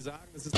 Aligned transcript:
sagen, 0.00 0.24
das 0.32 0.46
ist. 0.46 0.54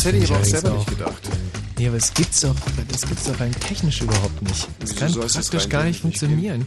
Das 0.00 0.14
hätte 0.14 0.24
ich 0.24 0.30
aber 0.30 0.40
auch 0.40 0.44
selber 0.44 0.70
nicht 0.70 0.88
gedacht. 0.88 1.28
Nee, 1.78 1.88
aber 1.88 1.96
es 1.98 2.14
gibt's 2.14 2.40
doch, 2.40 2.54
das 2.88 3.06
gibt's 3.06 3.24
doch 3.24 3.38
rein 3.38 3.52
technisch 3.52 4.00
überhaupt 4.00 4.40
nicht. 4.40 4.66
Das 4.78 4.92
Wieso 4.92 5.20
kann 5.20 5.28
praktisch 5.28 5.68
gar 5.68 5.84
nicht 5.84 6.00
technisch 6.00 6.12
nicht 6.12 6.20
funktionieren. 6.20 6.66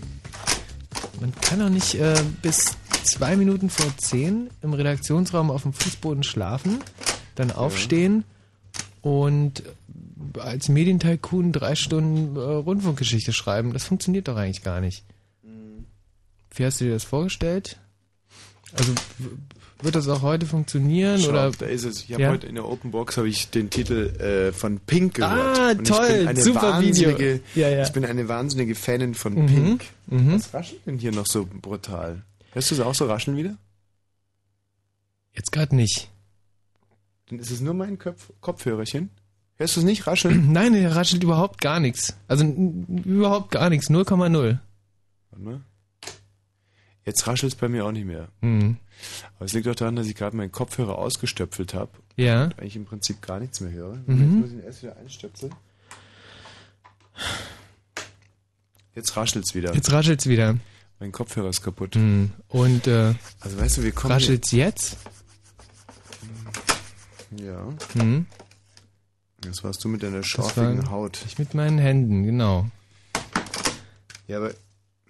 Man 1.19 1.33
kann 1.41 1.59
doch 1.59 1.69
nicht 1.69 1.95
äh, 1.95 2.13
bis 2.43 2.77
zwei 3.03 3.35
Minuten 3.35 3.71
vor 3.71 3.87
zehn 3.97 4.51
im 4.61 4.73
Redaktionsraum 4.73 5.49
auf 5.49 5.63
dem 5.63 5.73
Fußboden 5.73 6.21
schlafen, 6.21 6.77
dann 7.33 7.51
aufstehen 7.51 8.23
und 9.01 9.63
als 10.37 10.69
Medientycoon 10.69 11.51
drei 11.53 11.73
Stunden 11.73 12.35
äh, 12.35 12.39
Rundfunkgeschichte 12.39 13.33
schreiben. 13.33 13.73
Das 13.73 13.83
funktioniert 13.83 14.27
doch 14.27 14.37
eigentlich 14.37 14.61
gar 14.61 14.79
nicht. 14.79 15.05
Mhm. 15.41 15.85
Wie 16.55 16.65
hast 16.65 16.81
du 16.81 16.85
dir 16.85 16.93
das 16.93 17.03
vorgestellt? 17.03 17.79
Also 18.73 18.93
wird 19.81 19.95
das 19.95 20.07
auch 20.07 20.21
heute 20.21 20.45
funktionieren 20.45 21.19
Schau, 21.19 21.29
oder? 21.29 21.51
da 21.51 21.65
ist 21.65 21.83
es. 21.83 22.03
Ich 22.03 22.13
habe 22.13 22.23
Ja? 22.23 22.29
heute 22.29 22.47
in 22.47 22.55
der 22.55 22.65
Open 22.67 22.91
Box 22.91 23.17
habe 23.17 23.27
ich 23.27 23.49
den 23.49 23.69
Titel 23.69 24.07
äh, 24.19 24.53
von 24.53 24.79
Pink 24.79 25.15
gehört. 25.15 25.59
Ah, 25.59 25.71
Und 25.71 25.87
toll, 25.87 26.35
super 26.37 26.79
Video. 26.81 27.09
Ja, 27.55 27.69
ja. 27.69 27.83
Ich 27.83 27.91
bin 27.91 28.05
eine 28.05 28.27
wahnsinnige 28.29 28.75
Fanin 28.75 29.13
von 29.13 29.33
Mhm, 29.33 29.45
Pink. 29.47 29.85
mhm. 30.07 30.33
Was 30.35 30.53
raschelt 30.53 30.85
denn 30.85 30.97
hier 30.97 31.11
noch 31.11 31.25
so 31.27 31.45
brutal? 31.45 32.21
Hörst 32.51 32.71
du 32.71 32.75
es 32.75 32.81
auch 32.81 32.95
so 32.95 33.05
rascheln 33.05 33.35
wieder? 33.35 33.57
Jetzt 35.33 35.51
gerade 35.51 35.75
nicht. 35.75 36.09
Dann 37.29 37.39
ist 37.39 37.49
es 37.51 37.59
nur 37.61 37.73
mein 37.73 37.97
Köpf 37.97 38.31
Kopfhörerchen. 38.41 39.09
Hörst 39.55 39.75
du 39.75 39.79
es 39.81 39.85
nicht 39.85 40.05
rascheln? 40.07 40.51
Nein, 40.51 40.73
der 40.73 40.95
raschelt 40.95 41.23
überhaupt 41.23 41.59
gar 41.61 41.79
nichts. 41.79 42.15
Also 42.27 42.45
überhaupt 42.45 43.51
gar 43.51 43.69
nichts, 43.69 43.89
0,0. 43.89 44.09
Warte 45.31 45.43
mal. 45.43 45.61
Jetzt 47.05 47.27
raschelt 47.27 47.53
es 47.53 47.59
bei 47.59 47.67
mir 47.67 47.85
auch 47.85 47.91
nicht 47.91 48.05
mehr. 48.05 48.29
Mhm. 48.41 48.77
Aber 49.35 49.45
es 49.45 49.53
liegt 49.53 49.67
auch 49.67 49.75
daran, 49.75 49.95
dass 49.95 50.07
ich 50.07 50.15
gerade 50.15 50.35
meinen 50.35 50.51
Kopfhörer 50.51 50.97
ausgestöpselt 50.97 51.73
habe. 51.73 51.91
Ja. 52.15 52.45
Und 52.45 52.59
eigentlich 52.59 52.75
im 52.75 52.85
Prinzip 52.85 53.21
gar 53.21 53.39
nichts 53.39 53.59
mehr 53.59 53.71
höre. 53.71 53.95
Mhm. 54.05 54.19
Jetzt 54.19 54.31
muss 54.41 54.47
ich 54.49 54.53
ihn 54.53 54.63
erst 54.63 54.83
wieder 54.83 54.97
einstöpseln. 54.97 55.55
Jetzt 58.95 59.15
raschelt 59.17 59.45
es 59.45 59.55
wieder. 59.55 59.73
Jetzt 59.73 59.91
raschelt's 59.91 60.27
wieder. 60.27 60.57
Mein 60.99 61.11
Kopfhörer 61.11 61.49
ist 61.49 61.63
kaputt. 61.63 61.95
Mhm. 61.95 62.31
Und 62.47 62.87
äh, 62.87 63.13
Also 63.39 63.59
weißt 63.59 63.77
du, 63.77 63.83
wir 63.83 63.91
kommen. 63.91 64.13
raschelt's 64.13 64.51
jetzt? 64.51 64.97
Ja. 67.37 67.67
Mhm. 67.95 68.27
Das 69.41 69.63
warst 69.63 69.83
du 69.83 69.89
mit 69.89 70.03
deiner 70.03 70.23
schorfigen 70.23 70.89
Haut. 70.89 71.19
Ich 71.27 71.37
mit 71.39 71.53
meinen 71.53 71.79
Händen, 71.79 72.23
genau. 72.23 72.67
Ja, 74.27 74.37
aber 74.37 74.51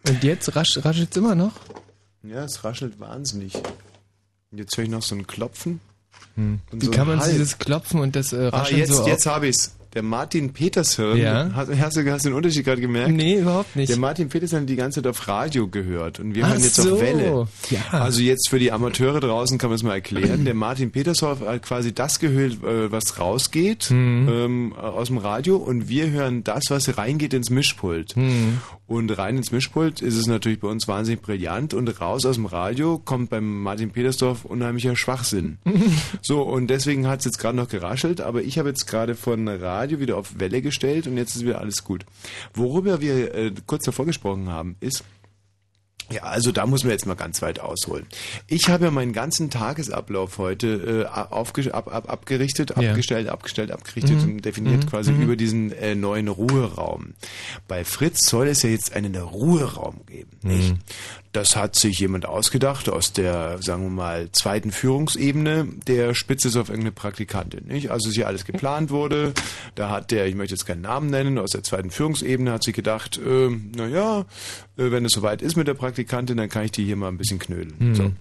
Und 0.07 0.23
jetzt 0.23 0.55
rasch, 0.55 0.79
raschelt's 0.83 1.15
immer 1.17 1.35
noch? 1.35 1.53
Ja, 2.23 2.43
es 2.43 2.63
raschelt 2.63 2.99
wahnsinnig. 2.99 3.55
Und 4.51 4.57
jetzt 4.57 4.75
höre 4.77 4.85
ich 4.85 4.89
noch 4.89 5.01
so 5.03 5.15
ein 5.15 5.27
Klopfen. 5.27 5.79
Hm. 6.35 6.59
Wie 6.71 6.85
so 6.85 6.91
kann 6.91 7.07
man 7.07 7.19
Halt. 7.19 7.31
dieses 7.33 7.57
Klopfen 7.57 7.99
und 7.99 8.15
das 8.15 8.33
äh, 8.33 8.49
Ah, 8.51 8.59
Rascheln 8.59 8.79
jetzt, 8.79 8.91
so 8.93 9.07
jetzt 9.07 9.25
habe 9.25 9.47
ich's. 9.47 9.75
Der 9.93 10.01
Martin 10.03 10.53
Petershirn, 10.53 11.17
Ja. 11.17 11.51
hast, 11.53 11.69
hast, 11.79 11.97
du, 11.97 12.11
hast 12.11 12.25
du 12.25 12.29
den 12.29 12.35
Unterschied 12.35 12.65
gerade 12.65 12.81
gemerkt? 12.81 13.13
Nee, 13.13 13.39
überhaupt 13.39 13.75
nicht. 13.75 13.89
Der 13.89 13.97
Martin 13.97 14.29
Petershirn 14.29 14.61
hat 14.61 14.69
die 14.69 14.75
ganze 14.75 15.01
Zeit 15.03 15.09
auf 15.09 15.27
Radio 15.27 15.67
gehört 15.67 16.19
und 16.19 16.33
wir 16.33 16.45
Ach 16.45 16.49
hören 16.49 16.63
jetzt 16.63 16.75
so. 16.75 16.93
auf 16.95 17.01
Welle. 17.01 17.47
Ja. 17.69 17.79
Also 17.91 18.21
jetzt 18.21 18.49
für 18.49 18.57
die 18.57 18.71
Amateure 18.71 19.19
draußen 19.19 19.57
kann 19.59 19.69
man 19.69 19.75
es 19.75 19.83
mal 19.83 19.93
erklären. 19.93 20.45
Der 20.45 20.55
Martin 20.55 20.91
Petershorn 20.91 21.39
hat 21.41 21.61
quasi 21.61 21.93
das 21.93 22.19
gehört, 22.19 22.63
äh, 22.63 22.91
was 22.91 23.19
rausgeht 23.19 23.91
Mhm. 23.91 24.29
ähm, 24.31 24.73
aus 24.73 25.07
dem 25.09 25.17
Radio 25.19 25.57
und 25.57 25.89
wir 25.89 26.09
hören 26.09 26.43
das, 26.43 26.63
was 26.69 26.97
reingeht 26.97 27.33
ins 27.33 27.49
Mischpult. 27.51 28.17
Mhm. 28.17 28.59
Und 28.87 29.09
rein 29.17 29.37
ins 29.37 29.51
Mischpult 29.51 30.01
ist 30.01 30.15
es 30.17 30.27
natürlich 30.27 30.59
bei 30.59 30.67
uns 30.67 30.87
wahnsinnig 30.87 31.21
brillant 31.21 31.73
und 31.73 31.87
raus 32.01 32.25
aus 32.25 32.35
dem 32.35 32.45
Radio 32.45 32.99
kommt 33.03 33.29
beim 33.29 33.61
Martin 33.61 33.91
Petersdorf 33.91 34.43
unheimlicher 34.45 34.95
Schwachsinn. 34.95 35.57
so, 36.21 36.41
und 36.41 36.67
deswegen 36.67 37.07
hat 37.07 37.19
es 37.19 37.25
jetzt 37.25 37.37
gerade 37.39 37.55
noch 37.57 37.69
geraschelt, 37.69 38.21
aber 38.21 38.41
ich 38.41 38.57
habe 38.59 38.69
jetzt 38.69 38.85
gerade 38.87 39.15
von 39.15 39.47
Radio 39.47 39.82
wieder 39.91 40.17
auf 40.17 40.39
Welle 40.39 40.61
gestellt 40.61 41.07
und 41.07 41.17
jetzt 41.17 41.35
ist 41.35 41.43
wieder 41.43 41.59
alles 41.59 41.83
gut. 41.83 42.05
Worüber 42.53 43.01
wir 43.01 43.33
äh, 43.33 43.51
kurz 43.65 43.85
davor 43.85 44.05
gesprochen 44.05 44.49
haben, 44.49 44.75
ist, 44.79 45.03
ja, 46.11 46.23
also 46.23 46.51
da 46.51 46.65
muss 46.67 46.83
man 46.83 46.91
jetzt 46.91 47.05
mal 47.05 47.15
ganz 47.15 47.41
weit 47.41 47.59
ausholen. 47.61 48.05
Ich 48.47 48.67
habe 48.67 48.85
ja 48.85 48.91
meinen 48.91 49.13
ganzen 49.13 49.49
Tagesablauf 49.49 50.37
heute 50.37 51.07
äh, 51.09 51.17
aufge 51.33 51.73
ab, 51.73 51.87
ab, 51.93 52.09
abgerichtet, 52.09 52.73
Ja. 52.79 52.89
abgestellt, 52.91 53.29
abgestellt, 53.29 53.71
abgerichtet 53.71 54.17
Mhm. 54.21 54.33
und 54.35 54.45
definiert 54.45 54.83
Mhm. 54.83 54.89
quasi 54.89 55.11
Mhm. 55.13 55.21
über 55.21 55.35
diesen 55.37 55.71
äh, 55.71 55.95
neuen 55.95 56.27
Ruheraum. 56.27 57.13
Bei 57.69 57.85
Fritz 57.85 58.27
soll 58.29 58.47
es 58.49 58.63
ja 58.63 58.69
jetzt 58.69 58.93
einen 58.93 59.15
Ruheraum 59.15 60.05
geben. 60.05 60.31
Nicht? 60.43 60.75
Das 61.33 61.55
hat 61.55 61.75
sich 61.75 61.99
jemand 61.99 62.25
ausgedacht 62.25 62.89
aus 62.89 63.11
der, 63.11 63.61
sagen 63.61 63.83
wir 63.83 63.89
mal, 63.89 64.31
zweiten 64.31 64.71
Führungsebene, 64.71 65.67
der 65.87 66.13
spitzt 66.13 66.45
es 66.45 66.55
auf 66.55 66.69
irgendeine 66.69 66.91
Praktikantin. 66.91 67.65
Nicht? 67.67 67.91
Also 67.91 68.09
es 68.09 68.15
hier 68.15 68.27
alles 68.27 68.45
geplant 68.45 68.91
wurde, 68.91 69.33
da 69.75 69.89
hat 69.89 70.11
der, 70.11 70.27
ich 70.27 70.35
möchte 70.35 70.53
jetzt 70.53 70.65
keinen 70.65 70.81
Namen 70.81 71.09
nennen, 71.09 71.39
aus 71.39 71.51
der 71.51 71.63
zweiten 71.63 71.89
Führungsebene 71.89 72.51
hat 72.51 72.63
sich 72.63 72.75
gedacht, 72.75 73.17
äh, 73.17 73.49
naja, 73.75 74.25
wenn 74.75 75.05
es 75.05 75.11
soweit 75.11 75.41
ist 75.41 75.55
mit 75.55 75.67
der 75.67 75.73
Praktikantin, 75.73 76.37
dann 76.37 76.49
kann 76.49 76.65
ich 76.65 76.71
die 76.71 76.85
hier 76.85 76.95
mal 76.95 77.09
ein 77.09 77.17
bisschen 77.17 77.39
knödeln. 77.39 77.75
Mhm. 77.79 77.95
So. 77.95 78.11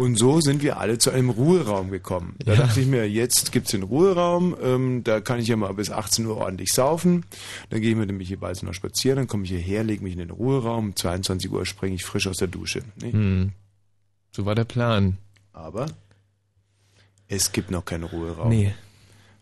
Und 0.00 0.16
so 0.18 0.40
sind 0.40 0.62
wir 0.62 0.78
alle 0.78 0.96
zu 0.96 1.10
einem 1.10 1.28
Ruheraum 1.28 1.90
gekommen. 1.90 2.34
Da 2.38 2.54
Ja. 2.54 2.60
dachte 2.62 2.80
ich 2.80 2.86
mir, 2.86 3.06
jetzt 3.06 3.52
gibt's 3.52 3.72
den 3.72 3.82
Ruheraum, 3.82 4.56
ähm, 4.62 5.04
da 5.04 5.20
kann 5.20 5.38
ich 5.40 5.48
ja 5.48 5.56
mal 5.56 5.74
bis 5.74 5.90
18 5.90 6.24
Uhr 6.24 6.38
ordentlich 6.38 6.72
saufen. 6.72 7.26
Dann 7.68 7.82
gehe 7.82 7.90
ich 7.90 7.96
mit 7.96 8.08
dem 8.08 8.16
Michi 8.16 8.36
Balz 8.36 8.62
noch 8.62 8.72
spazieren, 8.72 9.16
dann 9.18 9.26
komme 9.28 9.44
ich 9.44 9.50
hierher, 9.50 9.84
lege 9.84 10.02
mich 10.02 10.14
in 10.14 10.20
den 10.20 10.30
Ruheraum, 10.30 10.86
um 10.86 10.96
22 10.96 11.50
Uhr 11.52 11.66
springe 11.66 11.96
ich 11.96 12.04
frisch 12.06 12.26
aus 12.28 12.38
der 12.38 12.48
Dusche. 12.48 12.82
Nicht? 13.02 13.12
Hm. 13.12 13.52
So 14.32 14.46
war 14.46 14.54
der 14.54 14.64
Plan. 14.64 15.18
Aber 15.52 15.84
es 17.28 17.52
gibt 17.52 17.70
noch 17.70 17.84
keinen 17.84 18.04
Ruheraum. 18.04 18.48
Nee. 18.48 18.72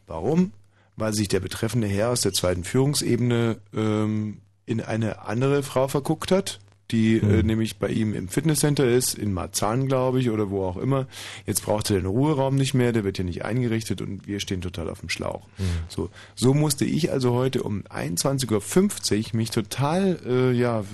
Warum? 0.08 0.50
Weil 0.96 1.12
sich 1.14 1.28
der 1.28 1.38
betreffende 1.38 1.86
Herr 1.86 2.10
aus 2.10 2.22
der 2.22 2.32
zweiten 2.32 2.64
Führungsebene 2.64 3.58
ähm, 3.74 4.38
in 4.66 4.80
eine 4.80 5.20
andere 5.20 5.62
Frau 5.62 5.86
verguckt 5.86 6.32
hat. 6.32 6.58
Die 6.90 7.16
äh, 7.16 7.42
nämlich 7.42 7.78
bei 7.78 7.88
ihm 7.88 8.14
im 8.14 8.28
Fitnesscenter 8.28 8.88
ist, 8.88 9.14
in 9.14 9.32
Marzahn, 9.32 9.86
glaube 9.88 10.20
ich, 10.20 10.30
oder 10.30 10.50
wo 10.50 10.64
auch 10.64 10.76
immer. 10.76 11.06
Jetzt 11.46 11.64
braucht 11.64 11.90
er 11.90 11.96
den 11.96 12.06
Ruheraum 12.06 12.56
nicht 12.56 12.74
mehr, 12.74 12.92
der 12.92 13.04
wird 13.04 13.16
hier 13.16 13.24
nicht 13.24 13.44
eingerichtet 13.44 14.00
und 14.00 14.26
wir 14.26 14.40
stehen 14.40 14.60
total 14.60 14.88
auf 14.88 15.00
dem 15.00 15.08
Schlauch. 15.08 15.46
So, 15.88 16.10
so 16.34 16.54
musste 16.54 16.84
ich 16.84 17.12
also 17.12 17.34
heute 17.34 17.62
um 17.62 17.82
21.50 17.82 19.32
Uhr 19.32 19.36
mich 19.36 19.50
total, 19.50 20.18
äh, 20.26 20.52
ja, 20.52 20.84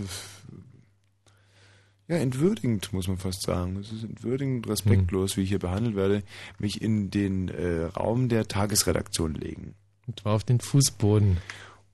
ja, 2.07 2.17
entwürdigend, 2.17 2.93
muss 2.93 3.09
man 3.09 3.17
fast 3.17 3.43
sagen. 3.43 3.77
Es 3.77 3.91
ist 3.91 4.05
entwürdigend, 4.05 4.69
respektlos, 4.69 5.37
wie 5.37 5.43
ich 5.43 5.49
hier 5.49 5.59
behandelt 5.59 5.97
werde, 5.97 6.23
mich 6.59 6.83
in 6.83 7.11
den 7.11 7.49
äh, 7.49 7.85
Raum 7.85 8.29
der 8.29 8.47
Tagesredaktion 8.47 9.35
legen. 9.35 9.75
Und 10.07 10.21
zwar 10.21 10.35
auf 10.35 10.45
den 10.45 10.61
Fußboden. 10.61 11.39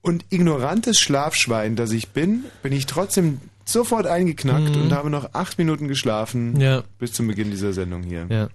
Und 0.01 0.25
ignorantes 0.29 0.99
Schlafschwein, 0.99 1.75
das 1.75 1.91
ich 1.91 2.09
bin, 2.09 2.45
bin 2.63 2.73
ich 2.73 2.85
trotzdem 2.87 3.39
sofort 3.65 4.07
eingeknackt 4.07 4.75
Mhm. 4.75 4.81
und 4.83 4.91
habe 4.93 5.09
noch 5.09 5.33
acht 5.33 5.57
Minuten 5.59 5.87
geschlafen 5.87 6.59
Ja. 6.59 6.83
bis 6.97 7.13
zum 7.13 7.27
Beginn 7.27 7.51
dieser 7.51 7.73
Sendung 7.73 8.01
hier. 8.03 8.25
Ja. 8.29 8.49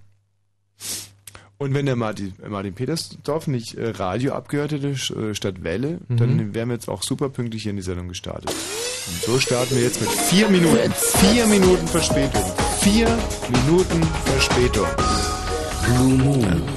Und 1.59 1.73
wenn 1.73 1.87
der 1.87 1.95
Martin, 1.95 2.33
äh, 2.43 2.49
Martin 2.49 2.73
Petersdorf 2.75 3.47
nicht 3.47 3.73
äh, 3.75 3.89
Radio 3.89 4.33
abgehört 4.33 4.73
hätte 4.73 4.89
äh, 4.89 5.33
statt 5.33 5.63
Welle, 5.63 5.99
Mhm. 6.07 6.17
dann 6.17 6.53
wären 6.53 6.69
wir 6.69 6.75
jetzt 6.75 6.87
auch 6.89 7.01
super 7.01 7.29
pünktlich 7.29 7.63
hier 7.63 7.71
in 7.71 7.77
die 7.77 7.81
Sendung 7.81 8.09
gestartet. 8.09 8.51
Und 8.51 9.23
so 9.23 9.39
starten 9.39 9.75
wir 9.75 9.81
jetzt 9.83 9.99
mit 10.01 10.09
vier 10.11 10.49
Minuten. 10.49 10.91
Vier 10.93 11.47
Minuten 11.47 11.87
Verspätung. 11.87 12.43
Vier 12.81 13.07
Minuten 13.49 14.03
Verspätung. 14.25 14.85
Blue 15.85 16.13
Moon. 16.17 16.76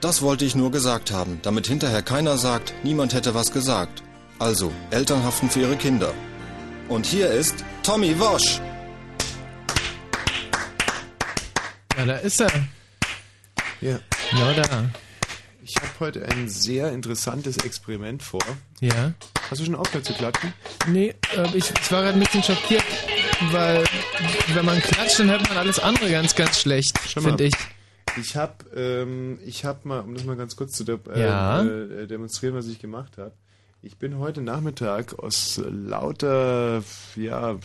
Das 0.00 0.20
wollte 0.20 0.44
ich 0.44 0.54
nur 0.54 0.70
gesagt 0.70 1.10
haben, 1.10 1.40
damit 1.42 1.66
hinterher 1.66 2.02
keiner 2.02 2.36
sagt, 2.36 2.74
niemand 2.82 3.14
hätte 3.14 3.34
was 3.34 3.50
gesagt. 3.50 4.02
Also, 4.38 4.70
Eltern 4.90 5.24
haften 5.24 5.48
für 5.48 5.60
ihre 5.60 5.76
Kinder. 5.76 6.12
Und 6.88 7.06
hier 7.06 7.30
ist 7.30 7.64
Tommy 7.82 8.18
Wosch. 8.20 8.60
Ja, 11.96 12.04
da 12.04 12.16
ist 12.16 12.40
er. 12.40 12.50
Ja. 13.80 13.98
Genau 14.30 14.52
da. 14.52 14.90
Ich 15.64 15.76
habe 15.76 15.88
heute 15.98 16.26
ein 16.28 16.48
sehr 16.48 16.92
interessantes 16.92 17.56
Experiment 17.56 18.22
vor. 18.22 18.44
Ja. 18.80 19.14
Hast 19.50 19.60
du 19.60 19.64
schon 19.64 19.74
aufgehört 19.74 20.04
zu 20.04 20.12
klatschen? 20.12 20.52
Nee, 20.86 21.14
äh, 21.34 21.48
ich, 21.54 21.70
ich 21.70 21.92
war 21.92 22.02
gerade 22.02 22.18
ein 22.18 22.20
bisschen 22.20 22.42
schockiert, 22.42 22.84
weil 23.50 23.82
wenn 24.54 24.64
man 24.64 24.80
klatscht, 24.80 25.18
dann 25.18 25.30
hört 25.30 25.48
man 25.48 25.56
alles 25.56 25.78
andere 25.78 26.10
ganz, 26.10 26.34
ganz 26.34 26.60
schlecht, 26.60 26.98
finde 26.98 27.44
ich. 27.44 27.54
Ich 28.14 28.36
habe 28.36 28.54
ähm, 28.74 29.38
ich 29.44 29.64
hab 29.64 29.84
mal, 29.84 30.00
um 30.00 30.14
das 30.14 30.24
mal 30.24 30.36
ganz 30.36 30.56
kurz 30.56 30.72
zu 30.72 30.84
de 30.84 30.98
äh, 31.08 31.20
Ja. 31.20 31.62
äh, 31.64 32.06
demonstrieren, 32.06 32.54
was 32.54 32.66
ich 32.68 32.78
gemacht 32.78 33.18
habe. 33.18 33.32
Ich 33.82 33.98
bin 33.98 34.18
heute 34.18 34.40
Nachmittag 34.40 35.18
aus 35.18 35.60
lauter, 35.66 36.82
ja, 37.14 37.58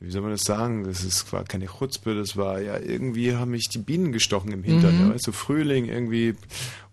wie 0.00 0.10
soll 0.10 0.22
man 0.22 0.32
das 0.32 0.42
sagen? 0.42 0.84
Das 0.84 1.04
ist, 1.04 1.32
war 1.32 1.44
keine 1.44 1.66
Chutzpe, 1.66 2.14
das 2.14 2.36
war 2.36 2.60
ja 2.60 2.78
irgendwie, 2.78 3.34
haben 3.36 3.52
mich 3.52 3.68
die 3.68 3.78
Bienen 3.78 4.12
gestochen 4.12 4.50
im 4.52 4.64
Hintern, 4.64 4.94
Mhm. 4.96 5.00
ja, 5.00 5.08
weißt 5.10 5.28
du, 5.28 5.32
Frühling 5.32 5.84
irgendwie. 5.86 6.34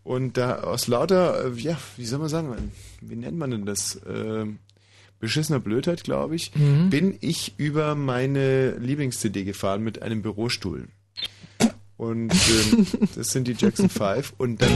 Und 0.03 0.38
da 0.38 0.59
aus 0.62 0.88
lauter, 0.88 1.45
äh, 1.45 1.59
ja, 1.59 1.77
wie 1.97 2.06
soll 2.06 2.19
man 2.19 2.30
sagen, 2.30 2.71
wie 3.01 3.15
nennt 3.15 3.38
man 3.38 3.51
denn 3.51 3.65
das? 3.65 4.00
Ähm, 4.07 4.59
beschissener 5.19 5.59
Blödheit, 5.59 6.03
glaube 6.03 6.35
ich, 6.35 6.53
Mhm. 6.56 6.89
bin 6.91 7.18
ich 7.21 7.56
über 7.57 7.95
meine 7.95 8.75
Lieblings-CD 8.77 9.44
gefahren 9.44 9.83
mit 9.83 10.01
einem 10.03 10.21
Bürostuhl. 10.21 10.88
Und 11.97 12.31
ähm, 12.33 12.88
das 13.15 13.31
sind 13.31 13.47
die 13.47 13.53
Jackson 13.57 13.89
5. 13.89 14.33
Und 14.38 14.61
dann 14.61 14.71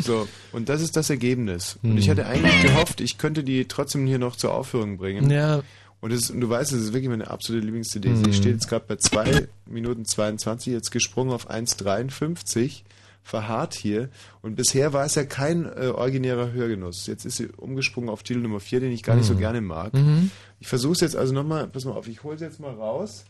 so, 0.00 0.28
und 0.52 0.68
das 0.68 0.82
ist 0.82 0.96
das 0.96 1.08
Ergebnis. 1.10 1.78
Und 1.82 1.96
ich 1.96 2.06
Hm. 2.06 2.10
hatte 2.18 2.26
eigentlich 2.26 2.62
gehofft, 2.62 3.00
ich 3.00 3.16
könnte 3.18 3.42
die 3.42 3.66
trotzdem 3.66 4.06
hier 4.06 4.18
noch 4.18 4.36
zur 4.36 4.52
Aufführung 4.52 4.98
bringen. 4.98 5.30
Ja, 5.30 5.62
Und, 6.00 6.12
das, 6.12 6.30
und 6.30 6.40
du 6.40 6.48
weißt, 6.50 6.72
das 6.72 6.80
ist 6.80 6.92
wirklich 6.92 7.08
meine 7.08 7.28
absolute 7.30 7.64
Lieblings-CD. 7.64 8.10
Mhm. 8.10 8.24
Sie 8.24 8.32
steht 8.34 8.52
jetzt 8.54 8.68
gerade 8.68 8.84
bei 8.86 8.96
2 8.96 9.48
Minuten 9.64 10.04
22, 10.04 10.72
jetzt 10.72 10.90
gesprungen 10.90 11.32
auf 11.32 11.50
1,53, 11.50 12.82
verharrt 13.22 13.74
hier. 13.74 14.10
Und 14.42 14.54
bisher 14.54 14.92
war 14.92 15.04
es 15.06 15.14
ja 15.14 15.24
kein 15.24 15.64
äh, 15.64 15.86
originärer 15.88 16.52
Hörgenuss. 16.52 17.06
Jetzt 17.06 17.24
ist 17.24 17.36
sie 17.38 17.46
umgesprungen 17.56 18.10
auf 18.10 18.22
Titel 18.22 18.40
Nummer 18.40 18.60
4, 18.60 18.80
den 18.80 18.92
ich 18.92 19.02
gar 19.02 19.16
nicht 19.16 19.26
so 19.26 19.34
Mhm. 19.34 19.38
gerne 19.38 19.60
mag. 19.62 19.94
Mhm. 19.94 20.30
Ich 20.60 20.68
versuche 20.68 20.92
es 20.92 21.00
jetzt 21.00 21.16
also 21.16 21.32
nochmal, 21.32 21.66
pass 21.68 21.84
mal 21.86 21.92
auf, 21.92 22.06
ich 22.06 22.22
hole 22.22 22.34
es 22.34 22.42
jetzt 22.42 22.60
mal 22.60 22.74
raus 22.74 23.24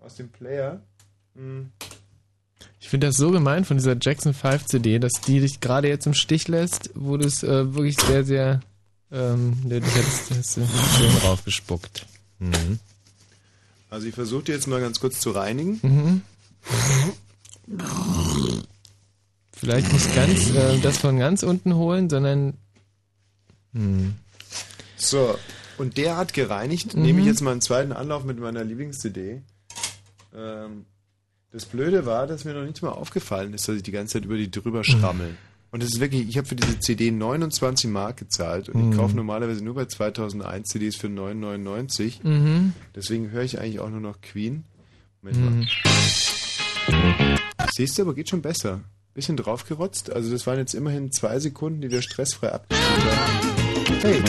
aus 0.00 0.16
dem 0.16 0.28
Player. 0.30 0.82
Ich 2.80 2.88
finde 2.88 3.08
das 3.08 3.16
so 3.16 3.30
gemein 3.30 3.64
von 3.64 3.76
dieser 3.76 3.96
Jackson 4.00 4.34
5 4.34 4.66
CD, 4.66 4.98
dass 4.98 5.12
die 5.26 5.40
dich 5.40 5.60
gerade 5.60 5.88
jetzt 5.88 6.06
im 6.06 6.14
Stich 6.14 6.48
lässt, 6.48 6.90
wo 6.94 7.16
du 7.16 7.26
es 7.26 7.42
äh, 7.42 7.74
wirklich 7.74 8.00
sehr, 8.00 8.24
sehr, 8.24 8.60
ähm, 9.12 9.56
du 9.64 9.76
hättest, 9.76 10.30
hättest 10.30 10.54
schön 10.54 11.16
raufgespuckt. 11.22 12.06
Mhm. 12.38 12.78
Also 13.90 14.06
ich 14.06 14.14
versuche 14.14 14.44
die 14.44 14.52
jetzt 14.52 14.66
mal 14.66 14.80
ganz 14.80 15.00
kurz 15.00 15.20
zu 15.20 15.30
reinigen. 15.30 15.80
Mhm. 15.82 16.22
Vielleicht 19.52 19.92
nicht 19.92 20.14
ganz 20.14 20.50
äh, 20.50 20.78
das 20.80 20.98
von 20.98 21.18
ganz 21.18 21.42
unten 21.42 21.74
holen, 21.74 22.08
sondern 22.08 22.54
hm. 23.72 24.14
So, 24.96 25.38
und 25.76 25.96
der 25.96 26.16
hat 26.16 26.32
gereinigt. 26.32 26.94
Mhm. 26.94 27.02
Nehme 27.02 27.20
ich 27.20 27.26
jetzt 27.26 27.40
mal 27.40 27.52
einen 27.52 27.60
zweiten 27.60 27.92
Anlauf 27.92 28.24
mit 28.24 28.38
meiner 28.38 28.64
Lieblings-CD. 28.64 29.42
Ähm, 30.34 30.86
das 31.52 31.64
Blöde 31.64 32.04
war, 32.06 32.26
dass 32.26 32.44
mir 32.44 32.54
noch 32.54 32.64
nicht 32.64 32.82
mal 32.82 32.90
aufgefallen 32.90 33.54
ist, 33.54 33.68
dass 33.68 33.76
ich 33.76 33.82
die 33.82 33.90
ganze 33.92 34.14
Zeit 34.14 34.24
über 34.24 34.36
die 34.36 34.50
drüber 34.50 34.84
schrammel. 34.84 35.36
Und 35.70 35.82
das 35.82 35.90
ist 35.90 36.00
wirklich, 36.00 36.26
ich 36.28 36.38
habe 36.38 36.46
für 36.48 36.56
diese 36.56 36.78
CD 36.80 37.10
29 37.10 37.90
Mark 37.90 38.16
gezahlt 38.18 38.68
und 38.70 38.82
Mhm. 38.86 38.92
ich 38.92 38.98
kaufe 38.98 39.14
normalerweise 39.16 39.62
nur 39.62 39.74
bei 39.74 39.84
2001 39.84 40.68
CDs 40.68 40.96
für 40.96 41.08
9,99. 41.08 42.20
Mhm. 42.22 42.72
Deswegen 42.94 43.30
höre 43.30 43.42
ich 43.42 43.58
eigentlich 43.60 43.80
auch 43.80 43.90
nur 43.90 44.00
noch 44.00 44.20
Queen. 44.22 44.64
Moment 45.22 45.38
Mhm. 45.38 45.66
mal. 46.88 47.68
Siehst 47.74 47.98
du, 47.98 48.02
aber 48.02 48.14
geht 48.14 48.28
schon 48.30 48.40
besser. 48.42 48.80
Bisschen 49.14 49.36
draufgerotzt. 49.36 50.10
Also 50.10 50.30
das 50.30 50.46
waren 50.46 50.58
jetzt 50.58 50.74
immerhin 50.74 51.12
zwei 51.12 51.38
Sekunden, 51.38 51.80
die 51.82 51.90
wir 51.90 52.02
stressfrei 52.02 52.52
abgespielt 52.52 53.04
haben. 53.04 54.00
Hey. 54.00 54.22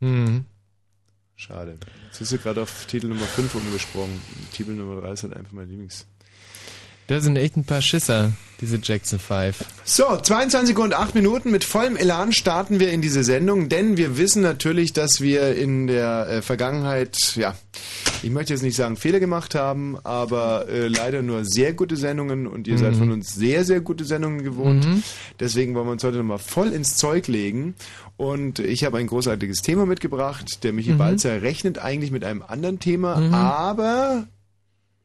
Mhm. 0.00 0.44
Schade. 1.42 1.76
Jetzt 2.06 2.20
bist 2.20 2.30
du 2.30 2.38
gerade 2.38 2.62
auf 2.62 2.86
Titel 2.86 3.08
Nummer 3.08 3.26
5 3.26 3.52
umgesprungen. 3.56 4.22
Titel 4.52 4.74
Nummer 4.74 5.00
3 5.00 5.12
ist 5.12 5.22
halt 5.24 5.34
einfach 5.34 5.50
mein 5.50 5.68
Lieblings. 5.68 6.06
Das 7.12 7.24
sind 7.24 7.36
echt 7.36 7.56
ein 7.56 7.64
paar 7.64 7.82
Schisser, 7.82 8.32
diese 8.60 8.78
Jackson 8.82 9.18
5. 9.18 9.64
So, 9.84 10.16
22 10.16 10.78
und 10.78 10.94
8 10.94 11.14
Minuten. 11.14 11.50
Mit 11.50 11.62
vollem 11.64 11.96
Elan 11.96 12.32
starten 12.32 12.80
wir 12.80 12.90
in 12.90 13.02
diese 13.02 13.22
Sendung, 13.22 13.68
denn 13.68 13.96
wir 13.96 14.16
wissen 14.16 14.40
natürlich, 14.42 14.92
dass 14.92 15.20
wir 15.20 15.54
in 15.54 15.86
der 15.88 16.26
äh, 16.28 16.42
Vergangenheit, 16.42 17.16
ja, 17.36 17.54
ich 18.22 18.30
möchte 18.30 18.52
jetzt 18.54 18.62
nicht 18.62 18.76
sagen 18.76 18.96
Fehler 18.96 19.20
gemacht 19.20 19.54
haben, 19.54 19.98
aber 20.04 20.68
äh, 20.68 20.88
leider 20.88 21.22
nur 21.22 21.44
sehr 21.44 21.72
gute 21.74 21.96
Sendungen 21.96 22.46
und 22.46 22.66
ihr 22.66 22.78
seid 22.78 22.92
Mhm. 22.94 22.98
von 22.98 23.10
uns 23.12 23.34
sehr, 23.34 23.64
sehr 23.64 23.80
gute 23.80 24.04
Sendungen 24.04 24.42
gewohnt. 24.42 24.86
Mhm. 24.86 25.02
Deswegen 25.40 25.74
wollen 25.74 25.86
wir 25.88 25.92
uns 25.92 26.04
heute 26.04 26.18
nochmal 26.18 26.38
voll 26.38 26.68
ins 26.72 26.96
Zeug 26.96 27.28
legen. 27.28 27.74
Und 28.16 28.58
ich 28.60 28.84
habe 28.84 28.98
ein 28.98 29.06
großartiges 29.08 29.62
Thema 29.62 29.84
mitgebracht. 29.86 30.62
Der 30.64 30.72
Michi 30.72 30.92
Mhm. 30.92 30.98
Balzer 30.98 31.42
rechnet 31.42 31.78
eigentlich 31.78 32.10
mit 32.10 32.24
einem 32.24 32.42
anderen 32.42 32.78
Thema, 32.78 33.16
Mhm. 33.18 33.34
aber 33.34 34.28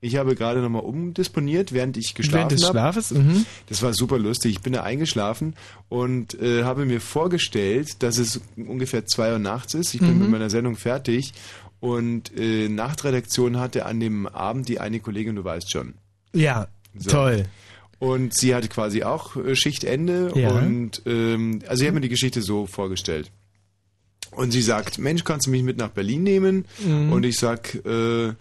ich 0.07 0.15
habe 0.17 0.35
gerade 0.35 0.61
nochmal 0.61 0.81
umdisponiert, 0.83 1.73
während 1.73 1.97
ich 1.97 2.15
geschlafen 2.15 2.37
Während 2.49 2.51
des 2.53 2.63
habe. 2.63 2.73
Schlafes? 2.73 3.11
Mhm. 3.11 3.45
Das 3.67 3.81
war 3.83 3.93
super 3.93 4.17
lustig. 4.17 4.51
Ich 4.53 4.61
bin 4.61 4.73
da 4.73 4.83
eingeschlafen 4.83 5.55
und 5.89 6.39
äh, 6.41 6.63
habe 6.63 6.85
mir 6.85 6.99
vorgestellt, 7.01 8.01
dass 8.01 8.17
es 8.17 8.41
ungefähr 8.55 9.05
zwei 9.05 9.31
Uhr 9.33 9.39
nachts 9.39 9.73
ist. 9.73 9.93
Ich 9.93 9.99
bin 9.99 10.13
Mhm. 10.15 10.19
mit 10.19 10.29
meiner 10.31 10.49
Sendung 10.49 10.75
fertig 10.75 11.33
und 11.79 12.31
äh, 12.37 12.69
Nachtredaktion 12.69 13.59
hatte 13.59 13.85
an 13.85 13.99
dem 13.99 14.25
Abend 14.27 14.67
die 14.69 14.79
eine 14.79 14.99
Kollegin, 14.99 15.35
du 15.35 15.43
weißt 15.43 15.71
schon. 15.71 15.93
Ja, 16.33 16.67
So. 16.97 17.11
toll. 17.11 17.45
Und 17.99 18.35
sie 18.35 18.53
hatte 18.53 18.67
quasi 18.67 19.03
auch 19.03 19.35
äh, 19.35 19.55
Schichtende 19.55 20.31
Ja. 20.35 20.49
und 20.51 21.01
ähm, 21.05 21.59
also 21.67 21.81
ich 21.83 21.87
habe 21.87 21.95
mir 21.95 22.01
die 22.01 22.09
Geschichte 22.09 22.41
so 22.41 22.65
vorgestellt. 22.67 23.31
Und 24.31 24.51
sie 24.51 24.61
sagt, 24.61 24.99
Mensch, 24.99 25.23
kannst 25.23 25.47
du 25.47 25.51
mich 25.51 25.63
mit 25.63 25.77
nach 25.77 25.89
Berlin 25.89 26.21
nehmen? 26.21 26.65
Mhm. 26.85 27.11
Und 27.11 27.25
ich 27.25 27.37
sag, 27.39 27.73
äh, 27.85 28.33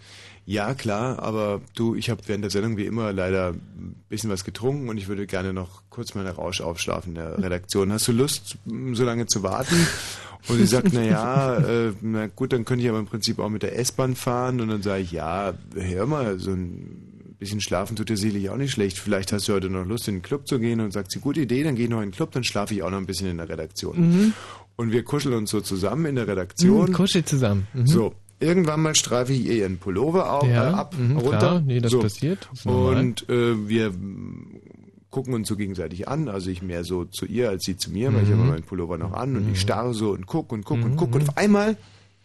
ja 0.47 0.73
klar, 0.73 1.19
aber 1.19 1.59
du, 1.75 1.93
ich 1.93 2.09
habe 2.09 2.21
während 2.25 2.43
der 2.43 2.51
Sendung 2.51 2.77
wie 2.77 2.85
immer 2.85 3.11
leider 3.11 3.49
ein 3.49 3.95
bisschen 4.07 4.29
was 4.29 4.45
getrunken 4.45 4.87
und 4.87 4.97
ich 4.97 5.09
würde 5.09 5.27
gerne 5.27 5.51
noch 5.51 5.83
kurz 5.89 6.15
meine 6.15 6.31
Rausch 6.31 6.61
aufschlafen 6.61 7.09
in 7.09 7.15
der 7.15 7.37
Redaktion. 7.37 7.91
Hast 7.91 8.07
du 8.07 8.13
Lust, 8.13 8.57
so 8.93 9.03
lange 9.03 9.27
zu 9.27 9.43
warten? 9.43 9.75
Und 10.47 10.57
sie 10.57 10.65
sagt, 10.65 10.93
na 10.93 11.03
ja, 11.03 11.57
äh, 11.57 11.91
na 12.01 12.27
gut, 12.27 12.53
dann 12.53 12.63
könnte 12.63 12.83
ich 12.83 12.89
aber 12.89 12.99
im 12.99 13.07
Prinzip 13.07 13.39
auch 13.39 13.49
mit 13.49 13.61
der 13.61 13.77
S-Bahn 13.77 14.15
fahren. 14.15 14.61
Und 14.61 14.69
dann 14.69 14.81
sage 14.81 15.03
ich, 15.03 15.11
ja, 15.11 15.53
hör 15.75 16.05
mal, 16.05 16.39
so 16.39 16.51
ein 16.51 17.35
bisschen 17.39 17.59
schlafen 17.59 17.97
tut 17.97 18.07
dir 18.07 18.15
sicherlich 18.15 18.49
auch 18.49 18.55
nicht 18.55 18.71
schlecht. 18.71 18.97
Vielleicht 18.97 19.33
hast 19.33 19.49
du 19.49 19.53
heute 19.53 19.69
noch 19.69 19.85
Lust, 19.85 20.07
in 20.07 20.15
den 20.15 20.21
Club 20.21 20.47
zu 20.47 20.59
gehen. 20.59 20.79
Und 20.79 20.93
sagt 20.93 21.11
sie, 21.11 21.19
gute 21.19 21.41
Idee, 21.41 21.63
dann 21.63 21.75
gehe 21.75 21.85
ich 21.85 21.91
noch 21.91 22.01
in 22.01 22.11
den 22.11 22.15
Club, 22.15 22.31
dann 22.31 22.45
schlafe 22.45 22.73
ich 22.73 22.83
auch 22.83 22.89
noch 22.89 22.99
ein 22.99 23.05
bisschen 23.05 23.27
in 23.29 23.37
der 23.37 23.49
Redaktion. 23.49 24.33
Und 24.77 24.91
wir 24.93 25.03
kuscheln 25.03 25.35
uns 25.35 25.49
so 25.49 25.59
zusammen 25.59 26.05
in 26.05 26.15
der 26.15 26.27
Redaktion. 26.27 26.89
Mhm, 26.89 26.93
kuschelt 26.93 27.27
zusammen. 27.27 27.67
Mhm. 27.73 27.87
So, 27.87 28.13
irgendwann 28.39 28.81
mal 28.81 28.95
streife 28.95 29.33
ich 29.33 29.45
ihr 29.45 29.53
ihren 29.55 29.77
Pullover 29.77 30.31
auf, 30.33 30.47
Ja, 30.47 30.69
äh, 30.71 30.73
ab, 30.73 30.95
mhm, 30.97 31.17
runter. 31.17 31.37
klar, 31.37 31.61
nee, 31.61 31.79
das 31.79 31.91
so. 31.91 31.99
passiert, 32.01 32.47
das. 32.51 32.65
Und 32.65 33.27
äh, 33.29 33.67
wir 33.67 33.93
gucken 35.09 35.33
uns 35.33 35.47
so 35.47 35.55
gegenseitig 35.55 36.07
an. 36.07 36.27
Also 36.29 36.49
ich 36.49 36.61
mehr 36.61 36.83
so 36.83 37.05
zu 37.05 37.25
ihr 37.25 37.49
als 37.49 37.63
sie 37.63 37.77
zu 37.77 37.91
mir, 37.91 38.13
weil 38.13 38.23
ich 38.23 38.29
habe 38.31 38.43
meinen 38.43 38.63
Pullover 38.63 38.97
noch 38.97 39.13
an 39.13 39.31
Mhm. 39.31 39.35
und 39.37 39.51
ich 39.53 39.61
starre 39.61 39.93
so 39.93 40.11
und 40.11 40.27
guck 40.27 40.51
und 40.51 40.65
guck 40.65 40.83
und 40.83 40.95
guck. 40.97 41.15
Und 41.15 41.29
auf 41.29 41.37
einmal 41.37 41.77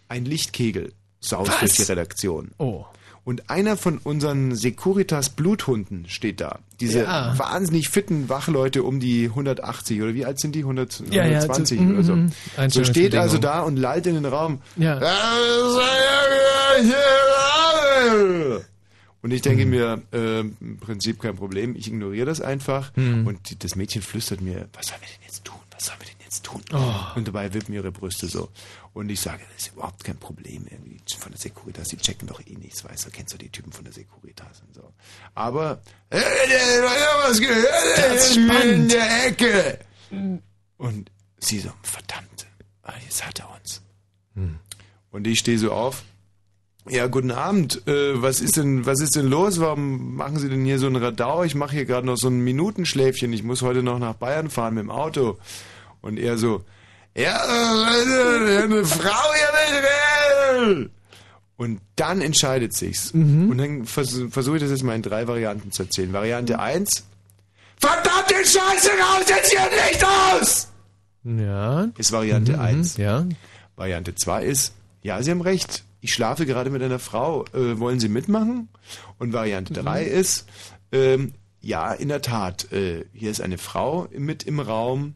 ein 0.09 0.25
Lichtkegel 0.25 0.93
saust 1.21 1.53
durch 1.61 1.73
die 1.75 1.83
Redaktion. 1.83 2.51
Oh. 2.59 2.85
Und 3.25 3.49
einer 3.51 3.77
von 3.77 3.99
unseren 3.99 4.57
Securitas 4.57 5.31
Bluthunden 5.31 6.09
steht 6.09 6.41
da. 6.41 6.59
Diese 6.81 7.03
Ja. 7.05 7.39
wahnsinnig 7.39 7.89
fitten 7.89 8.29
Wachleute 8.29 8.83
um 8.83 8.99
die 8.99 9.29
180 9.29 10.03
oder 10.03 10.13
wie 10.15 10.25
alt 10.25 10.41
sind 10.41 10.57
die? 10.57 10.65
100, 10.65 11.05
Ja, 11.11 11.25
ja, 11.25 11.39
120 11.39 11.79
zu- 11.79 11.85
oder 11.87 12.03
so. 12.03 12.17
mhm. 12.17 12.33
So 12.69 12.83
steht 12.85 13.15
also 13.15 13.39
da 13.39 13.61
und 13.61 13.77
lallt 13.77 14.07
in 14.09 14.15
den 14.15 14.25
Raum. 14.27 14.59
Ja. 14.77 15.01
Und 19.23 19.31
ich 19.31 19.41
denke 19.43 19.67
mir, 19.67 20.03
äh, 20.13 20.41
im 20.41 20.79
Prinzip 20.81 21.21
kein 21.21 21.37
Problem, 21.37 21.77
ich 21.77 21.87
ignoriere 21.87 22.27
das 22.27 22.41
einfach. 22.41 22.91
Und 22.97 23.39
die, 23.51 23.59
das 23.59 23.77
Mädchen 23.77 24.03
flüstert 24.03 24.41
mir, 24.41 24.69
was 24.73 24.87
sollen 24.89 25.01
wir 25.01 25.09
denn 25.09 25.27
jetzt 25.27 25.45
tun? 25.45 25.55
Was 25.71 25.87
sollen 25.87 26.01
wir 26.01 26.07
denn 26.09 26.12
jetzt 26.33 26.45
tun? 26.45 26.63
Und 27.15 27.29
dabei 27.29 27.53
wippen 27.53 27.75
ihre 27.75 27.93
Brüste 27.93 28.27
so. 28.27 28.49
Und 28.95 29.11
ich 29.11 29.21
sage, 29.21 29.43
das 29.53 29.67
ist 29.67 29.73
überhaupt 29.75 30.03
kein 30.05 30.17
Problem. 30.17 30.67
Irgendwie 30.71 31.01
von 31.19 31.33
der 31.33 31.41
Securitas, 31.41 31.89
die 31.89 31.97
checken 31.97 32.29
doch 32.29 32.41
eh 32.47 32.55
nichts, 32.55 32.85
weißt 32.85 33.07
du, 33.07 33.11
kennst 33.11 33.35
du 33.35 33.39
die 33.39 33.51
Typen 33.51 33.73
von 33.73 33.85
der 33.85 33.93
Securitas 33.93 34.63
und 34.67 34.75
so. 34.75 34.93
Aber, 35.35 35.83
was 36.11 37.41
gehört 37.41 38.65
in 38.65 38.89
der 38.89 39.27
Ecke? 39.27 39.79
Und 40.79 41.11
sie 41.39 41.61
so, 41.61 41.71
verdammt, 41.83 42.47
ah, 42.83 42.95
jetzt 43.05 43.27
hat 43.27 43.41
er 43.41 43.51
uns. 43.61 43.83
Und 45.11 45.27
ich 45.27 45.39
stehe 45.39 45.59
so 45.59 45.73
auf. 45.73 46.03
Ja, 46.89 47.07
guten 47.07 47.31
Abend. 47.31 47.87
Äh, 47.87 48.21
was 48.21 48.41
ist 48.41 48.57
denn, 48.57 48.87
was 48.87 49.01
ist 49.01 49.15
denn 49.15 49.29
los? 49.29 49.61
Warum 49.61 50.17
machen 50.17 50.39
Sie 50.41 50.49
denn 50.49 50.65
hier 50.65 50.81
so 50.81 50.89
ein 50.89 50.97
Radau? 50.97 51.45
Ich 51.45 51.55
mache 51.55 51.77
hier 51.77 51.85
gerade 51.85 52.05
noch 52.05 52.17
so 52.17 52.27
ein 52.27 52.41
Minutenschläfchen. 52.41 53.33
Ich 53.33 53.45
muss 53.45 53.63
heute 53.63 53.85
noch 53.85 54.01
nach 54.01 54.15
Bayern 54.15 54.51
fahren 54.51 54.75
mit 54.75 54.83
dem 54.83 54.91
Auto. 54.91 55.39
Und 56.03 56.19
er 56.19 56.37
so, 56.37 56.63
ja, 57.17 57.35
äh, 57.35 58.63
eine 58.63 58.85
Frau 58.85 59.33
hier 59.35 60.77
mit. 60.77 60.91
Und 61.57 61.81
dann 61.97 62.21
entscheidet 62.21 62.75
sich's. 62.75 63.13
Und 63.51 63.59
dann 63.59 63.87
vers 63.87 64.21
versuche 64.31 64.57
ich 64.57 64.63
das 64.63 64.71
jetzt 64.71 64.83
mal 64.83 64.97
in 64.97 65.03
drei 65.03 65.27
Varianten 65.27 65.73
zu 65.73 65.85
erzählen. 65.85 66.13
Variante 66.13 66.59
eins: 66.59 67.05
Verdammte 67.81 68.35
Scheiße, 68.35 68.91
raus 68.91 69.25
jetzt 69.29 69.51
hier 69.51 69.71
nicht 69.71 70.05
aus! 70.05 70.69
Ja. 71.25 71.89
Ist 71.97 72.13
Variante 72.13 72.61
eins. 72.61 72.97
Ja. 72.97 73.25
Variante 73.77 74.15
2 74.15 74.45
ist, 74.45 74.75
ja, 75.03 75.23
Sie 75.23 75.31
haben 75.31 75.41
recht, 75.41 75.85
ich 76.01 76.13
schlafe 76.13 76.47
gerade 76.47 76.71
mit 76.71 76.83
einer 76.83 76.99
Frau, 76.99 77.45
äh, 77.53 77.79
wollen 77.79 78.01
Sie 78.01 78.09
mitmachen? 78.09 78.69
Und 79.19 79.33
Variante 79.33 79.73
3 79.73 80.05
ist, 80.05 80.47
ähm, 80.93 81.33
ja, 81.61 81.93
in 81.93 82.09
der 82.09 82.23
Tat, 82.23 82.71
äh, 82.73 83.05
hier 83.13 83.31
ist 83.31 83.41
eine 83.41 83.59
Frau 83.59 84.09
mit 84.17 84.43
im 84.43 84.61
Raum 84.61 85.15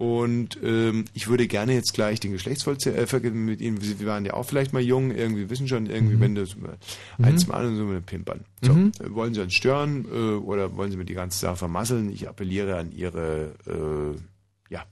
und 0.00 0.58
ähm, 0.64 1.04
ich 1.12 1.28
würde 1.28 1.46
gerne 1.46 1.74
jetzt 1.74 1.92
gleich 1.92 2.20
den 2.20 2.32
Geschlechtsverkehr 2.32 2.96
äh, 2.96 3.30
mit 3.30 3.60
Ihnen, 3.60 3.78
Sie 3.82 4.06
waren 4.06 4.24
ja 4.24 4.32
auch 4.32 4.44
vielleicht 4.46 4.72
mal 4.72 4.80
jung, 4.80 5.10
irgendwie 5.10 5.50
wissen 5.50 5.68
schon, 5.68 5.90
irgendwie, 5.90 6.18
wenn 6.18 6.34
das 6.34 6.56
mal 6.56 6.78
eins 7.20 7.46
mal 7.46 7.66
und 7.66 7.76
so 7.76 7.84
mit 7.84 8.06
pimpern. 8.06 8.40
So, 8.62 8.72
äh, 8.72 9.14
wollen 9.14 9.34
Sie 9.34 9.42
uns 9.42 9.52
stören 9.52 10.06
äh, 10.10 10.36
oder 10.36 10.74
wollen 10.74 10.90
Sie 10.90 10.96
mir 10.96 11.04
die 11.04 11.12
ganze 11.12 11.40
Sache 11.40 11.56
vermasseln? 11.56 12.10
Ich 12.10 12.26
appelliere 12.26 12.78
an 12.78 12.92
Ihre, 12.92 13.52
äh, 13.66 14.72
ja, 14.72 14.86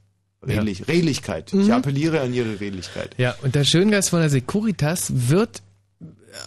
Redlich, 0.47 0.87
Redlichkeit. 0.87 1.55
Ich 1.55 1.73
appelliere 1.73 2.21
an 2.21 2.35
Ihre 2.35 2.61
Redlichkeit. 2.61 3.15
Ja, 3.17 3.35
und 3.41 3.55
der 3.55 3.65
Schöngeist 3.65 4.11
von 4.11 4.21
der 4.21 4.29
Securitas 4.29 5.31
wird 5.31 5.63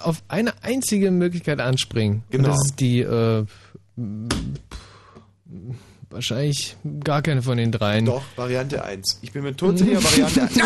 auf 0.03 0.21
eine 0.27 0.63
einzige 0.63 1.09
Möglichkeit 1.09 1.59
anspringen. 1.59 2.21
Genau. 2.29 2.49
Und 2.49 2.53
das 2.53 2.65
ist 2.67 2.79
die, 2.79 2.99
äh, 2.99 3.43
wahrscheinlich 6.11 6.75
gar 7.03 7.21
keine 7.21 7.41
von 7.41 7.57
den 7.57 7.71
dreien. 7.71 8.05
Doch, 8.05 8.23
Variante 8.35 8.83
1. 8.83 9.19
Ich 9.21 9.31
bin 9.31 9.43
mir 9.43 9.55
todsicher, 9.55 10.03
Variante 10.03 10.41
1. 10.43 10.57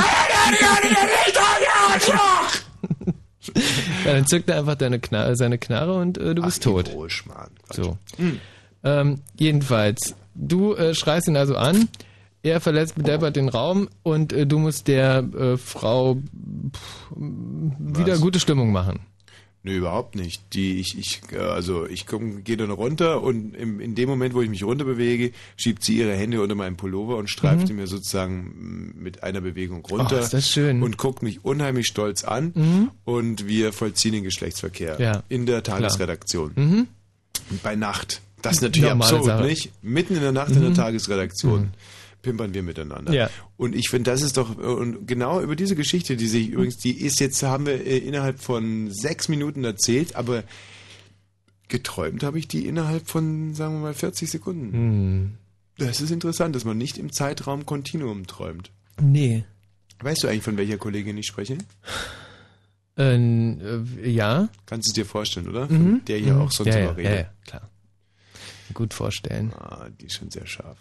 Ja, 4.05 4.13
dann 4.13 4.25
zückt 4.25 4.49
er 4.49 4.57
einfach 4.57 4.73
deine 4.73 4.99
Knarre, 4.99 5.35
seine 5.35 5.59
Knarre 5.59 5.93
und 5.93 6.17
äh, 6.17 6.33
du 6.33 6.41
bist 6.41 6.63
tot. 6.63 6.91
Mann. 7.27 7.51
So. 7.71 7.97
Ähm, 8.83 9.21
jedenfalls, 9.37 10.15
du 10.33 10.73
äh, 10.73 10.95
schreist 10.95 11.27
ihn 11.27 11.37
also 11.37 11.55
an, 11.55 11.87
er 12.43 12.61
verlässt 12.61 12.95
bedeppert 12.95 13.35
den 13.35 13.49
Raum 13.49 13.89
und 14.03 14.33
äh, 14.33 14.45
du 14.45 14.59
musst 14.59 14.87
der 14.87 15.19
äh, 15.19 15.57
Frau 15.57 16.15
pff, 16.15 17.11
wieder 17.15 18.17
gute 18.17 18.39
Stimmung 18.39 18.71
machen. 18.71 18.99
Nö, 19.65 19.77
überhaupt 19.77 20.13
nicht. 20.13 20.53
Die, 20.53 20.79
ich, 20.79 20.95
ich, 20.95 21.22
äh, 21.31 21.39
also 21.39 21.88
ich 21.88 22.05
gehe 22.05 22.55
dann 22.55 22.69
runter 22.69 23.24
und 23.24 23.55
im, 23.55 23.79
in 23.79 23.95
dem 23.95 24.07
Moment, 24.07 24.36
wo 24.36 24.43
ich 24.43 24.50
mich 24.50 24.63
runterbewege, 24.63 25.31
schiebt 25.57 25.84
sie 25.84 25.98
ihre 25.98 26.13
Hände 26.13 26.39
unter 26.43 26.53
meinen 26.53 26.77
Pullover 26.77 27.17
und 27.17 27.31
streift 27.31 27.67
ihn 27.72 27.77
mir 27.77 27.88
sozusagen 27.88 28.93
mm, 29.00 29.03
mit 29.03 29.24
einer 29.24 29.41
Bewegung 29.41 29.84
runter. 29.84 30.17
Oh, 30.19 30.24
ist 30.24 30.36
das 30.36 30.51
schön. 30.51 30.84
Und 30.84 30.98
guckt 30.98 31.24
mich 31.24 31.43
unheimlich 31.43 31.88
stolz 31.88 32.24
an 32.24 32.91
und 33.05 33.48
wir 33.48 33.74
vollziehen 33.74 34.13
den 34.13 34.24
Geschlechtsverkehr 34.24 35.01
Ja, 35.01 35.24
in 35.29 35.48
der 35.48 35.63
Tagesredaktion. 35.63 36.51
Und 37.50 37.63
bei 37.63 37.75
Nacht. 37.75 38.22
Das 38.43 38.57
ist 38.57 38.62
natürlich 38.62 38.88
Normale 38.88 39.12
absurd, 39.12 39.25
Sache. 39.25 39.41
Mhm. 39.41 39.50
nicht? 39.50 39.72
Mitten 39.81 40.15
in 40.15 40.22
der 40.22 40.31
Nacht 40.31 40.51
in 40.51 40.62
der 40.62 40.75
Tagesredaktion. 40.75 41.72
Pimpern 42.25 42.53
wir 42.53 42.63
miteinander. 42.63 43.13
Ja. 43.13 43.29
Und 43.55 43.75
ich 43.75 43.89
finde, 43.89 44.10
das 44.12 44.24
ist 44.24 44.38
doch, 44.38 44.58
und 44.58 45.08
genau 45.08 45.41
über 45.41 45.55
diese 45.55 45.75
Geschichte, 45.75 46.17
die 46.17 46.27
sich 46.27 46.50
übrigens, 46.50 46.77
die 46.77 46.91
ist 46.91 47.20
jetzt, 47.20 47.41
haben 47.44 47.67
wir 47.67 47.86
äh, 47.86 48.00
innerhalb 48.00 48.39
von 48.39 48.91
sechs 48.91 49.29
Minuten 49.29 49.63
erzählt, 49.63 50.15
aber 50.15 50.44
geträumt 51.67 52.24
habe 52.24 52.39
ich 52.39 52.48
die 52.48 52.65
innerhalb 52.65 53.08
von, 53.08 53.53
sagen 53.53 53.75
wir 53.75 53.82
mal, 53.82 53.94
40 53.94 54.29
Sekunden. 54.29 54.74
Hm. 54.74 55.32
Das 55.77 56.01
ist 56.01 56.10
interessant, 56.10 56.55
dass 56.55 56.65
man 56.65 56.77
nicht 56.77 56.98
im 56.98 57.12
Zeitraum 57.12 57.65
Kontinuum 57.65 58.25
träumt. 58.25 58.72
Nee. 59.00 59.44
Weißt 60.00 60.24
du 60.24 60.27
eigentlich, 60.27 60.44
von 60.44 60.58
welcher 60.58 60.77
Kollegin 60.77 61.17
ich 61.17 61.27
spreche? 61.27 61.58
Äh, 62.98 63.15
äh, 63.17 64.10
ja. 64.10 64.50
Kannst 64.65 64.88
du 64.88 64.89
es 64.89 64.94
dir 64.94 65.05
vorstellen, 65.05 65.50
oder? 65.50 65.67
Von 65.67 66.01
der 66.05 66.17
hier 66.17 66.38
auch 66.38 66.51
sonst 66.51 66.74
ja, 66.74 66.79
immer 66.79 66.91
ja, 66.91 66.91
redet. 66.91 67.12
ja, 67.12 67.17
ja, 67.17 67.34
klar. 67.46 67.70
Gut 68.74 68.94
vorstellen. 68.94 69.53
Ah, 69.53 69.89
die 69.89 70.05
ist 70.05 70.15
schon 70.15 70.32
sehr 70.32 70.48
scharf. 70.48 70.77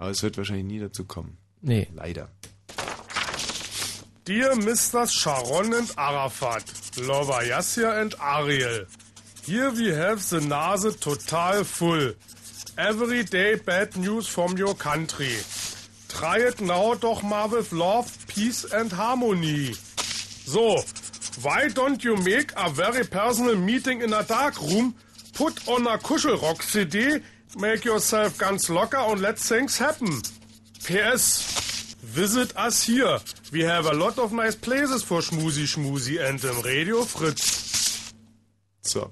Aber 0.00 0.10
es 0.10 0.22
wird 0.22 0.38
wahrscheinlich 0.38 0.64
nie 0.64 0.78
dazu 0.78 1.04
kommen. 1.04 1.36
Nee. 1.60 1.86
Leider. 1.94 2.30
Dear 4.24 4.56
Mr. 4.56 5.06
Sharon 5.06 5.74
and 5.74 5.98
Arafat, 5.98 6.64
Lover 6.96 7.42
Yassir 7.42 8.00
and 8.00 8.14
Ariel, 8.18 8.86
here 9.44 9.70
we 9.72 9.94
have 9.94 10.26
the 10.30 10.40
Nase 10.40 10.98
total 10.98 11.64
full. 11.64 12.14
Every 12.78 13.24
day 13.24 13.56
bad 13.56 13.94
news 13.98 14.26
from 14.26 14.56
your 14.56 14.74
country. 14.74 15.36
Try 16.08 16.48
it 16.48 16.62
now 16.62 16.94
doch 16.94 17.22
mal 17.22 17.50
with 17.50 17.70
love, 17.72 18.08
peace 18.26 18.64
and 18.72 18.90
harmony. 18.90 19.74
So, 19.74 20.82
why 21.42 21.68
don't 21.68 22.02
you 22.02 22.16
make 22.16 22.52
a 22.56 22.70
very 22.70 23.04
personal 23.04 23.56
meeting 23.56 24.00
in 24.00 24.14
a 24.14 24.22
dark 24.22 24.58
room, 24.62 24.94
put 25.34 25.68
on 25.68 25.86
a 25.86 25.98
Kuschelrock 25.98 26.62
CD, 26.62 27.20
make 27.58 27.84
yourself 27.84 28.38
ganz 28.38 28.68
locker 28.68 28.98
and 28.98 29.20
let 29.20 29.38
things 29.38 29.78
happen. 29.78 30.22
PS, 30.84 31.94
visit 32.02 32.56
us 32.56 32.82
here. 32.82 33.18
We 33.52 33.64
have 33.64 33.86
a 33.86 33.94
lot 33.94 34.18
of 34.18 34.32
nice 34.32 34.56
places 34.56 35.02
for 35.02 35.20
Schmusi 35.20 35.66
Schmusi 35.66 36.18
and 36.20 36.42
im 36.44 36.60
Radio 36.60 37.02
Fritz. 37.04 38.12
So. 38.82 39.10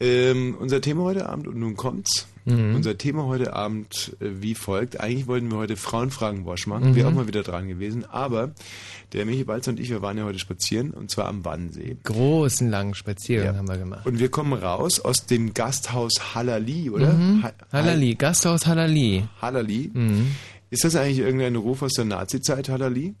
Ähm, 0.00 0.56
unser 0.58 0.80
Thema 0.80 1.04
heute 1.04 1.28
Abend, 1.28 1.46
und 1.46 1.58
nun 1.58 1.76
kommt's. 1.76 2.26
Unser 2.44 2.98
Thema 2.98 3.26
heute 3.26 3.52
Abend 3.52 4.16
äh, 4.20 4.26
wie 4.40 4.54
folgt. 4.54 4.98
Eigentlich 5.00 5.26
wollten 5.28 5.50
wir 5.50 5.58
heute 5.58 5.76
Frauenfragen-Wasch 5.76 6.66
machen. 6.66 6.94
Wäre 6.96 7.08
auch 7.08 7.12
mal 7.12 7.28
wieder 7.28 7.42
dran 7.42 7.68
gewesen. 7.68 8.04
Aber 8.04 8.50
der 9.12 9.24
Michi 9.26 9.44
Balz 9.44 9.68
und 9.68 9.78
ich, 9.78 9.90
wir 9.90 10.02
waren 10.02 10.18
ja 10.18 10.24
heute 10.24 10.38
spazieren. 10.40 10.90
Und 10.90 11.10
zwar 11.10 11.26
am 11.28 11.44
Wannsee. 11.44 11.96
Großen 12.02 12.68
langen 12.68 12.94
Spaziergang 12.94 13.52
Ja. 13.54 13.58
haben 13.58 13.68
wir 13.68 13.78
gemacht. 13.78 14.04
Und 14.06 14.18
wir 14.18 14.28
kommen 14.28 14.52
raus 14.54 14.98
aus 15.00 15.26
dem 15.26 15.54
Gasthaus 15.54 16.34
Halali, 16.34 16.90
oder? 16.90 17.16
Ha- 17.42 17.52
Halali, 17.72 18.14
Gasthaus 18.16 18.66
Halali. 18.66 19.24
Halali. 19.40 19.90
Mhm. 19.92 20.32
Ist 20.70 20.84
das 20.84 20.96
eigentlich 20.96 21.18
irgendein 21.18 21.54
Ruf 21.56 21.82
aus 21.82 21.92
der 21.92 22.06
Nazi-Zeit, 22.06 22.68
Halali? 22.70 23.14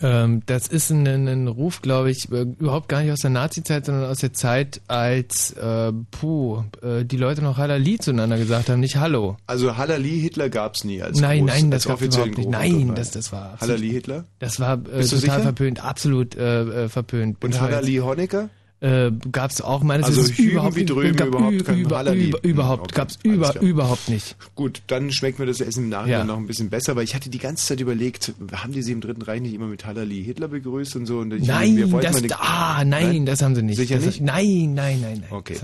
Ähm, 0.00 0.42
das 0.46 0.68
ist 0.68 0.90
ein, 0.90 1.06
ein 1.06 1.48
Ruf, 1.48 1.82
glaube 1.82 2.10
ich, 2.10 2.30
äh, 2.30 2.42
überhaupt 2.42 2.88
gar 2.88 3.02
nicht 3.02 3.10
aus 3.12 3.20
der 3.20 3.30
Nazi-Zeit, 3.30 3.86
sondern 3.86 4.10
aus 4.10 4.18
der 4.18 4.32
Zeit, 4.32 4.80
als 4.86 5.52
äh, 5.52 5.92
puh, 6.10 6.62
äh, 6.82 7.04
die 7.04 7.16
Leute 7.16 7.42
noch 7.42 7.58
Halali 7.58 7.98
zueinander 7.98 8.38
gesagt 8.38 8.68
haben, 8.68 8.80
nicht 8.80 8.96
Hallo. 8.96 9.36
Also 9.46 9.76
Halali 9.76 10.20
Hitler 10.20 10.50
gab's 10.50 10.84
nie 10.84 11.02
als 11.02 11.18
Nein, 11.20 11.46
groß, 11.46 11.50
nein, 11.50 11.70
das 11.70 11.86
offiziellen 11.86 12.32
überhaupt 12.32 12.50
nicht. 12.62 12.76
Nein, 12.86 12.94
das, 12.94 13.10
das 13.10 13.32
war 13.32 13.52
absolut, 13.54 13.60
Halali 13.60 13.90
Hitler? 13.90 14.24
das 14.38 14.60
war 14.60 14.74
äh, 14.74 14.76
total 14.78 15.04
sicher? 15.04 15.40
verpönt, 15.40 15.84
absolut 15.84 16.36
äh, 16.36 16.84
äh, 16.84 16.88
verpönt. 16.88 17.42
Und 17.42 17.60
Halali 17.60 17.96
Honecker? 17.96 18.50
Äh, 18.80 19.10
gab's 19.32 19.60
auch 19.60 19.82
meines 19.82 20.06
Also 20.06 20.20
Wissens 20.22 20.38
überhaupt 20.38 20.76
wie 20.76 20.80
nicht. 20.82 20.90
drüben 20.90 21.16
Gab 21.16 21.26
überhaupt 21.28 21.64
kein 21.64 21.78
über, 21.80 22.12
über, 22.14 22.44
überhaupt, 22.44 22.82
Okay, 22.92 22.94
gab's 22.94 23.18
alles 23.24 23.34
über, 23.56 23.60
überhaupt 23.60 24.08
nicht. 24.08 24.36
Gut, 24.54 24.82
dann 24.86 25.10
schmeckt 25.10 25.40
mir 25.40 25.46
das 25.46 25.60
Essen 25.60 25.84
im 25.84 25.88
Nachhinein 25.88 26.20
Ja. 26.20 26.24
noch 26.24 26.36
ein 26.36 26.46
bisschen 26.46 26.70
besser, 26.70 26.94
weil 26.94 27.02
ich 27.02 27.12
hatte 27.16 27.28
die 27.28 27.38
ganze 27.40 27.66
Zeit 27.66 27.80
überlegt, 27.80 28.32
haben 28.52 28.72
die 28.72 28.82
sie 28.82 28.92
im 28.92 29.00
Dritten 29.00 29.22
Reich 29.22 29.40
nicht 29.40 29.54
immer 29.54 29.66
mit 29.66 29.84
Halali 29.84 30.22
Hitler 30.22 30.46
begrüßt 30.46 30.94
und 30.94 31.06
so? 31.06 31.18
Und 31.18 31.32
ich, 31.34 31.42
wir 31.48 31.54
Nein, 31.54 31.90
wollten 31.90 32.06
das, 32.12 32.22
eine- 32.22 32.40
ah, 32.40 32.84
nein, 32.84 33.26
das 33.26 33.42
haben 33.42 33.56
sie 33.56 33.62
nicht. 33.62 33.78
Sicher 33.78 33.96
das, 33.96 34.04
nicht? 34.06 34.20
Nein, 34.20 34.74
nein, 34.74 35.00
nein, 35.00 35.18
nein. 35.22 35.24
Okay. 35.32 35.56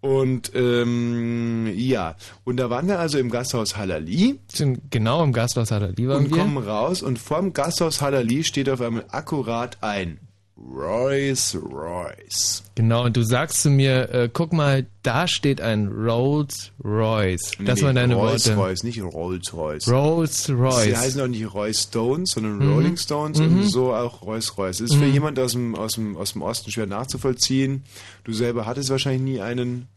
Und 0.00 0.52
ähm, 0.54 1.72
ja, 1.74 2.14
und 2.44 2.58
da 2.58 2.70
waren 2.70 2.86
wir 2.86 3.00
also 3.00 3.18
im 3.18 3.28
Gasthaus 3.30 3.76
Halali 3.76 4.38
genau 4.90 5.24
im 5.24 5.32
Gasthaus 5.32 5.72
Halali 5.72 6.06
waren 6.06 6.26
und 6.26 6.30
wir. 6.30 6.38
kommen 6.42 6.58
raus 6.58 7.02
und 7.02 7.18
vorm 7.18 7.52
Gasthaus 7.54 8.00
Halali 8.02 8.44
steht 8.44 8.68
auf 8.68 8.80
einmal 8.80 9.04
akkurat 9.08 9.78
ein 9.80 10.18
Rolls 10.58 11.54
Royce. 11.70 12.62
Genau, 12.74 13.04
und 13.04 13.16
du 13.16 13.22
sagst 13.22 13.60
zu 13.62 13.68
mir, 13.70 14.08
äh, 14.12 14.30
guck 14.32 14.52
mal, 14.54 14.86
da 15.02 15.28
steht 15.28 15.60
ein 15.60 15.88
Rolls 15.88 16.72
Royce. 16.82 17.52
Das 17.62 17.80
Nee, 17.80 17.86
waren 17.86 17.96
deine 17.96 18.14
Rolls 18.14 18.46
Worte. 18.48 18.58
Royce, 18.58 18.82
nicht 18.84 19.02
Rolls 19.02 19.52
Royce. 19.52 19.88
Rolls 19.88 20.48
Royce. 20.50 20.84
Sie 20.84 20.96
heißen 20.96 21.20
auch 21.20 21.26
nicht 21.26 21.52
Roy 21.52 21.74
Stones, 21.74 22.30
sondern 22.32 22.58
Mhm. 22.58 22.72
Rolling 22.72 22.96
Stones 22.96 23.38
und 23.38 23.64
so 23.64 23.92
auch 23.94 24.22
Rolls 24.22 24.56
Royce. 24.56 24.80
Ist 24.80 24.94
für 24.94 25.04
jemand 25.06 25.38
aus 25.38 25.52
dem, 25.52 25.74
aus, 25.74 25.92
dem, 25.92 26.16
aus 26.16 26.32
dem 26.32 26.42
Osten 26.42 26.70
schwer 26.70 26.86
nachzuvollziehen. 26.86 27.82
Du 28.24 28.32
selber 28.32 28.64
hattest 28.66 28.88
wahrscheinlich 28.90 29.22
nie 29.22 29.40
einen. 29.40 29.88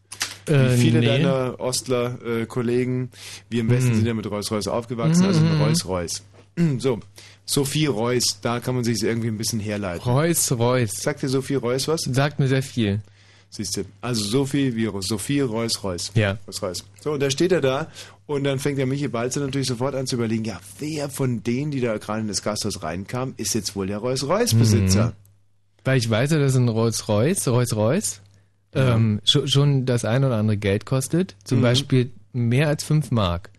Wie 0.45 0.53
Äh, 0.53 0.77
viele 0.77 0.99
nee. 0.99 1.05
Mhm. 1.19 1.23
deiner 1.23 1.59
Ostler-Kollegen. 1.59 3.11
Wir 3.49 3.61
im 3.61 3.69
Westen 3.69 3.93
sind 3.95 4.05
ja 4.05 4.13
mit 4.13 4.29
Rolls 4.29 4.51
Royce 4.51 4.67
aufgewachsen, 4.67 5.25
also 5.25 5.39
mit 5.41 5.59
Rolls 5.59 5.85
Royce. 5.87 6.23
So, 6.79 6.99
Sophie 7.49 7.87
Reuss, 7.87 8.37
da 8.43 8.59
kann 8.59 8.75
man 8.75 8.83
sich 8.83 9.01
irgendwie 9.01 9.29
ein 9.29 9.37
bisschen 9.37 9.59
herleiten. 9.59 10.03
Rolls 10.03 10.51
Royce. 10.51 11.01
Sagt 11.01 11.23
dir 11.23 11.29
Sophie 11.29 11.55
Reuss 11.55 11.87
was? 11.87 12.01
Sagt 12.01 12.37
mir 12.37 12.47
sehr 12.47 12.61
viel. 12.61 13.01
Siehst 13.49 13.75
du. 13.75 13.85
Also 14.01 14.23
Sophie 14.23 14.75
wie 14.75 14.87
Sophie 14.99 15.39
Reus 15.39 15.83
Reus. 15.83 16.11
Ja. 16.13 16.37
Reus 16.45 16.61
Reus. 16.61 16.85
So, 17.01 17.13
und 17.13 17.21
da 17.21 17.31
steht 17.31 17.51
er 17.51 17.61
da 17.61 17.87
und 18.27 18.43
dann 18.43 18.59
fängt 18.59 18.77
der 18.77 18.85
Michi 18.85 19.07
Balzer 19.07 19.39
natürlich 19.39 19.67
sofort 19.67 19.95
an 19.95 20.05
zu 20.05 20.17
überlegen, 20.17 20.45
ja, 20.45 20.59
wer 20.77 21.09
von 21.09 21.41
denen, 21.41 21.71
die 21.71 21.81
da 21.81 21.97
gerade 21.97 22.21
in 22.21 22.27
das 22.27 22.43
Gasthaus 22.43 22.83
reinkamen, 22.83 23.33
ist 23.37 23.55
jetzt 23.55 23.75
wohl 23.75 23.87
der 23.87 23.97
Reus 23.97 24.27
Reus 24.27 24.53
Besitzer? 24.53 25.13
Weil 25.83 25.97
ich 25.97 26.07
weiß 26.07 26.29
ja, 26.29 26.37
dass 26.37 26.55
ein 26.55 26.69
Rolls 26.69 27.07
Royce, 27.07 27.47
Rolls 27.47 27.75
Royce, 27.75 28.21
ähm, 28.75 29.21
schon, 29.23 29.47
schon 29.47 29.85
das 29.87 30.05
ein 30.05 30.23
oder 30.23 30.35
andere 30.35 30.57
Geld 30.57 30.85
kostet. 30.85 31.33
Mhm. 31.33 31.45
Zum 31.45 31.61
Beispiel 31.63 32.11
mehr 32.31 32.67
als 32.67 32.83
5 32.83 33.09
Mark. 33.09 33.49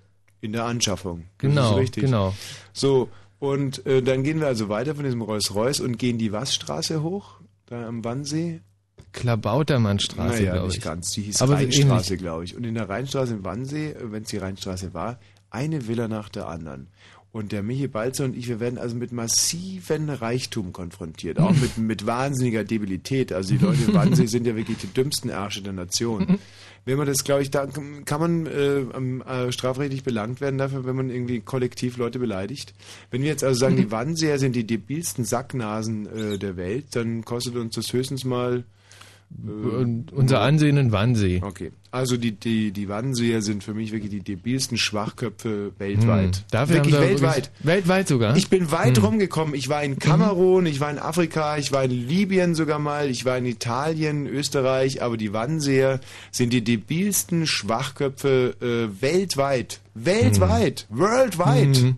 In 0.43 0.53
der 0.53 0.65
Anschaffung. 0.67 1.25
Genau, 1.39 1.75
richtig. 1.75 2.05
genau. 2.05 2.37
So, 2.73 3.09
und 3.41 3.85
äh, 3.87 4.03
dann 4.03 4.23
gehen 4.23 4.39
wir 4.39 4.47
also 4.47 4.69
weiter 4.69 4.95
von 4.95 5.05
diesem 5.05 5.23
Reus 5.23 5.81
und 5.81 5.99
gehen 5.99 6.19
die 6.19 6.31
Wassstraße 6.31 7.03
hoch, 7.03 7.41
da 7.67 7.89
am 7.89 8.05
Wannsee. 8.05 8.61
Klabautermannstraße, 9.13 10.43
naja, 10.43 10.53
glaube 10.53 10.69
nicht 10.69 10.77
ich. 10.77 10.85
ganz. 10.85 11.11
Die 11.13 11.23
hieß 11.23 11.43
Aber 11.43 11.55
Rheinstraße, 11.55 12.17
glaube 12.19 12.45
ich. 12.45 12.55
Und 12.55 12.65
in 12.65 12.75
der 12.75 12.89
Rheinstraße 12.89 13.33
im 13.35 13.45
Wannsee, 13.45 13.97
wenn 13.99 14.23
es 14.23 14.29
die 14.29 14.37
Rheinstraße 14.37 14.95
war, 14.95 15.19
eine 15.49 15.89
Villa 15.89 16.07
nach 16.07 16.29
der 16.29 16.49
anderen. 16.49 16.89
Und 17.33 17.53
der 17.53 17.63
Michi 17.63 17.87
Balzer 17.87 18.25
und 18.25 18.37
ich, 18.37 18.49
wir 18.49 18.59
werden 18.59 18.77
also 18.77 18.97
mit 18.97 19.13
massiven 19.13 20.11
Reichtum 20.11 20.73
konfrontiert, 20.73 21.39
auch 21.39 21.55
mit, 21.55 21.79
mit 21.79 22.05
wahnsinniger 22.05 22.65
Debilität. 22.65 23.33
Also 23.33 23.55
die 23.55 23.65
Leute 23.65 23.85
im 23.87 23.95
Wannsee 23.95 24.27
sind 24.27 24.49
ja 24.49 24.57
wirklich 24.57 24.79
die 24.79 24.89
dümmsten 24.89 25.31
Ärsche 25.31 25.63
der 25.63 25.73
Nation. 25.73 26.39
Wenn 26.85 26.99
man 26.99 27.07
das, 27.07 27.23
glaube 27.23 27.43
ich, 27.43 27.51
da 27.51 27.69
kann 28.05 28.21
man 28.21 28.47
äh, 28.47 28.81
äh, 28.81 29.53
strafrechtlich 29.53 30.03
belangt 30.03 30.41
werden 30.41 30.59
dafür, 30.59 30.85
wenn 30.85 30.97
man 30.97 31.11
irgendwie 31.11 31.41
kollektiv 31.41 31.99
Leute 31.99 32.19
beleidigt. 32.19 32.75
Wenn 33.11 33.23
wir 33.23 33.29
jetzt 33.29 33.45
also 33.45 33.61
sagen, 33.61 33.77
die 33.77 33.91
Wannseer 33.93 34.39
sind 34.39 34.57
die 34.57 34.67
debilsten 34.67 35.25
Sacknasen 35.25 36.07
äh, 36.07 36.39
der 36.39 36.57
Welt, 36.57 36.97
dann 36.97 37.25
kostet 37.25 37.55
uns 37.55 37.77
das 37.77 37.93
höchstens 37.93 38.25
mal 38.25 38.65
Und 39.43 40.13
unser 40.13 40.41
Ansehen 40.41 40.77
in 40.77 40.93
Wannsee. 40.93 41.41
Okay. 41.43 41.71
Also 41.93 42.17
die, 42.17 42.33
die, 42.33 42.73
die 42.73 42.89
Wannseer 42.89 43.43
sind 43.43 43.65
für 43.65 43.75
mich 43.75 43.91
wirklich 43.91 44.11
die 44.11 44.23
debilsten 44.23 44.77
Schwachköpfe 44.77 45.73
weltweit. 45.79 46.37
Hm. 46.37 46.45
Dafür 46.51 46.77
wirklich 46.77 46.99
weltweit. 46.99 47.51
Weltweit 47.61 48.09
sogar. 48.09 48.37
Ich 48.37 48.49
bin 48.49 48.71
weit 48.71 49.03
rumgekommen. 49.03 49.55
Ich 49.55 49.69
war 49.69 49.83
in 49.83 49.99
Kamerun, 49.99 50.67
ich 50.67 50.81
war 50.81 50.91
in 50.91 50.99
Afrika, 50.99 51.59
ich 51.59 51.73
war 51.73 51.85
in 51.85 51.91
Libyen 51.91 52.55
sogar 52.55 52.79
mal, 52.79 53.11
ich 53.11 53.25
war 53.25 53.39
in 53.39 53.47
Italien, 53.47 54.27
Österreich, 54.27 55.03
aber 55.03 55.17
die 55.17 55.33
Wannseer 55.33 56.01
sind 56.31 56.53
die 56.53 56.63
debilsten 56.63 57.47
Schwachköpfe 57.47 58.55
äh, 58.61 59.03
weltweit. 59.03 59.81
Weltweit. 59.95 60.87
Worldwide. 60.91 61.95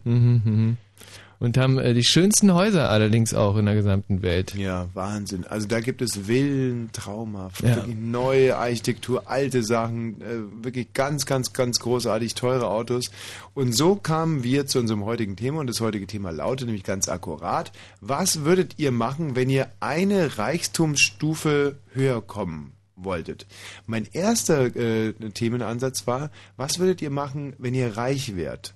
Und 1.42 1.58
haben 1.58 1.76
äh, 1.80 1.92
die 1.92 2.04
schönsten 2.04 2.54
Häuser 2.54 2.88
allerdings 2.88 3.34
auch 3.34 3.56
in 3.56 3.66
der 3.66 3.74
gesamten 3.74 4.22
Welt. 4.22 4.54
Ja, 4.54 4.86
Wahnsinn. 4.94 5.44
Also 5.44 5.66
da 5.66 5.80
gibt 5.80 6.00
es 6.00 6.16
Villen, 6.28 6.90
traumhaft, 6.92 7.64
Ja. 7.64 7.84
neue 8.00 8.56
Architektur, 8.56 9.28
alte 9.28 9.64
Sachen, 9.64 10.20
äh, 10.20 10.64
wirklich 10.64 10.92
ganz, 10.92 11.26
ganz, 11.26 11.52
ganz 11.52 11.80
großartig 11.80 12.34
teure 12.36 12.68
Autos. 12.68 13.10
Und 13.54 13.72
so 13.74 13.96
kamen 13.96 14.44
wir 14.44 14.66
zu 14.68 14.78
unserem 14.78 15.04
heutigen 15.04 15.34
Thema 15.34 15.58
und 15.58 15.66
das 15.66 15.80
heutige 15.80 16.06
Thema 16.06 16.30
lautet 16.30 16.66
nämlich 16.66 16.84
ganz 16.84 17.08
akkurat. 17.08 17.72
Was 18.00 18.44
würdet 18.44 18.78
ihr 18.78 18.92
machen, 18.92 19.34
wenn 19.34 19.50
ihr 19.50 19.66
eine 19.80 20.38
Reichtumsstufe 20.38 21.74
höher 21.92 22.22
kommen 22.22 22.72
wolltet? 22.94 23.46
Mein 23.86 24.06
erster 24.12 24.66
äh, 24.76 25.12
Themenansatz 25.34 26.06
war, 26.06 26.30
was 26.56 26.78
würdet 26.78 27.02
ihr 27.02 27.10
machen, 27.10 27.54
wenn 27.58 27.74
ihr 27.74 27.96
reich 27.96 28.36
wärt? 28.36 28.74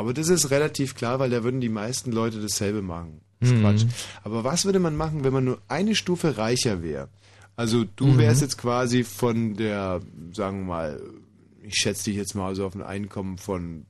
Aber 0.00 0.14
das 0.14 0.28
ist 0.28 0.50
relativ 0.50 0.94
klar, 0.94 1.18
weil 1.18 1.30
da 1.30 1.44
würden 1.44 1.60
die 1.60 1.68
meisten 1.68 2.10
Leute 2.10 2.40
dasselbe 2.40 2.82
machen. 2.82 3.20
Das 3.38 3.50
ist 3.50 3.60
Quatsch. 3.60 3.84
Aber 4.22 4.44
was 4.44 4.64
würde 4.64 4.80
man 4.80 4.96
machen, 4.96 5.24
wenn 5.24 5.32
man 5.32 5.44
nur 5.44 5.58
eine 5.68 5.94
Stufe 5.94 6.36
reicher 6.38 6.82
wäre? 6.82 7.08
Also 7.56 7.84
du 7.96 8.16
wärst 8.16 8.40
jetzt 8.40 8.56
quasi 8.56 9.04
von 9.04 9.54
der, 9.54 10.00
sagen 10.32 10.60
wir 10.60 10.66
mal, 10.66 11.00
ich 11.62 11.74
schätze 11.74 12.04
dich 12.04 12.16
jetzt 12.16 12.34
mal 12.34 12.54
so 12.54 12.64
auf 12.64 12.74
ein 12.74 12.82
Einkommen 12.82 13.36
von 13.36 13.84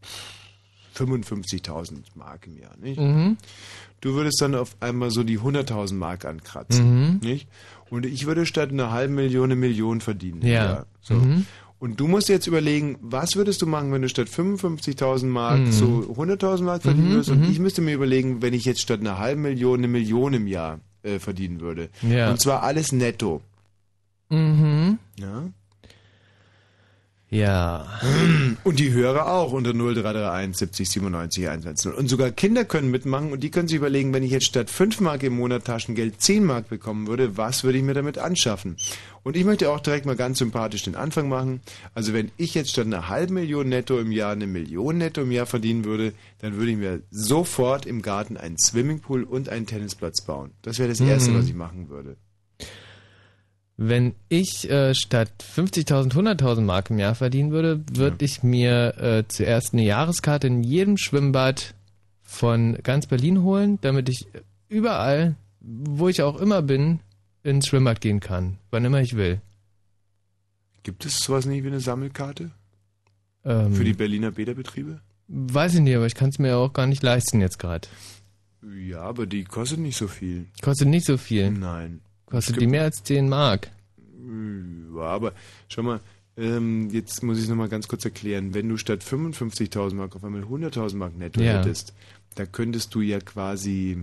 55.000 0.97 1.99
Mark 2.17 2.49
im 2.49 2.59
Jahr, 2.59 2.77
nicht? 2.81 2.99
Du 4.01 4.15
würdest 4.15 4.41
dann 4.41 4.57
auf 4.57 4.77
einmal 4.81 5.11
so 5.11 5.23
die 5.23 5.39
100.000 5.39 5.95
Mark 5.95 6.25
ankratzen, 6.25 7.19
nicht? 7.19 7.49
Und 7.91 8.07
ich 8.07 8.27
würde 8.27 8.47
statt 8.47 8.71
einer 8.71 8.91
halben 8.91 9.15
Million 9.15 9.45
eine 9.45 9.57
Million 9.57 10.01
verdienen. 10.01 10.45
Ja. 10.45 10.87
So. 11.01 11.23
Und 11.81 11.99
du 11.99 12.07
musst 12.07 12.29
jetzt 12.29 12.47
überlegen, 12.47 12.99
was 13.01 13.35
würdest 13.37 13.63
du 13.63 13.67
machen, 13.67 13.91
wenn 13.91 14.03
du 14.03 14.09
statt 14.09 14.29
55.000 14.29 15.25
Mark 15.27 15.59
Mhm. 15.61 15.73
so 15.73 15.87
100.000 16.15 16.63
Mark 16.63 16.83
verdienen 16.83 17.11
würdest? 17.11 17.31
Und 17.31 17.43
ich 17.51 17.59
müsste 17.59 17.81
mir 17.81 17.95
überlegen, 17.95 18.43
wenn 18.43 18.53
ich 18.55 18.65
jetzt 18.67 18.83
statt 18.83 19.01
einer 19.01 19.19
halben 19.19 19.41
Million 19.43 19.79
eine 19.81 19.89
Million 19.89 20.35
im 20.35 20.47
Jahr 20.47 20.81
äh, 21.03 21.19
verdienen 21.19 21.61
würde. 21.61 21.89
Ja. 22.03 22.31
Und 22.31 22.39
zwar 22.39 22.63
alles 22.63 22.93
netto. 22.93 23.41
Mhm. 24.29 24.99
Ja? 25.19 25.45
Ja. 27.31 27.87
Und 28.65 28.81
die 28.81 28.93
Hörer 28.93 29.33
auch 29.33 29.53
unter 29.53 29.73
0331 29.73 30.57
70 30.57 30.91
97 30.91 31.49
110. 31.49 31.93
Und 31.93 32.09
sogar 32.09 32.33
Kinder 32.33 32.65
können 32.65 32.91
mitmachen 32.91 33.33
und 33.33 33.45
die 33.45 33.51
können 33.51 33.69
sich 33.69 33.77
überlegen, 33.77 34.13
wenn 34.13 34.25
ich 34.25 34.33
jetzt 34.33 34.47
statt 34.47 34.69
5 34.69 35.01
Mark 35.01 35.23
im 35.23 35.37
Monat 35.37 35.65
Taschengeld 35.65 36.21
10 36.21 36.45
Mark 36.45 36.69
bekommen 36.69 37.07
würde, 37.07 37.37
was 37.37 37.63
würde 37.63 37.79
ich 37.79 37.85
mir 37.85 37.95
damit 37.95 38.19
anschaffen? 38.19 38.77
Und 39.23 39.37
ich 39.37 39.45
möchte 39.45 39.71
auch 39.71 39.79
direkt 39.79 40.07
mal 40.07 40.17
ganz 40.17 40.39
sympathisch 40.39 40.83
den 40.83 40.97
Anfang 40.97 41.29
machen. 41.29 41.61
Also 41.95 42.13
wenn 42.13 42.33
ich 42.37 42.55
jetzt 42.55 42.71
statt 42.71 42.87
einer 42.87 43.09
halben 43.09 43.35
Million 43.35 43.69
netto 43.69 44.01
im 44.01 44.11
Jahr 44.11 44.33
eine 44.33 44.49
Million 44.49 44.99
netto 44.99 45.21
im 45.21 45.31
Jahr 45.31 45.47
verdienen 45.47 45.85
würde, 45.85 46.13
dann 46.39 46.57
würde 46.57 46.73
ich 46.73 46.79
mir 46.79 47.03
sofort 47.11 47.87
im 47.87 48.03
Garten 48.03 48.39
einen 48.39 48.59
Swimmingpool 48.59 49.23
und 49.23 49.49
einen 49.49 49.67
Tennisplatz 49.67 50.23
bauen. 50.23 50.51
Das 50.63 50.81
wäre 50.81 50.89
das 50.89 51.01
Erste, 51.01 51.33
was 51.33 51.45
ich 51.45 51.55
machen 51.55 51.91
würde. 51.91 52.17
Wenn 53.83 54.15
ich 54.29 54.69
äh, 54.69 54.95
statt 54.95 55.33
50.000 55.57 56.13
100.000 56.13 56.61
Mark 56.61 56.91
im 56.91 56.99
Jahr 56.99 57.15
verdienen 57.15 57.51
würde, 57.51 57.83
würde 57.91 58.23
ich 58.23 58.43
mir 58.43 58.95
äh, 58.99 59.25
zuerst 59.27 59.73
eine 59.73 59.83
Jahreskarte 59.85 60.49
in 60.49 60.63
jedem 60.63 60.99
Schwimmbad 60.99 61.75
von 62.23 62.77
ganz 62.83 63.07
Berlin 63.07 63.43
holen, 63.43 63.79
damit 63.81 64.11
ich 64.11 64.27
überall, 64.69 65.35
wo 65.61 66.11
ich 66.11 66.21
auch 66.21 66.39
immer 66.39 66.61
bin, 66.61 67.01
ins 67.43 67.69
Schwimmbad 67.69 68.03
gehen 68.03 68.21
kann, 68.21 68.59
wann 68.71 68.85
immer 68.85 69.01
ich 69.01 69.17
will. 69.17 69.41
Gibt 70.83 71.07
es 71.07 71.19
sowas 71.21 71.47
nicht 71.47 71.65
wie 71.65 71.69
eine 71.69 71.81
Sammelkarte 71.81 72.51
Ähm, 73.47 73.73
für 73.75 73.85
die 73.85 73.95
Berliner 73.95 74.31
Bäderbetriebe? 74.33 75.01
weiß 75.29 75.75
ich 75.77 75.81
nicht, 75.81 75.97
aber 75.97 76.05
ich 76.05 76.15
kann 76.15 76.29
es 76.29 76.39
mir 76.39 76.59
auch 76.59 76.75
gar 76.75 76.87
nicht 76.87 77.03
leisten 77.03 77.41
jetzt 77.41 77.59
gerade. 77.59 77.89
Ja, 78.77 79.01
aber 79.01 79.25
die 79.27 79.45
kostet 79.45 79.79
nicht 79.79 79.97
so 79.97 80.07
viel. 80.07 80.49
Kostet 80.61 80.89
nicht 80.89 81.07
so 81.07 81.17
viel. 81.17 81.51
Nein. 81.51 82.03
Kostet 82.31 82.51
Es 82.51 82.55
die 82.55 82.61
gibt- 82.61 82.71
mehr 82.71 82.83
als 82.83 83.03
10 83.03 83.29
Mark. 83.29 83.71
Ja, 84.97 85.03
aber 85.03 85.33
schau 85.69 85.83
mal, 85.83 86.01
ähm, 86.37 86.89
jetzt 86.91 87.23
muss 87.23 87.39
ich 87.39 87.45
es 87.45 87.49
nochmal 87.51 87.69
ganz 87.69 87.89
kurz 87.89 88.05
erklären. 88.05 88.55
Wenn 88.55 88.69
du 88.69 88.77
statt 88.77 89.03
55.000 89.03 89.95
Mark 89.99 90.15
auf 90.17 90.25
einmal 90.25 90.45
100.000 90.45 90.99
Mark 90.99 91.17
netto 91.19 91.41
Ja. 91.41 91.59
hättest, 91.59 91.93
da 92.37 92.47
könntest 92.47 92.95
du 92.95 93.01
ja 93.01 93.19
quasi, 93.19 93.97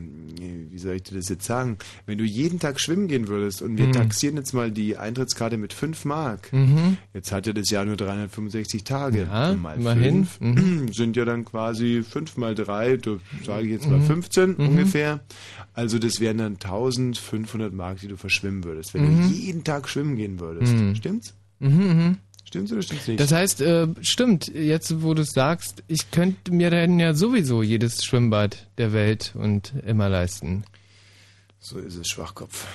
wie 0.69 0.77
soll 0.77 0.95
ich 0.95 1.03
dir 1.03 1.15
das 1.15 1.29
jetzt 1.29 1.45
sagen, 1.45 1.77
wenn 2.05 2.17
du 2.17 2.25
jeden 2.25 2.59
Tag 2.59 2.79
schwimmen 2.79 3.07
gehen 3.07 3.27
würdest 3.29 3.61
und 3.61 3.77
wir 3.77 3.87
Mhm. 3.87 3.93
taxieren 3.93 4.35
jetzt 4.35 4.53
mal 4.53 4.69
die 4.69 4.97
Eintrittskarte 4.97 5.57
mit 5.57 5.71
5 5.73 6.03
Mark. 6.05 6.51
Mhm. 6.51 6.97
Jetzt 7.13 7.31
hat 7.31 7.47
ja 7.47 7.53
das 7.53 7.69
Jahr 7.69 7.85
nur 7.85 7.95
365 7.95 8.83
Tage. 8.83 9.23
Ja, 9.31 9.51
Und 9.51 9.61
mal 9.61 9.77
immerhin. 9.77 10.25
fünf 10.25 10.39
sind 10.95 11.15
ja 11.15 11.23
dann 11.25 11.45
quasi 11.45 12.03
5 12.03 12.35
mal 12.37 12.53
3, 12.53 12.99
sage 13.45 13.63
ich 13.65 13.71
jetzt 13.71 13.89
mal 13.89 13.99
Mhm. 13.99 14.03
15 14.05 14.49
Mhm. 14.51 14.55
ungefähr. 14.69 15.21
Also 15.73 15.97
das 15.97 16.19
wären 16.19 16.37
dann 16.39 16.59
1500 16.59 17.73
Mark, 17.73 17.99
die 18.01 18.07
du 18.07 18.17
verschwimmen 18.17 18.63
würdest, 18.65 18.93
wenn 18.93 19.03
Mhm. 19.03 19.21
du 19.21 19.27
jeden 19.35 19.63
Tag 19.63 19.87
schwimmen 19.87 20.15
gehen 20.17 20.39
würdest. 20.39 20.73
Mhm. 20.75 20.95
Stimmt's? 20.95 21.33
Mhm, 21.59 21.69
mhm. 21.69 22.17
Stimmt's 22.47 22.71
oder 22.71 22.81
stimmt's 22.81 23.07
nicht? 23.09 23.19
Das 23.19 23.33
heißt, 23.33 23.59
äh, 23.59 23.87
stimmt, 23.99 24.47
jetzt 24.47 25.03
wo 25.03 25.13
du 25.13 25.23
es 25.23 25.31
sagst, 25.31 25.83
ich 25.87 26.11
könnte 26.11 26.53
mir 26.53 26.69
dann 26.71 26.97
ja 26.97 27.13
sowieso 27.13 27.61
jedes 27.61 28.05
Schwimmbad 28.05 28.67
der 28.77 28.93
Welt 28.93 29.33
und 29.35 29.73
immer 29.85 30.07
leisten. 30.07 30.63
So 31.59 31.77
ist 31.77 31.97
es, 31.97 32.07
Schwachkopf. 32.07 32.65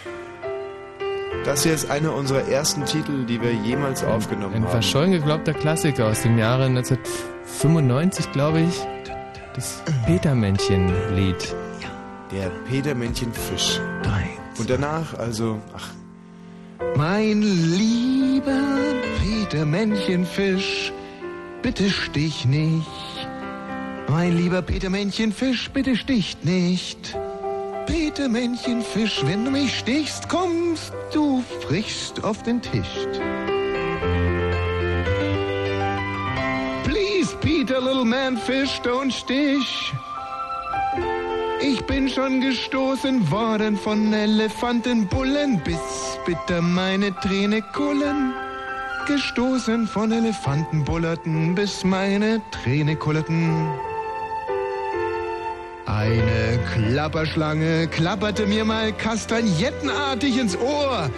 Das 1.46 1.62
hier 1.62 1.72
ist 1.72 1.90
einer 1.90 2.14
unserer 2.14 2.46
ersten 2.48 2.85
Titel, 2.85 3.24
die 3.24 3.40
wir 3.40 3.54
jemals 3.54 4.04
aufgenommen 4.04 4.56
Ein 4.56 4.64
haben. 4.64 4.72
verschollen 4.72 5.12
geglaubter 5.12 5.54
Klassiker 5.54 6.08
aus 6.08 6.20
dem 6.20 6.37
Jahre 6.37 6.66
1995, 6.66 8.30
glaube 8.32 8.61
ich. 8.61 8.74
Das 9.54 9.82
Petermännchen-Lied. 10.04 11.56
Der 12.30 12.50
Petermännchen-Fisch. 12.68 13.80
Und 14.58 14.68
danach, 14.68 15.14
also, 15.14 15.61
ach, 15.74 15.88
Mein 16.97 17.42
lieber 17.42 18.61
Petermännchenfisch, 19.23 20.92
bitte 21.62 21.90
stich 21.90 22.45
nicht. 22.45 22.87
Mein 24.09 24.37
lieber 24.37 24.62
Petermännchenfisch, 24.62 25.71
bitte 25.71 25.97
sticht 25.97 26.45
nicht. 26.45 27.16
Petermännchenfisch, 27.87 29.23
wenn 29.25 29.45
du 29.45 29.51
mich 29.51 29.79
stichst, 29.79 30.29
kommst 30.29 30.92
du 31.12 31.42
frischst 31.61 32.23
auf 32.23 32.42
den 32.42 32.61
Tisch. 32.61 33.07
Please, 36.85 37.37
Peter, 37.40 37.81
little 37.81 38.05
man 38.05 38.37
fish, 38.37 38.81
don't 38.83 39.11
stich. 39.11 39.92
Ich 41.64 41.85
bin 41.85 42.09
schon 42.09 42.40
gestoßen 42.40 43.31
worden 43.31 43.77
von 43.77 44.12
Elefantenbullen, 44.12 45.61
bis 45.62 45.79
bitter 46.27 46.61
meine 46.61 47.14
Träne 47.20 47.62
kullen. 47.62 48.35
Gestoßen 49.07 49.87
von 49.87 50.11
Elefantenbullerten, 50.11 51.55
bis 51.55 51.85
meine 51.85 52.40
Träne 52.51 52.96
kullerten. 52.96 53.70
Eine 55.87 56.59
Klapperschlange 56.75 57.87
klapperte 57.87 58.46
mir 58.46 58.64
mal 58.64 58.92
kastagnettenartig 58.92 60.38
ins 60.38 60.57
Ohr, 60.57 61.11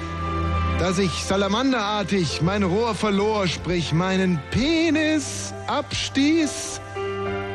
dass 0.78 0.98
ich 0.98 1.24
salamanderartig 1.24 2.42
mein 2.42 2.64
Rohr 2.64 2.94
verlor, 2.94 3.46
sprich 3.46 3.94
meinen 3.94 4.38
Penis 4.50 5.54
abstieß. 5.68 6.80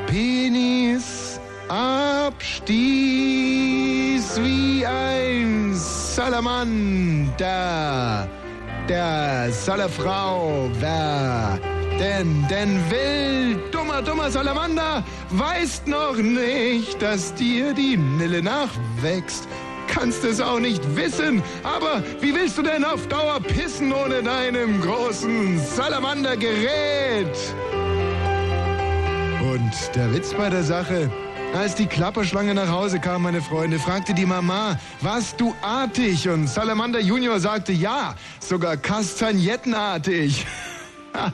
Penis 0.07 1.28
abstieß 1.69 2.69
wie 4.41 4.85
ein 4.85 5.71
Salamander. 5.73 7.37
Der 8.87 9.51
Salafrau, 9.51 10.69
wer 10.79 11.59
denn, 11.99 12.45
denn 12.49 12.79
will, 12.89 13.57
dummer, 13.71 14.01
dummer 14.01 14.31
Salamander, 14.31 15.03
weißt 15.29 15.87
noch 15.87 16.15
nicht, 16.15 17.01
dass 17.01 17.33
dir 17.35 17.73
die 17.73 17.97
Nille 17.97 18.41
nachwächst. 18.41 19.47
Kannst 19.87 20.23
es 20.23 20.39
auch 20.39 20.59
nicht 20.59 20.95
wissen, 20.95 21.43
aber 21.63 22.01
wie 22.21 22.33
willst 22.33 22.57
du 22.57 22.61
denn 22.61 22.85
auf 22.85 23.07
Dauer 23.07 23.39
pissen 23.41 23.91
ohne 23.91 24.23
deinem 24.23 24.81
großen 24.81 25.59
Salamandergerät? 25.59 27.37
Und 29.41 29.95
der 29.95 30.13
Witz 30.13 30.33
bei 30.33 30.49
der 30.49 30.63
Sache, 30.63 31.09
als 31.55 31.75
die 31.75 31.85
Klapperschlange 31.87 32.53
nach 32.53 32.69
Hause 32.69 32.99
kam, 32.99 33.23
meine 33.23 33.41
Freunde, 33.41 33.79
fragte 33.79 34.13
die 34.13 34.25
Mama, 34.25 34.79
warst 35.01 35.39
du 35.39 35.53
artig? 35.61 36.27
Und 36.29 36.47
Salamander 36.47 36.99
Junior 36.99 37.39
sagte, 37.39 37.71
ja, 37.71 38.15
sogar 38.39 38.77
kastagnettenartig. 38.77 40.45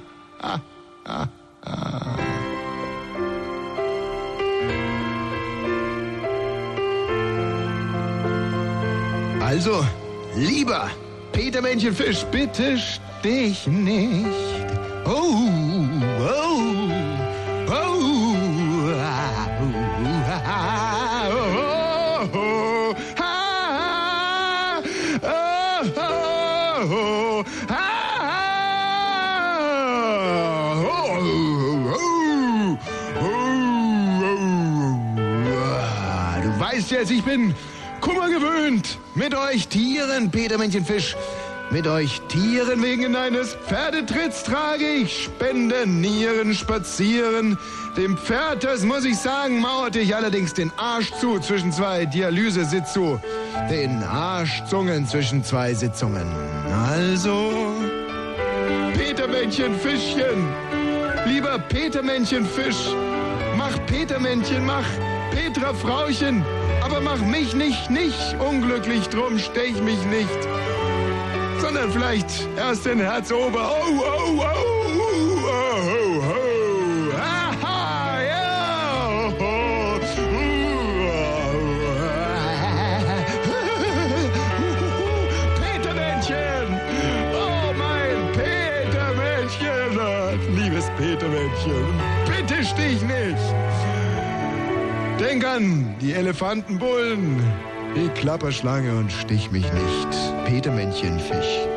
Also, 9.46 9.86
lieber 10.36 10.90
Petermännchenfisch, 11.32 12.26
bitte 12.32 12.78
stich 12.80 13.68
nicht. 13.68 14.26
Oh, 15.06 15.38
oh, 16.20 16.95
weißt 36.86 36.92
jetzt, 36.92 37.12
ich 37.12 37.24
bin 37.24 37.56
Kummer 38.00 38.30
gewöhnt. 38.30 39.00
Mit 39.16 39.34
euch 39.34 39.68
Tieren, 39.68 40.30
Petermännchenfisch. 40.30 41.16
Mit 41.72 41.88
euch 41.88 42.22
Tieren 42.28 42.84
wegen 42.84 43.16
eines 43.16 43.56
Pferdetritts 43.56 44.44
trage 44.44 44.86
ich 44.86 45.24
Spenden, 45.24 46.00
Nieren, 46.00 46.54
Spazieren. 46.54 47.58
Dem 47.98 48.16
Pferd, 48.18 48.64
das 48.64 48.84
muss 48.84 49.04
ich 49.04 49.18
sagen, 49.18 49.62
mauerte 49.62 50.00
ich 50.00 50.16
allerdings 50.16 50.54
den 50.54 50.72
Arsch 50.78 51.12
zu 51.20 51.40
zwischen 51.40 51.72
zwei 51.72 52.06
Dialysesitzu. 52.06 53.20
Den 53.68 54.04
Arschzungen 54.04 55.08
zwischen 55.08 55.44
zwei 55.44 55.74
Sitzungen. 55.74 56.28
Also, 56.72 57.74
Petermännchenfischchen. 58.94 60.48
Lieber 61.26 61.58
Petermännchenfisch. 61.58 62.94
Mach 63.58 63.84
Petermännchen, 63.88 64.64
mach 64.64 64.86
Petra 65.32 65.74
Frauchen. 65.74 66.46
Aber 66.86 67.02
mach 67.02 67.20
mich 67.20 67.54
nicht, 67.56 67.90
nicht 67.90 68.36
unglücklich 68.40 69.10
drum, 69.10 69.40
stech 69.40 69.82
mich 69.82 70.04
nicht 70.06 70.48
sondern 71.66 71.92
vielleicht 71.92 72.28
erst 72.58 72.86
den 72.86 73.00
Herzober. 73.00 73.72
Oh, 73.72 74.00
oh, 74.00 74.04
oh, 74.06 74.44
oh, 74.44 75.00
oh, 75.00 75.05
Denk 95.26 95.44
an 95.44 95.96
die 96.00 96.14
Elefantenbullen, 96.14 97.42
die 97.96 98.10
Klapperschlange 98.10 98.96
und 98.96 99.12
stich 99.12 99.50
mich 99.50 99.66
nicht. 99.74 100.46
Petermännchenfisch. 100.46 101.75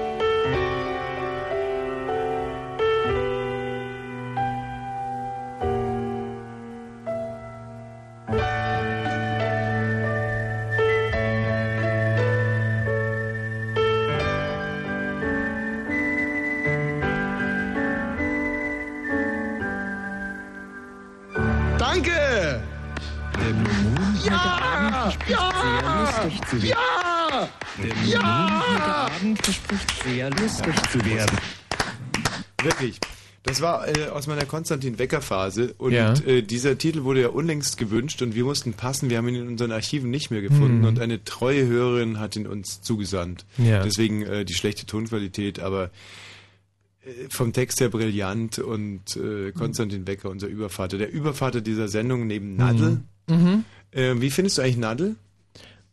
Lustig 30.49 30.91
zu 30.91 31.05
werden. 31.05 31.39
Wirklich. 32.63 32.99
Das 33.45 33.61
war 33.63 33.87
äh, 33.89 34.09
aus 34.09 34.27
meiner 34.27 34.45
Konstantin 34.45 34.99
Wecker 34.99 35.23
Phase 35.23 35.75
und 35.79 35.93
Ja. 35.93 36.13
äh, 36.27 36.43
dieser 36.43 36.77
Titel 36.77 37.05
wurde 37.05 37.23
ja 37.23 37.29
unlängst 37.29 37.79
gewünscht 37.79 38.21
und 38.21 38.35
wir 38.35 38.45
mussten 38.45 38.73
passen. 38.75 39.09
Wir 39.11 39.19
haben 39.19 39.29
ihn 39.29 39.37
in 39.37 39.49
unseren 39.49 39.73
Archiven 39.73 40.11
nicht 40.11 40.31
mehr 40.31 40.43
gefunden 40.43 40.81
Hm. 40.83 40.85
und 40.89 41.01
eine 41.01 41.23
treue 41.25 41.67
Hörerin 41.67 42.19
hat 42.19 42.37
ihn 42.37 42.47
uns 42.47 42.83
zugesandt. 42.83 43.47
Ja. 43.57 43.83
Deswegen 43.83 44.23
äh, 44.23 44.45
die 44.45 44.55
schlechte 44.55 44.85
Tonqualität, 44.87 45.61
aber 45.61 45.85
äh, 47.05 47.11
vom 47.31 47.53
Text 47.53 47.81
her 47.81 47.89
brillant 47.89 48.59
und 48.59 49.17
äh, 49.17 49.53
Konstantin 49.53 50.07
Wecker, 50.07 50.29
unser 50.31 50.49
Übervater, 50.49 50.99
der 50.99 51.11
Übervater 51.11 51.61
dieser 51.61 51.89
Sendung 51.89 52.27
neben 52.27 52.57
Nadel, 52.57 53.01
Mhm. 53.29 53.35
Mhm. 53.37 53.65
Äh, 53.93 54.21
wie 54.21 54.31
findest 54.31 54.59
du 54.59 54.63
eigentlich 54.63 54.79
Nadel? 54.79 55.17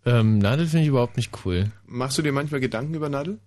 Ähm, 0.06 0.39
Nadel 0.39 0.68
finde 0.68 0.84
ich 0.84 0.89
überhaupt 0.89 1.15
nicht 1.18 1.32
cool. 1.46 1.72
Machst 1.86 2.18
du 2.18 2.22
dir 2.22 2.32
manchmal 2.32 2.60
Gedanken 2.60 2.94
über 2.96 3.08
Nadel? 3.10 3.39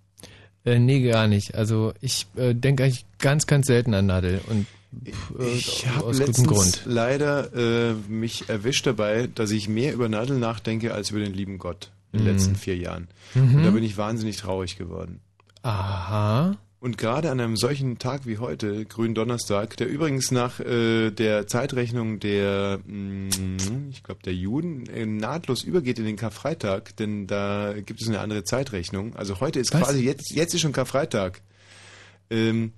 Äh, 0.65 0.79
nee, 0.79 1.01
gar 1.09 1.27
nicht. 1.27 1.55
Also 1.55 1.93
ich 2.01 2.27
äh, 2.35 2.53
denke 2.53 2.83
eigentlich 2.83 3.05
ganz, 3.17 3.47
ganz 3.47 3.67
selten 3.67 3.93
an 3.93 4.05
Nadel 4.07 4.41
und 4.49 4.65
pff, 5.05 5.39
äh, 5.39 5.55
Ich 5.55 5.87
habe 5.87 6.05
aus 6.07 6.19
letztens 6.19 6.47
Grund. 6.47 6.81
leider 6.85 7.53
äh, 7.53 7.93
mich 8.09 8.49
erwischt 8.49 8.85
dabei, 8.87 9.27
dass 9.33 9.51
ich 9.51 9.69
mehr 9.69 9.93
über 9.93 10.09
Nadel 10.09 10.37
nachdenke 10.37 10.93
als 10.93 11.11
über 11.11 11.19
den 11.19 11.33
lieben 11.33 11.57
Gott 11.59 11.91
in 12.11 12.19
den 12.19 12.27
Mhm. 12.27 12.33
letzten 12.33 12.55
vier 12.55 12.75
Jahren. 12.77 13.07
Mhm. 13.35 13.55
Und 13.55 13.63
da 13.63 13.71
bin 13.71 13.83
ich 13.83 13.97
wahnsinnig 13.97 14.37
traurig 14.37 14.77
geworden. 14.77 15.21
Aha. 15.63 16.57
Und 16.81 16.97
gerade 16.97 17.29
an 17.29 17.41
einem 17.41 17.57
solchen 17.57 17.97
Tag 17.99 18.25
wie 18.25 18.37
heute, 18.37 18.85
Gründonnerstag, 18.85 19.75
der 19.75 19.89
übrigens 19.89 20.31
nach 20.31 20.61
äh, 20.61 21.11
der 21.11 21.45
Zeitrechnung 21.45 22.19
der, 22.21 22.79
mh, 22.85 23.89
ich 23.91 24.01
glaube, 24.01 24.21
der 24.23 24.33
Juden 24.33 24.87
äh, 24.87 25.05
nahtlos 25.05 25.63
übergeht 25.63 25.99
in 25.99 26.05
den 26.05 26.15
Karfreitag, 26.15 26.95
denn 26.95 27.27
da 27.27 27.73
gibt 27.85 28.01
es 28.01 28.07
eine 28.07 28.21
andere 28.21 28.45
Zeitrechnung. 28.45 29.13
Also 29.17 29.41
heute 29.41 29.59
ist 29.59 29.73
Was? 29.73 29.81
quasi, 29.81 30.05
jetzt, 30.05 30.31
jetzt 30.31 30.53
ist 30.53 30.61
schon 30.61 30.71
Karfreitag. 30.71 31.41
Ähm, 32.29 32.71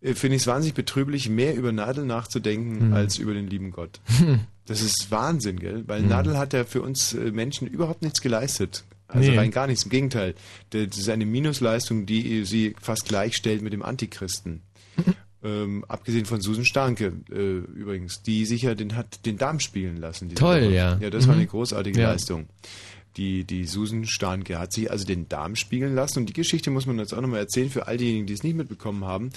äh, 0.00 0.14
Finde 0.14 0.34
ich 0.36 0.42
es 0.42 0.46
wahnsinnig 0.48 0.74
betrüblich, 0.74 1.28
mehr 1.28 1.54
über 1.54 1.70
Nadel 1.70 2.04
nachzudenken 2.04 2.80
Hm. 2.88 2.94
als 2.94 3.16
über 3.18 3.32
den 3.34 3.46
lieben 3.48 3.70
Gott. 3.70 4.00
Das 4.68 4.80
ist 4.80 5.12
Wahnsinn, 5.12 5.60
gell? 5.60 5.84
Weil 5.86 6.00
Hm. 6.00 6.08
Nadel 6.08 6.36
hat 6.36 6.52
ja 6.52 6.64
für 6.64 6.82
uns 6.82 7.12
äh, 7.14 7.30
Menschen 7.30 7.68
überhaupt 7.68 8.02
nichts 8.02 8.20
geleistet. 8.20 8.82
Also 9.08 9.30
Nee. 9.30 9.38
rein 9.38 9.50
gar 9.50 9.66
nichts. 9.66 9.84
Im 9.84 9.90
Gegenteil. 9.90 10.34
Das 10.70 10.98
ist 10.98 11.08
eine 11.08 11.26
Minusleistung, 11.26 12.06
die 12.06 12.44
sie 12.44 12.74
fast 12.80 13.06
gleichstellt 13.08 13.62
mit 13.62 13.72
dem 13.72 13.82
Antichristen. 13.82 14.62
ähm, 15.44 15.84
abgesehen 15.86 16.24
von 16.26 16.40
Susan 16.40 16.64
Starke 16.64 17.12
äh, 17.30 17.58
übrigens, 17.78 18.22
die 18.22 18.44
sich 18.46 18.62
ja 18.62 18.74
den 18.74 18.96
hat 18.96 19.24
den 19.26 19.36
Darm 19.38 19.60
spielen 19.60 19.96
lassen. 19.98 20.34
Toll, 20.34 20.62
Woche. 20.66 20.74
ja. 20.74 20.98
Ja, 20.98 21.10
das 21.10 21.26
war 21.28 21.34
Mhm. 21.34 21.40
eine 21.42 21.48
großartige 21.48 22.00
Ja. 22.00 22.12
Leistung. 22.12 22.46
Die, 23.16 23.44
die 23.44 23.64
Susan 23.64 24.04
Starke 24.04 24.58
hat 24.58 24.74
sich 24.74 24.90
also 24.90 25.06
den 25.06 25.26
Darm 25.28 25.56
spiegeln 25.56 25.94
lassen 25.94 26.18
und 26.18 26.28
die 26.28 26.34
Geschichte 26.34 26.70
muss 26.70 26.84
man 26.84 26.98
jetzt 26.98 27.14
auch 27.14 27.20
nochmal 27.22 27.38
erzählen 27.40 27.70
für 27.70 27.86
all 27.86 27.96
diejenigen, 27.96 28.26
die 28.26 28.34
es 28.34 28.42
nicht 28.42 28.56
mitbekommen 28.56 29.04
haben. 29.06 29.30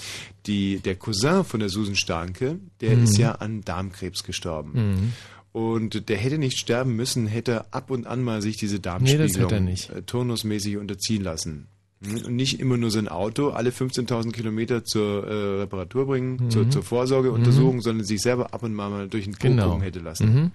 Die, 0.46 0.80
der 0.80 0.96
Cousin 0.96 1.44
von 1.44 1.60
der 1.60 1.70
Susan 1.70 1.96
Starke, 1.96 2.58
der 2.82 2.96
Mhm. 2.96 3.04
ist 3.04 3.16
ja 3.16 3.32
an 3.36 3.62
Darmkrebs 3.62 4.22
gestorben. 4.24 4.72
Mhm. 4.74 5.12
Und 5.52 6.08
der 6.08 6.16
hätte 6.16 6.38
nicht 6.38 6.58
sterben 6.58 6.94
müssen, 6.94 7.26
hätte 7.26 7.52
er 7.52 7.66
ab 7.72 7.90
und 7.90 8.06
an 8.06 8.22
mal 8.22 8.40
sich 8.40 8.56
diese 8.56 8.76
Nee, 8.76 8.82
Darmspiegelung 8.82 9.50
er 9.50 9.60
nicht. 9.60 9.90
äh, 9.90 10.02
turnusmäßig 10.02 10.76
unterziehen 10.76 11.24
lassen. 11.24 11.66
Und 12.02 12.30
nicht 12.36 12.60
immer 12.60 12.76
nur 12.78 12.90
sein 12.90 13.08
Auto 13.08 13.48
alle 13.50 13.70
15.000 13.70 14.32
Kilometer 14.32 14.84
zur 14.84 15.26
äh, 15.26 15.60
Reparatur 15.60 16.06
bringen, 16.06 16.36
Mhm. 16.44 16.50
zur, 16.50 16.70
zur 16.70 16.82
Vorsorgeuntersuchung, 16.82 17.82
sondern 17.82 18.06
sich 18.06 18.20
selber 18.22 18.54
ab 18.54 18.62
und 18.62 18.74
mal 18.74 18.88
mal 18.90 19.08
durch 19.08 19.24
den 19.24 19.34
Po 19.34 19.48
Genau. 19.48 19.80
hätte 19.82 19.98
lassen. 19.98 20.34
Mhm. 20.34 20.50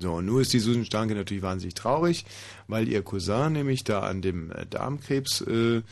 So, 0.00 0.12
und 0.12 0.26
nun 0.26 0.40
ist 0.42 0.52
die 0.52 0.60
Susan 0.60 0.84
Starke 0.84 1.14
natürlich 1.14 1.42
wahnsinnig 1.42 1.74
traurig, 1.74 2.24
weil 2.68 2.86
ihr 2.86 3.02
Cousin 3.02 3.52
nämlich 3.52 3.82
da 3.82 4.00
an 4.00 4.22
dem 4.22 4.52
äh, 4.52 4.64
Darmkrebs 4.66 5.40
äh, 5.40 5.82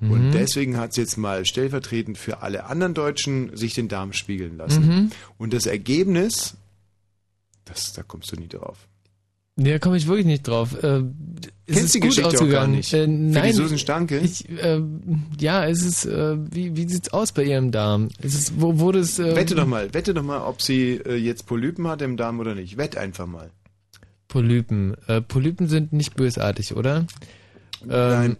Mhm. 0.00 0.10
und 0.12 0.30
deswegen 0.30 0.76
hat 0.76 0.94
sie 0.94 1.00
jetzt 1.00 1.16
mal 1.16 1.44
stellvertretend 1.44 2.18
für 2.18 2.40
alle 2.42 2.66
anderen 2.66 2.94
Deutschen 2.94 3.56
sich 3.56 3.74
den 3.74 3.88
Darm 3.88 4.12
spiegeln 4.12 4.56
lassen. 4.56 4.86
Mhm. 4.86 5.10
Und 5.38 5.52
das 5.52 5.66
Ergebnis, 5.66 6.54
das, 7.68 7.92
da 7.92 8.02
kommst 8.02 8.32
du 8.32 8.36
nie 8.36 8.48
drauf. 8.48 8.88
Nee, 9.60 9.72
da 9.72 9.78
komme 9.80 9.96
ich 9.96 10.06
wirklich 10.06 10.24
nicht 10.26 10.46
drauf. 10.46 10.80
Äh, 10.84 10.98
es 10.98 11.04
Kennst 11.66 11.82
ist 11.84 11.94
die 11.96 12.00
gut 12.00 12.10
Geschichte 12.10 12.38
auch 12.40 12.48
gar 12.48 12.68
nicht. 12.68 12.92
Äh, 12.94 13.06
Für 13.06 13.10
nein, 13.10 13.46
die 13.48 13.52
Susan 13.54 13.78
Stanke? 13.78 14.18
Ich, 14.20 14.48
äh, 14.48 14.80
ja, 15.40 15.66
es 15.66 15.82
ist, 15.84 16.04
äh, 16.06 16.36
wie, 16.54 16.76
wie 16.76 16.88
sieht's 16.88 17.08
aus 17.12 17.32
bei 17.32 17.42
ihrem 17.42 17.72
Darm? 17.72 18.08
Es 18.22 18.34
ist, 18.34 18.60
wo 18.60 18.78
wurde 18.78 19.00
es? 19.00 19.18
Äh, 19.18 19.34
Wette 19.34 19.56
doch 19.56 19.66
mal, 19.66 19.92
wette 19.94 20.14
doch 20.14 20.22
mal, 20.22 20.42
ob 20.42 20.62
sie 20.62 20.92
äh, 21.04 21.16
jetzt 21.16 21.46
Polypen 21.46 21.88
hat 21.88 22.02
im 22.02 22.16
Darm 22.16 22.38
oder 22.38 22.54
nicht. 22.54 22.76
Wett 22.76 22.96
einfach 22.96 23.26
mal. 23.26 23.50
Polypen. 24.28 24.94
Äh, 25.08 25.22
Polypen 25.22 25.66
sind 25.68 25.92
nicht 25.92 26.14
bösartig, 26.14 26.76
oder? 26.76 27.06
Ähm, 27.82 27.88
Nein. 27.88 28.36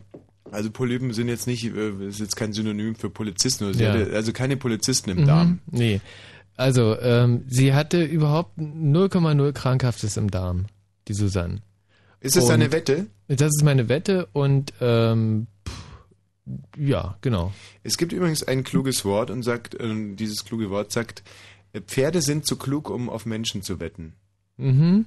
Also 0.50 0.70
Polypen 0.70 1.12
sind 1.12 1.28
jetzt 1.28 1.46
nicht, 1.46 1.64
äh, 1.64 2.06
ist 2.08 2.20
jetzt 2.20 2.36
kein 2.36 2.52
Synonym 2.52 2.94
für 2.94 3.10
Polizisten. 3.10 3.64
Oder 3.64 3.74
sie 3.74 3.82
Ja. 3.84 3.92
also 3.92 4.32
keine 4.32 4.56
Polizisten 4.56 5.10
im 5.10 5.22
Mhm, 5.22 5.26
Darm. 5.26 5.58
Nee. 5.70 6.00
Also, 6.58 6.98
ähm, 7.00 7.44
sie 7.46 7.72
hatte 7.72 8.02
überhaupt 8.02 8.58
0,0 8.58 9.52
Krankhaftes 9.52 10.16
im 10.16 10.28
Darm, 10.28 10.66
die 11.06 11.14
Susanne. 11.14 11.62
Ist 12.18 12.34
das 12.34 12.44
Und 12.44 12.50
deine 12.50 12.72
Wette? 12.72 13.06
Das 13.28 13.52
ist 13.56 13.62
meine 13.62 13.88
Wette 13.88 14.26
und 14.32 14.72
ähm, 14.80 15.46
pff, 15.64 16.08
ja, 16.76 17.16
genau. 17.20 17.52
Es 17.84 17.96
gibt 17.96 18.12
übrigens 18.12 18.42
ein 18.42 18.64
kluges 18.64 19.04
Wort 19.04 19.30
und 19.30 19.44
sagt, 19.44 19.76
äh, 19.76 20.14
dieses 20.16 20.44
kluge 20.44 20.68
Wort 20.68 20.90
sagt, 20.90 21.22
äh, 21.74 21.80
Pferde 21.80 22.22
sind 22.22 22.44
zu 22.44 22.56
klug, 22.56 22.90
um 22.90 23.08
auf 23.08 23.24
Menschen 23.24 23.62
zu 23.62 23.78
wetten. 23.78 24.14
Mhm. 24.56 25.06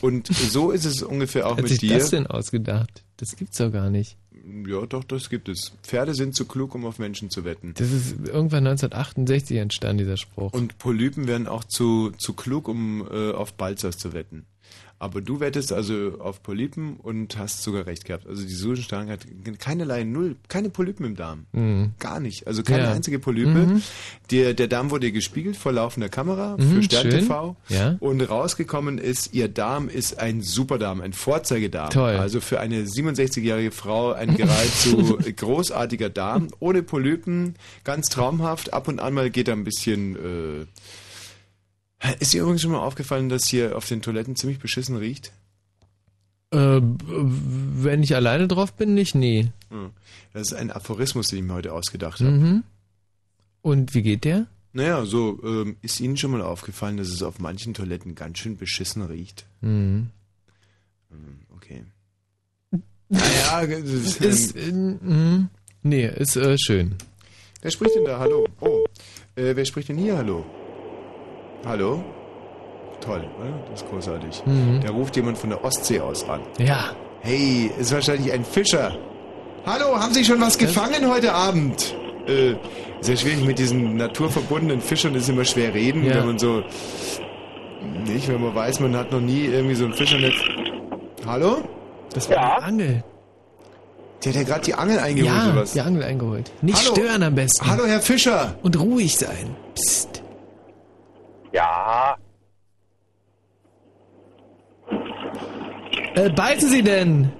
Und 0.00 0.28
so 0.28 0.70
ist 0.70 0.86
es 0.86 1.02
ungefähr 1.02 1.46
auch 1.46 1.56
Hat 1.58 1.64
mit 1.64 1.68
sich 1.68 1.80
dir. 1.80 1.98
das 1.98 2.08
denn 2.08 2.26
ausgedacht? 2.26 3.04
Das 3.18 3.36
gibt's 3.36 3.58
doch 3.58 3.70
gar 3.70 3.90
nicht. 3.90 4.16
Ja, 4.66 4.84
doch, 4.86 5.04
das 5.04 5.30
gibt 5.30 5.48
es. 5.48 5.72
Pferde 5.82 6.14
sind 6.14 6.34
zu 6.34 6.44
klug, 6.44 6.74
um 6.74 6.84
auf 6.84 6.98
Menschen 6.98 7.30
zu 7.30 7.44
wetten. 7.44 7.72
Das 7.76 7.90
ist 7.90 8.12
irgendwann 8.26 8.66
1968 8.66 9.56
entstanden, 9.56 9.98
dieser 9.98 10.16
Spruch. 10.16 10.52
Und 10.52 10.78
Polypen 10.78 11.26
werden 11.26 11.46
auch 11.46 11.64
zu, 11.64 12.10
zu 12.18 12.34
klug, 12.34 12.68
um 12.68 13.06
äh, 13.10 13.32
auf 13.32 13.54
Balzers 13.54 13.96
zu 13.96 14.12
wetten. 14.12 14.46
Aber 14.98 15.20
du 15.20 15.40
wettest 15.40 15.72
also 15.72 16.12
auf 16.20 16.42
Polypen 16.42 16.96
und 16.96 17.36
hast 17.36 17.62
sogar 17.62 17.86
recht 17.86 18.04
gehabt. 18.06 18.26
Also 18.26 18.42
die 18.42 18.48
Susan 18.54 18.82
Stark 18.84 19.08
hat 19.08 19.20
keinerlei, 19.58 20.04
null, 20.04 20.36
keine 20.48 20.70
Polypen 20.70 21.04
im 21.04 21.16
Darm. 21.16 21.44
Mhm. 21.52 21.92
Gar 21.98 22.20
nicht. 22.20 22.46
Also 22.46 22.62
keine 22.62 22.84
Ja. 22.84 22.92
einzige 22.92 23.18
Polype. 23.18 23.50
Mhm. 23.50 23.82
Der, 24.30 24.54
der 24.54 24.66
Darm 24.68 24.90
wurde 24.90 25.12
gespiegelt 25.12 25.56
vor 25.56 25.72
laufender 25.72 26.08
Kamera 26.08 26.56
Mhm, 26.56 26.70
für 26.76 26.82
Stern. 26.84 27.10
TV. 27.10 27.56
Ja. 27.68 27.96
Und 28.00 28.22
rausgekommen 28.22 28.98
ist, 28.98 29.34
ihr 29.34 29.48
Darm 29.48 29.88
ist 29.88 30.18
ein 30.18 30.40
Superdarm, 30.40 31.00
ein 31.02 31.12
Vorzeigedarm. 31.12 31.90
Toll. 31.90 32.16
Also 32.16 32.40
für 32.40 32.60
eine 32.60 32.84
67-jährige 32.86 33.72
Frau 33.72 34.12
ein 34.12 34.36
geradezu 34.36 35.18
großartiger 35.36 36.08
Darm, 36.08 36.48
ohne 36.60 36.82
Polypen, 36.82 37.56
ganz 37.82 38.08
traumhaft. 38.08 38.72
Ab 38.72 38.88
und 38.88 39.00
an 39.00 39.12
mal 39.12 39.28
geht 39.30 39.48
er 39.48 39.54
ein 39.54 39.64
bisschen. 39.64 40.16
Äh, 40.16 40.66
ist 42.20 42.32
dir 42.32 42.42
übrigens 42.42 42.62
schon 42.62 42.72
mal 42.72 42.80
aufgefallen, 42.80 43.28
dass 43.28 43.46
hier 43.46 43.76
auf 43.76 43.86
den 43.86 44.02
Toiletten 44.02 44.36
ziemlich 44.36 44.58
beschissen 44.58 44.96
riecht? 44.96 45.32
Äh, 46.50 46.80
wenn 46.82 48.02
ich 48.02 48.14
alleine 48.14 48.46
drauf 48.48 48.74
bin, 48.74 48.94
nicht, 48.94 49.14
nee. 49.14 49.48
Hm. 49.70 49.90
Das 50.32 50.42
ist 50.48 50.54
ein 50.54 50.70
Aphorismus, 50.70 51.28
den 51.28 51.38
ich 51.40 51.44
mir 51.44 51.54
heute 51.54 51.72
ausgedacht 51.72 52.20
habe. 52.20 52.30
Mhm. 52.30 52.62
Und 53.62 53.94
wie 53.94 54.02
geht 54.02 54.24
der? 54.24 54.46
Naja, 54.72 55.04
so 55.04 55.40
ähm, 55.44 55.76
ist 55.82 56.00
Ihnen 56.00 56.16
schon 56.16 56.32
mal 56.32 56.42
aufgefallen, 56.42 56.96
dass 56.96 57.08
es 57.08 57.22
auf 57.22 57.38
manchen 57.38 57.74
Toiletten 57.74 58.14
ganz 58.14 58.38
schön 58.38 58.56
beschissen 58.56 59.02
riecht? 59.02 59.46
Mhm. 59.60 60.10
Hm, 61.10 61.38
Okay. 61.56 61.84
Naja, 63.08 63.66
das 63.66 63.90
ist, 63.90 64.20
Ist, 64.20 64.56
äh, 64.56 64.72
mhm. 64.72 65.48
nee, 65.82 66.06
ist 66.08 66.36
äh, 66.36 66.58
schön. 66.58 66.96
wer 67.62 67.70
spricht 67.70 67.94
denn 67.94 68.04
da? 68.04 68.18
Hallo. 68.18 68.46
Oh, 68.60 68.84
äh, 69.36 69.54
wer 69.54 69.64
spricht 69.64 69.88
denn 69.88 69.98
hier? 69.98 70.16
Hallo. 70.16 70.44
Hallo. 71.66 72.02
Toll, 73.00 73.24
oder? 73.40 73.52
Das 73.70 73.82
ist 73.82 73.90
großartig. 73.90 74.42
Mhm. 74.46 74.80
Da 74.84 74.90
ruft 74.92 75.16
jemand 75.16 75.38
von 75.38 75.50
der 75.50 75.64
Ostsee 75.64 76.00
aus 76.00 76.28
an. 76.28 76.40
Ja. 76.58 76.90
Hey, 77.20 77.70
ist 77.78 77.92
wahrscheinlich 77.92 78.32
ein 78.32 78.44
Fischer. 78.44 78.96
Hallo, 79.66 79.98
haben 79.98 80.12
Sie 80.12 80.24
schon 80.24 80.40
was 80.40 80.58
gefangen 80.58 81.08
heute 81.10 81.32
Abend? 81.32 81.94
Äh, 82.26 82.54
ja 83.02 83.16
schwierig 83.16 83.44
mit 83.44 83.58
diesen 83.58 83.96
naturverbundenen 83.96 84.80
Fischern, 84.80 85.14
ist 85.14 85.28
immer 85.28 85.44
schwer 85.44 85.74
reden, 85.74 86.04
Ja. 86.04 86.16
wenn 86.16 86.26
man 86.26 86.38
so, 86.38 86.62
nicht, 88.06 88.28
wenn 88.28 88.42
man 88.42 88.54
weiß, 88.54 88.80
man 88.80 88.96
hat 88.96 89.10
noch 89.12 89.20
nie 89.20 89.44
irgendwie 89.46 89.74
so 89.74 89.84
ein 89.86 89.92
Fischernetz. 89.92 90.34
Hallo? 91.26 91.62
Das 92.12 92.28
war 92.30 92.36
Ja. 92.36 92.56
die 92.58 92.64
Angel. 92.64 93.04
Der 94.24 94.32
hat 94.32 94.36
ja 94.38 94.42
gerade 94.44 94.60
die 94.64 94.74
Angel 94.74 94.98
eingeholt, 94.98 95.34
ja, 95.34 95.50
oder 95.50 95.60
was? 95.62 95.72
die 95.72 95.80
Angel 95.82 96.02
eingeholt. 96.02 96.50
Nicht 96.62 96.78
Hallo. 96.82 96.94
stören 96.94 97.22
am 97.22 97.34
besten. 97.34 97.66
Hallo, 97.66 97.84
Herr 97.86 98.00
Fischer. 98.00 98.54
Und 98.62 98.78
ruhig 98.78 99.16
sein. 99.16 99.54
Psst. 99.74 100.22
Ja, 101.54 102.16
Äh, 106.16 106.28
beißen 106.30 106.68
Sie 106.68 106.82
denn? 106.82 107.32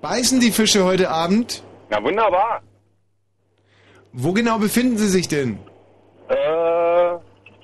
Beißen 0.00 0.38
die 0.40 0.50
Fische 0.52 0.84
heute 0.84 1.10
Abend? 1.10 1.62
na 1.90 2.02
wunderbar. 2.02 2.62
Wo 4.12 4.32
genau 4.32 4.58
befinden 4.58 4.96
Sie 4.98 5.08
sich 5.08 5.26
denn? 5.28 5.58
Äh, 6.28 6.34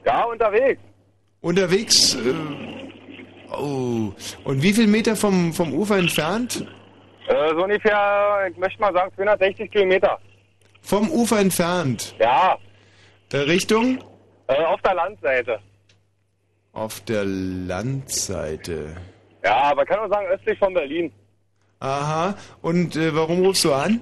ja, 0.07 0.24
unterwegs. 0.31 0.81
Unterwegs? 1.40 2.14
Äh, 2.16 3.55
oh. 3.55 4.12
Und 4.44 4.62
wie 4.62 4.72
viel 4.72 4.87
Meter 4.88 5.14
vom, 5.16 5.53
vom 5.53 5.72
Ufer 5.72 5.98
entfernt? 5.98 6.66
Äh, 7.29 7.50
so 7.55 7.62
ungefähr, 7.64 8.48
ich 8.50 8.57
möchte 8.57 8.81
mal 8.81 8.92
sagen, 8.92 9.12
260 9.16 9.70
Kilometer. 9.70 10.18
Vom 10.83 11.09
Ufer 11.11 11.38
entfernt. 11.38 12.14
Ja, 12.18 12.57
Äh, 13.33 13.37
Richtung? 13.38 13.98
Äh, 14.51 14.65
auf 14.65 14.81
der 14.83 14.95
Landseite. 14.95 15.59
Auf 16.73 17.01
der 17.01 17.25
Landseite. 17.25 18.97
Ja, 19.45 19.57
aber 19.71 19.85
kann 19.85 20.01
man 20.01 20.11
sagen, 20.11 20.27
östlich 20.29 20.59
von 20.59 20.75
Berlin. 20.75 21.13
Aha. 21.81 22.35
Und 22.61 22.97
äh, 22.97 23.15
warum 23.15 23.41
rufst 23.45 23.65
du 23.65 23.73
an? 23.73 24.01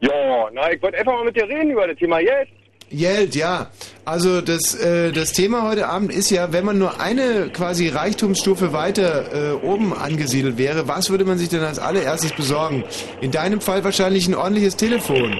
Ja, 0.00 0.48
na, 0.52 0.72
ich 0.72 0.82
wollte 0.82 0.98
einfach 0.98 1.12
mal 1.12 1.24
mit 1.24 1.36
dir 1.36 1.44
reden 1.44 1.70
über 1.70 1.86
das 1.86 1.96
Thema 1.96 2.20
jetzt. 2.20 2.52
Geld, 2.90 3.36
ja. 3.36 3.70
Also 4.04 4.40
das, 4.40 4.74
äh, 4.74 5.12
das 5.12 5.32
Thema 5.32 5.68
heute 5.68 5.88
Abend 5.88 6.12
ist 6.12 6.30
ja, 6.30 6.52
wenn 6.52 6.64
man 6.64 6.78
nur 6.78 7.00
eine 7.00 7.50
quasi 7.50 7.88
Reichtumsstufe 7.88 8.72
weiter 8.72 9.52
äh, 9.52 9.52
oben 9.64 9.92
angesiedelt 9.92 10.58
wäre, 10.58 10.88
was 10.88 11.10
würde 11.10 11.24
man 11.24 11.38
sich 11.38 11.48
denn 11.50 11.62
als 11.62 11.78
allererstes 11.78 12.32
besorgen? 12.32 12.82
In 13.20 13.30
deinem 13.30 13.60
Fall 13.60 13.84
wahrscheinlich 13.84 14.26
ein 14.26 14.34
ordentliches 14.34 14.76
Telefon. 14.76 15.38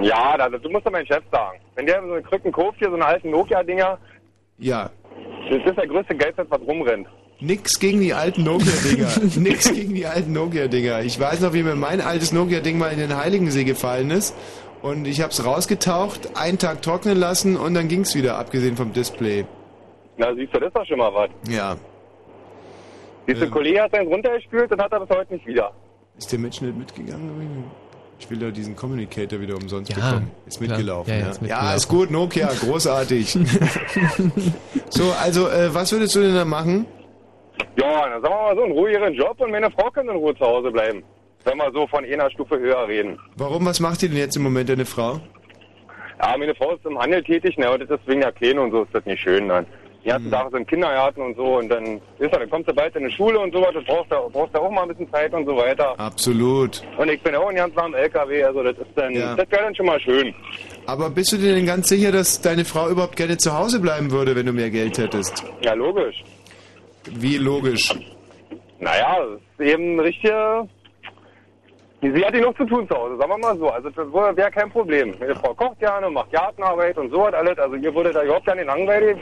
Ja, 0.00 0.36
da, 0.36 0.48
du 0.48 0.68
musst 0.70 0.86
doch 0.86 0.90
meinen 0.92 1.06
Chef 1.06 1.22
sagen. 1.30 1.58
Wenn 1.74 1.86
der 1.86 2.02
so 2.02 2.12
eine 2.12 2.22
Krücken 2.22 2.50
kauft 2.52 2.78
hier, 2.78 2.88
so 2.88 2.94
eine 2.96 3.04
alten 3.06 3.30
Nokia-Dinger, 3.30 3.98
Ja, 4.58 4.90
das 5.50 5.64
ist 5.66 5.76
der 5.76 5.86
größte 5.86 6.14
Geldwert, 6.14 6.46
was 6.50 6.60
rumrennt. 6.62 7.06
Nix 7.40 7.78
gegen 7.78 8.00
die 8.00 8.14
alten 8.14 8.44
Nokia-Dinger. 8.44 9.08
Nix 9.40 9.72
gegen 9.72 9.94
die 9.94 10.06
alten 10.06 10.32
Nokia-Dinger. 10.32 11.00
Ich 11.02 11.18
weiß 11.18 11.40
noch, 11.40 11.52
wie 11.52 11.62
mir 11.62 11.74
mein 11.74 12.00
altes 12.00 12.32
Nokia-Ding 12.32 12.78
mal 12.78 12.92
in 12.92 12.98
den 12.98 13.16
Heiligensee 13.16 13.64
gefallen 13.64 14.10
ist. 14.10 14.36
Und 14.80 15.06
ich 15.06 15.20
hab's 15.20 15.44
rausgetaucht, 15.44 16.36
einen 16.36 16.58
Tag 16.58 16.82
trocknen 16.82 17.16
lassen 17.18 17.56
und 17.56 17.74
dann 17.74 17.86
ging's 17.88 18.14
wieder, 18.16 18.38
abgesehen 18.38 18.76
vom 18.76 18.92
Display. 18.92 19.44
Na, 20.16 20.34
siehst 20.34 20.54
du, 20.54 20.58
das 20.58 20.68
ist 20.68 20.76
doch 20.76 20.86
schon 20.86 20.98
mal 20.98 21.12
was. 21.14 21.30
Ja. 21.48 21.76
Siehst 23.26 23.40
du, 23.40 23.44
Ähm. 23.46 23.50
Kollege 23.50 23.82
hat 23.82 23.92
seinen 23.92 24.08
runtergespült 24.08 24.72
und 24.72 24.82
hat 24.82 24.92
er 24.92 25.00
das 25.00 25.10
heute 25.16 25.34
nicht 25.34 25.46
wieder. 25.46 25.72
Ist 26.18 26.30
der 26.32 26.38
Mitschnitt 26.38 26.76
mitgegangen? 26.76 27.64
Ich 28.22 28.30
will 28.30 28.38
da 28.38 28.50
diesen 28.52 28.76
Communicator 28.76 29.40
wieder 29.40 29.56
umsonst 29.56 29.90
Ja, 29.90 29.96
bekommen. 29.96 30.30
Ist 30.46 30.60
mitgelaufen, 30.60 31.10
Ja, 31.12 31.18
ja. 31.18 31.20
ja, 31.22 31.26
Ja, 31.26 31.32
ist 31.32 31.40
mitgelaufen. 31.42 31.76
ist 31.76 31.88
gut, 31.88 32.10
Nokia, 32.12 32.50
großartig. 32.60 33.32
so, 34.90 35.12
also, 35.20 35.48
äh, 35.48 35.74
was 35.74 35.90
würdest 35.90 36.14
du 36.14 36.20
denn 36.20 36.34
da 36.36 36.44
machen? 36.44 36.86
Ja, 37.76 38.08
dann 38.08 38.22
sagen 38.22 38.32
wir 38.32 38.42
mal 38.42 38.54
so, 38.54 38.62
einen 38.62 38.72
ruhigeren 38.72 39.12
Job 39.14 39.40
und 39.40 39.50
meine 39.50 39.68
Frau 39.72 39.90
kann 39.90 40.08
in 40.08 40.14
Ruhe 40.14 40.36
zu 40.36 40.44
Hause 40.44 40.70
bleiben. 40.70 41.02
Wenn 41.44 41.56
wir 41.58 41.72
so 41.72 41.84
von 41.88 42.04
einer 42.04 42.30
Stufe 42.30 42.56
höher 42.60 42.86
reden. 42.86 43.18
Warum, 43.36 43.66
was 43.66 43.80
macht 43.80 44.00
ihr 44.04 44.08
denn 44.08 44.18
jetzt 44.18 44.36
im 44.36 44.44
Moment, 44.44 44.68
deine 44.68 44.84
Frau? 44.86 45.20
Ja, 46.22 46.36
meine 46.38 46.54
Frau 46.54 46.76
ist 46.76 46.86
im 46.86 46.96
Handel 46.96 47.24
tätig, 47.24 47.58
ne, 47.58 47.72
und 47.72 47.80
das 47.82 47.90
ist 47.90 48.06
wegen 48.06 48.20
der 48.20 48.30
Kleine 48.30 48.60
und 48.60 48.70
so 48.70 48.84
ist 48.84 48.94
das 48.94 49.04
nicht 49.04 49.20
schön 49.20 49.48
dann. 49.48 49.66
Die 50.04 50.08
ganzen 50.08 50.30
Tage 50.32 50.50
sind 50.50 50.68
Kindergarten 50.68 51.20
und 51.22 51.36
so 51.36 51.58
und 51.58 51.68
dann 51.68 51.96
ist 52.18 52.32
er, 52.32 52.40
dann 52.40 52.50
kommst 52.50 52.68
du 52.68 52.74
bald 52.74 52.94
in 52.96 53.04
die 53.06 53.12
Schule 53.14 53.38
und 53.38 53.52
sowas, 53.52 53.70
das 53.72 53.84
brauchst 53.84 54.10
du, 54.10 54.16
brauchst 54.32 54.54
du 54.54 54.58
auch 54.60 54.70
mal 54.70 54.82
ein 54.82 54.88
bisschen 54.88 55.08
Zeit 55.12 55.32
und 55.32 55.46
so 55.46 55.56
weiter. 55.56 55.94
Absolut. 55.98 56.82
Und 56.98 57.08
ich 57.08 57.22
bin 57.22 57.34
auch 57.36 57.48
ein 57.48 57.54
ganz 57.56 57.76
am 57.78 57.94
LKW, 57.94 58.42
also 58.42 58.62
das 58.64 58.76
ist 58.78 58.86
dann, 58.96 59.12
Ja. 59.12 59.36
das 59.36 59.48
wäre 59.50 59.62
dann 59.62 59.74
schon 59.76 59.86
mal 59.86 60.00
schön. 60.00 60.34
Aber 60.86 61.08
bist 61.10 61.30
du 61.32 61.36
dir 61.36 61.54
denn 61.54 61.66
ganz 61.66 61.88
sicher, 61.88 62.10
dass 62.10 62.40
deine 62.40 62.64
Frau 62.64 62.88
überhaupt 62.88 63.14
gerne 63.16 63.36
zu 63.36 63.56
Hause 63.56 63.78
bleiben 63.78 64.10
würde, 64.10 64.34
wenn 64.34 64.46
du 64.46 64.52
mehr 64.52 64.70
Geld 64.70 64.98
hättest? 64.98 65.44
Ja, 65.62 65.74
logisch. 65.74 66.24
Wie 67.10 67.36
logisch? 67.36 67.94
Naja, 68.80 69.16
das 69.20 69.40
ist 69.66 69.72
eben 69.72 70.00
richtig. 70.00 70.32
Sie 72.02 72.24
hat 72.24 72.32
genug 72.32 72.56
zu 72.56 72.64
tun 72.64 72.88
zu 72.88 72.96
Hause, 72.96 73.16
sagen 73.16 73.30
wir 73.30 73.38
mal 73.38 73.56
so. 73.56 73.68
Also 73.68 73.88
das 73.90 74.12
wäre 74.12 74.50
kein 74.50 74.68
Problem. 74.70 75.14
Meine 75.20 75.36
Frau 75.36 75.54
kocht 75.54 75.78
gerne, 75.78 76.10
macht 76.10 76.32
Gartenarbeit 76.32 76.98
und 76.98 77.12
so 77.12 77.20
was 77.20 77.32
alles. 77.32 77.56
Also 77.58 77.76
ihr 77.76 77.94
würde 77.94 78.12
da 78.12 78.24
überhaupt 78.24 78.44
gar 78.44 78.56
nicht 78.56 78.66
langweilig 78.66 79.16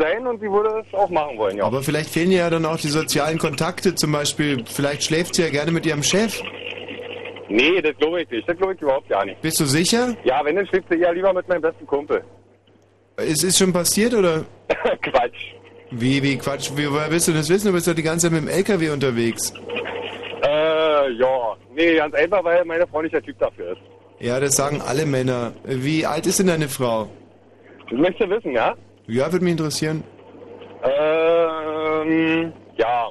sein 0.00 0.26
und 0.26 0.40
sie 0.40 0.50
würde 0.50 0.82
es 0.84 0.94
auch 0.98 1.08
machen 1.10 1.38
wollen, 1.38 1.58
ja. 1.58 1.64
Aber 1.64 1.80
vielleicht 1.84 2.10
fehlen 2.10 2.32
ihr 2.32 2.38
ja 2.38 2.50
dann 2.50 2.66
auch 2.66 2.76
die 2.76 2.88
sozialen 2.88 3.38
Kontakte, 3.38 3.94
zum 3.94 4.10
Beispiel, 4.10 4.64
vielleicht 4.66 5.04
schläft 5.04 5.36
sie 5.36 5.42
ja 5.42 5.50
gerne 5.50 5.70
mit 5.70 5.86
ihrem 5.86 6.02
Chef. 6.02 6.42
Nee, 7.48 7.80
das 7.80 7.96
glaube 7.98 8.22
ich 8.22 8.30
nicht. 8.30 8.48
Das 8.48 8.56
glaube 8.56 8.74
ich 8.74 8.82
überhaupt 8.82 9.08
gar 9.08 9.24
nicht. 9.24 9.40
Bist 9.40 9.60
du 9.60 9.64
sicher? 9.64 10.16
Ja, 10.24 10.44
wenn, 10.44 10.56
dann 10.56 10.66
schläft 10.66 10.88
sie 10.90 10.98
eher 10.98 11.14
lieber 11.14 11.32
mit 11.32 11.48
meinem 11.48 11.62
besten 11.62 11.86
Kumpel. 11.86 12.24
Es 13.16 13.44
ist 13.44 13.58
schon 13.58 13.72
passiert, 13.72 14.12
oder? 14.12 14.44
Quatsch. 15.02 15.54
Wie, 15.92 16.20
wie, 16.20 16.36
Quatsch, 16.36 16.72
wie, 16.74 16.90
woher 16.90 17.08
willst 17.12 17.28
du 17.28 17.32
das 17.32 17.48
wissen? 17.48 17.68
Du 17.68 17.74
bist 17.74 17.86
doch 17.86 17.94
die 17.94 18.02
ganze 18.02 18.26
Zeit 18.26 18.32
mit 18.32 18.42
dem 18.42 18.48
LKW 18.48 18.90
unterwegs. 18.90 19.52
Äh, 20.54 21.12
ja. 21.12 21.56
Nee, 21.74 21.96
ganz 21.96 22.14
einfach, 22.14 22.44
weil 22.44 22.64
meine 22.64 22.86
Frau 22.86 23.02
nicht 23.02 23.14
der 23.14 23.22
Typ 23.22 23.38
dafür 23.38 23.72
ist. 23.72 23.80
Ja, 24.20 24.38
das 24.40 24.56
sagen 24.56 24.80
alle 24.80 25.06
Männer. 25.06 25.52
Wie 25.64 26.06
alt 26.06 26.26
ist 26.26 26.38
denn 26.38 26.46
deine 26.46 26.68
Frau? 26.68 27.08
Das 27.90 27.98
möchtest 27.98 28.20
du 28.20 28.30
wissen, 28.30 28.52
ja? 28.52 28.74
Ja, 29.06 29.30
würde 29.32 29.44
mich 29.44 29.52
interessieren. 29.52 30.04
Ähm, 30.82 32.52
ja. 32.76 33.08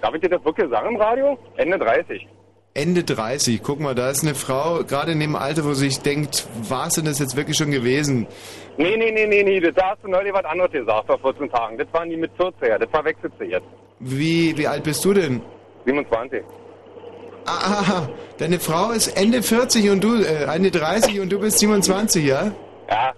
Darf 0.00 0.14
ich 0.14 0.20
dir 0.20 0.28
das 0.28 0.44
wirklich 0.44 0.68
sagen 0.70 0.94
im 0.94 1.00
Radio? 1.00 1.38
Ende 1.56 1.78
30. 1.78 2.26
Ende 2.74 3.02
30. 3.02 3.62
Guck 3.62 3.80
mal, 3.80 3.94
da 3.94 4.10
ist 4.10 4.22
eine 4.22 4.34
Frau, 4.34 4.84
gerade 4.84 5.12
in 5.12 5.20
dem 5.20 5.34
Alter, 5.34 5.64
wo 5.64 5.72
sie 5.72 5.88
sich 5.88 6.00
denkt, 6.00 6.46
war 6.68 6.86
es 6.86 6.94
denn 6.94 7.06
das 7.06 7.18
jetzt 7.18 7.36
wirklich 7.36 7.56
schon 7.56 7.72
gewesen? 7.72 8.28
Nee, 8.76 8.96
nee, 8.96 9.10
nee, 9.10 9.26
nee, 9.26 9.42
nee, 9.42 9.60
da 9.60 9.90
hast 9.90 10.04
du 10.04 10.08
neulich 10.08 10.32
was 10.32 10.44
anderes 10.44 10.70
gesagt 10.70 11.06
vor 11.06 11.18
14 11.18 11.50
Tagen. 11.50 11.78
Das 11.78 11.88
waren 11.92 12.08
die 12.08 12.16
mit 12.16 12.30
14, 12.36 12.78
das 12.78 12.90
verwechselt 12.90 13.32
sie 13.40 13.46
jetzt. 13.46 13.66
Wie, 13.98 14.56
wie 14.56 14.66
alt 14.68 14.84
bist 14.84 15.04
du 15.04 15.12
denn? 15.12 15.42
27. 15.88 16.42
Ah, 17.46 17.82
ah, 17.88 18.08
deine 18.36 18.60
Frau 18.60 18.90
ist 18.90 19.08
Ende 19.16 19.42
40 19.42 19.90
und 19.90 20.04
du, 20.04 20.16
äh, 20.22 20.44
Ende 20.54 20.70
30 20.70 21.20
und 21.20 21.32
du 21.32 21.40
bist 21.40 21.58
27, 21.60 22.26
ja? 22.26 22.52
Ja. 22.90 23.14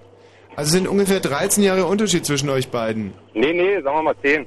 Also 0.54 0.72
sind 0.72 0.86
ungefähr 0.86 1.20
13 1.20 1.64
Jahre 1.64 1.86
Unterschied 1.86 2.24
zwischen 2.24 2.48
euch 2.48 2.68
beiden. 2.68 3.12
Nee, 3.34 3.52
nee, 3.52 3.80
sagen 3.82 3.96
wir 3.96 4.02
mal 4.02 4.14
10. 4.22 4.46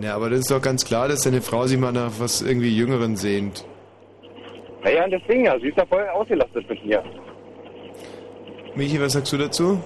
Ja, 0.00 0.16
aber 0.16 0.30
das 0.30 0.40
ist 0.40 0.50
doch 0.50 0.60
ganz 0.60 0.84
klar, 0.84 1.08
dass 1.08 1.22
deine 1.22 1.42
Frau 1.42 1.66
sich 1.66 1.78
mal 1.78 1.92
nach 1.92 2.12
was 2.18 2.42
irgendwie 2.42 2.76
Jüngeren 2.76 3.16
sehnt. 3.16 3.64
Naja, 4.82 5.04
und 5.04 5.10
deswegen 5.12 5.44
ja, 5.44 5.58
sie 5.60 5.68
ist 5.68 5.78
ja 5.78 5.86
voll 5.86 6.06
ausgelastet 6.08 6.68
mit 6.68 6.84
mir. 6.84 7.02
Michi, 8.74 9.00
was 9.00 9.12
sagst 9.12 9.32
du 9.32 9.38
dazu? 9.38 9.80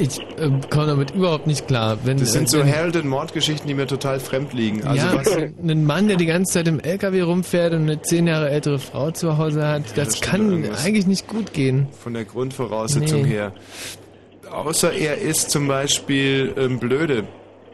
Ich 0.00 0.20
äh, 0.20 0.50
komme 0.70 0.86
damit 0.86 1.10
überhaupt 1.12 1.46
nicht 1.48 1.66
klar. 1.66 1.98
Wenn, 2.04 2.18
Das 2.18 2.32
sind 2.32 2.48
so 2.48 2.60
wenn, 2.60 2.72
Harold- 2.72 2.96
und 2.96 3.08
Mord-Geschichten, 3.08 3.66
die 3.66 3.74
mir 3.74 3.86
total 3.88 4.20
fremd 4.20 4.52
liegen. 4.52 4.84
Also 4.86 4.96
ja, 5.06 5.14
was, 5.16 5.36
ein 5.36 5.84
Mann, 5.84 6.06
der 6.08 6.16
die 6.16 6.26
ganze 6.26 6.52
Zeit 6.54 6.68
im 6.68 6.78
LKW 6.80 7.22
rumfährt 7.22 7.72
und 7.72 7.82
eine 7.82 8.00
zehn 8.02 8.26
Jahre 8.28 8.48
ältere 8.50 8.78
Frau 8.78 9.10
zu 9.10 9.38
Hause 9.38 9.66
hat, 9.66 9.82
das, 9.86 9.94
das 9.94 10.16
stimmt 10.18 10.30
kann 10.30 10.50
irgendwas. 10.52 10.84
eigentlich 10.84 11.06
nicht 11.08 11.26
gut 11.26 11.52
gehen. 11.52 11.88
von 12.02 12.14
der 12.14 12.24
Grundvoraussetzung 12.24 13.22
Nee. 13.22 13.28
her. 13.28 13.52
Außer 14.50 14.92
er 14.92 15.18
ist 15.18 15.50
zum 15.50 15.66
Beispiel 15.68 16.54
ähm, 16.56 16.78
blöde. 16.78 17.24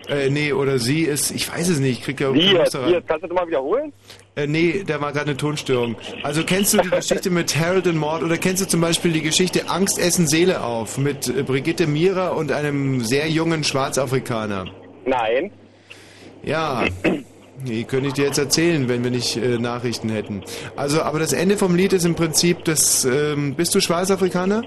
Äh, 0.08 0.28
nee, 0.30 0.52
oder 0.52 0.78
sie 0.78 1.02
ist, 1.02 1.30
ich 1.30 1.50
weiß 1.50 1.68
es 1.68 1.78
nicht, 1.78 1.98
ich 2.00 2.04
krieg 2.04 2.20
ja 2.20 2.32
Wie 2.34 2.40
Wie? 2.40 2.54
Kannst 2.54 2.74
du 2.74 3.28
das 3.28 3.30
mal 3.30 3.46
wiederholen? 3.46 3.92
Äh, 4.36 4.46
nee, 4.48 4.82
da 4.84 5.00
war 5.00 5.12
gerade 5.12 5.30
eine 5.30 5.36
Tonstörung. 5.36 5.96
Also 6.22 6.42
kennst 6.44 6.74
du 6.74 6.78
die 6.78 6.90
Geschichte 6.90 7.30
mit 7.30 7.56
Harold 7.56 7.86
und 7.86 7.96
Mord 7.96 8.22
oder 8.22 8.36
kennst 8.36 8.62
du 8.62 8.66
zum 8.66 8.80
Beispiel 8.80 9.12
die 9.12 9.22
Geschichte 9.22 9.68
Angst 9.68 9.98
essen 9.98 10.26
Seele 10.26 10.62
auf 10.62 10.98
mit 10.98 11.28
äh, 11.28 11.42
Brigitte 11.44 11.86
Mira 11.86 12.30
und 12.30 12.50
einem 12.50 13.00
sehr 13.00 13.28
jungen 13.28 13.62
Schwarzafrikaner? 13.62 14.66
Nein. 15.06 15.52
Ja, 16.42 16.84
die 17.64 17.84
könnte 17.84 18.08
ich 18.08 18.14
dir 18.14 18.24
jetzt 18.24 18.38
erzählen, 18.38 18.88
wenn 18.88 19.04
wir 19.04 19.12
nicht 19.12 19.36
äh, 19.36 19.58
Nachrichten 19.58 20.08
hätten. 20.08 20.42
Also, 20.74 21.02
aber 21.02 21.20
das 21.20 21.32
Ende 21.32 21.56
vom 21.56 21.76
Lied 21.76 21.92
ist 21.92 22.04
im 22.04 22.16
Prinzip, 22.16 22.64
das, 22.64 23.04
ähm, 23.04 23.54
bist 23.54 23.74
du 23.74 23.80
Schwarzafrikaner? 23.80 24.62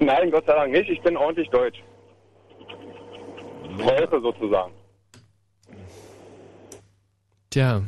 Nein, 0.00 0.30
Gott 0.30 0.46
sei 0.46 0.54
Dank 0.54 0.72
nicht. 0.72 0.88
Ich 0.88 1.02
bin 1.02 1.16
ordentlich 1.16 1.48
deutsch. 1.50 1.82
Heute 3.78 4.20
sozusagen. 4.22 4.72
Tja, 7.50 7.82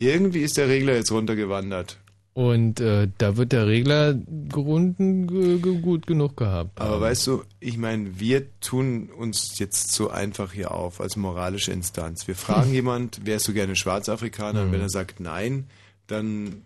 Irgendwie 0.00 0.40
ist 0.40 0.56
der 0.56 0.68
Regler 0.68 0.94
jetzt 0.94 1.12
runtergewandert. 1.12 1.98
und 2.32 2.80
äh, 2.80 3.08
da 3.18 3.36
wird 3.36 3.52
der 3.52 3.66
Regler 3.66 4.14
ge 4.14 5.78
gut 5.82 6.06
genug 6.06 6.36
gehabt. 6.38 6.80
Aber 6.80 7.00
weißt 7.02 7.26
du, 7.26 7.42
ich 7.60 7.76
meine, 7.76 8.18
wir 8.18 8.46
tun 8.60 9.10
uns 9.10 9.58
jetzt 9.58 9.92
so 9.92 10.08
einfach 10.08 10.52
hier 10.52 10.70
auf 10.70 11.00
als 11.02 11.16
moralische 11.16 11.70
Instanz. 11.72 12.26
Wir 12.26 12.34
fragen 12.34 12.72
jemand, 12.80 13.26
wärst 13.26 13.46
du 13.46 13.52
gerne 13.52 13.76
Schwarzafrikaner? 13.76 14.62
Und 14.62 14.72
wenn 14.72 14.80
er 14.80 14.88
sagt 14.88 15.20
nein, 15.20 15.66
dann, 16.06 16.62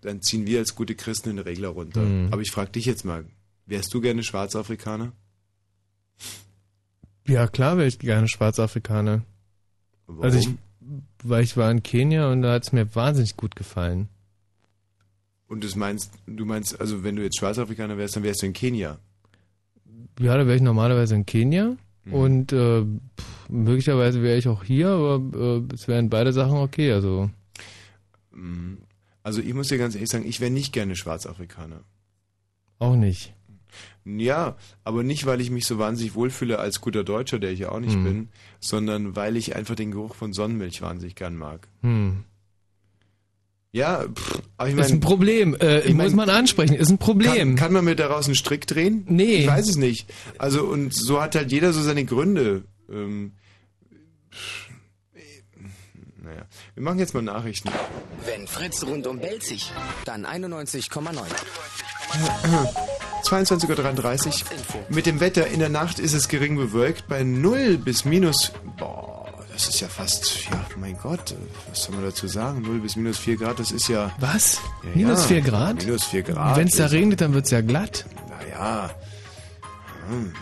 dann 0.00 0.20
ziehen 0.20 0.46
wir 0.46 0.58
als 0.58 0.74
gute 0.74 0.96
Christen 0.96 1.30
den 1.30 1.38
Regler 1.38 1.68
runter. 1.68 2.02
Mhm. 2.02 2.32
Aber 2.32 2.42
ich 2.42 2.50
frage 2.50 2.72
dich 2.72 2.86
jetzt 2.86 3.04
mal, 3.04 3.24
wärst 3.66 3.94
du 3.94 4.00
gerne 4.00 4.24
Schwarzafrikaner? 4.24 5.12
Ja, 7.26 7.46
klar 7.46 7.76
wäre 7.76 7.86
ich 7.86 7.98
gerne 8.00 8.26
Schwarzafrikaner. 8.28 9.22
Warum? 10.06 10.22
Also 10.22 10.38
ich, 10.38 10.48
weil 11.22 11.42
ich 11.44 11.56
war 11.56 11.70
in 11.70 11.82
Kenia 11.82 12.30
und 12.30 12.42
da 12.42 12.52
hat 12.54 12.64
es 12.64 12.72
mir 12.72 12.94
wahnsinnig 12.94 13.36
gut 13.36 13.56
gefallen. 13.56 14.08
Und 15.46 15.62
das 15.64 15.76
meinst, 15.76 16.10
du 16.26 16.44
meinst, 16.44 16.80
also 16.80 17.04
wenn 17.04 17.16
du 17.16 17.22
jetzt 17.22 17.38
Schwarzafrikaner 17.38 17.96
wärst, 17.98 18.16
dann 18.16 18.22
wärst 18.22 18.42
du 18.42 18.46
in 18.46 18.52
Kenia. 18.52 18.98
Ja, 20.20 20.36
da 20.36 20.46
wäre 20.46 20.56
ich 20.56 20.62
normalerweise 20.62 21.14
in 21.14 21.26
Kenia 21.26 21.76
Mhm. 22.06 22.12
und 22.12 22.52
äh, 22.52 22.82
pff, 22.82 23.48
möglicherweise 23.48 24.22
wäre 24.22 24.36
ich 24.36 24.46
auch 24.46 24.62
hier, 24.62 24.88
aber 24.88 25.64
äh, 25.70 25.74
es 25.74 25.88
wären 25.88 26.10
beide 26.10 26.32
Sachen 26.34 26.58
okay. 26.58 26.92
Also 26.92 27.30
Mhm. 28.32 28.78
Also 29.22 29.40
ich 29.40 29.54
muss 29.54 29.68
dir 29.68 29.78
ganz 29.78 29.94
ehrlich 29.94 30.10
sagen, 30.10 30.26
ich 30.26 30.40
wäre 30.40 30.50
nicht 30.50 30.72
gerne 30.74 30.96
Schwarzafrikaner. 30.96 31.80
auch 32.78 32.96
nicht. 32.96 33.32
Ja, 34.04 34.56
aber 34.82 35.02
nicht, 35.02 35.24
weil 35.24 35.40
ich 35.40 35.50
mich 35.50 35.66
so 35.66 35.78
wahnsinnig 35.78 36.14
wohlfühle 36.14 36.58
als 36.58 36.80
guter 36.80 37.04
Deutscher, 37.04 37.38
der 37.38 37.52
ich 37.52 37.60
ja 37.60 37.70
auch 37.70 37.80
nicht 37.80 37.94
Hm. 37.94 38.04
bin, 38.04 38.28
sondern 38.60 39.16
weil 39.16 39.36
ich 39.36 39.56
einfach 39.56 39.74
den 39.74 39.92
Geruch 39.92 40.14
von 40.14 40.32
Sonnenmilch 40.34 40.82
wahnsinnig 40.82 41.14
gern 41.14 41.36
mag. 41.36 41.68
Hm. 41.82 42.24
Ja, 43.72 44.04
pff, 44.06 44.42
aber 44.56 44.68
ich 44.68 44.76
ist 44.76 44.84
ein 44.84 44.88
meine, 44.90 45.00
Problem. 45.00 45.56
Äh, 45.56 45.80
ich 45.80 45.94
mein, 45.94 46.06
muss 46.06 46.14
man 46.14 46.30
ansprechen. 46.30 46.74
Ist 46.74 46.90
ein 46.90 46.98
Problem. 46.98 47.32
kann, 47.34 47.56
kann 47.56 47.72
man 47.72 47.84
mir 47.84 47.96
daraus 47.96 48.26
einen 48.26 48.36
Strick 48.36 48.66
drehen? 48.68 49.04
Nee. 49.08 49.36
Ich 49.38 49.46
weiß 49.48 49.68
es 49.68 49.76
nicht. 49.76 50.12
Also 50.38 50.64
und 50.64 50.94
so 50.94 51.20
hat 51.20 51.34
halt 51.34 51.50
jeder 51.50 51.72
so 51.72 51.82
seine 51.82 52.04
Gründe. 52.04 52.62
Ähm, 52.88 53.32
naja, 56.22 56.46
wir 56.74 56.82
machen 56.82 56.98
jetzt 56.98 57.14
mal 57.14 57.22
Nachrichten. 57.22 57.68
Wenn 58.24 58.46
Fritz 58.46 58.84
rundum 58.84 59.18
bellt 59.18 59.42
sich, 59.42 59.72
dann 60.04 60.24
91,9. 60.24 61.24
22.33 63.24 64.26
Uhr. 64.26 64.84
Mit 64.90 65.06
dem 65.06 65.20
Wetter 65.20 65.46
in 65.46 65.60
der 65.60 65.68
Nacht 65.68 65.98
ist 65.98 66.12
es 66.12 66.28
gering 66.28 66.56
bewölkt 66.56 67.08
bei 67.08 67.22
0 67.22 67.78
bis 67.78 68.04
minus. 68.04 68.52
Boah, 68.78 69.32
das 69.52 69.68
ist 69.68 69.80
ja 69.80 69.88
fast. 69.88 70.44
Ja, 70.50 70.64
mein 70.76 70.96
Gott, 70.98 71.34
was 71.70 71.84
soll 71.84 71.94
man 71.94 72.04
dazu 72.04 72.26
sagen? 72.28 72.62
0 72.62 72.80
bis 72.80 72.96
minus 72.96 73.18
4 73.18 73.36
Grad, 73.36 73.58
das 73.58 73.70
ist 73.70 73.88
ja. 73.88 74.12
Was? 74.18 74.60
ja 74.82 74.90
Minus 74.94 75.22
ja, 75.22 75.26
4 75.28 75.40
Grad? 75.42 75.76
Minus 75.84 76.04
4 76.04 76.22
Grad. 76.22 76.56
Wenn 76.56 76.68
es 76.68 76.76
da 76.76 76.86
regnet, 76.86 77.20
dann 77.20 77.34
wird 77.34 77.44
es 77.46 77.50
ja 77.50 77.60
glatt. 77.60 78.04
Naja. 78.28 78.90
Hm, 80.08 80.32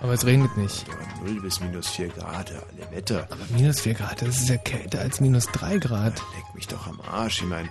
Aber 0.00 0.12
es 0.12 0.24
regnet 0.26 0.56
nicht. 0.56 0.86
ja, 0.88 0.94
0 1.24 1.40
bis 1.40 1.60
minus 1.60 1.88
4 1.88 2.08
Grad, 2.08 2.50
ja, 2.50 2.56
alle 2.58 2.96
Wetter. 2.96 3.28
Aber 3.30 3.44
minus 3.56 3.80
4 3.80 3.94
Grad, 3.94 4.22
das 4.22 4.36
ist 4.40 4.48
ja 4.48 4.56
kälter 4.56 5.00
als 5.00 5.20
minus 5.20 5.46
3 5.46 5.78
Grad. 5.78 6.14
Leck 6.14 6.54
mich 6.54 6.66
doch 6.68 6.86
am 6.86 7.00
Arsch. 7.00 7.42
Ich 7.42 7.48
meine, 7.48 7.68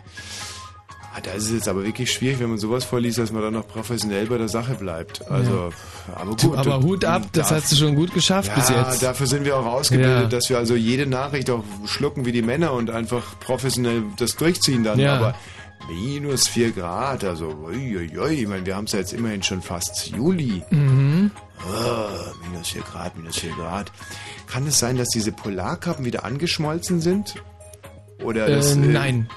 ah, 1.16 1.20
da 1.22 1.32
ist 1.32 1.46
es 1.46 1.52
jetzt 1.52 1.68
aber 1.68 1.84
wirklich 1.84 2.12
schwierig, 2.12 2.40
wenn 2.40 2.50
man 2.50 2.58
sowas 2.58 2.84
vorliest, 2.84 3.18
dass 3.18 3.32
man 3.32 3.42
dann 3.42 3.54
noch 3.54 3.68
professionell 3.68 4.26
bei 4.28 4.38
der 4.38 4.50
Sache 4.50 4.76
bleibt. 4.76 5.30
Also, 5.30 5.72
aber 6.16 6.30
gut. 6.32 6.44
Du, 6.44 6.56
aber 6.56 6.82
Hut 6.82 7.06
ab, 7.06 7.24
das 7.34 7.52
hast 7.52 7.72
du 7.72 7.76
schon 7.76 7.96
gut 7.96 8.14
geschafft 8.14 8.50
ja, 8.50 8.56
bis 8.56 8.70
jetzt. 8.70 9.04
dafür 9.04 9.28
sind 9.28 9.46
wir 9.46 9.58
auch 9.58 9.66
ausgebildet, 9.66 10.24
Ja. 10.24 10.28
dass 10.30 10.50
wir 10.50 10.58
also 10.58 10.76
jede 10.76 11.06
Nachricht 11.08 11.50
auch 11.50 11.64
schlucken 11.86 12.26
wie 12.26 12.32
die 12.32 12.42
Männer 12.42 12.74
und 12.74 12.90
einfach 12.90 13.40
professionell 13.40 14.04
das 14.18 14.36
durchziehen 14.36 14.84
dann. 14.84 15.00
Ja. 15.00 15.16
Aber 15.18 15.36
minus 15.90 16.48
4 16.48 16.72
Grad, 16.72 17.24
also 17.24 17.48
uiuiui, 17.66 18.42
ich 18.42 18.48
meine, 18.48 18.66
wir 18.66 18.76
haben 18.76 18.86
es 18.86 18.92
ja 18.94 19.00
jetzt 19.00 19.14
immerhin 19.14 19.44
schon 19.44 19.62
fast 19.62 20.08
Juli. 20.08 20.64
Mhm. 20.72 21.32
Oh, 21.68 22.46
minus 22.52 22.70
4 22.70 22.82
Grad, 22.82 23.18
minus 23.18 23.38
4 23.38 23.52
Grad. 23.52 23.92
Kann 24.48 24.68
es 24.68 24.80
sein, 24.80 24.98
dass 24.98 25.08
diese 25.10 25.32
Polarkappen 25.32 26.06
wieder 26.06 26.24
angeschmolzen 26.26 27.02
sind? 27.02 27.36
Oder 28.24 28.48
Äh, 28.48 28.56
das, 28.56 28.74
äh, 28.74 28.80
nein. 28.80 29.30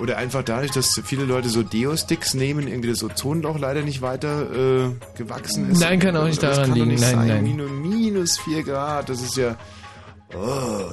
Oder 0.00 0.16
einfach 0.16 0.42
dadurch, 0.42 0.72
dass 0.72 1.00
viele 1.04 1.24
Leute 1.24 1.48
so 1.48 1.62
Deo-Sticks 1.62 2.34
nehmen, 2.34 2.66
irgendwie 2.66 2.88
das 2.88 3.04
Ozonloch 3.04 3.58
leider 3.58 3.82
nicht 3.82 4.02
weiter 4.02 4.86
äh, 4.86 4.90
gewachsen 5.16 5.70
ist. 5.70 5.80
Nein, 5.80 6.00
kann 6.00 6.16
auch 6.16 6.26
nicht 6.26 6.42
daran 6.42 6.72
liegen. 6.74 6.88
Nicht 6.88 7.00
Nein, 7.00 7.14
sein. 7.14 7.28
nein. 7.28 7.44
Minus, 7.44 7.70
minus 7.70 8.38
4 8.38 8.62
Grad, 8.64 9.08
das 9.08 9.22
ist 9.22 9.36
ja... 9.36 9.56
Oh. 10.34 10.88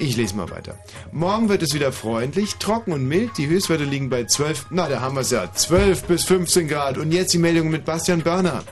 Ich 0.00 0.16
lese 0.16 0.36
mal 0.36 0.48
weiter. 0.50 0.78
Morgen 1.10 1.48
wird 1.48 1.60
es 1.62 1.74
wieder 1.74 1.90
freundlich, 1.90 2.54
trocken 2.56 2.92
und 2.92 3.06
mild. 3.08 3.36
Die 3.36 3.48
Höchstwerte 3.48 3.82
liegen 3.82 4.10
bei 4.10 4.24
12, 4.24 4.66
na, 4.70 4.88
da 4.88 5.00
haben 5.00 5.16
wir 5.16 5.22
es 5.22 5.30
ja, 5.30 5.52
12 5.52 6.04
bis 6.04 6.24
15 6.24 6.68
Grad. 6.68 6.98
Und 6.98 7.10
jetzt 7.10 7.34
die 7.34 7.38
Meldung 7.38 7.68
mit 7.68 7.84
Bastian 7.84 8.22
Börner. 8.22 8.62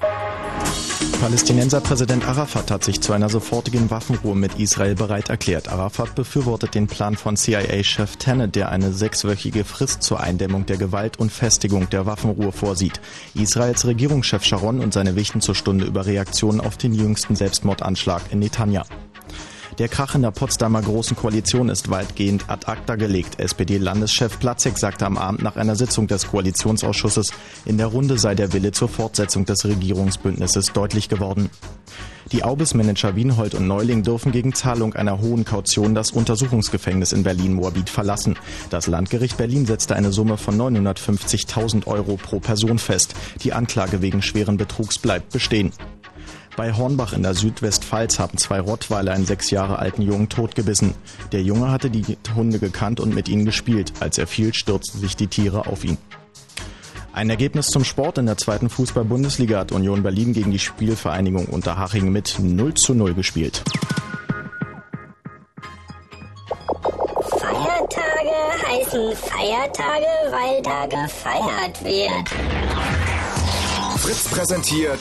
Palästinenser 1.20 1.80
Präsident 1.80 2.28
Arafat 2.28 2.70
hat 2.70 2.84
sich 2.84 3.00
zu 3.00 3.12
einer 3.12 3.28
sofortigen 3.28 3.90
Waffenruhe 3.90 4.36
mit 4.36 4.58
Israel 4.58 4.94
bereit 4.94 5.30
erklärt. 5.30 5.68
Arafat 5.68 6.14
befürwortet 6.14 6.74
den 6.74 6.86
Plan 6.86 7.16
von 7.16 7.36
CIA-Chef 7.36 8.16
Tenet, 8.16 8.54
der 8.54 8.68
eine 8.68 8.92
sechswöchige 8.92 9.64
Frist 9.64 10.02
zur 10.02 10.20
Eindämmung 10.20 10.66
der 10.66 10.76
Gewalt 10.76 11.18
und 11.18 11.32
Festigung 11.32 11.88
der 11.90 12.06
Waffenruhe 12.06 12.52
vorsieht. 12.52 13.00
Israels 13.34 13.86
Regierungschef 13.86 14.44
Sharon 14.44 14.80
und 14.80 14.92
seine 14.92 15.16
Wichten 15.16 15.40
zur 15.40 15.54
Stunde 15.54 15.86
über 15.86 16.06
Reaktionen 16.06 16.60
auf 16.60 16.76
den 16.76 16.92
jüngsten 16.92 17.34
Selbstmordanschlag 17.34 18.22
in 18.30 18.38
Netanya. 18.38 18.84
Der 19.78 19.88
Krach 19.88 20.14
in 20.14 20.22
der 20.22 20.30
Potsdamer 20.30 20.80
Großen 20.80 21.14
Koalition 21.14 21.68
ist 21.68 21.90
weitgehend 21.90 22.48
ad 22.48 22.66
acta 22.66 22.96
gelegt. 22.96 23.38
SPD-Landeschef 23.38 24.38
Platzek 24.38 24.78
sagte 24.78 25.04
am 25.04 25.18
Abend 25.18 25.42
nach 25.42 25.56
einer 25.56 25.76
Sitzung 25.76 26.06
des 26.06 26.28
Koalitionsausschusses, 26.28 27.30
in 27.66 27.76
der 27.76 27.88
Runde 27.88 28.16
sei 28.16 28.34
der 28.34 28.54
Wille 28.54 28.72
zur 28.72 28.88
Fortsetzung 28.88 29.44
des 29.44 29.66
Regierungsbündnisses 29.66 30.72
deutlich 30.72 31.10
geworden. 31.10 31.50
Die 32.32 32.42
Aubis-Manager 32.42 33.16
Wienhold 33.16 33.54
und 33.54 33.66
Neuling 33.66 34.02
dürfen 34.02 34.32
gegen 34.32 34.54
Zahlung 34.54 34.94
einer 34.94 35.20
hohen 35.20 35.44
Kaution 35.44 35.94
das 35.94 36.10
Untersuchungsgefängnis 36.10 37.12
in 37.12 37.22
Berlin-Moabit 37.22 37.90
verlassen. 37.90 38.36
Das 38.70 38.86
Landgericht 38.86 39.36
Berlin 39.36 39.66
setzte 39.66 39.94
eine 39.94 40.10
Summe 40.10 40.38
von 40.38 40.56
950.000 40.56 41.86
Euro 41.86 42.16
pro 42.16 42.40
Person 42.40 42.78
fest. 42.78 43.14
Die 43.42 43.52
Anklage 43.52 44.00
wegen 44.00 44.22
schweren 44.22 44.56
Betrugs 44.56 44.98
bleibt 44.98 45.32
bestehen. 45.32 45.70
Bei 46.56 46.72
Hornbach 46.72 47.12
in 47.12 47.22
der 47.22 47.34
Südwestpfalz 47.34 48.18
haben 48.18 48.38
zwei 48.38 48.60
Rottweiler 48.60 49.12
einen 49.12 49.26
sechs 49.26 49.50
Jahre 49.50 49.78
alten 49.78 50.00
Jungen 50.00 50.30
totgebissen. 50.30 50.94
Der 51.32 51.42
Junge 51.42 51.70
hatte 51.70 51.90
die 51.90 52.16
Hunde 52.34 52.58
gekannt 52.58 52.98
und 52.98 53.14
mit 53.14 53.28
ihnen 53.28 53.44
gespielt. 53.44 53.92
Als 54.00 54.16
er 54.16 54.26
fiel, 54.26 54.54
stürzten 54.54 54.98
sich 54.98 55.16
die 55.16 55.26
Tiere 55.26 55.66
auf 55.66 55.84
ihn. 55.84 55.98
Ein 57.12 57.28
Ergebnis 57.28 57.66
zum 57.68 57.84
Sport 57.84 58.16
in 58.16 58.24
der 58.24 58.38
zweiten 58.38 58.70
Fußball-Bundesliga 58.70 59.58
hat 59.58 59.72
Union 59.72 60.02
Berlin 60.02 60.32
gegen 60.32 60.50
die 60.50 60.58
Spielvereinigung 60.58 61.44
Unterhaching 61.46 62.10
mit 62.10 62.38
0 62.38 62.72
zu 62.72 62.94
0 62.94 63.12
gespielt. 63.12 63.62
Feiertage 67.38 68.36
heißen 68.66 69.14
Feiertage, 69.14 70.06
weil 70.30 70.62
da 70.62 70.86
gefeiert 70.86 71.84
wird. 71.84 72.85
Fritz 74.06 74.28
präsentiert 74.28 75.00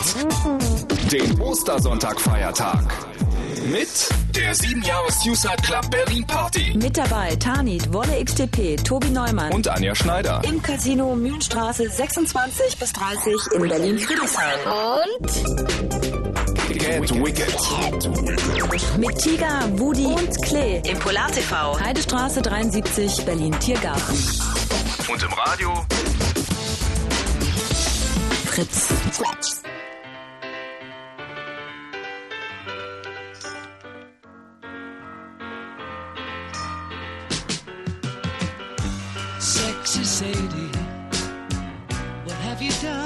den 1.12 1.39
Ostersonntag-Feiertag. 1.39 2.91
Mit 3.68 4.10
der 4.36 4.56
7 4.56 4.82
Jahres 4.82 5.22
Suicide 5.22 5.58
Club 5.62 5.91
Berlin 5.91 6.26
Party. 6.26 6.74
Mit 6.76 6.97
dabei 6.97 7.36
Tanit, 7.36 7.93
Wolle 7.93 8.26
XTP, 8.26 8.78
Tobi 8.78 9.12
Neumann. 9.12 9.53
Und 9.53 9.68
Anja 9.68 9.93
Schneider. 9.93 10.41
Im 10.43 10.60
Casino 10.60 11.16
Mühlenstraße 11.16 11.88
26 11.88 12.80
bis 12.80 12.93
30 12.93 13.36
in 13.53 13.68
Berlin-Friedrichshain. 13.68 14.58
Und 14.66 15.32
Get 16.80 17.14
Wicked. 17.24 17.56
Mit 18.97 19.20
Tiger, 19.20 19.70
Woody 19.74 20.06
und 20.08 20.41
Klee. 20.41 20.82
Im 20.84 20.97
Polar 20.97 21.32
TV. 21.32 21.80
Heidestraße 21.80 22.41
73, 22.41 23.24
Berlin-Tiergarten. 23.24 24.18
Und 25.08 25.22
im 25.22 25.34
Radio 25.34 25.86
Fritz. 28.56 29.64
Sexy 39.39 40.03
Sadie, 40.06 40.72
what 42.24 42.38
have 42.38 42.62
you 42.62 42.72
done? 42.82 43.05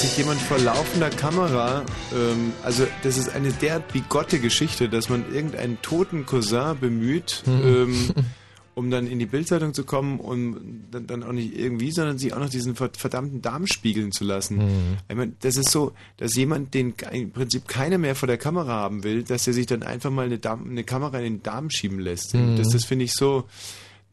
Sich 0.00 0.16
jemand 0.16 0.40
vor 0.40 0.58
laufender 0.58 1.10
Kamera, 1.10 1.84
ähm, 2.14 2.52
also 2.62 2.86
das 3.02 3.18
ist 3.18 3.28
eine 3.30 3.52
derart 3.52 3.92
bigotte 3.92 4.38
Geschichte, 4.40 4.88
dass 4.88 5.08
man 5.08 5.30
irgendeinen 5.32 5.80
toten 5.82 6.24
Cousin 6.26 6.78
bemüht, 6.80 7.42
ähm, 7.46 7.94
um 8.74 8.90
dann 8.90 9.06
in 9.06 9.18
die 9.18 9.26
Bildzeitung 9.26 9.74
zu 9.74 9.84
kommen 9.84 10.18
und 10.20 10.86
dann, 10.90 11.06
dann 11.06 11.22
auch 11.22 11.32
nicht 11.32 11.54
irgendwie, 11.58 11.90
sondern 11.90 12.16
sich 12.18 12.32
auch 12.32 12.38
noch 12.38 12.48
diesen 12.48 12.76
ver- 12.76 12.90
verdammten 12.96 13.42
Darm 13.42 13.66
spiegeln 13.66 14.10
zu 14.12 14.24
lassen. 14.24 14.56
Mhm. 14.58 14.96
Ich 15.08 15.16
meine, 15.16 15.32
das 15.40 15.56
ist 15.56 15.70
so, 15.70 15.92
dass 16.16 16.34
jemand, 16.34 16.72
den 16.72 16.94
im 17.12 17.30
Prinzip 17.32 17.68
keiner 17.68 17.98
mehr 17.98 18.14
vor 18.14 18.26
der 18.26 18.38
Kamera 18.38 18.72
haben 18.72 19.04
will, 19.04 19.22
dass 19.22 19.46
er 19.46 19.52
sich 19.52 19.66
dann 19.66 19.82
einfach 19.82 20.10
mal 20.10 20.24
eine, 20.26 20.38
Darm, 20.38 20.66
eine 20.70 20.84
Kamera 20.84 21.18
in 21.18 21.24
den 21.24 21.42
Darm 21.42 21.68
schieben 21.68 21.98
lässt. 22.00 22.32
Mhm. 22.34 22.56
Das, 22.56 22.68
das 22.70 22.84
finde 22.86 23.04
ich 23.04 23.12
so, 23.12 23.44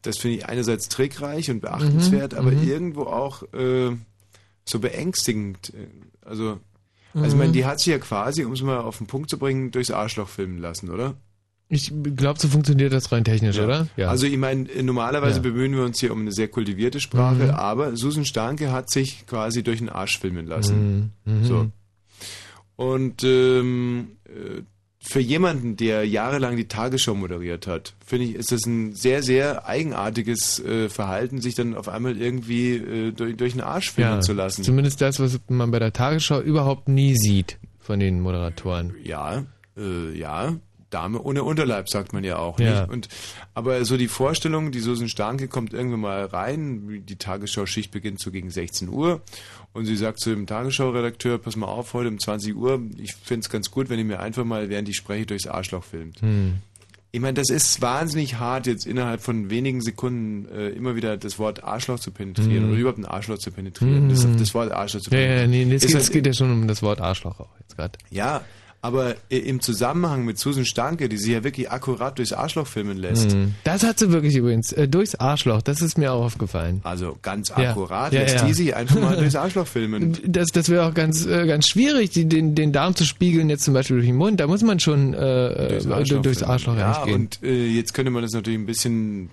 das 0.02 0.18
finde 0.18 0.36
ich 0.38 0.46
einerseits 0.46 0.88
trickreich 0.88 1.50
und 1.50 1.60
beachtenswert, 1.60 2.32
Mhm. 2.32 2.38
aber 2.38 2.50
Mhm. 2.50 2.68
irgendwo 2.68 3.02
auch 3.04 3.42
äh, 3.54 3.92
so 4.68 4.78
beängstigend. 4.80 5.72
Äh, 5.74 5.86
Also, 6.28 6.60
also 7.14 7.26
ich 7.26 7.32
Mhm. 7.32 7.38
meine, 7.38 7.52
die 7.52 7.64
hat 7.64 7.78
sich 7.78 7.86
ja 7.88 7.98
quasi, 7.98 8.44
um 8.44 8.52
es 8.52 8.60
mal 8.62 8.78
auf 8.78 8.98
den 8.98 9.06
Punkt 9.06 9.30
zu 9.30 9.38
bringen, 9.38 9.70
durchs 9.70 9.90
Arschloch 9.90 10.28
filmen 10.28 10.58
lassen, 10.58 10.90
oder? 10.90 11.14
Ich 11.70 11.92
glaube, 12.16 12.38
so 12.38 12.48
funktioniert 12.48 12.92
das 12.92 13.10
rein 13.12 13.24
technisch, 13.24 13.58
oder? 13.58 13.88
Ja. 13.96 14.08
Also 14.08 14.26
ich 14.26 14.36
meine, 14.38 14.70
äh, 14.70 14.82
normalerweise 14.82 15.36
Ja. 15.36 15.42
bemühen 15.42 15.72
wir 15.74 15.84
uns 15.84 16.00
hier 16.00 16.12
um 16.12 16.20
eine 16.20 16.32
sehr 16.32 16.48
kultivierte 16.48 17.00
Sprache, 17.00 17.44
Mhm. 17.44 17.50
aber 17.50 17.96
Susan 17.96 18.24
Starke 18.26 18.72
hat 18.72 18.90
sich 18.90 19.26
quasi 19.26 19.62
durch 19.62 19.78
den 19.78 19.88
Arsch 19.88 20.18
filmen 20.18 20.46
lassen. 20.46 21.12
Mhm. 21.24 21.32
Mhm. 21.40 21.44
So. 21.44 21.70
Und 22.76 23.24
ähm, 23.24 24.16
äh, 24.26 24.62
für 25.08 25.20
jemanden, 25.20 25.78
der 25.78 26.06
jahrelang 26.06 26.58
die 26.58 26.68
Tagesschau 26.68 27.14
moderiert 27.14 27.66
hat, 27.66 27.94
finde 28.04 28.26
ich, 28.26 28.34
ist 28.34 28.52
das 28.52 28.66
ein 28.66 28.94
sehr, 28.94 29.22
sehr 29.22 29.66
eigenartiges 29.66 30.62
äh, 30.62 30.90
Verhalten, 30.90 31.40
sich 31.40 31.54
dann 31.54 31.74
auf 31.74 31.88
einmal 31.88 32.20
irgendwie 32.20 32.74
äh, 32.74 33.12
durch, 33.12 33.34
durch 33.38 33.52
den 33.52 33.62
Arsch 33.62 33.90
filmen 33.90 34.16
ja, 34.16 34.20
zu 34.20 34.34
lassen. 34.34 34.64
Zumindest 34.64 35.00
das, 35.00 35.18
was 35.18 35.40
man 35.48 35.70
bei 35.70 35.78
der 35.78 35.94
Tagesschau 35.94 36.42
überhaupt 36.42 36.88
nie 36.88 37.16
sieht 37.16 37.58
von 37.78 38.00
den 38.00 38.20
Moderatoren. 38.20 38.96
Ja, 39.02 39.46
äh, 39.78 40.12
ja. 40.12 40.56
Dame 40.90 41.22
ohne 41.22 41.42
Unterleib, 41.42 41.88
sagt 41.88 42.12
man 42.12 42.24
ja 42.24 42.38
auch. 42.38 42.58
Ja. 42.58 42.80
Nicht? 42.80 42.90
Und, 42.90 43.08
aber 43.54 43.84
so 43.84 43.96
die 43.96 44.08
Vorstellung, 44.08 44.72
die 44.72 44.80
Susan 44.80 45.08
Starke 45.08 45.48
kommt 45.48 45.74
irgendwann 45.74 46.00
mal 46.00 46.24
rein, 46.26 47.02
die 47.06 47.16
Tagesschau-Schicht 47.16 47.90
beginnt 47.90 48.20
so 48.20 48.30
gegen 48.30 48.50
16 48.50 48.88
Uhr 48.88 49.22
und 49.72 49.84
sie 49.86 49.96
sagt 49.96 50.20
zu 50.20 50.30
dem 50.30 50.46
Tagesschau-Redakteur, 50.46 51.38
pass 51.38 51.56
mal 51.56 51.66
auf, 51.66 51.94
heute 51.94 52.08
um 52.08 52.18
20 52.18 52.54
Uhr, 52.56 52.80
ich 52.98 53.14
finde 53.14 53.40
es 53.40 53.50
ganz 53.50 53.70
gut, 53.70 53.88
wenn 53.90 53.98
ihr 53.98 54.04
mir 54.04 54.20
einfach 54.20 54.44
mal, 54.44 54.68
während 54.68 54.88
ich 54.88 54.96
spreche, 54.96 55.26
durchs 55.26 55.46
Arschloch 55.46 55.84
filmt. 55.84 56.20
Hm. 56.22 56.54
Ich 57.10 57.20
meine, 57.20 57.34
das 57.34 57.48
ist 57.48 57.80
wahnsinnig 57.80 58.38
hart, 58.38 58.66
jetzt 58.66 58.86
innerhalb 58.86 59.22
von 59.22 59.48
wenigen 59.48 59.80
Sekunden 59.80 60.46
äh, 60.52 60.68
immer 60.68 60.94
wieder 60.94 61.16
das 61.16 61.38
Wort 61.38 61.64
Arschloch 61.64 61.98
zu 61.98 62.10
penetrieren 62.10 62.64
Mhm. 62.66 62.70
oder 62.72 62.78
überhaupt 62.80 62.98
ein 62.98 63.06
Arschloch 63.06 63.38
zu 63.38 63.50
penetrieren. 63.50 64.10
Das, 64.10 64.26
Mhm. 64.26 64.36
das 64.36 64.52
Wort 64.52 64.72
Arschloch 64.72 65.00
zu 65.00 65.10
Ja, 65.10 65.16
penetrieren. 65.16 65.52
ja, 65.52 65.64
nee, 65.66 65.74
es 65.74 65.82
geht, 65.86 65.94
halt- 65.94 66.02
es 66.04 66.10
geht 66.10 66.26
ja 66.26 66.32
schon 66.34 66.52
um 66.52 66.68
das 66.68 66.82
Wort 66.82 67.00
Arschloch 67.00 67.40
auch 67.40 67.48
jetzt 67.60 67.76
gerade. 67.76 67.98
ja, 68.10 68.42
aber 68.80 69.16
äh, 69.28 69.38
im 69.38 69.60
Zusammenhang 69.60 70.24
mit 70.24 70.38
Susan 70.38 70.64
Stanke, 70.64 71.08
die 71.08 71.16
sie 71.16 71.32
ja 71.32 71.42
wirklich 71.42 71.70
akkurat 71.70 72.16
durchs 72.18 72.32
Arschloch 72.32 72.66
filmen 72.66 72.96
lässt, 72.96 73.34
Mhm. 73.34 73.54
Das 73.64 73.82
hat 73.82 73.98
sie 73.98 74.12
wirklich 74.12 74.36
übrigens. 74.36 74.72
Äh, 74.72 74.86
durchs 74.88 75.14
Arschloch, 75.16 75.62
das 75.62 75.82
ist 75.82 75.98
mir 75.98 76.12
auch 76.12 76.24
aufgefallen. 76.24 76.80
also 76.84 77.18
ganz 77.22 77.50
akkurat, 77.50 78.12
Ja, 78.12 78.20
lässt 78.20 78.36
ja. 78.36 78.44
die 78.44 78.54
sich 78.54 78.76
einfach 78.76 79.00
mal 79.00 79.16
durchs 79.16 79.34
Arschloch 79.34 79.66
filmen. 79.66 80.16
Das, 80.28 80.48
das 80.48 80.68
wäre 80.68 80.86
auch 80.86 80.94
ganz, 80.94 81.26
äh, 81.26 81.46
ganz 81.46 81.66
schwierig, 81.68 82.10
die, 82.10 82.26
den, 82.26 82.54
den 82.54 82.72
Darm 82.72 82.94
zu 82.94 83.04
spiegeln, 83.04 83.50
jetzt 83.50 83.64
zum 83.64 83.74
Beispiel 83.74 83.96
durch 83.96 84.06
den 84.06 84.16
Mund. 84.16 84.38
Da 84.40 84.46
muss 84.46 84.62
man 84.62 84.78
schon 84.78 85.12
äh, 85.14 85.68
durchs 85.70 85.86
Arschloch, 85.86 86.22
durchs. 86.22 86.42
Arschloch 86.42 86.76
ja, 86.76 87.04
gehen. 87.04 87.14
und 87.14 87.42
äh, 87.42 87.66
jetzt 87.66 87.94
könnte 87.94 88.10
man 88.12 88.22
das 88.22 88.32
natürlich 88.32 88.58
ein 88.58 88.66
bisschen, 88.66 89.30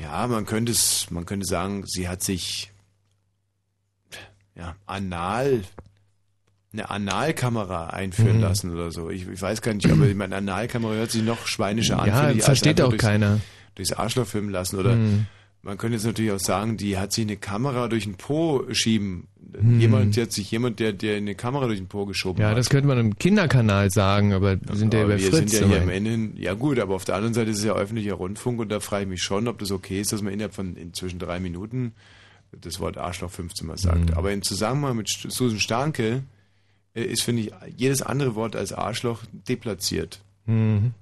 ja, 0.00 0.26
man 0.26 0.46
könnte 0.46 0.72
es, 0.72 1.10
man 1.10 1.26
könnte 1.26 1.46
sagen, 1.46 1.84
sie 1.86 2.08
hat 2.08 2.22
sich, 2.22 2.70
ja, 4.56 4.76
anal, 4.86 5.62
eine 6.72 6.88
Analkamera 6.90 7.88
einführen 7.88 8.36
Mhm. 8.36 8.42
lassen 8.42 8.70
oder 8.72 8.90
so. 8.92 9.10
Ich, 9.10 9.26
ich 9.28 9.42
weiß 9.42 9.60
gar 9.62 9.74
nicht, 9.74 9.90
aber 9.90 10.06
meine, 10.14 10.36
Analkamera 10.36 10.92
hört 10.94 11.10
sich 11.10 11.22
noch 11.24 11.46
schweinischer 11.46 11.98
an. 12.00 12.08
Ja, 12.08 12.30
ich, 12.30 12.36
als 12.36 12.44
versteht 12.44 12.80
auch 12.80 12.90
durchs, 12.90 13.02
keiner. 13.04 13.40
Durchs 13.74 13.92
Arschloch 13.92 14.26
filmen 14.26 14.50
lassen 14.50 14.78
oder 14.78 14.94
Mhm. 14.94 15.26
man 15.62 15.78
könnte 15.78 15.96
jetzt 15.96 16.04
natürlich 16.06 16.30
auch 16.32 16.38
sagen, 16.38 16.76
die 16.76 16.96
hat 16.96 17.12
sich 17.12 17.24
eine 17.24 17.36
Kamera 17.36 17.88
durch 17.88 18.04
den 18.04 18.14
Po 18.14 18.64
schieben. 18.70 19.26
Mhm. 19.60 19.80
Jemand, 19.80 20.14
der 20.16 20.24
hat 20.24 20.32
sich 20.32 20.48
jemand, 20.52 20.78
der, 20.78 20.92
der 20.92 21.16
eine 21.16 21.34
Kamera 21.34 21.66
durch 21.66 21.78
den 21.80 21.88
Po 21.88 22.06
geschoben 22.06 22.40
Ja, 22.40 22.50
hat. 22.50 22.56
das 22.56 22.68
könnte 22.70 22.86
man 22.86 22.98
im 22.98 23.18
Kinderkanal 23.18 23.90
sagen, 23.90 24.32
aber 24.32 24.56
wir 24.60 24.76
sind 24.76 24.94
ja 24.94 25.00
Aber 25.00 25.08
bei 25.14 25.18
wir 25.18 25.28
Fritz. 25.30 25.50
sind 25.50 25.62
ja 25.62 25.66
hier 25.66 25.82
am. 25.82 25.88
Ende, 25.88 26.40
ja 26.40 26.54
gut, 26.54 26.78
aber 26.78 26.94
auf 26.94 27.04
der 27.04 27.16
anderen 27.16 27.34
Seite 27.34 27.50
ist 27.50 27.58
es 27.58 27.64
ja 27.64 27.74
öffentlicher 27.74 28.14
Rundfunk 28.14 28.60
und 28.60 28.68
da 28.70 28.78
frage 28.78 29.04
ich 29.04 29.08
mich 29.08 29.22
schon, 29.22 29.48
ob 29.48 29.58
das 29.58 29.72
okay 29.72 30.00
ist, 30.00 30.12
dass 30.12 30.22
man 30.22 30.32
innerhalb 30.32 30.54
von 30.54 30.76
inzwischen 30.76 31.18
drei 31.18 31.40
Minuten 31.40 31.94
das 32.60 32.78
Wort 32.78 32.96
Arschloch 32.96 33.30
15 33.32 33.66
Mal 33.66 33.76
sagt. 33.76 34.10
Mhm. 34.10 34.14
Aber 34.16 34.30
im 34.32 34.42
Zusammenhang 34.42 34.96
mit 34.96 35.08
Susan 35.08 35.58
Starke 35.58 36.22
ist, 37.04 37.22
finde 37.22 37.42
ich, 37.42 37.52
jedes 37.76 38.02
andere 38.02 38.34
Wort 38.34 38.56
als 38.56 38.72
Arschloch 38.72 39.20
deplatziert. 39.48 40.20
Mhm. 40.46 40.92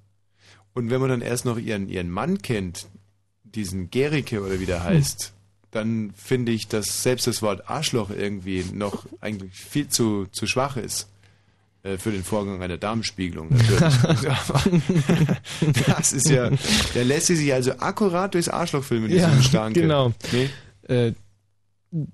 Und 0.74 0.90
wenn 0.90 1.00
man 1.00 1.10
dann 1.10 1.22
erst 1.22 1.44
noch 1.44 1.58
ihren, 1.58 1.88
ihren 1.88 2.10
Mann 2.10 2.38
kennt, 2.42 2.86
diesen 3.44 3.90
Gericke 3.90 4.42
oder 4.42 4.60
wie 4.60 4.66
der 4.66 4.84
heißt, 4.84 5.32
dann 5.70 6.12
finde 6.14 6.52
ich, 6.52 6.68
dass 6.68 7.02
selbst 7.02 7.26
das 7.26 7.42
Wort 7.42 7.68
Arschloch 7.68 8.10
irgendwie 8.10 8.64
noch 8.72 9.06
eigentlich 9.20 9.54
viel 9.54 9.88
zu, 9.88 10.26
zu 10.32 10.46
schwach 10.46 10.76
ist. 10.76 11.08
äh, 11.82 11.98
Für 11.98 12.10
den 12.12 12.24
Vorgang 12.24 12.62
einer 12.62 12.78
Darmspiegelung 12.78 13.48
das 15.86 16.12
ist 16.12 16.28
ja, 16.28 16.50
der 16.94 17.04
lässt 17.04 17.26
sie 17.26 17.36
sich 17.36 17.52
also 17.52 17.72
akkurat 17.78 18.34
durchs 18.34 18.48
Arschloch 18.48 18.84
filmen, 18.84 19.10
Ja, 19.10 19.28
diesen 19.28 19.42
Starke. 19.42 19.80
genau. 19.80 20.12
Nee? 20.32 20.50
Äh, 20.94 21.12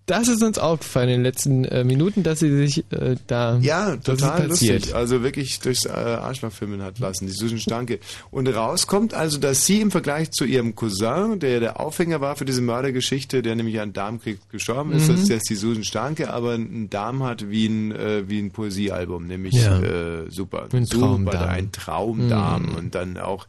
das 0.07 0.29
ist 0.29 0.41
uns 0.43 0.57
aufgefallen 0.59 1.09
in 1.09 1.14
den 1.16 1.22
letzten 1.25 1.64
äh, 1.64 1.83
Minuten, 1.83 2.22
dass 2.22 2.39
sie 2.39 2.55
sich 2.68 2.85
äh, 2.93 3.16
da 3.27 3.59
Ja, 3.61 3.97
total 3.97 4.47
lustig. 4.47 4.95
Also 4.95 5.25
wirklich 5.25 5.59
durchs 5.59 5.85
äh, 5.85 5.89
Arschloch 5.91 6.53
filmen 6.53 6.81
hat 6.81 7.01
lassen, 7.01 7.27
die 7.27 7.33
Susan 7.33 7.59
Stanke. 7.59 7.99
Und 8.31 8.47
rauskommt 8.47 9.14
also, 9.14 9.39
dass 9.39 9.66
sie 9.66 9.81
im 9.81 9.91
Vergleich 9.91 10.31
zu 10.31 10.45
ihrem 10.45 10.77
Cousin, 10.77 11.41
der 11.41 11.59
der 11.59 11.81
Aufhänger 11.81 12.20
war 12.20 12.37
für 12.37 12.45
diese 12.45 12.61
Mördergeschichte, 12.62 13.43
der 13.43 13.57
nämlich 13.57 13.81
an 13.81 13.93
Darmkrieg 13.93 14.39
gestorben 14.51 14.93
ist, 14.93 15.09
Mhm. 15.09 15.16
dass, 15.16 15.29
dass 15.29 15.43
die 15.43 15.57
Susan 15.57 15.83
Stanke 15.83 16.33
aber 16.33 16.53
einen 16.53 16.89
Darm 16.89 17.25
hat 17.25 17.51
wie 17.51 17.66
ein, 17.66 17.91
äh, 17.91 18.29
wie 18.29 18.39
ein 18.39 18.53
Poesiealbum, 18.53 19.27
nämlich 19.27 19.55
Ja. 19.55 19.81
äh, 19.81 20.31
super. 20.31 20.68
Ein 20.72 20.85
super, 20.87 21.07
Traumdarm. 21.07 21.49
Ein 21.49 21.72
Traumdarm. 21.72 22.62
Mhm. 22.66 22.75
Und 22.77 22.95
dann 22.95 23.18
auch, 23.18 23.49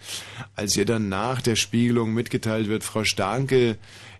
als 0.55 0.75
ihr 0.75 0.85
dann 0.85 1.07
nach 1.07 1.41
der 1.41 1.55
Spiegelung 1.55 2.15
mitgeteilt 2.15 2.67
wird, 2.67 2.83
Frau 2.83 3.03
Stanke, 3.03 3.77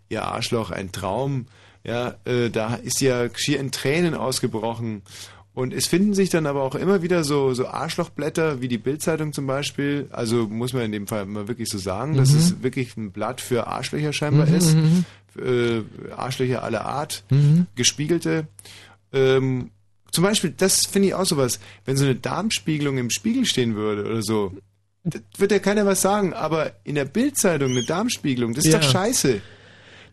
ihr 0.09 0.23
Arschloch, 0.23 0.69
ein 0.69 0.91
Traum, 0.91 1.47
ja, 1.85 2.15
äh, 2.25 2.49
da 2.49 2.75
ist 2.75 2.99
ja 3.01 3.29
schier 3.35 3.59
in 3.59 3.71
Tränen 3.71 4.13
ausgebrochen. 4.15 5.03
Und 5.53 5.73
es 5.73 5.87
finden 5.87 6.13
sich 6.13 6.29
dann 6.29 6.47
aber 6.47 6.63
auch 6.63 6.75
immer 6.75 7.01
wieder 7.01 7.23
so, 7.23 7.53
so 7.53 7.67
Arschlochblätter, 7.67 8.59
wie 8.59 8.67
die 8.67 8.77
Bildzeitung 8.77 9.31
zum 9.31 9.47
Beispiel. 9.47 10.07
Also 10.11 10.47
muss 10.49 10.73
man 10.73 10.83
in 10.83 10.91
dem 10.91 11.07
Fall 11.07 11.25
mal 11.25 11.47
wirklich 11.47 11.69
so 11.69 11.77
sagen, 11.77 12.17
dass 12.17 12.31
Mhm. 12.33 12.37
es 12.39 12.63
wirklich 12.63 12.97
ein 12.97 13.11
Blatt 13.11 13.39
für 13.39 13.65
Arschlöcher 13.67 14.11
scheinbar 14.11 14.47
Mhm, 14.47 14.53
ist. 14.55 14.75
mhm. 14.75 15.05
Äh, 15.41 15.83
Arschlöcher 16.15 16.61
aller 16.63 16.85
Art, 16.85 17.23
Mhm. 17.29 17.67
gespiegelte. 17.75 18.47
Ähm, 19.13 19.69
zum 20.11 20.23
Beispiel, 20.25 20.53
das 20.55 20.85
finde 20.85 21.09
ich 21.09 21.13
auch 21.13 21.25
sowas, 21.25 21.59
wenn 21.85 21.95
so 21.97 22.03
eine 22.05 22.15
Darmspiegelung 22.15 22.97
im 22.97 23.09
Spiegel 23.09 23.45
stehen 23.45 23.75
würde 23.75 24.05
oder 24.05 24.21
so, 24.21 24.51
wird 25.37 25.51
ja 25.51 25.59
keiner 25.59 25.85
was 25.85 26.01
sagen, 26.01 26.33
aber 26.33 26.71
in 26.83 26.95
der 26.95 27.05
Bildzeitung 27.05 27.71
eine 27.71 27.83
Darmspiegelung, 27.85 28.53
das 28.53 28.65
ist 28.65 28.73
Ja. 28.73 28.79
doch 28.79 28.89
scheiße. 28.89 29.41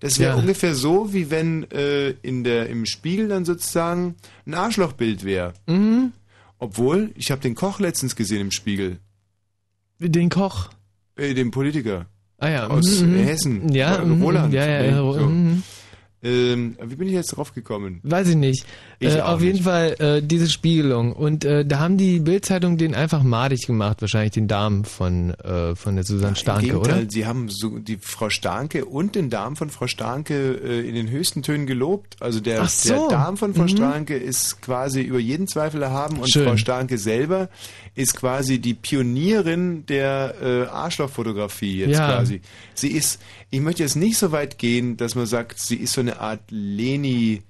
Das 0.03 0.19
wäre 0.19 0.33
Ja. 0.35 0.37
ungefähr 0.41 0.75
so, 0.75 1.13
wie 1.15 1.31
wenn 1.31 1.71
äh, 1.71 2.11
in 2.23 2.43
der, 2.43 2.69
im 2.69 2.87
Spiegel 2.87 3.29
dann 3.29 3.45
sozusagen 3.45 4.17
ein 4.47 4.55
Arschlochbild 4.55 5.23
wäre. 5.23 5.53
Mhm. 5.69 6.11
Obwohl, 6.59 7.13
ich 7.15 7.31
habe 7.31 7.41
den 7.41 7.55
Koch 7.55 7.79
letztens 7.79 8.17
gesehen 8.17 8.41
im 8.41 8.51
Spiegel. 8.51 8.99
Den 10.01 10.29
Koch. 10.29 10.71
Äh, 11.17 11.35
den 11.35 11.53
Politiker. 11.53 12.07
Ah 12.39 12.49
ja. 12.49 12.67
Aus 12.67 13.01
mhm, 13.01 13.13
mhm. 13.13 13.19
Hessen. 13.23 13.69
Ja, 13.73 14.03
Äh, 14.03 14.05
mhm, 14.05 14.23
Roland. 14.25 14.53
Ja, 14.53 14.67
ja, 14.67 14.83
ja, 14.87 14.97
so. 14.97 15.21
mhm. 15.21 15.63
Ähm, 16.23 16.77
wie 16.83 16.95
bin 16.97 17.09
ich 17.09 17.15
jetzt 17.15 17.37
drauf 17.37 17.53
gekommen? 17.53 18.01
Weiß 18.05 18.29
ich 18.29 18.37
nicht. 18.37 18.65
Ich 19.01 19.15
äh, 19.17 19.21
auf 19.21 19.43
jeden 19.43 19.63
Fall 19.63 19.97
äh, 19.99 20.23
diese 20.23 20.49
Spiegelung. 20.49 21.13
Und 21.13 21.45
äh, 21.45 21.65
da 21.65 21.81
haben 21.81 21.97
die 21.97 22.21
Bildzeitung 22.21 22.79
den 22.79 22.95
einfach 22.95 23.23
madig 23.25 23.67
gemacht, 23.67 24.01
wahrscheinlich 24.01 24.33
den 24.33 24.47
Darm 24.47 24.85
von, 24.85 25.31
äh, 25.31 25.75
von 25.75 25.97
der 25.97 26.05
Susanne 26.05 26.37
Starke, 26.37 26.67
Im 26.67 26.73
Gegenteil, 26.75 27.01
oder? 27.03 27.11
Sie 27.11 27.27
haben 27.27 27.49
so 27.49 27.79
die 27.79 27.99
Frau 28.01 28.31
Starke 28.31 28.85
und 28.85 29.15
den 29.17 29.31
Darm 29.31 29.57
von 29.57 29.71
Frau 29.71 29.89
Starke 29.89 30.35
äh, 30.63 30.89
in 30.89 30.95
den 30.95 31.11
höchsten 31.11 31.43
Tönen 31.43 31.67
gelobt. 31.67 32.17
Also 32.21 32.39
der, 32.41 32.63
Ach 32.63 32.69
so. 32.69 33.09
der 33.09 33.19
Darm 33.19 33.37
von 33.37 33.55
Frau 33.55 33.63
Mhm. 33.65 33.69
Starke 33.69 34.17
ist 34.17 34.63
quasi 34.63 35.03
über 35.03 35.19
jeden 35.19 35.47
Zweifel 35.49 35.83
erhaben 35.83 36.19
und 36.19 36.31
Schön. 36.31 36.45
Frau 36.47 36.57
Starke 36.57 36.99
selber 36.99 37.49
ist 37.95 38.17
quasi 38.17 38.59
die 38.59 38.75
Pionierin 38.75 39.85
der 39.87 40.35
äh, 40.41 40.63
Arschlochfotografie 40.67 41.81
jetzt 41.81 41.99
Ja. 41.99 42.07
quasi. 42.17 42.41
Sie 42.75 42.89
ist, 42.89 43.21
ich 43.51 43.61
möchte 43.61 43.83
jetzt 43.83 43.97
nicht 43.97 44.17
so 44.17 44.33
weit 44.33 44.59
gehen, 44.59 44.97
dass 44.97 45.15
man 45.15 45.27
sagt, 45.27 45.59
sie 45.59 45.77
ist 45.77 45.93
so 45.93 46.01
eine 46.01 46.19
Art 46.21 46.41
Leni, 46.51 47.43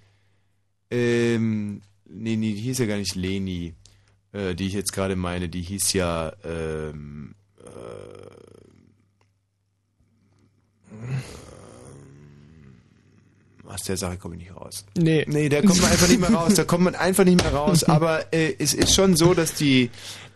ähm, 0.91 1.81
nee, 2.09 2.37
nee, 2.37 2.55
die 2.55 2.61
hieß 2.61 2.79
ja 2.79 2.87
gar 2.87 2.97
nicht 2.99 3.15
Leni, 3.15 3.75
äh, 4.33 4.55
die 4.55 4.67
ich 4.67 4.73
jetzt 4.73 4.93
gerade 4.93 5.15
meine, 5.17 5.49
die 5.49 5.63
hieß 5.63 5.93
ja, 5.93 6.33
ähm, 6.45 7.35
Aus 13.65 13.85
der 13.85 13.97
Sache 13.97 14.17
komme 14.19 14.35
ich 14.35 14.43
nicht 14.43 14.57
raus. 14.57 14.85
Nee. 14.99 15.25
Nee, 15.29 15.49
da 15.49 15.63
kommt 15.63 15.81
man 15.81 15.91
einfach 15.91 16.09
nicht 16.09 16.21
mehr 16.21 16.31
raus. 16.31 16.55
Da 16.55 16.65
kommt 16.65 16.85
man 16.85 16.95
einfach 16.95 17.25
nicht 17.25 17.43
mehr 17.43 17.55
raus. 17.55 17.85
Aber 17.89 18.33
äh, 18.33 18.55
es 18.59 18.75
ist 18.75 18.95
schon 18.95 19.17
so, 19.17 19.35
dass 19.35 19.55
die, 19.55 19.89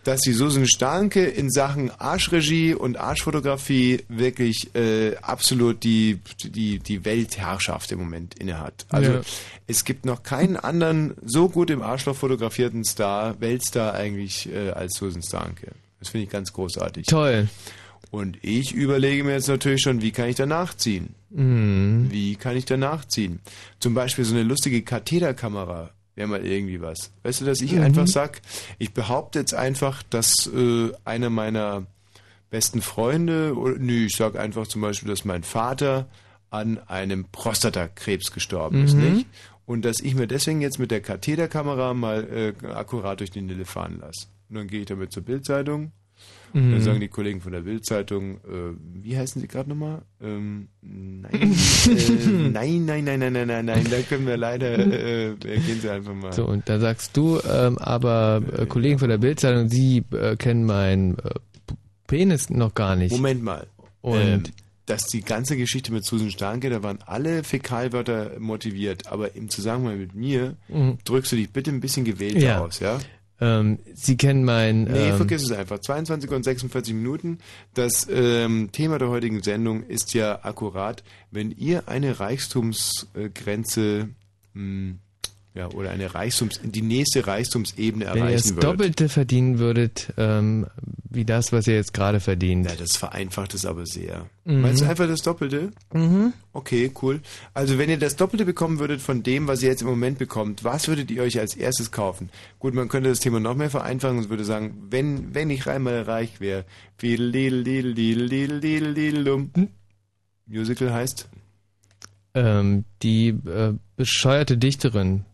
dass 0.06 0.20
die 0.20 0.32
Susan 0.32 0.66
Starke 0.66 1.24
in 1.24 1.50
Sachen 1.50 1.90
Arschregie 1.90 2.74
und 2.74 2.96
Arschfotografie 2.98 4.04
wirklich 4.08 4.74
äh, 4.74 5.16
absolut 5.16 5.82
die, 5.82 6.20
die, 6.44 6.78
die 6.78 7.04
Weltherrschaft 7.04 7.90
im 7.90 7.98
Moment 7.98 8.34
innehat. 8.38 8.86
Also 8.88 9.12
Ja. 9.12 9.20
es 9.66 9.84
gibt 9.84 10.04
noch 10.06 10.22
keinen 10.22 10.56
anderen 10.56 11.14
so 11.24 11.48
gut 11.48 11.70
im 11.70 11.82
Arschloch 11.82 12.14
fotografierten 12.16 12.84
Star, 12.84 13.40
Weltstar 13.40 13.94
eigentlich, 13.94 14.48
äh, 14.52 14.70
als 14.70 14.94
Susan 14.96 15.22
Starke. 15.22 15.72
Das 15.98 16.10
finde 16.10 16.24
ich 16.26 16.30
ganz 16.30 16.52
großartig. 16.52 17.06
Toll. 17.06 17.48
Und 18.12 18.38
ich 18.42 18.72
überlege 18.72 19.24
mir 19.24 19.32
jetzt 19.32 19.48
natürlich 19.48 19.82
schon, 19.82 20.00
wie 20.02 20.12
kann 20.12 20.28
ich 20.28 20.36
da 20.36 20.46
nachziehen? 20.46 21.14
Mhm. 21.30 22.06
Wie 22.10 22.36
kann 22.36 22.56
ich 22.56 22.64
da 22.64 22.76
nachziehen? 22.76 23.40
Zum 23.80 23.94
Beispiel 23.94 24.24
so 24.24 24.34
eine 24.34 24.44
lustige 24.44 24.82
Kathederkamera 24.82 25.90
wäre 26.16 26.26
mal 26.28 26.44
irgendwie 26.44 26.80
was. 26.80 27.12
Weißt 27.22 27.40
du, 27.40 27.44
dass 27.44 27.60
ich 27.60 27.72
Mhm. 27.72 27.82
einfach 27.82 28.08
sag, 28.08 28.40
ich 28.78 28.92
behaupte 28.92 29.38
jetzt 29.38 29.54
einfach, 29.54 30.02
dass 30.02 30.46
äh, 30.52 30.90
einer 31.04 31.30
meiner 31.30 31.86
besten 32.50 32.82
Freunde, 32.82 33.54
oder, 33.56 33.78
nö, 33.78 34.06
ich 34.06 34.16
sag 34.16 34.36
einfach 34.36 34.66
zum 34.66 34.80
Beispiel, 34.82 35.08
dass 35.08 35.24
mein 35.24 35.44
Vater 35.44 36.08
an 36.50 36.78
einem 36.88 37.26
Prostatakrebs 37.30 38.32
gestorben 38.32 38.82
ist, 38.84 38.94
Mhm. 38.94 39.00
nicht? 39.12 39.26
Und 39.66 39.84
dass 39.84 40.00
ich 40.00 40.14
mir 40.14 40.26
deswegen 40.28 40.60
jetzt 40.60 40.78
mit 40.78 40.90
der 40.90 41.00
Kathederkamera 41.00 41.92
mal 41.92 42.54
äh, 42.62 42.66
akkurat 42.68 43.18
durch 43.20 43.30
die 43.32 43.42
Nille 43.42 43.64
fahren 43.64 43.98
lasse. 44.00 44.28
Und 44.48 44.56
dann 44.56 44.68
gehe 44.68 44.80
ich 44.80 44.86
damit 44.86 45.12
zur 45.12 45.24
Bildzeitung. 45.24 45.90
Mhm. 46.56 46.72
Dann 46.72 46.80
sagen 46.80 47.00
die 47.00 47.08
Kollegen 47.08 47.42
von 47.42 47.52
der 47.52 47.60
Bildzeitung, 47.60 48.36
äh, 48.36 48.72
wie 49.02 49.16
heißen 49.16 49.42
sie 49.42 49.46
gerade 49.48 49.68
nochmal? 49.68 50.02
Ähm, 50.22 50.68
nein, 50.80 51.32
äh, 51.90 52.26
nein, 52.50 52.84
nein, 52.86 53.04
nein, 53.04 53.20
nein, 53.20 53.32
nein, 53.34 53.46
nein, 53.46 53.64
nein, 53.66 53.86
da 53.90 54.00
können 54.00 54.26
wir 54.26 54.38
leider, 54.38 54.78
äh, 54.78 55.32
äh, 55.32 55.34
gehen 55.36 55.80
Sie 55.82 55.90
einfach 55.90 56.14
mal. 56.14 56.32
So, 56.32 56.46
und 56.46 56.66
da 56.66 56.78
sagst 56.80 57.14
du, 57.16 57.38
ähm, 57.46 57.76
aber 57.76 58.40
äh, 58.56 58.64
Kollegen 58.64 58.98
von 58.98 59.10
der 59.10 59.18
Bildzeitung, 59.18 59.68
Sie 59.68 60.02
äh, 60.12 60.36
kennen 60.36 60.64
meinen 60.64 61.18
Penis 62.06 62.48
noch 62.48 62.74
gar 62.74 62.96
nicht. 62.96 63.12
Moment 63.12 63.42
mal. 63.42 63.66
Und 64.00 64.16
ähm, 64.18 64.42
dass 64.86 65.06
die 65.08 65.20
ganze 65.22 65.56
Geschichte 65.56 65.92
mit 65.92 66.04
Susan 66.04 66.30
Starke, 66.30 66.70
da 66.70 66.82
waren 66.82 67.00
alle 67.04 67.42
Fäkalwörter 67.42 68.38
motiviert, 68.38 69.08
aber 69.08 69.34
im 69.34 69.50
Zusammenhang 69.50 69.98
mit 69.98 70.14
mir 70.14 70.54
Mhm. 70.68 70.98
drückst 71.04 71.32
du 71.32 71.36
dich 71.36 71.50
bitte 71.50 71.70
ein 71.70 71.80
bisschen 71.80 72.04
gewählter 72.04 72.38
Ja. 72.38 72.60
aus, 72.60 72.78
ja? 72.80 72.98
Ähm, 73.40 73.78
Sie 73.94 74.16
kennen 74.16 74.44
mein... 74.44 74.84
Nee, 74.84 75.10
ähm, 75.10 75.16
vergiss 75.16 75.42
es 75.42 75.52
einfach. 75.52 75.78
22 75.78 76.30
und 76.30 76.42
46 76.42 76.94
Minuten. 76.94 77.38
Das 77.74 78.06
ähm, 78.10 78.70
Thema 78.72 78.98
der 78.98 79.08
heutigen 79.08 79.42
Sendung 79.42 79.82
ist 79.82 80.14
ja 80.14 80.44
akkurat, 80.44 81.04
wenn 81.30 81.50
ihr 81.50 81.88
eine 81.88 82.18
Reichtumsgrenze 82.20 84.08
mh, 84.54 84.94
ja, 85.56 85.68
oder 85.70 85.90
eine 85.90 86.14
Reichtums, 86.14 86.60
die 86.62 86.82
nächste 86.82 87.26
Reichtumsebene 87.26 88.04
Wenn 88.04 88.14
ihr 88.14 88.20
erreichen 88.20 88.36
das 88.36 88.50
würdet. 88.50 88.64
Doppelte 88.64 89.08
verdienen 89.08 89.58
würdet, 89.58 90.12
ähm, 90.18 90.66
wie 91.08 91.24
das, 91.24 91.50
was 91.50 91.66
ihr 91.66 91.76
jetzt 91.76 91.94
gerade 91.94 92.20
verdient. 92.20 92.66
Ja, 92.66 92.76
das 92.76 92.98
vereinfacht 92.98 93.54
es 93.54 93.64
aber 93.64 93.86
sehr. 93.86 94.26
Mhm. 94.44 94.60
Meinst 94.60 94.82
du 94.82 94.86
einfach 94.86 95.06
das 95.06 95.22
Doppelte? 95.22 95.70
Mhm. 95.94 96.34
Okay, 96.52 96.92
cool. 97.00 97.22
Also 97.54 97.78
wenn 97.78 97.88
ihr 97.88 97.98
das 97.98 98.16
Doppelte 98.16 98.44
bekommen 98.44 98.80
würdet 98.80 99.00
von 99.00 99.22
dem, 99.22 99.48
was 99.48 99.62
ihr 99.62 99.70
jetzt 99.70 99.80
im 99.80 99.88
Moment 99.88 100.18
bekommt, 100.18 100.62
was 100.62 100.88
würdet 100.88 101.10
ihr 101.10 101.22
euch 101.22 101.40
als 101.40 101.56
erstes 101.56 101.90
kaufen? 101.90 102.28
Gut, 102.58 102.74
man 102.74 102.88
könnte 102.88 103.08
das 103.08 103.20
Thema 103.20 103.40
noch 103.40 103.56
mehr 103.56 103.70
vereinfachen 103.70 104.18
und 104.18 104.28
würde 104.28 104.44
sagen, 104.44 104.76
wenn, 104.90 105.34
wenn 105.34 105.48
ich 105.48 105.66
einmal 105.66 106.02
reich 106.02 106.38
wäre, 106.38 106.66
Fiedel-Diedel-Diedel-Diedel-Diedel-Diedel-Dum. 106.98 109.52
Musical 110.46 110.92
heißt 110.92 111.30
Ähm, 112.34 112.84
die 113.02 113.28
äh, 113.28 113.72
bescheuerte 113.96 114.58
Dichterin. 114.58 115.24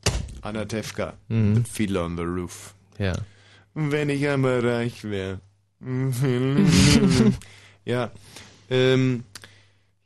Anna 0.42 0.64
Tefka, 0.66 1.14
Mhm. 1.28 1.56
The 1.56 1.62
Fiddler 1.70 2.04
on 2.04 2.16
the 2.16 2.24
Roof. 2.24 2.74
Ja. 2.98 3.14
Wenn 3.74 4.10
ich 4.10 4.26
einmal 4.28 4.66
reich 4.66 5.04
wäre. 5.04 5.40
ja, 7.84 8.10
ähm, 8.70 9.24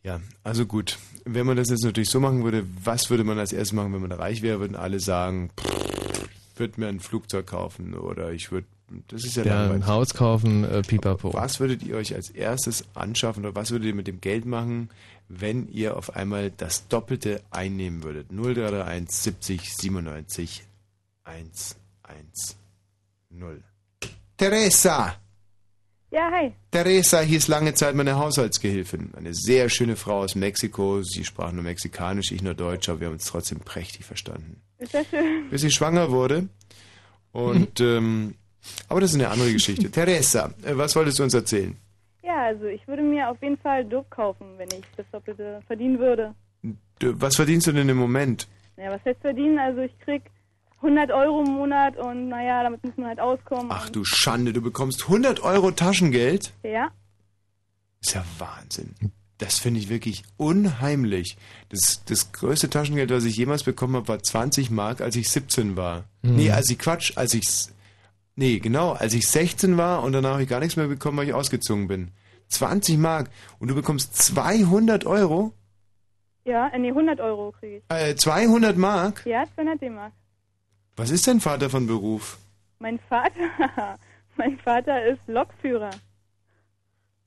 ja, 0.03 0.21
also 0.45 0.67
gut. 0.67 0.99
Wenn 1.25 1.47
man 1.47 1.57
das 1.57 1.71
jetzt 1.71 1.85
natürlich 1.85 2.11
so 2.11 2.21
machen 2.21 2.45
würde, 2.45 2.65
was 2.85 3.11
würde 3.11 3.25
man 3.25 3.39
als 3.39 3.53
erstes 3.53 3.73
machen, 3.73 3.93
wenn 3.93 4.01
man 4.01 4.13
reich 4.13 4.43
wäre? 4.43 4.61
Würden 4.61 4.77
alle 4.77 5.01
sagen, 5.01 5.51
ich 6.53 6.59
würde 6.61 6.81
mir 6.81 6.87
ein 6.87 7.01
Flugzeug 7.01 7.47
kaufen 7.47 7.95
oder 7.95 8.33
ich 8.33 8.53
würde, 8.53 8.67
das 9.09 9.25
ist 9.25 9.37
ja, 9.37 9.45
Ja, 9.45 9.71
ein 9.73 9.87
Haus 9.87 10.15
kaufen, 10.15 10.63
äh, 10.65 10.83
pipapo. 10.83 11.35
Was 11.35 11.59
würdet 11.59 11.83
ihr 11.83 11.97
euch 11.97 12.15
als 12.15 12.31
erstes 12.31 12.85
anschaffen 12.95 13.45
oder 13.45 13.57
was 13.57 13.73
würdet 13.73 13.89
ihr 13.89 13.95
mit 13.95 14.07
dem 14.07 14.21
Geld 14.21 14.47
machen, 14.47 14.89
wenn 15.29 15.69
ihr 15.69 15.97
auf 15.97 16.15
einmal 16.17 16.51
das 16.51 16.89
Doppelte 16.89 17.43
einnehmen 17.51 18.03
würdet? 18.03 18.31
0331 18.31 19.11
70 19.11 19.77
97 19.77 20.65
110. 21.25 21.77
Teresa! 24.37 25.17
Ja, 26.11 26.31
hi. 26.31 26.53
Teresa 26.71 27.21
hieß 27.21 27.49
lange 27.49 27.75
Zeit 27.75 27.95
meine 27.95 28.17
Haushaltsgehilfin. 28.17 29.13
Eine 29.17 29.35
sehr 29.35 29.69
schöne 29.69 29.97
Frau 29.97 30.21
aus 30.21 30.35
Mexiko. 30.35 31.03
Sie 31.03 31.25
sprach 31.25 31.53
nur 31.53 31.65
Mexikanisch, 31.65 32.31
ich 32.31 32.43
nur 32.43 32.55
Deutsch, 32.55 32.89
aber 32.89 33.01
wir 33.01 33.07
haben 33.09 33.15
uns 33.15 33.27
trotzdem 33.27 33.59
prächtig 33.61 34.05
verstanden. 34.05 34.63
Ist 34.79 34.95
das 34.95 35.07
schön? 35.09 35.51
Bis 35.51 35.63
sie 35.63 35.71
schwanger 35.71 36.11
wurde. 36.11 36.49
Und, 37.33 37.81
ähm, 37.81 38.35
aber 38.89 39.01
das 39.01 39.11
ist 39.11 39.17
eine 39.17 39.29
andere 39.29 39.53
Geschichte. 39.53 39.91
Teresa, 39.91 40.55
äh, 40.63 40.77
was 40.77 40.95
wolltest 40.95 41.19
du 41.19 41.25
uns 41.25 41.35
erzählen? 41.35 41.77
Also 42.47 42.67
ich 42.67 42.87
würde 42.87 43.03
mir 43.03 43.29
auf 43.29 43.43
jeden 43.43 43.59
Fall 43.59 43.85
Dope 43.85 44.09
kaufen, 44.09 44.47
wenn 44.57 44.69
ich 44.69 44.85
das 44.97 45.05
Doppelte 45.11 45.61
verdienen 45.67 45.99
würde. 45.99 46.33
Was 47.01 47.35
verdienst 47.35 47.67
du 47.67 47.73
denn 47.73 47.89
im 47.89 47.97
Moment? 47.97 48.47
Naja, 48.77 48.93
was 48.93 49.05
heißt 49.05 49.21
verdienen? 49.21 49.59
Also 49.59 49.81
ich 49.81 49.99
krieg 49.99 50.23
100 50.77 51.11
Euro 51.11 51.43
im 51.43 51.55
Monat 51.55 51.97
und 51.97 52.29
naja, 52.29 52.63
damit 52.63 52.85
muss 52.85 52.97
man 52.97 53.09
halt 53.09 53.19
auskommen. 53.19 53.67
Ach 53.71 53.91
du 53.91 54.05
Schande, 54.05 54.53
du 54.53 54.63
bekommst 54.63 55.03
100 55.03 55.41
Euro 55.41 55.73
Taschengeld? 55.73 56.53
Ja, 56.63 56.91
Ist 58.01 58.15
ja 58.15 58.25
Wahnsinn. 58.39 58.95
Das 59.39 59.59
finde 59.59 59.81
ich 59.81 59.89
wirklich 59.89 60.23
unheimlich. 60.37 61.37
Das, 61.71 62.05
das 62.05 62.31
größte 62.31 62.71
Taschengeld, 62.71 63.11
was 63.11 63.25
ich 63.25 63.37
jemals 63.37 63.65
bekommen 63.65 63.97
habe, 63.97 64.07
war 64.07 64.23
20 64.23 64.71
Mark, 64.71 65.01
als 65.01 65.17
ich 65.17 65.29
17 65.29 65.77
war. 65.77 66.05
Mhm. 66.23 66.37
Nee, 66.37 66.51
als 66.53 66.71
ich 66.71 66.79
Quatsch, 66.79 67.13
als 67.17 67.35
ich 67.35 67.45
Nee, 68.37 68.59
genau, 68.59 68.93
als 68.93 69.15
ich 69.15 69.27
16 69.27 69.79
war 69.79 70.03
und 70.03 70.13
danach 70.13 70.33
habe 70.33 70.43
ich 70.43 70.49
gar 70.49 70.61
nichts 70.61 70.77
mehr 70.77 70.89
bekommen, 70.89 71.17
weil 71.17 71.27
ich 71.27 71.35
ausgezogen 71.35 71.89
bin. 71.89 72.13
20 72.49 72.99
Mark 72.99 73.31
und 73.59 73.69
du 73.69 73.75
bekommst 73.75 74.17
200 74.17 75.05
Euro? 75.07 75.53
ja, 76.45 76.69
äh, 76.69 76.79
nee, 76.79 76.91
100 76.91 77.21
Euro 77.21 77.53
kriege 77.59 77.79
ich. 77.79 77.83
Äh, 77.89 78.15
200 78.15 78.77
Mark? 78.77 79.23
Ja, 79.27 79.45
200 79.57 79.83
D-Mark. 79.83 80.13
Was 80.97 81.11
ist 81.11 81.27
dein 81.27 81.41
Vater 81.41 81.69
von 81.71 81.87
Beruf? 81.87 82.39
Mein 82.79 82.99
Vater, 83.09 83.99
mein 84.37 84.57
Vater 84.59 85.05
ist 85.07 85.21
Lokführer. 85.27 85.91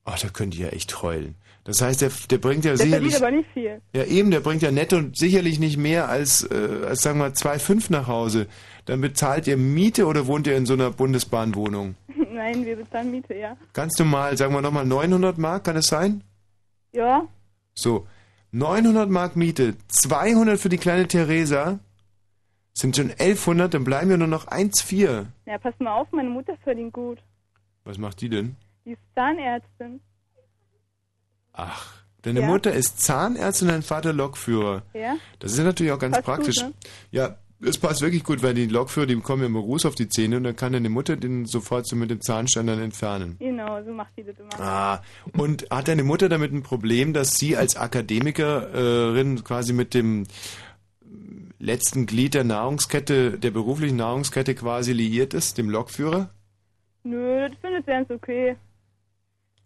Ach, 0.04 0.18
da 0.18 0.28
könnt 0.28 0.54
ihr 0.56 0.66
ja 0.66 0.72
echt 0.72 1.02
heulen. 1.02 1.34
Das 1.64 1.82
heißt, 1.82 2.00
der, 2.00 2.10
der 2.30 2.38
bringt 2.38 2.64
ja 2.64 2.70
Der 2.70 2.78
sicherlich... 2.78 3.12
verdient 3.12 3.22
aber 3.22 3.30
nicht 3.36 3.50
viel. 3.52 3.80
Ja, 3.94 4.04
eben, 4.04 4.30
der 4.30 4.40
bringt 4.40 4.62
ja 4.62 4.72
netto 4.72 4.96
und 4.96 5.16
sicherlich 5.16 5.60
nicht 5.60 5.76
mehr 5.76 6.08
als, 6.08 6.42
äh, 6.50 6.86
als 6.88 7.02
sagen 7.02 7.18
wir 7.18 7.26
mal, 7.28 7.32
2,5 7.32 7.92
nach 7.92 8.06
Hause. 8.08 8.46
Dann 8.86 9.02
bezahlt 9.02 9.46
ihr 9.46 9.58
Miete 9.58 10.06
oder 10.06 10.26
wohnt 10.26 10.46
ihr 10.46 10.56
in 10.56 10.64
so 10.66 10.72
einer 10.72 10.90
Bundesbahnwohnung? 10.90 11.94
Nein, 12.32 12.64
wir 12.64 12.76
bezahlen 12.76 13.10
Miete, 13.10 13.34
ja. 13.34 13.56
Ganz 13.72 13.98
normal, 13.98 14.36
sagen 14.36 14.54
wir 14.54 14.60
nochmal 14.62 14.84
900 14.86 15.36
Mark, 15.38 15.64
kann 15.64 15.76
es 15.76 15.86
sein? 15.86 16.22
Ja, 16.92 17.26
So, 17.74 18.06
900 18.52 19.08
Mark 19.10 19.36
Miete, 19.36 19.76
200 19.88 20.58
für 20.58 20.68
die 20.68 20.78
kleine 20.78 21.06
Theresa, 21.08 21.78
sind 22.72 22.96
schon 22.96 23.10
1100, 23.10 23.74
dann 23.74 23.84
bleiben 23.84 24.10
ja 24.10 24.16
nur 24.16 24.26
noch 24.28 24.46
1,4. 24.48 25.26
ja, 25.46 25.58
pass 25.58 25.74
mal 25.78 25.92
auf, 25.92 26.10
meine 26.12 26.30
Mutter 26.30 26.56
verdient 26.64 26.92
gut. 26.92 27.18
Was 27.84 27.98
macht 27.98 28.20
die 28.20 28.28
denn? 28.28 28.56
Die 28.84 28.92
ist 28.92 29.00
Zahnärztin. 29.14 30.00
Ach, 31.52 31.94
deine 32.22 32.40
Ja. 32.40 32.46
Mutter 32.46 32.72
ist 32.72 33.00
Zahnärztin, 33.00 33.68
dein 33.68 33.82
Vater 33.82 34.12
Lokführer. 34.12 34.82
Ja? 34.94 35.16
Das 35.38 35.52
ist 35.52 35.58
ja 35.58 35.64
natürlich 35.64 35.92
auch 35.92 35.98
ganz 35.98 36.16
Passt 36.16 36.26
gut, 36.26 36.34
praktisch. 36.36 36.62
ne? 36.62 36.72
Ja, 37.10 37.36
es 37.62 37.78
passt 37.78 38.00
wirklich 38.00 38.24
gut, 38.24 38.42
weil 38.42 38.54
die 38.54 38.66
Lokführer, 38.66 39.06
die 39.06 39.16
bekommen 39.16 39.42
ja 39.42 39.46
immer 39.46 39.60
Ruß 39.60 39.86
auf 39.86 39.94
die 39.94 40.08
Zähne 40.08 40.38
und 40.38 40.44
dann 40.44 40.56
kann 40.56 40.72
deine 40.72 40.88
Mutter 40.88 41.16
den 41.16 41.44
sofort 41.44 41.86
so 41.86 41.94
mit 41.96 42.10
dem 42.10 42.20
Zahnstein 42.20 42.66
dann 42.66 42.80
entfernen. 42.80 43.36
Genau, 43.38 43.82
so 43.84 43.92
macht 43.92 44.12
die 44.16 44.24
das 44.24 44.36
immer. 44.38 44.58
Ah, 44.58 45.02
und 45.36 45.66
hat 45.70 45.88
deine 45.88 46.02
Mutter 46.02 46.28
damit 46.28 46.52
ein 46.52 46.62
Problem, 46.62 47.12
dass 47.12 47.34
sie 47.34 47.56
als 47.56 47.76
Akademikerin 47.76 49.44
quasi 49.44 49.72
mit 49.72 49.94
dem 49.94 50.26
letzten 51.58 52.06
Glied 52.06 52.34
der 52.34 52.44
Nahrungskette, 52.44 53.38
der 53.38 53.50
beruflichen 53.50 53.96
Nahrungskette 53.96 54.54
quasi 54.54 54.92
liiert 54.92 55.34
ist, 55.34 55.58
dem 55.58 55.68
Lokführer? 55.68 56.30
Nö, 57.02 57.48
das 57.48 57.58
findet 57.60 57.84
sie 57.84 57.90
ganz 57.90 58.10
okay. 58.10 58.56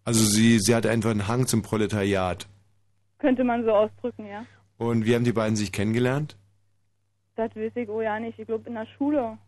Also 0.04 0.24
sie, 0.24 0.58
sie 0.58 0.74
hat 0.74 0.86
einfach 0.86 1.10
einen 1.10 1.28
Hang 1.28 1.46
zum 1.46 1.62
Proletariat. 1.62 2.46
Könnte 3.18 3.44
man 3.44 3.64
so 3.64 3.70
ausdrücken, 3.70 4.26
ja. 4.26 4.44
Und 4.76 5.06
wie 5.06 5.14
haben 5.14 5.24
die 5.24 5.32
beiden 5.32 5.56
sich 5.56 5.72
kennengelernt? 5.72 6.36
Das 7.36 7.54
weiß 7.56 7.72
ich 7.74 7.88
oh 7.88 8.00
ja 8.00 8.18
nicht. 8.20 8.38
Ich 8.38 8.46
glaube 8.46 8.68
in 8.68 8.74
der 8.74 8.86
Schule. 8.96 9.38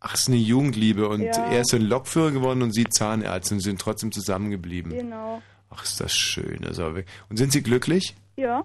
Ach, 0.00 0.14
es 0.14 0.22
ist 0.22 0.28
eine 0.28 0.36
Jugendliebe 0.36 1.08
und 1.08 1.22
Ja. 1.22 1.32
er 1.50 1.60
ist 1.62 1.70
so 1.70 1.76
ein 1.76 1.82
Lokführer 1.82 2.30
geworden 2.32 2.62
und 2.62 2.72
sie 2.72 2.84
Zahnärztin 2.84 3.56
und 3.56 3.60
sind 3.60 3.80
trotzdem 3.80 4.12
zusammengeblieben. 4.12 4.92
Genau. 4.92 5.40
Ach, 5.70 5.82
ist 5.82 6.00
das 6.00 6.14
schön. 6.14 6.58
Das 6.60 6.72
ist 6.72 6.78
aber 6.80 6.96
weg. 6.96 7.06
Und 7.30 7.36
sind 7.36 7.52
Sie 7.52 7.62
glücklich? 7.62 8.14
Ja. 8.36 8.64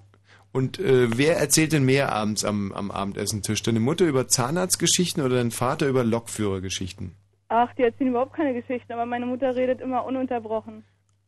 Und 0.52 0.80
äh, 0.80 1.16
wer 1.18 1.38
erzählt 1.38 1.74
denn 1.74 1.86
mehr 1.86 2.12
abends 2.12 2.44
am, 2.44 2.72
am 2.72 2.92
Abendessentisch? 2.92 3.62
Deine 3.64 3.80
Mutter 3.80 4.06
über 4.06 4.28
Zahnarztgeschichten 4.28 5.24
oder 5.24 5.36
dein 5.38 5.52
Vater 5.52 5.88
über 5.88 6.04
Lokführergeschichten? 6.04 7.14
Ach, 7.48 7.74
die 7.76 7.84
erzählen 7.84 8.10
überhaupt 8.10 8.34
keine 8.34 8.54
Geschichten, 8.60 8.92
aber 8.92 9.06
meine 9.06 9.26
Mutter 9.26 9.56
redet 9.56 9.80
immer 9.82 10.06
ununterbrochen. 10.06 10.84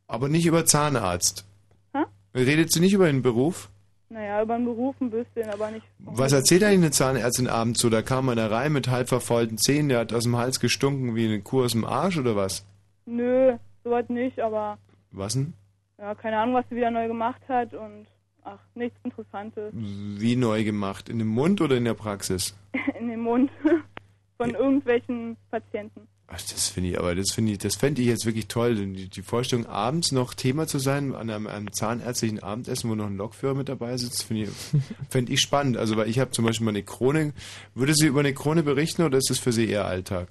Aber 0.07 0.28
nicht 0.28 0.45
über 0.45 0.65
Zahnarzt. 0.65 1.45
Hä? 1.93 2.03
Redet 2.36 2.72
sie 2.72 2.80
nicht 2.80 2.93
über 2.93 3.07
den 3.07 3.22
Beruf? 3.22 3.69
Naja, 4.12 4.41
über 4.43 4.57
den 4.57 4.66
Beruf 4.66 4.95
ein 4.99 5.09
bisschen, 5.09 5.49
aber 5.49 5.72
nicht. 5.72 5.86
Was 5.99 6.34
erzählt 6.34 6.64
eigentlich 6.64 6.80
eine 6.82 6.91
Zahnärztin 6.91 7.47
abends 7.47 7.80
so? 7.80 7.89
Da 7.89 8.01
kam 8.01 8.28
einer 8.28 8.51
rein 8.51 8.74
mit 8.74 8.89
halb 8.89 9.07
verfaulten 9.07 9.57
Zähnen, 9.57 9.88
der 9.88 9.99
hat 9.99 10.12
aus 10.14 10.24
dem 10.24 10.36
Hals 10.36 10.59
gestunken 10.59 11.16
wie 11.16 11.26
eine 11.26 11.41
Kuh 11.41 11.64
aus 11.64 11.72
dem 11.72 11.86
Arsch 11.86 12.18
oder 12.18 12.36
was? 12.36 12.66
Nö, 13.05 13.55
sowas 13.86 14.09
nicht, 14.09 14.39
aber 14.41 14.78
Was 15.12 15.34
denn? 15.34 15.53
ja, 15.97 16.14
keine 16.16 16.38
Ahnung, 16.39 16.55
was 16.55 16.66
sie 16.70 16.76
wieder 16.76 16.91
neu 16.91 17.07
gemacht 17.07 17.41
hat 17.47 17.74
und 17.74 18.05
ach, 18.43 18.59
nichts 18.76 18.99
Interessantes. 19.03 19.72
Wie 19.74 20.36
neu 20.36 20.66
gemacht? 20.66 21.07
In 21.07 21.18
dem 21.20 21.30
Mund 21.30 21.62
oder 21.62 21.78
in 21.78 21.86
der 21.86 21.93
Praxis? 21.93 22.53
In 22.99 23.07
den 23.07 23.22
Mund 23.22 23.49
von 24.38 24.49
irgendwelchen 24.49 25.38
Patienten. 25.51 26.07
Ach, 26.34 26.40
das 26.40 26.70
finde 26.70 26.92
ich, 26.92 26.98
aber 26.98 27.14
das 27.14 27.34
finde 27.34 27.52
ich, 27.52 27.58
das 27.58 27.76
fände 27.76 28.02
ich 28.02 28.08
jetzt 28.08 28.26
wirklich 28.26 28.48
toll. 28.48 28.76
denn 28.76 28.94
Die, 28.94 29.10
die 29.10 29.22
Vorstellung, 29.22 29.66
abends 29.66 30.14
noch 30.14 30.34
Thema 30.34 30.66
zu 30.66 30.80
sein 30.80 31.14
an 31.14 31.30
einem, 31.30 31.46
einem 31.48 31.74
zahnärztlichen 31.74 32.42
Abendessen, 32.42 32.90
wo 32.90 32.96
noch 32.96 33.08
ein 33.08 33.18
Lokführer 33.18 33.54
mit 33.54 33.68
dabei 33.68 33.98
sitzt, 33.98 34.24
finde 34.24 34.44
ich, 34.44 34.50
fände 35.10 35.34
ich 35.34 35.42
spannend. 35.42 35.76
Also, 35.76 35.98
weil 35.98 36.08
ich 36.08 36.20
habe 36.20 36.32
zum 36.32 36.46
Beispiel 36.46 36.64
mal 36.64 36.72
eine 36.72 36.84
Krone. 36.84 37.34
Würde 37.76 37.94
sie 37.94 38.08
über 38.08 38.22
eine 38.22 38.34
Krone 38.34 38.64
berichten 38.64 39.02
oder 39.02 39.18
ist 39.18 39.30
das 39.30 39.40
für 39.40 39.52
sie 39.52 39.68
eher 39.68 39.86
Alltag? 39.86 40.30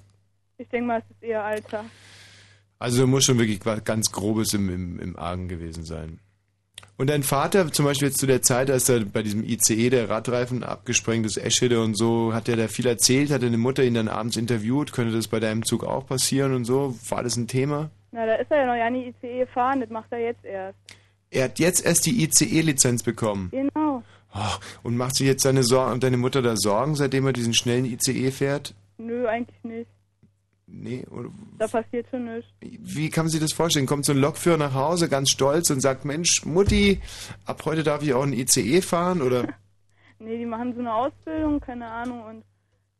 Ich 0.57 0.67
denke 0.69 0.87
mal, 0.87 1.03
es 1.07 1.15
ist 1.15 1.21
eher 1.21 1.43
Alter. 1.43 1.85
Also, 2.79 3.01
da 3.01 3.07
muss 3.07 3.25
schon 3.25 3.37
wirklich 3.37 3.63
was 3.63 3.83
ganz 3.83 4.11
Grobes 4.11 4.55
im, 4.55 4.69
im, 4.69 4.99
im 4.99 5.15
Argen 5.19 5.49
gewesen 5.49 5.83
sein. 5.83 6.19
Und 6.97 7.09
dein 7.09 7.23
Vater, 7.23 7.71
zum 7.71 7.85
Beispiel 7.85 8.09
jetzt 8.09 8.19
zu 8.19 8.27
der 8.27 8.41
Zeit, 8.41 8.69
als 8.69 8.87
er 8.87 8.99
bei 9.05 9.23
diesem 9.23 9.43
ICE 9.43 9.89
der 9.89 10.09
Radreifen 10.09 10.63
abgesprengt 10.63 11.25
ist, 11.25 11.37
Eschede 11.37 11.81
und 11.81 11.95
so, 11.95 12.33
hat 12.33 12.47
er 12.47 12.57
da 12.57 12.67
viel 12.67 12.85
erzählt, 12.85 13.31
hat 13.31 13.41
deine 13.41 13.57
Mutter 13.57 13.83
ihn 13.83 13.95
dann 13.95 14.07
abends 14.07 14.37
interviewt, 14.37 14.93
könnte 14.93 15.15
das 15.15 15.27
bei 15.27 15.39
deinem 15.39 15.65
Zug 15.65 15.83
auch 15.83 16.05
passieren 16.05 16.53
und 16.53 16.65
so? 16.65 16.95
War 17.09 17.23
das 17.23 17.37
ein 17.37 17.47
Thema? 17.47 17.89
Na, 18.11 18.25
da 18.25 18.35
ist 18.35 18.51
er 18.51 18.57
ja 18.57 18.65
noch 18.67 18.75
ja 18.75 18.89
nie 18.89 19.07
ICE 19.07 19.39
gefahren, 19.39 19.79
das 19.79 19.89
macht 19.89 20.11
er 20.11 20.19
jetzt 20.19 20.45
erst. 20.45 20.77
Er 21.31 21.45
hat 21.45 21.59
jetzt 21.59 21.85
erst 21.85 22.05
die 22.05 22.23
ICE-Lizenz 22.23 23.03
bekommen. 23.03 23.49
Genau. 23.51 24.03
Oh, 24.33 24.39
und 24.83 24.97
macht 24.97 25.15
sich 25.15 25.27
jetzt 25.27 25.43
seine, 25.43 25.63
Sor 25.63 25.97
deine 25.97 26.17
Mutter 26.17 26.41
da 26.41 26.55
Sorgen, 26.55 26.95
seitdem 26.95 27.25
er 27.25 27.33
diesen 27.33 27.53
schnellen 27.53 27.85
ICE 27.85 28.31
fährt? 28.31 28.73
Nö, 28.97 29.27
eigentlich 29.27 29.63
nicht. 29.63 29.89
Nee, 30.73 31.05
oder 31.11 31.29
Da 31.57 31.67
passiert 31.67 32.07
schon 32.09 32.25
nichts. 32.33 32.49
wie 32.61 33.09
kann 33.09 33.25
man 33.25 33.29
sich 33.29 33.41
das 33.41 33.51
vorstellen? 33.53 33.85
Kommt 33.85 34.05
so 34.05 34.13
ein 34.13 34.17
Lokführer 34.17 34.57
nach 34.57 34.73
Hause, 34.73 35.09
ganz 35.09 35.29
stolz 35.29 35.69
und 35.69 35.81
sagt, 35.81 36.05
Mensch, 36.05 36.45
Mutti, 36.45 37.01
ab 37.45 37.63
heute 37.65 37.83
darf 37.83 38.01
ich 38.03 38.13
auch 38.13 38.23
einen 38.23 38.33
ICE 38.33 38.81
fahren, 38.81 39.21
oder? 39.21 39.47
Nee, 40.23 40.37
die 40.37 40.45
machen 40.45 40.71
so 40.75 40.81
eine 40.81 40.93
Ausbildung, 40.93 41.59
keine 41.59 41.87
Ahnung, 41.87 42.23
und 42.23 42.43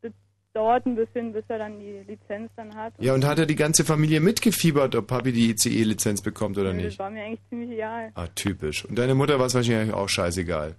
das 0.02 0.12
dauert 0.54 0.88
ein 0.88 0.96
bisschen, 0.96 1.32
bis 1.34 1.44
er 1.50 1.60
dann 1.60 1.80
die 1.80 2.00
Lizenz 2.08 2.50
dann 2.56 2.74
hat. 2.76 2.96
Ja, 2.98 3.14
und 3.14 3.24
hat 3.26 3.38
er 3.38 3.46
die 3.46 3.56
ganze 3.56 3.86
Familie 3.86 4.20
mitgefiebert, 4.22 4.96
ob 4.96 5.06
Papi 5.06 5.32
die 5.32 5.52
ICE-Lizenz 5.52 6.24
bekommt 6.24 6.58
oder 6.58 6.74
Nö, 6.74 6.78
nicht? 6.82 6.94
Das 6.94 7.00
war 7.00 7.12
mir 7.12 7.24
eigentlich 7.24 7.48
ziemlich 7.48 7.70
egal. 7.70 8.12
Ah, 8.16 8.26
typisch. 8.34 8.86
Und 8.86 8.98
deine 8.98 9.14
Mutter 9.14 9.38
war 9.38 9.46
es 9.46 9.54
wahrscheinlich 9.54 9.94
auch 9.94 10.10
scheißegal. 10.10 10.76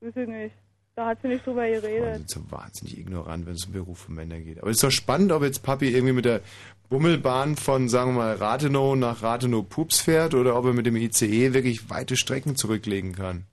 Ich 0.00 0.14
nicht. 0.16 0.54
Da 0.96 1.06
hat 1.06 1.22
sie 1.22 1.28
nicht 1.28 1.44
drüber 1.44 1.68
geredet. 1.68 2.16
sind 2.16 2.30
so 2.30 2.50
wahnsinnig 2.50 2.98
ignorant, 2.98 3.46
wenn 3.46 3.54
es 3.54 3.64
um 3.66 3.72
Beruf 3.72 3.98
von 3.98 4.14
Männern 4.14 4.44
geht. 4.44 4.60
Aber 4.60 4.70
es 4.70 4.76
ist 4.76 4.84
doch 4.84 4.92
spannend, 4.92 5.32
ob 5.32 5.42
jetzt 5.42 5.62
Papi 5.64 5.88
irgendwie 5.88 6.12
mit 6.12 6.24
der 6.24 6.40
Bummelbahn 6.88 7.56
von, 7.56 7.88
sagen 7.88 8.12
wir 8.12 8.18
mal, 8.18 8.34
Rathenow 8.36 8.94
nach 8.94 9.22
Rathenow-Pups 9.22 10.00
fährt 10.00 10.34
oder 10.34 10.56
ob 10.56 10.66
er 10.66 10.72
mit 10.72 10.86
dem 10.86 10.94
ICE 10.96 11.52
wirklich 11.52 11.90
weite 11.90 12.16
Strecken 12.16 12.54
zurücklegen 12.54 13.12
kann. 13.12 13.44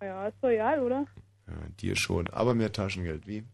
Naja, 0.00 0.28
ist 0.28 0.36
doch 0.40 0.48
egal, 0.48 0.80
oder? 0.80 1.06
Ja, 1.46 1.54
dir 1.80 1.94
schon. 1.96 2.28
Aber 2.28 2.54
mehr 2.54 2.72
Taschengeld, 2.72 3.26
wie? 3.26 3.44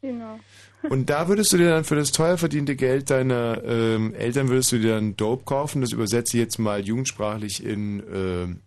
Genau. 0.00 0.38
Und 0.88 1.10
da 1.10 1.28
würdest 1.28 1.52
du 1.52 1.58
dir 1.58 1.68
dann 1.70 1.84
für 1.84 1.96
das 1.96 2.12
teuer 2.12 2.38
verdiente 2.38 2.76
Geld 2.76 3.10
deiner 3.10 3.62
ähm, 3.64 4.14
Eltern, 4.14 4.48
würdest 4.48 4.72
du 4.72 4.78
dir 4.78 4.94
dann 4.94 5.16
Dope 5.16 5.44
kaufen? 5.44 5.82
Das 5.82 5.92
übersetze 5.92 6.36
ich 6.38 6.42
jetzt 6.44 6.58
mal 6.58 6.80
jugendsprachlich 6.80 7.62
in, 7.62 8.02
ähm, 8.10 8.60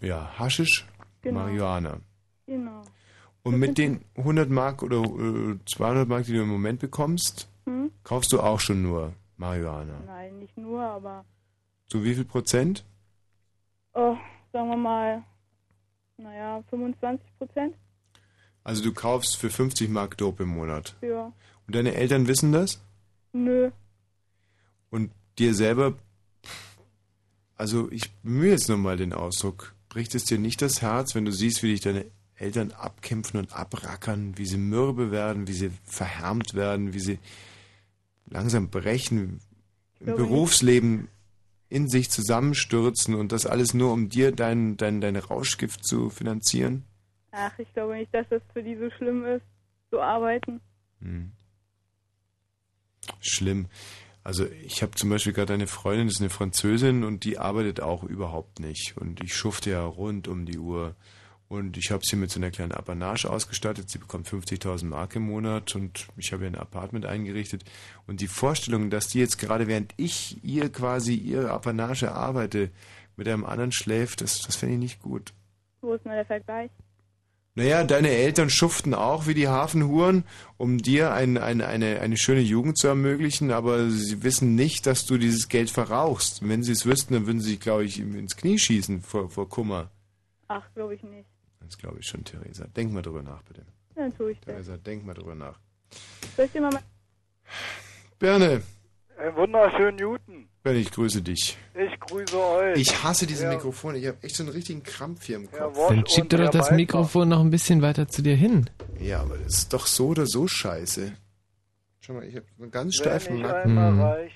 ja, 0.00 0.38
Haschisch, 0.38 0.86
Genau. 1.22 1.40
Marihuana. 1.40 1.98
Genau. 2.46 2.82
Und 3.44 3.58
mit 3.58 3.78
den 3.78 4.04
100 4.16 4.50
Mark 4.50 4.82
oder 4.82 5.02
äh, 5.02 5.58
200 5.66 6.08
Mark, 6.08 6.24
die 6.26 6.32
du 6.32 6.42
im 6.42 6.48
Moment 6.48 6.80
bekommst, 6.80 7.48
Hm? 7.66 7.90
kaufst 8.04 8.32
du 8.32 8.40
auch 8.40 8.60
schon 8.60 8.82
nur 8.82 9.12
Marihuana. 9.36 10.00
Nein, 10.06 10.38
nicht 10.38 10.56
nur, 10.56 10.82
aber, 10.82 11.24
Zu 11.88 12.04
wie 12.04 12.14
viel 12.14 12.24
Prozent? 12.24 12.84
oh, 13.94 14.16
sagen 14.52 14.68
wir 14.68 14.76
mal, 14.76 15.22
naja, 16.16 16.62
25 16.70 17.26
Prozent. 17.38 17.74
Also 18.64 18.82
du 18.84 18.92
kaufst 18.92 19.36
für 19.36 19.50
50 19.50 19.88
Mark 19.90 20.16
Dope 20.18 20.44
im 20.44 20.50
Monat. 20.50 20.94
Ja. 21.02 21.32
Und 21.66 21.74
deine 21.74 21.94
Eltern 21.94 22.28
wissen 22.28 22.52
das? 22.52 22.80
Nö. 23.32 23.70
Und 24.90 25.10
dir 25.38 25.54
selber, 25.54 25.94
also 27.56 27.90
ich 27.90 28.10
bemühe 28.22 28.50
jetzt 28.52 28.68
nochmal 28.68 28.96
den 28.96 29.12
Ausdruck, 29.12 29.74
bricht 29.88 30.14
es 30.14 30.24
dir 30.24 30.38
nicht 30.38 30.62
das 30.62 30.80
Herz, 30.82 31.14
wenn 31.14 31.24
du 31.24 31.32
siehst, 31.32 31.62
wie 31.62 31.70
dich 31.72 31.80
deine 31.80 32.04
Eltern 32.42 32.72
abkämpfen 32.72 33.38
und 33.38 33.52
abrackern, 33.54 34.36
wie 34.36 34.46
sie 34.46 34.58
mürbe 34.58 35.10
werden, 35.10 35.46
wie 35.46 35.52
sie 35.52 35.70
verhärmt 35.84 36.54
werden, 36.54 36.92
wie 36.92 37.00
sie 37.00 37.18
langsam 38.26 38.68
brechen, 38.68 39.40
im. 40.00 40.16
Berufsleben 40.16 41.08
in 41.68 41.88
sich 41.88 42.10
zusammenstürzen 42.10 43.14
und 43.14 43.32
das 43.32 43.46
alles 43.46 43.72
nur, 43.72 43.92
um 43.92 44.08
dir 44.08 44.32
dein, 44.32 44.76
dein, 44.76 45.00
dein 45.00 45.16
Rauschgift 45.16 45.86
zu 45.86 46.10
finanzieren? 46.10 46.84
Ach, 47.30 47.58
ich 47.58 47.72
glaube 47.72 47.96
nicht, 47.96 48.12
dass 48.12 48.28
das 48.28 48.42
für 48.52 48.62
die 48.62 48.76
so 48.76 48.90
schlimm 48.90 49.24
ist, 49.24 49.44
zu 49.90 50.00
arbeiten. 50.00 50.60
Hm. 51.00 51.32
Schlimm. 53.20 53.68
Also 54.22 54.46
ich 54.46 54.82
habe 54.82 54.92
zum 54.92 55.10
Beispiel 55.10 55.32
gerade 55.32 55.54
eine 55.54 55.66
Freundin, 55.66 56.06
das 56.06 56.16
ist 56.16 56.20
eine 56.20 56.30
Französin 56.30 57.04
und 57.04 57.24
die 57.24 57.38
arbeitet 57.38 57.80
auch 57.80 58.04
überhaupt 58.04 58.60
nicht. 58.60 58.96
Und 58.96 59.22
ich 59.22 59.34
schufte 59.34 59.70
ja 59.70 59.84
rund 59.84 60.28
um 60.28 60.46
die 60.46 60.58
Uhr. 60.58 60.94
Und 61.52 61.76
ich 61.76 61.90
habe 61.90 62.02
sie 62.02 62.16
mit 62.16 62.30
so 62.30 62.40
einer 62.40 62.50
kleinen 62.50 62.72
Apanage 62.72 63.28
ausgestattet. 63.28 63.90
Sie 63.90 63.98
bekommt 63.98 64.26
50.000 64.26 64.86
Mark 64.86 65.16
im 65.16 65.24
Monat 65.24 65.76
und 65.76 66.08
ich 66.16 66.32
habe 66.32 66.44
ihr 66.44 66.50
ein 66.50 66.56
Apartment 66.56 67.04
eingerichtet. 67.04 67.62
Und 68.06 68.22
die 68.22 68.26
Vorstellung, 68.26 68.88
dass 68.88 69.08
die 69.08 69.18
jetzt 69.18 69.36
gerade 69.36 69.66
während 69.66 69.92
ich 69.98 70.42
ihr 70.42 70.72
quasi 70.72 71.12
ihre 71.12 71.50
Apanage 71.50 72.10
arbeite, 72.10 72.70
mit 73.16 73.28
einem 73.28 73.44
anderen 73.44 73.70
schläft, 73.70 74.22
das, 74.22 74.40
das 74.40 74.56
fände 74.56 74.76
ich 74.76 74.80
nicht 74.80 75.02
gut. 75.02 75.34
Wo 75.82 75.92
ist 75.92 76.06
denn 76.06 76.12
der 76.12 76.24
Vergleich? 76.24 76.70
Naja, 77.54 77.84
deine 77.84 78.08
Eltern 78.08 78.48
schuften 78.48 78.94
auch 78.94 79.26
wie 79.26 79.34
die 79.34 79.48
Hafenhuren, 79.48 80.24
um 80.56 80.78
dir 80.78 81.12
ein, 81.12 81.36
ein, 81.36 81.60
eine, 81.60 82.00
eine 82.00 82.16
schöne 82.16 82.40
Jugend 82.40 82.78
zu 82.78 82.88
ermöglichen, 82.88 83.50
aber 83.50 83.90
sie 83.90 84.22
wissen 84.22 84.54
nicht, 84.54 84.86
dass 84.86 85.04
du 85.04 85.18
dieses 85.18 85.50
Geld 85.50 85.68
verrauchst. 85.68 86.48
Wenn 86.48 86.62
sie 86.62 86.72
es 86.72 86.86
wüssten, 86.86 87.12
dann 87.12 87.26
würden 87.26 87.42
sie 87.42 87.50
sich, 87.50 87.60
glaube 87.60 87.84
ich, 87.84 88.00
ins 88.00 88.38
Knie 88.38 88.58
schießen 88.58 89.02
vor, 89.02 89.28
vor 89.28 89.50
Kummer. 89.50 89.90
Ach, 90.48 90.66
glaube 90.74 90.94
ich 90.94 91.02
nicht. 91.02 91.28
Das 91.72 91.78
glaube 91.78 92.00
ich 92.00 92.06
schon, 92.06 92.22
Theresa. 92.22 92.66
Denk 92.76 92.92
mal 92.92 93.00
drüber 93.00 93.22
nach, 93.22 93.42
bitte. 93.44 93.64
Dann 93.94 94.14
tue 94.14 94.32
ich 94.32 94.38
das. 94.40 94.52
Theresa, 94.52 94.76
denk 94.76 95.06
mal 95.06 95.14
drüber 95.14 95.34
nach. 95.34 95.58
Soll 96.36 96.44
ich 96.44 96.52
dir 96.52 96.60
mal... 96.60 96.70
Berne, 98.18 98.60
Einen 99.16 99.36
wunderschönen 99.36 99.96
Newton. 99.96 100.48
Berne, 100.62 100.78
ich 100.80 100.90
grüße 100.90 101.22
dich. 101.22 101.56
Ich 101.74 101.98
grüße 102.00 102.38
euch. 102.38 102.78
Ich 102.78 103.02
hasse 103.02 103.26
diese 103.26 103.44
Herr- 103.46 103.54
Mikrofone. 103.54 103.96
Ich 103.96 104.06
habe 104.06 104.18
echt 104.22 104.36
so 104.36 104.42
einen 104.42 104.52
richtigen 104.52 104.82
Krampf 104.82 105.24
hier 105.24 105.36
im 105.36 105.50
Kopf. 105.50 105.74
Wosch 105.76 105.88
Dann 105.88 106.06
schieb 106.06 106.28
doch 106.28 106.50
das 106.50 106.66
Weidner. 106.66 106.76
Mikrofon 106.76 107.28
noch 107.30 107.40
ein 107.40 107.50
bisschen 107.50 107.80
weiter 107.80 108.06
zu 108.06 108.20
dir 108.20 108.36
hin. 108.36 108.68
Ja, 109.00 109.20
aber 109.22 109.38
das 109.38 109.54
ist 109.60 109.72
doch 109.72 109.86
so 109.86 110.08
oder 110.08 110.26
so 110.26 110.46
scheiße. 110.46 111.12
Schau 112.00 112.12
mal, 112.12 112.24
ich 112.24 112.36
habe 112.36 112.44
einen 112.60 112.70
ganz 112.70 112.96
steifen 112.96 113.36
ich 113.36 113.42
Nacken. 113.42 113.78
einmal 113.78 113.92
Hm. 113.92 114.00
reich. 114.02 114.32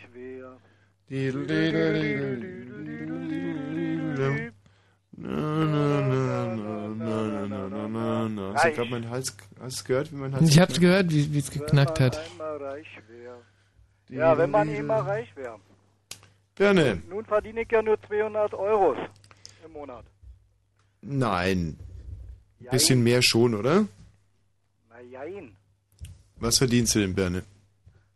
Na, 5.19 5.65
na, 5.65 6.01
na, 6.01 6.55
na, 6.57 6.76
na, 7.23 7.47
na, 7.47 7.69
na, 7.69 7.89
na, 7.89 8.29
na. 8.29 8.55
Hast 8.55 8.65
du 8.67 8.73
gerade 8.73 8.91
meinen 8.91 9.11
Hals, 9.11 9.37
hast 9.61 9.85
gehört, 9.85 10.13
wie 10.13 10.17
mein 10.17 10.33
Hals 10.35 10.49
Ich 10.49 10.59
hab's 10.61 10.79
gehört, 10.81 11.11
wie 11.11 11.39
es 11.39 11.51
geknackt 11.51 12.01
hat. 12.01 12.21
Ja, 14.09 14.37
wenn 14.39 14.51
man 14.51 14.69
einmal 14.69 15.01
reich 15.01 15.35
wäre. 15.37 15.59
Berne, 16.55 17.03
Nun 17.09 17.25
verdiene 17.25 17.63
ich 17.63 17.71
ja 17.73 17.83
nur 17.83 18.01
200 18.03 18.55
Euro 18.55 18.95
im 19.65 19.73
Monat. 19.73 20.05
nein. 21.03 21.79
Bisschen 22.71 23.03
mehr 23.05 23.23
schon, 23.23 23.55
oder? 23.55 23.85
Na 24.89 25.01
jein. 25.11 25.55
Was 26.39 26.59
verdienst 26.59 26.95
du 26.95 27.01
denn, 27.01 27.15
Berne? 27.15 27.43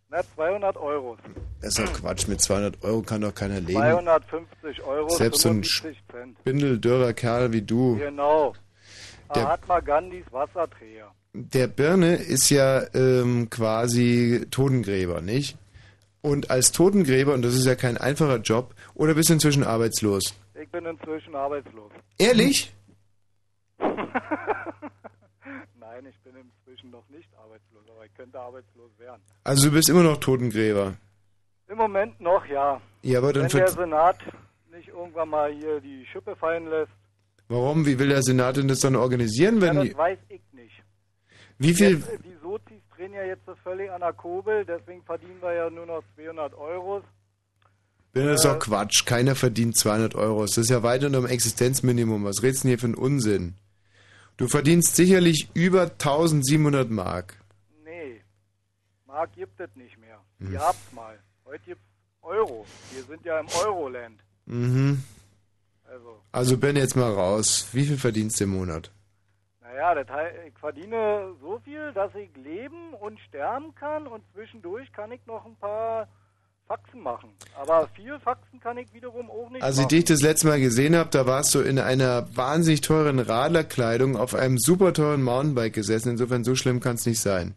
Na, 0.09 0.23
200 0.35 0.77
Euro. 0.77 1.17
Das 1.61 1.79
ist 1.79 1.79
doch 1.79 1.93
Quatsch, 1.93 2.27
mit 2.27 2.41
200 2.41 2.83
Euro 2.83 3.03
kann 3.03 3.21
doch 3.21 3.35
keiner 3.35 3.61
leben. 3.61 3.75
250 3.81 4.83
Euro, 4.83 5.09
Selbst 5.11 5.43
so 5.43 5.51
ein 5.51 5.63
75 5.63 6.03
Cent. 6.11 6.39
spindeldürrer 6.41 7.13
Kerl 7.13 7.53
wie 7.53 7.63
du. 7.63 7.97
Genau. 7.99 8.55
Der- 9.35 9.45
Mahatma 9.45 9.81
Gandhis 9.81 10.25
Wasserträger. 10.31 11.13
Der 11.33 11.67
Birne 11.69 12.17
ist 12.17 12.51
ja 12.51 12.83
ähm, 12.95 13.49
quasi 13.51 14.47
Totengräber, 14.51 15.21
nicht? 15.21 15.57
Und 16.23 16.51
als 16.51 16.73
Totengräber, 16.73 17.35
und 17.35 17.43
das 17.43 17.55
ist 17.55 17.67
ja 17.67 17.77
kein 17.77 17.97
einfacher 17.97 18.39
Job, 18.39 18.75
oder 18.95 19.15
bist 19.15 19.29
du 19.29 19.35
inzwischen 19.35 19.63
arbeitslos? 19.65 20.35
Ich 20.61 20.69
bin 20.71 20.85
inzwischen 20.85 21.35
arbeitslos. 21.35 21.91
Ehrlich? 22.19 22.73
Nein, 23.79 23.97
ich 26.09 26.19
bin 26.21 26.35
inzwischen 26.37 26.91
noch 26.91 27.09
nicht 27.09 27.29
arbeitslos, 27.37 27.85
aber 27.95 28.05
ich 28.05 28.15
könnte 28.15 28.39
arbeitslos 28.39 28.91
werden. 28.99 29.23
Also 29.45 29.69
du 29.69 29.75
bist 29.75 29.89
immer 29.89 30.03
noch 30.03 30.19
Totengräber. 30.19 30.95
Im 31.69 31.79
Moment 31.79 32.21
noch, 32.21 32.45
ja. 32.47 32.81
Ja, 33.03 33.19
aber 33.19 33.33
dann 33.33 33.45
Wenn 33.45 33.51
der 33.61 33.69
Senat 33.69 34.19
nicht 34.73 34.89
irgendwann 34.89 35.29
mal 35.29 35.53
hier 35.53 35.81
die 35.81 36.05
Schippe 36.13 36.35
fallen 36.37 36.69
lässt, 36.69 36.91
Warum? 37.51 37.85
Wie 37.85 37.99
will 37.99 38.09
der 38.09 38.23
Senat 38.23 38.57
denn 38.57 38.69
das 38.69 38.81
dann 38.81 38.95
organisieren, 38.97 39.57
ja, 39.57 39.63
wenn 39.63 39.77
das 39.77 39.85
die, 39.89 39.97
weiß 39.97 40.19
ich 40.29 40.41
nicht. 40.53 40.83
wie 41.59 41.75
viel 41.75 41.97
Jetzt, 41.99 42.09
äh, 42.09 42.19
die 42.25 42.37
Sozis 42.41 42.81
drehen 42.97 43.13
ja 43.13 43.25
jetzt 43.25 43.45
so 43.45 43.55
völlig 43.63 43.91
an 43.91 44.01
der 44.01 44.13
Kurbel, 44.13 44.65
deswegen 44.65 45.03
verdienen 45.03 45.37
wir 45.43 45.53
ja 45.53 45.69
nur 45.69 45.85
noch 45.85 46.03
200 46.17 46.55
Euro. 46.55 47.03
Das 48.13 48.25
ist 48.41 48.45
Äh, 48.45 48.49
doch 48.49 48.59
Quatsch. 48.61 49.05
Keiner 49.05 49.35
verdient 49.35 49.77
200 49.77 50.15
Euro. 50.15 50.43
Das 50.43 50.57
ist 50.59 50.71
ja 50.71 50.83
weit 50.83 51.05
unter 51.05 51.21
dem 51.21 51.27
Existenzminimum. 51.29 52.25
Was 52.25 52.43
redest 52.43 52.63
du 52.65 52.69
denn 52.69 52.71
hier 52.71 52.79
für 52.79 52.87
einen 52.87 52.95
Unsinn? 52.95 53.55
Du 54.37 54.49
verdienst 54.49 54.97
sicherlich 54.97 55.51
über 55.55 55.83
1700 55.83 56.89
Mark. 56.91 57.37
Nee, 57.85 58.21
Mark 59.07 59.33
gibt 59.35 59.61
es 59.61 59.69
nicht 59.77 59.99
mehr. 59.99 60.19
Hm. 60.39 60.53
Ihr 60.53 60.61
habt's 60.61 60.93
mal. 60.93 61.19
Heute 61.45 61.63
gibt's 61.67 61.83
Euro. 62.23 62.65
Wir 62.95 63.03
sind 63.05 63.25
ja 63.25 63.39
im 63.41 63.47
Euroland. 63.67 64.21
Mhm. 64.47 65.03
Also, 65.91 66.21
Also 66.33 66.57
Ben, 66.59 66.77
jetzt 66.77 66.97
mal 66.97 67.13
raus. 67.13 67.69
Wie 67.73 67.85
viel 67.85 67.99
verdienst 67.99 68.41
du 68.41 68.45
im 68.45 68.51
Monat? 68.51 68.91
naja, 69.81 69.95
das 69.95 70.09
heißt, 70.09 70.37
ich 70.49 70.59
verdiene 70.59 71.35
so 71.41 71.61
viel, 71.65 71.93
dass 71.95 72.15
ich 72.15 72.31
leben 72.37 72.95
und 73.01 73.19
sterben 73.21 73.75
kann 73.75 74.07
und 74.07 74.23
zwischendurch 74.35 74.93
kann 74.93 75.13
ich 75.13 75.25
noch 75.27 75.45
ein 75.47 75.57
paar 75.57 76.09
Faxen 76.67 77.01
machen. 77.01 77.31
Aber 77.61 77.89
viel 77.95 78.19
Faxen 78.21 78.61
kann 78.61 78.79
ich 78.79 78.93
wiederum 78.93 79.31
auch 79.31 79.51
nicht 79.51 79.63
Als 79.63 79.79
ich 79.79 79.87
dich 79.87 80.05
das 80.05 80.21
letzte 80.23 80.49
Mal 80.49 80.61
gesehen 80.61 80.95
habe, 80.95 81.11
da 81.11 81.27
warst 81.27 81.55
du 81.55 81.61
in 81.61 81.79
einer 81.79 82.29
wahnsinnig 82.37 82.81
teuren 82.81 83.19
Radlerkleidung 83.19 84.17
auf 84.17 84.35
einem 84.35 84.59
super 84.59 84.93
teuren 84.93 85.23
Mountainbike 85.23 85.73
gesessen. 85.73 86.11
Insofern 86.11 86.45
so 86.45 86.55
schlimm 86.55 86.81
kann 86.81 86.97
es 86.97 87.07
nicht 87.07 87.21
sein. 87.21 87.55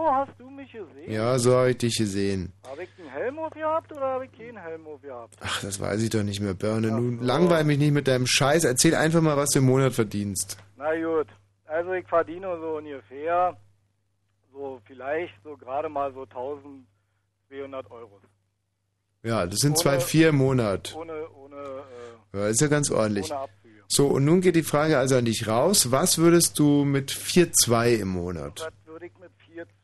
So 0.00 0.10
hast 0.14 0.32
du 0.38 0.48
mich 0.48 0.72
gesehen? 0.72 1.10
Ja, 1.12 1.38
so 1.38 1.54
habe 1.56 1.70
ich 1.72 1.76
dich 1.78 1.94
gesehen. 1.98 2.52
Habe 2.66 2.84
ich 2.84 2.88
einen 2.98 3.10
Helm 3.10 3.38
aufgehabt 3.38 3.92
oder 3.92 4.00
habe 4.00 4.24
ich 4.24 4.32
keinen 4.32 4.56
Helm 4.56 4.86
aufgehabt? 4.86 5.36
Ach, 5.40 5.60
das 5.60 5.78
weiß 5.78 6.02
ich 6.02 6.08
doch 6.08 6.22
nicht 6.22 6.40
mehr, 6.40 6.54
Birne. 6.54 6.88
Nun 6.90 7.20
langweil 7.20 7.64
mich 7.64 7.76
nicht 7.78 7.92
mit 7.92 8.08
deinem 8.08 8.26
Scheiß. 8.26 8.64
Erzähl 8.64 8.94
einfach 8.94 9.20
mal, 9.20 9.36
was 9.36 9.50
du 9.50 9.58
im 9.58 9.66
Monat 9.66 9.92
verdienst. 9.92 10.56
Na 10.78 10.94
gut, 10.94 11.26
also 11.66 11.92
ich 11.92 12.06
verdiene 12.08 12.46
so 12.60 12.78
ungefähr, 12.78 13.54
so 14.54 14.80
vielleicht 14.86 15.34
so 15.44 15.54
gerade 15.58 15.90
mal 15.90 16.10
so 16.14 16.22
1200 16.22 17.90
Euro. 17.90 18.20
Ja, 19.22 19.44
das 19.44 19.58
sind 19.58 19.72
Ohne- 19.72 19.80
zwei 19.80 20.00
vier 20.00 20.30
im 20.30 20.36
Monat. 20.36 20.94
Ohne, 20.98 21.28
ohne, 21.30 21.56
äh, 21.56 22.38
Ja, 22.38 22.46
ist 22.48 22.62
ja 22.62 22.68
ganz 22.68 22.90
ordentlich. 22.90 23.30
ohne 23.30 23.40
Abzüge. 23.40 23.84
So, 23.92 24.06
und 24.06 24.24
nun 24.24 24.40
geht 24.40 24.54
die 24.56 24.62
Frage 24.62 24.96
also 24.98 25.16
an 25.16 25.24
dich 25.24 25.46
raus. 25.48 25.90
Was 25.90 26.16
würdest 26.16 26.58
du 26.58 26.84
mit 26.84 27.10
4,2 27.10 27.96
im 27.96 28.08
Monat? 28.08 28.70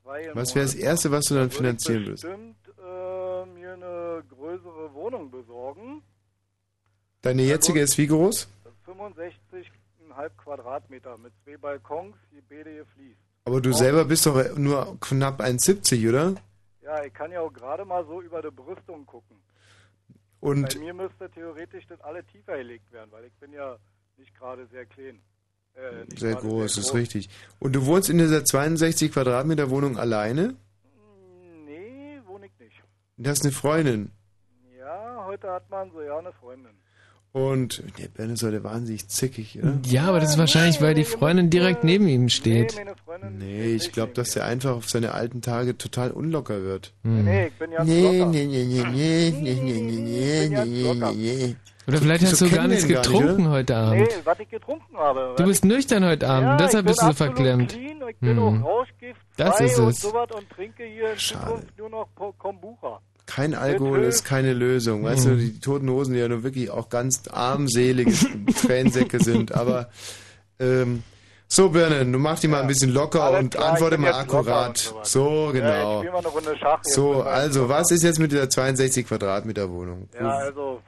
Was 0.07 0.14
würde 0.14 0.22
ich 0.22 0.26
mit 0.26 0.26
4,2 0.26 0.30
im 0.30 0.36
Was 0.36 0.54
wäre 0.54 0.64
das 0.66 0.74
Erste, 0.74 1.11
was 1.11 1.24
du 1.24 1.34
dann? 1.34 1.42
Würde 1.44 1.52
ich 1.52 1.57
finanzieren 1.57 2.07
würdest? 2.07 2.22
bestimmt 2.22 2.57
äh, 2.78 3.46
mir 3.46 3.72
eine 3.74 4.24
größere 4.28 4.94
Wohnung 4.94 5.30
besorgen. 5.30 6.02
Deine 7.22 7.42
jetzige 7.42 7.80
ist 7.80 7.98
wie 7.98 8.07
groß? 8.07 8.48
65,5 8.86 10.30
Quadratmeter 10.36 11.18
mit 11.18 11.32
zwei 11.44 11.57
Balkons, 11.57 12.14
die 12.30 12.40
beide 12.40 12.76
gefliest. 12.76 13.18
Aber 13.44 13.61
du 13.61 13.72
selber 13.72 14.04
bist 14.04 14.26
doch 14.26 14.57
nur 14.57 14.96
knapp 15.00 15.40
1,70, 15.40 16.09
oder? 16.09 16.34
Ja, 16.82 17.04
ich 17.04 17.12
kann 17.12 17.32
ja 17.32 17.40
auch 17.40 17.52
gerade 17.52 17.84
mal 17.84 18.04
so 18.07 18.22
über 18.22 18.42
die 18.42 18.50
Brüstung 18.50 19.07
gucken. 19.07 19.36
Und 20.40 20.74
Bei 20.74 20.80
mir 20.80 20.94
müsste 20.94 21.30
theoretisch 21.30 21.86
das 21.88 22.00
alle 22.00 22.24
tiefer 22.24 22.57
gelegt 22.57 22.92
werden, 22.92 23.11
weil 23.11 23.24
ich 23.24 23.32
bin 23.34 23.52
ja 23.52 23.76
nicht 24.16 24.34
gerade 24.36 24.66
sehr 24.68 24.86
klein. 24.86 25.20
Äh, 25.77 26.05
nicht 26.05 26.18
sehr 26.18 26.33
gerade 26.33 26.47
groß, 26.47 26.79
ist 26.79 26.95
richtig. 26.95 27.29
Und 27.59 27.74
du 27.74 27.85
wohnst 27.87 28.09
in 28.09 28.18
dieser 28.18 28.45
62 28.45 29.12
Quadratmeter 29.12 29.70
Wohnung 29.70 29.99
alleine? 29.99 30.57
Nee, 31.64 32.20
wohne 32.24 32.47
ich 32.47 32.59
nicht. 32.59 32.83
Du 33.18 33.29
hast 33.31 33.43
eine 33.43 33.53
Freundin. 33.53 34.11
Ja, 34.79 35.24
heute 35.27 35.51
hat 35.51 35.68
man 35.68 35.91
so 35.93 36.01
ja 36.01 36.18
eine 36.18 36.33
Freundin. 36.33 36.72
Und 37.33 37.83
der 37.99 38.09
Ben 38.09 38.31
ist 38.31 38.43
heute 38.43 38.64
wahnsinnig 38.64 39.09
zickig, 39.09 39.59
oder? 39.59 39.79
Ja, 39.87 40.05
aber 40.09 40.20
das 40.20 40.31
ist 40.31 40.39
wahrscheinlich, 40.39 40.81
weil 40.81 40.95
die 40.95 41.05
Freundin 41.05 41.51
direkt 41.51 41.85
neben 41.85 42.09
ihm 42.09 42.29
steht. 42.31 42.74
Nee, 43.31 43.74
ich 43.74 43.93
glaube, 43.93 44.12
dass 44.14 44.31
der 44.33 44.45
einfach 44.47 44.70
auf 44.77 44.89
seine 44.89 45.12
alten 45.12 45.43
Tage 45.43 45.77
total 45.77 46.12
unlocker 46.12 46.62
wird. 46.62 46.95
Hm. 47.03 47.24
Nee, 47.24 47.47
ich 47.49 47.55
bin 47.55 47.72
ja 47.72 47.85
Nee, 47.85 48.24
nee, 48.27 48.47
nee, 48.47 48.64
nee, 48.64 48.85
nee, 48.91 49.31
nee, 49.31 49.31
nee, 49.31 49.61
nee, 49.61 50.49
nee, 50.49 50.49
nee, 50.49 50.95
nee, 50.95 51.12
nee. 51.14 51.57
Oder 51.89 51.99
vielleicht 51.99 52.24
hast 52.24 52.41
du 52.41 52.51
gar 52.51 52.66
nichts 52.66 52.85
ihn 52.85 52.93
gar 52.95 53.01
nicht, 53.03 53.11
getrunken 53.12 53.49
heute 53.49 53.77
Abend. 53.77 54.01
Nee, 54.01 54.09
was 54.24 54.41
ich 54.41 54.49
getrunken 54.49 54.97
habe. 54.97 55.35
Du 55.37 55.45
bist 55.45 55.64
nüchtern 55.64 56.05
heute 56.05 56.29
Abend, 56.29 56.49
ja, 56.49 56.57
deshalb 56.57 56.87
bist 56.87 57.01
du 57.03 57.07
so 57.07 57.12
verklemmt. 57.12 57.72
Clean, 57.72 58.03
ich 58.09 58.16
bin 58.18 58.37
Hm. 58.39 58.64
auch 58.64 58.87
Das 59.37 59.61
ist 59.61 59.79
und 59.79 59.89
es. 59.91 60.01
sowas 60.01 60.29
und 60.35 60.49
trinke 60.51 60.85
hier 60.85 61.12
in 61.12 61.18
Zukunft 61.18 61.79
nur 61.79 61.91
noch 61.91 62.09
Kombucha. 62.39 63.01
Kein 63.27 63.55
Alkohol 63.55 64.05
ist 64.05 64.24
keine 64.24 64.53
Lösung. 64.55 65.03
Weißt 65.03 65.27
Hm. 65.27 65.33
du, 65.33 65.37
die 65.45 65.59
toten 65.61 65.91
Hosen, 65.91 66.14
die 66.14 66.20
ja 66.20 66.29
nur 66.29 66.43
wirklich 66.45 66.70
auch 66.70 66.89
ganz 66.89 67.27
armselige 67.29 68.12
Tränensäcke 68.62 69.18
sind. 69.22 69.53
Aber 69.53 69.91
ähm, 70.61 71.03
so, 71.49 71.70
Birne, 71.70 72.05
du 72.11 72.18
mach 72.18 72.39
die 72.39 72.49
mal 72.49 72.61
ein 72.62 72.66
bisschen 72.68 72.93
locker 72.93 73.22
Alles 73.24 73.41
und 73.41 73.51
klar, 73.55 73.72
antworte 73.72 73.99
mal 73.99 74.14
akkurat. 74.14 74.77
So, 75.03 75.47
Ja, 75.47 75.49
ich 75.49 75.53
genau. 75.55 75.99
spiel 76.01 76.11
mal 76.12 76.18
eine 76.18 76.29
Runde 76.29 76.57
Schach. 76.57 76.81
So, 76.85 77.22
also, 77.22 77.68
was 77.68 77.91
ist 77.91 78.03
jetzt 78.05 78.18
mit 78.20 78.31
dieser 78.33 78.49
62 78.49 79.07
Quadratmeter 79.07 79.68
Wohnung? 79.70 80.09
Ja, 80.14 80.29
also, 80.31 80.81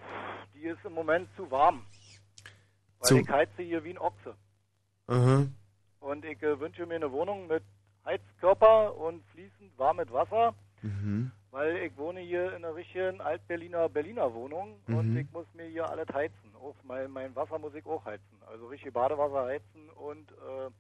die 0.55 0.67
ist 0.67 0.79
im 0.85 0.93
Moment 0.95 1.29
zu 1.37 1.49
warm. 1.51 1.83
Weil 3.01 3.09
Zu- 3.09 3.19
ich 3.19 3.29
heize 3.29 3.63
hier 3.63 3.83
wie 3.85 3.91
ein 3.91 3.99
Ochse. 3.99 4.35
Aha. 5.09 5.47
Und 6.01 6.25
ich 6.25 6.43
äh, 6.43 6.59
wünsche 6.61 6.87
mir 6.87 6.97
eine 6.97 7.11
Wohnung 7.13 7.47
mit 7.49 7.63
Heizkörper 8.05 8.97
und 8.97 9.23
fließend 9.35 9.77
warmes 9.77 10.11
Wasser, 10.13 10.55
Mhm. 10.83 11.33
Weil 11.59 11.77
ich 11.79 11.97
wohne 11.97 12.21
hier 12.21 12.51
in 12.55 12.65
einer 12.65 12.73
richtigen 12.77 13.21
Alt-Berliner 13.21 13.89
Berliner 13.89 14.33
Wohnung 14.33 14.81
und 14.87 15.11
Mhm. 15.11 15.17
ich 15.17 15.33
muss 15.33 15.47
mir 15.55 15.65
hier 15.67 15.91
alles 15.91 16.07
heizen. 16.15 16.55
Auch 16.55 16.77
mein, 16.85 17.11
mein 17.11 17.35
Wasser 17.35 17.59
muss 17.59 17.75
ich 17.75 17.85
auch 17.85 18.05
heizen. 18.05 18.41
Also 18.47 18.69
richtig 18.69 18.93
Badewasser 18.93 19.45
heizen 19.47 19.91
und 19.97 20.31
äh, 20.31 20.71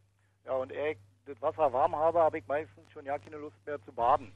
ja, 0.46 0.52
und 0.52 0.70
ehe 0.72 0.92
ich 0.92 0.98
das 1.26 1.40
Wasser 1.42 1.72
warm 1.72 1.96
habe, 1.96 2.20
habe 2.20 2.38
ich 2.38 2.46
meistens 2.46 2.88
schon 2.92 3.04
ja 3.06 3.18
keine 3.18 3.38
Lust 3.38 3.56
mehr 3.66 3.82
zu 3.84 3.92
baden. 3.92 4.32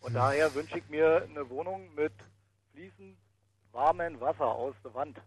Und 0.00 0.14
daher 0.14 0.54
wünsche 0.54 0.78
ich 0.78 0.88
mir 0.88 1.24
eine 1.28 1.50
Wohnung 1.50 1.92
mit 1.96 2.12
fließend 2.72 3.16
warmem 3.72 4.20
Wasser 4.20 4.46
aus 4.46 4.76
der 4.84 4.94
Wand. 4.94 5.18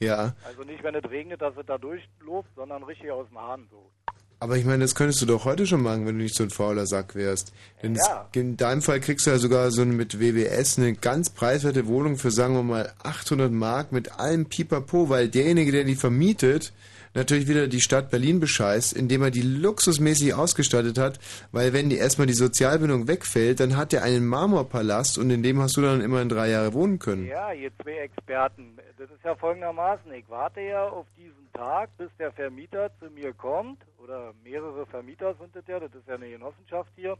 Ja, 0.00 0.34
Also 0.44 0.62
nicht, 0.64 0.82
wenn 0.82 0.96
es 0.96 1.08
regnet, 1.08 1.40
dass 1.42 1.56
es 1.56 1.64
da 1.66 1.78
durchläuft, 1.78 2.50
sondern 2.56 2.82
richtig 2.82 3.12
aus 3.12 3.28
dem 3.28 3.38
Hahn 3.38 3.68
so. 3.70 3.92
Aber 4.40 4.56
ich 4.56 4.64
meine, 4.64 4.84
das 4.84 4.94
könntest 4.94 5.20
du 5.22 5.26
doch 5.26 5.44
heute 5.44 5.66
schon 5.66 5.82
machen, 5.82 6.06
wenn 6.06 6.16
du 6.16 6.22
nicht 6.22 6.34
so 6.36 6.44
ein 6.44 6.50
fauler 6.50 6.86
Sack 6.86 7.14
wärst. 7.14 7.52
Denn 7.82 7.96
Ja. 7.96 8.28
in 8.34 8.56
deinem 8.56 8.82
Fall 8.82 9.00
kriegst 9.00 9.26
du 9.26 9.30
ja 9.30 9.38
sogar 9.38 9.70
so 9.70 9.84
mit 9.84 10.20
WWS 10.20 10.78
eine 10.78 10.94
ganz 10.94 11.30
preiswerte 11.30 11.86
Wohnung 11.86 12.16
für, 12.18 12.30
sagen 12.30 12.54
wir 12.54 12.62
mal, 12.62 12.92
800 13.02 13.50
Mark 13.50 13.90
mit 13.92 14.12
allem 14.18 14.46
Pipapo, 14.46 15.08
weil 15.08 15.28
derjenige, 15.28 15.72
der 15.72 15.84
die 15.84 15.96
vermietet, 15.96 16.72
natürlich 17.14 17.48
wieder 17.48 17.68
die 17.68 17.80
Stadt 17.80 18.10
Berlin 18.10 18.40
bescheißt, 18.40 18.92
indem 18.92 19.22
er 19.22 19.30
die 19.30 19.42
luxusmäßig 19.42 20.34
ausgestattet 20.34 20.98
hat, 20.98 21.18
weil 21.52 21.72
wenn 21.72 21.90
die 21.90 21.96
erstmal 21.96 22.26
die 22.26 22.34
Sozialbindung 22.34 23.08
wegfällt, 23.08 23.60
dann 23.60 23.76
hat 23.76 23.92
er 23.92 24.02
einen 24.02 24.26
Marmorpalast 24.26 25.18
und 25.18 25.30
in 25.30 25.42
dem 25.42 25.60
hast 25.60 25.76
du 25.76 25.82
dann 25.82 26.00
immerhin 26.00 26.28
drei 26.28 26.50
Jahre 26.50 26.72
wohnen 26.74 26.98
können. 26.98 27.26
Ja, 27.26 27.52
ihr 27.52 27.70
zwei 27.82 27.98
Experten. 27.98 28.78
Das 28.98 29.10
ist 29.10 29.24
ja 29.24 29.34
folgendermaßen. 29.34 30.12
Ich 30.12 30.28
warte 30.28 30.60
ja 30.60 30.88
auf 30.88 31.06
diesen 31.16 31.52
Tag, 31.52 31.90
bis 31.96 32.10
der 32.18 32.32
Vermieter 32.32 32.90
zu 32.98 33.10
mir 33.10 33.32
kommt. 33.32 33.82
Oder 33.98 34.32
mehrere 34.42 34.86
Vermieter 34.86 35.34
sind 35.34 35.54
das 35.54 35.66
ja. 35.66 35.80
Das 35.80 35.94
ist 35.94 36.06
ja 36.06 36.14
eine 36.14 36.30
Genossenschaft 36.30 36.90
hier. 36.96 37.16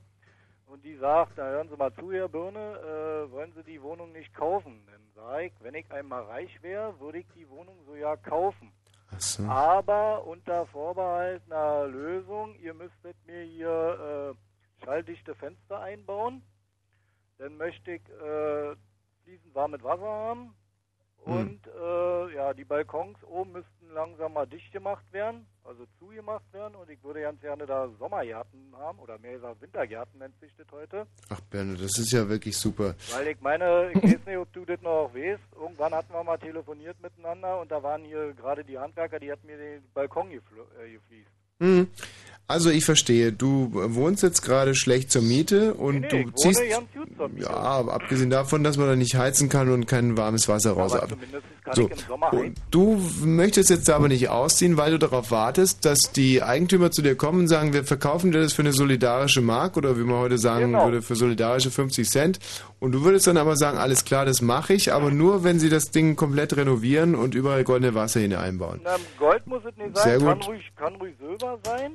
Und 0.67 0.85
die 0.85 0.97
sagt, 0.97 1.33
na 1.37 1.45
hören 1.45 1.69
Sie 1.71 1.77
mal 1.77 1.93
zu, 1.95 2.13
Herr 2.13 2.29
Birne, 2.29 2.59
äh, 2.59 3.33
wollen 3.33 3.53
Sie 3.57 3.63
die 3.63 3.83
Wohnung 3.83 4.13
nicht 4.13 4.35
kaufen? 4.35 4.83
Dann 4.87 5.01
sage 5.15 5.47
ich, 5.47 5.53
wenn 5.61 5.75
ich 5.75 5.91
einmal 5.91 6.25
reich 6.25 6.63
wäre, 6.63 6.99
würde 7.01 7.19
ich 7.19 7.27
die 7.35 7.49
Wohnung 7.49 7.77
so 7.87 7.95
ja 7.95 8.17
kaufen. 8.17 8.71
So. 9.17 9.43
Aber 9.45 10.27
unter 10.27 10.67
Vorbehalt 10.67 11.43
einer 11.47 11.87
Lösung, 11.87 12.55
ihr 12.57 12.75
müsstet 12.75 13.17
mir 13.27 13.43
hier 13.43 14.35
äh, 14.37 14.85
schalldichte 14.85 15.35
Fenster 15.35 15.81
einbauen. 15.81 16.43
Dann 17.39 17.57
möchte 17.57 17.93
ich 17.93 18.03
äh, 18.11 18.77
fließend 19.25 19.55
warmes 19.55 19.83
Wasser 19.83 20.03
haben. 20.03 20.55
Und 21.25 21.67
äh, 21.67 22.35
ja, 22.35 22.55
die 22.55 22.65
Balkons 22.65 23.23
oben 23.25 23.53
müssten 23.53 23.89
langsam 23.93 24.35
mal 24.35 24.47
dicht 24.47 24.73
gemacht 24.73 25.05
werden, 25.13 25.47
also 25.69 25.85
zugemacht 25.99 26.45
werden. 26.53 26.75
Und 26.75 26.91
ich 26.91 27.03
würde 27.05 27.21
ganz 27.21 27.41
gerne 27.41 27.67
da 27.67 27.89
Sommergärten 27.99 28.73
haben, 28.77 28.99
oder 28.99 29.19
mehr 29.19 29.35
gesagt 29.35 29.61
Wintergärten 29.61 30.19
nennt 30.19 30.39
sich 30.41 30.51
das 30.57 30.67
heute. 30.73 31.07
Ach 31.29 31.41
Berne, 31.51 31.75
das 31.77 31.99
ist 31.99 32.13
ja 32.13 32.29
wirklich 32.29 32.57
super. 32.57 32.95
Weil 33.13 33.29
ich 33.29 33.41
meine, 33.41 33.91
ich 33.93 34.03
weiß 34.03 34.27
nicht, 34.27 34.39
ob 34.39 34.53
du 34.53 34.65
das 34.65 34.81
noch 34.83 35.11
weißt, 35.15 35.43
irgendwann 35.57 35.95
hatten 35.95 36.13
wir 36.13 36.25
mal 36.25 36.39
telefoniert 36.39 37.01
miteinander 37.01 37.61
und 37.61 37.71
da 37.71 37.83
waren 37.83 38.05
hier 38.05 38.33
gerade 38.33 38.65
die 38.65 38.79
Handwerker, 38.79 39.21
die 39.21 39.31
hatten 39.31 39.47
mir 39.47 39.59
den 39.59 39.83
Balkon 39.93 40.29
gefl- 40.31 40.83
äh, 40.83 40.93
gefliest. 40.93 41.31
Hm. 41.61 41.91
Also 42.51 42.71
ich 42.71 42.87
verstehe, 42.87 43.31
du 43.31 43.69
wohnst 43.75 44.23
jetzt 44.23 44.41
gerade 44.41 44.75
schlecht 44.75 45.13
zur 45.13 45.21
Miete 45.21 45.75
und 45.75 46.01
Nee, 46.01 46.09
du 46.09 46.17
ich 46.17 46.35
ziehst. 46.35 46.63
Ja, 47.37 47.51
abgesehen 47.87 48.31
davon, 48.31 48.65
dass 48.65 48.79
man 48.79 48.87
da 48.87 48.97
nicht 48.97 49.17
heizen 49.17 49.51
kann 49.51 49.69
und 49.71 49.85
kein 49.87 50.17
warmes 50.17 50.49
Wasser 50.49 50.73
raus 50.73 50.95
aber 50.95 51.09
kann 51.63 51.75
So, 51.75 51.91
du 52.71 52.99
möchtest 53.23 53.69
jetzt 53.69 53.91
aber 53.91 54.09
nicht 54.09 54.31
ausziehen, 54.31 54.79
weil 54.79 54.93
du 54.93 54.99
darauf 54.99 55.31
wartest, 55.31 55.85
dass 55.85 55.99
die 56.17 56.43
Eigentümer 56.43 56.91
zu 56.91 57.03
dir 57.03 57.17
kommen 57.17 57.41
und 57.41 57.49
sagen, 57.49 57.75
wir 57.75 57.85
verkaufen 57.85 58.33
dir 58.33 58.41
das 58.41 58.55
für 58.55 58.63
eine 58.63 58.73
solidarische 58.73 59.43
Mark 59.43 59.77
oder 59.77 59.99
wie 59.99 60.05
man 60.05 60.17
heute 60.17 60.39
sagen 60.39 60.73
Genau. 60.73 60.87
würde, 60.87 61.03
für 61.03 61.17
solidarische 61.17 61.71
50 61.71 62.09
Cent. 62.09 62.39
Und 62.81 62.93
du 62.93 63.03
würdest 63.05 63.27
dann 63.27 63.37
aber 63.37 63.57
sagen, 63.57 63.77
alles 63.77 64.07
klar, 64.07 64.25
das 64.25 64.41
mache 64.41 64.73
ich, 64.73 64.91
aber 64.95 65.11
nur, 65.11 65.45
wenn 65.45 65.61
sie 65.61 65.69
das 65.69 65.91
Ding 65.91 66.17
komplett 66.17 66.57
renovieren 66.57 67.15
und 67.15 67.35
überall 67.35 67.65
goldene 67.65 67.95
Wasserhähne 67.95 68.39
einbauen. 68.39 68.81
Na, 68.85 68.97
Gold 69.19 69.47
muss 69.47 69.63
es 69.69 69.77
nicht 69.77 69.95
Sehr 69.99 70.19
sein, 70.19 70.27
kann 70.27 70.39
gut. 70.39 70.49
ruhig, 70.49 70.73
kann 70.77 70.95
ruhig 70.95 71.15
Silber 71.21 71.59
sein, 71.65 71.93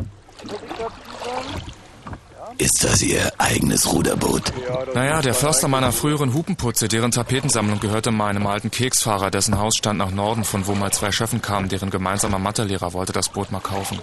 Ist 2.58 2.84
das 2.84 3.02
Ihr 3.02 3.32
eigenes 3.40 3.92
Ruderboot? 3.92 4.54
Naja, 4.94 5.22
der 5.22 5.34
Förster 5.34 5.68
meiner 5.68 5.92
früheren 5.92 6.34
Hupenputze, 6.34 6.88
deren 6.88 7.12
Tapetensammlung 7.12 7.80
gehörte 7.80 8.12
meinem 8.12 8.46
alten 8.46 8.70
Keksfahrer, 8.70 9.32
dessen 9.32 9.58
Haus 9.58 9.76
stand 9.76 9.98
nach 10.00 10.12
Norden, 10.12 10.44
von 10.44 10.68
wo 10.68 10.76
mal 10.76 10.92
zwei 10.92 11.12
Schöffen 11.12 11.42
kamen, 11.42 11.70
deren 11.70 11.90
gemeinsamer 11.90 12.40
Mathelehrer 12.40 12.94
wollte 12.94 13.14
das 13.14 13.30
Boot 13.30 13.52
mal 13.52 13.60
kaufen. 13.62 14.00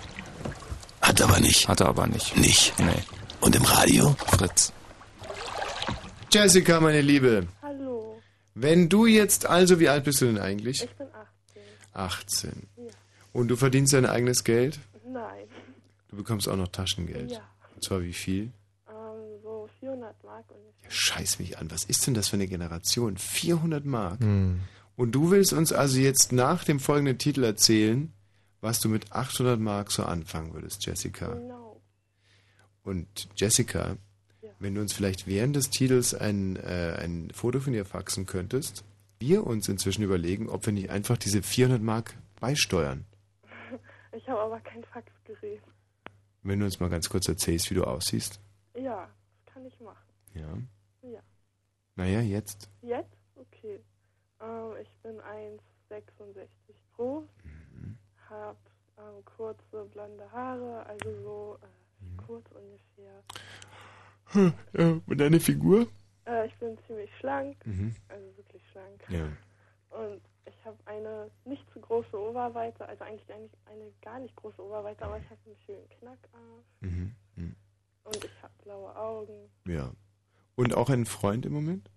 Hat 1.03 1.21
aber 1.21 1.39
nicht. 1.41 1.69
Hat 1.69 1.81
er 1.81 1.89
aber 1.89 2.07
nicht. 2.07 2.37
Nicht? 2.37 2.79
Nee. 2.79 3.03
Und 3.41 3.55
im 3.57 3.65
Radio? 3.65 4.15
Fritz. 4.27 4.73
Jessica, 6.33 6.81
meine 6.81 7.01
Liebe, 7.01 7.47
Hallo. 7.63 8.21
wenn 8.55 8.89
du 8.89 9.07
jetzt 9.07 9.47
also, 9.47 9.81
wie 9.81 9.89
alt 9.89 10.05
bist 10.05 10.21
du 10.21 10.27
denn 10.27 10.39
eigentlich? 10.39 10.83
Ich 10.85 10.91
bin 10.97 11.07
18. 11.95 12.53
18. 12.53 12.69
Und 13.33 13.49
du 13.49 13.57
verdienst 13.57 13.93
dein 13.93 14.07
eigenes 14.07 14.45
Geld? 14.45 14.79
Du 16.11 16.17
bekommst 16.17 16.49
auch 16.49 16.57
noch 16.57 16.69
Taschengeld. 16.69 17.31
Ja. 17.31 17.41
Und 17.75 17.85
zwar 17.85 18.03
wie 18.03 18.13
viel? 18.13 18.51
Ähm, 18.89 19.41
so 19.43 19.69
400 19.79 20.23
Mark 20.25 20.45
ungefähr. 20.51 20.85
Ja, 20.85 20.91
scheiß 20.91 21.39
mich 21.39 21.57
an. 21.57 21.71
Was 21.71 21.85
ist 21.85 22.05
denn 22.07 22.15
das 22.15 22.29
für 22.29 22.37
eine 22.37 22.49
Generation? 22.49 23.17
400 23.17 23.85
Mark. 23.85 24.21
Hm. 24.21 24.61
Und 24.97 25.13
du 25.13 25.31
willst 25.31 25.53
uns 25.53 25.73
also 25.73 25.99
jetzt 25.99 26.33
nach 26.33 26.65
dem 26.65 26.81
folgenden 26.81 27.17
Titel 27.17 27.45
erzählen, 27.45 28.13
was 28.61 28.81
du 28.81 28.89
mit 28.89 29.13
800 29.13 29.59
Mark 29.59 29.93
so 29.93 30.03
anfangen 30.03 30.53
würdest, 30.53 30.85
Jessica. 30.85 31.33
Genau. 31.33 31.81
Und 32.83 33.29
Jessica, 33.37 33.97
wenn 34.59 34.75
du 34.75 34.81
uns 34.81 34.93
vielleicht 34.93 35.29
während 35.29 35.55
des 35.55 35.71
Titels 35.71 36.13
ein, 36.13 36.57
äh, 36.57 36.99
ein 37.01 37.31
Foto 37.33 37.61
von 37.61 37.73
dir 37.73 37.85
faxen 37.85 38.27
könntest, 38.27 38.85
wir 39.21 39.47
uns 39.47 39.69
inzwischen 39.69 40.03
überlegen, 40.03 40.49
ob 40.49 40.67
wir 40.67 40.73
nicht 40.73 40.91
einfach 40.91 41.17
diese 41.17 41.43
400 41.43 41.81
Mark 41.81 42.15
beisteuern. 42.41 43.05
Ich 44.13 44.29
habe 44.29 44.41
aber 44.41 44.59
kein 44.59 44.83
Faxgerät. 44.83 45.63
Wenn 46.43 46.59
du 46.61 46.65
uns 46.65 46.81
mal 46.81 46.89
ganz 46.89 47.09
kurz 47.09 47.29
erzählst, 47.29 47.71
wie 47.71 47.75
du 47.75 47.85
aussiehst. 47.85 48.41
Ja, 48.75 49.09
das 49.45 49.55
kann 49.55 49.65
ich 49.67 49.79
machen. 49.81 50.07
Ja. 50.35 50.57
Ja. 51.09 51.21
Naja, 51.97 52.21
jetzt. 52.21 52.69
Jetzt? 52.83 53.17
Okay. 53.35 53.81
Ähm, 54.41 54.73
ich 54.81 54.89
bin 55.03 55.21
1,66 55.21 56.49
groß, 56.97 57.25
Mhm. 57.45 57.99
habe 58.29 58.57
ähm, 58.99 59.25
kurze 59.25 59.85
blonde 59.93 60.31
Haare, 60.33 60.87
also 60.87 61.23
so 61.23 61.59
äh, 61.63 62.23
kurz 62.27 62.47
ungefähr. 62.53 63.23
Ja, 64.73 65.01
und 65.07 65.19
deine 65.21 65.41
Figur? 65.41 65.89
Äh, 66.27 66.47
ich 66.47 66.55
bin 66.59 66.79
ziemlich 66.87 67.11
schlank, 67.19 67.57
Mhm. 67.67 67.95
also 68.09 68.37
wirklich 68.37 68.63
schlank. 68.71 69.03
Ja. 69.09 69.27
Und 69.91 70.23
ich 70.51 70.65
habe 70.65 70.77
eine 70.87 71.31
nicht 71.45 71.65
zu 71.73 71.81
große 71.81 72.19
Oberweite, 72.19 72.87
also 72.89 73.05
eigentlich, 73.05 73.33
eigentlich 73.33 73.53
eine 73.67 73.91
gar 74.03 74.19
nicht 74.21 74.35
große 74.37 74.63
Oberweite, 74.63 75.03
aber 75.05 75.19
ich 75.19 75.25
habe 75.31 75.41
einen 75.47 75.57
schönen 75.67 75.89
Knackarsch 75.99 76.67
Mhm. 76.81 77.13
Mhm. 77.37 77.57
und 78.05 78.17
ich 78.25 78.43
habe 78.43 78.53
blaue 78.65 78.95
Augen. 78.97 79.51
Ja. 79.67 79.91
Und 80.57 80.75
auch 80.75 80.91
einen 80.91 81.07
Freund 81.07 81.47
im 81.47 81.53
Moment? 81.53 81.89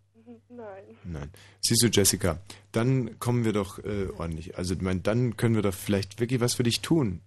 Nein. 0.47 0.83
Nein. 1.03 1.31
Siehst 1.61 1.83
du, 1.83 1.87
Jessica, 1.87 2.39
dann 2.71 3.19
kommen 3.19 3.43
wir 3.43 3.51
doch 3.51 3.79
äh, 3.79 4.07
ordentlich. 4.17 4.57
Also, 4.57 4.73
ich 4.73 4.81
mein, 4.81 5.03
dann 5.03 5.35
können 5.35 5.55
wir 5.55 5.61
doch 5.61 5.73
vielleicht 5.73 6.21
wirklich 6.21 6.39
was 6.39 6.53
für 6.53 6.63
dich 6.63 6.81
tun. 6.81 7.21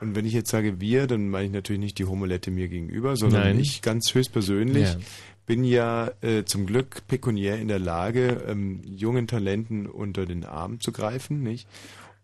Und 0.00 0.16
wenn 0.16 0.24
ich 0.24 0.32
jetzt 0.32 0.50
sage 0.50 0.80
wir, 0.80 1.06
dann 1.06 1.28
meine 1.28 1.46
ich 1.46 1.52
natürlich 1.52 1.78
nicht 1.78 1.98
die 1.98 2.06
Homolette 2.06 2.50
mir 2.50 2.68
gegenüber, 2.68 3.16
sondern 3.16 3.42
Nein. 3.42 3.60
ich 3.60 3.82
ganz 3.82 4.12
höchstpersönlich 4.14 4.88
Ja. 4.94 4.98
Bin 5.52 5.64
ja 5.64 6.10
äh, 6.22 6.44
zum 6.46 6.64
Glück 6.64 7.06
pekuniär 7.08 7.58
in 7.58 7.68
der 7.68 7.78
Lage, 7.78 8.42
ähm, 8.48 8.80
jungen 8.86 9.26
Talenten 9.26 9.86
unter 9.86 10.24
den 10.24 10.46
Arm 10.46 10.80
zu 10.80 10.92
greifen, 10.92 11.42
nicht? 11.42 11.68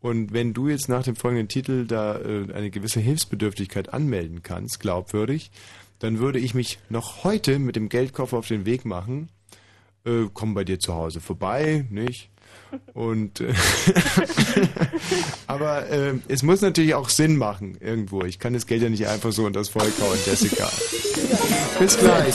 Und 0.00 0.32
wenn 0.32 0.54
du 0.54 0.68
jetzt 0.68 0.88
nach 0.88 1.02
dem 1.02 1.14
folgenden 1.14 1.46
Titel 1.46 1.86
da 1.86 2.16
äh, 2.16 2.50
eine 2.54 2.70
gewisse 2.70 3.00
Hilfsbedürftigkeit 3.00 3.92
anmelden 3.92 4.42
kannst, 4.42 4.80
glaubwürdig, 4.80 5.50
dann 5.98 6.20
würde 6.20 6.38
ich 6.38 6.54
mich 6.54 6.78
noch 6.88 7.22
heute 7.22 7.58
mit 7.58 7.76
dem 7.76 7.90
Geldkoffer 7.90 8.38
auf 8.38 8.48
den 8.48 8.64
Weg 8.64 8.86
machen, 8.86 9.28
äh, 10.06 10.24
komm 10.32 10.54
bei 10.54 10.64
dir 10.64 10.80
zu 10.80 10.94
Hause 10.94 11.20
vorbei, 11.20 11.84
nicht? 11.90 12.30
Und 12.94 13.42
äh, 13.42 13.52
aber 15.46 15.86
äh, 15.90 16.14
es 16.28 16.42
muss 16.42 16.62
natürlich 16.62 16.94
auch 16.94 17.10
Sinn 17.10 17.36
machen 17.36 17.76
irgendwo. 17.78 18.22
Ich 18.22 18.38
kann 18.38 18.54
das 18.54 18.66
Geld 18.66 18.80
ja 18.80 18.88
nicht 18.88 19.06
einfach 19.06 19.32
so 19.32 19.44
unter 19.44 19.60
das 19.60 19.68
Volk 19.68 19.92
hauen, 20.00 20.18
Jessica. 20.24 20.70
Bis 21.78 21.98
gleich. 21.98 22.34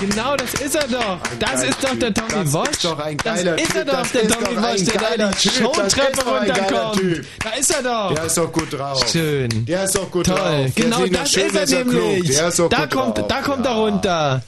Genau, 0.00 0.34
das 0.36 0.54
ist 0.54 0.74
er 0.74 0.88
doch. 0.88 1.18
Das 1.38 1.62
ist 1.62 1.84
doch 1.84 1.94
der 1.98 2.14
Tommy 2.14 2.30
Das 2.44 2.52
Wosch. 2.52 2.68
ist 2.70 2.84
doch 2.84 2.98
ein 2.98 3.16
das 3.18 3.24
geiler 3.36 3.58
ist 3.60 3.76
er 3.76 3.84
doch, 3.84 3.92
Das 4.00 4.12
der 4.12 4.28
Tommy 4.28 4.56
Wosch, 4.56 4.84
der 4.84 5.00
da 5.00 5.10
die. 5.10 5.18
Das 5.18 5.54
Showtreppe 5.56 6.24
runterkommt. 6.24 7.24
Da 7.44 7.50
ist 7.50 7.70
er 7.74 7.82
doch. 7.82 8.14
Der 8.14 8.24
ist 8.24 8.36
doch 8.38 8.52
gut 8.52 8.72
drauf. 8.72 9.08
Schön. 9.10 9.64
Der 9.66 9.84
ist 9.84 9.94
doch 9.96 10.10
gut 10.10 10.26
Toll. 10.26 10.36
drauf. 10.36 10.72
Der 10.74 10.84
Genau 10.84 11.04
sieht 11.04 11.16
das 11.16 11.30
schön, 11.32 11.46
ist 11.46 11.54
er 11.72 11.78
er 11.78 11.84
nämlich. 11.84 12.36
Der 12.36 12.48
ist 12.48 12.58
doch 12.58 12.68
da 12.70 12.80
gut 12.86 12.90
kommt, 12.90 13.18
drauf. 13.18 13.28
da 13.28 13.40
kommt 13.42 13.66
er 13.66 13.72
runter. 13.72 14.42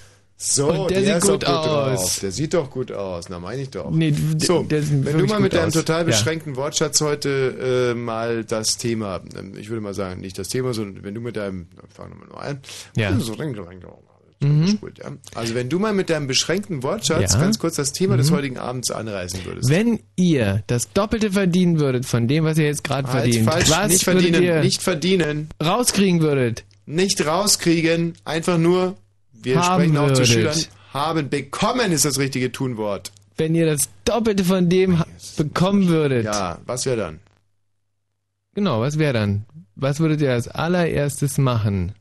So, 0.45 0.67
Und 0.71 0.91
der, 0.91 1.05
sieht 1.05 1.15
ist 1.17 1.23
gut 1.29 1.43
doch 1.45 1.49
aus. 1.51 2.01
Drauf. 2.01 2.19
Der 2.21 2.33
sieht 2.33 2.55
doch 2.55 2.69
gut 2.71 2.91
aus. 2.91 3.29
Na, 3.29 3.39
meine 3.39 3.63
ich 3.63 3.71
doch. 3.71 3.91
Nee, 3.93 4.13
so, 4.39 4.65
der 4.65 4.83
sieht 4.83 5.05
wenn 5.05 5.19
du 5.19 5.27
mal 5.27 5.39
mit 5.39 5.53
gut 5.53 5.61
deinem 5.61 5.69
aus. 5.69 5.75
total 5.75 5.99
Ja. 6.01 6.05
beschränkten 6.05 6.57
Wortschatz 6.57 7.01
heute 7.01 7.93
äh, 7.93 7.95
mal 7.95 8.45
das 8.45 8.77
Thema, 8.77 9.21
ähm, 9.39 9.53
ich 9.57 9.69
würde 9.69 9.81
mal 9.83 9.95
sagen, 9.95 10.21
nicht 10.21 10.37
das 10.39 10.49
Thema, 10.49 10.75
sondern 10.75 11.05
wenn 11.05 11.15
du 11.15 11.21
mit 11.21 11.37
deinem, 11.37 11.69
fangen 11.95 12.15
wir 12.27 12.35
mal 12.35 12.43
an. 12.43 12.61
Ja. 12.97 13.17
So, 13.21 13.35
Mhm. 14.43 14.81
gut, 14.81 14.99
ja. 14.99 15.13
Also 15.35 15.55
wenn 15.55 15.69
du 15.69 15.79
mal 15.79 15.93
mit 15.93 16.11
deinem 16.11 16.27
beschränkten 16.27 16.83
Wortschatz 16.83 17.35
Ja. 17.35 17.41
ganz 17.41 17.59
kurz 17.59 17.77
das 17.77 17.93
Thema 17.93 18.17
des 18.17 18.31
Mhm. 18.31 18.35
heutigen 18.35 18.59
Abends 18.59 18.91
anreißen 18.91 19.45
würdest. 19.45 19.69
Wenn 19.71 20.01
ihr 20.17 20.63
das 20.67 20.93
Doppelte 20.93 21.31
verdienen 21.33 21.79
würdet 21.81 22.05
von 22.07 22.29
dem, 22.29 22.45
was 22.45 22.59
ihr 22.59 22.65
jetzt 22.67 22.85
gerade 22.85 23.09
Halt, 23.09 23.23
verdient, 23.23 23.49
falsch, 23.51 23.71
was 23.71 23.89
nicht 23.89 24.05
verdienen, 24.05 24.43
ihr 24.43 24.61
nicht 24.61 24.83
verdienen. 24.83 25.49
rauskriegen 25.63 26.21
würdet? 26.21 26.65
Nicht 26.87 27.25
rauskriegen, 27.25 28.15
einfach 28.25 28.59
nur, 28.59 28.97
wir 29.33 29.61
Haben 29.61 29.83
sprechen 29.85 29.97
auch 29.99 30.09
zu 30.09 30.19
würdet. 30.21 30.29
Schülern, 30.29 30.59
haben, 30.93 31.29
bekommen 31.31 31.93
ist 31.93 32.05
das 32.05 32.19
richtige 32.19 32.51
Tunwort. 32.53 33.13
Wenn 33.39 33.55
ihr 33.55 33.67
das 33.67 33.89
Doppelte 34.05 34.45
von 34.45 34.69
dem 34.69 35.03
bekommen 35.37 35.89
würdet. 35.89 36.25
Ja, 36.27 36.59
was 36.67 36.85
wäre 36.87 36.97
dann? 36.99 37.21
Genau, 38.55 38.81
was 38.81 38.99
wäre 38.99 39.15
dann? 39.15 39.45
Was 39.75 40.01
würdet 40.01 40.21
ihr 40.21 40.33
als 40.33 40.49
allererstes 40.49 41.39
machen? 41.39 41.93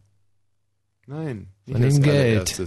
Nein, 1.07 1.47
Von 1.71 1.81
dem 1.81 2.01
Geld. 2.01 2.63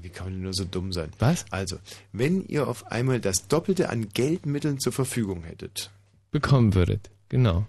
Wie 0.00 0.08
kann 0.08 0.26
man 0.26 0.32
denn 0.34 0.42
nur 0.42 0.54
so 0.54 0.64
dumm 0.64 0.92
sein? 0.92 1.10
Was? 1.18 1.44
Also, 1.50 1.78
wenn 2.12 2.46
ihr 2.46 2.66
auf 2.66 2.90
einmal 2.90 3.20
das 3.20 3.46
Doppelte 3.46 3.90
an 3.90 4.08
Geldmitteln 4.08 4.80
zur 4.80 4.92
Verfügung 4.92 5.44
hättet, 5.44 5.90
Bekommen 6.32 6.74
würdet. 6.74 7.10
Genau. 7.28 7.66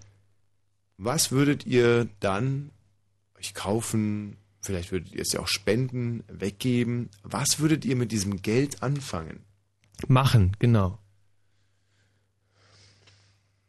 was 0.96 1.30
würdet 1.30 1.66
ihr 1.66 2.08
dann 2.20 2.70
euch 3.38 3.54
kaufen? 3.54 4.36
Vielleicht 4.62 4.90
würdet 4.90 5.12
ihr 5.12 5.20
es 5.20 5.32
ja 5.32 5.40
auch 5.40 5.48
spenden, 5.48 6.24
weggeben. 6.28 7.10
Was 7.22 7.60
würdet 7.60 7.84
ihr 7.84 7.94
mit 7.94 8.10
diesem 8.10 8.40
Geld 8.40 8.82
anfangen? 8.82 9.40
Machen, 10.08 10.56
genau. 10.58 10.98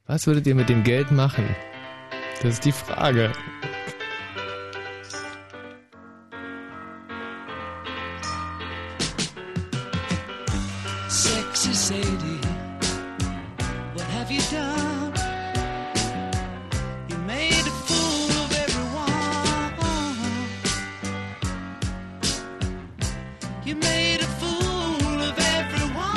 Was 0.05 0.27
würdet 0.27 0.47
ihr 0.47 0.55
mit 0.55 0.69
dem 0.69 0.83
Geld 0.83 1.11
machen? 1.11 1.45
Das 2.41 2.53
ist 2.53 2.65
die 2.65 2.71
Frage. 2.71 3.33
Sadie, 11.85 12.41
what 13.93 14.07
have 14.07 14.31
you 14.31 14.41
done? 14.49 15.13
You 17.07 17.17
made 17.27 17.61
a 17.61 17.75
fool 17.85 18.31
of 18.43 18.51
everyone. 18.63 19.73
You 23.63 23.75
made 23.75 24.21
a 24.21 24.27
fool 24.39 25.21
of 25.29 25.37
everyone. 25.37 26.15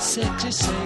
Said 0.00 0.52
Sadie. 0.52 0.83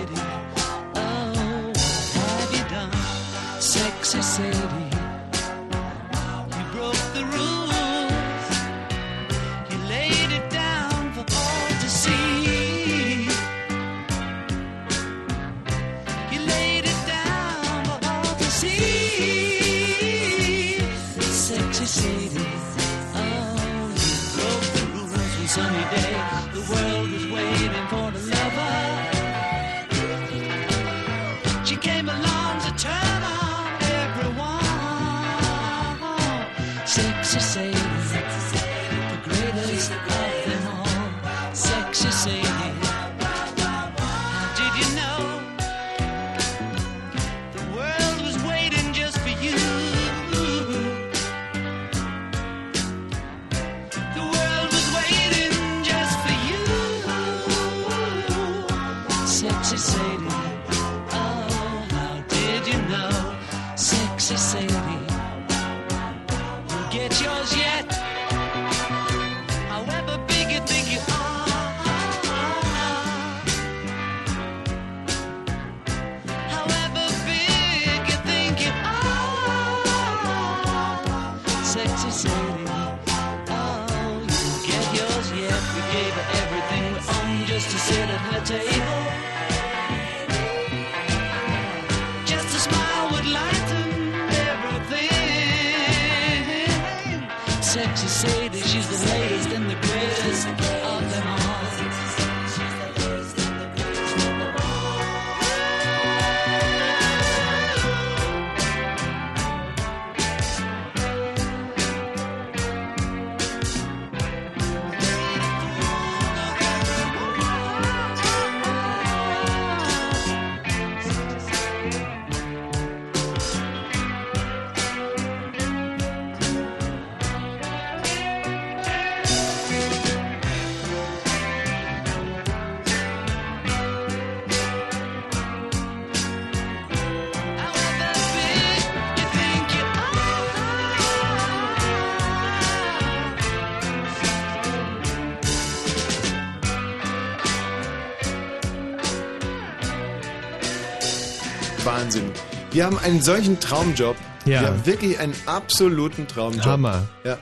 Wir 152.78 152.86
haben 152.86 152.96
einen 152.98 153.20
solchen 153.20 153.58
Traumjob. 153.58 154.14
Ja. 154.44 154.60
Wir 154.60 154.68
haben 154.68 154.86
wirklich 154.86 155.18
einen 155.18 155.34
absoluten 155.46 156.28
Traumjob. 156.28 156.64
Hammer. 156.64 157.08
Ja. 157.24 157.36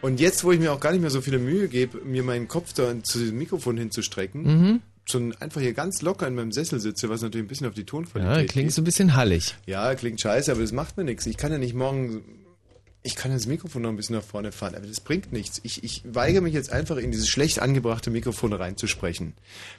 Und 0.00 0.18
jetzt, 0.18 0.42
wo 0.42 0.50
ich 0.50 0.58
mir 0.58 0.72
auch 0.72 0.80
gar 0.80 0.90
nicht 0.90 1.00
mehr 1.00 1.10
so 1.10 1.20
viele 1.20 1.38
Mühe 1.38 1.68
gebe, 1.68 1.98
mir 2.04 2.24
meinen 2.24 2.48
Kopf 2.48 2.72
da 2.72 2.92
zu 3.04 3.20
diesem 3.20 3.38
Mikrofon 3.38 3.76
hinzustrecken, 3.76 4.42
Mhm. 4.42 4.80
sondern 5.08 5.40
einfach 5.40 5.60
hier 5.60 5.74
ganz 5.74 6.02
locker 6.02 6.26
in 6.26 6.34
meinem 6.34 6.50
Sessel 6.50 6.80
sitze, 6.80 7.08
was 7.08 7.22
natürlich 7.22 7.44
ein 7.44 7.48
bisschen 7.48 7.68
auf 7.68 7.74
die 7.74 7.84
Tonqualität 7.84 8.36
Ja, 8.48 8.52
klingt 8.52 8.72
so 8.72 8.80
ein 8.80 8.84
bisschen 8.84 9.14
hallig. 9.14 9.54
Ja, 9.64 9.94
klingt 9.94 10.20
scheiße, 10.20 10.50
aber 10.50 10.60
das 10.60 10.72
macht 10.72 10.96
mir 10.96 11.04
nichts. 11.04 11.24
Ich 11.26 11.36
kann 11.36 11.52
ja 11.52 11.58
nicht 11.58 11.74
morgen, 11.74 12.22
ich 13.04 13.14
kann 13.14 13.30
das 13.30 13.46
Mikrofon 13.46 13.82
noch 13.82 13.90
ein 13.90 13.96
bisschen 13.96 14.16
nach 14.16 14.24
vorne 14.24 14.50
fahren, 14.50 14.74
aber 14.74 14.88
das 14.88 14.98
bringt 14.98 15.32
nichts. 15.32 15.60
Ich, 15.62 15.84
ich 15.84 16.02
weigere 16.04 16.40
mich 16.40 16.52
jetzt 16.52 16.72
einfach 16.72 16.96
in 16.96 17.12
dieses 17.12 17.28
schlecht 17.28 17.60
angebrachte 17.62 18.10
Mikrofon 18.10 18.52
reinzusprechen. 18.52 19.34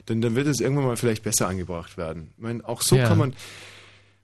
Denn 0.08 0.22
dann 0.22 0.34
wird 0.36 0.46
es 0.46 0.60
irgendwann 0.60 0.86
mal 0.86 0.96
vielleicht 0.96 1.22
besser 1.22 1.48
angebracht 1.48 1.98
werden. 1.98 2.30
Ich 2.38 2.42
meine, 2.42 2.66
auch 2.66 2.80
so 2.80 2.96
Ja. 2.96 3.08
kann 3.08 3.18
man, 3.18 3.34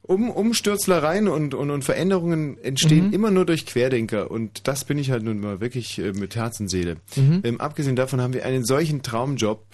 um, 0.08 0.30
Umstürzlereien 0.30 1.28
und, 1.28 1.54
und, 1.54 1.70
und 1.70 1.84
Veränderungen 1.84 2.58
entstehen 2.62 3.08
Mhm. 3.08 3.12
immer 3.12 3.30
nur 3.30 3.44
durch 3.46 3.66
Querdenker 3.66 4.30
und 4.30 4.66
das 4.66 4.84
bin 4.84 4.98
ich 4.98 5.10
halt 5.10 5.22
nun 5.22 5.38
mal 5.38 5.60
wirklich 5.60 5.98
äh, 5.98 6.12
mit 6.12 6.34
Herz 6.34 6.58
und 6.58 6.68
Seele. 6.68 6.96
Mhm. 7.14 7.42
Ähm, 7.44 7.60
abgesehen 7.60 7.94
davon 7.94 8.20
haben 8.20 8.32
wir 8.32 8.44
einen 8.44 8.64
solchen 8.64 9.02
Traumjob. 9.02 9.64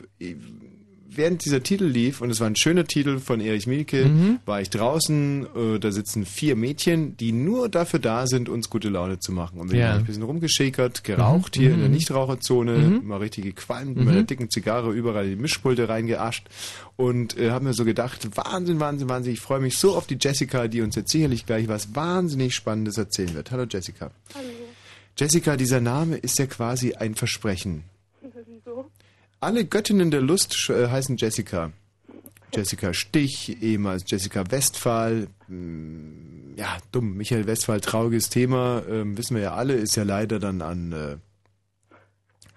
Während 1.17 1.45
dieser 1.45 1.63
Titel 1.63 1.85
lief, 1.85 2.21
und 2.21 2.31
es 2.31 2.41
war 2.41 2.47
ein 2.49 2.57
schöner 2.57 2.85
Titel 2.87 3.19
von 3.19 3.41
Erich 3.41 3.67
Mielke, 3.67 4.07
Mhm. 4.07 4.39
war 4.47 4.61
ich 4.61 4.71
draußen, 4.71 5.47
äh, 5.77 5.79
da 5.79 5.93
sitzen 5.93 6.25
vier 6.27 6.57
Mädchen, 6.57 7.17
die 7.17 7.31
nur 7.33 7.69
dafür 7.69 8.01
da 8.01 8.27
sind, 8.27 8.49
uns 8.49 8.69
gute 8.69 8.89
Laune 8.89 9.19
zu 9.21 9.31
machen. 9.31 9.61
Und 9.61 9.71
wir 9.71 9.79
Ja. 9.81 9.89
haben 9.93 10.01
ein 10.01 10.05
bisschen 10.07 10.23
rumgeschäkert, 10.25 11.05
geraucht 11.05 11.57
Mhm. 11.57 11.61
hier 11.61 11.71
in 11.73 11.79
der 11.81 11.89
Mhm. 11.89 11.95
Nichtraucherzone, 11.95 12.79
Mhm. 12.79 13.07
mal 13.07 13.19
richtig 13.19 13.45
gequalmt, 13.45 13.97
Mhm. 13.97 14.05
mit 14.05 14.13
einer 14.15 14.23
dicken 14.25 14.51
Zigarre 14.51 14.93
überall 14.93 15.29
die 15.29 15.37
Mischpulte 15.37 15.89
reingeascht 15.89 16.47
und 16.97 17.37
äh, 17.39 17.51
haben 17.51 17.67
mir 17.67 17.75
so 17.75 17.85
gedacht, 17.85 18.29
Wahnsinn, 18.37 18.81
Wahnsinn, 18.81 19.09
Wahnsinn, 19.09 19.33
ich 19.35 19.41
freue 19.41 19.61
mich 19.61 19.79
so 19.79 19.97
auf 19.97 20.07
die 20.07 20.19
Jessica, 20.21 20.67
die 20.69 20.81
uns 20.81 20.97
jetzt 20.97 21.13
sicherlich 21.13 21.47
gleich 21.47 21.69
was 21.69 21.95
wahnsinnig 21.95 22.55
Spannendes 22.55 22.99
erzählen 22.99 23.35
wird. 23.35 23.51
Hallo 23.51 23.67
Jessica. 23.71 24.11
Hallo. 24.35 24.49
Jessica, 25.17 25.57
dieser 25.57 25.81
Name 25.81 26.17
ist 26.17 26.39
ja 26.41 26.47
quasi 26.47 26.95
ein 26.95 27.15
Versprechen. 27.15 27.85
Wieso? 28.47 28.91
Alle 29.45 29.67
Göttinnen 29.67 30.11
der 30.11 30.23
Lust 30.23 30.71
äh, 30.71 30.89
heißen 30.89 31.19
Jessica. 31.19 31.71
Jessica 32.55 32.95
Stich, 32.95 33.61
ehemals 33.61 34.05
Jessica 34.07 34.51
Westphal. 34.51 35.27
Hm, 35.49 36.55
Ja, 36.57 36.79
dumm. 36.93 37.15
Michael 37.19 37.47
Westphal, 37.47 37.81
trauriges 37.83 38.31
Thema. 38.31 38.83
Ähm, 38.89 39.19
wissen 39.19 39.37
wir 39.37 39.43
ja 39.43 39.55
alle, 39.55 39.75
ist 39.75 39.97
ja 39.97 40.03
leider 40.03 40.39
dann 40.39 40.63
an. 40.63 40.93
Äh, 40.93 41.17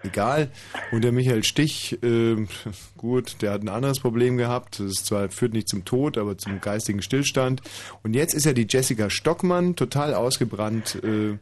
egal. 0.08 0.50
Und 0.94 1.04
der 1.04 1.12
Michael 1.12 1.44
Stich, 1.44 2.00
ähm, 2.04 2.48
gut, 2.98 3.42
der 3.42 3.52
hat 3.52 3.64
ein 3.64 3.70
anderes 3.70 4.00
Problem 4.00 4.38
gehabt. 4.38 4.80
Das 4.80 5.04
zwar 5.04 5.28
führt 5.28 5.52
nicht 5.52 5.68
zum 5.68 5.84
Tod, 5.84 6.18
aber 6.18 6.38
zum 6.38 6.62
geistigen 6.62 7.02
Stillstand. 7.02 7.62
Und 8.02 8.14
jetzt 8.14 8.34
ist 8.34 8.46
ja 8.46 8.54
die 8.54 8.68
Jessica 8.70 9.10
Stockmann 9.10 9.76
total 9.76 10.14
ausgebrannt. 10.14 11.04
Äh, 11.04 11.38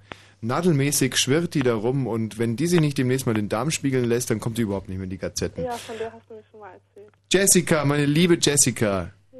nadelmäßig 0.45 1.17
schwirrt 1.17 1.53
die 1.53 1.61
da 1.61 1.73
rum 1.75 2.07
und 2.07 2.37
wenn 2.37 2.55
die 2.55 2.67
sich 2.67 2.79
nicht 2.81 2.97
demnächst 2.97 3.25
mal 3.25 3.33
den 3.33 3.49
Darm 3.49 3.71
spiegeln 3.71 4.05
lässt, 4.05 4.29
dann 4.29 4.39
kommt 4.39 4.57
die 4.57 4.61
überhaupt 4.63 4.87
nicht 4.89 4.97
mehr 4.97 5.05
in 5.05 5.09
die 5.09 5.17
Gazetten. 5.17 5.63
Ja, 5.63 5.71
von 5.73 5.97
der 5.97 6.11
hast 6.11 6.29
du 6.29 6.35
mir 6.35 6.43
schon 6.51 6.59
mal 6.59 6.71
erzählt. 6.73 7.11
Jessica, 7.31 7.85
meine 7.85 8.05
liebe 8.05 8.37
Jessica. 8.41 9.11
Ja. 9.33 9.39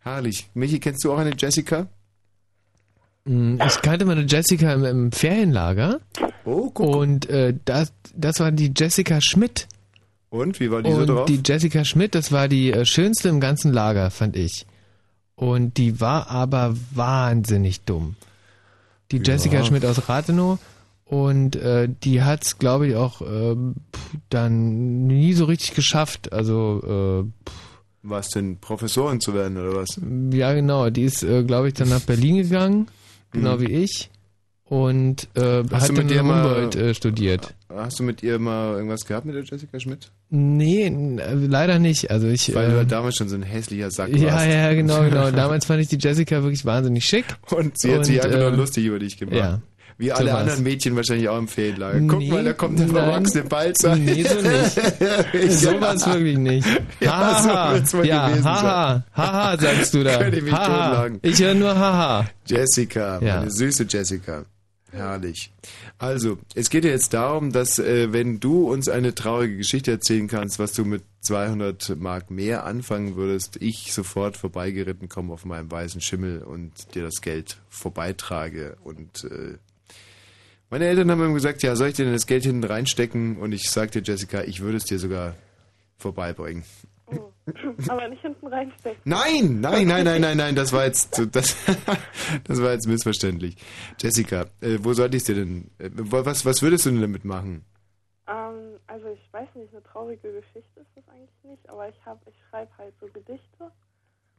Herrlich. 0.00 0.48
Michi, 0.54 0.80
kennst 0.80 1.04
du 1.04 1.12
auch 1.12 1.18
eine 1.18 1.32
Jessica? 1.36 1.86
Mm, 3.24 3.58
Ich 3.66 3.82
kannte 3.82 4.04
meine 4.04 4.22
Jessica 4.22 4.72
im, 4.72 4.84
im 4.84 5.12
Ferienlager. 5.12 6.00
Oh, 6.44 6.70
Und 6.74 7.28
äh, 7.30 7.54
das, 7.64 7.92
das 8.14 8.40
war 8.40 8.50
die 8.50 8.72
Jessica 8.76 9.20
Schmidt. 9.20 9.68
Und 10.30 10.58
wie 10.60 10.70
war 10.70 10.82
die 10.82 10.90
Und 10.90 11.06
so 11.06 11.14
drauf? 11.14 11.26
die 11.26 11.40
Jessica 11.44 11.84
Schmidt, 11.84 12.14
das 12.14 12.32
war 12.32 12.48
die 12.48 12.72
äh, 12.72 12.84
schönste 12.84 13.28
im 13.28 13.38
ganzen 13.40 13.72
Lager, 13.72 14.10
fand 14.10 14.34
ich. 14.36 14.66
Und 15.36 15.76
die 15.76 16.00
war 16.00 16.28
aber 16.30 16.74
wahnsinnig 16.92 17.82
dumm. 17.82 18.16
Die 19.12 19.18
Ja. 19.18 19.22
Jessica 19.24 19.64
Schmidt 19.64 19.84
aus 19.84 20.08
Rathenow. 20.08 20.58
Und 21.04 21.56
äh, 21.56 21.88
die 22.02 22.22
hat 22.22 22.44
es, 22.44 22.58
glaube 22.58 22.88
ich, 22.88 22.96
auch 22.96 23.20
äh, 23.20 23.54
dann 24.30 25.06
nie 25.06 25.34
so 25.34 25.44
richtig 25.44 25.74
geschafft. 25.74 26.32
Also, 26.32 27.22
äh, 27.22 27.50
Was 28.02 28.30
denn, 28.30 28.58
Professorin 28.58 29.20
zu 29.20 29.34
werden 29.34 29.58
oder 29.58 29.76
was? 29.76 30.00
ja 30.32 30.54
genau, 30.54 30.88
die 30.90 31.02
ist, 31.04 31.22
äh, 31.22 31.44
glaube 31.44 31.68
ich, 31.68 31.74
dann 31.74 31.90
nach 31.90 32.00
Berlin 32.00 32.36
gegangen, 32.38 32.86
genau 33.30 33.56
Mhm. 33.56 33.60
wie 33.60 33.72
ich. 33.72 34.10
Und 34.72 35.28
äh, 35.34 35.64
Hast 35.70 35.82
hat 35.82 35.88
du 35.90 35.92
mit 35.92 36.02
in 36.02 36.08
der 36.08 36.22
mal- 36.22 36.44
Humboldt 36.44 36.76
äh, 36.76 36.94
studiert. 36.94 37.52
Hast 37.68 37.98
du 37.98 38.04
mit 38.04 38.22
ihr 38.22 38.38
mal 38.38 38.76
irgendwas 38.76 39.04
gehabt 39.04 39.26
mit 39.26 39.34
der 39.34 39.42
Jessica 39.44 39.78
Schmidt? 39.78 40.10
Nee, 40.30 40.86
äh, 40.86 41.34
leider 41.34 41.78
nicht. 41.78 42.10
Also 42.10 42.26
ich. 42.26 42.54
Weil 42.54 42.68
du 42.68 42.74
äh, 42.74 42.76
halt 42.78 42.90
damals 42.92 43.16
schon 43.16 43.28
so 43.28 43.34
ein 43.36 43.42
hässlicher 43.42 43.90
Sack 43.90 44.16
ja, 44.16 44.32
warst. 44.32 44.46
ja, 44.46 44.72
genau, 44.72 45.02
genau. 45.08 45.30
Damals 45.30 45.66
fand 45.66 45.82
ich 45.82 45.88
die 45.88 45.98
Jessica 45.98 46.42
wirklich 46.42 46.64
wahnsinnig 46.64 47.04
schick. 47.04 47.26
Und 47.50 47.76
sie 47.76 47.94
hat 47.94 48.06
sich 48.06 48.22
einfach 48.24 48.38
äh, 48.38 48.40
nur 48.40 48.52
lustig 48.52 48.86
über 48.86 48.98
dich 48.98 49.18
gemacht. 49.18 49.36
Ja. 49.36 49.60
Wie 49.98 50.08
So 50.08 50.14
alle 50.14 50.30
war's. 50.32 50.40
anderen 50.40 50.62
Mädchen 50.62 50.96
wahrscheinlich 50.96 51.28
auch 51.28 51.36
im 51.38 51.48
Ferienlager. 51.48 52.00
Guck 52.08 52.18
Nee, 52.20 52.30
mal, 52.30 52.42
da 52.44 52.52
kommt 52.54 52.78
der 52.78 52.88
verwachsene 52.88 53.44
Balzer. 53.44 53.94
Nee, 53.94 54.22
so 54.24 54.40
nicht. 54.40 55.52
so 55.60 55.80
war 55.82 55.94
es 55.94 56.06
wirklich 56.14 56.38
nicht. 56.38 56.66
Ja, 57.00 57.42
so 57.42 57.50
Haha. 57.50 57.74
wird's 57.74 57.92
wohl 57.94 58.06
ja, 58.06 58.30
haha. 58.42 59.04
Haha, 59.14 59.58
sagst 59.58 59.92
du 59.92 60.02
da. 60.02 60.16
Könnte 60.16 60.38
ich 60.38 60.44
mich 60.44 60.52
Haha. 60.54 61.08
Ich 61.20 61.42
höre 61.42 61.52
nur 61.54 61.76
haha. 61.78 62.24
Jessica, 62.46 63.20
Ja. 63.22 63.40
meine 63.40 63.50
süße 63.50 63.84
Jessica. 63.86 64.44
Herrlich. 64.92 65.50
Also, 65.98 66.38
es 66.54 66.68
geht 66.68 66.84
ja 66.84 66.90
jetzt 66.90 67.14
darum, 67.14 67.50
dass 67.50 67.78
äh, 67.78 68.12
wenn 68.12 68.40
du 68.40 68.70
uns 68.70 68.88
eine 68.88 69.14
traurige 69.14 69.56
Geschichte 69.56 69.90
erzählen 69.90 70.28
kannst, 70.28 70.58
was 70.58 70.74
du 70.74 70.84
mit 70.84 71.02
200 71.22 71.96
Mark 71.98 72.30
mehr 72.30 72.66
anfangen 72.66 73.16
würdest, 73.16 73.56
ich 73.60 73.94
sofort 73.94 74.36
vorbeigeritten 74.36 75.08
komme 75.08 75.32
auf 75.32 75.46
meinem 75.46 75.70
weißen 75.70 76.02
Schimmel 76.02 76.42
und 76.42 76.94
dir 76.94 77.02
das 77.02 77.22
Geld 77.22 77.56
vorbeitrage. 77.70 78.76
Und 78.84 79.24
äh, 79.24 79.56
meine 80.68 80.86
Eltern 80.86 81.10
haben 81.10 81.22
immer 81.22 81.34
gesagt, 81.34 81.62
ja, 81.62 81.74
soll 81.74 81.88
ich 81.88 81.94
dir 81.94 82.04
denn 82.04 82.12
das 82.12 82.26
Geld 82.26 82.44
hinten 82.44 82.64
reinstecken? 82.64 83.38
Und 83.38 83.52
ich 83.52 83.70
sagte 83.70 84.02
Jessica, 84.04 84.42
ich 84.42 84.60
würde 84.60 84.76
es 84.76 84.84
dir 84.84 84.98
sogar 84.98 85.34
vorbeibringen. 85.96 86.64
Aber 87.88 88.08
nicht 88.08 88.22
hinten 88.22 88.46
reinstecken. 88.46 89.00
Nein, 89.04 89.60
nein, 89.60 89.86
nein, 89.86 90.04
nein, 90.04 90.20
nein, 90.20 90.36
nein, 90.36 90.54
das 90.54 90.72
war 90.72 90.84
jetzt 90.84 91.20
das, 91.34 91.56
das 92.44 92.62
war 92.62 92.72
jetzt 92.72 92.86
missverständlich. 92.86 93.56
Jessica, 94.00 94.46
äh, 94.60 94.78
wo 94.80 94.92
sollte 94.92 95.16
ich 95.16 95.24
dir 95.24 95.34
denn 95.34 95.70
äh, 95.78 95.90
was 95.94 96.44
was 96.44 96.62
würdest 96.62 96.86
du 96.86 96.90
denn 96.90 97.00
damit 97.00 97.24
machen? 97.24 97.64
Ähm, 98.28 98.78
also 98.86 99.08
ich 99.08 99.32
weiß 99.32 99.48
nicht, 99.54 99.72
eine 99.72 99.82
traurige 99.82 100.32
Geschichte 100.32 100.80
ist 100.80 100.90
das 100.94 101.08
eigentlich 101.08 101.44
nicht, 101.44 101.68
aber 101.68 101.88
ich 101.88 102.06
habe, 102.06 102.20
ich 102.30 102.36
schreibe 102.48 102.70
halt 102.78 102.94
so 103.00 103.06
Gedichte 103.06 103.70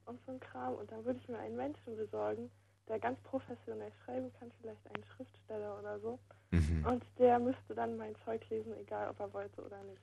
und 0.05 0.19
so 0.25 0.31
ein 0.31 0.39
Kram 0.39 0.75
und 0.75 0.91
dann 0.91 1.03
würde 1.05 1.19
ich 1.21 1.27
mir 1.27 1.39
einen 1.39 1.57
Menschen 1.57 1.97
besorgen, 1.97 2.49
der 2.87 2.99
ganz 2.99 3.19
professionell 3.23 3.91
schreiben 4.03 4.31
kann, 4.39 4.51
vielleicht 4.61 4.85
einen 4.87 5.03
Schriftsteller 5.15 5.79
oder 5.79 5.99
so. 5.99 6.19
Mhm. 6.51 6.85
Und 6.85 7.03
der 7.17 7.39
müsste 7.39 7.75
dann 7.75 7.97
mein 7.97 8.15
Zeug 8.25 8.41
lesen, 8.49 8.73
egal 8.77 9.09
ob 9.09 9.19
er 9.19 9.33
wollte 9.33 9.61
oder 9.61 9.81
nicht. 9.83 10.01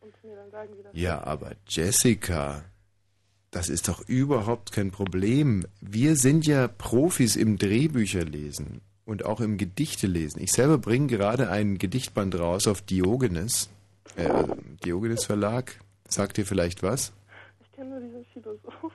Und 0.00 0.12
mir 0.24 0.36
dann 0.36 0.50
sagen, 0.50 0.70
wie 0.78 0.82
das 0.82 0.92
Ja, 0.94 1.16
ist. 1.18 1.24
aber 1.26 1.52
Jessica, 1.68 2.64
das 3.50 3.68
ist 3.68 3.88
doch 3.88 4.06
überhaupt 4.08 4.72
kein 4.72 4.90
Problem. 4.90 5.66
Wir 5.80 6.16
sind 6.16 6.46
ja 6.46 6.68
Profis 6.68 7.36
im 7.36 7.58
Drehbücherlesen 7.58 8.80
und 9.04 9.24
auch 9.24 9.40
im 9.40 9.56
Gedichelesen. 9.56 10.42
Ich 10.42 10.52
selber 10.52 10.78
bringe 10.78 11.06
gerade 11.08 11.50
ein 11.50 11.78
Gedichtband 11.78 12.38
raus 12.38 12.66
auf 12.66 12.82
Diogenes, 12.82 13.70
äh, 14.16 14.44
Diogenes 14.84 15.24
Verlag. 15.24 15.78
Sagt 16.08 16.36
dir 16.36 16.46
vielleicht 16.46 16.82
was? 16.82 17.12
Ich 17.60 17.72
kenne 17.72 17.90
nur 17.90 18.00
diesen 18.00 18.24
Philosophen 18.26 18.90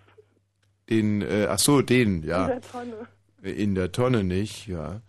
Den, 0.89 1.21
äh, 1.21 1.47
ach 1.49 1.59
so, 1.59 1.81
den, 1.81 2.23
ja. 2.23 2.45
in 2.45 2.49
der 2.49 2.61
Tonne. 2.61 3.07
In 3.41 3.75
der 3.75 3.91
Tonne 3.91 4.23
nicht, 4.23 4.67
ja. 4.67 5.01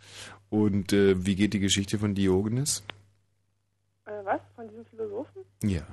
Und 0.48 0.92
äh, 0.92 1.24
wie 1.26 1.34
geht 1.36 1.52
die 1.54 1.60
Geschichte 1.60 1.98
von 1.98 2.14
Diogenes? 2.14 2.82
Äh, 4.06 4.10
was? 4.24 4.40
Von 4.56 4.68
diesem 4.68 4.84
Philosophen? 4.86 5.41
Ja. 5.62 5.86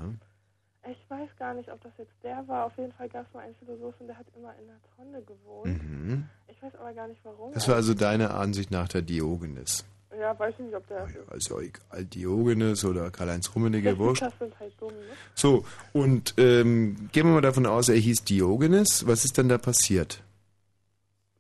Ich 0.89 1.09
weiß 1.09 1.29
gar 1.37 1.53
nicht, 1.53 1.71
ob 1.71 1.81
das 1.83 1.91
jetzt 1.97 2.13
der 2.23 2.47
war. 2.47 2.65
Auf 2.65 2.77
jeden 2.77 2.91
Fall 2.93 3.09
gab 3.09 3.27
es 3.27 3.33
mal 3.33 3.41
einen 3.41 3.55
Philosophen, 3.55 4.07
der 4.07 4.17
hat 4.17 4.25
immer 4.35 4.53
in 4.59 4.67
der 4.67 4.79
Tonne 4.95 5.21
gewohnt. 5.23 5.83
Mhm. 5.83 6.25
Ich 6.47 6.61
weiß 6.63 6.73
aber 6.75 6.93
gar 6.93 7.07
nicht 7.07 7.19
warum. 7.23 7.53
Das 7.53 7.67
war 7.67 7.75
also 7.75 7.93
deiner 7.93 8.33
Ansicht 8.33 8.71
nach 8.71 8.87
der 8.87 9.01
Diogenes. 9.01 9.85
Ja, 10.19 10.37
weiß 10.37 10.55
ich 10.57 10.65
nicht, 10.65 10.75
ob 10.75 10.87
der. 10.87 11.07
Also 11.27 11.59
egal, 11.59 12.05
Diogenes 12.05 12.83
oder 12.83 13.11
Karl-Heinz 13.11 13.53
Rummenigge, 13.53 13.97
wurscht. 13.99 14.23
Das 14.23 14.33
sind 14.39 14.59
halt 14.59 14.73
dumm, 14.79 14.89
ne? 14.93 15.13
So, 15.35 15.65
und 15.93 16.33
ähm, 16.37 17.09
gehen 17.11 17.27
wir 17.27 17.33
mal 17.33 17.41
davon 17.41 17.67
aus, 17.67 17.89
er 17.89 17.95
hieß 17.95 18.23
Diogenes. 18.23 19.05
Was 19.05 19.25
ist 19.25 19.37
dann 19.37 19.49
da 19.49 19.57
passiert? 19.59 20.23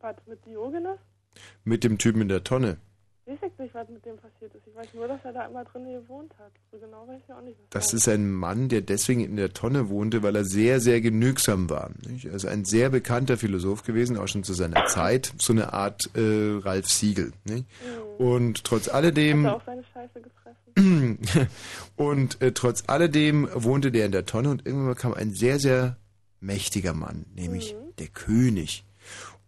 Was 0.01 0.15
mit 0.27 0.45
Diogenes? 0.45 0.99
Mit 1.63 1.83
dem 1.83 1.97
Typen 1.97 2.21
in 2.21 2.29
der 2.29 2.43
Tonne. 2.43 2.77
Ich 3.31 3.39
weiß 3.43 3.51
nicht, 3.59 3.75
was 3.75 3.87
mit 3.89 4.03
dem 4.05 4.17
passiert 4.17 4.55
ist. 4.55 4.65
Ich 4.65 4.75
weiß 4.75 4.87
nur, 4.95 5.07
dass 5.07 5.23
er 5.23 5.33
da 5.33 5.45
immer 5.45 5.63
drin 5.63 5.85
gewohnt 5.85 6.33
hat. 6.39 6.51
So 6.71 6.79
genau 6.79 7.07
weiß 7.07 7.21
ich 7.23 7.31
auch 7.31 7.41
nicht. 7.41 7.59
was 7.59 7.69
Das 7.69 7.93
ist 7.93 8.07
ein 8.09 8.31
Mann, 8.31 8.69
der 8.69 8.81
deswegen 8.81 9.21
in 9.21 9.35
der 9.35 9.53
Tonne 9.53 9.89
wohnte, 9.89 10.23
weil 10.23 10.35
er 10.35 10.45
sehr, 10.45 10.79
sehr 10.79 10.99
genügsam 10.99 11.69
war. 11.69 11.91
Nicht? 12.07 12.27
Also 12.27 12.47
ein 12.47 12.65
sehr 12.65 12.89
bekannter 12.89 13.37
Philosoph 13.37 13.83
gewesen, 13.83 14.17
auch 14.17 14.27
schon 14.27 14.43
zu 14.43 14.53
seiner 14.53 14.85
Zeit. 14.85 15.31
So 15.37 15.53
eine 15.53 15.73
Art 15.73 16.09
äh, 16.15 16.57
Ralf 16.59 16.87
Siegel. 16.87 17.31
Nicht? 17.43 17.65
Und 18.17 18.63
trotz 18.63 18.89
alledem... 18.89 19.45
Hat 19.45 19.53
er 19.53 19.57
auch 19.57 19.65
seine 19.65 19.83
Scheiße 19.93 20.21
gefressen? 20.21 21.49
und 21.97 22.41
äh, 22.41 22.51
trotz 22.51 22.83
alledem 22.87 23.47
wohnte 23.53 23.91
der 23.91 24.07
in 24.07 24.11
der 24.11 24.25
Tonne 24.25 24.49
und 24.49 24.65
irgendwann 24.65 24.95
kam 24.95 25.13
ein 25.13 25.33
sehr, 25.33 25.59
sehr 25.59 25.97
mächtiger 26.39 26.93
Mann, 26.93 27.25
nämlich 27.35 27.75
der 27.99 28.07
König. 28.07 28.85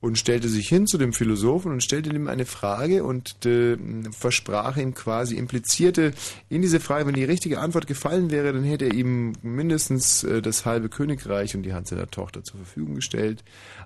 Und 0.02 0.18
stellte 0.18 0.50
sich 0.50 0.68
hin 0.68 0.88
zu 0.88 0.98
dem 0.98 1.14
Philosophen 1.14 1.72
und 1.72 1.84
stellte 1.84 2.10
ihm 2.10 2.28
eine 2.28 2.46
Frage 2.46 3.04
und 3.04 3.46
äh, 3.46 3.78
versprach 4.12 4.76
ihm 4.76 4.96
quasi, 4.96 5.38
implizierte 5.38 6.14
in 6.50 6.64
diese 6.64 6.80
Frage, 6.80 7.06
wenn 7.06 7.14
die 7.14 7.24
richtige 7.24 7.60
Antwort 7.60 7.86
gefallen 7.86 8.32
wäre, 8.32 8.52
dann 8.52 8.64
hätte 8.64 8.86
er 8.86 8.94
ihm 8.96 9.34
mindestens 9.44 10.24
äh, 10.24 10.42
das 10.42 10.66
halbe 10.66 10.90
Königreich 10.90 11.56
und 11.56 11.62
die 11.64 11.74
Hand 11.74 11.88
seiner 11.88 12.10
Tochter 12.10 12.44
zur 12.44 12.58
Verfügung 12.58 12.96
gestellt. 12.96 13.44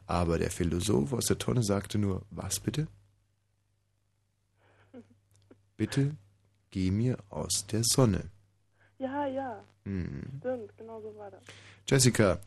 Aber 0.08 0.40
der 0.40 0.52
Philosoph 0.52 1.12
aus 1.12 1.26
der 1.26 1.38
Tonne 1.38 1.64
sagte 1.64 1.98
nur, 1.98 2.22
was 2.32 2.62
bitte? 2.62 2.88
Bitte 5.78 6.16
geh 6.72 6.92
mir 6.92 7.18
aus 7.30 7.68
der 7.68 7.84
Sonne. 7.84 8.30
Ja, 9.00 9.28
ja. 9.28 9.64
Mhm. 9.86 10.24
Stimmt, 10.40 10.78
genau 10.78 11.02
so 11.02 11.16
war 11.18 11.32
das. 11.32 11.42
Jessica, 11.88 12.40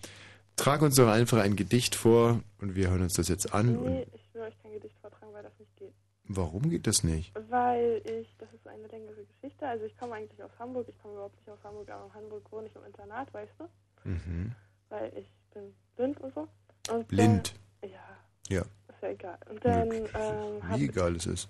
trag 0.59 0.83
uns 0.83 0.97
doch 0.97 1.09
einfach 1.09 1.39
ein 1.39 1.57
Gedicht 1.57 1.95
vor 1.95 2.41
und 2.61 2.75
wir 2.75 2.91
hören 2.91 3.03
uns 3.03 3.15
das 3.15 3.29
jetzt 3.29 3.55
an. 3.55 3.83
Nee, 3.83 4.07
ich 4.13 4.35
will 4.35 4.43
euch 4.43 4.59
kein 4.63 4.73
Gedicht 4.73 4.97
vortragen, 5.01 5.33
weil 5.33 5.43
das 5.43 5.59
nicht 5.59 5.75
geht. 5.77 5.93
warum 6.25 6.69
geht 6.69 6.87
das 6.87 7.03
nicht? 7.05 7.33
Weil 7.49 8.03
ich, 8.05 8.29
das 8.39 8.53
ist 8.53 8.67
eine 8.67 8.87
längere 8.89 9.25
Geschichte. 9.25 9.67
Also 9.67 9.85
ich 9.87 9.97
komme 9.97 10.15
eigentlich 10.15 10.43
aus 10.43 10.51
Hamburg. 10.59 10.87
Ich 10.89 10.99
komme 11.01 11.15
überhaupt 11.15 11.37
nicht 11.37 11.49
aus 11.49 11.59
Hamburg, 11.65 11.89
aber 11.91 12.07
in 12.07 12.15
Hamburg 12.15 12.53
wohne 12.53 12.67
ich 12.67 12.75
im 12.77 12.85
Internat, 12.85 13.33
weißt 13.33 13.53
du? 13.59 14.09
Mhm. 14.09 14.53
Weil 14.91 15.13
ich 15.17 15.29
bin 15.55 15.75
blind 15.97 16.21
und 16.21 16.35
so. 16.35 16.49
Und 16.93 17.09
Blind. 17.09 17.55
Dann, 17.81 17.91
ja, 17.91 18.57
Ja, 18.57 18.63
ist 18.63 19.03
ja 19.03 19.09
egal. 19.11 19.39
Und 19.51 19.65
dann 19.65 19.91
ähm, 19.93 20.63
wie 20.75 20.85
egal 20.87 21.17
es 21.17 21.27
ist. 21.27 21.49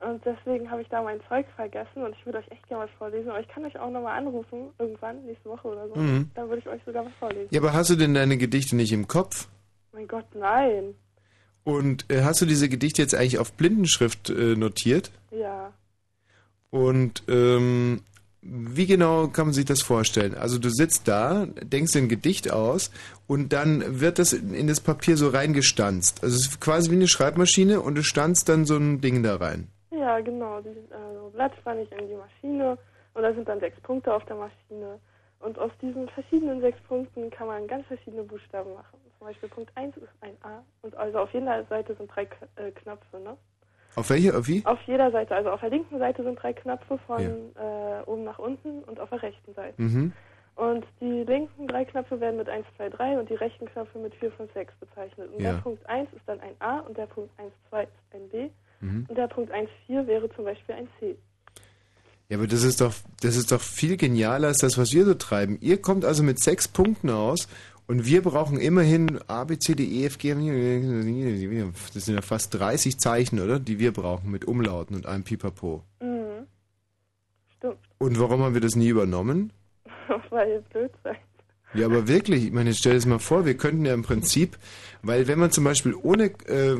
Und 0.00 0.22
deswegen 0.24 0.70
habe 0.70 0.82
ich 0.82 0.88
da 0.88 1.02
mein 1.02 1.20
Zeug 1.28 1.46
vergessen 1.56 2.02
und 2.02 2.14
ich 2.14 2.26
würde 2.26 2.38
euch 2.38 2.50
echt 2.50 2.68
gerne 2.68 2.84
was 2.84 2.90
vorlesen. 2.98 3.30
Aber 3.30 3.40
ich 3.40 3.48
kann 3.48 3.64
euch 3.64 3.78
auch 3.78 3.90
nochmal 3.90 4.18
anrufen, 4.18 4.70
irgendwann, 4.78 5.24
nächste 5.24 5.48
Woche 5.48 5.68
oder 5.68 5.88
so. 5.88 5.94
Mhm. 5.94 6.30
Dann 6.34 6.48
würde 6.48 6.60
ich 6.60 6.68
euch 6.68 6.82
sogar 6.84 7.06
was 7.06 7.12
vorlesen. 7.18 7.48
Ja, 7.50 7.60
aber 7.60 7.72
hast 7.72 7.90
du 7.90 7.96
denn 7.96 8.14
deine 8.14 8.36
Gedichte 8.36 8.76
nicht 8.76 8.92
im 8.92 9.08
Kopf? 9.08 9.48
Mein 9.92 10.08
Gott, 10.08 10.26
nein. 10.34 10.94
Und 11.62 12.10
äh, 12.10 12.22
hast 12.22 12.42
du 12.42 12.46
diese 12.46 12.68
Gedichte 12.68 13.00
jetzt 13.00 13.14
eigentlich 13.14 13.38
auf 13.38 13.52
Blindenschrift 13.54 14.28
äh, 14.28 14.56
notiert? 14.56 15.10
Ja. 15.30 15.72
Und 16.70 17.22
ähm, 17.28 18.02
wie 18.42 18.86
genau 18.86 19.28
kann 19.28 19.46
man 19.46 19.54
sich 19.54 19.64
das 19.64 19.80
vorstellen? 19.80 20.34
Also 20.34 20.58
du 20.58 20.68
sitzt 20.68 21.08
da, 21.08 21.46
denkst 21.46 21.92
dir 21.92 22.00
ein 22.00 22.08
Gedicht 22.10 22.50
aus 22.50 22.90
und 23.26 23.54
dann 23.54 24.00
wird 24.00 24.18
das 24.18 24.34
in 24.34 24.52
in 24.52 24.66
das 24.66 24.80
Papier 24.80 25.16
so 25.16 25.28
reingestanzt. 25.28 26.22
Also 26.22 26.36
es 26.36 26.48
ist 26.48 26.60
quasi 26.60 26.90
wie 26.90 26.96
eine 26.96 27.08
Schreibmaschine 27.08 27.80
und 27.80 27.94
du 27.94 28.02
stanzt 28.02 28.50
dann 28.50 28.66
so 28.66 28.76
ein 28.76 29.00
Ding 29.00 29.22
da 29.22 29.36
rein. 29.36 29.68
Ja, 29.98 30.20
genau. 30.20 30.60
Die 30.60 30.68
äh, 30.70 31.30
Blatt 31.32 31.52
spanne 31.56 31.82
ich 31.82 31.92
in 31.92 32.08
die 32.08 32.14
Maschine 32.14 32.78
und 33.14 33.22
da 33.22 33.32
sind 33.32 33.48
dann 33.48 33.60
sechs 33.60 33.78
Punkte 33.80 34.12
auf 34.12 34.24
der 34.26 34.36
Maschine. 34.36 34.98
Und 35.40 35.58
aus 35.58 35.70
diesen 35.82 36.08
verschiedenen 36.08 36.60
sechs 36.60 36.80
Punkten 36.82 37.30
kann 37.30 37.46
man 37.48 37.66
ganz 37.66 37.86
verschiedene 37.86 38.22
Buchstaben 38.22 38.72
machen. 38.74 38.98
Zum 39.18 39.26
Beispiel 39.26 39.48
Punkt 39.48 39.70
1 39.76 39.96
ist 39.98 40.08
ein 40.20 40.36
A 40.42 40.62
und 40.82 40.96
also 40.96 41.18
auf 41.18 41.32
jeder 41.32 41.64
Seite 41.64 41.94
sind 41.94 42.08
drei 42.14 42.24
K 42.26 42.36
äh, 42.56 42.70
Knöpfe, 42.70 43.18
ne? 43.20 43.36
Auf 43.96 44.10
welche? 44.10 44.36
Auf 44.36 44.48
wie? 44.48 44.64
Auf 44.64 44.80
jeder 44.86 45.10
Seite, 45.12 45.34
also 45.36 45.50
auf 45.50 45.60
der 45.60 45.70
linken 45.70 45.98
Seite 45.98 46.24
sind 46.24 46.36
drei 46.42 46.52
Knöpfe 46.52 46.98
von 47.06 47.20
äh, 47.20 48.02
oben 48.06 48.24
nach 48.24 48.38
unten 48.38 48.82
und 48.84 48.98
auf 48.98 49.10
der 49.10 49.22
rechten 49.22 49.54
Seite. 49.54 49.80
Mhm. 49.80 50.12
Und 50.56 50.86
die 51.00 51.22
linken 51.24 51.68
drei 51.68 51.84
Knöpfe 51.84 52.18
werden 52.20 52.36
mit 52.36 52.48
1, 52.48 52.66
2, 52.76 52.88
3 52.90 53.18
und 53.18 53.28
die 53.28 53.34
rechten 53.34 53.66
Knöpfe 53.66 53.98
mit 53.98 54.14
4, 54.16 54.32
5, 54.32 54.52
6 54.52 54.74
bezeichnet. 54.80 55.30
Und 55.32 55.42
Ja. 55.42 55.52
der 55.52 55.60
Punkt 55.60 55.86
1 55.88 56.12
ist 56.12 56.22
dann 56.26 56.40
ein 56.40 56.54
A 56.60 56.80
und 56.80 56.96
der 56.96 57.06
Punkt 57.06 57.30
1, 57.38 57.52
2 57.70 57.82
ist 57.84 57.90
ein 58.12 58.28
B 58.30 58.48
Mhm. 58.84 59.06
und 59.08 59.16
der 59.16 59.28
Punkt 59.28 59.50
1, 59.50 59.68
4 59.86 60.06
wäre 60.06 60.28
zum 60.34 60.44
Beispiel 60.44 60.74
ein 60.74 60.88
C. 61.00 61.16
Ja, 62.28 62.38
aber 62.38 62.46
das 62.46 62.62
ist 62.62 62.80
doch, 62.80 62.94
das 63.22 63.36
ist 63.36 63.52
doch 63.52 63.60
viel 63.60 63.96
genialer 63.96 64.48
als 64.48 64.58
das, 64.58 64.78
was 64.78 64.92
wir 64.92 65.04
so 65.04 65.14
treiben. 65.14 65.58
Ihr 65.60 65.80
kommt 65.80 66.04
also 66.04 66.22
mit 66.22 66.38
sechs 66.38 66.68
Punkten 66.68 67.10
aus 67.10 67.48
und 67.86 68.06
wir 68.06 68.22
brauchen 68.22 68.58
immerhin 68.58 69.20
A, 69.26 69.44
B, 69.44 69.58
C, 69.58 69.74
D, 69.74 69.84
E, 69.84 70.06
F, 70.06 70.18
G, 70.18 70.32
das 70.32 72.04
sind 72.04 72.14
ja 72.14 72.22
fast 72.22 72.54
30 72.54 72.98
Zeichen, 72.98 73.40
oder? 73.40 73.58
Die 73.58 73.78
wir 73.78 73.92
brauchen 73.92 74.30
mit 74.30 74.46
Umlauten 74.46 74.96
und 74.96 75.06
einem 75.06 75.24
Pipapo. 75.24 75.82
Mhm. 76.00 76.46
Stimmt. 77.56 77.78
Und 77.98 78.18
warum 78.20 78.42
haben 78.42 78.54
wir 78.54 78.60
das 78.60 78.76
nie 78.76 78.88
übernommen? 78.88 79.52
Weil 80.30 80.48
ihr 80.50 80.60
blöd 80.60 80.92
seid. 81.02 81.16
Ja, 81.74 81.86
aber 81.86 82.06
wirklich, 82.06 82.44
ich 82.44 82.52
meine, 82.52 82.72
stell 82.72 82.92
dir 82.92 82.98
das 82.98 83.06
mal 83.06 83.18
vor, 83.18 83.46
wir 83.46 83.56
könnten 83.56 83.84
ja 83.84 83.94
im 83.94 84.02
Prinzip, 84.02 84.56
weil 85.02 85.26
wenn 85.26 85.40
man 85.40 85.50
zum 85.50 85.64
Beispiel 85.64 85.92
ohne, 85.94 86.26
äh, 86.46 86.76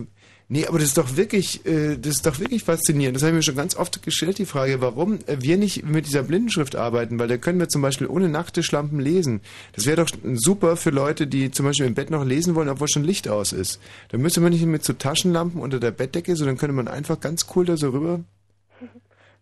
Nee, 0.48 0.66
aber 0.66 0.78
das 0.78 0.88
ist 0.88 0.98
doch 0.98 1.16
wirklich, 1.16 1.64
äh, 1.64 1.96
das 1.96 2.16
ist 2.16 2.26
doch 2.26 2.38
wirklich 2.38 2.64
faszinierend. 2.64 3.16
Das 3.16 3.22
habe 3.22 3.30
ich 3.30 3.36
mir 3.36 3.42
schon 3.42 3.56
ganz 3.56 3.76
oft 3.76 4.02
gestellt, 4.02 4.38
die 4.38 4.44
Frage, 4.44 4.80
warum 4.82 5.14
äh, 5.26 5.38
wir 5.40 5.56
nicht 5.56 5.84
mit 5.84 6.06
dieser 6.06 6.22
Blindenschrift 6.22 6.76
arbeiten, 6.76 7.18
weil 7.18 7.28
da 7.28 7.38
können 7.38 7.58
wir 7.58 7.68
zum 7.68 7.80
Beispiel 7.80 8.06
ohne 8.06 8.28
Nachttischlampen 8.28 9.00
lesen. 9.00 9.40
Das 9.74 9.86
wäre 9.86 10.04
doch 10.04 10.10
super 10.34 10.76
für 10.76 10.90
Leute, 10.90 11.26
die 11.26 11.50
zum 11.50 11.64
Beispiel 11.64 11.86
im 11.86 11.94
Bett 11.94 12.10
noch 12.10 12.24
lesen 12.24 12.54
wollen, 12.54 12.68
obwohl 12.68 12.88
schon 12.88 13.04
Licht 13.04 13.26
aus 13.26 13.52
ist. 13.52 13.80
Da 14.10 14.18
müsste 14.18 14.42
man 14.42 14.52
nicht 14.52 14.66
mit 14.66 14.84
so 14.84 14.92
Taschenlampen 14.92 15.60
unter 15.60 15.80
der 15.80 15.92
Bettdecke, 15.92 16.36
sondern 16.36 16.58
könnte 16.58 16.74
man 16.74 16.88
einfach 16.88 17.20
ganz 17.20 17.46
cool 17.56 17.64
da 17.64 17.78
so 17.78 17.88
rüber. 17.90 18.20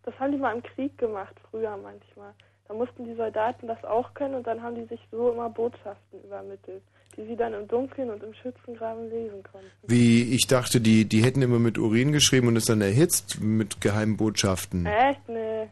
Das 0.04 0.18
haben 0.18 0.32
die 0.32 0.38
mal 0.38 0.54
im 0.54 0.62
Krieg 0.62 0.96
gemacht, 0.98 1.34
früher 1.50 1.76
manchmal. 1.76 2.32
Da 2.68 2.74
mussten 2.74 3.04
die 3.04 3.14
Soldaten 3.14 3.66
das 3.66 3.82
auch 3.84 4.14
können 4.14 4.34
und 4.34 4.46
dann 4.46 4.62
haben 4.62 4.76
die 4.76 4.86
sich 4.86 5.00
so 5.10 5.32
immer 5.32 5.50
Botschaften 5.50 6.22
übermittelt, 6.24 6.82
die 7.16 7.26
sie 7.26 7.36
dann 7.36 7.52
im 7.54 7.68
Dunkeln 7.68 8.10
und 8.10 8.22
im 8.22 8.32
Schützengraben 8.34 9.08
lesen 9.10 9.42
konnten. 9.42 9.66
Wie 9.86 10.34
ich 10.34 10.46
dachte, 10.46 10.80
die, 10.80 11.04
die 11.04 11.22
hätten 11.24 11.42
immer 11.42 11.58
mit 11.58 11.78
Urin 11.78 12.12
geschrieben 12.12 12.48
und 12.48 12.56
es 12.56 12.64
dann 12.64 12.80
erhitzt 12.80 13.40
mit 13.40 13.80
geheimen 13.80 14.16
Botschaften. 14.16 14.86
Echt? 14.86 15.28
Nee. 15.28 15.68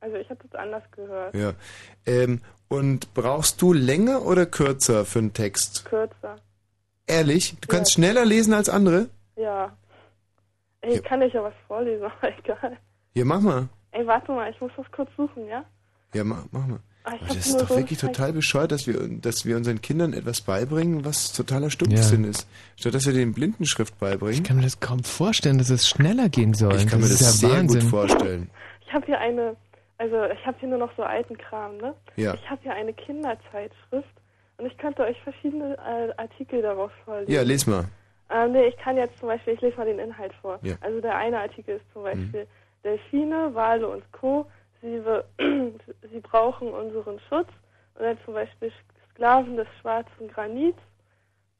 Also 0.00 0.16
ich 0.16 0.28
habe 0.28 0.40
das 0.48 0.60
anders 0.60 0.82
gehört. 0.92 1.34
Ja. 1.34 1.52
Ähm, 2.06 2.40
und 2.68 3.14
brauchst 3.14 3.62
du 3.62 3.72
länger 3.72 4.26
oder 4.26 4.46
kürzer 4.46 5.04
für 5.04 5.20
einen 5.20 5.32
Text? 5.32 5.84
Kürzer. 5.84 6.36
Ehrlich? 7.06 7.56
Du 7.60 7.68
kannst 7.68 7.92
Ja. 7.92 7.94
schneller 8.02 8.24
lesen 8.24 8.52
als 8.54 8.68
andere? 8.68 9.08
Ja. 9.36 9.76
Ey, 10.80 10.96
Ja. 10.96 11.00
kann 11.02 11.22
ich 11.22 11.32
ja 11.32 11.42
was 11.42 11.54
vorlesen, 11.66 12.04
aber 12.22 12.38
egal. 12.38 12.76
Ja, 13.14 13.24
mach 13.24 13.40
mal. 13.40 13.68
Ey, 13.92 14.06
warte 14.06 14.32
mal, 14.32 14.50
ich 14.50 14.60
muss 14.60 14.72
das 14.76 14.86
kurz 14.92 15.08
suchen, 15.16 15.46
ja? 15.46 15.64
Ja, 16.14 16.24
mach, 16.24 16.44
mach 16.50 16.66
mal. 16.66 16.80
Ah, 17.06 17.12
ich 17.16 17.20
Aber 17.20 17.28
hab 17.28 17.36
das 17.36 17.46
ist 17.46 17.60
doch 17.60 17.68
so 17.68 17.76
wirklich 17.76 17.98
total 17.98 18.32
bescheuert, 18.32 18.72
dass 18.72 18.86
wir, 18.86 18.96
dass 19.08 19.44
wir 19.44 19.58
unseren 19.58 19.82
Kindern 19.82 20.14
etwas 20.14 20.40
beibringen, 20.40 21.04
was 21.04 21.32
totaler 21.32 21.68
Stumpfsinn 21.68 22.24
ist. 22.24 22.48
Statt 22.76 22.94
dass 22.94 23.04
wir 23.06 23.12
den 23.12 23.34
Blindenschrift 23.34 23.98
beibringen. 24.00 24.34
Ich 24.34 24.42
kann 24.42 24.56
mir 24.56 24.62
das 24.62 24.80
kaum 24.80 25.04
vorstellen, 25.04 25.58
dass 25.58 25.68
es 25.68 25.86
schneller 25.86 26.30
gehen 26.30 26.54
soll. 26.54 26.74
Ich 26.76 26.86
kann 26.86 27.00
mir 27.00 27.06
ist 27.06 27.20
das 27.20 27.42
ja 27.42 27.48
sehr 27.48 27.58
Wahnsinn. 27.58 27.80
gut 27.82 27.90
vorstellen. 27.90 28.50
Ich 28.86 28.92
habe 28.94 29.04
hier 29.04 29.18
eine, 29.20 29.54
also 29.98 30.24
ich 30.24 30.46
habe 30.46 30.56
hier 30.60 30.68
nur 30.70 30.78
noch 30.78 30.96
so 30.96 31.02
alten 31.02 31.36
Kram, 31.36 31.76
ne? 31.76 31.94
Ja. 32.16 32.34
Ich 32.34 32.48
habe 32.48 32.62
hier 32.62 32.72
eine 32.72 32.94
Kinderzeitschrift 32.94 34.14
und 34.56 34.66
ich 34.66 34.76
könnte 34.78 35.02
euch 35.02 35.20
verschiedene 35.22 35.76
äh, 35.76 36.12
Artikel 36.16 36.62
daraus 36.62 36.90
vorlesen. 37.04 37.30
Ja, 37.30 37.42
les 37.42 37.66
mal. 37.66 37.84
Ähm, 38.30 38.52
nee, 38.52 38.66
ich 38.68 38.76
kann 38.78 38.96
jetzt 38.96 39.18
zum 39.18 39.28
Beispiel, 39.28 39.52
ich 39.54 39.60
lese 39.60 39.76
mal 39.76 39.84
den 39.86 39.98
Inhalt 39.98 40.32
vor. 40.40 40.58
Ja. 40.62 40.76
Also 40.80 41.00
der 41.02 41.16
eine 41.16 41.38
Artikel 41.38 41.76
ist 41.76 41.84
zum 41.92 42.04
Beispiel 42.04 42.46
Delfine, 42.82 43.50
Wale 43.54 43.86
und 43.88 44.02
Co. 44.12 44.46
Sie, 44.84 45.00
be- 45.00 45.24
sie 46.12 46.20
brauchen 46.20 46.68
unseren 46.68 47.18
Schutz. 47.28 47.48
Und 47.94 48.02
dann 48.04 48.18
zum 48.24 48.34
Beispiel 48.34 48.70
Sklaven 49.12 49.56
des 49.56 49.66
schwarzen 49.80 50.28
Granits. 50.28 50.78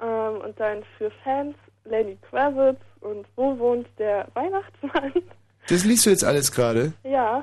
Ähm, 0.01 0.37
und 0.45 0.59
dann 0.61 0.83
für 0.99 1.11
Fans 1.23 1.55
Lenny 1.85 2.19
Kravitz 2.31 2.81
und 3.01 3.27
wo 3.37 3.59
wohnt 3.59 3.87
der 3.99 4.29
Weihnachtsmann? 4.35 5.13
Das 5.69 5.83
liest 5.85 6.05
du 6.05 6.11
jetzt 6.11 6.25
alles 6.25 6.53
gerade? 6.53 6.93
ja, 7.05 7.43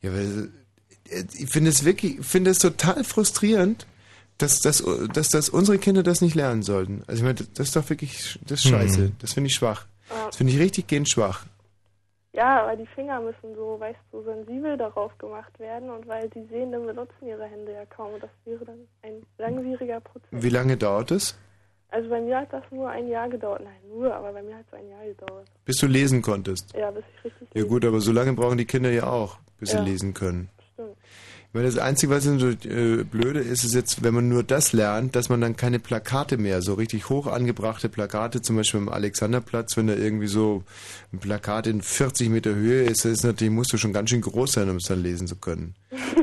Ja, 0.00 0.12
weil 0.14 0.50
äh, 1.10 1.24
ich 1.34 1.50
finde 1.50 1.68
es 1.68 1.84
wirklich, 1.84 2.18
ich 2.20 2.24
finde 2.26 2.50
es 2.52 2.58
total 2.58 3.04
frustrierend, 3.04 3.86
dass, 4.38 4.60
dass, 4.60 4.82
dass, 5.12 5.28
dass 5.28 5.50
unsere 5.50 5.76
Kinder 5.78 6.02
das 6.02 6.22
nicht 6.22 6.34
lernen 6.34 6.62
sollten. 6.62 7.02
Also 7.06 7.18
ich 7.20 7.22
meine, 7.22 7.34
das 7.34 7.68
ist 7.68 7.76
doch 7.76 7.90
wirklich, 7.90 8.38
das 8.46 8.60
ist 8.60 8.64
Hm. 8.64 8.70
scheiße. 8.78 9.12
Das 9.18 9.34
finde 9.34 9.48
ich 9.48 9.54
schwach. 9.56 9.84
Das 10.08 10.36
finde 10.36 10.54
ich 10.54 10.58
richtig 10.58 10.86
gehend 10.86 11.10
schwach. 11.10 11.44
Ja, 12.40 12.62
aber 12.62 12.74
die 12.76 12.86
Finger 12.86 13.20
müssen 13.20 13.54
so, 13.54 13.78
weißt 13.78 13.98
du, 14.12 14.22
sensibel 14.22 14.76
darauf 14.78 15.12
gemacht 15.18 15.54
werden. 15.58 15.90
Und 15.90 16.06
weil 16.08 16.28
die 16.30 16.44
Sehenden 16.46 16.86
benutzen 16.86 17.26
ihre 17.26 17.44
Hände 17.44 17.72
ja 17.72 17.84
kaum. 17.86 18.12
Das 18.20 18.30
wäre 18.46 18.64
dann 18.64 18.80
ein 19.02 19.22
langwieriger 19.38 20.00
Prozess. 20.00 20.28
Wie 20.44 20.48
lange 20.48 20.76
dauert 20.76 21.10
es, 21.10 21.38
Also 21.90 22.08
bei 22.08 22.20
mir 22.20 22.36
hat 22.40 22.52
das 22.52 22.64
nur 22.70 22.88
ein 22.88 23.08
Jahr 23.08 23.28
gedauert. 23.28 23.62
Nein, 23.62 23.80
nur, 23.88 24.14
aber 24.14 24.32
bei 24.32 24.42
mir 24.42 24.56
hat 24.56 24.64
es 24.68 24.74
ein 24.78 24.88
Jahr 24.88 25.04
gedauert. 25.04 25.48
bis 25.66 25.76
du 25.78 25.86
lesen 25.86 26.22
konntest? 26.22 26.72
Ja, 26.74 26.90
bis 26.90 27.04
ich 27.18 27.24
richtig 27.24 27.48
Ja 27.54 27.64
gut, 27.64 27.84
aber 27.84 28.00
so 28.00 28.12
lange 28.12 28.32
brauchen 28.32 28.56
die 28.58 28.64
Kinder 28.66 28.90
ja 28.90 29.04
auch, 29.18 29.38
bis 29.58 29.72
Ja. 29.72 29.78
sie 29.78 29.90
lesen 29.90 30.14
können. 30.14 30.48
Stimmt. 30.72 30.96
Meine, 31.52 31.66
das 31.66 31.78
Einzige, 31.78 32.12
was 32.12 32.22
so 32.22 32.48
äh, 32.48 33.02
blöde 33.02 33.40
ist, 33.40 33.64
ist 33.64 33.74
jetzt, 33.74 34.04
wenn 34.04 34.14
man 34.14 34.28
nur 34.28 34.44
das 34.44 34.72
lernt, 34.72 35.16
dass 35.16 35.28
man 35.28 35.40
dann 35.40 35.56
keine 35.56 35.80
Plakate 35.80 36.36
mehr, 36.36 36.62
so 36.62 36.74
richtig 36.74 37.08
hoch 37.08 37.26
angebrachte 37.26 37.88
Plakate, 37.88 38.40
zum 38.40 38.54
Beispiel 38.54 38.78
am 38.78 38.88
Alexanderplatz, 38.88 39.76
wenn 39.76 39.88
da 39.88 39.94
irgendwie 39.94 40.28
so 40.28 40.62
ein 41.12 41.18
Plakat 41.18 41.66
in 41.66 41.82
40 41.82 42.28
Meter 42.28 42.54
Höhe 42.54 42.84
ist, 42.84 43.04
das 43.04 43.12
ist 43.12 43.24
natürlich, 43.24 43.52
musst 43.52 43.72
du 43.72 43.78
schon 43.78 43.92
ganz 43.92 44.10
schön 44.10 44.20
groß 44.20 44.52
sein, 44.52 44.70
um 44.70 44.76
es 44.76 44.84
dann 44.84 45.02
lesen 45.02 45.26
zu 45.26 45.34
können. 45.34 45.74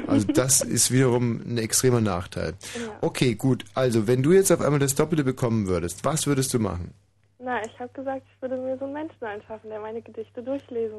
Also 0.07 0.27
das 0.33 0.61
ist 0.61 0.91
wiederum 0.91 1.41
ein 1.45 1.57
extremer 1.57 1.99
Nachteil. 1.99 2.53
Okay, 3.01 3.35
gut. 3.35 3.65
Also, 3.73 4.07
wenn 4.07 4.23
du 4.23 4.31
jetzt 4.31 4.51
auf 4.53 4.61
einmal 4.61 4.79
das 4.79 4.95
Doppelte 4.95 5.25
bekommen 5.25 5.67
würdest, 5.67 6.05
was 6.05 6.25
würdest 6.25 6.53
du 6.53 6.59
machen? 6.59 6.93
Na, 7.39 7.63
ich 7.63 7.79
habe 7.79 7.91
gesagt, 7.93 8.23
ich 8.33 8.41
würde 8.41 8.57
mir 8.57 8.77
so 8.79 8.85
einen 8.85 8.93
Menschen 8.93 9.23
einschaffen, 9.23 9.69
der 9.69 9.79
meine 9.79 10.01
Gedichte 10.01 10.41
durchlesen 10.41 10.97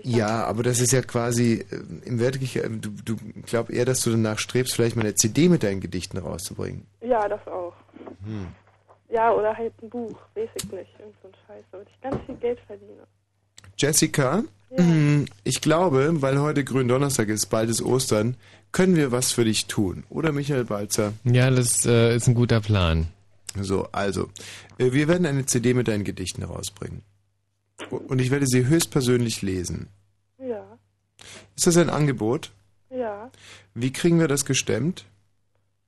ich 0.00 0.16
Ja, 0.16 0.44
aber 0.44 0.62
das 0.62 0.80
ist 0.80 0.92
ja 0.92 1.02
quasi 1.02 1.66
äh, 1.68 2.06
im 2.06 2.20
wirklich, 2.20 2.56
äh, 2.56 2.68
du, 2.68 2.90
du 3.04 3.16
glaub 3.44 3.70
eher, 3.70 3.84
dass 3.84 4.00
du 4.02 4.10
danach 4.10 4.38
strebst, 4.38 4.74
vielleicht 4.74 4.94
mal 4.94 5.02
eine 5.02 5.16
CD 5.16 5.48
mit 5.48 5.64
deinen 5.64 5.80
Gedichten 5.80 6.18
rauszubringen. 6.18 6.86
Ja, 7.00 7.28
das 7.28 7.44
auch. 7.48 7.74
Hm. 8.24 8.46
Ja, 9.10 9.32
oder 9.32 9.56
halt 9.56 9.72
ein 9.82 9.90
Buch, 9.90 10.16
weiß 10.34 10.48
ich 10.54 10.72
nicht. 10.72 10.90
Irgend 10.98 11.16
so 11.22 11.28
ein 11.28 11.34
Scheiß, 11.46 11.64
damit 11.72 11.88
ich 11.88 12.00
ganz 12.00 12.24
viel 12.24 12.36
Geld 12.36 12.60
verdiene. 12.66 13.02
Jessica, 13.76 14.44
mm, 14.70 15.24
ich 15.42 15.60
glaube, 15.60 16.22
weil 16.22 16.40
heute 16.40 16.62
Gründonnerstag 16.62 17.28
ist, 17.28 17.46
bald 17.46 17.68
ist 17.68 17.82
Ostern, 17.82 18.36
können 18.70 18.94
wir 18.94 19.10
was 19.10 19.32
für 19.32 19.44
dich 19.44 19.66
tun. 19.66 20.04
Oder 20.08 20.30
Michael 20.30 20.64
Balzer? 20.64 21.12
Ja, 21.24 21.50
das 21.50 21.84
äh, 21.84 22.14
ist 22.14 22.28
ein 22.28 22.34
guter 22.34 22.60
Plan. 22.60 23.08
So, 23.60 23.86
also, 23.92 24.30
wir 24.78 25.08
werden 25.08 25.26
eine 25.26 25.46
CD 25.46 25.74
mit 25.74 25.88
deinen 25.88 26.04
Gedichten 26.04 26.42
rausbringen. 26.42 27.02
Und 27.90 28.20
ich 28.20 28.30
werde 28.30 28.46
sie 28.46 28.66
höchstpersönlich 28.66 29.42
lesen. 29.42 29.88
Ja, 30.38 30.78
Ist 31.56 31.66
das 31.66 31.76
ein 31.76 31.90
Angebot? 31.90 32.52
ja. 32.90 33.30
Wie 33.74 33.92
kriegen 33.92 34.20
wir 34.20 34.28
das 34.28 34.44
gestemmt? 34.44 35.04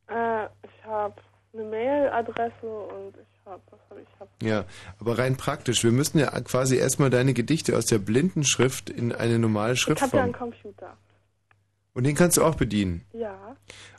Äh, 0.08 0.46
ich 0.46 0.84
habe 0.84 1.14
eine 1.52 1.62
Mailadresse 1.64 2.66
und 2.66 3.14
ich 3.16 3.46
habe, 3.46 3.62
was 3.70 3.78
habe 3.88 4.00
ich? 4.02 4.08
Habe 4.18 4.30
Ja, 4.42 4.64
aber 4.98 5.18
rein 5.18 5.36
praktisch. 5.36 5.84
Wir 5.84 5.92
müssten 5.92 6.18
ja 6.18 6.28
quasi 6.40 6.76
erstmal 6.76 7.10
deine 7.10 7.32
Gedichte 7.32 7.76
aus 7.76 7.86
der 7.86 7.98
blinden 7.98 8.44
Schrift 8.44 8.90
in 8.90 9.12
eine 9.12 9.38
normale 9.38 9.74
ich 9.74 9.86
hab 9.86 10.12
ja 10.12 10.22
einen 10.22 10.32
Computer. 10.32 10.96
Und 11.92 12.04
den 12.04 12.16
kannst 12.16 12.36
du 12.36 12.44
auch 12.44 12.56
bedienen. 12.56 13.04
Ja, 13.12 13.56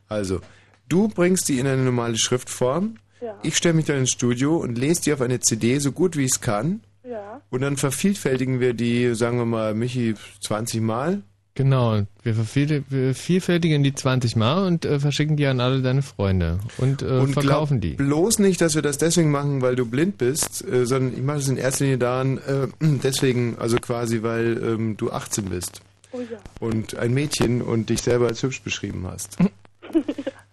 Also, 0.10 0.42
du 0.90 1.08
bringst 1.08 1.48
die 1.50 1.60
in 1.60 1.68
eine 1.68 1.84
normale 1.84 2.18
Schriftform. 2.18 2.98
Ja. 3.22 3.36
Ich 3.44 3.56
stelle 3.58 3.74
mich 3.76 3.86
dann 3.86 3.98
ins 3.98 4.12
Studio 4.12 4.58
und 4.58 4.78
lese 4.78 5.02
die 5.04 5.14
auf 5.14 5.22
eine 5.22 5.40
CD 5.40 5.80
so 5.80 5.92
gut 5.92 6.16
wie 6.18 6.26
ich 6.26 6.32
es 6.34 6.42
kann. 6.42 6.82
ja. 7.04 7.42
Und 7.50 7.62
dann 7.62 7.78
vervielfältigen 7.78 8.60
wir 8.60 8.74
die, 8.74 9.16
sagen 9.16 9.38
wir 9.38 9.46
mal, 9.46 9.74
Michi, 9.74 10.16
20 10.42 10.82
Mal. 10.82 11.22
Genau, 11.56 12.02
wir 12.22 12.36
verviel- 12.36 12.84
wir 12.90 13.16
vervielfältigen 13.16 13.82
die 13.82 13.96
20 13.96 14.36
Mal 14.36 14.68
und 14.68 14.86
äh, 14.86 15.00
verschicken 15.00 15.38
die 15.38 15.48
an 15.48 15.60
alle 15.60 15.82
deine 15.82 16.04
Freunde 16.04 16.60
und, 16.78 17.02
äh, 17.02 17.06
und 17.06 17.34
verkaufen 17.34 17.80
die. 17.82 17.94
bloß 17.96 18.38
nicht, 18.40 18.62
dass 18.62 18.76
wir 18.76 18.84
das 18.84 19.00
deswegen 19.00 19.32
machen, 19.32 19.62
weil 19.64 19.76
du 19.76 19.86
blind 19.88 20.20
bist, 20.20 20.64
äh, 20.68 20.86
sondern 20.86 21.14
ich 21.16 21.24
mache 21.24 21.38
das 21.38 21.48
in 21.48 21.58
erster 21.58 21.86
Linie 21.86 21.98
daran, 21.98 22.38
äh, 22.38 22.68
deswegen, 23.04 23.56
also 23.58 23.78
quasi, 23.78 24.22
weil 24.22 24.62
ähm, 24.64 24.98
du 24.98 25.10
18 25.12 25.46
bist. 25.46 25.82
Oh 26.12 26.20
ja. 26.20 26.38
Und 26.60 26.96
ein 26.98 27.14
Mädchen 27.16 27.64
und 27.64 27.90
dich 27.90 28.02
selber 28.04 28.28
als 28.28 28.44
hübsch 28.44 28.62
beschrieben 28.62 29.08
hast. 29.10 29.38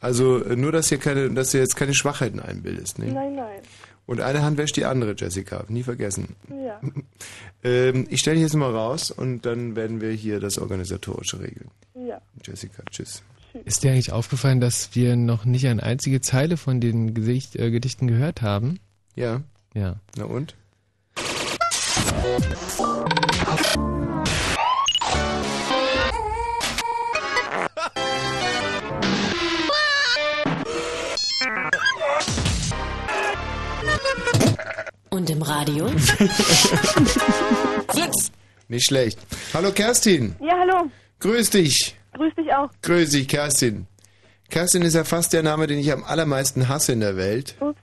Also 0.04 0.44
äh, 0.44 0.54
nur, 0.54 0.70
dass 0.70 0.90
hier 0.90 0.98
keine, 0.98 1.30
dass 1.30 1.52
du 1.52 1.58
jetzt 1.58 1.76
keine 1.76 1.94
Schwachheiten 1.94 2.38
einbildest. 2.38 2.98
Ne? 2.98 3.06
Nein, 3.06 3.36
nein. 3.36 3.62
Und 4.04 4.20
eine 4.20 4.42
Hand 4.42 4.58
wäscht 4.58 4.76
die 4.76 4.84
andere, 4.84 5.14
Jessica. 5.16 5.64
Nie 5.68 5.82
vergessen. 5.82 6.36
Ja. 6.50 6.80
Ähm, 7.66 8.06
ich 8.10 8.20
stelle 8.20 8.34
dich 8.34 8.42
jetzt 8.42 8.56
mal 8.56 8.70
raus 8.70 9.10
und 9.10 9.46
dann 9.46 9.74
werden 9.74 10.02
wir 10.02 10.10
hier 10.10 10.38
das 10.38 10.58
Organisatorische 10.58 11.40
regeln. 11.40 11.70
Ja. 11.94 12.20
Jessica, 12.44 12.82
tschüss. 12.90 13.22
Ist 13.64 13.82
dir 13.82 13.92
eigentlich 13.92 14.12
aufgefallen, 14.12 14.60
dass 14.60 14.94
wir 14.94 15.16
noch 15.16 15.46
nicht 15.46 15.66
eine 15.66 15.82
einzige 15.82 16.20
Zeile 16.20 16.58
von 16.58 16.82
den 16.82 17.14
Gesicht, 17.14 17.56
äh, 17.56 17.70
Gedichten 17.70 18.06
gehört 18.06 18.42
haben? 18.42 18.80
Ja. 19.16 19.40
Ja. 19.72 19.96
Na 20.18 20.24
und? 20.24 20.54
Und 35.14 35.30
im 35.30 35.42
Radio? 35.42 35.86
Fritz! 37.88 38.32
Nicht 38.66 38.86
schlecht. 38.86 39.16
Hallo 39.52 39.70
Kerstin. 39.70 40.34
Ja, 40.40 40.54
hallo. 40.58 40.90
Grüß 41.20 41.50
dich. 41.50 41.94
Grüß 42.14 42.34
dich 42.34 42.52
auch. 42.52 42.68
Grüß 42.82 43.10
dich, 43.10 43.28
Kerstin. 43.28 43.86
Kerstin 44.50 44.82
ist 44.82 44.94
ja 44.94 45.04
fast 45.04 45.32
der 45.32 45.44
Name, 45.44 45.68
den 45.68 45.78
ich 45.78 45.92
am 45.92 46.02
allermeisten 46.02 46.68
hasse 46.68 46.92
in 46.92 46.98
der 47.00 47.16
Welt. 47.16 47.54
Ups. 47.60 47.78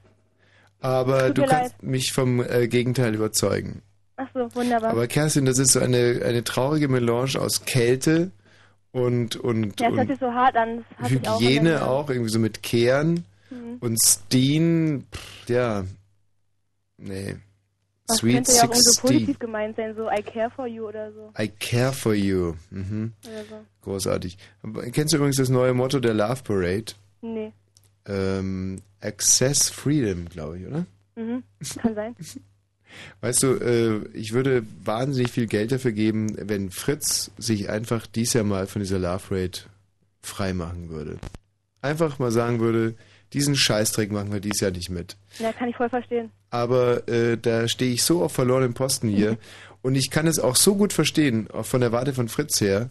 Aber 0.82 1.28
Tut 1.28 1.38
du 1.38 1.46
kannst 1.46 1.82
mich 1.82 2.12
vom 2.12 2.42
äh, 2.44 2.68
Gegenteil 2.68 3.16
überzeugen. 3.16 3.82
Ach 4.18 4.28
so, 4.34 4.54
wunderbar. 4.54 4.90
Aber 4.92 5.08
Kerstin, 5.08 5.46
das 5.46 5.58
ist 5.58 5.72
so 5.72 5.80
eine, 5.80 6.22
eine 6.26 6.44
traurige 6.44 6.90
Melange 6.90 7.40
aus 7.40 7.64
Kälte 7.66 8.32
und, 8.92 9.38
und, 9.38 9.80
ja, 9.80 9.88
es 9.88 9.94
hört 9.96 10.02
und 10.02 10.08
sich 10.10 10.20
so 10.20 10.34
hart 10.34 10.58
an. 10.58 10.84
Auch 11.02 11.10
Hygiene 11.10 11.70
der- 11.70 11.88
auch, 11.90 12.10
irgendwie 12.10 12.30
so 12.32 12.40
mit 12.40 12.62
Kehren 12.62 13.24
Mhm. 13.50 13.78
und 13.82 13.98
Steen, 14.06 15.06
pff, 15.14 15.50
ja, 15.50 15.84
nee. 17.02 17.36
Das 18.08 18.18
Sweet 18.18 18.34
könnte 18.34 18.52
ja 18.52 18.58
auch 18.58 18.64
irgendwo 18.64 18.82
16. 18.82 19.02
positiv 19.10 19.40
gemeint 19.40 19.76
sein, 19.76 19.96
so 19.96 20.10
I 20.10 20.22
care 20.22 20.50
for 20.50 20.68
you 20.68 20.88
oder 20.88 21.12
so. 21.14 21.32
I 21.40 21.48
care 21.48 21.94
for 21.94 22.14
you. 22.14 22.56
Mhm. 22.70 23.14
So. 23.24 23.66
Großartig. 23.84 24.38
Kennst 24.92 25.14
du 25.14 25.18
übrigens 25.18 25.38
das 25.38 25.50
neue 25.50 25.74
Motto 25.74 26.00
der 26.00 26.14
Love 26.14 26.44
Parade? 26.44 26.94
Nee. 27.22 27.54
Ähm, 28.06 28.82
Access 29.00 29.70
Freedom, 29.70 30.28
glaube 30.28 30.60
ich, 30.60 30.68
oder? 30.68 30.86
Mhm. 31.16 31.44
Kann 31.82 31.96
sein. 31.96 32.16
Weißt 33.22 33.44
du, 33.44 33.54
äh, 33.56 34.08
ich 34.14 34.34
würde 34.34 34.66
wahnsinnig 34.84 35.32
viel 35.32 35.48
Geld 35.48 35.72
dafür 35.72 35.94
geben, 35.94 36.36
wenn 36.38 36.72
Fritz 36.72 37.32
sich 37.38 37.70
einfach 37.70 38.06
dies 38.06 38.34
Jahr 38.34 38.44
mal 38.44 38.68
von 38.68 38.82
dieser 38.82 39.00
Love 39.00 39.30
Parade 39.30 39.60
frei 40.22 40.54
machen 40.54 40.90
würde. 40.90 41.18
Einfach 41.82 42.20
mal 42.20 42.32
sagen 42.32 42.60
würde, 42.60 42.96
diesen 43.34 43.56
Scheißdreck 43.56 44.12
machen 44.12 44.32
wir 44.32 44.40
dies 44.40 44.60
Jahr 44.60 44.72
nicht 44.72 44.90
mit. 44.90 45.16
Ja, 45.40 45.54
kann 45.54 45.70
ich 45.70 45.76
voll 45.76 45.90
verstehen. 45.90 46.32
aber 46.50 47.08
äh, 47.08 47.38
da 47.38 47.68
stehe 47.68 47.94
ich 47.94 48.04
so 48.04 48.24
auf 48.24 48.34
verlorenen 48.34 48.74
Posten 48.74 49.08
hier 49.08 49.38
und 49.82 49.96
ich 49.96 50.10
kann 50.10 50.28
es 50.28 50.40
auch 50.40 50.56
so 50.56 50.76
gut 50.76 50.94
verstehen, 50.94 51.50
auch 51.52 51.66
von 51.66 51.82
der 51.82 51.92
Warte 51.92 52.14
von 52.14 52.28
Fritz 52.28 52.60
her, 52.62 52.90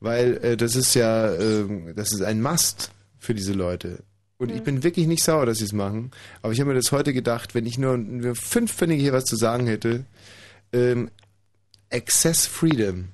weil 0.00 0.38
äh, 0.42 0.56
das 0.56 0.76
ist 0.76 0.94
ja, 0.94 1.32
äh, 1.32 1.94
das 1.94 2.12
ist 2.12 2.22
ein 2.22 2.42
Must 2.42 2.90
für 3.18 3.34
diese 3.34 3.52
Leute. 3.52 4.02
Und 4.38 4.50
ich 4.50 4.62
bin 4.64 4.82
wirklich 4.82 5.06
nicht 5.06 5.22
sauer, 5.22 5.46
dass 5.46 5.58
sie 5.58 5.64
es 5.64 5.72
machen, 5.72 6.10
aber 6.42 6.52
ich 6.52 6.58
habe 6.58 6.70
mir 6.70 6.76
das 6.76 6.90
heute 6.90 7.12
gedacht, 7.12 7.54
wenn 7.54 7.64
ich 7.64 7.78
nur, 7.78 7.96
nur 7.96 8.34
fünf 8.34 8.72
Pfennige 8.72 9.00
hier 9.00 9.12
was 9.12 9.24
zu 9.24 9.36
sagen 9.36 9.68
hätte, 9.68 10.04
ähm, 10.72 11.10
Access 11.92 12.46
Freedom. 12.46 13.08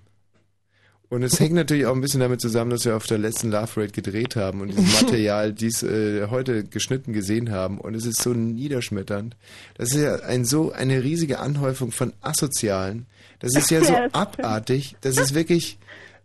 Und 1.10 1.22
es 1.22 1.40
hängt 1.40 1.54
natürlich 1.54 1.86
auch 1.86 1.94
ein 1.94 2.02
bisschen 2.02 2.20
damit 2.20 2.40
zusammen, 2.40 2.70
dass 2.70 2.84
wir 2.84 2.94
auf 2.94 3.06
der 3.06 3.16
letzten 3.16 3.50
Love 3.50 3.66
Parade 3.74 3.92
gedreht 3.92 4.36
haben 4.36 4.60
und 4.60 4.68
dieses 4.68 5.00
Material 5.02 5.52
dies 5.54 5.82
äh, 5.82 6.26
heute 6.28 6.64
geschnitten 6.64 7.12
gesehen 7.14 7.50
haben. 7.50 7.80
Und 7.80 7.94
es 7.94 8.04
ist 8.04 8.20
so 8.20 8.34
niederschmetternd. 8.34 9.34
Das 9.74 9.90
ist 9.90 10.02
ja 10.02 10.16
ein, 10.16 10.44
so 10.44 10.72
eine 10.72 11.02
riesige 11.02 11.38
Anhäufung 11.38 11.92
von 11.92 12.12
Asozialen. 12.20 13.06
Das 13.38 13.54
ist 13.54 13.70
ja 13.70 13.82
so 13.82 13.92
Ja, 13.92 14.08
das 14.08 14.10
stimmt. 14.10 14.16
abartig. 14.44 14.96
Das 15.00 15.16
ist 15.16 15.34
wirklich. 15.34 15.78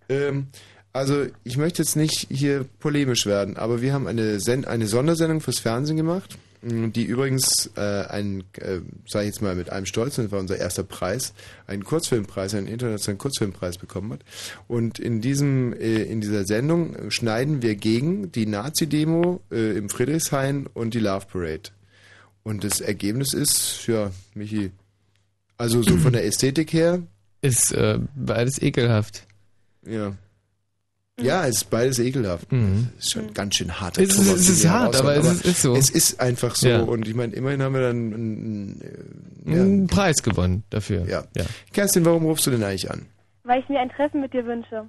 Ähm, 0.10 0.48
also 0.92 1.26
ich 1.44 1.58
möchte 1.58 1.82
jetzt 1.82 1.96
nicht 1.96 2.28
hier 2.30 2.66
polemisch 2.80 3.26
werden, 3.26 3.58
aber 3.58 3.82
wir 3.82 3.94
haben 3.94 4.06
eine, 4.06 4.40
Sen 4.40 4.66
eine 4.66 4.86
Sondersendung 4.86 5.42
fürs 5.42 5.58
Fernsehen 5.58 5.98
gemacht, 5.98 6.38
die 6.66 7.04
übrigens 7.04 7.70
äh, 7.76 7.82
einen, 7.82 8.46
äh, 8.58 8.80
sage 9.06 9.26
ich 9.26 9.34
jetzt 9.34 9.42
mal 9.42 9.56
mit 9.56 9.70
einem 9.70 9.86
Stolz, 9.86 10.16
das 10.16 10.32
war 10.32 10.40
unser 10.40 10.58
erster 10.58 10.84
Preis, 10.84 11.34
einen 11.68 11.84
Kurzfilmpreis, 11.84 12.54
einen 12.54 12.68
internationalen 12.68 13.18
Kurzfilmpreis 13.18 13.78
bekommen 13.78 14.14
hat. 14.14 14.22
Und 14.68 14.98
in 14.98 15.20
diesem, 15.20 15.74
äh, 15.74 16.04
in 16.04 16.22
dieser 16.22 16.46
Sendung 16.46 17.12
schneiden 17.12 17.62
wir 17.62 17.76
gegen 17.76 18.32
die 18.32 18.46
Nazi-Demo 18.46 19.42
äh, 19.52 19.78
im 19.78 19.90
Friedrichshain 19.90 20.68
und 20.68 20.94
die 20.94 21.00
Love 21.00 21.26
Parade. 21.32 21.72
Und 22.44 22.64
das 22.64 22.80
Ergebnis 22.82 23.34
ist, 23.34 23.86
ja, 23.88 24.12
Michi, 24.34 24.72
also 25.58 25.84
so 25.84 25.98
von 25.98 26.14
der 26.14 26.26
Ästhetik 26.26 26.74
her, 26.74 27.02
Ist 27.42 27.74
äh, 27.74 28.00
beides 28.16 28.62
ekelhaft. 28.62 29.26
ja. 29.86 30.16
Ja, 31.22 31.46
es 31.46 31.58
ist 31.58 31.70
beides 31.70 32.00
ekelhaft. 32.00 32.52
Mhm. 32.52 32.90
Es 32.98 33.06
ist 33.06 33.12
schon 33.12 33.34
ganz 33.34 33.56
schön 33.56 33.80
hart. 33.80 33.98
Es 34.00 34.18
ist- 34.18 34.28
es 34.32 34.50
ist 34.50 34.68
hart, 34.68 34.96
aber 34.96 35.16
es 35.16 35.28
ist- 35.28 35.46
ist 35.46 35.62
so. 35.62 35.76
Es 35.76 35.90
ist 35.92 36.20
einfach 36.20 36.56
so. 36.56 36.68
Ja. 36.68 36.82
Und 36.82 37.08
ich 37.08 37.14
meine, 37.14 37.34
immerhin 37.34 37.62
haben 37.62 37.74
wir 37.76 37.82
dann 37.82 38.14
einen, 38.14 38.82
äh, 39.46 39.52
Einen 39.52 39.88
Preis 39.88 40.24
gewonnen 40.24 40.64
dafür. 40.72 41.06
Ja. 41.08 41.24
Kerstin, 41.72 42.04
warum 42.06 42.26
rufst 42.26 42.48
du 42.48 42.52
denn 42.52 42.64
eigentlich 42.64 42.90
an? 42.90 43.06
Weil 43.44 43.60
ich 43.62 43.70
mir 43.70 43.80
ein 43.80 43.90
Treffen 43.90 44.22
mit 44.22 44.34
dir 44.34 44.46
wünsche. 44.46 44.86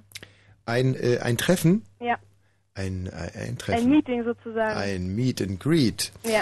Ein, 0.65 0.95
äh, 0.95 1.19
ein 1.19 1.37
Treffen? 1.37 1.83
Ja. 1.99 2.17
Ein, 2.73 3.09
ein, 3.13 3.29
ein 3.35 3.49
Ein 3.49 3.57
Treffen. 3.57 3.89
Meeting 3.89 4.23
sozusagen. 4.23 4.77
Ein 4.79 5.15
Meet 5.15 5.41
and 5.41 5.59
Greet. 5.59 6.11
Ja. 6.23 6.41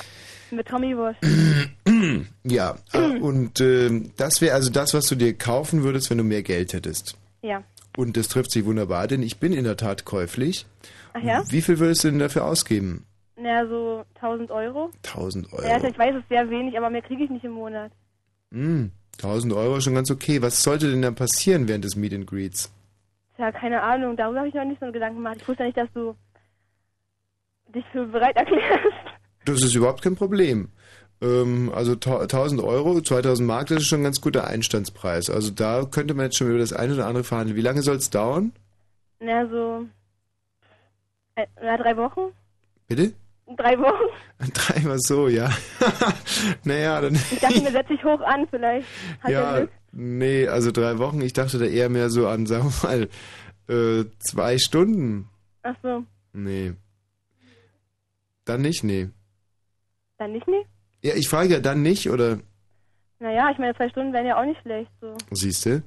Mit 0.51 0.67
Tommy 0.67 0.95
Wurst. 0.95 1.19
Ja, 2.43 2.77
äh, 2.93 2.97
und 3.19 3.61
ähm, 3.61 4.11
das 4.17 4.41
wäre 4.41 4.53
also 4.55 4.69
das, 4.69 4.93
was 4.93 5.07
du 5.07 5.15
dir 5.15 5.33
kaufen 5.33 5.83
würdest, 5.83 6.09
wenn 6.09 6.17
du 6.17 6.23
mehr 6.23 6.43
Geld 6.43 6.73
hättest. 6.73 7.15
Ja. 7.41 7.63
Und 7.95 8.17
das 8.17 8.27
trifft 8.27 8.51
sich 8.51 8.65
wunderbar, 8.65 9.07
denn 9.07 9.21
ich 9.21 9.39
bin 9.39 9.53
in 9.53 9.63
der 9.63 9.77
Tat 9.77 10.05
käuflich. 10.05 10.65
Ach 11.13 11.21
ja? 11.21 11.43
Wie 11.49 11.61
viel 11.61 11.79
würdest 11.79 12.03
du 12.03 12.09
denn 12.09 12.19
dafür 12.19 12.45
ausgeben? 12.45 13.05
Naja, 13.35 13.67
so 13.67 14.03
1000 14.15 14.51
Euro. 14.51 14.89
1000 15.05 15.53
Euro. 15.53 15.63
Ja, 15.63 15.75
also 15.75 15.87
ich 15.87 15.97
weiß, 15.97 16.15
es 16.15 16.21
ist 16.21 16.29
sehr 16.29 16.49
wenig, 16.49 16.77
aber 16.77 16.89
mehr 16.89 17.01
kriege 17.01 17.23
ich 17.23 17.29
nicht 17.29 17.45
im 17.45 17.51
Monat. 17.51 17.91
Hm, 18.51 18.91
1000 19.17 19.53
Euro 19.53 19.77
ist 19.77 19.83
schon 19.83 19.95
ganz 19.95 20.09
okay. 20.11 20.41
Was 20.41 20.61
sollte 20.63 20.89
denn 20.89 21.01
dann 21.01 21.15
passieren 21.15 21.67
während 21.67 21.83
des 21.83 21.95
Meet 21.95 22.13
and 22.13 22.27
Greets? 22.27 22.71
Tja, 23.35 23.51
keine 23.51 23.81
Ahnung, 23.81 24.15
darüber 24.15 24.39
habe 24.39 24.49
ich 24.49 24.53
noch 24.53 24.65
nicht 24.65 24.79
so 24.79 24.85
einen 24.85 24.93
Gedanken 24.93 25.17
gemacht. 25.17 25.37
Ich 25.39 25.47
wusste 25.47 25.63
ja 25.63 25.67
nicht, 25.67 25.77
dass 25.77 25.91
du 25.93 26.15
dich 27.73 27.85
für 27.91 28.05
bereit 28.05 28.35
erklärst. 28.35 28.93
Das 29.45 29.61
ist 29.61 29.75
überhaupt 29.75 30.01
kein 30.01 30.15
Problem. 30.15 30.69
Ähm, 31.21 31.71
also 31.73 31.95
ta- 31.95 32.21
1000 32.21 32.61
Euro, 32.61 32.99
2000 33.01 33.47
Mark, 33.47 33.67
das 33.67 33.79
ist 33.83 33.87
schon 33.87 34.01
ein 34.01 34.05
ganz 34.05 34.19
guter 34.21 34.47
Einstandspreis. 34.47 35.29
Also 35.29 35.51
da 35.51 35.85
könnte 35.85 36.13
man 36.13 36.25
jetzt 36.25 36.37
schon 36.37 36.49
über 36.49 36.59
das 36.59 36.73
eine 36.73 36.93
oder 36.95 37.07
andere 37.07 37.23
verhandeln. 37.23 37.55
Wie 37.57 37.61
lange 37.61 37.81
soll 37.81 37.95
es 37.97 38.09
dauern? 38.09 38.51
Naja, 39.19 39.47
so. 39.47 39.85
Äh, 41.35 41.47
ja, 41.63 41.77
drei 41.77 41.95
Wochen? 41.97 42.33
Bitte? 42.87 43.13
Drei 43.57 43.77
Wochen? 43.79 44.09
Dreimal 44.53 44.99
so, 44.99 45.27
ja. 45.27 45.49
naja, 46.63 47.01
dann. 47.01 47.15
Ich 47.15 47.39
dachte 47.39 47.61
mir, 47.61 47.71
setz 47.71 47.87
dich 47.87 48.03
hoch 48.03 48.21
an, 48.21 48.47
vielleicht. 48.49 48.87
Hat 49.21 49.31
ja 49.31 49.41
ja, 49.41 49.57
Glück. 49.59 49.71
nee, 49.91 50.47
also 50.47 50.71
drei 50.71 50.97
Wochen. 50.97 51.21
Ich 51.21 51.33
dachte 51.33 51.57
da 51.59 51.65
eher 51.65 51.89
mehr 51.89 52.09
so 52.09 52.27
an, 52.27 52.45
sagen 52.47 52.71
wir 52.81 52.87
mal, 52.89 53.09
äh, 54.01 54.05
zwei 54.19 54.57
Stunden. 54.57 55.29
Ach 55.63 55.75
so. 55.81 56.03
Nee. 56.33 56.73
Dann 58.45 58.61
nicht, 58.61 58.83
nee. 58.83 59.09
Dann 60.17 60.33
nicht, 60.33 60.47
nee? 60.47 60.65
Ja, 61.03 61.15
ich 61.15 61.27
frage 61.27 61.53
ja 61.53 61.59
dann 61.59 61.81
nicht, 61.81 62.09
oder 62.09 62.39
Naja, 63.19 63.49
ich 63.51 63.57
meine, 63.57 63.75
zwei 63.75 63.89
Stunden 63.89 64.13
wären 64.13 64.25
ja 64.25 64.39
auch 64.39 64.45
nicht 64.45 64.61
schlecht, 64.61 64.89
so. 65.01 65.15
siehst 65.31 65.65
du? 65.65 65.83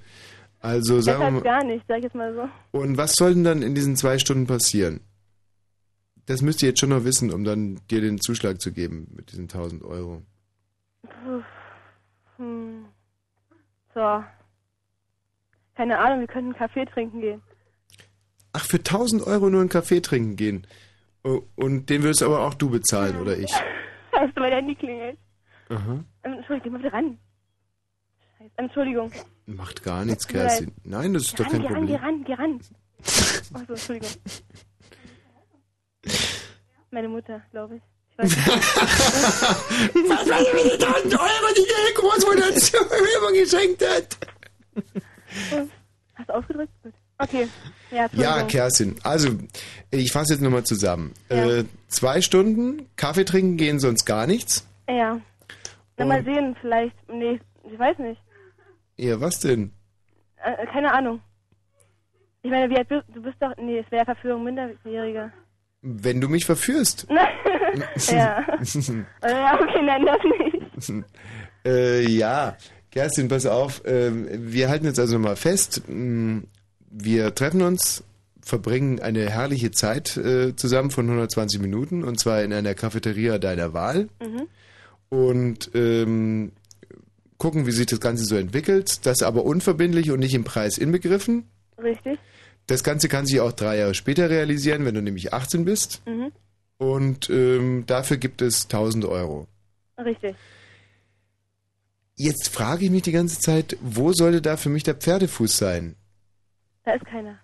Also 0.60 1.00
sagen 1.00 1.20
wir 1.20 1.30
mal. 1.30 1.42
gar 1.42 1.64
nicht, 1.64 1.84
sag 1.88 1.98
ich 1.98 2.04
jetzt 2.04 2.14
mal 2.14 2.34
so. 2.34 2.78
Und 2.78 2.96
was 2.96 3.14
soll 3.14 3.34
denn 3.34 3.44
dann 3.44 3.62
in 3.62 3.74
diesen 3.74 3.96
zwei 3.96 4.18
Stunden 4.18 4.46
passieren? 4.46 5.00
Das 6.26 6.42
müsst 6.42 6.62
ihr 6.62 6.70
jetzt 6.70 6.80
schon 6.80 6.90
noch 6.90 7.04
wissen, 7.04 7.32
um 7.32 7.44
dann 7.44 7.80
dir 7.90 8.00
den 8.00 8.20
Zuschlag 8.20 8.60
zu 8.60 8.72
geben 8.72 9.08
mit 9.14 9.30
diesen 9.30 9.44
1000 9.44 9.84
Euro. 9.84 10.22
Puh. 11.02 11.42
Hm. 12.38 12.86
So. 13.94 14.24
Keine 15.76 15.98
Ahnung, 15.98 16.20
wir 16.20 16.26
könnten 16.26 16.50
einen 16.50 16.58
Kaffee 16.58 16.84
trinken 16.84 17.20
gehen. 17.20 17.42
Ach, 18.52 18.64
für 18.64 18.78
1000 18.78 19.26
Euro 19.26 19.50
nur 19.50 19.60
einen 19.60 19.68
Kaffee 19.68 20.00
trinken 20.00 20.36
gehen. 20.36 20.66
Und 21.22 21.90
den 21.90 22.02
würdest 22.02 22.22
aber 22.22 22.40
auch 22.40 22.54
du 22.54 22.70
bezahlen, 22.70 23.20
oder 23.20 23.36
ich? 23.36 23.52
Hast 24.18 24.36
du 24.36 24.40
mein 24.40 24.52
Handy 24.52 24.74
klingelt? 24.74 25.18
Aha. 25.68 26.04
Ähm, 26.24 26.32
Entschuldigung, 26.34 26.62
geh 26.62 26.70
mal 26.70 26.78
wieder 26.80 26.92
ran. 26.92 27.18
Scheiße. 28.38 28.50
Entschuldigung. 28.56 29.12
Macht 29.46 29.82
gar 29.82 30.04
nichts, 30.04 30.26
mir. 30.26 30.40
Kerstin. 30.40 30.72
Nein, 30.84 31.14
das 31.14 31.24
ist 31.24 31.36
Geh 31.36 31.44
doch 31.44 31.52
ran, 31.52 31.62
kein 31.62 31.62
geh 31.62 31.68
ran, 31.74 31.86
geh 31.86 31.94
Problem. 31.94 32.04
ran, 32.04 32.24
geh 32.24 32.34
ran. 32.34 32.60
Achso, 33.60 33.72
Entschuldigung. 33.72 34.10
Meine 36.90 37.08
Mutter, 37.08 37.42
glaube 37.50 37.76
ich. 37.76 37.82
ich 38.12 38.18
weiß 38.18 38.36
nicht. 38.36 38.46
Was 40.08 40.26
ich, 40.26 40.52
wie 40.54 40.78
die 40.78 40.84
1000 40.84 41.14
Euro, 41.14 41.54
die 41.56 41.60
ihre 41.60 41.92
Großmutter 41.94 42.54
zu 42.56 42.76
mir 42.84 43.40
geschenkt 43.40 43.84
hat? 43.86 44.16
Hast 46.14 46.28
du 46.28 46.32
ausgedrückt? 46.34 46.72
Gut. 46.82 46.94
Okay. 47.18 47.48
Ja, 47.90 48.08
Ja. 48.12 48.42
Kerstin. 48.42 48.96
Also, 49.02 49.30
ich 49.90 50.12
fasse 50.12 50.34
jetzt 50.34 50.42
nochmal 50.42 50.64
zusammen. 50.64 51.14
Äh, 51.28 51.64
zwei 51.88 52.20
Stunden 52.20 52.88
Kaffee 52.96 53.24
trinken 53.24 53.56
gehen 53.56 53.78
sonst 53.80 54.04
gar 54.04 54.26
nichts. 54.26 54.66
Ja. 54.88 55.20
Na, 55.96 56.04
mal 56.04 56.24
sehen, 56.24 56.56
vielleicht. 56.60 56.94
Nee, 57.08 57.40
ich 57.72 57.78
weiß 57.78 57.98
nicht. 58.00 58.20
Ja, 58.96 59.20
was 59.20 59.40
denn? 59.40 59.72
Äh, 60.44 60.66
keine 60.66 60.92
Ahnung. 60.92 61.20
Ich 62.42 62.50
meine, 62.50 62.70
wie 62.70 62.76
alt 62.76 62.88
bist 62.88 63.04
du? 63.14 63.22
bist 63.22 63.36
doch. 63.40 63.52
Nee, 63.56 63.78
es 63.78 63.90
wäre 63.90 64.04
Verführung 64.04 64.44
Minderjähriger. 64.44 65.32
Wenn 65.82 66.20
du 66.20 66.28
mich 66.28 66.44
verführst. 66.44 67.06
ja. 68.10 68.40
Äh, 68.40 69.04
ja, 69.30 69.60
okay, 69.60 69.82
nein, 69.82 70.04
das 70.06 70.88
nicht. 70.88 71.04
äh, 71.64 72.02
ja, 72.08 72.56
Kerstin, 72.90 73.28
pass 73.28 73.46
auf. 73.46 73.82
ähm, 73.86 74.26
wir 74.30 74.68
halten 74.68 74.86
jetzt 74.86 74.98
also 74.98 75.18
mal 75.18 75.36
fest. 75.36 75.82
Wir 76.98 77.34
treffen 77.34 77.60
uns, 77.62 78.02
verbringen 78.40 79.00
eine 79.00 79.28
herrliche 79.28 79.70
Zeit 79.70 80.16
äh, 80.16 80.56
zusammen 80.56 80.90
von 80.90 81.04
120 81.06 81.60
Minuten 81.60 82.04
und 82.04 82.18
zwar 82.18 82.42
in 82.42 82.52
einer 82.52 82.74
Cafeteria 82.74 83.38
deiner 83.38 83.72
Wahl 83.74 84.08
Mhm. 84.22 84.46
und 85.10 85.70
ähm, 85.74 86.52
gucken, 87.38 87.66
wie 87.66 87.72
sich 87.72 87.86
das 87.86 88.00
Ganze 88.00 88.24
so 88.24 88.36
entwickelt. 88.36 89.04
Das 89.04 89.22
aber 89.22 89.44
unverbindlich 89.44 90.10
und 90.10 90.20
nicht 90.20 90.32
im 90.34 90.44
Preis 90.44 90.78
inbegriffen. 90.78 91.44
Richtig. 91.76 92.18
Das 92.66 92.82
Ganze 92.82 93.08
kann 93.08 93.26
sich 93.26 93.40
auch 93.40 93.52
drei 93.52 93.76
Jahre 93.78 93.94
später 93.94 94.30
realisieren, 94.30 94.84
wenn 94.86 94.94
du 94.94 95.02
nämlich 95.02 95.34
18 95.34 95.64
bist. 95.66 96.00
Mhm. 96.06 96.32
Und 96.78 97.28
ähm, 97.30 97.84
dafür 97.86 98.16
gibt 98.16 98.40
es 98.42 98.64
1000 98.64 99.04
Euro. 99.04 99.48
Richtig. 99.98 100.34
Jetzt 102.16 102.48
frage 102.48 102.86
ich 102.86 102.90
mich 102.90 103.02
die 103.02 103.12
ganze 103.12 103.38
Zeit, 103.38 103.76
wo 103.82 104.12
sollte 104.14 104.40
da 104.40 104.56
für 104.56 104.70
mich 104.70 104.82
der 104.82 104.94
Pferdefuß 104.94 105.56
sein? 105.58 105.94
Da 106.86 106.92
ist 106.92 107.04
keiner. 107.04 107.38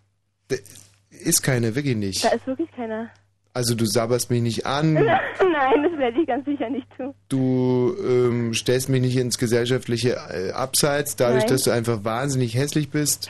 Ist 1.10 1.42
keiner, 1.42 1.74
wirklich 1.74 1.96
nicht. 1.96 2.24
Da 2.24 2.30
ist 2.30 2.46
wirklich 2.46 2.70
keiner. 2.72 3.10
Also 3.54 3.74
du 3.74 3.84
sabberst 3.84 4.30
mich 4.30 4.40
nicht 4.40 4.64
an, 4.64 4.94
Nein, 4.94 5.82
das 5.82 5.98
werde 5.98 6.18
ich 6.22 6.26
ganz 6.26 6.46
sicher 6.46 6.70
nicht 6.70 6.86
tun. 6.96 7.14
du 7.28 7.94
ähm, 8.02 8.54
stellst 8.54 8.88
mich 8.88 9.02
nicht 9.02 9.16
ins 9.18 9.36
gesellschaftliche 9.36 10.12
äh, 10.30 10.52
Abseits, 10.52 11.16
dadurch, 11.16 11.42
Nein. 11.42 11.52
dass 11.52 11.64
du 11.64 11.70
einfach 11.70 12.02
wahnsinnig 12.02 12.54
hässlich 12.54 12.88
bist. 12.88 13.28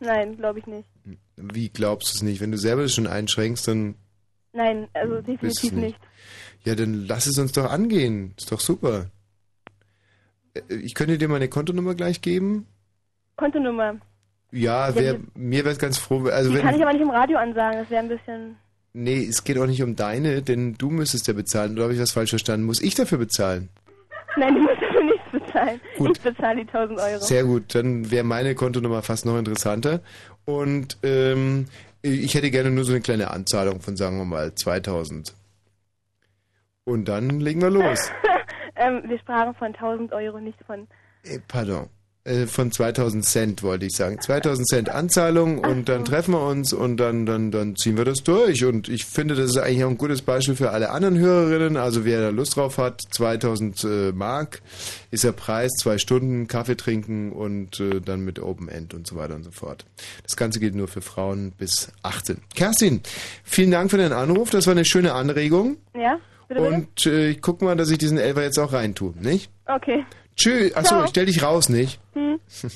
Nein, 0.00 0.36
glaube 0.36 0.58
ich 0.58 0.66
nicht. 0.66 0.88
Wie 1.36 1.68
glaubst 1.68 2.12
du 2.12 2.16
es 2.16 2.22
nicht? 2.22 2.40
Wenn 2.40 2.50
du 2.50 2.58
selber 2.58 2.82
das 2.82 2.92
schon 2.94 3.06
einschränkst, 3.06 3.68
dann 3.68 3.94
Nein, 4.52 4.88
also 4.94 5.20
definitiv 5.20 5.72
nicht. 5.74 5.98
Ja, 6.64 6.74
dann 6.74 7.06
lass 7.06 7.28
es 7.28 7.38
uns 7.38 7.52
doch 7.52 7.70
angehen. 7.70 8.34
Ist 8.36 8.50
doch 8.50 8.58
super. 8.60 9.10
Äh, 10.54 10.74
Ich 10.74 10.94
könnte 10.94 11.18
dir 11.18 11.28
meine 11.28 11.48
Kontonummer 11.48 11.94
gleich 11.94 12.20
geben. 12.20 12.66
Kontonummer. 13.36 13.94
Ja, 14.52 14.88
Ja, 14.88 14.94
wär, 14.94 15.14
die- 15.14 15.24
mir 15.34 15.64
wäre 15.64 15.72
es 15.72 15.78
ganz 15.78 15.98
froh. 15.98 16.26
Also 16.28 16.50
Die 16.50 16.56
wenn, 16.56 16.62
kann 16.62 16.74
ich 16.74 16.82
aber 16.82 16.92
nicht 16.92 17.02
im 17.02 17.10
Radio 17.10 17.38
ansagen, 17.38 17.78
das 17.80 17.90
wäre 17.90 18.02
ein 18.02 18.08
bisschen... 18.08 18.56
nee, 18.92 19.24
es 19.24 19.44
geht 19.44 19.58
auch 19.58 19.66
nicht 19.66 19.82
um 19.82 19.94
deine, 19.96 20.42
denn 20.42 20.74
du 20.74 20.90
müsstest 20.90 21.26
ja 21.28 21.34
bezahlen. 21.34 21.72
Oder 21.74 21.84
habe 21.84 21.94
ich 21.94 22.00
was 22.00 22.12
falsch 22.12 22.30
verstanden? 22.30 22.66
Muss 22.66 22.80
ich 22.82 22.94
dafür 22.94 23.18
bezahlen? 23.18 23.68
Nein, 24.36 24.54
du 24.54 24.60
musst 24.62 24.80
dafür 24.80 25.02
nichts 25.04 25.30
bezahlen. 25.32 25.80
Gut. 25.98 26.16
Ich 26.18 26.22
bezahle 26.22 26.56
die 26.64 26.68
1000 26.68 26.98
Euro. 27.00 27.20
Sehr 27.20 27.44
gut, 27.44 27.74
dann 27.74 28.10
wäre 28.10 28.24
meine 28.24 28.54
Kontonummer 28.54 29.02
fast 29.02 29.26
noch 29.26 29.36
interessanter. 29.38 30.00
Und 30.44 30.98
ähm, 31.02 31.66
ich 32.02 32.34
hätte 32.34 32.50
gerne 32.50 32.70
nur 32.70 32.84
so 32.84 32.92
eine 32.92 33.00
kleine 33.02 33.30
Anzahlung 33.30 33.80
von, 33.80 33.96
sagen 33.96 34.18
wir 34.18 34.24
mal, 34.24 34.54
2000. 34.54 35.34
Und 36.84 37.06
dann 37.08 37.40
legen 37.40 37.60
wir 37.60 37.70
los. 37.70 38.10
ähm, 38.76 39.02
wir 39.06 39.18
sprachen 39.18 39.54
von 39.54 39.68
1000 39.68 40.12
Euro, 40.12 40.40
nicht 40.40 40.58
von... 40.66 40.86
Äh, 41.24 41.38
Pardon. 41.46 41.88
Äh, 42.24 42.46
Von 42.46 42.70
2000 42.70 43.24
Cent 43.24 43.62
wollte 43.62 43.86
ich 43.86 43.92
sagen. 43.92 44.20
2000 44.20 44.68
Cent 44.68 44.88
Anzahlung 44.90 45.58
und 45.58 45.88
dann 45.88 46.04
treffen 46.04 46.34
wir 46.34 46.46
uns 46.46 46.74
und 46.74 46.98
dann, 46.98 47.24
dann, 47.24 47.50
dann 47.50 47.76
ziehen 47.76 47.96
wir 47.96 48.04
das 48.04 48.22
durch. 48.22 48.64
Und 48.66 48.90
ich 48.90 49.06
finde, 49.06 49.34
das 49.34 49.50
ist 49.50 49.56
eigentlich 49.56 49.84
auch 49.84 49.90
ein 49.90 49.96
gutes 49.96 50.20
Beispiel 50.20 50.54
für 50.54 50.70
alle 50.70 50.90
anderen 50.90 51.18
Hörerinnen. 51.18 51.78
Also 51.78 52.04
wer 52.04 52.20
da 52.20 52.28
Lust 52.28 52.56
drauf 52.56 52.76
hat, 52.76 53.00
2000 53.10 53.84
äh, 53.84 54.12
Mark 54.12 54.60
ist 55.10 55.24
der 55.24 55.32
Preis, 55.32 55.70
zwei 55.78 55.96
Stunden 55.96 56.46
Kaffee 56.46 56.76
trinken 56.76 57.32
und 57.32 57.80
äh, 57.80 58.00
dann 58.00 58.20
mit 58.20 58.38
Open 58.38 58.68
End 58.68 58.92
und 58.92 59.06
so 59.06 59.16
weiter 59.16 59.34
und 59.34 59.44
so 59.44 59.50
fort. 59.50 59.86
Das 60.22 60.36
Ganze 60.36 60.60
gilt 60.60 60.74
nur 60.74 60.88
für 60.88 61.00
Frauen 61.00 61.52
bis 61.52 61.90
18. 62.02 62.42
Kerstin, 62.54 63.00
vielen 63.44 63.70
Dank 63.70 63.90
für 63.90 63.96
deinen 63.96 64.12
Anruf. 64.12 64.50
Das 64.50 64.66
war 64.66 64.72
eine 64.72 64.84
schöne 64.84 65.14
Anregung. 65.14 65.78
Ja? 65.94 66.18
Bitte, 66.48 66.60
bitte? 66.60 66.74
Und 66.74 67.06
äh, 67.06 67.30
ich 67.30 67.40
guck 67.40 67.62
mal, 67.62 67.76
dass 67.76 67.90
ich 67.90 67.98
diesen 67.98 68.18
Elfer 68.18 68.42
jetzt 68.42 68.58
auch 68.58 68.74
reintue, 68.74 69.14
nicht? 69.20 69.50
Okay. 69.66 70.04
Tschüss. 70.40 70.74
Achso, 70.74 70.88
Ciao. 70.88 71.04
ich 71.04 71.10
stell 71.10 71.26
dich 71.26 71.42
raus, 71.42 71.68
nicht? 71.68 72.00
Hm. 72.14 72.40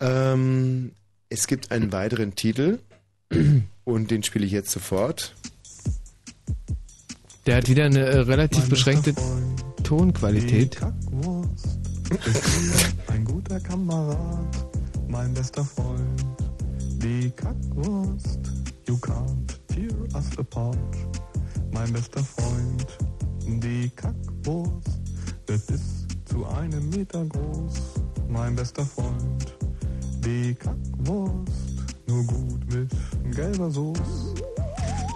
ähm, 0.00 0.92
es 1.30 1.46
gibt 1.46 1.70
einen 1.70 1.92
weiteren 1.92 2.34
Titel 2.34 2.78
und 3.84 4.10
den 4.10 4.22
spiele 4.22 4.44
ich 4.44 4.52
jetzt 4.52 4.70
sofort. 4.70 5.34
Der 7.46 7.56
hat 7.56 7.68
wieder 7.68 7.86
eine 7.86 8.00
äh, 8.00 8.18
relativ 8.20 8.68
beschränkte 8.68 9.14
Tonqualität. 9.82 10.78
Ein 13.08 13.24
guter 13.24 13.60
Kamerad, 13.60 14.66
mein 15.08 15.32
bester 15.32 15.64
Freund. 15.64 16.22
Die 17.02 17.30
Kackwurst, 17.30 18.40
you 18.88 18.96
can't 18.96 19.58
tear 19.68 19.90
us 20.14 20.38
apart. 20.38 20.78
Mein 21.72 21.92
bester 21.92 22.22
Freund, 22.22 22.86
die 23.46 23.90
Kackwurst, 23.90 25.03
das 25.46 25.64
ist 25.70 26.06
zu 26.24 26.46
einem 26.46 26.88
Meter 26.90 27.24
groß. 27.24 27.74
Mein 28.28 28.56
bester 28.56 28.84
Freund, 28.84 29.54
die 30.24 30.54
Kackwurst, 30.54 31.96
nur 32.06 32.24
gut 32.24 32.72
mit 32.72 32.90
gelber 33.34 33.70
Soße. 33.70 34.34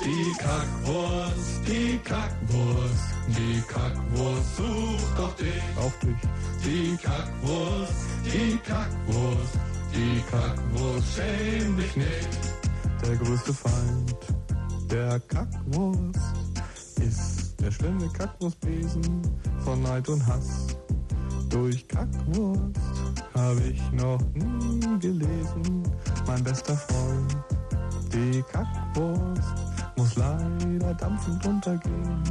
Die 0.05 0.33
Kackwurst, 0.39 1.61
die 1.67 1.99
Kackwurst, 1.99 3.15
die 3.29 3.61
Kackwurst 3.63 4.57
sucht 4.57 5.19
doch 5.19 5.35
dich. 5.37 5.63
Auf 5.77 5.99
dich. 5.99 6.17
Die 6.65 6.97
Kackwurst, 6.97 7.93
die 8.25 8.57
Kackwurst, 8.59 9.59
die 9.95 10.23
Kackwurst 10.31 11.07
schäm 11.15 11.77
dich 11.77 11.97
nicht. 11.97 12.39
Der 13.03 13.17
größte 13.17 13.53
Feind 13.53 14.17
der 14.91 15.21
Kackwurst 15.21 16.19
ist 17.01 17.48
der 17.61 17.71
schlimme 17.71 18.09
Kackwurstbesen 18.09 19.23
von 19.65 19.83
Neid 19.83 20.09
und 20.09 20.25
Hass. 20.27 20.67
Durch 21.49 21.87
Kackwurst 21.89 22.81
habe 23.35 23.61
ich 23.61 23.93
noch 23.93 24.21
nie 24.35 24.99
gelesen, 24.99 25.83
mein 26.27 26.43
bester 26.45 26.77
Freund. 26.77 27.37
Die 28.13 28.43
Kackwurst 28.43 29.55
muss 29.97 30.17
leider 30.17 30.95
dampfend 30.95 31.45
untergehen. 31.47 32.23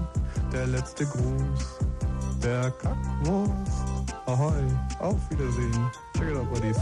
Der 0.51 0.67
letzte 0.67 1.05
Gruß 1.05 1.79
der 2.41 2.71
Kackwurst. 2.71 3.85
Ahoi, 4.25 4.51
auf 4.99 5.17
Wiedersehen. 5.29 5.89
Check 6.17 6.29
it 6.29 6.37
out, 6.37 6.53
Buddies. 6.53 6.77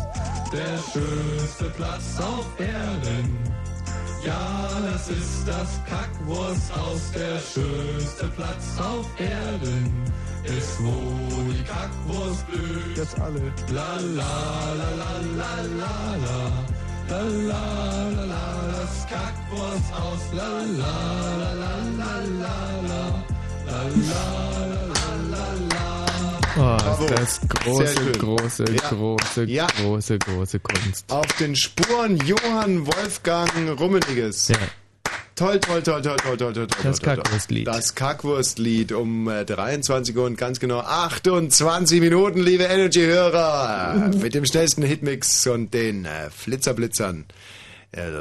Der 0.52 0.78
schönste 0.78 1.70
Platz 1.76 2.20
auf 2.20 2.48
Erden. 2.60 3.65
Ja, 4.26 4.70
das 4.92 5.08
ist 5.10 5.48
das 5.48 5.80
Kackwursthaus. 5.88 7.12
Der 7.14 7.38
schönste 7.40 8.26
Platz 8.36 8.66
auf 8.80 9.08
Erden 9.20 10.04
ist, 10.44 10.80
wo 10.80 11.52
die 11.52 11.64
Kackwurst 11.64 12.48
blüht. 12.48 12.98
Jetzt 12.98 13.20
alle. 13.20 13.40
La 13.72 13.96
la 14.20 14.36
la 14.82 14.90
la 15.00 15.12
la 15.40 15.54
la 15.82 15.96
la. 16.26 16.38
La 17.08 17.22
la 17.22 18.10
la 18.16 18.26
la, 18.34 18.46
das 18.74 19.06
Kackwursthaus. 19.14 20.24
La 20.34 20.50
la 20.82 20.96
la 21.42 21.52
la 21.62 21.74
la 22.00 22.14
la 22.42 22.58
la. 22.90 23.04
La 23.68 23.80
la 23.84 24.06
la 24.10 24.24
la 24.58 24.66
la 24.66 24.82
la. 24.82 24.85
Oh, 26.58 26.78
ist 27.04 27.12
das 27.12 27.42
große, 27.50 28.12
große, 28.14 28.66
Ja. 28.72 28.90
große, 28.90 29.44
Ja. 29.46 29.68
große, 29.82 30.20
große 30.20 30.60
Kunst. 30.60 31.12
Auf 31.12 31.26
den 31.40 31.56
Spuren 31.56 32.18
Johann 32.26 32.86
Wolfgang 32.88 33.50
Rummeliges. 33.80 34.48
Ja. 34.50 34.58
Toll, 35.36 35.60
toll, 35.60 35.84
toll, 35.84 36.02
toll, 36.02 36.16
toll, 36.16 36.38
toll, 36.38 36.54
toll. 36.54 36.68
Das 36.82 37.00
toll, 37.00 37.16
toll. 37.16 37.24
Kackwurstlied. 37.24 37.68
Das 37.68 37.94
Kackwurstlied 37.96 38.94
um 38.94 39.28
äh, 39.28 39.44
23 39.44 40.16
Uhr 40.16 40.24
und 40.26 40.38
ganz 40.38 40.62
genau 40.62 40.80
28 40.80 42.00
Minuten, 42.00 42.40
liebe 42.40 42.64
Energy-Hörer. 42.64 44.12
Mit 44.22 44.34
dem 44.34 44.46
schnellsten 44.46 44.82
Hitmix 44.84 45.46
und 45.48 45.74
den 45.74 46.06
äh, 46.06 46.30
Flitzerblitzern. 46.30 47.26
Äh, 47.92 48.12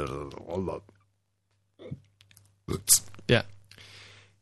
Ja. 3.29 3.43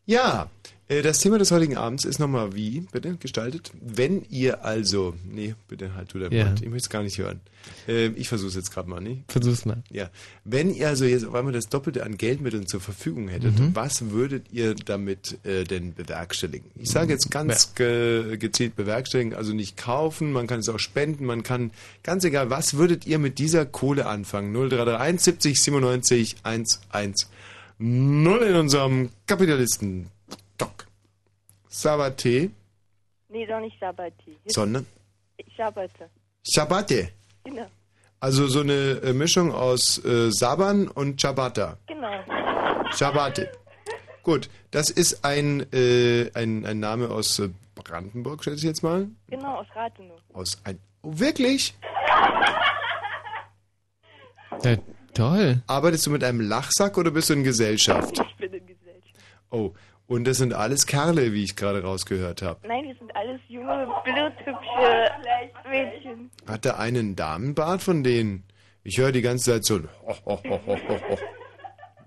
Ja, 0.05 0.43
äh, 0.43 0.52
das 0.89 1.19
Thema 1.19 1.37
des 1.39 1.49
heutigen 1.51 1.77
Abends 1.77 2.03
ist 2.05 2.19
nochmal 2.19 2.53
wie, 2.55 2.81
bitte, 2.91 3.15
gestaltet? 3.17 3.71
Wenn 3.81 4.23
ihr 4.29 4.63
also, 4.65 5.13
nee, 5.25 5.55
bitte 5.67 5.95
halt 5.95 6.13
du 6.13 6.19
dein 6.19 6.31
Ja. 6.31 6.45
Mund, 6.45 6.61
ich 6.61 6.69
möchte 6.69 6.85
es 6.85 6.89
gar 6.89 7.03
nicht 7.03 7.17
hören. 7.17 7.39
Äh, 7.87 8.07
ich 8.07 8.27
versuche 8.27 8.49
es 8.49 8.55
jetzt 8.55 8.71
gerade 8.71 8.89
mal, 8.89 8.99
nicht? 8.99 9.23
Versuch's 9.31 9.65
mal. 9.65 9.81
Ja, 9.89 10.09
wenn 10.43 10.73
ihr 10.75 10.89
also 10.89 11.05
jetzt 11.05 11.25
auf 11.25 11.33
einmal 11.33 11.53
das 11.53 11.69
Doppelte 11.69 12.03
an 12.03 12.17
Geldmitteln 12.17 12.67
zur 12.67 12.81
Verfügung 12.81 13.29
hättet, 13.29 13.57
Mhm. 13.57 13.73
was 13.75 14.11
würdet 14.11 14.47
ihr 14.51 14.75
damit 14.75 15.37
äh, 15.45 15.63
denn 15.63 15.93
bewerkstelligen? 15.93 16.69
Ich 16.75 16.89
sage 16.89 17.13
jetzt 17.13 17.31
ganz 17.31 17.73
ge 17.75 18.37
gezielt 18.37 18.75
bewerkstelligen, 18.75 19.33
also 19.33 19.53
nicht 19.53 19.77
kaufen, 19.77 20.31
man 20.33 20.47
kann 20.47 20.59
es 20.59 20.67
auch 20.69 20.79
spenden, 20.79 21.25
man 21.25 21.43
kann, 21.43 21.71
ganz 22.03 22.25
egal, 22.25 22.49
was 22.49 22.73
würdet 22.75 23.07
ihr 23.07 23.19
mit 23.19 23.39
dieser 23.39 23.65
Kohle 23.65 24.05
anfangen? 24.05 24.51
0331 24.53 25.21
70 25.23 25.61
97 25.61 26.35
110 26.43 27.29
in 27.79 28.55
unserem 28.55 29.09
Kapitalisten 29.27 30.07
Doc. 30.57 30.87
Sabate, 31.67 32.51
Nee, 33.29 33.45
doch 33.47 33.59
nicht 33.59 33.79
Sabati. 33.79 34.37
sondern 34.45 34.85
Ich 35.37 35.63
arbeite. 35.63 36.09
Shabate. 36.43 37.09
Genau. 37.43 37.65
Also 38.19 38.47
so 38.47 38.61
eine 38.61 39.01
äh, 39.03 39.13
Mischung 39.13 39.51
aus 39.51 40.03
äh, 40.05 40.29
Saban 40.31 40.87
und 40.87 41.19
Ciabatta. 41.19 41.77
Genau. 41.87 42.23
Ciabatte. 42.93 43.51
Gut, 44.21 44.49
das 44.71 44.89
ist 44.89 45.25
ein, 45.25 45.65
äh, 45.73 46.29
ein, 46.35 46.65
ein 46.65 46.79
Name 46.79 47.09
aus 47.09 47.39
äh, 47.39 47.49
Brandenburg, 47.75 48.43
schätze 48.43 48.57
ich 48.57 48.63
jetzt 48.63 48.83
mal. 48.83 49.07
Genau, 49.27 49.55
aus 49.59 49.67
Rathenow. 49.75 50.19
Aus 50.33 50.57
ein. 50.63 50.79
Oh, 51.01 51.09
wirklich? 51.19 51.73
Ja, 54.63 54.77
toll. 55.13 55.61
Arbeitest 55.67 56.05
du 56.05 56.11
mit 56.11 56.23
einem 56.23 56.39
Lachsack 56.41 56.97
oder 56.97 57.11
bist 57.11 57.29
du 57.29 57.33
in 57.33 57.43
Gesellschaft? 57.43 58.17
Ich 58.19 58.35
bin 58.37 58.53
in 58.53 58.65
Gesellschaft. 58.65 59.15
Oh, 59.49 59.73
und 60.07 60.25
das 60.25 60.37
sind 60.37 60.53
alles 60.53 60.85
Kerle, 60.85 61.33
wie 61.33 61.43
ich 61.43 61.55
gerade 61.55 61.83
rausgehört 61.83 62.41
habe. 62.41 62.67
Nein, 62.67 62.85
wir 62.85 62.95
sind 62.95 63.15
alles 63.15 63.41
junge, 63.47 63.87
bildhübsche 64.03 65.11
Mädchen. 65.69 66.31
Hat 66.47 66.65
der 66.65 66.79
eine 66.79 66.99
einen 66.99 67.15
Damenbart 67.15 67.81
von 67.81 68.03
denen? 68.03 68.43
Ich 68.83 68.97
höre 68.97 69.11
die 69.11 69.21
ganze 69.21 69.51
Zeit 69.51 69.65
so 69.65 69.75
ein 69.75 69.89
ho, 70.05 70.15
ho, 70.25 70.39
ho, 70.43 70.59
ho, 70.67 70.77
ho, 70.87 70.99
ho. 71.09 71.17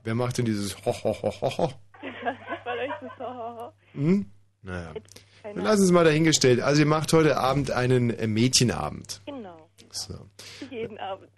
Wer 0.05 0.15
macht 0.15 0.39
denn 0.39 0.45
dieses 0.45 0.77
ho, 0.85 0.93
ho, 0.93 1.17
ho, 1.23 1.33
ho, 1.41 1.59
ho? 1.59 1.73
Vielleicht 2.01 3.03
ist 3.03 3.11
es 3.19 3.95
Hm? 3.95 4.31
Naja. 4.63 4.93
Keine 5.43 5.63
Lass 5.63 5.81
uns 5.81 5.93
mal 5.93 6.05
dahingestellt. 6.05 6.61
Also 6.61 6.83
ihr 6.83 6.87
macht 6.87 7.13
heute 7.13 7.39
Abend 7.39 7.71
einen 7.71 8.11
äh, 8.11 8.27
Mädchenabend. 8.27 9.23
Genau. 9.27 9.69
So. 9.91 10.15
Jeden 10.71 10.99
Abend. 10.99 11.31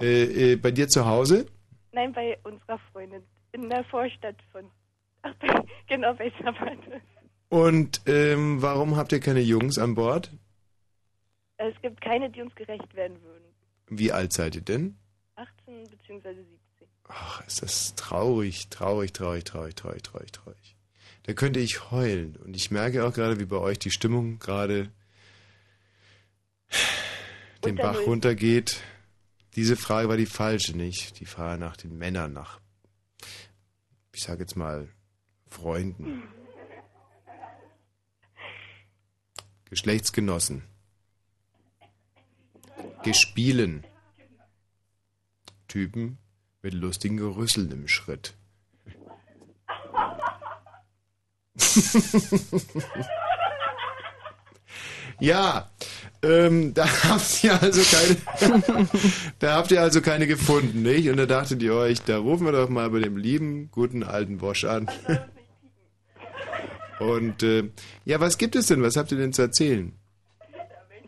Äh, 0.00 0.52
äh, 0.52 0.56
bei 0.56 0.70
dir 0.70 0.88
zu 0.88 1.06
Hause? 1.06 1.46
Nein, 1.92 2.12
bei 2.12 2.38
unserer 2.44 2.78
Freundin 2.92 3.22
in 3.52 3.68
der 3.68 3.84
Vorstadt 3.84 4.36
von. 4.50 4.70
Ach, 5.22 5.34
genau 5.88 6.14
Sabate. 6.14 7.00
Und 7.48 8.00
ähm, 8.06 8.62
warum 8.62 8.96
habt 8.96 9.12
ihr 9.12 9.20
keine 9.20 9.40
Jungs 9.40 9.78
an 9.78 9.94
Bord? 9.94 10.30
Es 11.58 11.74
gibt 11.82 12.00
keine, 12.00 12.30
die 12.30 12.42
uns 12.42 12.54
gerecht 12.54 12.94
werden 12.94 13.22
würden. 13.22 13.44
Wie 13.88 14.10
alt 14.10 14.32
seid 14.32 14.54
ihr 14.54 14.62
denn? 14.62 14.96
18 15.36 15.84
bzw. 15.84 16.34
17. 16.34 16.88
Ach, 17.08 17.46
ist 17.46 17.62
das 17.62 17.94
traurig, 17.94 18.68
traurig, 18.70 19.12
traurig, 19.12 19.44
traurig, 19.44 19.76
traurig, 19.76 20.02
traurig, 20.02 20.32
traurig. 20.32 20.76
Da 21.24 21.34
könnte 21.34 21.60
ich 21.60 21.90
heulen. 21.90 22.36
Und 22.36 22.56
ich 22.56 22.70
merke 22.70 23.04
auch 23.04 23.12
gerade, 23.12 23.38
wie 23.38 23.44
bei 23.44 23.58
euch 23.58 23.78
die 23.78 23.90
Stimmung 23.90 24.38
gerade 24.38 24.90
den 27.64 27.76
Bach 27.76 27.94
Null. 27.94 28.04
runtergeht. 28.04 28.80
Diese 29.54 29.76
Frage 29.76 30.08
war 30.08 30.16
die 30.16 30.26
falsche, 30.26 30.76
nicht? 30.76 31.20
Die 31.20 31.26
Frage 31.26 31.60
nach 31.60 31.76
den 31.76 31.96
Männern, 31.96 32.32
nach, 32.32 32.60
ich 34.12 34.22
sage 34.22 34.40
jetzt 34.40 34.56
mal, 34.56 34.88
Freunden. 35.52 36.22
Geschlechtsgenossen. 39.70 40.64
Gespielen. 43.04 43.84
Typen 45.68 46.18
mit 46.62 46.74
lustigen 46.74 47.16
Gerüsseln 47.16 47.70
im 47.70 47.86
Schritt. 47.88 48.34
ja, 55.20 55.70
ähm, 56.22 56.72
da 56.72 56.86
habt 57.04 57.42
ihr 57.42 57.60
also 57.60 57.82
keine, 57.82 58.16
da 59.38 59.56
habt 59.56 59.70
ihr 59.70 59.80
also 59.80 60.00
keine 60.00 60.26
gefunden, 60.26 60.82
nicht? 60.82 61.08
Und 61.08 61.16
da 61.16 61.26
dachtet 61.26 61.62
ihr 61.62 61.74
euch, 61.74 62.00
da 62.02 62.18
rufen 62.18 62.46
wir 62.46 62.52
doch 62.52 62.68
mal 62.68 62.90
bei 62.90 63.00
dem 63.00 63.16
lieben, 63.16 63.70
guten 63.72 64.02
alten 64.02 64.38
Bosch 64.38 64.64
an. 64.64 64.88
Und 67.02 67.42
äh, 67.42 67.70
ja, 68.04 68.20
was 68.20 68.38
gibt 68.38 68.56
es 68.56 68.66
denn? 68.66 68.82
Was 68.82 68.96
habt 68.96 69.12
ihr 69.12 69.18
denn 69.18 69.32
zu 69.32 69.42
erzählen? 69.42 69.92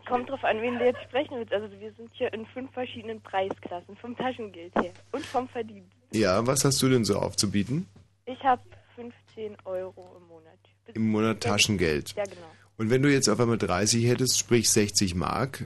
Kommt 0.07 0.29
drauf 0.29 0.43
an, 0.43 0.61
wen 0.61 0.77
du 0.77 0.85
jetzt 0.85 1.01
sprechen 1.03 1.37
willst. 1.37 1.51
Also 1.51 1.67
wir 1.79 1.91
sind 1.93 2.11
hier 2.13 2.31
in 2.31 2.45
fünf 2.47 2.71
verschiedenen 2.73 3.21
Preisklassen, 3.21 3.95
vom 3.97 4.15
Taschengeld 4.15 4.73
her 4.75 4.93
und 5.11 5.25
vom 5.25 5.47
Verdienst. 5.49 5.91
Ja, 6.11 6.45
was 6.45 6.63
hast 6.63 6.81
du 6.83 6.89
denn 6.89 7.03
so 7.03 7.17
aufzubieten? 7.17 7.87
Ich 8.25 8.41
habe 8.43 8.61
15 8.95 9.57
Euro 9.65 10.15
im 10.17 10.27
Monat. 10.27 10.59
Im 10.93 11.07
Monat 11.09 11.41
Taschengeld. 11.41 12.13
Ja, 12.15 12.23
genau. 12.23 12.51
Und 12.77 12.89
wenn 12.89 13.01
du 13.01 13.11
jetzt 13.11 13.29
auf 13.29 13.39
einmal 13.39 13.57
30 13.57 14.05
hättest, 14.05 14.37
sprich 14.37 14.69
60 14.69 15.15
Mark, 15.15 15.65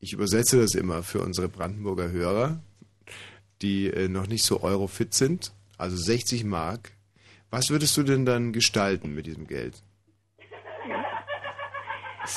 ich 0.00 0.12
übersetze 0.12 0.60
das 0.60 0.74
immer 0.74 1.02
für 1.02 1.20
unsere 1.20 1.48
Brandenburger 1.48 2.10
Hörer, 2.10 2.60
die 3.62 3.86
äh, 3.86 4.08
noch 4.08 4.26
nicht 4.26 4.44
so 4.44 4.62
eurofit 4.62 5.14
sind, 5.14 5.52
also 5.78 5.96
60 5.96 6.44
Mark, 6.44 6.92
was 7.52 7.68
würdest 7.68 7.96
du 7.98 8.02
denn 8.02 8.24
dann 8.24 8.52
gestalten 8.52 9.14
mit 9.14 9.26
diesem 9.26 9.46
Geld? 9.46 9.82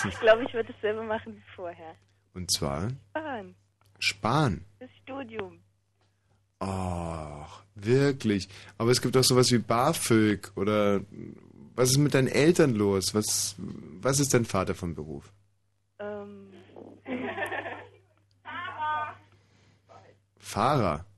Ich 0.10 0.20
glaube, 0.20 0.44
ich 0.44 0.54
würde 0.54 0.74
es 0.74 0.82
selber 0.82 1.04
machen 1.04 1.36
wie 1.38 1.56
vorher. 1.56 1.96
Und 2.34 2.52
zwar 2.52 2.90
Sparen. 3.12 3.56
sparen. 4.00 4.66
Das 4.80 4.90
Studium. 5.02 5.60
Ach, 6.60 7.64
wirklich. 7.76 8.50
Aber 8.78 8.92
es 8.92 9.02
gibt 9.02 9.16
auch 9.16 9.24
sowas 9.24 9.52
wie 9.52 9.60
BAföG 9.60 10.52
oder 10.56 11.00
was 11.76 11.92
ist 11.92 11.98
mit 11.98 12.14
deinen 12.14 12.28
Eltern 12.28 12.74
los? 12.74 13.16
Was, 13.16 13.56
was 13.58 14.20
ist 14.20 14.34
dein 14.34 14.44
Vater 14.46 14.76
von 14.76 14.96
Beruf? 14.96 15.32
Ähm, 16.00 16.52
Fahrer. 20.40 20.98
Sau. 20.98 21.15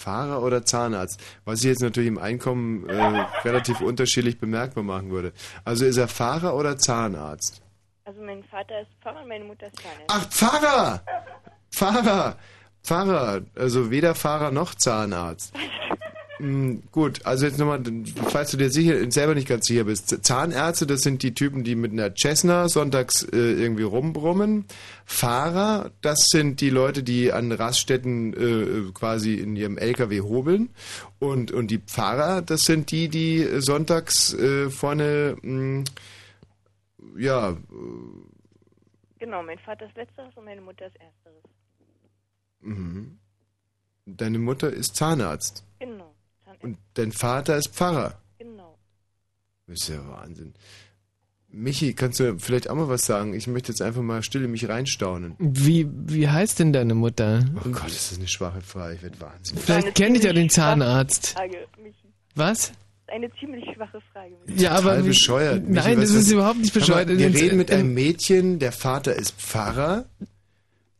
Fahrer 0.00 0.42
oder 0.42 0.64
Zahnarzt, 0.64 1.20
was 1.44 1.60
ich 1.60 1.66
jetzt 1.66 1.82
natürlich 1.82 2.08
im 2.08 2.18
Einkommen 2.18 2.88
äh, 2.88 3.26
relativ 3.44 3.80
unterschiedlich 3.80 4.38
bemerkbar 4.38 4.82
machen 4.82 5.10
würde. 5.10 5.32
Also 5.64 5.84
ist 5.84 5.98
er 5.98 6.08
Fahrer 6.08 6.56
oder 6.56 6.78
Zahnarzt? 6.78 7.62
Also 8.04 8.22
mein 8.22 8.42
Vater 8.44 8.80
ist 8.80 8.90
Pfarrer 9.02 9.24
meine 9.26 9.44
Mutter 9.44 9.66
ist 9.66 9.76
Zahnärztin. 9.76 10.06
Ach, 10.08 10.26
Pfarrer! 10.30 11.02
Pfarrer! 11.70 12.36
Pfarrer, 12.82 13.42
also 13.56 13.90
weder 13.90 14.14
Fahrer 14.14 14.50
noch 14.50 14.74
Zahnarzt. 14.74 15.54
Hm, 16.40 16.82
gut, 16.90 17.26
also 17.26 17.44
jetzt 17.44 17.58
nochmal, 17.58 17.82
falls 18.30 18.50
du 18.50 18.56
dir 18.56 18.70
sicher, 18.70 19.10
selber 19.10 19.34
nicht 19.34 19.46
ganz 19.46 19.66
sicher 19.66 19.84
bist. 19.84 20.24
Zahnärzte, 20.24 20.86
das 20.86 21.02
sind 21.02 21.22
die 21.22 21.34
Typen, 21.34 21.64
die 21.64 21.74
mit 21.74 21.92
einer 21.92 22.14
Cessna 22.14 22.70
sonntags 22.70 23.22
äh, 23.24 23.36
irgendwie 23.36 23.82
rumbrummen. 23.82 24.64
Fahrer, 25.04 25.90
das 26.00 26.28
sind 26.30 26.62
die 26.62 26.70
Leute, 26.70 27.02
die 27.02 27.30
an 27.30 27.52
Raststätten 27.52 28.32
äh, 28.32 28.90
quasi 28.92 29.34
in 29.34 29.54
ihrem 29.54 29.76
LKW 29.76 30.22
hobeln. 30.22 30.70
Und, 31.18 31.52
und 31.52 31.70
die 31.70 31.78
Pfarrer, 31.78 32.40
das 32.40 32.62
sind 32.62 32.90
die, 32.90 33.10
die 33.10 33.46
sonntags 33.60 34.32
äh, 34.32 34.70
vorne, 34.70 35.36
mh, 35.42 35.84
ja, 37.18 37.54
Genau, 39.18 39.42
mein 39.42 39.58
Vater 39.58 39.84
ist 39.84 39.96
Letzteres 39.96 40.34
und 40.34 40.46
meine 40.46 40.62
Mutter 40.62 40.86
ist 40.86 40.96
Ersteres. 40.96 41.44
mhm. 42.60 43.18
deine 44.06 44.38
Mutter 44.38 44.70
ist 44.70 44.96
Zahnarzt. 44.96 45.66
Genau. 45.78 46.14
Und 46.60 46.78
dein 46.94 47.12
Vater 47.12 47.56
ist 47.56 47.68
Pfarrer. 47.74 48.20
Genau. 48.38 48.78
Das 49.66 49.82
ist 49.82 49.88
ja 49.88 50.06
Wahnsinn. 50.08 50.54
Michi, 51.52 51.94
kannst 51.94 52.20
du 52.20 52.38
vielleicht 52.38 52.70
auch 52.70 52.76
mal 52.76 52.88
was 52.88 53.02
sagen? 53.02 53.34
Ich 53.34 53.48
möchte 53.48 53.72
jetzt 53.72 53.82
einfach 53.82 54.02
mal 54.02 54.22
still 54.22 54.44
in 54.44 54.52
mich 54.52 54.68
reinstaunen. 54.68 55.34
Wie, 55.40 55.88
wie 56.06 56.28
heißt 56.28 56.60
denn 56.60 56.72
deine 56.72 56.94
Mutter? 56.94 57.44
Oh 57.56 57.68
Gott, 57.70 57.86
das 57.86 58.12
ist 58.12 58.18
eine 58.18 58.28
schwache 58.28 58.60
Frage. 58.60 58.94
Ich 58.94 59.02
werde 59.02 59.20
wahnsinnig. 59.20 59.64
Vielleicht 59.64 59.94
kenne 59.96 60.18
ich 60.18 60.24
ja 60.24 60.32
den 60.32 60.48
Zahnarzt. 60.48 61.30
Frage, 61.30 61.66
Michi. 61.82 62.06
Was? 62.36 62.72
Eine 63.08 63.28
ziemlich 63.40 63.64
schwache 63.74 64.00
Frage. 64.12 64.36
Michi. 64.46 64.62
Ja, 64.62 64.70
aber 64.72 64.82
Total 64.90 65.04
wie- 65.04 65.08
bescheuert. 65.08 65.62
Michi, 65.68 65.72
Nein, 65.88 66.00
das 66.00 66.10
was- 66.10 66.16
ist 66.20 66.30
überhaupt 66.30 66.58
nicht 66.58 66.72
bescheuert. 66.74 67.08
Wir 67.08 67.34
reden 67.34 67.56
mit 67.56 67.70
in- 67.70 67.76
einem 67.80 67.94
Mädchen, 67.94 68.60
der 68.60 68.70
Vater 68.70 69.16
ist 69.16 69.32
Pfarrer 69.40 70.04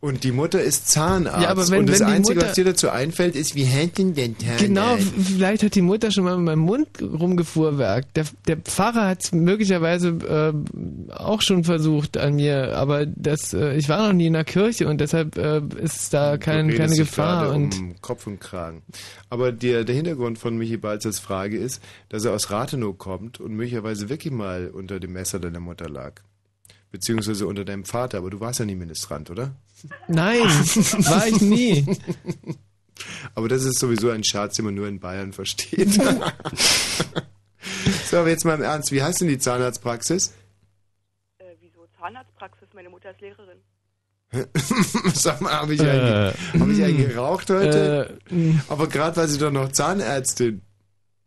und 0.00 0.24
die 0.24 0.32
Mutter 0.32 0.62
ist 0.62 0.88
Zahnarzt. 0.88 1.42
Ja, 1.42 1.50
aber 1.50 1.68
wenn- 1.68 1.80
und 1.80 1.88
das 1.90 2.00
wenn 2.00 2.06
Einzige, 2.06 2.36
Mutter- 2.38 2.48
was 2.48 2.54
dir 2.56 2.64
dazu 2.64 2.88
einfällt, 2.88 3.36
ist, 3.36 3.54
wie 3.54 3.64
hält 3.64 3.98
denn 3.98 4.14
der 4.14 4.36
Zahnarzt? 4.38 4.58
Genau, 4.64 4.96
vielleicht 4.96 5.62
hat 5.62 5.74
die 5.74 5.82
Mutter 5.82 6.10
schon 6.10 6.24
mal 6.24 6.36
mit 6.38 6.46
meinem 6.46 6.60
Mund 6.60 6.88
rumgefuhrwerkt. 7.02 8.16
Der, 8.16 8.24
der 8.46 8.56
Pfarrer 8.56 9.08
hat 9.08 9.24
es 9.24 9.32
möglicherweise 9.32 10.08
äh, 10.08 11.12
auch 11.12 11.42
schon 11.42 11.64
versucht 11.64 12.16
an 12.16 12.36
mir, 12.36 12.76
aber 12.76 13.04
das, 13.06 13.52
äh, 13.52 13.74
ich 13.76 13.88
war 13.88 14.06
noch 14.06 14.14
nie 14.14 14.26
in 14.26 14.32
der 14.32 14.44
Kirche 14.44 14.88
und 14.88 15.00
deshalb 15.00 15.36
äh, 15.36 15.60
ist 15.82 16.14
da 16.14 16.38
kein, 16.38 16.74
keine 16.74 16.96
Gefahr. 16.96 17.50
Und 17.54 17.78
um 17.78 18.00
Kopf 18.00 18.26
und 18.26 18.40
Kragen. 18.40 18.82
Aber 19.28 19.52
der, 19.52 19.84
der 19.84 19.94
Hintergrund 19.94 20.38
von 20.38 20.56
Michi 20.56 20.76
Balzers 20.78 21.18
Frage 21.18 21.58
ist, 21.58 21.82
dass 22.08 22.24
er 22.24 22.32
aus 22.32 22.50
Rathenow 22.50 22.96
kommt 22.96 23.38
und 23.40 23.52
möglicherweise 23.54 24.08
wirklich 24.08 24.32
mal 24.32 24.68
unter 24.68 24.98
dem 24.98 25.12
Messer 25.12 25.38
deiner 25.38 25.60
Mutter 25.60 25.88
lag. 25.88 26.22
Beziehungsweise 26.92 27.46
unter 27.46 27.64
deinem 27.64 27.84
Vater, 27.84 28.18
aber 28.18 28.30
du 28.30 28.40
warst 28.40 28.58
ja 28.58 28.64
nie 28.64 28.74
Ministrant, 28.74 29.30
oder? 29.30 29.52
Nein, 30.08 30.40
war 30.42 31.26
ich 31.26 31.40
nie. 31.40 31.86
Aber 33.34 33.48
das 33.48 33.64
ist 33.64 33.78
sowieso 33.78 34.10
ein 34.10 34.24
Scherz, 34.24 34.56
den 34.56 34.64
man 34.66 34.74
nur 34.74 34.86
in 34.88 35.00
Bayern 35.00 35.32
versteht. 35.32 35.92
so, 38.04 38.18
aber 38.18 38.28
jetzt 38.28 38.44
mal 38.44 38.54
im 38.54 38.62
Ernst, 38.62 38.92
wie 38.92 39.02
heißt 39.02 39.20
denn 39.20 39.28
die 39.28 39.38
Zahnarztpraxis? 39.38 40.34
Äh, 41.38 41.44
wieso 41.60 41.86
Zahnarztpraxis? 41.98 42.68
Meine 42.74 42.90
Mutter 42.90 43.10
ist 43.10 43.20
Lehrerin. 43.20 43.58
Sag 45.14 45.40
mal, 45.40 45.52
habe 45.54 45.74
ich, 45.74 45.80
Äh, 45.80 45.90
eigentlich- 45.90 46.60
hab 46.60 46.68
ich 46.68 46.84
eigentlich 46.84 47.08
geraucht 47.08 47.50
heute? 47.50 48.18
Äh, 48.30 48.54
aber 48.68 48.86
gerade 48.88 49.16
war 49.16 49.26
sie 49.28 49.38
doch 49.38 49.50
noch 49.50 49.72
Zahnärztin. 49.72 50.62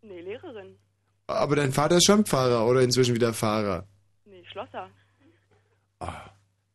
Nee, 0.02 0.22
Lehrerin. 0.22 0.76
Aber 1.28 1.56
dein 1.56 1.74
Vater 1.74 1.98
ist 1.98 2.06
schon 2.06 2.26
Pfarrer 2.26 2.66
oder 2.68 2.82
inzwischen 2.82 3.16
wieder 3.16 3.34
Fahrer. 3.34 3.88
Nee, 4.26 4.44
Schlosser. 4.52 4.90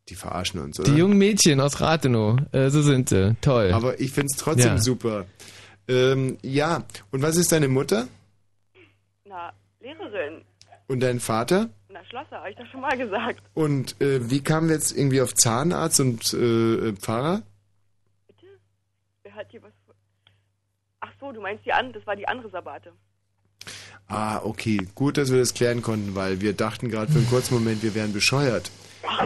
Die 0.09 0.15
verarschen 0.15 0.59
uns, 0.59 0.79
oder? 0.79 0.89
Die 0.91 0.97
jungen 0.97 1.17
Mädchen 1.17 1.59
aus 1.61 1.79
Rathenow, 1.81 2.39
äh, 2.51 2.69
so 2.69 2.81
sind 2.81 3.09
sie. 3.09 3.35
Toll. 3.41 3.71
Aber 3.73 3.99
ich 3.99 4.11
find's 4.11 4.35
trotzdem 4.37 4.75
Ja. 4.75 4.77
super. 4.81 5.25
Ähm, 5.87 6.37
ja, 6.41 6.83
und 7.11 7.21
was 7.21 7.37
ist 7.37 7.51
deine 7.51 7.67
Mutter? 7.67 8.07
Na, 9.25 9.53
Lehrerin. 9.79 10.41
Und 10.87 11.01
dein 11.01 11.19
Vater? 11.19 11.69
Na, 11.89 12.03
Schlosser, 12.05 12.37
habe 12.37 12.49
ich 12.49 12.55
doch 12.57 12.65
schon 12.71 12.81
mal 12.81 12.97
gesagt. 12.97 13.41
Und 13.53 13.99
äh, 14.01 14.29
wie 14.29 14.41
kamen 14.41 14.67
wir 14.69 14.75
jetzt 14.75 14.95
irgendwie 14.97 15.21
auf 15.21 15.33
Zahnarzt 15.35 15.99
und 15.99 16.33
äh, 16.33 16.37
äh, 16.89 16.93
Pfarrer? 16.95 17.43
Wer 19.23 19.35
hat 19.35 19.47
hier 19.51 19.61
was... 19.61 19.71
vor- 19.85 19.95
Ach 21.01 21.11
so, 21.19 21.31
du 21.31 21.41
meinst 21.41 21.65
die 21.65 21.73
an, 21.73 21.93
das 21.93 22.05
war 22.07 22.15
die 22.15 22.27
andere 22.27 22.49
Sabate. 22.49 22.91
Ah, 24.07 24.39
okay. 24.43 24.87
Gut, 24.95 25.17
dass 25.17 25.31
wir 25.31 25.37
das 25.37 25.53
klären 25.53 25.81
konnten, 25.83 26.15
weil 26.15 26.41
wir 26.41 26.53
dachten 26.53 26.89
gerade 26.89 27.11
für 27.11 27.19
einen 27.19 27.29
kurzen 27.29 27.53
Moment, 27.53 27.83
wir 27.83 27.93
wären 27.93 28.11
bescheuert. 28.11 28.71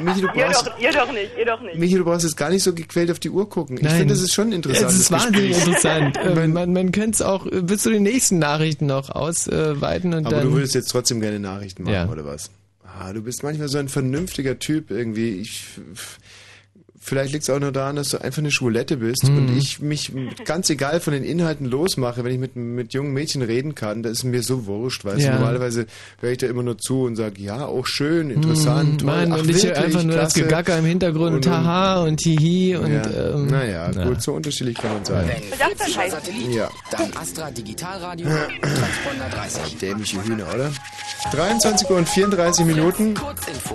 Michi, 0.02 0.22
du 0.22 0.28
ihr, 0.28 0.34
brauchst, 0.46 0.68
doch, 0.68 0.80
ihr 0.80 0.92
doch 0.92 1.12
nicht, 1.12 1.32
ihr 1.38 1.46
doch 1.46 1.62
nicht. 1.62 1.78
Michi, 1.78 1.96
du 1.96 2.04
brauchst 2.04 2.24
jetzt 2.24 2.38
gar 2.38 2.50
nicht 2.50 2.62
so 2.64 2.74
gequält 2.74 3.10
auf 3.12 3.20
die 3.20 3.30
Uhr 3.30 3.50
gucken. 3.50 3.78
Ich 3.78 3.84
Nein. 3.84 3.98
finde, 4.00 4.14
das 4.14 4.22
ist 4.24 4.34
schon 4.34 4.52
interessant. 4.52 4.92
Es 4.92 5.00
ist 5.00 5.12
wahnsinnig 5.12 5.58
interessant. 5.58 6.18
Äh, 6.24 6.48
man 6.48 6.72
man 6.74 6.92
könnte 6.92 7.12
es 7.12 7.22
auch 7.22 7.46
bis 7.50 7.82
zu 7.84 7.90
den 7.90 8.04
nächsten 8.04 8.38
Nachrichten 8.40 8.86
noch 8.86 9.10
ausweiten 9.10 10.14
und 10.14 10.26
Aber 10.28 10.38
dann. 10.38 10.46
du 10.48 10.54
würdest 10.54 10.76
jetzt 10.76 10.90
trotzdem 10.90 11.20
gerne 11.22 11.40
Nachrichten 11.40 11.84
machen, 11.84 11.94
Ja. 11.96 12.08
oder 12.10 12.24
was? 12.26 12.50
Ah, 13.00 13.12
du 13.12 13.22
bist 13.22 13.42
manchmal 13.44 13.68
so 13.68 13.80
ein 13.80 13.90
vernünftiger 13.90 14.60
Typ 14.60 14.92
irgendwie. 14.92 15.38
Ich 15.42 15.64
vielleicht 17.04 17.34
liegt 17.34 17.44
es 17.44 17.50
auch 17.50 17.60
nur 17.60 17.72
daran, 17.72 17.96
dass 17.98 18.10
du 18.10 18.18
einfach 18.22 18.40
eine 18.40 18.52
Schwulette 18.52 18.98
bist 18.98 19.24
Mhm. 19.28 19.38
und 19.38 19.58
ich 19.58 19.80
mich 19.82 20.12
ganz 20.46 20.70
egal 20.70 21.00
von 21.02 21.14
den 21.14 21.24
Inhalten 21.24 21.66
losmache, 21.66 22.24
wenn 22.24 22.32
ich 22.32 22.40
mit, 22.40 22.56
mit 22.56 22.94
jungen 22.94 23.14
Mädchen 23.14 23.42
reden 23.42 23.76
kann, 23.76 24.04
das 24.04 24.14
ist 24.14 24.24
mir 24.24 24.42
so 24.44 24.66
wurscht, 24.66 25.04
weißt 25.06 25.20
Ja. 25.22 25.32
du, 25.34 25.40
normalerweise 25.40 25.86
höre 26.22 26.32
ich 26.32 26.38
da 26.38 26.48
immer 26.48 26.64
nur 26.64 26.78
zu 26.78 27.04
und 27.04 27.16
sage, 27.16 27.42
ja, 27.42 27.66
auch 27.66 27.86
schön, 27.86 28.30
interessant, 28.30 29.02
toll, 29.02 29.08
Mann, 29.10 29.32
ach, 29.34 29.40
und 29.40 29.50
ich 29.50 29.58
höre 29.58 29.64
wirklich, 29.76 29.86
einfach 29.86 30.04
nur 30.04 30.16
das 30.16 30.34
klasse. 30.34 30.48
Gegacker 30.48 30.78
im 30.80 30.86
Hintergrund 30.86 31.36
und 31.36 31.48
Und- 31.48 31.54
Haha 31.54 32.04
und 32.04 32.22
Hihi 32.22 32.76
und 32.78 32.92
ja. 32.94 33.02
ähm, 33.36 33.48
naja, 33.48 33.92
na. 33.94 34.06
gut, 34.06 34.22
so 34.22 34.34
unterschiedlich 34.34 34.78
kann 34.78 34.94
man 34.94 35.06
sein. 35.06 35.30
Physischer 35.78 36.10
Satellit, 36.10 36.54
Ja. 36.56 36.70
dann 36.92 37.12
Astra 37.20 37.52
Digitalradio, 37.52 38.28
Transponder 38.28 39.30
30. 39.34 39.78
Dämliche 39.80 40.24
Hühner, 40.24 40.46
oder? 40.54 40.72
23 41.32 41.90
Uhr 41.90 41.98
und 41.98 42.08
34 42.10 42.66
Minuten. 42.66 43.14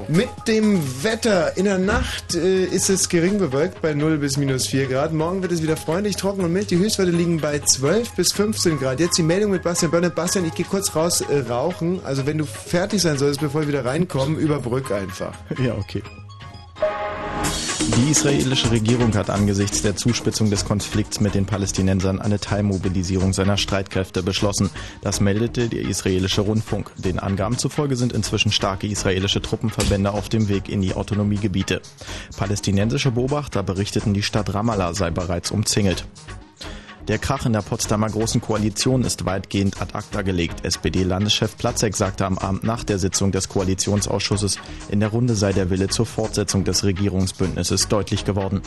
Mit 0.08 0.28
dem 0.46 0.80
Wetter. 1.02 1.56
In 1.56 1.64
der 1.64 1.78
Nacht 1.78 2.34
äh, 2.34 2.64
ist 2.64 2.90
es 2.90 3.08
gering 3.20 3.38
bewölkt 3.38 3.82
bei 3.82 3.94
0 3.94 4.18
bis 4.18 4.36
minus 4.36 4.68
4 4.68 4.86
Grad. 4.86 5.12
Morgen 5.12 5.42
wird 5.42 5.50
es 5.50 5.60
wieder 5.60 5.76
freundlich, 5.76 6.14
trocken 6.14 6.44
und 6.44 6.52
mild. 6.52 6.70
Die 6.70 6.78
Höchstwerte 6.78 7.10
liegen 7.10 7.40
bei 7.40 7.58
12 7.58 8.12
bis 8.12 8.32
15 8.32 8.78
Grad. 8.78 9.00
Jetzt 9.00 9.18
die 9.18 9.24
Meldung 9.24 9.50
mit 9.50 9.64
Bastian 9.64 9.90
Börner. 9.90 10.10
Bastian, 10.10 10.44
ich 10.44 10.54
gehe 10.54 10.64
kurz 10.64 10.94
raus 10.94 11.20
äh, 11.22 11.40
rauchen. 11.48 12.00
Also 12.04 12.26
wenn 12.26 12.38
du 12.38 12.44
fertig 12.44 13.02
sein 13.02 13.18
solltest, 13.18 13.40
bevor 13.40 13.62
wir 13.62 13.68
wieder 13.68 13.84
reinkommen, 13.84 14.38
überbrück 14.38 14.92
einfach. 14.92 15.32
Ja, 15.58 15.74
okay. 15.74 16.04
Die 17.96 18.10
israelische 18.10 18.70
Regierung 18.70 19.14
hat 19.14 19.30
angesichts 19.30 19.80
der 19.80 19.96
Zuspitzung 19.96 20.50
des 20.50 20.66
Konflikts 20.66 21.20
mit 21.20 21.34
den 21.34 21.46
Palästinensern 21.46 22.20
eine 22.20 22.38
Teilmobilisierung 22.38 23.32
seiner 23.32 23.56
Streitkräfte 23.56 24.22
beschlossen. 24.22 24.68
Das 25.00 25.20
meldete 25.20 25.68
der 25.68 25.82
israelische 25.82 26.42
Rundfunk. 26.42 26.90
Den 26.96 27.18
Angaben 27.18 27.56
zufolge 27.56 27.96
sind 27.96 28.12
inzwischen 28.12 28.52
starke 28.52 28.86
israelische 28.86 29.40
Truppenverbände 29.40 30.10
auf 30.10 30.28
dem 30.28 30.48
Weg 30.48 30.68
in 30.68 30.82
die 30.82 30.94
Autonomiegebiete. 30.94 31.80
Palästinensische 32.36 33.10
Beobachter 33.10 33.62
berichteten, 33.62 34.12
die 34.12 34.22
Stadt 34.22 34.52
Ramallah 34.52 34.92
sei 34.92 35.10
bereits 35.10 35.50
umzingelt. 35.50 36.04
Der 37.08 37.18
Krach 37.18 37.46
in 37.46 37.54
der 37.54 37.62
Potsdamer 37.62 38.10
Großen 38.10 38.42
Koalition 38.42 39.02
ist 39.02 39.24
weitgehend 39.24 39.80
ad 39.80 39.94
acta 39.94 40.20
gelegt. 40.20 40.66
SPD-Landeschef 40.66 41.56
Platzek 41.56 41.96
sagte 41.96 42.26
am 42.26 42.36
Abend 42.36 42.64
nach 42.64 42.84
der 42.84 42.98
Sitzung 42.98 43.32
des 43.32 43.48
Koalitionsausschusses, 43.48 44.58
in 44.90 45.00
der 45.00 45.08
Runde 45.08 45.34
sei 45.34 45.54
der 45.54 45.70
Wille 45.70 45.88
zur 45.88 46.04
Fortsetzung 46.04 46.64
des 46.64 46.84
Regierungsbündnisses 46.84 47.88
deutlich 47.88 48.26
geworden. 48.26 48.60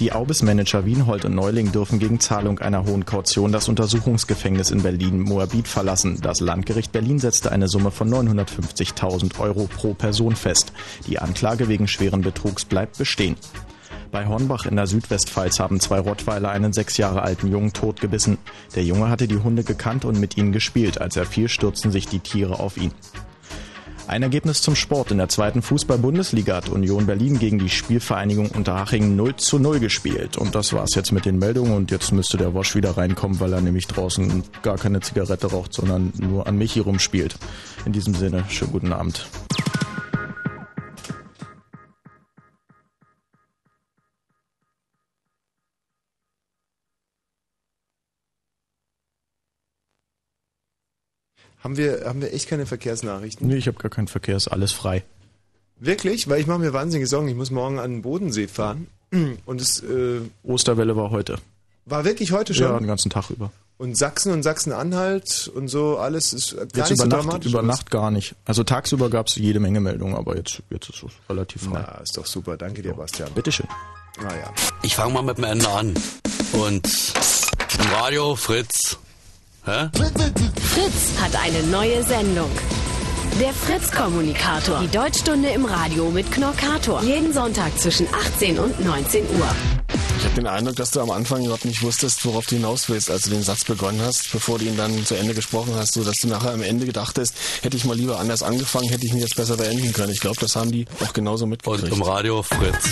Die 0.00 0.12
Aubis-Manager 0.12 0.84
Wienhold 0.84 1.24
und 1.24 1.36
Neuling 1.36 1.70
dürfen 1.70 2.00
gegen 2.00 2.18
Zahlung 2.18 2.58
einer 2.58 2.84
hohen 2.84 3.06
Kaution 3.06 3.52
das 3.52 3.68
Untersuchungsgefängnis 3.68 4.72
in 4.72 4.82
Berlin 4.82 5.20
Moabit 5.20 5.68
verlassen. 5.68 6.18
Das 6.20 6.40
Landgericht 6.40 6.90
Berlin 6.90 7.20
setzte 7.20 7.52
eine 7.52 7.68
Summe 7.68 7.92
von 7.92 8.12
950.000 8.12 9.38
Euro 9.38 9.68
pro 9.68 9.94
Person 9.94 10.34
fest. 10.34 10.72
Die 11.06 11.20
Anklage 11.20 11.68
wegen 11.68 11.86
schweren 11.86 12.22
Betrugs 12.22 12.64
bleibt 12.64 12.98
bestehen. 12.98 13.36
Bei 14.16 14.26
Hornbach 14.26 14.64
in 14.64 14.76
der 14.76 14.86
Südwestpfalz 14.86 15.60
haben 15.60 15.78
zwei 15.78 16.00
Rottweiler 16.00 16.48
einen 16.48 16.72
sechs 16.72 16.96
Jahre 16.96 17.20
alten 17.20 17.52
Jungen 17.52 17.74
totgebissen. 17.74 18.38
Der 18.74 18.82
Junge 18.82 19.10
hatte 19.10 19.28
die 19.28 19.36
Hunde 19.36 19.62
gekannt 19.62 20.06
und 20.06 20.18
mit 20.18 20.38
ihnen 20.38 20.52
gespielt. 20.52 20.98
Als 21.02 21.16
er 21.16 21.26
fiel, 21.26 21.50
stürzten 21.50 21.92
sich 21.92 22.06
die 22.06 22.20
Tiere 22.20 22.58
auf 22.58 22.78
ihn. 22.78 22.92
Ein 24.06 24.22
Ergebnis 24.22 24.62
zum 24.62 24.74
Sport. 24.74 25.10
In 25.10 25.18
der 25.18 25.28
zweiten 25.28 25.60
Fußball-Bundesliga 25.60 26.56
hat 26.56 26.70
Union 26.70 27.04
Berlin 27.04 27.38
gegen 27.38 27.58
die 27.58 27.68
Spielvereinigung 27.68 28.52
Unterhaching 28.52 29.16
0 29.16 29.36
zu 29.36 29.58
0 29.58 29.80
gespielt. 29.80 30.38
Und 30.38 30.54
das 30.54 30.72
war's 30.72 30.94
jetzt 30.94 31.12
mit 31.12 31.26
den 31.26 31.38
Meldungen. 31.38 31.74
Und 31.74 31.90
jetzt 31.90 32.10
müsste 32.10 32.38
der 32.38 32.54
Wosch 32.54 32.74
wieder 32.74 32.96
reinkommen, 32.96 33.38
weil 33.38 33.52
er 33.52 33.60
nämlich 33.60 33.86
draußen 33.86 34.44
gar 34.62 34.78
keine 34.78 35.00
Zigarette 35.00 35.48
raucht, 35.48 35.74
sondern 35.74 36.14
nur 36.16 36.46
an 36.46 36.56
Michi 36.56 36.80
rumspielt. 36.80 37.36
In 37.84 37.92
diesem 37.92 38.14
Sinne, 38.14 38.44
schönen 38.48 38.72
guten 38.72 38.94
Abend. 38.94 39.26
Haben 51.66 51.76
wir, 51.76 52.04
haben 52.06 52.20
wir 52.20 52.32
echt 52.32 52.48
keine 52.48 52.64
Verkehrsnachrichten? 52.64 53.48
Nee, 53.48 53.56
ich 53.56 53.66
habe 53.66 53.76
gar 53.76 53.90
keinen 53.90 54.06
Verkehr, 54.06 54.36
ist 54.36 54.46
alles 54.46 54.70
frei. 54.70 55.02
Wirklich? 55.80 56.28
Weil 56.28 56.40
ich 56.40 56.46
mache 56.46 56.60
mir 56.60 56.72
wahnsinnige 56.72 57.08
Sorgen. 57.08 57.26
Ich 57.26 57.34
muss 57.34 57.50
morgen 57.50 57.80
an 57.80 57.90
den 57.90 58.02
Bodensee 58.02 58.46
fahren. 58.46 58.86
Und 59.46 59.60
es 59.60 59.82
äh, 59.82 60.20
Osterwelle 60.44 60.94
war 60.96 61.10
heute. 61.10 61.38
war 61.84 62.04
wirklich 62.04 62.30
heute 62.30 62.54
schon. 62.54 62.66
Ja, 62.68 62.78
den 62.78 62.86
ganzen 62.86 63.10
Tag 63.10 63.30
über. 63.30 63.50
Und 63.78 63.98
Sachsen 63.98 64.32
und 64.32 64.44
Sachsen-Anhalt 64.44 65.50
und 65.56 65.66
so, 65.66 65.98
alles 65.98 66.32
ist 66.32 66.56
gar 66.56 66.62
Jetzt 66.66 66.76
nicht 66.76 66.90
über 66.92 67.02
so 67.02 67.08
Nacht, 67.08 67.22
dramatisch. 67.26 67.52
über 67.52 67.62
Nacht 67.62 67.90
gar 67.90 68.10
nicht. 68.12 68.36
Also 68.44 68.62
tagsüber 68.62 69.10
gab 69.10 69.26
es 69.26 69.34
jede 69.34 69.58
Menge 69.58 69.80
Meldungen, 69.80 70.14
aber 70.14 70.36
jetzt, 70.36 70.62
jetzt 70.70 70.88
ist 70.88 71.02
es 71.02 71.10
relativ 71.28 71.62
frei. 71.64 71.84
Na, 71.84 72.00
ist 72.00 72.16
doch 72.16 72.26
super. 72.26 72.56
Danke 72.56 72.80
dir, 72.80 72.94
Bastian. 72.94 73.32
Bitteschön. 73.34 73.66
Naja. 74.22 74.52
Ich 74.82 74.94
fange 74.94 75.12
mal 75.14 75.22
mit 75.22 75.36
dem 75.38 75.44
Ende 75.44 75.68
an. 75.68 75.94
Und 76.52 76.88
Radio 77.92 78.36
Fritz. 78.36 78.98
Hä? 79.66 79.88
Fritz 79.92 81.20
hat 81.20 81.34
eine 81.34 81.60
neue 81.64 82.00
Sendung. 82.04 82.48
Der 83.40 83.52
Fritz-Kommunikator. 83.52 84.78
Die 84.78 84.96
Deutschstunde 84.96 85.48
im 85.48 85.64
Radio 85.64 86.08
mit 86.08 86.30
Knorkator. 86.30 87.02
Jeden 87.02 87.32
Sonntag 87.32 87.76
zwischen 87.76 88.06
18 88.14 88.60
und 88.60 88.84
19 88.84 89.24
Uhr. 89.24 89.48
Ich 90.18 90.24
habe 90.24 90.36
den 90.36 90.46
Eindruck, 90.46 90.76
dass 90.76 90.92
du 90.92 91.00
am 91.00 91.10
Anfang 91.10 91.42
überhaupt 91.42 91.64
nicht 91.64 91.82
wusstest, 91.82 92.24
worauf 92.24 92.46
du 92.46 92.54
hinaus 92.54 92.88
willst, 92.88 93.10
als 93.10 93.22
du 93.22 93.30
den 93.30 93.42
Satz 93.42 93.64
begonnen 93.64 94.00
hast, 94.02 94.30
bevor 94.30 94.60
du 94.60 94.66
ihn 94.66 94.76
dann 94.76 95.04
zu 95.04 95.16
Ende 95.16 95.34
gesprochen 95.34 95.74
hast, 95.74 95.94
so 95.94 96.04
dass 96.04 96.18
du 96.18 96.28
nachher 96.28 96.52
am 96.52 96.62
Ende 96.62 96.86
gedacht 96.86 97.18
hast, 97.18 97.34
hätte 97.62 97.76
ich 97.76 97.84
mal 97.84 97.96
lieber 97.96 98.20
anders 98.20 98.44
angefangen, 98.44 98.88
hätte 98.88 99.04
ich 99.04 99.12
ihn 99.12 99.18
jetzt 99.18 99.34
besser 99.34 99.56
beenden 99.56 99.92
können. 99.92 100.12
Ich 100.12 100.20
glaube, 100.20 100.36
das 100.38 100.54
haben 100.54 100.70
die 100.70 100.86
auch 101.04 101.12
genauso 101.12 101.44
mitgekriegt. 101.44 101.90
Und 101.90 101.92
im 101.92 102.02
Radio 102.02 102.44
Fritz. 102.44 102.84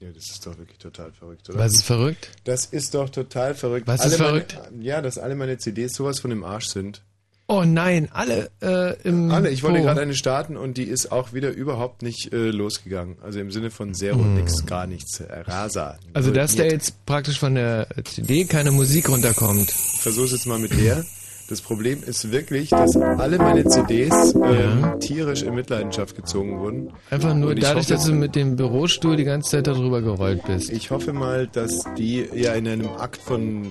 Ja, 0.00 0.08
das 0.14 0.30
ist 0.30 0.46
doch 0.46 0.56
wirklich 0.58 0.78
total 0.78 1.10
verrückt, 1.12 1.48
oder? 1.48 1.58
Was 1.58 1.72
ist 1.74 1.84
verrückt? 1.84 2.30
Das 2.44 2.66
ist 2.66 2.94
doch 2.94 3.08
total 3.08 3.54
verrückt. 3.54 3.86
Was 3.86 4.00
alle 4.00 4.10
ist 4.10 4.16
verrückt? 4.16 4.58
Meine, 4.70 4.84
ja, 4.84 5.00
dass 5.00 5.16
alle 5.18 5.34
meine 5.34 5.56
CDs 5.58 5.94
sowas 5.94 6.20
von 6.20 6.30
im 6.30 6.44
Arsch 6.44 6.66
sind. 6.66 7.02
Oh 7.48 7.62
nein, 7.64 8.08
alle 8.12 8.50
äh, 8.60 9.00
im 9.08 9.30
Alle, 9.30 9.50
ich 9.50 9.62
wollte 9.62 9.78
Wo? 9.78 9.84
gerade 9.84 10.00
eine 10.00 10.16
starten 10.16 10.56
und 10.56 10.76
die 10.78 10.82
ist 10.82 11.12
auch 11.12 11.32
wieder 11.32 11.50
überhaupt 11.50 12.02
nicht 12.02 12.32
äh, 12.32 12.50
losgegangen. 12.50 13.18
Also 13.22 13.38
im 13.38 13.52
Sinne 13.52 13.70
von 13.70 13.94
Zero, 13.94 14.18
Hm. 14.18 14.34
nix, 14.34 14.66
gar 14.66 14.86
nichts. 14.88 15.20
Äh, 15.20 15.42
Rasa. 15.42 15.96
Also 16.12 16.32
dass 16.32 16.56
da 16.56 16.64
jetzt 16.64 17.06
praktisch 17.06 17.38
von 17.38 17.54
der 17.54 17.86
CD 18.04 18.46
keine 18.46 18.72
Musik 18.72 19.08
runterkommt. 19.08 19.70
Versuch's 19.70 20.32
jetzt 20.32 20.46
mal 20.46 20.58
mit 20.58 20.72
der. 20.76 21.04
Das 21.48 21.60
Problem 21.60 22.02
ist 22.04 22.32
wirklich, 22.32 22.70
dass 22.70 22.96
alle 22.96 23.38
meine 23.38 23.64
CDs 23.64 24.34
ähm, 24.34 24.98
tierisch 24.98 25.42
in 25.42 25.54
Mitleidenschaft 25.54 26.16
gezogen 26.16 26.58
wurden. 26.58 26.92
Einfach 27.10 27.34
nur 27.34 27.54
dadurch, 27.54 27.84
hoffe, 27.84 27.92
dass 27.94 28.04
du 28.06 28.12
mit 28.14 28.34
dem 28.34 28.56
Bürostuhl 28.56 29.14
die 29.16 29.24
ganze 29.24 29.50
Zeit 29.50 29.66
darüber 29.68 30.02
gerollt 30.02 30.42
bist. 30.44 30.70
Ich 30.70 30.90
hoffe 30.90 31.12
mal, 31.12 31.46
dass 31.46 31.84
die 31.96 32.26
ja 32.34 32.52
in 32.54 32.66
einem 32.66 32.88
Akt 32.98 33.18
von 33.22 33.66
äh, 33.66 33.68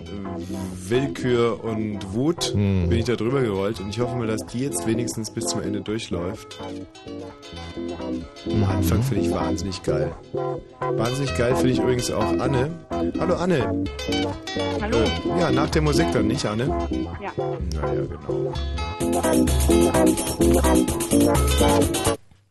Willkür 0.89 1.63
und 1.63 2.13
Wut 2.13 2.53
Hm. 2.53 2.87
bin 2.89 2.99
ich 2.99 3.05
da 3.05 3.15
drüber 3.15 3.41
gerollt 3.41 3.79
und 3.81 3.89
ich 3.89 3.99
hoffe 3.99 4.15
mal, 4.15 4.27
dass 4.27 4.45
die 4.45 4.59
jetzt 4.59 4.87
wenigstens 4.87 5.29
bis 5.31 5.45
zum 5.45 5.61
Ende 5.61 5.81
durchläuft. 5.81 6.57
Am 8.49 8.63
Anfang 8.63 9.03
finde 9.03 9.25
ich 9.25 9.31
wahnsinnig 9.31 9.83
geil. 9.83 10.11
Wahnsinnig 10.79 11.35
geil 11.37 11.55
finde 11.55 11.71
ich 11.71 11.79
übrigens 11.79 12.09
auch 12.11 12.39
Anne. 12.39 12.69
Hallo 13.19 13.35
Anne. 13.35 13.83
Hallo. 14.81 14.97
Äh, 14.97 15.39
ja, 15.39 15.51
nach 15.51 15.69
der 15.69 15.81
Musik 15.81 16.07
dann, 16.13 16.27
nicht 16.27 16.45
Anne? 16.45 16.67
Ja. 17.21 17.31
Naja, 17.73 18.05
genau. 18.05 18.53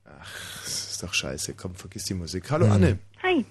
Ach, 0.06 0.62
das 0.64 0.90
ist 0.92 1.02
doch 1.02 1.12
scheiße. 1.14 1.54
Komm, 1.54 1.74
vergiss 1.74 2.04
die 2.04 2.14
Musik. 2.14 2.50
Hallo 2.50 2.66
Anne. 2.66 2.98
Hi. 3.22 3.44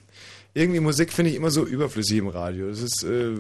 Irgendwie 0.54 0.80
Musik 0.80 1.12
finde 1.12 1.32
ich 1.32 1.38
immer 1.38 1.50
so 1.52 1.66
überflüssig 1.66 2.18
im 2.20 2.28
Radio. 2.28 2.68
Das 2.70 2.82
ist, 2.82 3.04
äh, 3.04 3.36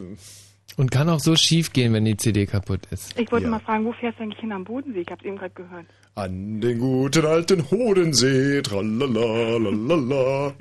Und 0.78 0.90
kann 0.92 1.08
auch 1.10 1.20
so 1.20 1.36
schief 1.36 1.72
gehen, 1.74 1.94
wenn 1.94 2.06
die 2.06 2.18
CD 2.18 2.46
kaputt 2.48 2.82
ist. 2.90 3.18
Ich 3.20 3.32
wollte 3.32 3.46
Ja. 3.46 3.52
mal 3.52 3.60
fragen, 3.60 3.86
wo 3.86 3.94
fährst 3.94 4.18
du 4.20 4.24
eigentlich 4.24 4.40
hin 4.40 4.52
am 4.52 4.64
Bodensee? 4.64 5.02
Ich 5.02 5.08
hab's 5.12 5.24
eben 5.24 5.38
gerade 5.38 5.54
gehört. 5.54 5.86
An 6.16 6.62
den 6.62 6.80
guten 6.80 7.26
alten 7.26 7.70
Hodensee, 7.70 8.62
tralala, 8.62 9.58
lalala. 9.58 10.54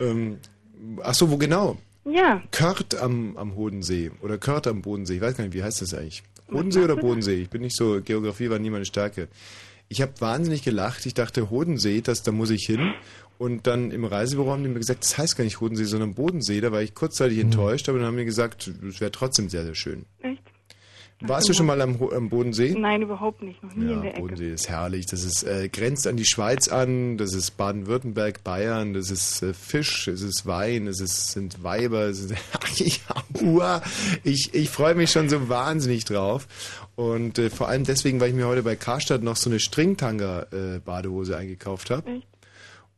ähm, 0.00 0.38
ach 1.02 1.14
so, 1.14 1.30
wo 1.30 1.36
genau? 1.36 1.76
Ja. 2.06 2.42
Kört 2.50 2.94
am, 3.00 3.36
am 3.36 3.54
Hodensee 3.56 4.10
oder 4.22 4.38
Kört 4.38 4.66
am 4.66 4.80
Bodensee. 4.82 5.16
Ich 5.16 5.20
weiß 5.20 5.36
gar 5.36 5.44
nicht, 5.44 5.54
wie 5.54 5.62
heißt 5.62 5.82
das 5.82 5.92
eigentlich? 5.94 6.22
Hodensee 6.50 6.82
oder 6.82 6.96
Bodensee? 6.96 7.42
Ich 7.42 7.50
bin 7.50 7.62
nicht 7.62 7.76
so, 7.76 8.00
Geografie 8.02 8.50
war 8.50 8.58
nie 8.58 8.70
meine 8.70 8.84
Stärke. 8.84 9.28
Ich 9.88 10.00
habe 10.00 10.12
wahnsinnig 10.20 10.62
gelacht. 10.62 11.06
Ich 11.06 11.14
dachte, 11.14 11.50
Hodensee, 11.50 12.00
das, 12.00 12.22
da 12.22 12.32
muss 12.32 12.50
ich 12.50 12.64
hin. 12.66 12.94
Und 13.36 13.66
dann 13.66 13.90
im 13.90 14.04
Reisebüro 14.04 14.50
haben 14.50 14.62
die 14.62 14.68
mir 14.68 14.78
gesagt, 14.78 15.04
das 15.04 15.18
heißt 15.18 15.36
gar 15.36 15.44
nicht 15.44 15.60
Hodensee, 15.60 15.84
sondern 15.84 16.14
Bodensee. 16.14 16.60
Da 16.60 16.72
war 16.72 16.82
ich 16.82 16.94
kurzzeitig 16.94 17.38
enttäuscht, 17.38 17.88
aber 17.88 17.98
dann 17.98 18.08
haben 18.08 18.16
die 18.16 18.24
gesagt, 18.24 18.70
es 18.88 19.00
wäre 19.00 19.10
trotzdem 19.10 19.48
sehr, 19.48 19.64
sehr 19.64 19.74
schön. 19.74 20.06
Echt? 20.20 20.42
Warst 21.20 21.48
du 21.48 21.52
schon 21.54 21.66
mal 21.66 21.80
am, 21.80 22.02
am 22.02 22.28
Bodensee? 22.28 22.74
Nein, 22.76 23.02
überhaupt 23.02 23.40
nicht. 23.42 23.62
Noch 23.62 23.74
nie 23.74 23.86
Ja, 23.86 23.92
in 23.92 24.02
der 24.02 24.10
Ecke. 24.12 24.20
Bodensee 24.20 24.52
ist 24.52 24.68
herrlich. 24.68 25.06
Das 25.06 25.24
ist 25.24 25.42
äh, 25.44 25.68
grenzt 25.68 26.06
an 26.06 26.16
die 26.16 26.24
Schweiz 26.26 26.68
an. 26.68 27.16
Das 27.16 27.32
ist 27.34 27.52
Baden-Württemberg, 27.56 28.44
Bayern. 28.44 28.92
Das 28.94 29.10
ist 29.10 29.42
äh, 29.42 29.54
Fisch. 29.54 30.08
Es 30.08 30.22
ist 30.22 30.44
Wein. 30.44 30.86
Es 30.86 31.00
ist, 31.00 31.32
sind 31.32 31.62
Weiber. 31.62 32.02
Es 32.06 32.18
ist, 32.20 32.34
Ach, 32.52 32.68
ich, 32.80 33.00
ich, 34.24 34.54
ich 34.54 34.70
freue 34.70 34.94
mich 34.94 35.10
schon 35.10 35.28
so 35.28 35.48
wahnsinnig 35.48 36.04
drauf. 36.04 36.46
Und 36.96 37.38
äh, 37.38 37.48
vor 37.48 37.68
allem 37.68 37.84
deswegen, 37.84 38.20
weil 38.20 38.30
ich 38.30 38.34
mir 38.34 38.46
heute 38.46 38.62
bei 38.62 38.76
Karstadt 38.76 39.22
noch 39.22 39.36
so 39.36 39.48
eine 39.48 39.60
Stringtanger-Badehose 39.60 41.36
eingekauft 41.36 41.90
habe. 41.90 42.10
Echt? 42.10 42.26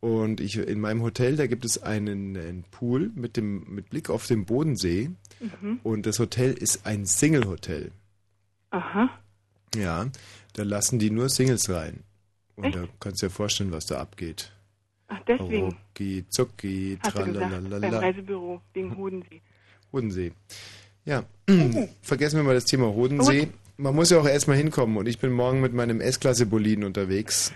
Und 0.00 0.40
ich 0.40 0.56
in 0.58 0.80
meinem 0.80 1.02
Hotel, 1.02 1.36
da 1.36 1.46
gibt 1.46 1.64
es 1.64 1.82
einen, 1.82 2.36
einen 2.36 2.64
Pool 2.70 3.10
mit 3.14 3.36
dem 3.36 3.64
mit 3.68 3.88
Blick 3.90 4.10
auf 4.10 4.26
den 4.26 4.44
Bodensee. 4.44 5.10
Mhm. 5.40 5.80
Und 5.82 6.06
das 6.06 6.18
Hotel 6.18 6.52
ist 6.52 6.86
ein 6.86 7.06
Single-Hotel. 7.06 7.92
Aha. 8.70 9.10
Ja, 9.74 10.06
da 10.54 10.62
lassen 10.62 10.98
die 10.98 11.10
nur 11.10 11.28
Singles 11.28 11.68
rein. 11.70 12.02
Und 12.56 12.64
Echt? 12.64 12.76
da 12.76 12.84
kannst 13.00 13.22
du 13.22 13.26
dir 13.26 13.30
vorstellen, 13.30 13.72
was 13.72 13.86
da 13.86 14.00
abgeht. 14.00 14.52
Ach, 15.08 15.20
deswegen. 15.26 15.66
Rucki, 15.66 16.24
zucki, 16.28 16.98
gesagt, 17.02 17.32
beim. 17.34 17.94
Reisebüro 17.94 18.60
wegen 18.72 18.96
Hodensee. 18.96 19.42
Hodensee. 19.92 20.32
Ja, 21.04 21.24
vergessen 22.02 22.36
wir 22.36 22.42
mal 22.42 22.54
das 22.54 22.64
Thema 22.64 22.86
Hodensee. 22.86 23.48
Man 23.76 23.94
muss 23.94 24.10
ja 24.10 24.18
auch 24.18 24.26
erstmal 24.26 24.56
hinkommen 24.56 24.96
und 24.96 25.06
ich 25.06 25.18
bin 25.18 25.32
morgen 25.32 25.60
mit 25.60 25.74
meinem 25.74 26.00
S-Klasse 26.00 26.46
Boliden 26.46 26.82
unterwegs. 26.84 27.52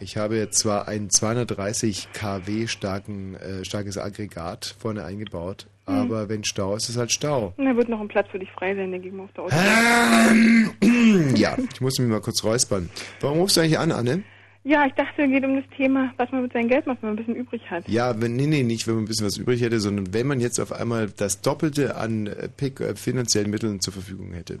Ich 0.00 0.16
habe 0.16 0.36
jetzt 0.36 0.58
zwar 0.58 0.88
ein 0.88 1.10
230 1.10 2.08
kW 2.12 2.66
starken, 2.68 3.34
äh, 3.34 3.64
starkes 3.64 3.98
Aggregat 3.98 4.76
vorne 4.78 5.04
eingebaut, 5.04 5.66
Aber 5.86 6.28
wenn 6.28 6.42
Stau 6.44 6.74
ist, 6.74 6.88
ist 6.88 6.96
halt 6.96 7.12
Stau. 7.12 7.54
Und 7.56 7.64
da 7.64 7.76
wird 7.76 7.88
noch 7.88 8.00
ein 8.00 8.08
Platz 8.08 8.28
für 8.30 8.40
dich 8.40 8.50
frei 8.50 8.74
sein, 8.74 8.90
denke 8.90 9.08
ich 9.08 9.14
mal, 9.14 9.24
auf 9.24 9.32
der 9.32 9.44
Auto. 9.44 9.54
ja, 11.36 11.56
ich 11.72 11.80
muss 11.80 11.98
mich 11.98 12.08
mal 12.08 12.20
kurz 12.20 12.42
räuspern. 12.42 12.90
Warum 13.20 13.38
rufst 13.38 13.56
du 13.56 13.60
eigentlich 13.60 13.78
an, 13.78 13.92
Anne? 13.92 14.24
Ja, 14.64 14.84
ich 14.84 14.94
dachte, 14.94 15.22
es 15.22 15.30
geht 15.30 15.44
um 15.44 15.54
das 15.54 15.76
Thema, 15.76 16.12
was 16.16 16.32
man 16.32 16.42
mit 16.42 16.52
seinem 16.52 16.68
Geld 16.68 16.88
macht, 16.88 17.00
wenn 17.00 17.10
man 17.10 17.18
ein 17.18 17.24
bisschen 17.24 17.36
übrig 17.36 17.70
hat. 17.70 17.88
Ja, 17.88 18.20
wenn, 18.20 18.34
nee, 18.34 18.48
nee, 18.48 18.64
nicht, 18.64 18.88
wenn 18.88 18.96
man 18.96 19.04
ein 19.04 19.06
bisschen 19.06 19.26
was 19.26 19.38
übrig 19.38 19.62
hätte, 19.62 19.78
sondern 19.78 20.12
wenn 20.12 20.26
man 20.26 20.40
jetzt 20.40 20.58
auf 20.58 20.72
einmal 20.72 21.08
das 21.08 21.40
Doppelte 21.40 21.94
an 21.94 22.26
äh, 22.26 22.48
Pick, 22.48 22.80
äh, 22.80 22.96
finanziellen 22.96 23.48
Mitteln 23.48 23.80
zur 23.80 23.92
Verfügung 23.92 24.32
hätte. 24.32 24.58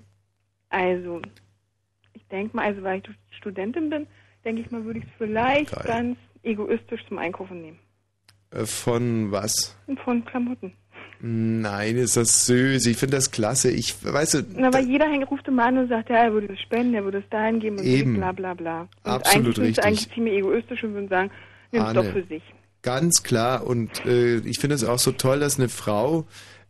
Also, 0.68 1.22
ich 2.12 2.24
denke 2.28 2.56
mal, 2.56 2.66
also 2.66 2.84
weil 2.84 3.00
ich 3.00 3.36
Studentin 3.36 3.90
bin, 3.90 4.06
denke 4.44 4.62
ich 4.62 4.70
mal, 4.70 4.84
würde 4.84 5.00
ich 5.00 5.04
es 5.06 5.10
vielleicht 5.18 5.72
Geil. 5.72 5.84
ganz 5.88 6.18
egoistisch 6.44 7.04
zum 7.08 7.18
Einkaufen 7.18 7.62
nehmen. 7.62 7.78
Äh, 8.52 8.64
Von 8.64 9.32
was? 9.32 9.76
Von 10.04 10.24
Klamotten. 10.24 10.72
Nein, 11.20 11.96
ist 11.96 12.16
das 12.16 12.46
süß. 12.46 12.86
Ich 12.86 12.96
finde 12.96 13.16
das 13.16 13.30
klasse. 13.30 13.70
Ich, 13.70 13.94
weißt 14.04 14.34
du, 14.34 14.42
Na, 14.54 14.72
weil 14.72 14.86
jeder 14.86 15.06
ruft 15.24 15.48
immer 15.48 15.64
an 15.66 15.78
und 15.78 15.88
sagt, 15.88 16.10
ja, 16.10 16.16
er 16.16 16.32
würde 16.32 16.48
das 16.48 16.60
spenden, 16.60 16.94
er 16.94 17.04
würde 17.04 17.18
es 17.18 17.28
dahin 17.30 17.60
geben 17.60 17.78
und 17.78 17.84
Eben. 17.84 18.14
bla 18.16 18.32
bla 18.32 18.54
bla. 18.54 18.80
Und 18.82 18.88
Absolut 19.10 19.58
eigentlich 19.58 19.58
richtig. 19.58 19.74
sie 19.76 19.82
eigentlich 19.82 20.14
ziemlich 20.14 20.34
egoistisch 20.34 20.84
und 20.84 20.94
würden 20.94 21.08
sagen, 21.08 21.30
nimm 21.72 21.82
es 21.84 21.92
doch 21.94 22.04
für 22.04 22.22
sich. 22.24 22.42
ganz 22.82 23.22
klar. 23.22 23.66
Und 23.66 24.04
äh, 24.06 24.36
ich 24.38 24.58
finde 24.58 24.74
es 24.76 24.84
auch 24.84 24.98
so 24.98 25.12
toll, 25.12 25.40
dass 25.40 25.58
eine 25.58 25.68
Frau, 25.68 26.26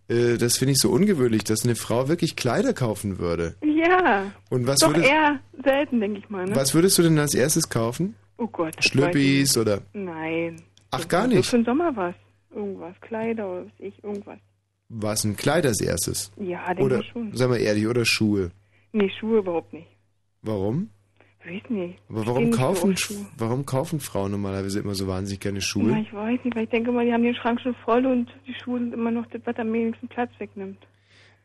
äh, 0.08 0.36
das 0.38 0.56
finde 0.58 0.72
ich 0.72 0.78
so 0.78 0.90
ungewöhnlich, 0.90 1.44
dass 1.44 1.64
eine 1.64 1.74
Frau 1.76 2.08
wirklich 2.08 2.36
Kleider 2.36 2.72
kaufen 2.72 3.18
würde. 3.18 3.54
Ja. 3.62 4.32
Und 4.50 4.66
was 4.66 4.78
doch 4.78 4.88
würdest, 4.88 5.08
eher 5.10 5.40
selten, 5.64 6.00
denke 6.00 6.18
ich 6.20 6.30
mal. 6.30 6.44
Ne? 6.46 6.54
was 6.56 6.74
würdest 6.74 6.96
du 6.98 7.02
denn 7.02 7.18
als 7.18 7.34
erstes 7.34 7.68
kaufen? 7.68 8.14
Oh 8.38 8.46
Gott. 8.46 8.74
Schlüppis 8.84 9.56
oder? 9.58 9.80
Nein. 9.92 10.62
Ach, 10.90 11.08
gar 11.08 11.26
nicht. 11.26 11.48
für 11.48 11.56
den 11.56 11.64
Sommer 11.64 11.94
was. 11.96 12.14
Irgendwas. 12.54 12.94
Kleider 13.00 13.46
oder 13.50 13.60
was 13.60 13.66
weiß 13.66 13.72
ich, 13.94 14.04
irgendwas. 14.04 14.38
Was 14.88 15.24
ein 15.24 15.36
Kleid 15.36 15.66
als 15.66 15.80
erstes? 15.80 16.30
Ja, 16.38 16.66
denke 16.68 16.82
Oder, 16.84 17.00
ich 17.00 17.08
schon. 17.08 17.34
sag 17.36 17.48
mal 17.48 17.56
ehrlich, 17.58 17.86
oder 17.86 18.04
Schuhe? 18.04 18.50
Nee, 18.92 19.10
Schuhe 19.18 19.38
überhaupt 19.38 19.72
nicht. 19.72 19.88
Warum? 20.42 20.90
Weiß 21.44 21.62
nicht. 21.70 21.98
Aber 22.08 22.26
warum 22.26 22.44
nicht 22.44 22.54
so 22.54 22.60
kaufen, 22.60 22.92
auf 22.92 22.98
Schuhe. 22.98 23.26
warum 23.36 23.66
kaufen 23.66 24.00
Frauen 24.00 24.30
normalerweise 24.30 24.78
immer 24.80 24.94
so 24.94 25.06
wahnsinnig 25.08 25.40
gerne 25.40 25.58
Ja, 25.58 25.62
Schuhe? 25.62 26.00
ich 26.00 26.12
weiß 26.12 26.38
nicht, 26.44 26.56
weil 26.56 26.64
ich 26.64 26.70
denke 26.70 26.92
mal, 26.92 27.04
die 27.04 27.12
haben 27.12 27.22
den 27.24 27.34
Schrank 27.34 27.60
schon 27.60 27.74
voll 27.84 28.06
und 28.06 28.28
die 28.46 28.54
Schuhe 28.54 28.78
sind 28.78 28.94
immer 28.94 29.10
noch 29.10 29.26
das, 29.26 29.40
was 29.44 29.56
am 29.56 29.72
wenigsten 29.72 30.08
Platz 30.08 30.30
wegnimmt. 30.38 30.78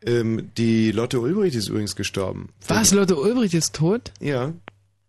Ähm, 0.06 0.50
die 0.58 0.92
Lotte 0.92 1.20
Ulbricht 1.20 1.56
ist 1.56 1.68
übrigens 1.70 1.96
gestorben. 1.96 2.50
Was, 2.68 2.94
Lotte 2.94 3.16
Ulbricht 3.20 3.54
ist 3.54 3.76
tot? 3.76 4.12
Ja. 4.20 4.54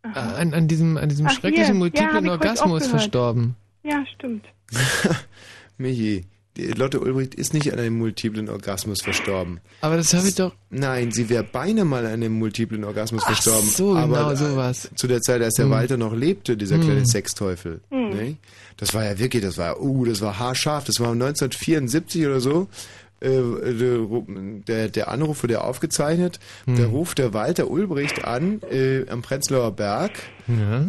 Äh, 0.02 0.09
An, 0.19 0.52
an 0.52 0.69
diesem, 0.69 0.97
an 0.98 1.09
diesem 1.09 1.27
Ach, 1.27 1.32
schrecklichen 1.32 1.64
hier. 1.64 1.74
Ja, 1.74 1.78
multiplen 1.78 2.28
auch 2.28 2.32
Orgasmus 2.32 2.86
verstorben. 2.86 3.56
Ja, 3.82 4.05
stimmt. 4.14 4.44
Michi, 5.78 6.24
die 6.57 6.66
Lotte 6.69 7.01
Ulbricht 7.01 7.35
ist 7.35 7.55
nicht 7.55 7.73
an 7.73 7.78
einem 7.78 7.97
multiplen 7.97 8.49
Orgasmus 8.51 9.01
verstorben. 9.03 9.61
Aber 9.81 9.97
das 9.97 10.12
habe 10.12 10.28
ich 10.28 10.35
doch. 10.35 10.55
Nein, 10.69 11.11
sie 11.11 11.31
wäre 11.31 11.44
beinahe 11.44 11.86
mal 11.86 12.05
an 12.05 12.12
einem 12.12 12.35
multiplen 12.35 12.85
Orgasmus 12.85 13.23
Ach 13.24 13.32
verstorben. 13.32 13.69
so, 13.70 13.94
aber 13.97 14.19
genau 14.19 14.31
äh, 14.32 14.36
sowas. 14.36 14.90
Zu 14.94 15.07
der 15.07 15.20
Zeit, 15.23 15.40
als 15.43 15.55
der 15.55 15.65
Hm. 15.65 15.73
Walter 15.73 15.97
noch 15.97 16.15
lebte, 16.15 16.57
dieser 16.59 16.77
Hm. 16.77 16.82
kleine 16.82 17.07
Sexteufel. 17.07 17.81
Hm. 17.90 18.11
Ne? 18.11 18.36
Das 18.77 18.93
war 18.93 19.03
ja 19.05 19.19
wirklich, 19.19 19.43
das 19.43 19.57
war, 19.57 19.81
uh, 19.81 20.05
das 20.05 20.20
war 20.20 20.39
haarscharf. 20.39 20.85
Das 20.85 21.01
war 21.01 21.12
1974 21.12 22.27
oder 22.27 22.40
so. 22.40 22.69
Äh, 23.20 23.31
Der, 24.66 24.89
der 24.89 25.09
Anruf 25.09 25.43
wurde 25.44 25.62
aufgezeichnet. 25.62 26.39
Hm. 26.66 26.77
Da 26.77 26.86
ruft 26.86 27.19
der 27.19 27.32
Walter 27.32 27.70
Ulbricht 27.70 28.24
an 28.24 28.61
äh, 28.70 29.09
am 29.09 29.23
Prenzlauer 29.23 29.70
Berg. 29.73 30.12
Ja. 30.48 30.86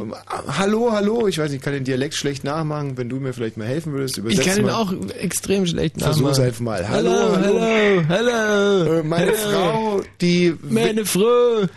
Hallo, 0.57 0.91
hallo. 0.91 1.27
Ich 1.27 1.37
weiß 1.37 1.49
nicht, 1.51 1.59
ich 1.59 1.63
kann 1.63 1.73
den 1.73 1.83
Dialekt 1.83 2.15
schlecht 2.15 2.43
nachmachen. 2.43 2.97
Wenn 2.97 3.09
du 3.09 3.17
mir 3.19 3.33
vielleicht 3.33 3.57
mal 3.57 3.67
helfen 3.67 3.93
würdest, 3.93 4.17
Ich 4.17 4.23
übersetz 4.23 4.45
kann 4.45 4.57
ihn 4.57 4.65
mal. 4.65 4.73
auch 4.73 4.93
extrem 5.19 5.65
schlecht 5.65 5.99
Versuch's 6.01 6.37
nachmachen. 6.39 6.45
einfach 6.45 6.59
mal. 6.61 6.89
Hallo, 6.89 7.11
hallo, 7.11 7.61
hallo. 7.61 8.03
hallo. 8.09 8.93
Äh, 8.99 9.03
meine 9.03 9.31
hallo. 9.31 9.37
Frau, 9.51 10.01
die 10.21 10.55
Meine 10.61 11.05
Frau 11.05 11.67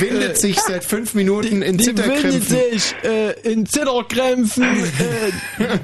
windet 0.00 0.32
äh, 0.32 0.36
sich 0.36 0.58
seit 0.60 0.84
fünf 0.84 1.14
Minuten 1.14 1.62
in 1.62 1.76
die 1.78 1.86
windet 1.86 2.04
Zitterkrämpfen. 2.06 2.56
sich 2.72 2.94
äh, 3.04 3.32
in 3.52 3.66
Zitterkrämpfen. 3.66 4.64
äh, 4.64 5.68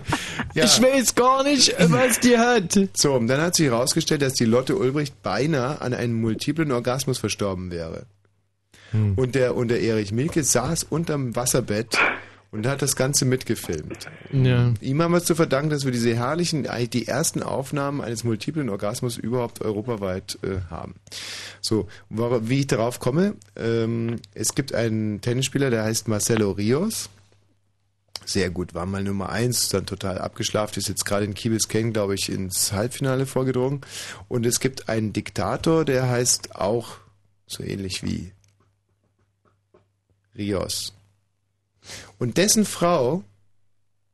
Ja. 0.54 0.64
Ich 0.64 0.80
weiß 0.80 1.14
gar 1.14 1.42
nicht, 1.42 1.74
was 1.78 2.18
die 2.20 2.38
hat. 2.38 2.78
So, 2.96 3.12
und 3.12 3.26
dann 3.26 3.42
hat 3.42 3.54
sich 3.54 3.66
herausgestellt, 3.66 4.22
dass 4.22 4.32
die 4.32 4.46
Lotte 4.46 4.74
Ulbricht 4.76 5.22
beinahe 5.22 5.82
an 5.82 5.92
einem 5.92 6.18
multiplen 6.18 6.72
Orgasmus 6.72 7.18
verstorben 7.18 7.70
wäre. 7.70 8.06
Hm. 8.92 9.14
Und 9.14 9.34
der, 9.34 9.56
und 9.56 9.68
der 9.68 9.82
Erich 9.82 10.12
Milke 10.12 10.42
saß 10.42 10.84
unterm 10.84 11.34
Wasserbett 11.36 11.98
und 12.56 12.66
hat 12.66 12.82
das 12.82 12.96
Ganze 12.96 13.24
mitgefilmt. 13.24 14.08
Ja. 14.32 14.72
Ihm 14.80 15.02
haben 15.02 15.12
wir 15.12 15.18
es 15.18 15.24
zu 15.24 15.34
verdanken, 15.34 15.70
dass 15.70 15.84
wir 15.84 15.92
diese 15.92 16.14
herrlichen, 16.14 16.66
eigentlich 16.66 16.90
die 16.90 17.08
ersten 17.08 17.42
Aufnahmen 17.42 18.00
eines 18.00 18.24
multiplen 18.24 18.68
Orgasmus 18.68 19.18
überhaupt 19.18 19.60
europaweit 19.60 20.38
äh, 20.42 20.60
haben. 20.70 20.94
So, 21.60 21.88
wie 22.08 22.60
ich 22.60 22.66
darauf 22.66 22.98
komme, 22.98 23.34
ähm, 23.56 24.16
es 24.34 24.54
gibt 24.54 24.74
einen 24.74 25.20
Tennisspieler, 25.20 25.70
der 25.70 25.84
heißt 25.84 26.08
Marcelo 26.08 26.52
Rios. 26.52 27.10
Sehr 28.24 28.50
gut, 28.50 28.74
war 28.74 28.86
mal 28.86 29.04
Nummer 29.04 29.28
eins, 29.28 29.68
dann 29.68 29.86
total 29.86 30.18
abgeschlafen, 30.18 30.78
ist 30.78 30.88
jetzt 30.88 31.04
gerade 31.04 31.24
in 31.26 31.34
Kiebelsken, 31.34 31.92
glaube 31.92 32.14
ich, 32.14 32.30
ins 32.30 32.72
Halbfinale 32.72 33.26
vorgedrungen. 33.26 33.82
Und 34.26 34.46
es 34.46 34.58
gibt 34.58 34.88
einen 34.88 35.12
Diktator, 35.12 35.84
der 35.84 36.08
heißt 36.08 36.56
auch 36.56 36.96
so 37.46 37.62
ähnlich 37.62 38.02
wie 38.02 38.32
Rios. 40.36 40.94
Und 42.18 42.36
dessen 42.36 42.64
Frau, 42.64 43.22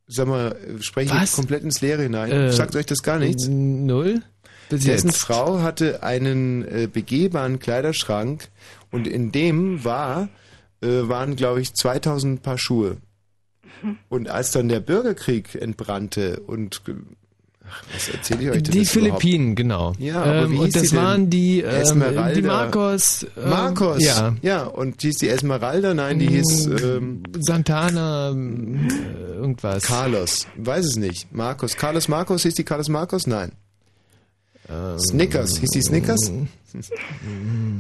sag 0.06 0.28
mal, 0.28 0.56
spreche 0.80 1.14
ich 1.22 1.32
komplett 1.32 1.62
ins 1.62 1.80
Leere 1.80 2.02
hinein. 2.02 2.30
Äh, 2.30 2.52
Sagt 2.52 2.76
euch 2.76 2.86
das 2.86 3.02
gar 3.02 3.18
nichts? 3.18 3.46
Null? 3.48 4.22
Bis 4.68 4.84
Dessen 4.84 5.08
jetzt. 5.08 5.18
Frau 5.18 5.60
hatte 5.60 6.02
einen 6.02 6.66
äh, 6.66 6.88
begehbaren 6.90 7.58
Kleiderschrank 7.58 8.48
und 8.90 9.06
in 9.06 9.32
dem 9.32 9.84
war, 9.84 10.28
äh, 10.80 11.08
waren, 11.08 11.36
glaube 11.36 11.60
ich, 11.60 11.74
2000 11.74 12.42
Paar 12.42 12.58
Schuhe. 12.58 12.98
Und 14.08 14.28
als 14.28 14.52
dann 14.52 14.68
der 14.68 14.80
Bürgerkrieg 14.80 15.56
entbrannte 15.56 16.40
und 16.40 16.82
ach, 16.86 16.92
was 17.92 18.08
erzähle 18.08 18.42
ich 18.42 18.50
euch 18.50 18.62
denn 18.62 18.72
Die 18.72 18.78
das 18.80 18.94
überhaupt? 18.96 19.22
Philippinen, 19.22 19.54
genau. 19.54 19.92
Ja, 19.98 20.42
ähm, 20.44 20.58
und 20.58 20.74
das 20.74 20.94
waren 20.94 21.30
die, 21.30 21.60
ähm, 21.60 21.68
Esmeralda. 21.70 22.34
die 22.34 22.42
Marcos. 22.42 23.26
ähm, 23.36 23.50
Marcos. 23.50 24.02
Ja. 24.04 24.34
Ja, 24.42 24.64
und 24.64 25.02
die 25.02 25.08
hieß 25.08 25.16
die 25.18 25.28
Esmeralda, 25.28 25.94
nein, 25.94 26.18
die 26.18 26.28
hieß 26.28 26.66
ähm, 26.66 27.22
Santana, 27.40 28.30
ähm, 28.30 28.88
äh, 28.88 29.34
irgendwas. 29.36 29.84
Carlos. 29.84 30.46
Weiß 30.56 30.84
es 30.86 30.96
nicht. 30.96 31.32
Marcos. 31.32 31.76
Carlos 31.76 32.08
Marcos 32.08 32.42
hieß 32.42 32.54
die 32.54 32.64
Carlos 32.64 32.88
Marcos? 32.88 33.26
Nein. 33.26 33.52
Snickers. 34.98 35.58
Hieß 35.58 35.70
die 35.70 35.82
Snickers? 35.82 36.30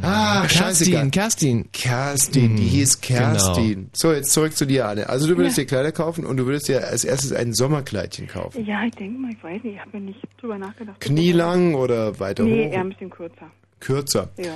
Ah, 0.02 0.48
scheißegal. 0.48 1.10
Kerstin, 1.10 1.70
Kerstin. 1.72 1.72
Kerstin, 1.72 2.56
die 2.56 2.62
Hm, 2.64 2.68
hieß 2.70 3.00
Kerstin. 3.00 3.74
genau. 3.74 3.88
So, 3.92 4.12
jetzt 4.12 4.30
zurück 4.32 4.56
zu 4.56 4.66
dir, 4.66 4.88
Anne. 4.88 5.08
Also 5.08 5.26
du 5.26 5.36
würdest 5.36 5.56
Ja. 5.56 5.64
dir 5.64 5.68
Kleider 5.68 5.92
kaufen 5.92 6.24
und 6.26 6.36
du 6.36 6.46
würdest 6.46 6.68
dir 6.68 6.86
als 6.86 7.04
erstes 7.04 7.32
ein 7.32 7.52
Sommerkleidchen 7.54 8.26
kaufen. 8.26 8.64
Ja, 8.64 8.84
ich 8.84 8.94
denke 8.94 9.18
mal, 9.18 9.30
ich 9.32 9.42
weiß 9.42 9.62
nicht, 9.62 9.74
ich 9.74 9.80
habe 9.80 9.98
mir 9.98 10.04
nicht 10.06 10.20
drüber 10.40 10.58
nachgedacht. 10.58 11.00
Knielang 11.00 11.74
oder 11.74 12.18
weiter 12.20 12.44
Nee, 12.44 12.66
hoch? 12.68 12.72
eher 12.72 12.80
ein 12.80 12.88
bisschen 12.90 13.10
kürzer. 13.10 13.50
Kürzer. 13.80 14.30
Ja. 14.36 14.54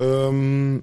Ähm, 0.00 0.82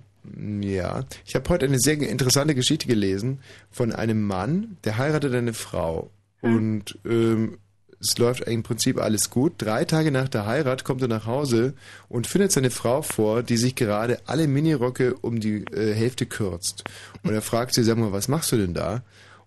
ja. 0.61 1.03
Ich 1.25 1.35
habe 1.35 1.49
heute 1.49 1.65
eine 1.65 1.79
sehr 1.79 1.97
interessante 1.99 2.55
Geschichte 2.55 2.87
gelesen 2.87 3.39
von 3.71 3.91
einem 3.91 4.23
Mann, 4.25 4.77
der 4.83 4.97
heiratet 4.97 5.33
eine 5.33 5.53
Frau. 5.53 6.09
Und 6.41 6.97
ähm, 7.05 7.57
es 8.03 8.17
läuft 8.17 8.41
im 8.41 8.63
Prinzip 8.63 8.99
alles 8.99 9.29
gut. 9.29 9.53
Drei 9.57 9.85
Tage 9.85 10.11
nach 10.11 10.27
der 10.27 10.45
Heirat 10.45 10.83
kommt 10.83 11.01
er 11.01 11.07
nach 11.07 11.25
Hause 11.25 11.73
und 12.09 12.27
findet 12.27 12.51
seine 12.51 12.69
Frau 12.69 13.01
vor, 13.01 13.43
die 13.43 13.57
sich 13.57 13.75
gerade 13.75 14.19
alle 14.25 14.47
Miniröcke 14.47 15.15
um 15.15 15.39
die 15.39 15.63
äh, 15.65 15.93
Hälfte 15.93 16.25
kürzt. 16.25 16.83
Und 17.23 17.33
er 17.33 17.41
fragt 17.41 17.73
sie, 17.73 17.83
sag 17.83 17.97
mal, 17.97 18.11
was 18.11 18.27
machst 18.27 18.51
du 18.51 18.57
denn 18.57 18.73
da? 18.73 19.03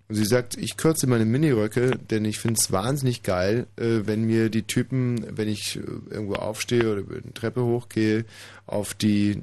Und 0.08 0.14
sie 0.14 0.24
sagt, 0.24 0.56
ich 0.56 0.76
kürze 0.76 1.06
meine 1.08 1.24
Miniröcke, 1.24 1.98
denn 2.10 2.24
ich 2.24 2.38
finde 2.38 2.58
es 2.60 2.70
wahnsinnig 2.70 3.22
geil, 3.22 3.66
äh, 3.76 4.02
wenn 4.04 4.24
mir 4.24 4.50
die 4.50 4.62
Typen, 4.62 5.36
wenn 5.36 5.48
ich 5.48 5.76
äh, 5.76 5.80
irgendwo 6.10 6.34
aufstehe 6.34 6.92
oder 6.92 7.02
eine 7.10 7.34
Treppe 7.34 7.64
hochgehe, 7.64 8.24
auf 8.66 8.94
die 8.94 9.42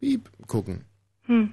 Piep 0.00 0.30
gucken. 0.46 0.84
Hm. 1.22 1.52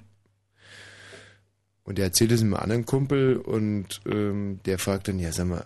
Und 1.83 1.99
er 1.99 2.05
erzählt 2.05 2.31
es 2.31 2.41
einem 2.41 2.55
anderen 2.55 2.85
Kumpel 2.85 3.37
und 3.37 4.01
ähm, 4.07 4.59
der 4.65 4.79
fragt 4.79 5.07
dann, 5.07 5.19
ja, 5.19 5.31
sag 5.31 5.47
mal, 5.47 5.65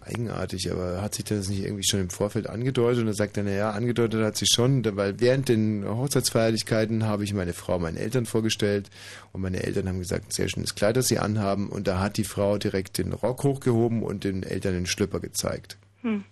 eigenartig, 0.00 0.70
aber 0.70 1.02
hat 1.02 1.14
sich 1.14 1.24
das 1.24 1.48
nicht 1.48 1.64
irgendwie 1.64 1.84
schon 1.84 2.00
im 2.00 2.10
Vorfeld 2.10 2.48
angedeutet? 2.48 3.02
Und 3.02 3.08
er 3.08 3.14
sagt 3.14 3.36
dann, 3.36 3.48
ja, 3.48 3.70
angedeutet 3.70 4.22
hat 4.24 4.36
sich 4.36 4.48
schon, 4.52 4.84
weil 4.96 5.20
während 5.20 5.48
den 5.48 5.84
Hochzeitsfeierlichkeiten 5.86 7.04
habe 7.04 7.24
ich 7.24 7.34
meine 7.34 7.52
Frau 7.52 7.78
meinen 7.78 7.96
Eltern 7.96 8.26
vorgestellt 8.26 8.90
und 9.32 9.42
meine 9.42 9.62
Eltern 9.62 9.88
haben 9.88 9.98
gesagt, 9.98 10.32
sehr 10.32 10.48
schönes 10.48 10.74
Kleid, 10.74 10.96
das 10.96 11.08
sie 11.08 11.18
anhaben 11.18 11.68
und 11.68 11.86
da 11.86 12.00
hat 12.00 12.16
die 12.16 12.24
Frau 12.24 12.58
direkt 12.58 12.98
den 12.98 13.12
Rock 13.12 13.44
hochgehoben 13.44 14.02
und 14.02 14.24
den 14.24 14.42
Eltern 14.42 14.74
den 14.74 14.86
Schlüpper 14.86 15.20
gezeigt. 15.20 15.78
Hm. 16.02 16.24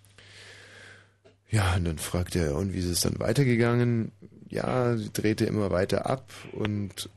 Ja, 1.50 1.74
und 1.76 1.84
dann 1.84 1.98
fragt 1.98 2.36
er, 2.36 2.56
und 2.56 2.72
wie 2.72 2.78
ist 2.78 2.86
es 2.86 3.00
dann 3.00 3.18
weitergegangen? 3.18 4.12
Ja, 4.48 4.96
sie 4.96 5.10
drehte 5.12 5.44
immer 5.46 5.70
weiter 5.70 6.08
ab 6.08 6.32
und 6.52 7.08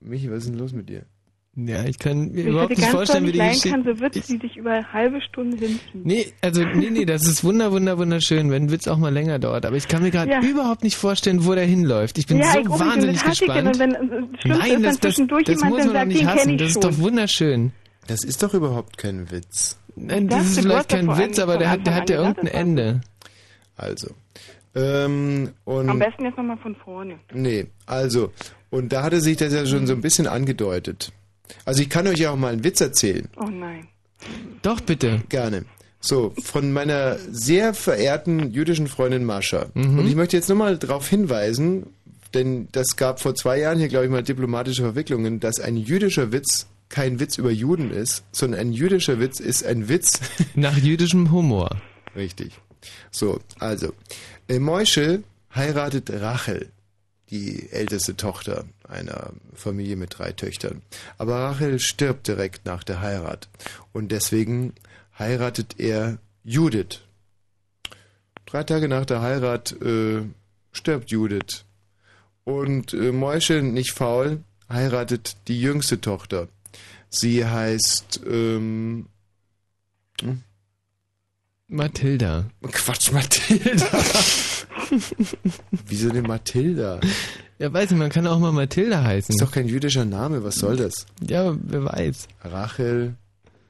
Michi, 0.00 0.30
was 0.30 0.44
ist 0.44 0.48
denn 0.48 0.58
los 0.58 0.72
mit 0.72 0.88
dir? 0.88 1.04
Ja, 1.56 1.84
ich 1.84 1.98
kann 1.98 2.30
mir 2.30 2.40
Ich 2.42 2.46
überhaupt 2.46 2.70
nicht 2.76 2.88
vorstellen, 2.88 3.26
wie 3.26 3.32
die 3.32 3.38
Geschichte... 3.40 3.70
kann, 3.70 3.82
so 3.84 3.98
Witze, 4.00 4.20
die 4.20 4.38
dich 4.38 4.56
über 4.56 4.70
eine 4.70 4.92
halbe 4.92 5.20
Stunde 5.20 5.56
hinziehen. 5.56 6.00
Nee, 6.04 6.32
also 6.40 6.62
nee, 6.64 6.90
nee, 6.90 7.04
das 7.04 7.26
ist 7.26 7.42
wunder, 7.42 7.72
wunder, 7.72 7.98
wunderschön, 7.98 8.50
wenn 8.52 8.64
ein 8.64 8.70
Witz 8.70 8.86
auch 8.86 8.98
mal 8.98 9.12
länger 9.12 9.40
dauert. 9.40 9.66
Aber 9.66 9.76
ich 9.76 9.88
kann 9.88 10.02
mir 10.02 10.12
gerade 10.12 10.30
Ja. 10.30 10.40
überhaupt 10.42 10.84
nicht 10.84 10.96
vorstellen, 10.96 11.44
wo 11.44 11.54
der 11.54 11.64
hinläuft. 11.64 12.18
Ich 12.18 12.28
bin 12.28 12.38
ja, 12.38 12.52
so 12.52 12.60
ich 12.60 12.68
wahnsinnig 12.68 13.16
ich 13.16 13.24
gespannt. 13.24 13.78
wenn, 13.80 13.90
Schlimmste 14.38 14.48
Nein, 14.48 14.82
das, 14.84 15.00
das, 15.00 15.16
das 15.16 15.64
muss 15.64 15.84
man 15.84 15.92
doch 15.92 16.04
nicht 16.04 16.24
hassen. 16.24 16.50
ich 16.50 16.56
Das 16.58 16.68
ist 16.70 16.84
doch 16.84 16.98
wunderschön. 16.98 17.72
Das 18.06 18.22
ist 18.22 18.42
doch 18.44 18.54
überhaupt 18.54 18.96
kein 18.96 19.30
Witz. 19.32 19.76
Nein, 19.96 20.28
Das 20.28 20.38
das 20.38 20.50
ist 20.52 20.60
vielleicht 20.60 20.88
kein 20.88 21.08
Witz, 21.18 21.38
aber 21.40 21.58
der 21.58 21.70
hat, 21.70 21.84
der 21.84 21.94
hat 21.96 22.10
ja 22.10 22.18
irgendein 22.18 22.46
Ende. 22.46 23.00
Also. 23.76 24.08
Ähm, 24.76 25.50
und 25.64 25.88
Am 25.88 25.98
besten 25.98 26.24
jetzt 26.26 26.36
nochmal 26.36 26.56
von 26.58 26.76
vorne. 26.76 27.18
Nee, 27.32 27.66
also, 27.86 28.32
und 28.70 28.92
da 28.92 29.02
hatte 29.02 29.20
sich 29.20 29.36
das 29.36 29.52
ja 29.52 29.66
schon 29.66 29.88
so 29.88 29.94
ein 29.94 30.00
bisschen 30.00 30.28
angedeutet. 30.28 31.12
Also 31.64 31.82
ich 31.82 31.88
kann 31.88 32.06
euch 32.06 32.18
ja 32.18 32.30
auch 32.30 32.36
mal 32.36 32.52
einen 32.52 32.64
Witz 32.64 32.80
erzählen. 32.80 33.28
Oh 33.36 33.48
nein. 33.48 33.88
Doch, 34.62 34.80
bitte. 34.80 35.22
Gerne. 35.28 35.64
So, 36.00 36.32
von 36.42 36.72
meiner 36.72 37.18
sehr 37.30 37.74
verehrten 37.74 38.50
jüdischen 38.52 38.86
Freundin 38.86 39.24
Mascha. 39.24 39.66
Mhm. 39.74 39.98
Und 39.98 40.08
ich 40.08 40.14
möchte 40.14 40.36
jetzt 40.36 40.48
nochmal 40.48 40.78
darauf 40.78 41.08
hinweisen, 41.08 41.86
denn 42.32 42.68
das 42.72 42.96
gab 42.96 43.20
vor 43.20 43.34
zwei 43.34 43.58
Jahren 43.58 43.78
hier, 43.78 43.88
glaube 43.88 44.06
ich, 44.06 44.10
mal 44.10 44.22
diplomatische 44.22 44.82
Verwicklungen, 44.82 45.40
dass 45.40 45.60
ein 45.60 45.76
jüdischer 45.76 46.32
Witz 46.32 46.66
kein 46.88 47.20
Witz 47.20 47.38
über 47.38 47.50
Juden 47.50 47.90
ist, 47.90 48.24
sondern 48.32 48.60
ein 48.60 48.72
jüdischer 48.72 49.20
Witz 49.20 49.40
ist 49.40 49.64
ein 49.64 49.88
Witz 49.88 50.20
Nach 50.54 50.76
jüdischem 50.76 51.30
Humor. 51.30 51.70
Richtig. 52.16 52.58
So, 53.10 53.40
also, 53.58 53.92
Moische 54.48 55.22
heiratet 55.54 56.10
Rachel, 56.10 56.70
die 57.30 57.70
älteste 57.70 58.16
Tochter 58.16 58.64
einer 58.88 59.32
Familie 59.54 59.96
mit 59.96 60.18
drei 60.18 60.32
Töchtern. 60.32 60.82
Aber 61.18 61.36
Rachel 61.36 61.78
stirbt 61.78 62.26
direkt 62.26 62.66
nach 62.66 62.82
der 62.84 63.00
Heirat. 63.00 63.48
Und 63.92 64.10
deswegen 64.10 64.74
heiratet 65.18 65.76
er 65.78 66.18
Judith. 66.44 67.00
Drei 68.46 68.64
Tage 68.64 68.88
nach 68.88 69.06
der 69.06 69.20
Heirat 69.20 69.72
äh, 69.80 70.22
stirbt 70.72 71.10
Judith. 71.10 71.64
Und 72.44 72.94
äh, 72.94 73.12
Moische, 73.12 73.62
nicht 73.62 73.92
faul, 73.92 74.42
heiratet 74.68 75.36
die 75.46 75.60
jüngste 75.60 76.00
Tochter. 76.00 76.48
Sie 77.10 77.44
heißt 77.44 78.20
ähm, 78.26 79.06
hm? 80.20 80.42
Mathilda. 81.68 82.46
Quatsch, 82.72 83.12
Mathilda. 83.12 83.86
Wieso 85.86 86.10
denn 86.10 86.24
Mathilda? 86.26 87.00
Ja, 87.58 87.72
weiß 87.72 87.90
ich, 87.90 87.96
man 87.96 88.10
kann 88.10 88.26
auch 88.26 88.38
mal 88.38 88.52
Mathilda 88.52 89.02
heißen. 89.02 89.34
Ist 89.34 89.42
doch 89.42 89.52
kein 89.52 89.68
jüdischer 89.68 90.04
Name, 90.04 90.42
was 90.42 90.56
soll 90.56 90.76
das? 90.76 91.06
Ja, 91.26 91.56
wer 91.62 91.84
weiß. 91.84 92.28
Rachel, 92.42 93.14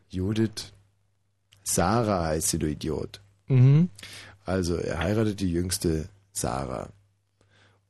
Judith, 0.08 0.72
Sarah 1.62 2.26
heißt 2.26 2.48
sie, 2.48 2.58
du 2.58 2.68
Idiot. 2.68 3.20
Mhm. 3.48 3.88
Also, 4.44 4.76
er 4.76 4.98
heiratet 4.98 5.40
die 5.40 5.52
jüngste 5.52 6.08
Sarah. 6.32 6.88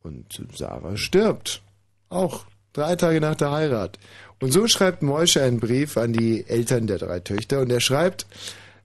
Und 0.03 0.41
Sarah 0.55 0.97
stirbt. 0.97 1.63
Auch 2.09 2.45
drei 2.73 2.97
Tage 2.97 3.21
nach 3.21 3.37
der 3.37 3.51
Heirat. 3.51 3.99
Und 4.41 4.53
so 4.53 4.67
schreibt 4.67 5.03
Moische 5.03 5.43
einen 5.43 5.61
Brief 5.61 5.97
an 5.97 6.13
die 6.13 6.47
Eltern 6.47 6.87
der 6.87 6.99
drei 6.99 7.21
Töchter 7.21 7.61
und 7.61 7.71
er 7.71 7.81
schreibt, 7.81 8.27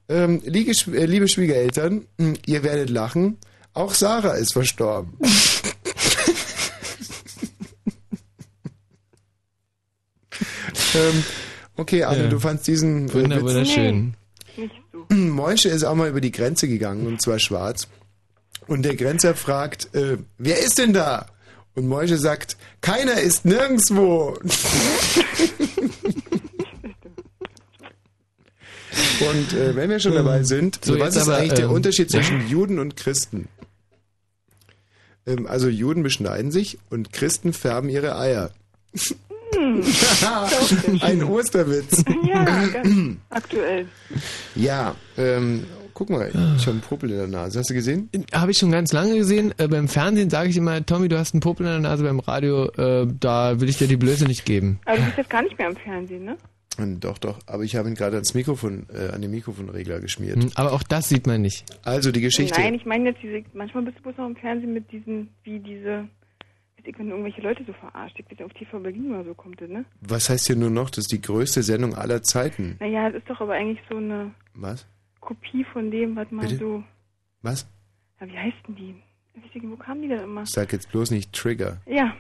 ähm, 0.10 0.42
liebe, 0.46 0.72
äh, 0.72 1.06
liebe 1.06 1.28
Schwiegereltern, 1.28 2.06
ihr 2.46 2.64
werdet 2.64 2.90
lachen, 2.90 3.38
auch 3.76 3.94
Sarah 3.94 4.34
ist 4.34 4.54
verstorben. 4.54 5.14
ähm, 10.96 11.24
okay, 11.78 12.04
Anne, 12.04 12.24
Ja. 12.24 12.30
du 12.30 12.40
fandst 12.40 12.68
diesen 12.68 13.10
äh, 13.10 13.14
Wunder, 13.14 13.42
wunderschön. 13.42 14.16
Moische 15.10 15.70
ist 15.70 15.84
auch 15.84 15.96
mal 15.96 16.10
über 16.10 16.22
die 16.22 16.32
Grenze 16.32 16.68
gegangen, 16.68 17.06
und 17.08 17.22
zwar 17.22 17.38
schwarz. 17.40 17.88
Und 18.68 18.84
der 18.84 18.96
Grenzer 18.96 19.36
fragt, 19.36 19.94
äh, 19.94 20.18
wer 20.38 20.60
ist 20.60 20.78
denn 20.80 20.94
da? 20.94 21.28
Und 21.76 21.88
Moische 21.88 22.18
sagt, 22.18 22.58
keiner 22.82 23.20
ist 23.20 23.46
nirgendwo. 23.46 24.38
und 29.20 29.54
äh, 29.54 29.76
wenn 29.76 29.90
wir 29.90 30.00
schon 30.00 30.14
dabei 30.16 30.44
sind, 30.44 30.80
So, 30.84 30.98
was 31.00 31.16
ist 31.16 31.24
aber, 31.24 31.38
eigentlich 31.38 31.54
der 31.54 31.66
ähm, 31.66 31.72
Unterschied 31.72 32.10
zwischen 32.10 32.48
Juden 32.50 32.80
und 32.80 32.96
Christen? 32.96 33.50
Ähm, 35.28 35.48
also 35.48 35.68
Juden 35.70 36.04
beschneiden 36.04 36.52
sich 36.52 36.78
und 36.90 37.12
Christen 37.14 37.54
färben 37.54 37.90
ihre 37.90 38.18
Eier. 38.18 38.52
Ein 41.02 41.24
Osterwitz. 41.24 42.04
Ja, 42.28 42.44
ganz 42.44 43.18
aktuell. 43.30 43.88
Ja, 44.56 44.96
ähm, 45.18 45.66
guck 45.94 46.10
mal, 46.10 46.28
ich 46.28 46.36
habe 46.36 46.72
einen 46.72 46.82
Popel 46.82 47.12
in 47.12 47.18
der 47.18 47.28
Nase. 47.28 47.60
Hast 47.60 47.70
du 47.70 47.74
gesehen? 47.74 48.10
Habe 48.34 48.52
ich 48.52 48.58
schon 48.58 48.72
ganz 48.72 48.92
lange 48.92 49.16
gesehen. 49.16 49.54
Äh, 49.58 49.68
beim 49.68 49.88
Fernsehen 49.88 50.30
sage 50.30 50.50
ich 50.50 50.58
immer, 50.58 50.86
Tommy, 50.86 51.08
du 51.08 51.18
hast 51.18 51.34
einen 51.34 51.42
Popel 51.42 51.66
in 51.66 51.72
der 51.72 51.82
Nase. 51.82 52.04
Beim 52.04 52.20
Radio, 52.20 52.66
äh, 52.74 53.08
da 53.20 53.60
will 53.60 53.70
ich 53.70 53.78
dir 53.78 53.88
die 53.88 53.98
Blöße 53.98 54.26
nicht 54.26 54.46
geben. 54.46 54.80
Aber 54.86 54.98
du 54.98 55.04
bist 55.04 55.18
jetzt 55.18 55.30
gar 55.30 55.42
nicht 55.42 55.58
mehr 55.58 55.70
im 55.70 55.76
Fernsehen, 55.76 56.26
ne? 56.26 56.38
Und 56.78 57.00
Doch, 57.04 57.18
doch, 57.18 57.40
aber 57.48 57.64
ich 57.64 57.76
habe 57.76 57.88
ihn 57.90 57.96
gerade 57.96 58.16
ans 58.16 58.34
Mikrofon, 58.34 58.88
äh, 58.94 59.14
an 59.14 59.22
den 59.22 59.32
Mikrofonregler 59.32 60.00
geschmiert. 60.00 60.36
Hm, 60.42 60.52
Aber 60.56 60.74
auch 60.74 60.84
das 60.84 61.10
sieht 61.10 61.28
man 61.28 61.42
nicht. 61.42 61.66
Also 61.84 62.12
die 62.12 62.22
Geschichte. 62.22 62.60
Nein, 62.60 62.74
ich 62.74 62.86
meine 62.86 63.10
jetzt 63.10 63.22
diese, 63.24 63.44
manchmal 63.54 63.84
bist 63.84 63.98
du 64.00 64.04
bloß 64.04 64.18
noch 64.18 64.28
im 64.28 64.36
Fernsehen 64.36 64.74
mit 64.74 64.92
diesen, 64.92 65.30
wie 65.44 65.60
diese, 65.60 66.02
weiß 66.78 66.86
ich, 66.86 67.00
wenn 67.00 67.10
irgendwelche 67.10 67.42
Leute 67.42 67.64
so 67.66 67.74
verarscht. 67.74 68.20
Ich 68.20 68.44
auf 68.44 68.54
TV 68.54 68.80
Berlin 68.80 69.12
oder 69.14 69.24
so 69.26 69.34
kommt 69.34 69.62
das, 69.62 69.70
ne? 69.70 69.86
Was 70.02 70.30
heißt 70.30 70.48
hier 70.48 70.56
nur 70.56 70.70
noch? 70.70 70.90
Das 70.90 71.00
ist 71.06 71.12
die 71.12 71.22
größte 71.22 71.64
Sendung 71.64 71.96
aller 71.96 72.22
Zeiten. 72.24 72.78
Naja, 72.80 73.10
das 73.10 73.22
ist 73.22 73.30
doch 73.30 73.40
aber 73.42 73.54
eigentlich 73.54 73.80
so 73.90 73.98
eine 73.98 74.32
Was? 74.54 74.86
Kopie 75.22 75.64
von 75.74 75.90
dem, 75.92 76.16
was 76.16 76.30
man 76.32 76.46
Bitte? 76.48 76.58
so, 76.60 76.84
Was? 77.42 77.68
ja, 78.22 78.28
wie 78.28 78.38
heißt 78.38 78.58
denn 78.68 78.76
die? 78.76 78.96
Weiß 79.36 79.44
ich, 79.54 79.64
wo 79.64 79.76
kamen 79.76 80.04
die 80.04 80.08
da 80.10 80.24
immer? 80.24 80.46
Sag 80.46 80.72
jetzt 80.72 80.92
bloß 80.92 81.12
nicht 81.12 81.34
Trigger. 81.34 81.82
Ja, 81.86 82.14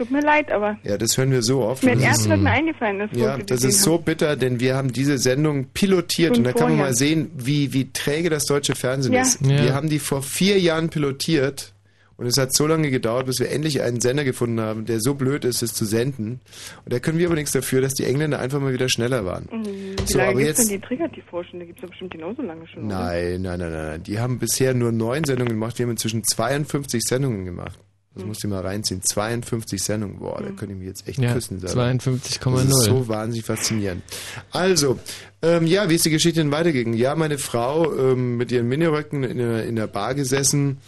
tut 0.00 0.10
mir 0.10 0.20
leid, 0.22 0.50
aber 0.50 0.78
Ja, 0.82 0.96
das 0.96 1.16
hören 1.18 1.30
wir 1.30 1.42
so 1.42 1.60
oft. 1.62 1.82
mir 1.84 1.94
Das 1.94 2.02
erst 2.04 2.28
was 2.28 2.38
mir 2.40 2.50
eingefallen 2.50 3.00
ist. 3.00 3.14
wo 3.14 3.20
Ja, 3.20 3.36
das 3.38 3.62
ist 3.64 3.82
so 3.82 3.98
bitter, 3.98 4.36
denn 4.36 4.58
wir 4.60 4.74
haben 4.76 4.92
diese 4.92 5.18
Sendung 5.18 5.66
pilotiert 5.74 6.36
Schon 6.36 6.38
und 6.38 6.44
da 6.44 6.52
kann 6.58 6.70
man 6.70 6.78
mal 6.78 6.94
sehen, 6.94 7.30
wie, 7.36 7.72
wie 7.72 7.92
träge 7.92 8.30
das 8.30 8.44
deutsche 8.46 8.74
Fernsehen 8.74 9.12
Ja. 9.12 9.22
ist. 9.22 9.40
Ja. 9.42 9.62
Wir 9.64 9.74
haben 9.74 9.88
die 9.90 9.98
vor 9.98 10.22
vier 10.22 10.58
Jahren 10.58 10.88
pilotiert 10.88 11.74
und 12.16 12.26
es 12.26 12.36
hat 12.36 12.54
so 12.54 12.66
lange 12.66 12.90
gedauert, 12.90 13.26
bis 13.26 13.40
wir 13.40 13.50
endlich 13.50 13.80
einen 13.82 14.00
Sender 14.00 14.24
gefunden 14.24 14.60
haben, 14.60 14.84
der 14.84 15.00
so 15.00 15.14
blöd 15.14 15.44
ist, 15.46 15.62
es 15.62 15.72
zu 15.72 15.84
senden. 15.86 16.40
Und 16.84 16.92
da 16.92 16.98
können 16.98 17.18
wir 17.18 17.26
aber 17.26 17.34
nichts 17.34 17.52
dafür, 17.52 17.80
dass 17.80 17.94
die 17.94 18.04
Engländer 18.04 18.38
einfach 18.40 18.60
mal 18.60 18.72
wieder 18.74 18.88
schneller 18.90 19.24
waren. 19.24 19.48
Mhm, 19.50 19.64
Wie 19.64 19.96
So, 20.04 20.18
lange 20.18 20.30
aber 20.32 20.40
jetzt- 20.40 20.58
denn 20.60 20.68
die 20.68 20.80
Trigger-TV-Stunde? 20.86 21.64
Gibt 21.66 21.82
es 21.82 21.88
bestimmt 21.88 22.10
genauso 22.12 22.42
lange 22.42 22.66
schon? 22.68 22.86
Nein, 22.86 23.40
nein, 23.42 23.58
nein, 23.58 23.72
nein, 23.72 23.86
nein. 23.86 24.02
Die 24.02 24.18
haben 24.18 24.38
bisher 24.38 24.74
nur 24.74 24.92
neun 24.92 25.24
Sendungen 25.24 25.52
gemacht. 25.54 25.78
Wir 25.78 25.84
haben 25.86 25.90
inzwischen 25.92 26.22
52 26.24 27.02
Sendungen 27.06 27.44
gemacht. 27.46 27.78
Das 28.14 28.22
Hm. 28.22 28.28
musst 28.28 28.42
du 28.42 28.48
mal 28.48 28.60
reinziehen. 28.62 29.02
52 29.02 29.80
Sendungen. 29.82 30.18
Boah, 30.18 30.40
da 30.42 30.48
könnte 30.50 30.72
ich 30.72 30.78
mich 30.78 30.88
jetzt 30.88 31.06
echt 31.06 31.20
Ja, 31.20 31.32
küssen. 31.32 31.60
selber. 31.60 31.74
52,0. 31.74 32.64
Das 32.68 32.78
ist 32.78 32.84
so 32.86 33.06
wahnsinnig 33.08 33.44
faszinierend. 33.46 34.02
Also, 34.50 34.98
ähm, 35.42 35.64
ja, 35.66 35.88
wie 35.88 35.94
ist 35.94 36.04
die 36.04 36.10
Geschichte 36.10 36.40
denn 36.40 36.50
weitergegangen? 36.50 36.98
Ja, 36.98 37.14
meine 37.14 37.38
Frau 37.38 37.92
ähm, 37.96 38.36
mit 38.36 38.50
ihren 38.50 38.68
Miniröcken 38.68 39.22
in 39.22 39.38
der, 39.38 39.64
in 39.66 39.76
der 39.76 39.86
Bar 39.86 40.14
gesessen 40.16 40.78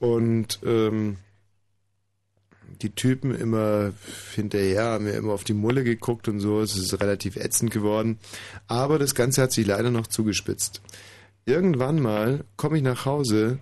und 0.00 0.58
ähm, 0.64 1.18
die 2.82 2.90
Typen 2.90 3.34
immer 3.34 3.92
hinterher 4.34 4.82
haben 4.84 5.04
mir 5.04 5.12
immer 5.12 5.32
auf 5.32 5.44
die 5.44 5.54
Mulle 5.54 5.84
geguckt 5.84 6.26
und 6.28 6.40
so. 6.40 6.60
Es 6.60 6.76
ist 6.76 7.00
relativ 7.00 7.36
ätzend 7.36 7.70
geworden. 7.70 8.18
Aber 8.66 8.98
das 8.98 9.14
Ganze 9.14 9.42
hat 9.42 9.52
sich 9.52 9.64
leider 9.66 9.90
noch 9.90 10.08
zugespitzt. 10.08 10.82
Irgendwann 11.46 12.00
mal 12.02 12.44
komme 12.56 12.78
ich 12.78 12.82
nach 12.82 13.04
Hause 13.06 13.58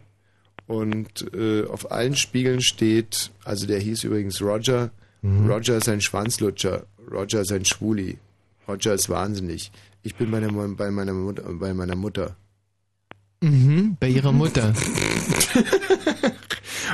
und 0.66 1.26
äh, 1.34 1.64
auf 1.66 1.90
allen 1.92 2.16
Spiegeln 2.16 2.60
steht, 2.62 3.30
also 3.44 3.66
der 3.66 3.78
hieß 3.80 4.04
übrigens 4.04 4.40
Roger. 4.40 4.90
Mhm. 5.22 5.50
Roger 5.50 5.76
ist 5.76 5.88
ein 5.88 6.00
Schwanzlutscher. 6.00 6.84
Roger 7.10 7.40
ist 7.42 7.52
ein 7.52 7.64
Schwuli. 7.64 8.18
Roger 8.68 8.94
ist 8.94 9.08
wahnsinnig. 9.08 9.70
Ich 10.02 10.14
bin 10.14 10.30
bei, 10.30 10.40
der, 10.40 10.50
Mu- 10.50 10.74
bei, 10.74 10.90
meiner, 10.90 11.12
Mutter, 11.12 11.42
bei 11.52 11.74
meiner 11.74 11.96
Mutter. 11.96 12.36
Mhm, 13.40 13.96
bei 14.00 14.08
ihrer 14.08 14.32
Mutter. 14.32 14.72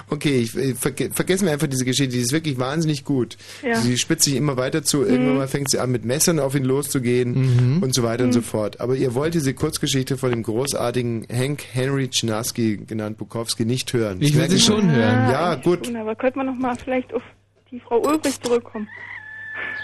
Und 0.08 0.16
okay, 0.16 0.40
ich, 0.40 0.56
äh, 0.56 0.74
verge 0.74 1.10
vergessen 1.12 1.46
wir 1.46 1.52
einfach 1.52 1.66
diese 1.66 1.84
Geschichte, 1.84 2.14
die 2.14 2.20
ist 2.22 2.32
wirklich 2.32 2.58
wahnsinnig 2.58 3.04
gut. 3.04 3.36
Ja. 3.62 3.76
Sie 3.80 3.96
spitzt 3.98 4.24
sich 4.24 4.34
immer 4.36 4.56
weiter 4.56 4.82
zu, 4.82 5.02
irgendwann 5.02 5.32
Mhm. 5.32 5.38
mal 5.38 5.48
fängt 5.48 5.70
sie 5.70 5.78
an 5.78 5.90
mit 5.90 6.04
Messern 6.04 6.38
auf 6.40 6.54
ihn 6.54 6.64
loszugehen 6.64 7.80
und 7.82 7.94
so 7.94 8.02
weiter 8.02 8.24
und 8.24 8.30
Mhm. 8.30 8.34
so 8.34 8.42
fort. 8.42 8.80
Aber 8.80 8.94
ihr 8.96 9.14
wollt 9.14 9.34
diese 9.34 9.54
Kurzgeschichte 9.54 10.16
von 10.16 10.30
dem 10.30 10.42
großartigen 10.42 11.26
Hank 11.32 11.62
Henry 11.72 12.08
Czynarski, 12.08 12.78
genannt 12.86 13.18
Bukowski, 13.18 13.64
nicht 13.64 13.92
hören. 13.92 14.18
Ich 14.20 14.32
will 14.32 14.40
merke 14.40 14.54
sie 14.54 14.60
schon 14.60 14.90
hören. 14.90 15.30
Ja, 15.30 15.54
gut. 15.56 15.86
Schon, 15.86 15.96
aber 15.96 16.14
könnte 16.14 16.38
man 16.38 16.46
noch 16.46 16.54
mal 16.56 16.76
vielleicht 16.76 17.12
auf 17.14 17.22
die 17.70 17.80
Frau 17.80 18.00
Ulrich 18.00 18.40
zurückkommen? 18.40 18.88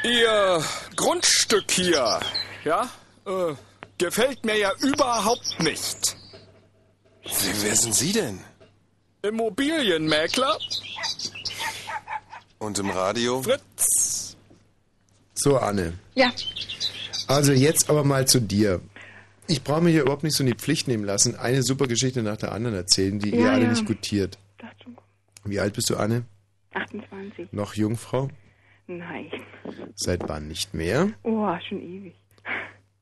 Ihr 0.04 0.62
Grundstück 0.96 1.70
hier, 1.70 2.20
ja, 2.64 2.88
äh, 3.26 3.54
gefällt 3.98 4.44
mir 4.44 4.58
ja 4.58 4.70
überhaupt 4.82 5.62
nicht. 5.62 6.16
Wer 7.62 7.74
sind 7.76 7.94
Sie 7.94 8.12
denn? 8.12 8.38
Immobilienmäkler? 9.24 10.58
Und 12.58 12.78
im 12.78 12.90
Radio? 12.90 13.42
Fritz. 13.42 14.36
So, 15.34 15.56
Anne. 15.58 15.94
Ja. 16.14 16.30
Also 17.26 17.52
jetzt 17.52 17.88
aber 17.88 18.04
mal 18.04 18.26
zu 18.28 18.40
dir. 18.40 18.80
Ich 19.46 19.62
brauche 19.62 19.80
mir 19.82 19.90
hier 19.90 20.02
überhaupt 20.02 20.24
nicht 20.24 20.36
so 20.36 20.42
in 20.42 20.48
die 20.50 20.56
Pflicht 20.56 20.88
nehmen 20.88 21.04
lassen, 21.04 21.36
eine 21.36 21.62
super 21.62 21.86
Geschichte 21.86 22.22
nach 22.22 22.36
der 22.36 22.52
anderen 22.52 22.76
erzählen, 22.76 23.18
die 23.18 23.30
ihr 23.30 23.40
Ja, 23.46 23.52
alle 23.52 23.64
ja. 23.64 23.70
nicht 23.70 23.86
gutiert. 23.86 24.38
Wie 25.44 25.58
alt 25.60 25.74
bist 25.74 25.90
du, 25.90 25.96
Anne? 25.96 26.24
28. 26.74 27.52
Noch 27.52 27.74
Jungfrau? 27.74 28.28
Nein. 28.86 29.30
Seit 29.94 30.28
wann 30.28 30.48
nicht 30.48 30.74
mehr? 30.74 31.10
Oh, 31.22 31.46
schon 31.68 31.80
ewig. 31.82 32.14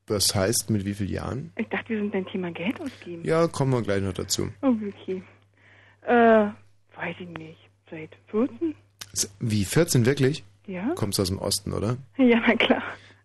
Das 0.05 0.33
heißt, 0.35 0.69
mit 0.69 0.85
wie 0.85 0.93
vielen 0.93 1.09
Jahren? 1.11 1.53
Ich 1.57 1.67
dachte, 1.69 1.89
wir 1.89 1.99
sind 1.99 2.11
beim 2.11 2.25
Thema 2.27 2.51
Geld 2.51 2.79
ausgeben. 2.81 3.23
Ja, 3.25 3.47
kommen 3.47 3.71
wir 3.71 3.81
gleich 3.81 4.01
noch 4.01 4.13
dazu. 4.13 4.49
Oh, 4.61 4.67
okay. 5.01 5.21
Äh, 6.07 6.45
weiß 6.97 7.15
ich 7.19 7.29
nicht. 7.29 7.57
Seit 7.89 8.09
14? 8.27 8.75
S- 9.13 9.29
Wie, 9.39 9.65
14 9.65 10.05
wirklich? 10.05 10.43
Ja. 10.67 10.91
Kommst 10.95 11.19
aus 11.19 11.27
dem 11.27 11.39
Osten, 11.39 11.73
oder? 11.73 11.97
Ja, 12.17 12.41
na 12.47 12.55
klar. 12.55 12.81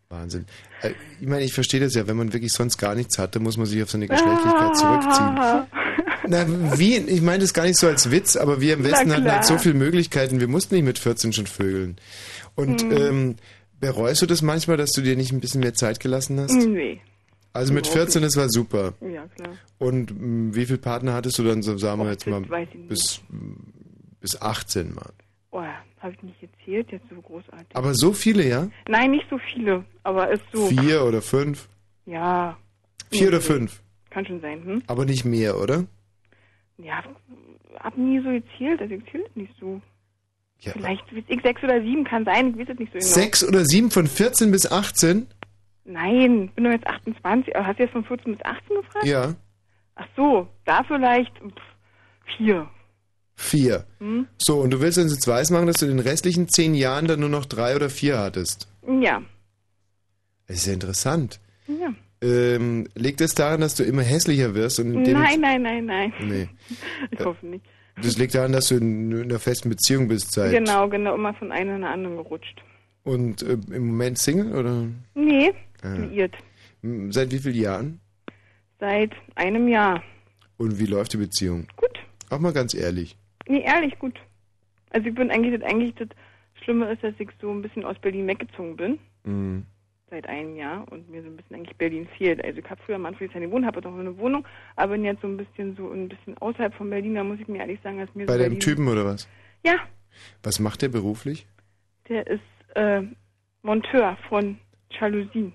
Wahnsinn. 0.08 0.46
Äh, 0.82 0.90
Ich 1.20 1.26
meine, 1.28 1.44
ich 1.44 1.52
verstehe 1.54 1.80
das 1.80 1.94
ja, 1.94 2.06
wenn 2.06 2.16
man 2.16 2.32
wirklich 2.32 2.52
sonst 2.52 2.78
gar 2.78 2.94
nichts 2.94 3.18
hat, 3.18 3.34
dann 3.36 3.42
muss 3.42 3.56
man 3.56 3.66
sich 3.66 3.82
auf 3.82 3.90
seine 3.90 4.08
Geschlechtlichkeit 4.08 4.76
zurückziehen. 4.76 5.38
Na, 6.30 6.78
wie? 6.78 6.96
Ich 6.96 7.22
meine 7.22 7.38
das 7.38 7.54
gar 7.54 7.64
nicht 7.64 7.78
so 7.78 7.86
als 7.86 8.10
Witz, 8.10 8.36
aber 8.36 8.60
wir 8.60 8.74
im 8.74 8.84
Westen 8.84 9.12
hatten 9.12 9.30
halt 9.30 9.44
so 9.44 9.56
viele 9.58 9.74
Möglichkeiten, 9.74 10.40
wir 10.40 10.48
mussten 10.48 10.74
nicht 10.74 10.84
mit 10.84 10.98
14 10.98 11.32
schon 11.32 11.46
vögeln. 11.46 11.96
Und 12.54 12.82
Hm. 12.82 12.92
ähm, 12.92 13.36
bereust 13.80 14.20
du 14.22 14.26
das 14.26 14.42
manchmal, 14.42 14.76
dass 14.76 14.90
du 14.90 15.00
dir 15.00 15.16
nicht 15.16 15.32
ein 15.32 15.40
bisschen 15.40 15.60
mehr 15.60 15.74
Zeit 15.74 16.00
gelassen 16.00 16.38
hast? 16.40 16.52
Nee. 16.54 17.00
Also 17.58 17.74
mit 17.74 17.86
Überhaupt 17.86 18.12
14, 18.12 18.22
nicht. 18.22 18.36
das 18.36 18.40
war 18.40 18.48
super. 18.50 18.94
Ja, 19.00 19.26
klar. 19.26 19.56
Und 19.78 20.12
mh, 20.12 20.54
wie 20.54 20.64
viele 20.64 20.78
Partner 20.78 21.14
hattest 21.14 21.38
du 21.38 21.42
dann, 21.42 21.60
so 21.62 21.76
sagen 21.76 22.00
wir 22.00 22.10
jetzt 22.10 22.24
mal, 22.26 22.40
ich 22.42 22.74
nicht. 22.74 22.88
bis, 22.88 23.20
bis 24.20 24.40
18 24.40 24.94
mal? 24.94 25.10
Oh, 25.50 25.62
habe 25.98 26.14
ich 26.14 26.22
nicht 26.22 26.40
erzählt, 26.40 26.92
jetzt 26.92 27.06
so 27.10 27.20
großartig. 27.20 27.74
Aber 27.74 27.94
so 27.94 28.12
viele, 28.12 28.46
ja? 28.46 28.68
Nein, 28.88 29.10
nicht 29.10 29.26
so 29.28 29.38
viele, 29.38 29.84
aber 30.04 30.30
ist 30.30 30.44
so. 30.52 30.66
Vier 30.68 31.04
oder 31.04 31.20
fünf? 31.20 31.68
Ja. 32.06 32.56
Vier 33.10 33.28
oder 33.28 33.40
fünf? 33.40 33.82
Kann 34.10 34.24
schon 34.24 34.40
sein, 34.40 34.62
hm? 34.64 34.82
Aber 34.86 35.04
nicht 35.04 35.24
mehr, 35.24 35.58
oder? 35.58 35.84
Ja, 36.78 37.02
hab 37.80 37.96
nie 37.98 38.20
so 38.20 38.28
gezählt, 38.30 38.80
also 38.80 38.94
ich 38.94 39.04
zähle 39.10 39.24
es 39.28 39.34
nicht 39.34 39.54
so. 39.58 39.80
Ja. 40.60 40.72
Vielleicht 40.72 41.04
ich 41.12 41.42
sechs 41.42 41.62
oder 41.64 41.80
sieben 41.80 42.04
kann 42.04 42.24
sein, 42.24 42.50
ich 42.50 42.58
weiß 42.58 42.68
es 42.72 42.78
nicht 42.78 42.92
so 42.92 42.98
genau. 42.98 43.10
Sechs 43.10 43.44
oder 43.44 43.64
sieben 43.64 43.90
von 43.90 44.06
14 44.06 44.50
bis 44.52 44.70
18? 44.70 45.26
Nein, 45.88 46.50
bin 46.54 46.64
doch 46.64 46.70
jetzt 46.70 46.86
28. 46.86 47.56
Aber 47.56 47.66
Hast 47.66 47.78
du 47.78 47.82
jetzt 47.82 47.92
von 47.92 48.04
14 48.04 48.36
bis 48.36 48.44
18 48.44 48.76
gefragt? 48.76 49.06
Ja. 49.06 49.34
Ach 49.94 50.06
so, 50.16 50.46
da 50.66 50.84
vielleicht 50.84 51.32
pff, 51.38 52.36
vier. 52.36 52.68
Vier. 53.36 53.84
Hm? 53.98 54.26
So, 54.36 54.60
und 54.60 54.70
du 54.70 54.80
willst 54.80 54.98
uns 54.98 55.12
jetzt 55.14 55.26
weiß 55.26 55.50
machen, 55.50 55.66
dass 55.66 55.76
du 55.76 55.86
in 55.86 55.96
den 55.96 56.06
restlichen 56.06 56.48
zehn 56.48 56.74
Jahren 56.74 57.06
dann 57.06 57.20
nur 57.20 57.28
noch 57.28 57.46
drei 57.46 57.74
oder 57.74 57.88
vier 57.88 58.18
hattest. 58.18 58.68
Ja. 59.00 59.22
Das 60.46 60.58
ist 60.58 60.66
ja 60.66 60.72
interessant. 60.74 61.40
ja. 61.66 61.92
Ähm, 62.20 62.88
liegt 62.96 63.20
es 63.20 63.34
daran, 63.34 63.60
dass 63.60 63.76
du 63.76 63.84
immer 63.84 64.02
hässlicher 64.02 64.54
wirst? 64.54 64.80
Und 64.80 64.92
Nein, 65.04 65.40
nein, 65.40 65.62
nein, 65.62 65.86
nein. 65.86 66.12
Nee. 66.20 66.48
Ich 67.12 67.24
hoffe 67.24 67.46
nicht. 67.46 67.64
Das 68.02 68.18
liegt 68.18 68.34
daran, 68.34 68.52
dass 68.52 68.68
du 68.68 68.76
in, 68.76 69.12
in 69.12 69.22
einer 69.22 69.38
festen 69.38 69.68
Beziehung 69.70 70.08
bist 70.08 70.32
seit. 70.32 70.50
Genau, 70.52 70.88
genau, 70.88 71.14
immer 71.14 71.32
von 71.34 71.52
einer 71.52 71.76
in 71.76 71.84
eine 71.84 71.90
andere 71.92 72.22
gerutscht. 72.22 72.60
Und 73.04 73.42
äh, 73.42 73.56
im 73.70 73.88
Moment 73.88 74.18
Single 74.18 74.52
oder? 74.54 74.86
Nee. 75.14 75.52
Liiert. 75.82 76.34
M, 76.82 77.12
Seit 77.12 77.30
wie 77.32 77.38
vielen 77.38 77.54
Jahren? 77.56 78.00
Seit 78.80 79.12
einem 79.34 79.68
Jahr. 79.68 80.02
Und 80.56 80.78
wie 80.78 80.86
läuft 80.86 81.12
die 81.12 81.18
Beziehung? 81.18 81.66
Gut. 81.76 81.98
Auch 82.30 82.38
mal 82.38 82.52
ganz 82.52 82.74
ehrlich. 82.74 83.16
Nee, 83.46 83.62
ehrlich, 83.62 83.98
gut. 83.98 84.18
Also 84.90 85.08
ich 85.08 85.14
bin 85.14 85.30
eigentlich, 85.30 85.58
das, 85.60 85.68
eigentlich 85.70 85.94
das 85.94 86.08
Schlimme 86.62 86.90
ist, 86.92 87.02
dass 87.02 87.14
ich 87.18 87.28
so 87.40 87.50
ein 87.50 87.62
bisschen 87.62 87.84
aus 87.84 87.98
Berlin 87.98 88.26
weggezogen 88.26 88.76
bin. 88.76 88.98
Mhm. 89.24 89.64
Seit 90.10 90.26
einem 90.26 90.56
Jahr 90.56 90.90
und 90.90 91.08
mir 91.10 91.22
so 91.22 91.28
ein 91.28 91.36
bisschen 91.36 91.56
eigentlich 91.56 91.76
Berlin 91.76 92.08
fehlt. 92.16 92.42
Also 92.42 92.60
ich 92.60 92.70
habe 92.70 92.80
früher 92.84 92.96
am 92.96 93.04
Anfang 93.06 93.28
eine 93.34 93.46
gewohnt, 93.46 93.66
habe 93.66 93.78
auch 93.80 93.84
noch 93.92 93.98
eine 93.98 94.16
Wohnung, 94.18 94.46
aber 94.76 94.92
bin 94.94 95.04
jetzt 95.04 95.20
so 95.20 95.28
ein 95.28 95.36
bisschen 95.36 95.76
so 95.76 95.90
ein 95.90 96.08
bisschen 96.08 96.36
außerhalb 96.38 96.74
von 96.74 96.88
Berlin, 96.88 97.14
da 97.14 97.24
muss 97.24 97.38
ich 97.40 97.46
mir 97.48 97.58
ehrlich 97.58 97.78
sagen, 97.82 97.98
dass 97.98 98.14
mir 98.14 98.24
Bei 98.24 98.32
so 98.34 98.38
dem 98.38 98.44
Berlin, 98.44 98.60
Typen 98.60 98.88
oder 98.88 99.04
was? 99.04 99.28
Ja, 99.64 99.76
Was 100.42 100.60
macht 100.60 100.80
der 100.82 100.88
beruflich? 100.88 101.46
der 102.08 102.26
ist 102.26 102.40
äh, 102.74 103.02
Monteur 103.62 104.16
von 104.30 104.58
Jalousien. 104.90 105.52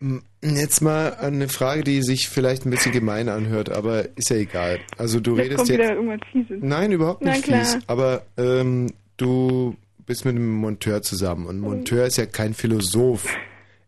M, 0.00 0.22
Jetzt 0.42 0.80
mal 0.80 1.14
eine 1.16 1.48
Frage, 1.48 1.84
die 1.84 2.02
sich 2.02 2.28
vielleicht 2.28 2.64
ein 2.64 2.70
bisschen 2.70 2.92
gemein 2.92 3.28
anhört, 3.28 3.68
aber 3.70 4.16
ist 4.16 4.30
ja 4.30 4.36
egal. 4.36 4.80
Also 4.96 5.20
du 5.20 5.32
Jetzt 5.36 5.44
redest 5.44 5.56
kommt 5.58 5.68
jetzt. 5.68 5.78
wieder 5.80 5.94
irgendwas 5.94 6.20
Fieses. 6.32 6.58
Nein, 6.62 6.92
überhaupt 6.92 7.22
Na 7.22 7.32
nicht 7.32 7.44
klar. 7.44 7.64
fies. 7.64 7.78
Aber 7.86 8.22
ähm, 8.38 8.92
du 9.18 9.76
bist 10.06 10.24
mit 10.24 10.36
einem 10.36 10.54
Monteur 10.54 11.02
zusammen 11.02 11.46
und 11.46 11.60
Monteur 11.60 12.06
ist 12.06 12.16
ja 12.16 12.26
kein 12.26 12.54
Philosoph. 12.54 13.26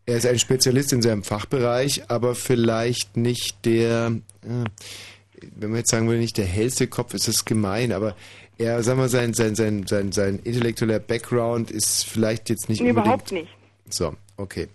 Er 0.05 0.17
ist 0.17 0.25
ein 0.27 0.37
Spezialist 0.37 0.93
in 0.93 1.01
seinem 1.01 1.23
Fachbereich, 1.23 2.03
aber 2.09 2.35
vielleicht 2.35 3.17
nicht 3.17 3.65
der, 3.65 4.11
äh, 4.43 4.65
wenn 5.55 5.69
man 5.71 5.79
jetzt 5.79 5.89
sagen 5.89 6.07
würde, 6.07 6.19
nicht 6.19 6.37
der 6.37 6.45
hellste 6.45 6.87
Kopf, 6.87 7.13
ist 7.15 7.27
das 7.27 7.45
gemein, 7.45 7.91
aber 7.91 8.15
er, 8.59 8.83
sagen 8.83 8.99
wir, 8.99 9.09
sein, 9.09 9.33
sein, 9.33 9.55
sein, 9.55 9.87
sein, 9.87 10.11
sein 10.11 10.39
intellektueller 10.43 10.99
Background 10.99 11.71
ist 11.71 12.05
vielleicht 12.05 12.49
jetzt 12.49 12.69
nicht 12.69 12.81
Nee, 12.81 12.89
unbedingt. 12.89 13.05
überhaupt 13.07 13.31
nicht. 13.31 13.49
So, 13.89 14.13
okay. 14.37 14.67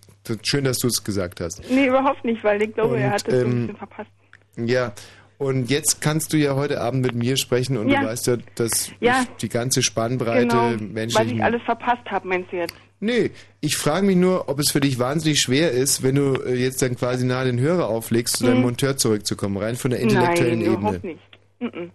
Schön, 0.43 0.65
dass 0.65 0.79
du 0.79 0.89
es 0.89 1.03
gesagt 1.05 1.41
hast. 1.41 1.63
Nee, 1.71 1.87
überhaupt 1.87 2.25
nicht, 2.25 2.43
weil 2.45 2.63
ich 2.63 2.75
glaube, 2.75 2.99
er 2.99 3.07
Und, 3.09 3.13
hat 3.13 3.29
das 3.29 3.35
so 3.35 3.41
ein 3.41 3.47
ähm, 3.47 3.61
bisschen 3.63 3.77
verpasst. 3.77 4.11
Ja, 4.57 4.93
und 5.39 5.71
jetzt 5.71 6.01
kannst 6.01 6.33
du 6.33 6.37
ja 6.37 6.55
heute 6.57 6.81
Abend 6.81 7.03
mit 7.03 7.15
mir 7.15 7.37
sprechen 7.37 7.77
und 7.77 7.89
Ja. 7.89 8.01
du 8.01 8.07
weißt 8.07 8.27
ja, 8.27 8.37
dass 8.57 8.91
Ja. 9.01 9.25
die 9.41 9.49
ganze 9.49 9.83
Spannbreite 9.83 10.49
Genau, 10.49 10.73
was 10.73 10.81
menschlichen... 10.81 11.37
ich 11.37 11.45
alles 11.45 11.63
verpasst 11.63 12.05
habe, 12.11 12.27
meinst 12.29 12.51
du 12.53 12.57
jetzt? 12.57 12.75
Nee, 13.01 13.31
ich 13.61 13.77
frage 13.77 14.05
mich 14.05 14.17
nur, 14.17 14.49
ob 14.49 14.59
es 14.59 14.73
für 14.73 14.81
dich 14.81 14.99
wahnsinnig 14.99 15.41
schwer 15.41 15.71
ist, 15.71 16.03
wenn 16.03 16.17
du 16.17 16.35
äh, 16.43 16.55
jetzt 16.57 16.83
dann 16.83 16.97
quasi 16.97 17.25
nahe 17.25 17.45
den 17.45 17.61
Hörer 17.61 17.89
auflegst, 17.89 18.39
zu 18.39 18.45
deinem 18.45 18.57
Hm. 18.57 18.63
Monteur 18.63 18.97
zurückzukommen, 18.97 19.57
rein 19.57 19.77
von 19.77 19.93
der 19.93 20.01
intellektuellen 20.01 20.59
Nein, 20.59 20.73
Ebene. 20.73 20.79
überhaupt 20.81 21.05
nicht. 21.05 21.21
Mhm. 21.61 21.91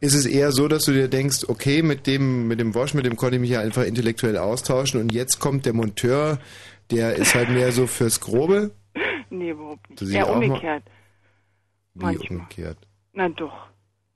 Ist 0.00 0.14
es 0.14 0.26
eher 0.26 0.52
so, 0.52 0.68
dass 0.68 0.84
du 0.84 0.92
dir 0.92 1.08
denkst, 1.08 1.46
okay, 1.48 1.82
mit 1.82 2.06
dem, 2.06 2.46
mit 2.46 2.60
dem 2.60 2.74
Wosch, 2.74 2.94
mit 2.94 3.04
dem 3.06 3.16
konnte 3.16 3.36
ich 3.36 3.40
mich 3.40 3.50
ja 3.50 3.60
einfach 3.60 3.82
intellektuell 3.84 4.36
austauschen 4.36 5.00
und 5.00 5.12
jetzt 5.12 5.40
kommt 5.40 5.64
der 5.66 5.72
Monteur, 5.72 6.38
der 6.90 7.14
ist 7.16 7.34
halt 7.34 7.48
mehr 7.50 7.72
so 7.72 7.86
fürs 7.86 8.20
Grobe? 8.20 8.70
Nee, 9.30 9.50
überhaupt 9.50 9.88
nicht. 9.90 10.00
Das 10.02 10.08
mal- 10.10 10.22
umgekehrt. 10.24 10.84
Wie 11.94 12.04
Manchmal. 12.04 12.38
umgekehrt? 12.38 12.78
Na 13.12 13.28
doch. 13.28 13.66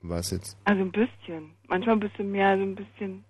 Was 0.01 0.31
jetzt? 0.31 0.57
Also 0.65 0.81
ein 0.81 0.91
bisschen. 0.91 1.51
Manchmal 1.67 1.97
bist 1.97 2.17
du 2.17 2.23
mehr 2.23 2.57
so 2.57 2.63
ein 2.63 2.75
bisschen. 2.75 3.23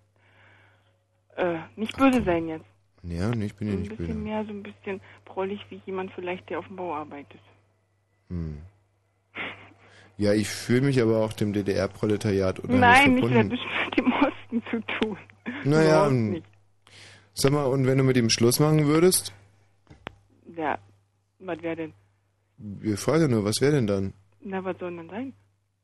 Äh, 1.36 1.58
nicht 1.76 1.96
böse 1.96 2.22
sein 2.24 2.48
jetzt. 2.48 2.64
Ja, 3.02 3.28
nee, 3.34 3.46
ich 3.46 3.54
bin 3.54 3.68
ja 3.68 3.74
ein 3.74 3.80
nicht 3.80 3.90
bisschen 3.90 4.06
böse. 4.06 4.18
mehr 4.18 4.44
so 4.44 4.50
ein 4.50 4.62
bisschen 4.62 5.00
prollig 5.24 5.60
wie 5.68 5.80
jemand 5.84 6.10
vielleicht, 6.12 6.48
der 6.48 6.58
auf 6.60 6.66
dem 6.68 6.76
Bau 6.76 6.94
arbeitet. 6.94 7.40
Hm. 8.28 8.58
Ja, 10.16 10.32
ich 10.32 10.48
fühle 10.48 10.82
mich 10.82 11.02
aber 11.02 11.18
auch 11.24 11.32
dem 11.32 11.52
DDR-Proletariat 11.52 12.60
unheimlich 12.60 12.80
Nein, 12.80 13.14
nicht, 13.14 13.24
das 13.24 13.30
verbunden. 13.32 13.58
hat 13.58 13.86
mit 13.86 13.98
dem 13.98 14.12
Osten 14.12 14.62
zu 14.70 14.80
tun. 15.00 15.18
Naja, 15.64 16.08
nicht. 16.08 16.46
Sag 17.34 17.52
mal, 17.52 17.64
und 17.66 17.86
wenn 17.86 17.98
du 17.98 18.04
mit 18.04 18.16
ihm 18.16 18.30
Schluss 18.30 18.60
machen 18.60 18.86
würdest? 18.86 19.32
Ja, 20.56 20.78
was 21.40 21.62
wäre 21.62 21.76
denn? 21.76 21.92
Wir 22.58 22.96
fragen 22.96 23.30
nur, 23.30 23.44
was 23.44 23.60
wäre 23.60 23.72
denn 23.72 23.86
dann? 23.86 24.12
Na, 24.40 24.64
was 24.64 24.78
soll 24.78 24.96
denn 24.96 25.08
sein? 25.08 25.32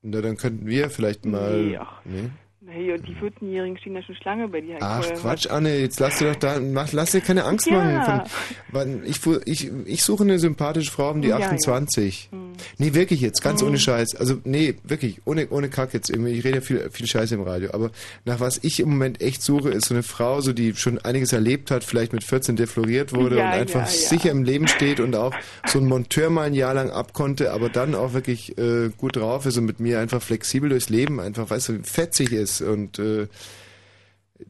Na, 0.02 0.20
dann 0.20 0.36
könnten 0.36 0.66
wir 0.66 0.90
vielleicht 0.90 1.26
mal... 1.26 1.62
Nee, 1.62 1.76
ach. 1.76 2.04
Nee? 2.04 2.30
Hier, 2.68 2.94
und 2.94 3.08
die 3.08 3.14
14-Jährigen 3.14 3.78
stehen 3.78 3.94
ja 3.94 4.02
schon 4.02 4.14
Schlange 4.16 4.46
bei 4.48 4.60
dir. 4.60 4.76
Ach, 4.80 5.02
Quatsch, 5.14 5.46
Anne, 5.48 5.78
jetzt 5.78 5.98
lass 5.98 6.18
dir 6.18 6.32
doch 6.32 6.36
da, 6.36 6.60
mach, 6.60 6.92
lass 6.92 7.12
dir 7.12 7.22
keine 7.22 7.44
Angst 7.44 7.66
Ja. 7.66 8.26
machen. 8.72 9.02
Ich, 9.06 9.18
ich, 9.46 9.70
ich 9.86 10.02
suche 10.04 10.24
eine 10.24 10.38
sympathische 10.38 10.90
Frau 10.92 11.10
um 11.10 11.22
die 11.22 11.28
Ja, 11.28 11.38
ja. 11.38 11.46
28. 11.46 12.28
Hm. 12.30 12.52
Nee, 12.76 12.92
wirklich 12.92 13.22
jetzt, 13.22 13.42
ganz 13.42 13.62
Mhm. 13.62 13.68
ohne 13.68 13.78
Scheiß. 13.78 14.14
Also, 14.16 14.36
nee, 14.44 14.74
wirklich, 14.84 15.22
ohne, 15.24 15.48
ohne 15.48 15.70
Kack 15.70 15.94
jetzt 15.94 16.10
irgendwie. 16.10 16.32
Ich 16.32 16.44
rede 16.44 16.56
ja 16.56 16.60
viel, 16.60 16.90
viel 16.90 17.06
Scheiße 17.06 17.34
im 17.34 17.40
Radio. 17.40 17.70
Aber 17.72 17.92
nach 18.26 18.40
was 18.40 18.58
ich 18.62 18.78
im 18.80 18.90
Moment 18.90 19.22
echt 19.22 19.40
suche, 19.40 19.70
ist 19.70 19.86
so 19.86 19.94
eine 19.94 20.02
Frau, 20.02 20.42
so 20.42 20.52
die 20.52 20.74
schon 20.76 20.98
einiges 20.98 21.32
erlebt 21.32 21.70
hat, 21.70 21.82
vielleicht 21.82 22.12
mit 22.12 22.22
14 22.24 22.56
defloriert 22.56 23.14
wurde 23.14 23.38
Ja, 23.38 23.46
und 23.46 23.52
einfach 23.52 23.80
ja, 23.80 23.86
ja. 23.86 24.08
sicher 24.08 24.30
im 24.30 24.44
Leben 24.44 24.68
steht 24.68 25.00
und 25.00 25.16
auch 25.16 25.32
so 25.66 25.78
ein 25.78 25.86
Monteur 25.86 26.28
mal 26.28 26.42
ein 26.42 26.54
Jahr 26.54 26.74
lang 26.74 26.90
abkonnte, 26.90 27.52
aber 27.52 27.70
dann 27.70 27.94
auch 27.94 28.12
wirklich 28.12 28.58
äh, 28.58 28.90
gut 28.98 29.16
drauf 29.16 29.46
ist 29.46 29.56
und 29.56 29.64
mit 29.64 29.80
mir 29.80 29.98
einfach 29.98 30.20
flexibel 30.20 30.68
durchs 30.68 30.90
Leben 30.90 31.20
einfach, 31.20 31.48
weißt 31.48 31.70
du, 31.70 31.78
fetzig 31.82 32.32
ist 32.32 32.49
und 32.60 32.98
äh, 32.98 33.28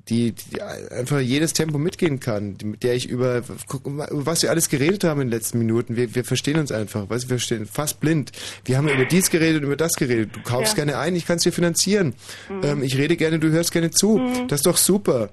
die, 0.08 0.32
die 0.32 0.62
einfach 0.62 1.18
jedes 1.18 1.52
Tempo 1.52 1.76
mitgehen 1.76 2.20
kann, 2.20 2.56
mit 2.62 2.84
der 2.84 2.94
ich 2.94 3.08
über, 3.08 3.42
über 3.84 4.06
was 4.10 4.42
wir 4.42 4.50
alles 4.50 4.68
geredet 4.68 5.02
haben 5.02 5.20
in 5.20 5.26
den 5.26 5.32
letzten 5.36 5.58
Minuten. 5.58 5.96
Wir, 5.96 6.14
wir 6.14 6.24
verstehen 6.24 6.60
uns 6.60 6.70
einfach, 6.70 7.10
weißt 7.10 7.28
wir 7.28 7.40
stehen 7.40 7.66
fast 7.66 7.98
blind. 7.98 8.30
Wir 8.64 8.76
haben 8.78 8.88
über 8.88 9.04
dies 9.04 9.30
geredet 9.30 9.62
und 9.62 9.66
über 9.66 9.76
das 9.76 9.94
geredet. 9.94 10.30
Du 10.36 10.40
kaufst 10.42 10.78
Ja. 10.78 10.84
gerne 10.84 10.98
ein, 10.98 11.16
ich 11.16 11.26
kann 11.26 11.38
es 11.38 11.42
dir 11.42 11.52
finanzieren. 11.52 12.14
Mhm. 12.48 12.60
Ähm, 12.62 12.82
ich 12.84 12.96
rede 12.96 13.16
gerne, 13.16 13.40
du 13.40 13.50
hörst 13.50 13.72
gerne 13.72 13.90
zu. 13.90 14.18
Mhm. 14.18 14.46
Das 14.46 14.60
ist 14.60 14.66
doch 14.66 14.76
super. 14.76 15.30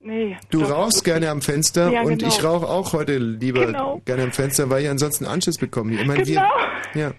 Nee. 0.00 0.36
Du 0.50 0.62
rauchst 0.62 1.02
gerne 1.04 1.28
am 1.30 1.42
Fenster 1.42 1.90
Ja, 1.90 2.02
und 2.02 2.18
genau. 2.18 2.28
ich 2.32 2.44
rauche 2.44 2.68
auch 2.68 2.92
heute 2.92 3.18
lieber 3.18 3.66
Genau. 3.66 4.00
gerne 4.04 4.22
am 4.22 4.32
Fenster, 4.32 4.70
weil 4.70 4.84
ich 4.84 4.88
ansonsten 4.88 5.26
Anschiss 5.26 5.58
bekomme. 5.58 5.92
Ich 6.00 6.06
meine, 6.06 6.22
Genau. 6.22 6.42
wir, 6.94 7.00
ja. 7.00 7.14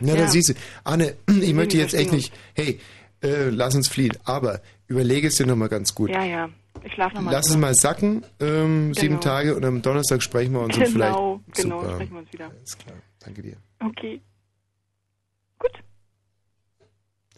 Na, 0.00 0.12
Ja. 0.14 0.16
da 0.20 0.28
siehst 0.28 0.50
du. 0.50 0.54
Anne, 0.84 1.14
ich 1.40 1.54
möchte 1.54 1.78
jetzt 1.78 1.94
echt 1.94 2.12
verstehen 2.12 2.12
nicht, 2.12 2.32
hey, 2.54 2.78
äh, 3.22 3.48
lass 3.50 3.74
uns 3.74 3.88
fliehen, 3.88 4.16
aber 4.24 4.60
überlege 4.86 5.28
es 5.28 5.36
dir 5.36 5.46
nochmal 5.46 5.68
ganz 5.68 5.94
gut. 5.94 6.10
Ja, 6.10 6.24
ja. 6.24 6.48
Ich 6.84 6.92
schlafe 6.92 7.16
nochmal. 7.16 7.34
Lass 7.34 7.48
es 7.50 7.56
mal 7.56 7.74
sacken, 7.74 8.24
ähm, 8.40 8.94
sieben 8.94 9.08
Genau. 9.14 9.20
Tage 9.20 9.56
und 9.56 9.64
am 9.64 9.82
Donnerstag 9.82 10.22
sprechen 10.22 10.52
wir 10.52 10.60
uns 10.60 10.76
und 10.76 10.86
vielleicht. 10.86 11.12
Genau, 11.14 11.40
genau, 11.54 11.80
Super. 11.80 11.94
sprechen 11.94 12.12
wir 12.12 12.18
uns 12.20 12.32
wieder. 12.32 12.46
Alles 12.50 12.78
klar, 12.78 12.96
danke 13.20 13.42
dir. 13.42 13.56
Okay. 13.84 14.20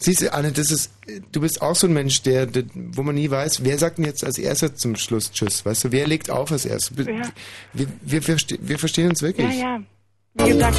Siehst 0.03 0.23
du, 0.23 0.33
Anne, 0.33 0.51
das 0.51 0.71
ist, 0.71 0.93
du 1.31 1.43
bist 1.43 1.61
auch 1.61 1.77
so 1.77 1.87
ein 1.87 1.93
Mensch, 1.93 2.23
der, 2.23 2.47
der, 2.47 2.65
wo 2.75 3.03
man 3.03 3.15
nie 3.15 3.31
weiß, 3.31 3.65
wer 3.65 3.77
sagt 3.77 3.99
denn 3.99 4.07
jetzt 4.07 4.25
als 4.25 4.39
erster 4.39 4.75
zum 4.75 4.97
Schluss 4.97 5.31
Tschüss, 5.31 5.67
weißt 5.67 5.85
du, 5.85 5.93
wer 5.93 6.07
legt 6.07 6.31
auf 6.31 6.51
als 6.53 6.65
erstes? 6.65 6.97
Wir, 6.97 7.15
Ja. 7.17 7.23
wir, 7.75 7.87
wir, 8.01 8.23
verste- 8.23 8.59
wir 8.63 8.79
verstehen 8.79 9.11
uns 9.11 9.21
wirklich. 9.21 9.55
Ja, 9.57 9.77
ja. 9.77 9.83
Gesagt, 10.37 10.77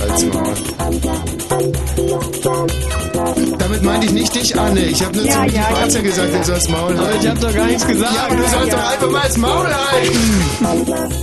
Als 0.00 0.24
Maul. 0.26 0.54
Damit 3.58 3.82
meinte 3.82 4.06
ich 4.06 4.12
nicht 4.12 4.34
dich, 4.34 4.56
Anne. 4.58 4.84
Ich 4.84 5.02
habe 5.04 5.16
nur 5.16 5.26
Ja, 5.26 5.32
zu 5.32 5.38
ja, 5.38 5.46
ich 5.46 5.58
hab 5.60 5.70
Balzer 5.72 6.02
gesagt, 6.02 6.32
er 6.32 6.44
soll 6.44 6.54
das 6.54 6.68
Maul 6.68 6.96
halten. 6.96 7.00
Aber 7.00 7.14
ich 7.20 7.28
hab 7.28 7.40
doch 7.40 7.54
gar 7.54 7.66
nichts 7.66 7.86
gesagt. 7.86 8.14
Ja, 8.14 8.28
du 8.28 8.42
sollst 8.48 8.68
Ja. 8.68 8.76
doch 8.76 8.92
einfach 8.92 9.10
mal 9.10 9.22
das 9.26 9.36
Maul 9.36 9.66
halten. 9.66 11.22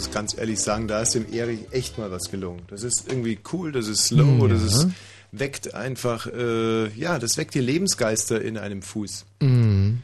muss 0.07 0.13
ganz 0.13 0.37
ehrlich 0.37 0.59
sagen, 0.59 0.87
da 0.87 1.01
ist 1.01 1.15
dem 1.15 1.31
Erich 1.31 1.59
echt 1.71 1.97
mal 1.97 2.11
was 2.11 2.29
gelungen. 2.31 2.61
Das 2.69 2.83
ist 2.83 3.05
irgendwie 3.07 3.39
cool, 3.51 3.71
das 3.71 3.87
ist 3.87 4.05
slow, 4.05 4.41
Ja. 4.41 4.47
das 4.47 4.63
ist, 4.63 4.87
weckt 5.31 5.73
einfach, 5.73 6.27
äh, 6.27 6.87
ja, 6.97 7.19
das 7.19 7.37
weckt 7.37 7.53
die 7.53 7.59
Lebensgeister 7.59 8.41
in 8.41 8.57
einem 8.57 8.81
Fuß. 8.81 9.25
Mhm. 9.41 10.01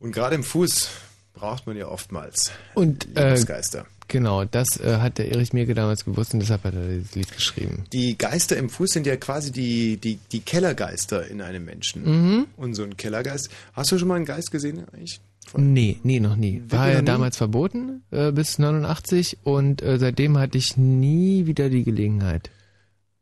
Und 0.00 0.12
gerade 0.12 0.34
im 0.34 0.42
Fuß 0.42 0.88
braucht 1.34 1.66
man 1.66 1.76
ja 1.76 1.86
oftmals 1.86 2.50
Und 2.74 3.06
äh, 3.16 3.24
Lebensgeister. 3.28 3.86
genau, 4.08 4.44
das 4.44 4.78
äh, 4.80 4.98
hat 4.98 5.18
der 5.18 5.30
Erich 5.30 5.52
Mirke 5.52 5.74
damals 5.74 6.04
gewusst 6.04 6.34
und 6.34 6.40
deshalb 6.40 6.64
hat 6.64 6.74
er 6.74 6.86
dieses 6.88 7.14
Lied 7.14 7.32
geschrieben. 7.32 7.84
Die 7.92 8.18
Geister 8.18 8.56
im 8.56 8.68
Fuß 8.68 8.90
sind 8.90 9.06
ja 9.06 9.16
quasi 9.16 9.52
die, 9.52 9.96
die, 9.98 10.18
die 10.32 10.40
Kellergeister 10.40 11.26
in 11.28 11.40
einem 11.40 11.64
Menschen. 11.64 12.04
Mhm. 12.04 12.46
Und 12.56 12.74
so 12.74 12.82
ein 12.82 12.96
Kellergeist. 12.96 13.48
Hast 13.72 13.92
du 13.92 13.98
schon 13.98 14.08
mal 14.08 14.16
einen 14.16 14.24
Geist 14.24 14.50
gesehen 14.50 14.84
eigentlich? 14.92 15.20
Nee, 15.56 15.98
nee, 16.02 16.20
noch 16.20 16.36
nie. 16.36 16.62
War 16.68 16.90
ja 16.90 17.02
damals 17.02 17.36
verboten 17.36 18.02
äh, 18.10 18.32
bis 18.32 18.58
89 18.58 19.38
und 19.44 19.82
äh, 19.82 19.98
seitdem 19.98 20.38
hatte 20.38 20.56
ich 20.56 20.76
nie 20.76 21.46
wieder 21.46 21.68
die 21.68 21.84
Gelegenheit. 21.84 22.50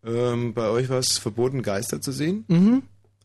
Ähm, 0.05 0.55
bei 0.55 0.69
euch 0.69 0.89
war 0.89 0.99
es 0.99 1.19
verboten, 1.19 1.63
Geister 1.63 2.01
zu 2.01 2.13
sehen? 2.13 2.45
Mhm. 2.49 2.83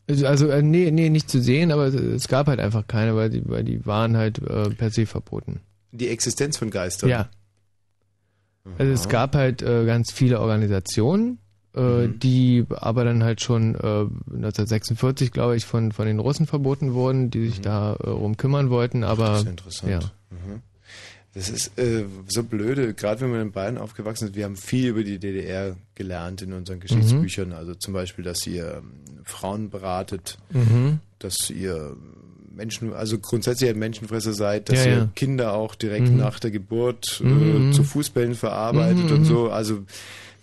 Also, 0.08 0.26
also 0.26 0.48
äh, 0.48 0.62
nee, 0.62 0.90
nee, 0.90 1.08
nicht 1.08 1.30
zu 1.30 1.40
sehen, 1.40 1.72
aber 1.72 1.86
es, 1.86 2.28
gab 2.28 2.46
halt 2.46 2.60
einfach 2.60 2.86
keine, 2.86 3.16
weil 3.16 3.30
die, 3.30 3.42
weil 3.48 3.64
die 3.64 3.84
waren 3.86 4.16
halt 4.16 4.38
äh, 4.38 4.70
per 4.70 4.90
se 4.90 5.06
verboten. 5.06 5.60
Die 5.92 6.08
Existenz 6.08 6.56
von 6.56 6.70
Geistern? 6.70 7.10
Ja. 7.10 7.30
Also 8.78 8.92
es 8.92 9.08
gab 9.08 9.34
halt 9.34 9.62
äh, 9.62 9.84
ganz 9.84 10.12
viele 10.12 10.40
Organisationen, 10.40 11.38
äh, 11.76 12.06
Mhm. 12.08 12.18
die 12.20 12.64
aber 12.70 13.04
dann 13.04 13.22
halt 13.22 13.40
schon 13.42 13.74
äh, 13.74 14.06
1946, 14.34 15.30
glaube 15.32 15.56
ich, 15.56 15.64
von, 15.66 15.92
von 15.92 16.06
den 16.06 16.18
Russen 16.18 16.46
verboten 16.46 16.94
wurden, 16.94 17.30
die 17.30 17.46
sich 17.48 17.60
da 17.60 17.94
äh, 17.94 18.08
rum 18.08 18.36
kümmern 18.36 18.70
wollten, 18.70 19.04
aber 19.04 19.28
Mhm. 19.28 19.32
Das 19.32 19.40
ist 19.42 19.48
interessant. 19.48 19.90
ja. 19.92 19.98
Mhm. 20.30 20.62
Das 21.34 21.50
ist 21.50 21.78
äh, 21.78 22.06
so 22.28 22.42
blöde, 22.44 22.94
gerade 22.94 23.20
wenn 23.20 23.30
man 23.30 23.42
in 23.42 23.52
Bayern 23.52 23.76
aufgewachsen 23.76 24.28
ist. 24.28 24.34
Wir 24.34 24.44
haben 24.44 24.56
viel 24.56 24.88
über 24.88 25.04
die 25.04 25.18
DDR 25.18 25.76
gelernt 25.94 26.40
in 26.40 26.54
unseren 26.54 26.80
Geschichtsbüchern. 26.80 27.52
Also 27.52 27.74
zum 27.74 27.92
Beispiel, 27.92 28.24
dass 28.24 28.46
ihr 28.46 28.76
ähm, 28.78 28.92
Frauen 29.24 29.68
beratet, 29.68 30.38
Mhm. 30.50 31.00
dass 31.18 31.50
ihr 31.50 31.94
Menschen, 32.54 32.94
also 32.94 33.18
grundsätzlich 33.18 33.68
ein 33.68 33.78
Menschenfresser 33.78 34.32
seid, 34.32 34.70
dass 34.70 34.86
Ja, 34.86 34.90
ihr 34.92 34.96
ja. 34.96 35.08
Kinder 35.14 35.52
auch 35.52 35.74
direkt 35.74 36.08
Mhm. 36.08 36.16
nach 36.16 36.38
der 36.40 36.50
Geburt 36.50 37.20
Mhm. 37.22 37.68
äh, 37.68 37.72
zu 37.74 37.84
Fußbällen 37.84 38.34
verarbeitet 38.34 39.04
Mhm, 39.04 39.12
und 39.12 39.20
mhm. 39.20 39.24
so. 39.26 39.50
Also 39.50 39.84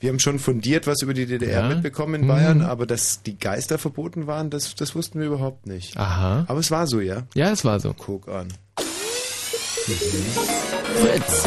wir 0.04 0.10
haben 0.10 0.20
schon 0.20 0.38
fundiert 0.38 0.86
was 0.86 1.02
über 1.02 1.14
die 1.14 1.26
DDR 1.26 1.62
Ja. 1.62 1.68
mitbekommen 1.70 2.16
in 2.16 2.22
Mhm. 2.24 2.28
Bayern, 2.28 2.62
aber 2.62 2.86
dass 2.86 3.24
die 3.24 3.38
Geister 3.40 3.78
verboten 3.78 4.28
waren, 4.28 4.50
das, 4.50 4.76
das 4.76 4.96
wussten 4.96 5.20
wir 5.22 5.28
überhaupt 5.28 5.66
nicht. 5.66 5.96
Aha. 5.96 6.44
Aber 6.50 6.60
es 6.60 6.72
war 6.72 6.88
so, 6.88 7.00
ja? 7.00 7.24
Ja, 7.36 7.52
es 7.52 7.64
war 7.64 7.80
so. 7.80 7.94
Guck 7.98 8.28
an. 8.28 8.50
Fritz. 10.96 11.44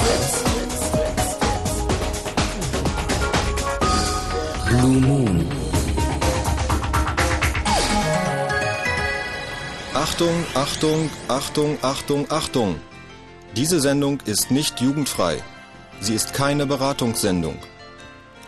Blue 4.69 5.01
Moon. 5.01 5.45
Achtung, 9.93 10.45
Achtung, 10.55 11.11
Achtung, 11.29 11.77
Achtung, 11.83 12.27
Achtung. 12.31 12.77
Diese 13.55 13.81
Sendung 13.81 14.21
ist 14.25 14.51
nicht 14.51 14.81
jugendfrei. 14.81 15.37
Sie 16.01 16.15
ist 16.15 16.33
keine 16.33 16.65
Beratungssendung. 16.67 17.57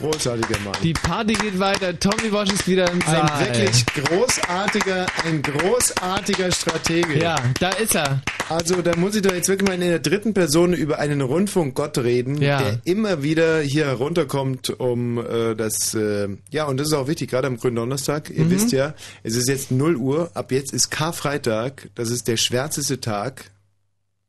Großartiger 0.00 0.58
Mann. 0.60 0.74
Die 0.82 0.92
Party 0.92 1.32
geht 1.34 1.58
weiter. 1.58 1.98
Tommy 1.98 2.30
Walsh 2.30 2.52
ist 2.52 2.68
wieder 2.68 2.90
im 2.90 3.00
Saal. 3.00 3.22
Ein 3.30 3.54
wirklich 3.56 3.86
großartiger, 3.86 5.06
ein 5.24 5.42
großartiger 5.42 6.52
Stratege. 6.52 7.18
Ja, 7.18 7.36
da 7.60 7.70
ist 7.70 7.94
er. 7.94 8.20
Also 8.48 8.82
da 8.82 8.94
muss 8.96 9.14
ich 9.16 9.22
doch 9.22 9.32
jetzt 9.32 9.48
wirklich 9.48 9.66
mal 9.68 9.74
in 9.74 9.80
der 9.80 9.98
dritten 9.98 10.34
Person 10.34 10.72
über 10.74 10.98
einen 10.98 11.20
Rundfunkgott 11.20 11.98
reden, 11.98 12.40
Ja. 12.40 12.58
der 12.60 12.80
immer 12.84 13.22
wieder 13.22 13.60
hier 13.60 13.86
herunterkommt, 13.86 14.70
um 14.78 15.18
äh, 15.18 15.54
das, 15.56 15.94
äh, 15.94 16.28
ja 16.50 16.64
und 16.66 16.76
das 16.78 16.88
ist 16.88 16.92
auch 16.92 17.08
wichtig, 17.08 17.30
gerade 17.30 17.46
am 17.48 17.56
grünen 17.56 17.76
Donnerstag. 17.76 18.30
Ihr 18.30 18.44
Mhm. 18.44 18.50
wisst 18.50 18.72
ja, 18.72 18.94
es 19.22 19.34
ist 19.34 19.48
jetzt 19.48 19.70
0 19.70 19.96
Uhr, 19.96 20.30
ab 20.34 20.52
jetzt 20.52 20.72
ist 20.72 20.90
Karfreitag, 20.90 21.88
das 21.94 22.10
ist 22.10 22.28
der 22.28 22.36
schwärzeste 22.36 23.00
Tag. 23.00 23.50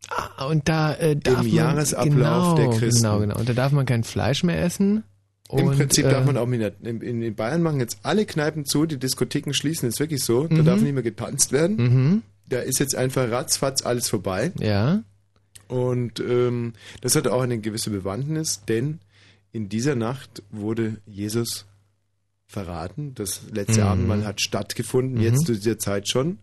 Ah, 0.09 0.45
Und 0.45 0.69
da 0.69 0.93
äh, 0.93 1.15
darf 1.17 1.37
man, 1.37 1.47
Jahresablauf 1.47 2.13
genau, 2.13 2.55
der 2.55 2.69
Christen. 2.79 3.03
Genau, 3.03 3.19
genau. 3.19 3.35
Und 3.37 3.49
da 3.49 3.53
darf 3.53 3.71
man 3.73 3.85
kein 3.85 4.03
Fleisch 4.03 4.43
mehr 4.43 4.63
essen. 4.63 5.03
Im 5.49 5.67
Und, 5.67 5.77
Prinzip 5.77 6.05
äh, 6.05 6.09
darf 6.11 6.25
man 6.25 6.35
auch 6.37 6.47
in, 6.49 6.61
in, 7.01 7.21
in 7.21 7.35
Bayern 7.35 7.61
machen 7.61 7.79
jetzt 7.79 7.99
alle 8.03 8.25
Kneipen 8.25 8.65
zu, 8.65 8.85
die 8.85 8.97
Diskotheken 8.97 9.53
schließen, 9.53 9.87
ist 9.87 9.99
wirklich 9.99 10.23
so. 10.23 10.47
Da 10.47 10.55
Mhm. 10.55 10.65
darf 10.65 10.81
nicht 10.81 10.93
mehr 10.93 11.03
getanzt 11.03 11.51
werden. 11.53 11.75
Mhm. 11.77 12.23
Da 12.49 12.59
ist 12.59 12.79
jetzt 12.79 12.95
einfach 12.95 13.29
ratzfatz 13.31 13.85
alles 13.85 14.09
vorbei. 14.09 14.51
Ja. 14.59 15.03
Und 15.67 16.19
ähm, 16.19 16.73
das 17.01 17.15
hat 17.15 17.27
auch 17.27 17.41
eine 17.41 17.59
gewisse 17.59 17.89
Bewandtnis, 17.89 18.63
denn 18.67 18.99
in 19.51 19.69
dieser 19.69 19.95
Nacht 19.95 20.43
wurde 20.51 20.97
Jesus 21.05 21.65
verraten. 22.45 23.13
Das 23.15 23.41
letzte 23.51 23.81
Mhm. 23.81 23.87
Abendmahl 23.87 24.25
hat 24.25 24.39
stattgefunden, 24.41 25.15
Mhm. 25.17 25.23
jetzt 25.23 25.45
zu 25.45 25.53
dieser 25.53 25.77
Zeit 25.79 26.07
schon. 26.09 26.39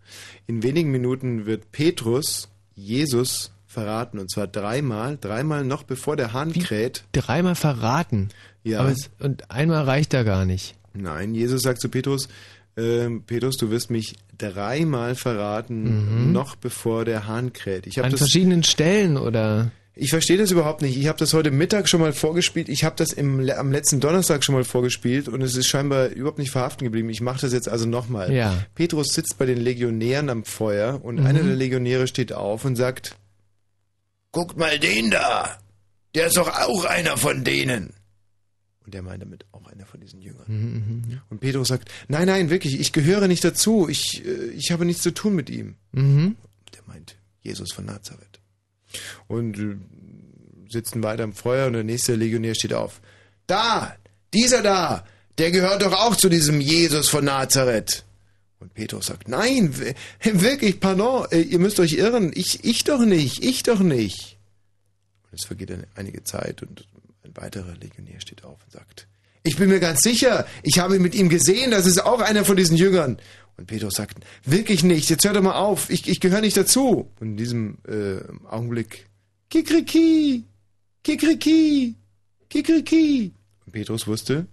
In 0.46 0.62
wenigen 0.62 0.90
Minuten 0.90 1.46
wird 1.46 1.72
Petrus 1.72 2.48
Jesus 2.74 3.50
verraten 3.74 4.18
und 4.18 4.30
zwar 4.30 4.46
dreimal, 4.46 5.18
dreimal 5.20 5.64
noch 5.64 5.82
bevor 5.82 6.16
der 6.16 6.32
Hahn 6.32 6.52
kräht. 6.54 7.04
Dreimal 7.12 7.54
verraten. 7.54 8.30
Ja. 8.62 8.80
Aber 8.80 8.90
es, 8.90 9.10
und 9.20 9.50
einmal 9.50 9.84
reicht 9.84 10.14
da 10.14 10.22
gar 10.22 10.46
nicht. 10.46 10.74
Nein, 10.94 11.34
Jesus 11.34 11.62
sagt 11.62 11.80
zu 11.80 11.88
Petrus, 11.90 12.28
ähm, 12.76 13.22
Petrus, 13.26 13.56
du 13.56 13.70
wirst 13.70 13.90
mich 13.90 14.14
dreimal 14.38 15.14
verraten, 15.14 16.26
Mhm. 16.26 16.32
noch 16.32 16.56
bevor 16.56 17.04
der 17.04 17.26
Hahn 17.26 17.52
kräht. 17.52 17.86
Ich 17.86 18.02
An 18.02 18.10
das 18.10 18.20
verschiedenen 18.20 18.62
Stellen 18.62 19.16
oder. 19.16 19.70
Ich 19.96 20.10
verstehe 20.10 20.36
das 20.38 20.50
überhaupt 20.50 20.82
nicht. 20.82 20.96
Ich 20.96 21.06
habe 21.06 21.18
das 21.18 21.32
heute 21.34 21.52
Mittag 21.52 21.88
schon 21.88 22.00
mal 22.00 22.12
vorgespielt. 22.12 22.68
Ich 22.68 22.82
habe 22.82 22.96
das 22.96 23.12
im, 23.12 23.48
am 23.56 23.70
letzten 23.70 24.00
Donnerstag 24.00 24.42
schon 24.42 24.56
mal 24.56 24.64
vorgespielt 24.64 25.28
und 25.28 25.40
es 25.40 25.54
ist 25.56 25.68
scheinbar 25.68 26.08
überhaupt 26.08 26.38
nicht 26.40 26.50
verhaften 26.50 26.84
geblieben. 26.84 27.08
Ich 27.10 27.20
mache 27.20 27.40
das 27.42 27.52
jetzt 27.52 27.68
also 27.68 27.86
nochmal. 27.86 28.32
Ja. 28.32 28.56
Petrus 28.74 29.12
sitzt 29.14 29.38
bei 29.38 29.46
den 29.46 29.58
Legionären 29.60 30.30
am 30.30 30.44
Feuer 30.44 30.98
und 31.04 31.20
Mhm. 31.20 31.26
einer 31.26 31.42
der 31.44 31.54
Legionäre 31.54 32.08
steht 32.08 32.32
auf 32.32 32.64
und 32.64 32.74
sagt, 32.74 33.14
Guckt 34.34 34.56
mal 34.58 34.78
den 34.80 35.10
da. 35.12 35.58
Der 36.16 36.26
ist 36.26 36.36
doch 36.36 36.48
auch 36.48 36.84
einer 36.84 37.16
von 37.16 37.44
denen. 37.44 37.92
und 38.84 38.92
der 38.92 39.02
meint 39.02 39.22
damit 39.22 39.46
auch 39.52 39.66
einer 39.68 39.86
von 39.86 40.00
diesen 40.00 40.20
Jüngern. 40.20 40.44
Mhm, 40.48 41.20
Und 41.30 41.40
Petrus 41.40 41.68
sagt, 41.68 41.88
nein, 42.08 42.26
nein, 42.26 42.50
wirklich, 42.50 42.78
ich 42.80 42.92
gehöre 42.92 43.28
nicht 43.28 43.44
dazu. 43.44 43.88
Ich, 43.88 44.24
äh, 44.26 44.48
ich 44.50 44.72
habe 44.72 44.84
nichts 44.84 45.02
zu 45.04 45.12
tun 45.12 45.34
mit 45.36 45.48
ihm. 45.50 45.76
Mhm. 45.92 46.36
Der 46.74 46.82
meint 46.86 47.16
Jesus 47.42 47.72
von 47.72 47.86
Nazareth. 47.86 48.40
Und 49.28 49.56
äh, 49.58 49.76
sitzen 50.68 51.02
weiter 51.04 51.22
am 51.24 51.32
Feuer 51.32 51.68
und 51.68 51.74
der 51.74 51.84
nächste 51.84 52.14
Legionär 52.16 52.54
steht 52.56 52.74
auf. 52.74 53.00
Da, 53.46 53.94
dieser 54.34 54.62
da, 54.62 55.04
der 55.38 55.52
gehört 55.52 55.82
doch 55.82 55.92
auch 55.92 56.16
zu 56.16 56.28
diesem 56.28 56.60
Jesus 56.60 57.08
von 57.08 57.24
Nazareth. 57.24 58.04
Und 58.64 58.72
Petrus 58.72 59.08
sagt, 59.08 59.28
nein, 59.28 59.74
wirklich, 60.22 60.80
pardon, 60.80 61.26
äh, 61.30 61.42
ihr 61.42 61.58
müsst 61.58 61.78
euch 61.80 61.92
irren. 61.92 62.32
Ich, 62.34 62.64
ich 62.64 62.82
doch 62.82 63.04
nicht, 63.04 63.44
ich 63.44 63.62
doch 63.62 63.80
nicht. 63.80 64.38
Und 65.30 65.38
es 65.38 65.44
vergeht 65.44 65.70
eine, 65.70 65.86
einige 65.96 66.24
Zeit 66.24 66.62
und 66.62 66.88
ein 67.24 67.36
weiterer 67.36 67.74
Legionär 67.74 68.22
steht 68.22 68.42
auf 68.42 68.64
und 68.64 68.72
sagt, 68.72 69.06
ich 69.42 69.56
bin 69.56 69.68
mir 69.68 69.80
ganz 69.80 70.00
sicher, 70.00 70.46
ich 70.62 70.78
habe 70.78 70.98
mit 70.98 71.14
ihm 71.14 71.28
gesehen, 71.28 71.72
das 71.72 71.84
ist 71.84 72.02
auch 72.02 72.22
einer 72.22 72.46
von 72.46 72.56
diesen 72.56 72.78
Jüngern. 72.78 73.18
Und 73.58 73.66
Petrus 73.66 73.96
sagt, 73.96 74.24
wirklich 74.46 74.82
nicht, 74.82 75.10
jetzt 75.10 75.26
hört 75.26 75.36
doch 75.36 75.42
mal 75.42 75.56
auf, 75.56 75.90
ich, 75.90 76.08
ich 76.08 76.20
gehöre 76.20 76.40
nicht 76.40 76.56
dazu. 76.56 77.12
Und 77.20 77.32
in 77.32 77.36
diesem 77.36 77.76
äh, 77.86 78.22
Augenblick, 78.48 79.10
Kikriki, 79.50 80.42
Kikriki, 81.02 81.96
Kikriki. 82.48 83.34
Und 83.66 83.72
Petrus 83.72 84.06
wusste, 84.06 84.46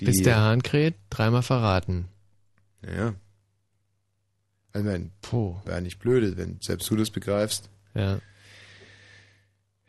die, 0.00 0.06
Bis 0.06 0.22
der 0.22 0.38
Hahn 0.38 0.64
kräht, 0.64 0.96
dreimal 1.08 1.44
verraten. 1.44 2.08
ja. 2.84 3.14
Also, 4.72 4.86
ich 4.86 4.92
meine, 4.92 5.10
Puh. 5.22 5.56
wäre 5.64 5.82
nicht 5.82 5.98
blöde, 5.98 6.36
wenn 6.36 6.58
selbst 6.60 6.90
du 6.90 6.96
das 6.96 7.10
begreifst. 7.10 7.68
Ja. 7.94 8.20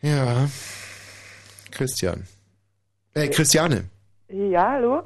Ja. 0.02 0.50
Christian. 1.72 2.26
Äh, 3.14 3.28
Christiane. 3.28 3.86
Ja, 4.30 4.72
hallo? 4.72 5.04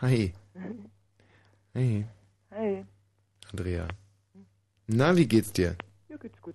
Hi. 0.00 0.32
Hey, 1.74 2.04
Hi. 2.50 2.84
Andrea. 3.50 3.88
Na, 4.86 5.16
wie 5.16 5.26
geht's 5.26 5.52
dir? 5.52 5.76
Ja, 6.08 6.16
geht's 6.16 6.40
gut. 6.42 6.54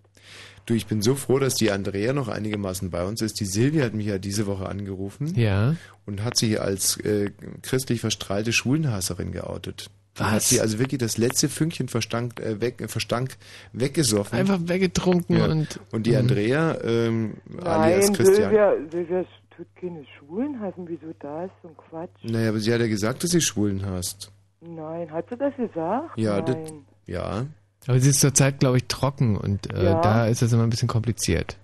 Du, 0.66 0.74
ich 0.74 0.86
bin 0.86 1.02
so 1.02 1.16
froh, 1.16 1.40
dass 1.40 1.56
die 1.56 1.72
Andrea 1.72 2.14
noch 2.14 2.28
einigermaßen 2.28 2.90
bei 2.92 3.04
uns 3.06 3.22
ist. 3.22 3.40
Die 3.40 3.46
Silvia 3.46 3.86
hat 3.86 3.94
mich 3.94 4.08
ja 4.08 4.18
diese 4.18 4.46
Woche 4.48 4.68
angerufen. 4.68 5.34
Ja. 5.36 5.76
Und 6.06 6.24
hat 6.24 6.38
sich 6.38 6.60
als 6.60 6.98
äh, 6.98 7.32
christlich 7.62 8.02
verstrahlte 8.02 8.52
Schulenhasserin 8.52 9.32
geoutet. 9.32 9.90
Was? 10.18 10.32
Hat 10.32 10.42
sie 10.44 10.62
also 10.62 10.80
wirklich 10.80 11.00
das 11.00 11.18
letzte 11.18 11.48
Fünkchen 11.50 11.88
Verstank, 11.88 12.40
äh, 12.40 12.60
weg, 12.62 12.82
äh, 12.82 12.88
Verstank 12.88 13.38
weggesoffen. 13.74 14.38
Einfach 14.38 14.60
weggetrunken 14.64 15.38
Ja. 15.38 15.46
und. 15.46 15.80
Und 15.92 16.06
die 16.06 16.12
Mhm. 16.12 16.18
Andrea, 16.18 16.78
ähm, 16.84 17.34
alias 17.64 18.06
Nein, 18.08 18.14
Christian. 18.16 18.36
Silvia, 18.50 18.74
Silvia 18.92 19.26
tut 19.56 19.68
keine 19.80 20.06
Schulen 20.18 20.60
hassen. 20.60 20.86
Wieso 20.88 21.14
das? 21.20 21.50
So 21.62 21.70
ein 21.70 21.78
Quatsch. 21.78 22.10
Naja, 22.24 22.50
aber 22.50 22.60
sie 22.60 22.74
hat 22.74 22.80
ja 22.82 22.88
gesagt, 22.88 23.24
dass 23.24 23.32
sie 23.32 23.42
Schwulen 23.42 23.86
hast. 23.86 24.32
Nein, 24.62 25.12
hat 25.12 25.26
sie 25.30 25.38
das 25.38 25.56
gesagt? 25.56 26.18
Ja, 26.18 26.42
das, 26.42 26.58
ja. 27.06 27.46
Aber 27.86 28.00
sie 28.00 28.10
ist 28.10 28.20
zurzeit, 28.20 28.60
glaube 28.60 28.78
ich, 28.78 28.86
trocken 28.88 29.38
und 29.38 29.72
äh, 29.74 29.84
Ja. 29.86 30.02
da 30.02 30.28
ist 30.28 30.42
das 30.42 30.52
immer 30.52 30.64
ein 30.64 30.70
bisschen 30.70 30.88
kompliziert. 30.90 31.58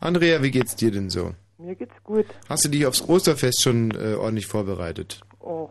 Andrea, 0.00 0.42
wie 0.42 0.50
geht's 0.50 0.74
dir 0.76 0.90
denn 0.90 1.08
so? 1.08 1.32
Mir 1.58 1.76
geht's 1.76 1.94
gut. 2.02 2.26
Hast 2.48 2.64
du 2.64 2.68
dich 2.68 2.84
aufs 2.86 3.08
Osterfest 3.08 3.62
schon 3.62 3.92
äh, 3.92 4.14
ordentlich 4.14 4.46
vorbereitet? 4.48 5.20
Oh, 5.38 5.68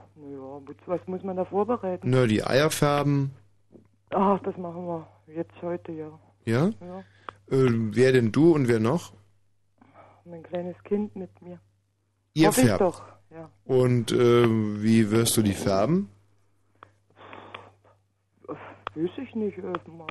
was 0.85 0.99
muss 1.07 1.23
man 1.23 1.35
da 1.37 1.45
vorbereiten? 1.45 2.09
Nur 2.09 2.27
die 2.27 2.43
Eier 2.43 2.69
färben, 2.69 3.31
Ach, 4.13 4.39
das 4.43 4.57
machen 4.57 4.85
wir 4.87 5.07
jetzt 5.33 5.53
heute, 5.61 5.91
ja. 5.93 6.19
ja? 6.45 6.69
Ja, 6.81 6.99
Äh, 7.49 7.69
wer 7.93 8.11
denn 8.11 8.31
du 8.33 8.53
und 8.53 8.67
wer 8.67 8.79
noch? 8.79 9.13
mein 10.25 10.43
kleines 10.43 10.75
Kind 10.83 11.15
mit 11.15 11.29
mir. 11.41 11.59
Ihr 12.33 12.47
Hoffe 12.49 12.61
ich 12.61 12.67
färbt. 12.67 12.81
doch, 12.81 13.03
ja. 13.31 13.49
Und 13.65 14.11
äh, 14.11 14.45
wie 14.47 15.09
wirst 15.11 15.35
du 15.37 15.41
die 15.41 15.53
färben? 15.53 16.09
Weiß 18.47 19.09
ich 19.17 19.35
nicht, 19.35 19.57
äh, 19.57 19.61
mal 19.89 20.07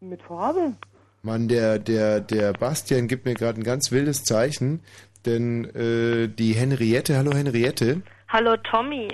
mit 0.00 0.22
Farbe. 0.22 0.74
Mann, 1.22 1.46
der, 1.48 1.78
der, 1.78 2.20
der 2.20 2.52
Bastian 2.54 3.06
gibt 3.06 3.24
mir 3.26 3.34
gerade 3.34 3.60
ein 3.60 3.64
ganz 3.64 3.92
wildes 3.92 4.24
Zeichen, 4.24 4.80
denn 5.26 5.64
äh, 5.66 6.28
die 6.28 6.54
Henriette, 6.54 7.16
hallo 7.16 7.32
Henriette, 7.32 8.02
Hallo 8.32 8.56
Tommy. 8.56 9.08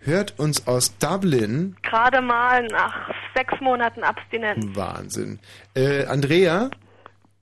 hört 0.00 0.40
uns 0.40 0.66
aus 0.66 0.98
Dublin. 0.98 1.76
Gerade 1.82 2.20
mal 2.20 2.66
nach 2.66 3.10
sechs 3.36 3.54
Monaten 3.60 4.02
Abstinenz. 4.02 4.66
Wahnsinn. 4.76 5.38
Äh, 5.74 6.06
Andrea, 6.06 6.70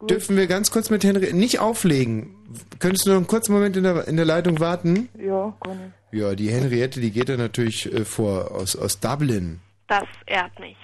dürfen 0.02 0.36
wir 0.36 0.46
ganz 0.46 0.70
kurz 0.70 0.90
mit 0.90 1.02
Henriette, 1.02 1.34
nicht 1.34 1.60
auflegen. 1.60 2.36
Könntest 2.78 3.06
du 3.06 3.10
noch 3.10 3.16
einen 3.16 3.26
kurzen 3.26 3.54
Moment 3.54 3.74
in 3.78 3.84
der, 3.84 4.06
in 4.06 4.16
der 4.16 4.26
Leitung 4.26 4.60
warten? 4.60 5.08
Ja, 5.18 5.54
kann 5.64 5.92
ich. 6.12 6.18
Ja, 6.20 6.34
die 6.34 6.50
Henriette, 6.50 7.00
die 7.00 7.10
geht 7.10 7.30
da 7.30 7.38
natürlich 7.38 7.90
äh, 7.90 8.04
vor, 8.04 8.50
aus, 8.50 8.76
aus 8.76 9.00
Dublin. 9.00 9.60
Das 9.88 10.04
ehrt 10.26 10.58
mich. 10.60 10.76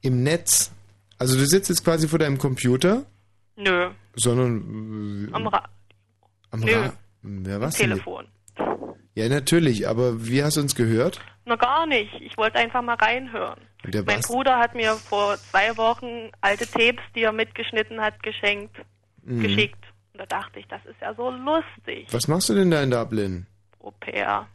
Im 0.00 0.24
Netz. 0.24 0.72
Also 1.18 1.38
du 1.38 1.46
sitzt 1.46 1.68
jetzt 1.68 1.84
quasi 1.84 2.08
vor 2.08 2.18
deinem 2.18 2.38
Computer, 2.38 3.04
Nö. 3.56 3.90
sondern 4.16 5.28
äh, 5.30 5.34
Am 5.34 5.46
Ra 5.46 5.68
am 6.50 6.60
Nö. 6.60 6.72
Ra 6.74 6.92
Ja, 7.46 7.60
was 7.60 7.76
denn? 7.76 8.00
Ja, 9.14 9.28
natürlich, 9.28 9.86
aber 9.88 10.26
wie 10.26 10.42
hast 10.42 10.56
du 10.56 10.60
uns 10.60 10.74
gehört? 10.74 11.20
Na 11.44 11.56
gar 11.56 11.86
nicht. 11.86 12.12
Ich 12.20 12.36
wollte 12.36 12.58
einfach 12.58 12.82
mal 12.82 12.96
reinhören. 12.96 13.60
Mein 13.92 14.04
Bast- 14.04 14.28
Bruder 14.28 14.58
hat 14.58 14.74
mir 14.74 14.94
vor 14.94 15.36
zwei 15.36 15.76
Wochen 15.76 16.30
alte 16.40 16.66
Tapes, 16.66 17.04
die 17.14 17.22
er 17.22 17.32
mitgeschnitten 17.32 18.00
hat, 18.00 18.22
geschenkt, 18.22 18.74
Mhm. 19.22 19.42
geschickt. 19.42 19.84
Und 20.12 20.20
da 20.20 20.26
dachte 20.26 20.58
ich, 20.60 20.66
das 20.68 20.84
ist 20.86 21.00
ja 21.00 21.14
so 21.14 21.30
lustig. 21.30 22.08
Was 22.12 22.28
machst 22.28 22.48
du 22.48 22.54
denn 22.54 22.70
da 22.70 22.82
in 22.82 22.90
Dublin? 22.90 23.46
Au 23.80 23.90
pair. 23.92 24.48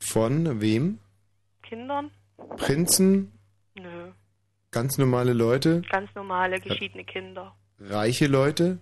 Von 0.00 0.60
wem? 0.60 0.98
Kindern? 1.62 2.10
Prinzen? 2.56 3.32
Nö. 3.74 4.12
Ganz 4.70 4.98
normale 4.98 5.32
Leute? 5.32 5.82
Ganz 5.90 6.14
normale, 6.14 6.60
geschiedene 6.60 7.04
Kinder. 7.04 7.54
Reiche 7.80 8.26
Leute? 8.26 8.78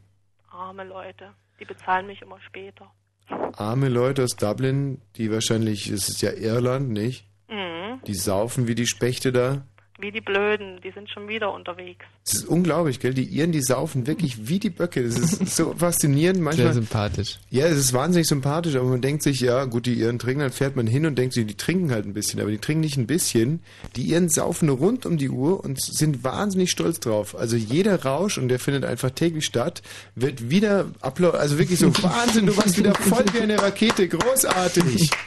Arme 0.51 0.85
Leute. 0.85 1.33
Die 1.61 1.65
bezahlen 1.65 2.07
mich 2.07 2.21
immer 2.23 2.41
später. 2.41 2.91
Arme 3.29 3.89
Leute 3.89 4.25
aus 4.25 4.37
Dublin, 4.37 5.01
die 5.17 5.31
wahrscheinlich, 5.31 5.89
es 5.89 6.09
ist 6.09 6.23
ja 6.23 6.33
Irland, 6.33 6.91
nicht? 6.91 7.27
Mhm. 7.49 8.01
Die 8.07 8.15
saufen 8.15 8.67
wie 8.69 8.75
die 8.75 8.87
Spechte 8.87 9.33
da. 9.33 9.67
Wie 9.99 10.13
die 10.13 10.21
Blöden, 10.21 10.79
die 10.85 10.91
sind 10.91 11.09
schon 11.09 11.27
wieder 11.27 11.53
unterwegs. 11.55 12.05
Das 12.27 12.35
ist 12.35 12.45
unglaublich, 12.49 13.01
gell? 13.01 13.15
Die 13.15 13.25
Iren, 13.25 13.53
die 13.53 13.63
saufen 13.63 14.07
wirklich 14.07 14.47
wie 14.49 14.59
die 14.59 14.69
Böcke. 14.69 15.03
Das 15.03 15.17
ist 15.17 15.57
so 15.57 15.73
faszinierend. 15.79 16.41
Manchmal, 16.41 16.67
Sehr 16.67 16.75
sympathisch. 16.75 17.39
Ja, 17.51 17.65
es 17.67 17.79
ist 17.79 17.95
wahnsinnig 17.95 18.27
sympathisch, 18.29 18.77
aber 18.77 18.89
man 18.89 19.01
denkt 19.01 19.23
sich, 19.23 19.41
ja, 19.41 19.65
gut, 19.65 19.87
die 19.87 19.95
Iren 19.95 20.19
trinken, 20.19 20.41
dann 20.41 20.51
fährt 20.53 20.77
man 20.77 20.87
hin 20.87 21.07
und 21.07 21.17
denkt 21.17 21.33
sich, 21.33 21.47
die 21.47 21.57
trinken 21.57 21.91
halt 21.93 22.05
ein 22.05 22.13
bisschen, 22.13 22.41
aber 22.41 22.51
die 22.51 22.59
trinken 22.59 22.83
nicht 22.83 22.99
ein 22.99 23.07
bisschen. 23.07 23.61
Die 23.97 24.03
Iren 24.11 24.29
saufen 24.29 24.69
rund 24.69 25.07
um 25.07 25.17
die 25.17 25.31
Uhr 25.31 25.65
und 25.65 25.81
sind 25.81 26.23
wahnsinnig 26.25 26.71
stolz 26.71 27.01
drauf. 27.01 27.35
Also 27.35 27.57
jeder 27.57 28.03
Rausch, 28.05 28.37
und 28.37 28.49
der 28.49 28.59
findet 28.59 28.85
einfach 28.85 29.11
täglich 29.13 29.47
statt, 29.47 29.83
wird 30.15 30.51
wieder 30.51 30.87
ablau 31.01 31.31
also 31.31 31.59
wirklich 31.59 31.79
so 31.79 31.87
Wahnsinn, 32.03 32.45
du 32.47 32.57
warst 32.57 32.77
wieder 32.77 32.95
voll 32.95 33.25
wie 33.33 33.41
eine 33.41 33.59
Rakete, 33.63 34.09
großartig. 34.09 35.11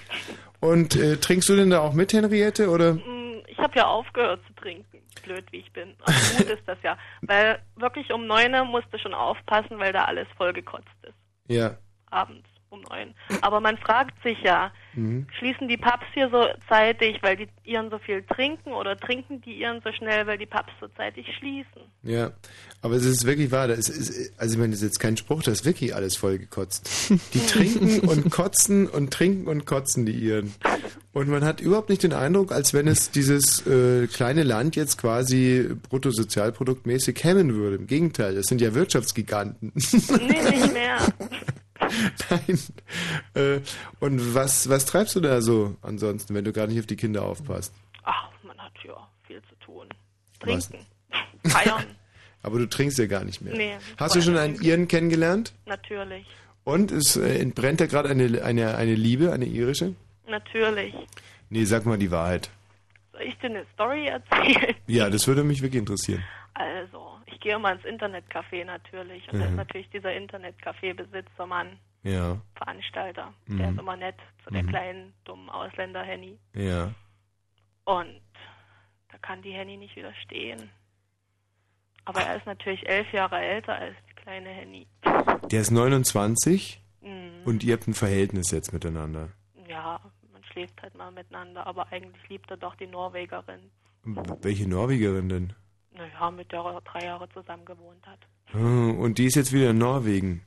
Und 0.62 0.96
äh, 0.98 1.16
trinkst 1.18 1.48
du 1.48 1.56
denn 1.56 1.70
da 1.70 1.80
auch 1.80 1.94
mit, 1.94 2.12
Henriette, 2.12 2.70
oder? 2.70 2.96
Mm, 2.96 3.42
Ich 3.48 3.58
habe 3.60 3.74
ja 3.78 3.88
aufgehört 3.88 4.42
trinken, 4.60 5.02
blöd 5.24 5.46
wie 5.52 5.58
ich 5.58 5.72
bin. 5.74 5.96
Aber 6.02 6.14
gut 6.38 6.50
ist 6.50 6.68
das 6.68 6.78
ja. 6.84 6.98
Weil 7.22 7.62
wirklich 7.76 8.12
um 8.12 8.28
neun 8.28 8.54
Uhr 8.54 8.66
musst 8.66 8.88
du 8.92 9.00
schon 9.00 9.14
aufpassen, 9.14 9.80
weil 9.80 9.94
da 9.94 10.06
alles 10.06 10.28
vollgekotzt 10.38 10.88
ist. 11.04 11.18
Ja. 11.48 11.78
Abends 12.12 12.49
um 12.70 12.82
neun. 12.90 13.14
Aber 13.42 13.60
man 13.60 13.78
fragt 13.78 14.22
sich 14.24 14.38
ja, 14.42 14.72
Mhm. 14.96 15.28
schließen 15.38 15.68
die 15.68 15.78
Pubs 15.78 16.06
hier 16.16 16.30
so 16.32 16.46
zeitig, 16.68 17.20
weil 17.22 17.38
die 17.38 17.48
Iren 17.64 17.92
so 17.92 18.00
viel 18.00 18.24
trinken 18.24 18.72
oder 18.74 18.98
trinken 18.98 19.40
die 19.42 19.62
Iren 19.62 19.82
so 19.84 19.92
schnell, 19.92 20.26
weil 20.26 20.40
die 20.40 20.48
Pubs 20.48 20.72
so 20.82 20.88
zeitig 20.98 21.28
schließen? 21.38 21.82
Ja, 22.02 22.32
aber 22.82 22.96
es 22.96 23.06
ist 23.06 23.24
wirklich 23.26 23.52
wahr. 23.52 23.68
Das 23.68 23.88
ist, 23.88 24.34
also 24.40 24.54
ich 24.54 24.60
meine, 24.60 24.72
das 24.72 24.82
ist 24.82 24.88
jetzt 24.88 25.00
kein 25.00 25.16
Spruch, 25.16 25.44
das 25.44 25.60
ist 25.60 25.66
wirklich 25.66 25.94
alles 25.94 26.18
vollgekotzt. 26.18 27.12
Die 27.34 27.40
trinken 27.48 28.00
und 28.08 28.32
kotzen 28.32 28.88
und 28.88 29.12
trinken 29.14 29.48
und 29.48 29.66
kotzen, 29.66 30.06
die 30.08 30.14
Iren. 30.14 30.54
Und 31.14 31.30
man 31.30 31.44
hat 31.46 31.62
überhaupt 31.62 31.90
nicht 31.90 32.02
den 32.04 32.14
Eindruck, 32.14 32.52
als 32.52 32.74
wenn 32.74 32.88
es 32.88 33.12
dieses 33.12 33.66
äh, 33.68 34.08
kleine 34.08 34.44
Land 34.44 34.76
jetzt 34.76 34.98
quasi 34.98 35.70
bruttosozialproduktmäßig 35.90 37.24
hemmen 37.24 37.54
würde. 37.54 37.76
Im 37.78 37.88
Gegenteil, 37.88 38.36
das 38.36 38.48
sind 38.48 38.60
ja 38.60 38.74
Wirtschaftsgiganten. 38.74 39.72
Nee, 39.76 40.50
nicht 40.50 40.74
mehr. 40.74 40.98
Nein. 42.30 42.60
Äh, 43.34 43.60
und 44.00 44.34
was, 44.36 44.70
was 44.70 44.86
treibst 44.86 45.16
du 45.16 45.20
da 45.20 45.42
so 45.42 45.76
ansonsten, 45.82 46.34
wenn 46.36 46.46
du 46.46 46.52
gar 46.54 46.68
nicht 46.68 46.80
auf 46.80 46.86
die 46.86 46.96
Kinder 46.96 47.24
aufpasst? 47.24 47.74
Ach, 48.04 48.30
man 48.44 48.58
hat 48.58 48.74
ja 48.86 48.96
viel 49.28 49.42
zu 49.50 49.56
tun. 49.66 49.88
Was? 50.42 50.70
Trinken, 50.70 50.86
feiern, 51.46 51.84
Aber 52.44 52.60
du 52.60 52.68
trinkst 52.68 52.98
ja 52.98 53.06
gar 53.08 53.24
nicht 53.26 53.42
mehr. 53.42 53.54
Nee, 53.56 53.78
Hast 53.98 54.16
du 54.16 54.22
schon 54.22 54.38
einen 54.38 54.62
Iren 54.62 54.88
kennengelernt? 54.88 55.54
natürlich. 55.66 56.26
Und 56.64 56.92
es 56.92 57.16
äh, 57.18 57.40
entbrennt 57.40 57.82
da 57.82 57.88
gerade 57.88 58.10
eine, 58.10 58.44
eine, 58.44 58.76
eine 58.76 58.94
Liebe, 58.94 59.32
eine 59.34 59.46
irische? 59.46 59.96
Natürlich. 60.28 60.94
Nee, 61.50 61.64
sag 61.66 61.86
mal 61.86 61.98
die 61.98 62.12
Wahrheit. 62.12 62.52
Soll 63.12 63.22
ich 63.24 63.36
dir 63.40 63.48
eine 63.48 63.66
Story 63.74 64.06
erzählen? 64.06 64.76
Ja, 64.86 65.10
das 65.10 65.28
würde 65.28 65.44
mich 65.44 65.62
wirklich 65.64 65.80
interessieren. 65.80 66.24
Also, 66.54 67.19
ich 67.32 67.40
gehe 67.40 67.56
immer 67.56 67.72
ins 67.72 67.84
Internetcafé 67.86 68.66
natürlich. 68.66 69.28
Und 69.32 69.40
da 69.40 69.46
Mhm. 69.46 69.52
ist 69.52 69.58
natürlich 69.58 69.90
dieser 69.90 70.14
Internetcafé-Besitzer, 70.14 71.46
Mann, 71.46 71.80
Ja, 72.04 72.40
Veranstalter. 72.56 73.34
Mhm. 73.48 73.58
Der 73.58 73.70
ist 73.72 73.80
immer 73.80 73.96
nett 73.98 74.16
zu 74.46 74.52
der 74.52 74.64
Mhm. 74.64 74.68
kleinen, 74.70 75.14
dummen 75.26 75.50
Ausländer 75.50 76.02
Henny. 76.04 76.38
ja. 76.54 76.94
Und 77.86 78.22
da 79.12 79.18
kann 79.18 79.42
die 79.42 79.52
Henny 79.52 79.76
nicht 79.78 79.96
widerstehen. 79.96 80.70
Aber 82.06 82.22
er 82.22 82.38
ist 82.38 82.46
natürlich 82.46 82.88
elf 82.88 83.12
Jahre 83.12 83.40
älter 83.40 83.76
als 83.76 83.96
die 84.10 84.14
kleine 84.14 84.50
Henny. 84.50 84.88
Der 85.52 85.62
ist 85.62 85.72
29 85.72 86.82
Mhm. 87.02 87.42
und 87.46 87.64
ihr 87.64 87.74
habt 87.74 87.88
ein 87.88 87.94
Verhältnis 87.96 88.52
jetzt 88.52 88.72
miteinander. 88.74 89.30
Ja, 89.68 90.00
man 90.32 90.44
schläft 90.46 90.82
halt 90.82 90.96
mal 90.96 91.12
miteinander, 91.12 91.66
aber 91.68 91.92
eigentlich 91.92 92.30
liebt 92.30 92.50
er 92.52 92.58
doch 92.58 92.76
die 92.76 92.88
Norwegerin. 92.88 93.72
Welche 94.04 94.68
Norwegerin 94.70 95.30
denn? 95.30 95.54
Naja, 96.20 96.32
mit 96.32 96.52
der 96.52 96.60
er 96.62 96.82
drei 96.82 97.06
Jahre 97.06 97.30
zusammen 97.30 97.66
gewohnt 97.66 98.06
hat. 98.06 98.20
Ah, 98.54 98.92
Und 98.92 99.18
die 99.18 99.26
ist 99.26 99.36
jetzt 99.36 99.54
wieder 99.54 99.70
in 99.72 99.78
Norwegen. 99.78 100.44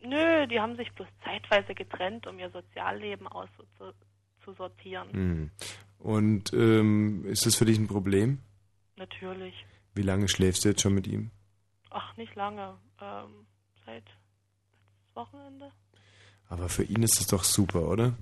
Nö, 0.00 0.46
die 0.46 0.60
haben 0.60 0.76
sich 0.76 0.92
bloß 0.92 1.08
zeitweise 1.24 1.74
getrennt, 1.74 2.26
um 2.26 2.38
ihr 2.38 2.50
Sozialleben 2.50 3.26
auszusortieren. 3.28 5.12
Hm. 5.12 5.50
Und 5.98 6.52
ähm, 6.52 7.24
ist 7.26 7.46
das 7.46 7.56
für 7.56 7.64
dich 7.64 7.78
ein 7.78 7.86
Problem? 7.86 8.40
Natürlich. 8.96 9.54
Wie 9.94 10.02
lange 10.02 10.28
schläfst 10.28 10.64
du 10.64 10.68
jetzt 10.68 10.82
schon 10.82 10.94
mit 10.94 11.06
ihm? 11.06 11.30
Ach, 11.90 12.14
nicht 12.16 12.34
lange. 12.34 12.76
Ähm, 13.00 13.46
seit 13.86 14.04
Wochenende? 15.14 15.70
Aber 16.48 16.68
für 16.68 16.82
ihn 16.84 17.02
ist 17.02 17.18
das 17.18 17.28
doch 17.28 17.44
super, 17.44 17.88
oder? 17.88 18.14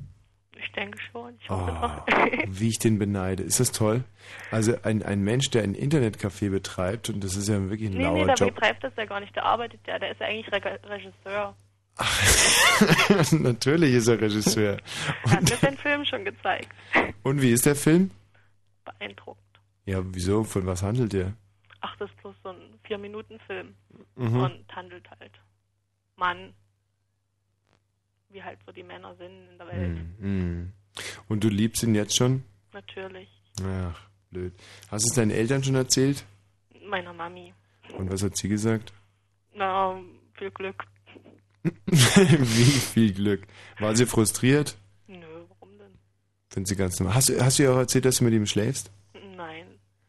Ich 0.58 0.70
denke 0.72 0.98
schon. 1.10 1.34
Ich 1.40 1.50
Oh, 1.50 1.56
hoffe 1.56 2.02
doch. 2.06 2.26
wie 2.48 2.68
ich 2.68 2.78
den 2.78 2.98
beneide. 2.98 3.42
Ist 3.42 3.58
das 3.60 3.72
toll? 3.72 4.04
Also 4.50 4.74
ein, 4.82 5.02
ein 5.02 5.22
Mensch, 5.22 5.50
der 5.50 5.62
ein 5.62 5.74
Internetcafé 5.74 6.50
betreibt, 6.50 7.08
und 7.10 7.22
das 7.24 7.36
ist 7.36 7.48
ja 7.48 7.58
wirklich 7.70 7.90
ein 7.90 7.96
nee, 7.96 8.02
lauer 8.04 8.18
nee, 8.18 8.24
der 8.26 8.34
Job. 8.34 8.54
betreibt 8.54 8.84
das 8.84 8.92
ja 8.96 9.04
gar 9.06 9.20
nicht. 9.20 9.34
Der 9.34 9.44
arbeitet 9.44 9.80
ja. 9.86 9.98
Der 9.98 10.12
ist 10.12 10.20
ja 10.20 10.26
eigentlich 10.26 10.52
Re 10.52 10.78
Regisseur. 10.84 11.54
Natürlich 13.32 13.94
ist 13.94 14.08
er 14.08 14.20
Regisseur. 14.20 14.78
Er 15.24 15.30
hat 15.30 15.42
mir 15.42 15.56
seinen 15.56 15.76
Film 15.76 16.04
schon 16.04 16.24
gezeigt. 16.24 16.68
Und 17.22 17.42
wie 17.42 17.50
ist 17.50 17.66
der 17.66 17.76
Film? 17.76 18.10
Beeindruckend. 18.84 19.42
Ja, 19.84 20.00
wieso? 20.04 20.44
Von 20.44 20.66
was 20.66 20.82
handelt 20.82 21.12
der? 21.12 21.32
Ach, 21.80 21.94
das 21.96 22.08
ist 22.10 22.16
bloß 22.22 22.34
so 22.42 22.50
ein 22.50 22.78
Vier-Minuten-Film. 22.84 23.74
Mhm. 24.16 24.36
Und 24.40 24.64
handelt 24.76 25.08
halt 25.10 25.32
Mann, 26.16 26.54
wie 28.32 28.42
halt 28.42 28.58
so 28.66 28.72
die 28.72 28.82
Männer 28.82 29.14
sind 29.16 29.48
in 29.50 29.58
der 29.58 29.66
Welt. 29.68 29.98
Hm, 29.98 30.16
hm. 30.20 30.72
Und 31.28 31.42
du 31.44 31.48
liebst 31.48 31.82
ihn 31.82 31.94
jetzt 31.94 32.16
schon? 32.16 32.42
Natürlich. 32.72 33.28
Ach, 33.64 34.00
blöd. 34.30 34.52
Hast 34.90 35.04
du 35.04 35.08
es 35.10 35.14
deinen 35.16 35.30
Eltern 35.30 35.62
schon 35.64 35.74
erzählt? 35.74 36.24
Meiner 36.86 37.12
Mami. 37.12 37.52
Und 37.96 38.10
was 38.10 38.22
hat 38.22 38.36
sie 38.36 38.48
gesagt? 38.48 38.92
Na, 39.54 40.00
viel 40.34 40.50
Glück. 40.50 40.84
Wie 41.86 42.64
viel 42.64 43.12
Glück. 43.12 43.46
War 43.78 43.94
sie 43.94 44.06
frustriert? 44.06 44.76
Nö, 45.06 45.44
warum 45.48 45.78
denn? 45.78 45.92
Finde 46.50 46.68
sie 46.68 46.76
ganz 46.76 46.98
normal. 46.98 47.14
Hast, 47.16 47.28
du- 47.28 47.40
hast 47.40 47.58
du 47.58 47.62
ihr 47.64 47.72
auch 47.72 47.76
erzählt, 47.78 48.04
dass 48.04 48.18
du 48.18 48.24
mit 48.24 48.34
ihm 48.34 48.46
schläfst? 48.46 48.90
Nein. 49.36 49.66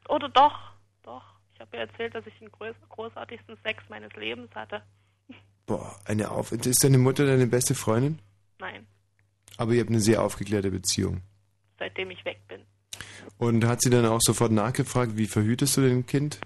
Oder 0.10 0.30
doch, 0.30 0.72
doch. 1.04 1.24
Ich 1.54 1.60
habe 1.60 1.76
ihr 1.78 1.82
erzählt, 1.84 2.16
dass 2.16 2.26
ich 2.26 2.38
den 2.40 2.52
groß 2.52 2.76
großartigsten 2.90 3.58
Sex 3.64 3.84
meines 3.90 4.12
Lebens 4.14 4.50
hatte. 4.56 4.82
Boah, 5.66 5.96
eine 6.06 6.30
Auf. 6.32 6.52
Ist 6.52 6.84
deine 6.84 6.98
Mutter 6.98 7.26
deine 7.26 7.48
beste 7.48 7.74
Freundin? 7.76 8.20
Nein, 8.60 8.86
Aber 9.58 9.72
ihr 9.74 9.80
habt 9.82 9.90
eine 9.90 10.00
sehr 10.00 10.22
aufgeklärte 10.22 10.72
Beziehung. 10.72 11.22
seitdem 11.80 12.12
ich 12.12 12.24
weg 12.26 12.40
bin. 12.48 12.62
Und 13.38 13.66
hat 13.66 13.82
sie 13.82 13.90
dann 13.90 14.06
auch 14.06 14.20
sofort 14.22 14.52
nachgefragt, 14.52 15.16
wie 15.18 15.26
verhütest 15.28 15.78
du 15.78 15.82
den 15.82 16.06
Kind? 16.06 16.40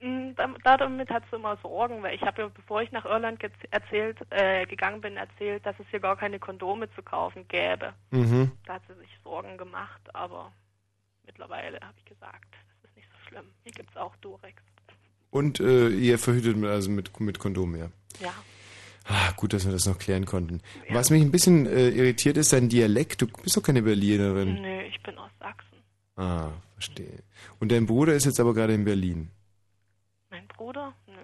Dam- 0.00 0.56
Damit 0.62 1.08
hat 1.10 1.22
sie 1.30 1.36
immer 1.36 1.56
Sorgen, 1.62 2.02
weil 2.02 2.14
ich 2.14 2.22
habe 2.22 2.42
ja, 2.42 2.48
bevor 2.48 2.82
ich 2.82 2.92
nach 2.92 3.04
Irland 3.06 3.42
erzählt, 3.70 4.18
äh, 4.30 4.66
gegangen 4.66 5.00
bin, 5.00 5.16
erzählt, 5.16 5.64
dass 5.64 5.78
es 5.80 5.86
hier 5.90 6.00
gar 6.00 6.16
keine 6.16 6.38
Kondome 6.38 6.90
zu 6.94 7.02
kaufen 7.02 7.48
gäbe. 7.48 7.94
Mhm. 8.10 8.52
Da 8.66 8.74
hat 8.74 8.82
sie 8.86 8.94
sich 9.00 9.10
Sorgen 9.24 9.56
gemacht, 9.56 10.02
aber 10.14 10.52
mittlerweile 11.24 11.80
habe 11.80 11.94
ich 11.98 12.04
gesagt, 12.04 12.52
das 12.82 12.90
ist 12.90 12.96
nicht 12.96 13.08
so 13.10 13.28
schlimm. 13.28 13.46
Hier 13.62 13.72
gibt 13.72 13.90
es 13.90 13.96
auch 13.96 14.14
Durex. 14.16 14.62
Und 15.30 15.60
äh, 15.60 15.88
ihr 15.88 16.18
verhütet 16.18 16.56
mit, 16.56 16.70
also 16.70 16.90
mit, 16.90 17.18
mit 17.20 17.38
Kondom, 17.38 17.76
ja. 17.76 17.90
Ja. 18.20 18.32
Ah, 19.08 19.32
gut, 19.36 19.52
dass 19.52 19.64
wir 19.64 19.72
das 19.72 19.86
noch 19.86 19.98
klären 19.98 20.24
konnten. 20.24 20.60
Was 20.90 21.10
mich 21.10 21.22
ein 21.22 21.30
bisschen 21.30 21.66
äh, 21.66 21.90
irritiert, 21.90 22.36
ist 22.36 22.52
dein 22.52 22.68
Dialekt. 22.68 23.22
Du 23.22 23.26
bist 23.28 23.56
doch 23.56 23.62
keine 23.62 23.82
Berlinerin. 23.82 24.60
Nö, 24.62 24.80
ich 24.82 25.00
bin 25.02 25.16
aus 25.18 25.30
Sachsen. 25.38 25.78
Ah, 26.16 26.50
verstehe. 26.72 27.22
Und 27.60 27.70
dein 27.70 27.86
Bruder 27.86 28.14
ist 28.14 28.24
jetzt 28.24 28.40
aber 28.40 28.52
gerade 28.54 28.74
in 28.74 28.84
Berlin. 28.84 29.30
Mein 30.30 30.46
Bruder? 30.48 30.92
Nö. 31.06 31.14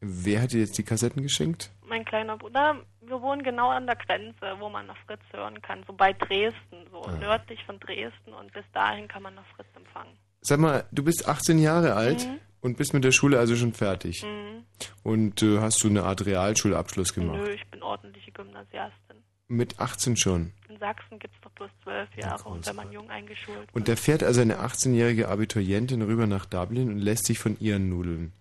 Wer 0.00 0.42
hat 0.42 0.52
dir 0.52 0.60
jetzt 0.60 0.78
die 0.78 0.82
Kassetten 0.82 1.22
geschenkt? 1.22 1.70
Mein 1.86 2.04
kleiner 2.04 2.36
Bruder, 2.38 2.76
wir 3.00 3.20
wohnen 3.20 3.42
genau 3.42 3.68
an 3.70 3.86
der 3.86 3.96
Grenze, 3.96 4.54
wo 4.58 4.68
man 4.68 4.86
nach 4.86 4.96
Fritz 5.06 5.20
hören 5.32 5.60
kann, 5.62 5.82
so 5.86 5.92
bei 5.92 6.12
Dresden, 6.12 6.86
so 6.90 7.02
Ah. 7.02 7.12
nördlich 7.18 7.62
von 7.64 7.78
Dresden 7.80 8.32
und 8.32 8.52
bis 8.52 8.64
dahin 8.72 9.08
kann 9.08 9.22
man 9.22 9.34
nach 9.34 9.46
Fritz 9.56 9.68
empfangen. 9.74 10.12
Sag 10.40 10.58
mal, 10.60 10.84
du 10.92 11.02
bist 11.02 11.26
18 11.28 11.58
Jahre 11.58 11.94
alt 11.94 12.26
Mhm. 12.26 12.38
Und 12.60 12.76
bist 12.76 12.94
mit 12.94 13.04
der 13.04 13.12
Schule 13.12 13.38
also 13.38 13.56
schon 13.56 13.72
fertig. 13.72 14.24
Mhm. 14.24 14.64
Und 15.02 15.42
äh, 15.42 15.58
hast 15.60 15.82
du 15.82 15.88
eine 15.88 16.04
Art 16.04 16.26
Realschulabschluss 16.26 17.14
gemacht? 17.14 17.38
Nö, 17.38 17.50
ich 17.50 17.66
bin 17.68 17.82
ordentliche 17.82 18.32
Gymnasiastin. 18.32 19.16
Mit 19.48 19.78
18 19.78 20.16
schon. 20.16 20.52
In 20.68 20.78
Sachsen 20.78 21.18
gibt 21.18 21.34
es 21.34 21.40
doch 21.40 21.52
bloß 21.52 21.70
zwölf 21.84 22.08
Jahre 22.16 22.48
und 22.48 22.66
wenn 22.66 22.76
man 22.76 22.90
jung 22.90 23.08
eingeschult 23.08 23.68
Und 23.72 23.88
da 23.88 23.94
fährt 23.94 24.22
also 24.22 24.40
eine 24.40 24.60
18-jährige 24.60 25.28
Abiturientin 25.28 26.02
rüber 26.02 26.26
nach 26.26 26.46
Dublin 26.46 26.90
und 26.90 26.98
lässt 26.98 27.26
sich 27.26 27.38
von 27.38 27.56
ihren 27.60 27.88
nudeln. 27.88 28.32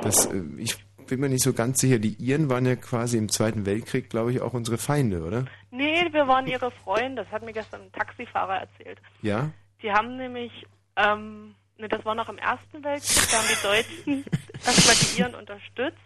Das, 0.00 0.26
äh, 0.26 0.42
ich 0.58 0.76
bin 1.08 1.20
mir 1.20 1.28
nicht 1.28 1.42
so 1.42 1.52
ganz 1.52 1.80
sicher. 1.80 1.98
Die 1.98 2.14
Iren 2.14 2.48
waren 2.48 2.66
ja 2.66 2.76
quasi 2.76 3.18
im 3.18 3.28
Zweiten 3.28 3.66
Weltkrieg, 3.66 4.10
glaube 4.10 4.32
ich, 4.32 4.40
auch 4.40 4.52
unsere 4.52 4.78
Feinde, 4.78 5.24
oder? 5.24 5.46
Nee, 5.70 6.06
wir 6.12 6.28
waren 6.28 6.46
ihre 6.46 6.70
Freunde. 6.70 7.22
Das 7.22 7.32
hat 7.32 7.42
mir 7.42 7.52
gestern 7.52 7.82
ein 7.82 7.92
Taxifahrer 7.92 8.60
erzählt. 8.60 9.00
Ja? 9.22 9.50
Die 9.82 9.90
haben 9.90 10.16
nämlich, 10.16 10.52
ähm, 10.96 11.54
ne, 11.78 11.88
das 11.88 12.04
war 12.04 12.14
noch 12.14 12.28
im 12.28 12.38
Ersten 12.38 12.84
Weltkrieg, 12.84 13.28
da 13.30 13.38
haben 13.38 13.48
die 13.48 13.62
Deutschen 13.62 14.24
erstmal 14.64 14.96
die 14.96 15.20
Iren 15.20 15.34
unterstützt, 15.34 15.98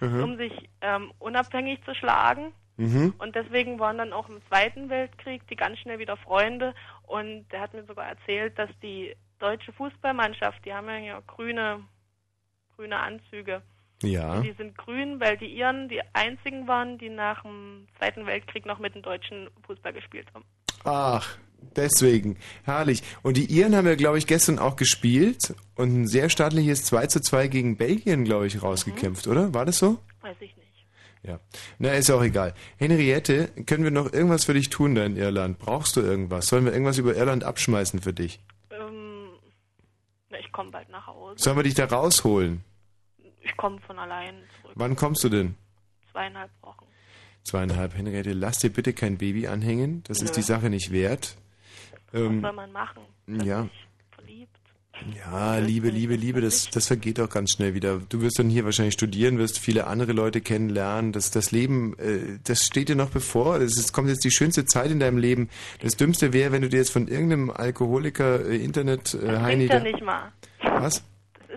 Mhm. 0.00 0.22
um 0.22 0.36
sich 0.36 0.52
ähm, 0.80 1.12
unabhängig 1.18 1.82
zu 1.84 1.94
schlagen. 1.94 2.52
Mhm. 2.76 3.14
Und 3.18 3.34
deswegen 3.34 3.80
waren 3.80 3.98
dann 3.98 4.12
auch 4.12 4.28
im 4.28 4.40
Zweiten 4.46 4.88
Weltkrieg 4.88 5.44
die 5.48 5.56
ganz 5.56 5.78
schnell 5.80 5.98
wieder 5.98 6.16
Freunde. 6.16 6.74
Und 7.02 7.48
der 7.48 7.60
hat 7.60 7.74
mir 7.74 7.84
sogar 7.84 8.06
erzählt, 8.06 8.56
dass 8.58 8.70
die 8.80 9.16
deutsche 9.40 9.72
Fußballmannschaft, 9.72 10.64
die 10.64 10.72
haben 10.72 10.88
ja 11.02 11.20
grüne, 11.26 11.80
grüne 12.76 12.96
Anzüge. 12.98 13.62
Ja. 14.02 14.34
Und 14.34 14.44
die 14.44 14.52
sind 14.52 14.78
grün, 14.78 15.18
weil 15.18 15.36
die 15.36 15.52
Iren 15.52 15.88
die 15.88 16.00
einzigen 16.12 16.68
waren, 16.68 16.98
die 16.98 17.08
nach 17.08 17.42
dem 17.42 17.88
Zweiten 17.98 18.26
Weltkrieg 18.26 18.64
noch 18.64 18.78
mit 18.78 18.94
dem 18.94 19.02
deutschen 19.02 19.50
Fußball 19.66 19.92
gespielt 19.92 20.28
haben. 20.32 20.44
Ach, 20.84 21.36
deswegen. 21.76 22.36
Herrlich. 22.64 23.02
Und 23.22 23.36
die 23.36 23.46
Iren 23.46 23.74
haben 23.76 23.86
ja, 23.86 23.94
glaube 23.94 24.18
ich, 24.18 24.26
gestern 24.26 24.58
auch 24.58 24.76
gespielt 24.76 25.54
und 25.76 26.02
ein 26.02 26.06
sehr 26.06 26.28
staatliches 26.28 26.84
2 26.84 27.06
zu 27.06 27.20
2 27.20 27.48
gegen 27.48 27.76
Belgien, 27.76 28.24
glaube 28.24 28.46
ich, 28.46 28.62
rausgekämpft, 28.62 29.26
oder? 29.26 29.54
War 29.54 29.64
das 29.64 29.78
so? 29.78 29.98
Weiß 30.20 30.36
ich 30.40 30.56
nicht. 30.56 30.68
Ja. 31.22 31.40
Na, 31.78 31.92
ist 31.92 32.10
auch 32.10 32.22
egal. 32.22 32.54
Henriette, 32.76 33.48
können 33.66 33.84
wir 33.84 33.90
noch 33.90 34.12
irgendwas 34.12 34.44
für 34.44 34.54
dich 34.54 34.70
tun 34.70 34.94
da 34.94 35.04
in 35.04 35.16
Irland? 35.16 35.58
Brauchst 35.58 35.96
du 35.96 36.00
irgendwas? 36.00 36.46
Sollen 36.46 36.64
wir 36.64 36.72
irgendwas 36.72 36.98
über 36.98 37.16
Irland 37.16 37.44
abschmeißen 37.44 38.00
für 38.00 38.12
dich? 38.12 38.40
Ähm, 38.70 39.28
na, 40.30 40.38
ich 40.38 40.50
komme 40.52 40.70
bald 40.70 40.88
nach 40.90 41.06
Hause. 41.06 41.42
Sollen 41.42 41.56
wir 41.56 41.64
dich 41.64 41.74
da 41.74 41.86
rausholen? 41.86 42.62
Ich 43.42 43.56
komme 43.56 43.80
von 43.80 43.98
allein 43.98 44.34
zurück. 44.60 44.74
Wann 44.76 44.94
kommst 44.96 45.24
du 45.24 45.28
denn? 45.28 45.54
Zweieinhalb 46.12 46.50
Wochen. 46.62 46.84
Zweieinhalb. 47.44 47.96
Henriette, 47.96 48.32
lass 48.32 48.58
dir 48.58 48.70
bitte 48.70 48.92
kein 48.92 49.18
Baby 49.18 49.46
anhängen. 49.46 50.02
Das 50.06 50.20
ist 50.20 50.30
Nö. 50.30 50.34
die 50.36 50.42
Sache 50.42 50.70
nicht 50.70 50.92
wert. 50.92 51.36
Was 52.12 52.20
Ähm, 52.20 52.40
soll 52.40 52.52
man 52.52 52.72
machen? 52.72 53.02
ja. 53.44 53.68
Ja, 55.30 55.58
Liebe, 55.58 55.90
Liebe, 55.90 56.16
Liebe, 56.16 56.40
das, 56.40 56.70
das 56.70 56.88
vergeht 56.88 57.20
auch 57.20 57.28
ganz 57.30 57.52
schnell 57.52 57.72
wieder. 57.74 58.00
Du 58.08 58.20
wirst 58.20 58.40
dann 58.40 58.50
hier 58.50 58.64
wahrscheinlich 58.64 58.94
studieren, 58.94 59.38
wirst 59.38 59.60
viele 59.60 59.86
andere 59.86 60.10
Leute 60.12 60.40
kennenlernen. 60.40 61.12
Das, 61.12 61.30
das 61.30 61.52
Leben, 61.52 61.96
äh, 62.00 62.40
das 62.42 62.64
steht 62.64 62.88
dir 62.88 62.96
noch 62.96 63.10
bevor. 63.10 63.60
Es 63.60 63.78
ist, 63.78 63.92
kommt 63.92 64.08
jetzt 64.08 64.24
die 64.24 64.32
schönste 64.32 64.64
Zeit 64.64 64.90
in 64.90 64.98
deinem 64.98 65.18
Leben. 65.18 65.50
Das 65.82 65.96
Dümmste 65.96 66.32
wäre, 66.32 66.50
wenn 66.50 66.62
du 66.62 66.68
dir 66.68 66.78
jetzt 66.78 66.90
von 66.90 67.06
irgendeinem 67.06 67.50
Alkoholiker, 67.50 68.44
äh, 68.44 68.56
Internet, 68.56 69.14
äh, 69.14 69.36
Heini... 69.38 69.68
da- 69.68 69.78
nicht 69.78 70.02
mal. 70.02 70.32
Was? 70.64 71.04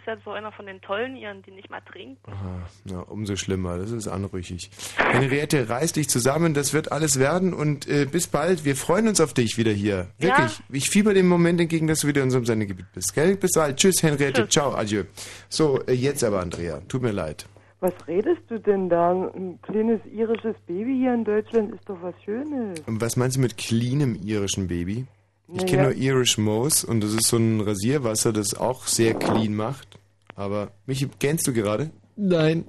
Das 0.05 0.15
ist 0.15 0.23
ja 0.25 0.31
so 0.31 0.31
einer 0.31 0.51
von 0.51 0.65
den 0.65 0.81
tollen 0.81 1.15
Iren, 1.15 1.43
die 1.43 1.51
nicht 1.51 1.69
mal 1.69 1.81
trinken. 1.81 2.17
Aha, 2.25 2.67
na, 2.85 2.99
umso 3.01 3.35
schlimmer. 3.35 3.77
Das 3.77 3.91
ist 3.91 4.07
anrüchig. 4.07 4.71
Henriette, 4.97 5.69
reiß 5.69 5.93
dich 5.93 6.09
zusammen. 6.09 6.53
Das 6.55 6.73
wird 6.73 6.91
alles 6.91 7.19
werden. 7.19 7.53
Und 7.53 7.87
äh, 7.87 8.05
bis 8.05 8.27
bald. 8.27 8.65
Wir 8.65 8.75
freuen 8.75 9.07
uns 9.07 9.21
auf 9.21 9.33
dich 9.33 9.57
wieder 9.57 9.71
hier. 9.71 10.07
Ja. 10.17 10.29
Wirklich. 10.29 10.59
Ich 10.71 10.89
fieber 10.89 11.13
dem 11.13 11.27
Moment 11.27 11.61
entgegen, 11.61 11.85
dass 11.85 11.99
du 11.99 12.07
wieder 12.07 12.21
in 12.21 12.27
unserem 12.27 12.45
Sendegebiet 12.45 12.91
bist. 12.93 13.13
Gell? 13.13 13.35
Bis 13.35 13.51
bald. 13.53 13.77
Tschüss, 13.77 14.01
Henriette. 14.01 14.43
Tschüss. 14.43 14.49
Ciao, 14.49 14.73
adieu. 14.73 15.03
So, 15.49 15.79
äh, 15.85 15.93
jetzt 15.93 16.23
aber, 16.23 16.39
Andrea. 16.39 16.81
Tut 16.87 17.03
mir 17.03 17.11
leid. 17.11 17.45
Was 17.79 17.93
redest 18.07 18.41
du 18.47 18.59
denn 18.59 18.89
da? 18.89 19.11
Ein 19.11 19.59
kleines 19.61 20.01
irisches 20.11 20.55
Baby 20.65 20.97
hier 20.99 21.13
in 21.13 21.25
Deutschland 21.25 21.75
ist 21.75 21.87
doch 21.87 22.01
was 22.01 22.15
Schönes. 22.23 22.79
Und 22.87 23.01
was 23.01 23.17
meinst 23.17 23.37
du 23.37 23.41
mit 23.41 23.57
cleanem 23.57 24.15
irischen 24.15 24.67
Baby? 24.67 25.05
Ich 25.53 25.65
kenne 25.65 25.83
nur 25.83 25.95
Irish 25.95 26.37
Moss 26.37 26.83
und 26.83 27.01
das 27.01 27.13
ist 27.13 27.27
so 27.27 27.37
ein 27.37 27.61
Rasierwasser, 27.61 28.31
das 28.31 28.53
auch 28.53 28.87
sehr 28.87 29.13
clean 29.15 29.53
macht. 29.55 29.87
Aber, 30.35 30.71
Michi, 30.85 31.09
gähnst 31.19 31.45
du 31.47 31.53
gerade? 31.53 31.91
Nein. 32.15 32.65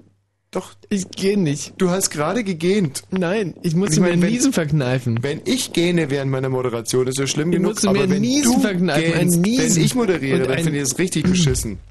Doch. 0.50 0.74
Ich 0.90 1.08
gähne 1.10 1.44
nicht. 1.44 1.72
Du 1.78 1.88
hast 1.90 2.10
gerade 2.10 2.44
gegähnt. 2.44 3.04
Nein, 3.10 3.54
ich 3.62 3.74
musste 3.74 3.94
Ich 3.96 4.00
mein, 4.00 4.18
mir 4.18 4.26
wenn- 4.26 4.32
Niesen 4.32 4.52
verkneifen. 4.52 5.22
Wenn 5.22 5.40
ich 5.46 5.72
gähne 5.72 6.10
während 6.10 6.30
meiner 6.30 6.50
Moderation, 6.50 7.06
ist 7.06 7.18
das 7.18 7.30
schlimm 7.30 7.50
Ich 7.52 7.56
genug. 7.56 7.72
musste 7.72 7.88
aber 7.88 8.00
mir 8.00 8.10
wenn 8.10 8.20
Niesen 8.20 8.54
du 8.56 8.60
verkneifen, 8.60 9.12
ein 9.14 9.20
gähnst, 9.20 9.40
Niesen. 9.40 9.76
wenn 9.76 9.84
ich 9.84 9.94
moderiere, 9.94 10.46
dann 10.46 10.58
finde 10.58 10.78
ich 10.78 10.88
das 10.88 10.98
richtig 10.98 11.24
beschissen. 11.24 11.78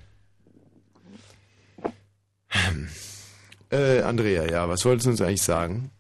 Äh, 3.74 4.02
Andrea, 4.02 4.44
ja, 4.52 4.68
was 4.68 4.84
wolltest 4.84 5.06
du 5.06 5.12
uns 5.12 5.22
eigentlich 5.22 5.42
sagen? 5.42 5.92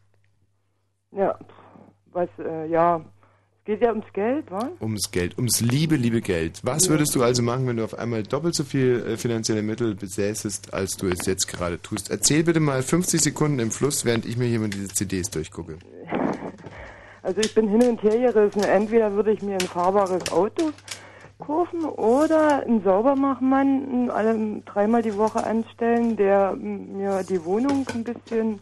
Ja, 1.16 1.40
was, 2.12 2.28
äh, 2.38 2.68
ja, 2.70 3.00
geht 3.72 3.81
ja 3.81 3.91
ums 3.91 4.11
Geld, 4.11 4.52
wa? 4.52 4.69
Ums 4.81 5.11
Geld, 5.11 5.38
ums 5.38 5.61
liebe, 5.61 5.95
liebe 5.95 6.19
Geld. 6.19 6.60
Was 6.64 6.89
würdest 6.89 7.15
du 7.15 7.23
also 7.23 7.41
machen, 7.41 7.68
wenn 7.68 7.77
du 7.77 7.85
auf 7.85 7.98
einmal 7.98 8.23
doppelt 8.23 8.53
so 8.53 8.65
viel 8.65 9.02
äh, 9.07 9.15
finanzielle 9.18 9.61
Mittel 9.61 9.95
besäßest, 9.95 10.73
als 10.73 10.98
du 10.98 11.07
es 11.07 11.26
jetzt 11.26 11.48
gerade 11.48 11.81
tust? 11.81 12.11
Erzähl 12.11 12.43
bitte 12.43 12.60
mal 12.60 12.84
50 12.84 13.22
Sekunden 13.22 13.60
im 13.60 13.72
Fluss, 13.72 14.03
während 14.03 14.26
ich 14.26 14.35
mir 14.35 14.45
hier 14.45 14.60
mal 14.60 14.69
diese 14.69 14.89
CDs 14.89 15.30
durchgucke. 15.30 15.77
Also 17.23 17.39
ich 17.39 17.53
bin 17.53 17.68
hin 17.68 17.84
und 17.84 18.02
her 18.02 18.34
gerissen. 18.34 18.64
Entweder 18.64 19.11
würde 19.11 19.31
ich 19.31 19.43
mir 19.43 19.53
ein 19.53 19.60
fahrbares 19.60 20.31
Auto 20.31 20.72
kaufen 21.38 21.85
oder 21.85 22.64
einen 22.65 22.81
Saubermachmann 22.84 24.10
alle 24.10 24.64
dreimal 24.65 25.03
die 25.03 25.15
Woche 25.15 25.43
anstellen, 25.43 26.18
der 26.18 26.57
m, 26.60 26.98
mir 26.98 27.22
die 27.22 27.45
Wohnung 27.45 27.85
ein 27.93 28.03
bisschen 28.03 28.60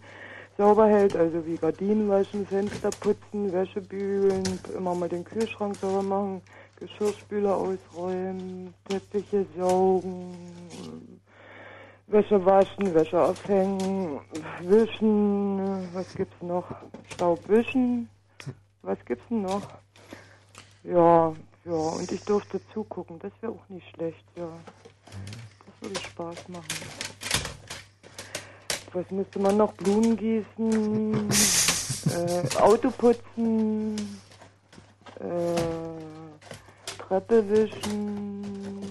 sauber 0.59 0.87
hält, 0.87 1.15
also 1.15 1.45
wie 1.45 1.55
Gardinen 1.55 2.09
waschen, 2.09 2.45
Fenster 2.45 2.89
putzen, 2.89 3.53
Wäsche 3.53 3.79
bügeln, 3.79 4.43
immer 4.75 4.93
mal 4.93 5.07
den 5.07 5.23
Kühlschrank 5.23 5.77
sauber 5.77 6.03
machen, 6.03 6.41
Geschirrspüler 6.75 7.55
ausräumen, 7.55 8.73
Teppiche 8.89 9.45
saugen, 9.57 11.21
Wäsche 12.07 12.45
waschen, 12.45 12.93
Wäsche 12.93 13.21
aufhängen, 13.21 14.19
wischen, 14.63 15.87
was 15.93 16.13
gibt's 16.13 16.41
noch? 16.41 16.65
Staub 17.13 17.39
wischen, 17.47 18.09
was 18.81 18.97
gibt's 19.05 19.23
denn 19.29 19.43
noch? 19.43 19.65
Ja, 20.83 21.33
ja, 21.63 21.71
und 21.71 22.11
ich 22.11 22.21
durfte 22.25 22.59
zugucken, 22.73 23.17
das 23.19 23.31
wäre 23.39 23.53
auch 23.53 23.69
nicht 23.69 23.87
schlecht, 23.95 24.25
ja. 24.35 24.49
Das 25.05 25.89
würde 25.89 25.99
Spaß 26.01 26.49
machen. 26.49 27.08
Was 28.93 29.11
müsste 29.11 29.39
man 29.39 29.57
noch? 29.57 29.73
Blumen 29.73 30.17
gießen, 30.17 31.29
äh, 32.09 32.57
Auto 32.57 32.89
putzen, 32.89 33.95
äh, 35.19 35.55
Treppe 36.97 37.47
wischen, 37.49 38.81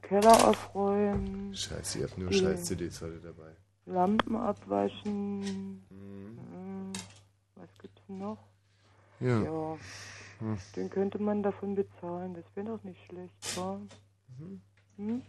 Keller 0.00 0.48
aufräumen. 0.48 1.54
Scheiße, 1.54 1.98
ihr 1.98 2.04
habt 2.04 2.18
nur 2.18 2.30
die 2.30 2.38
scheiß 2.38 2.64
CDs 2.64 3.00
heute 3.02 3.20
dabei. 3.20 3.50
Lampen 3.86 4.36
abwaschen. 4.36 5.82
Äh, 5.90 6.98
was 7.56 7.68
gibt's 7.78 8.02
noch? 8.08 8.38
Ja. 9.20 9.42
Ja. 9.42 9.76
Hm. 10.38 10.56
Den 10.76 10.88
könnte 10.88 11.18
man 11.20 11.42
davon 11.42 11.74
bezahlen. 11.74 12.32
Das 12.34 12.44
wäre 12.54 12.68
doch 12.68 12.82
nicht 12.84 13.00
schlecht, 13.06 13.56
wa? 13.56 13.78
Hm? 14.96 15.22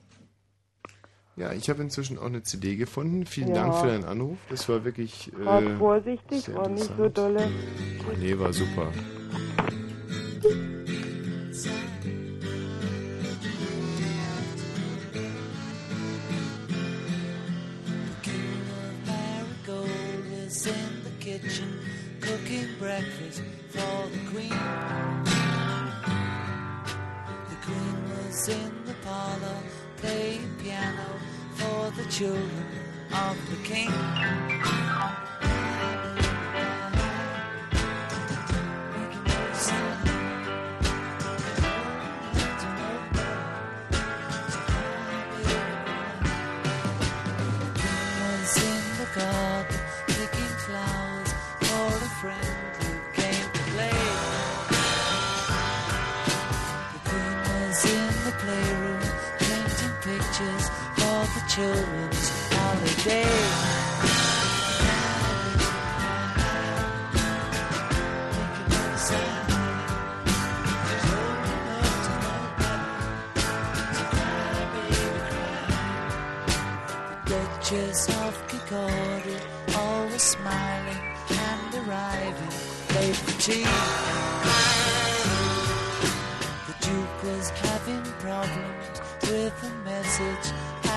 Ja, 1.37 1.53
ich 1.53 1.69
habe 1.69 1.81
inzwischen 1.81 2.17
auch 2.19 2.25
eine 2.25 2.43
CD 2.43 2.75
gefunden. 2.75 3.25
Vielen 3.25 3.49
Ja. 3.49 3.63
Dank 3.63 3.75
für 3.75 3.87
deinen 3.87 4.03
Anruf. 4.05 4.37
Das 4.49 4.67
war 4.69 4.83
wirklich. 4.83 5.31
Grad 5.41 5.63
Äh, 5.63 5.77
vorsichtig, 5.77 6.41
sehr 6.43 6.55
war 6.55 6.69
nicht 6.69 6.91
so 6.97 7.07
dolle. 7.09 7.49
Oh, 8.07 8.13
nee, 8.19 8.37
war 8.37 8.51
super. 8.53 8.91
Marigold 19.05 20.25
is 20.45 20.65
in 20.67 21.03
the 21.03 21.11
kitchen 21.19 21.79
cooking 22.19 22.67
breakfast 22.79 23.41
for 23.69 24.07
the 24.11 24.19
queen. 24.31 24.49
The 27.49 27.57
queen 27.65 27.97
was 28.09 28.47
in 28.49 28.71
the 28.85 28.93
parlor 29.03 29.57
playing 30.01 30.49
piano 30.57 31.05
for 31.53 31.91
the 31.91 32.09
children 32.09 32.65
of 33.13 33.37
the 33.51 33.57
king. 33.63 33.91
children's 61.55 62.29
holiday. 62.53 63.25
Pictures 77.25 78.07
of 78.07 78.47
Kikori, 78.47 79.41
always 79.75 80.21
smiling 80.21 81.03
and 81.31 81.75
arriving 81.75 82.53
late 82.95 83.15
for 83.17 83.41
tea. 83.41 83.67
The 86.67 86.75
Duke 86.79 87.23
was 87.23 87.49
having 87.49 88.03
problems 88.21 89.01
with 89.23 89.63
a 89.63 89.83
message 89.83 90.53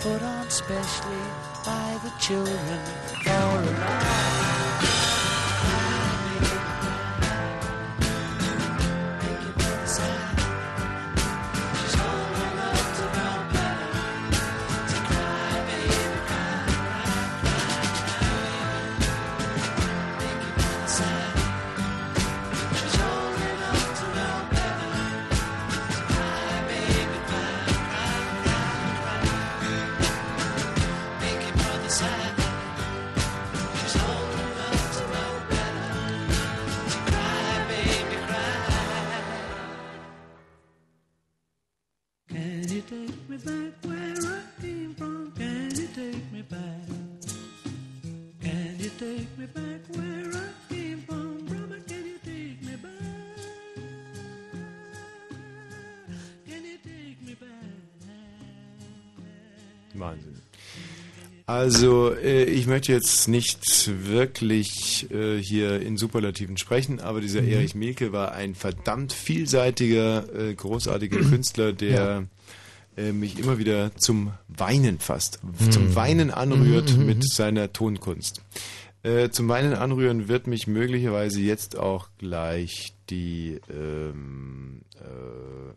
put 0.00 0.22
on 0.22 0.50
specially 0.50 1.26
by 1.64 1.98
the 2.04 2.10
children 2.18 2.80
for 3.24 3.30
a. 3.32 5.15
Also, 61.48 62.12
äh, 62.12 62.42
ich 62.44 62.66
möchte 62.66 62.90
jetzt 62.92 63.28
nicht 63.28 63.62
wirklich 64.08 65.08
äh, 65.12 65.38
hier 65.40 65.80
in 65.80 65.96
Superlativen 65.96 66.56
sprechen, 66.56 66.98
aber 67.00 67.20
dieser 67.20 67.40
Mhm. 67.40 67.48
Erich 67.52 67.74
Mielke 67.76 68.12
war 68.12 68.32
ein 68.32 68.56
verdammt 68.56 69.12
vielseitiger, 69.12 70.24
äh, 70.34 70.54
großartiger 70.54 71.18
Künstler, 71.20 71.72
der 71.72 72.26
äh, 72.96 73.12
mich 73.12 73.38
immer 73.38 73.58
wieder 73.58 73.94
zum 73.94 74.32
Weinen 74.48 74.98
fast, 74.98 75.38
zum 75.70 75.84
Mhm. 75.90 75.94
Weinen 75.94 76.30
anrührt 76.32 76.90
Mhm, 76.94 77.00
mhm, 77.00 77.06
mit 77.06 77.18
mhm. 77.18 77.22
seiner 77.22 77.72
Tonkunst. 77.72 78.42
Äh, 79.04 79.30
zum 79.30 79.48
Weinen 79.48 79.74
anrühren 79.74 80.26
wird 80.26 80.48
mich 80.48 80.66
möglicherweise 80.66 81.40
jetzt 81.40 81.76
auch 81.78 82.08
gleich 82.18 82.92
die 83.08 83.60
ähm, 83.72 84.80
äh, 84.96 85.74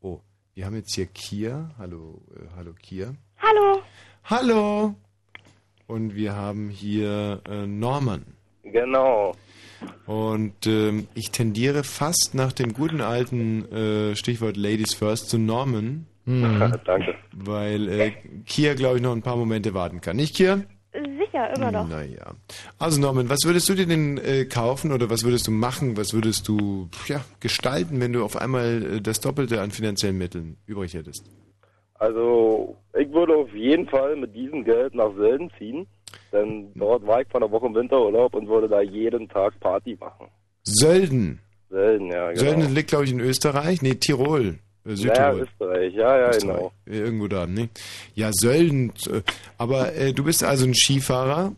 Oh, 0.00 0.20
wir 0.54 0.64
haben 0.66 0.76
jetzt 0.76 0.94
hier 0.94 1.06
Kia. 1.06 1.74
Hallo, 1.76 2.22
äh, 2.36 2.46
hallo 2.54 2.72
Kia. 2.80 3.16
Hallo. 3.38 3.82
Hallo. 4.28 4.96
Und 5.86 6.16
wir 6.16 6.34
haben 6.34 6.68
hier 6.68 7.42
äh, 7.48 7.64
Norman. 7.64 8.24
Genau. 8.64 9.36
Und 10.06 10.66
ähm, 10.66 11.06
ich 11.14 11.30
tendiere 11.30 11.84
fast 11.84 12.34
nach 12.34 12.52
dem 12.52 12.72
guten 12.72 13.00
alten 13.00 13.70
äh, 13.70 14.16
Stichwort 14.16 14.56
Ladies 14.56 14.94
First 14.94 15.30
zu 15.30 15.38
Norman. 15.38 16.06
Danke. 16.26 17.14
Weil 17.32 17.88
äh, 17.88 18.12
Kia, 18.46 18.74
glaube 18.74 18.96
ich, 18.96 19.02
noch 19.02 19.12
ein 19.12 19.22
paar 19.22 19.36
Momente 19.36 19.74
warten 19.74 20.00
kann. 20.00 20.16
Nicht, 20.16 20.34
Kia? 20.34 20.62
Sicher, 20.92 21.54
immer 21.54 21.70
noch. 21.70 21.86
Naja. 21.86 22.34
Also 22.80 23.00
Norman, 23.00 23.28
was 23.28 23.44
würdest 23.44 23.68
du 23.68 23.74
dir 23.74 23.86
denn 23.86 24.18
äh, 24.18 24.44
kaufen 24.46 24.90
oder 24.90 25.08
was 25.08 25.22
würdest 25.22 25.46
du 25.46 25.52
machen? 25.52 25.96
Was 25.96 26.14
würdest 26.14 26.48
du 26.48 26.88
ja, 27.06 27.24
gestalten, 27.38 28.00
wenn 28.00 28.12
du 28.12 28.24
auf 28.24 28.36
einmal 28.36 28.96
äh, 28.96 29.00
das 29.00 29.20
Doppelte 29.20 29.60
an 29.60 29.70
finanziellen 29.70 30.18
Mitteln 30.18 30.56
übrig 30.66 30.94
hättest? 30.94 31.30
Also, 31.98 32.76
ich 32.98 33.10
würde 33.12 33.34
auf 33.36 33.52
jeden 33.54 33.88
Fall 33.88 34.16
mit 34.16 34.34
diesem 34.34 34.64
Geld 34.64 34.94
nach 34.94 35.14
Sölden 35.16 35.50
ziehen, 35.58 35.86
denn 36.32 36.72
dort 36.74 37.06
war 37.06 37.22
ich 37.22 37.28
von 37.28 37.40
der 37.40 37.50
Woche 37.50 37.66
im 37.66 37.74
Winterurlaub 37.74 38.34
und 38.34 38.48
würde 38.48 38.68
da 38.68 38.80
jeden 38.82 39.28
Tag 39.28 39.58
Party 39.60 39.96
machen. 39.98 40.26
Sölden. 40.64 41.40
Sölden, 41.70 42.08
ja, 42.08 42.30
genau. 42.32 42.40
Sölden 42.40 42.74
liegt, 42.74 42.90
glaube 42.90 43.04
ich, 43.04 43.12
in 43.12 43.20
Österreich. 43.20 43.82
Nee, 43.82 43.94
Tirol. 43.94 44.58
Äh, 44.84 44.90
ja, 44.90 44.96
Südtirol. 44.96 45.40
Österreich, 45.40 45.94
ja, 45.94 46.18
ja, 46.18 46.28
Österreich. 46.30 46.56
genau. 46.58 46.72
Äh, 46.86 46.98
Irgendwo 46.98 47.28
da, 47.28 47.46
ne? 47.46 47.68
Ja, 48.14 48.30
Sölden. 48.32 48.92
äh, 49.10 49.22
Aber 49.58 49.94
äh, 49.94 50.12
du 50.12 50.22
bist 50.24 50.44
also 50.44 50.66
ein 50.66 50.74
Skifahrer 50.74 51.52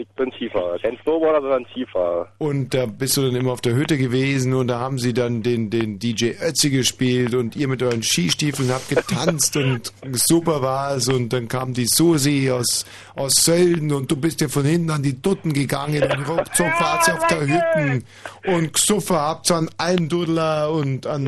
Ich 0.00 0.08
bin 0.16 0.32
Skifahrer. 0.32 0.78
Kein 0.78 0.96
Snowboarder, 1.02 1.42
sondern 1.42 1.66
Skifahrer. 1.66 2.32
und 2.38 2.72
da 2.72 2.86
bist 2.86 3.18
du 3.18 3.22
dann 3.22 3.36
immer 3.36 3.52
auf 3.52 3.60
der 3.60 3.74
Hütte 3.74 3.98
gewesen 3.98 4.54
und 4.54 4.68
da 4.68 4.80
haben 4.80 4.98
sie 4.98 5.12
dann 5.12 5.42
den, 5.42 5.68
den 5.68 5.98
DJ 5.98 6.30
Ötzi 6.40 6.70
gespielt 6.70 7.34
und 7.34 7.54
ihr 7.54 7.68
mit 7.68 7.82
euren 7.82 8.02
Skistiefeln 8.02 8.70
habt 8.70 8.88
getanzt 8.88 9.56
und 9.58 9.92
super 10.12 10.62
war 10.62 10.96
es 10.96 11.08
und 11.08 11.34
dann 11.34 11.48
kam 11.48 11.74
die 11.74 11.86
Susi 11.86 12.50
aus, 12.50 12.86
aus 13.14 13.32
Sölden 13.40 13.92
und 13.92 14.10
du 14.10 14.16
bist 14.16 14.40
dir 14.40 14.48
von 14.48 14.64
hinten 14.64 14.90
an 14.90 15.02
die 15.02 15.20
Dutten 15.20 15.52
gegangen 15.52 16.02
und 16.02 16.28
ruckzuck 16.28 16.80
wart 16.80 17.04
sie 17.04 17.12
auf 17.12 17.26
der 17.26 17.40
Hütten 17.40 18.04
und 18.46 18.72
gesoffen 18.72 19.16
habt 19.16 19.50
an 19.50 19.68
einen 19.76 20.08
Dudler 20.08 20.72
und 20.72 21.06
an... 21.06 21.26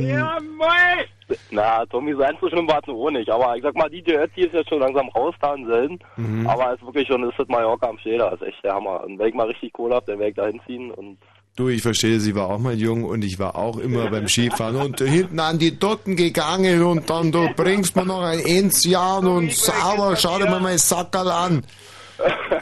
Na, 1.51 1.85
Tommy, 1.87 2.15
so 2.15 2.23
eins 2.23 2.39
so 2.41 2.49
schlimm 2.49 2.69
war 2.69 2.81
es 2.81 2.87
nur 2.87 3.11
nicht. 3.11 3.31
Aber 3.31 3.57
ich 3.57 3.63
sag 3.63 3.75
mal, 3.75 3.89
DJ 3.89 4.13
Ötzi 4.13 4.43
ist 4.43 4.55
jetzt 4.55 4.69
schon 4.69 4.81
langsam 4.81 5.09
raus 5.11 5.35
da 5.41 5.55
in 5.55 5.67
Sölden. 5.67 5.99
Mhm. 6.17 6.47
Aber 6.47 6.73
es 6.73 6.81
ist 6.81 6.87
wirklich 6.87 7.07
schon, 7.09 7.25
es 7.25 7.39
ist 7.39 7.49
Mallorca 7.51 7.89
am 7.89 7.99
Schäder. 7.99 8.31
Das 8.31 8.41
ist 8.41 8.49
echt 8.49 8.65
der 8.65 8.75
Hammer. 8.75 9.05
Und 9.05 9.19
wenn 9.19 9.29
ich 9.29 9.35
mal 9.35 9.47
richtig 9.47 9.73
Kohle 9.73 9.97
hab, 9.97 10.07
dann 10.07 10.19
werde 10.19 10.31
ich 10.31 10.37
da 10.37 10.47
hinziehen 10.47 10.91
und 10.93 11.19
Du, 11.55 11.69
ich 11.69 11.83
verstehe, 11.83 12.19
sie 12.19 12.35
war 12.35 12.49
auch 12.49 12.59
mal 12.59 12.73
jung 12.73 13.05
und 13.05 13.23
ich 13.23 13.39
war 13.39 13.57
auch 13.57 13.77
immer 13.77 14.11
beim 14.11 14.27
Skifahren 14.27 14.77
und 14.77 14.99
hinten 15.01 15.39
an 15.39 15.59
die 15.59 15.79
Dotten 15.79 16.17
gegangen 16.17 16.83
und 16.83 17.11
dann 17.11 17.31
du 17.31 17.47
bringst 17.55 17.95
mir 17.95 18.07
noch 18.07 18.23
ein 18.23 18.39
Enzian 18.39 19.27
und 19.27 19.53
sauber, 19.53 20.17
schau 20.17 20.39
dir 20.39 20.49
mal 20.49 20.61
mein 20.61 20.79
Sackerl 20.79 21.29
an. 21.29 21.63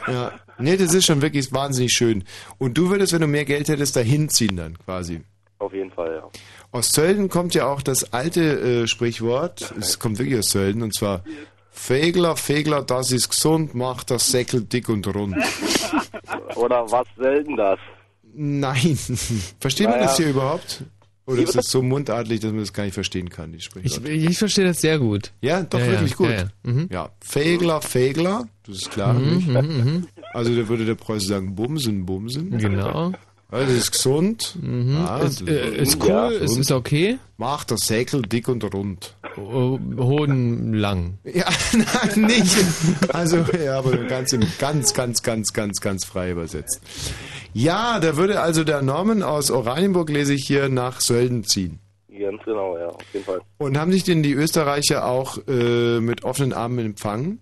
Ja. 0.07 0.33
Nee, 0.57 0.75
das 0.75 0.93
ist 0.93 1.05
schon 1.05 1.21
wirklich 1.21 1.53
wahnsinnig 1.53 1.93
schön. 1.93 2.25
Und 2.57 2.77
du 2.77 2.89
würdest, 2.89 3.13
wenn 3.13 3.21
du 3.21 3.27
mehr 3.27 3.45
Geld 3.45 3.69
hättest, 3.69 3.95
da 3.95 4.01
hinziehen 4.01 4.57
dann 4.57 4.77
quasi. 4.77 5.21
auf 5.59 5.73
jeden 5.73 5.91
Fall. 5.91 6.10
Aus 6.71 6.89
Sölden 6.91 7.27
kommt 7.29 7.53
ja 7.53 7.67
auch 7.67 7.81
das 7.81 8.13
alte 8.13 8.41
äh, 8.83 8.87
Sprichwort, 8.87 9.73
es 9.79 9.99
kommt 9.99 10.19
wirklich 10.19 10.39
aus 10.39 10.49
Sölden, 10.49 10.81
und 10.83 10.93
zwar 10.95 11.23
Fegler, 11.71 12.37
Fegler, 12.37 12.81
das 12.83 13.11
ist 13.11 13.29
gesund, 13.29 13.75
macht 13.75 14.09
das 14.11 14.31
Säckel 14.31 14.61
dick 14.61 14.87
und 14.89 15.05
rund. 15.13 15.35
Oder 16.55 16.89
was 16.91 17.07
selten 17.17 17.55
das? 17.57 17.79
Nein. 18.33 18.97
Versteht 19.59 19.87
man 19.87 19.95
Naja. 19.97 20.07
das 20.07 20.17
hier 20.17 20.29
überhaupt? 20.29 20.83
Oder 21.25 21.43
ist 21.43 21.55
das 21.55 21.67
so 21.67 21.81
mundartlich, 21.81 22.39
dass 22.39 22.51
man 22.51 22.61
das 22.61 22.73
gar 22.73 22.83
nicht 22.83 22.93
verstehen 22.93 23.29
kann, 23.29 23.51
die 23.51 23.57
Ich, 23.59 23.65
Sprichwörter? 23.65 24.09
ich 24.09 24.37
verstehe 24.37 24.65
das 24.65 24.81
sehr 24.81 24.97
gut. 24.99 25.31
Ja, 25.41 25.61
doch 25.63 25.79
Ja, 25.79 25.85
ja, 25.85 25.91
wirklich 25.91 26.15
gut. 26.15 26.29
ja, 26.29 26.35
ja. 26.35 26.47
Mhm. 26.63 26.89
Ja, 26.91 27.09
Fegler, 27.21 27.81
Fegler, 27.81 28.47
das 28.65 28.77
ist 28.77 28.91
klar. 28.91 29.13
Mhm, 29.13 29.35
nicht? 29.35 29.47
mhm, 29.47 29.53
mhm. 29.83 30.07
Also 30.33 30.53
da 30.55 30.67
würde 30.67 30.85
der 30.85 30.95
Preuße 30.95 31.27
sagen, 31.27 31.53
Bumsen, 31.55 32.05
Bumsen. 32.05 32.57
Genau. 32.57 33.13
Das 33.51 33.69
ist 33.69 33.91
gesund. 33.91 34.57
Mhm. 34.61 34.93
Ja, 34.93 35.17
ist, 35.19 35.45
äh, 35.45 35.75
ist 35.75 36.01
cool, 36.01 36.09
Ja, 36.09 36.27
ist, 36.29 36.57
ist 36.57 36.71
okay. 36.71 37.19
Macht 37.35 37.71
das 37.71 37.81
Säckel 37.81 38.21
dick 38.21 38.47
und 38.47 38.63
rund. 38.73 39.17
Oh, 39.37 39.77
Hoden 39.97 40.73
lang. 40.73 41.17
Ja, 41.25 41.45
nein, 41.73 42.21
nicht. 42.21 42.55
Also, 43.09 43.45
ja, 43.63 43.77
aber 43.77 43.97
ganz, 44.05 44.31
ganz, 44.57 44.93
ganz, 44.93 45.21
ganz, 45.21 45.51
ganz, 45.51 45.81
ganz 45.81 46.05
frei 46.05 46.31
übersetzt. 46.31 46.81
Ja, 47.53 47.99
da 47.99 48.15
würde 48.15 48.39
also 48.39 48.63
der 48.63 48.81
Norman 48.81 49.21
aus 49.21 49.51
Oranienburg, 49.51 50.09
lese 50.09 50.33
ich 50.33 50.47
hier, 50.47 50.69
nach 50.69 51.01
Sölden 51.01 51.43
ziehen. 51.43 51.79
Ganz 52.07 52.41
genau, 52.43 52.77
ja, 52.77 52.87
auf 52.87 53.03
jeden 53.13 53.25
Fall. 53.25 53.41
Und 53.57 53.77
haben 53.77 53.91
sich 53.91 54.05
denn 54.05 54.23
die 54.23 54.33
Österreicher 54.33 55.05
auch 55.05 55.37
äh, 55.47 55.99
mit 55.99 56.23
offenen 56.23 56.53
Armen 56.53 56.79
empfangen? 56.85 57.41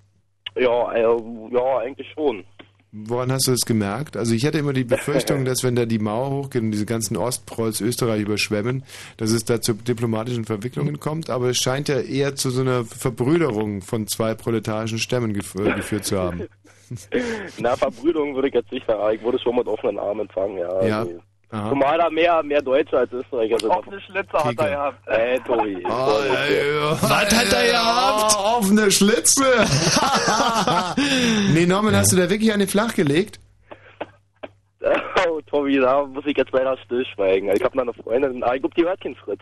Ja, 0.55 0.91
äh, 0.93 1.01
ja, 1.01 1.77
eigentlich 1.79 2.07
schon. 2.15 2.43
Woran 2.91 3.31
hast 3.31 3.45
du 3.47 3.51
das 3.51 3.61
gemerkt? 3.61 4.17
Also 4.17 4.33
ich 4.33 4.45
hatte 4.45 4.57
immer 4.57 4.73
die 4.73 4.83
Befürchtung, 4.83 5.45
dass 5.45 5.63
wenn 5.63 5.75
da 5.75 5.85
die 5.85 5.99
Mauer 5.99 6.31
hochgeht 6.31 6.63
und 6.63 6.71
diese 6.71 6.87
ganzen 6.87 7.17
Ostprolls 7.17 7.81
Österreich 7.81 8.21
überschwemmen, 8.21 8.83
dass 9.17 9.31
es 9.31 9.45
da 9.45 9.61
zu 9.61 9.73
diplomatischen 9.73 10.45
Verwicklungen 10.45 10.99
kommt, 10.99 11.29
aber 11.29 11.49
es 11.49 11.57
scheint 11.57 11.87
ja 11.87 11.99
eher 11.99 12.35
zu 12.35 12.49
so 12.49 12.61
einer 12.61 12.85
Verbrüderung 12.85 13.81
von 13.81 14.07
zwei 14.07 14.33
proletarischen 14.33 14.97
Stämmen 14.97 15.33
gef 15.33 15.53
geführt 15.75 16.05
zu 16.05 16.17
haben. 16.17 16.47
Na, 17.59 17.75
Verbrüderung 17.75 18.33
würde 18.33 18.47
ich 18.47 18.53
jetzt 18.55 18.71
nicht 18.71 18.87
sagen. 18.87 19.15
Ich 19.15 19.21
wurde 19.21 19.37
schon 19.37 19.55
mit 19.55 19.67
offenen 19.67 19.99
Armen 19.99 20.21
empfangen, 20.21 20.57
ja. 20.57 20.85
Ja. 20.85 20.99
Also, 21.01 21.19
Aha. 21.51 21.69
Zumal 21.69 21.97
da 21.97 22.09
mehr, 22.11 22.43
mehr 22.43 22.61
Deutsche 22.61 22.97
als 22.97 23.11
Österreicher 23.11 23.57
sind. 23.59 23.71
Offene 23.71 23.99
Schlitze 24.01 24.33
hat 24.33 24.59
er 24.59 24.69
gehabt. 24.69 25.07
Ey, 25.07 25.39
Tobi. 25.39 25.83
Was 25.83 27.35
hat 27.35 27.53
er 27.53 27.71
gehabt? 27.71 28.35
Offene 28.57 28.91
Schlitze. 28.91 29.43
nee, 31.53 31.65
Norman, 31.65 31.95
hast 31.95 32.11
du 32.11 32.17
da 32.17 32.29
wirklich 32.29 32.53
eine 32.53 32.67
flach 32.67 32.93
gelegt? 32.93 33.39
Oh, 35.29 35.41
Tobi, 35.41 35.77
da 35.77 36.05
muss 36.05 36.25
ich 36.25 36.37
jetzt 36.37 36.53
leider 36.53 36.77
stillschweigen. 36.77 37.49
Ich 37.53 37.61
habe 37.61 37.75
noch 37.75 37.83
eine 37.83 37.93
Freundin, 37.93 38.41
ah, 38.43 38.55
ich 38.55 38.61
glaub, 38.61 38.73
die 38.73 38.85
hört 38.85 39.01
keinen 39.01 39.15
Fritz. 39.15 39.41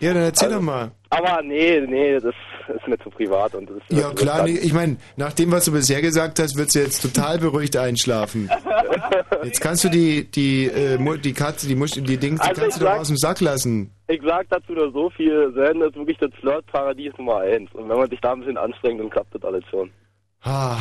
Ja, 0.00 0.14
dann 0.14 0.22
erzähl 0.24 0.48
Also, 0.48 0.58
doch 0.60 0.64
mal. 0.64 0.90
Aber 1.10 1.42
nee, 1.42 1.80
nee, 1.80 2.14
das 2.20 2.34
ist 2.74 2.86
mir 2.86 2.98
zu 2.98 3.10
privat. 3.10 3.54
Und 3.54 3.68
das 3.70 3.78
ist 3.78 3.98
Ja, 3.98 4.10
klar, 4.12 4.44
nee, 4.44 4.58
ich 4.58 4.72
meine, 4.72 4.96
nach 5.16 5.32
dem, 5.32 5.50
was 5.50 5.64
du 5.64 5.72
bisher 5.72 6.00
gesagt 6.02 6.38
hast, 6.38 6.56
wird 6.56 6.70
sie 6.70 6.80
jetzt 6.80 7.00
total 7.02 7.38
beruhigt 7.38 7.76
einschlafen. 7.76 8.50
Jetzt 9.44 9.60
kannst 9.60 9.84
du 9.84 9.88
die, 9.88 10.28
die, 10.30 10.64
äh, 10.66 11.18
die 11.18 11.32
Katze, 11.32 11.68
die 11.68 11.76
Musch, 11.76 11.92
die 11.92 12.16
Dings, 12.16 12.40
die 12.40 12.48
Also 12.48 12.60
kannst 12.60 12.76
du 12.80 12.84
doch 12.84 12.90
sag- 12.92 13.00
aus 13.00 13.06
dem 13.08 13.16
Sack 13.16 13.40
lassen. 13.40 13.90
Ich 14.08 14.20
sag 14.24 14.48
dazu 14.50 14.72
nur 14.72 14.90
so 14.92 15.10
viel, 15.10 15.52
Zen 15.54 15.80
ist 15.80 15.94
wirklich 15.96 16.18
das 16.18 16.30
Flirt-Paradies 16.40 17.12
Nummer 17.18 17.38
eins. 17.38 17.70
Und 17.72 17.88
wenn 17.88 17.96
man 17.96 18.10
sich 18.10 18.20
da 18.20 18.32
ein 18.32 18.40
bisschen 18.40 18.56
anstrengt, 18.58 19.00
dann 19.00 19.10
klappt 19.10 19.34
das 19.34 19.44
alles 19.44 19.64
schon. 19.70 19.90
Ah, 20.42 20.76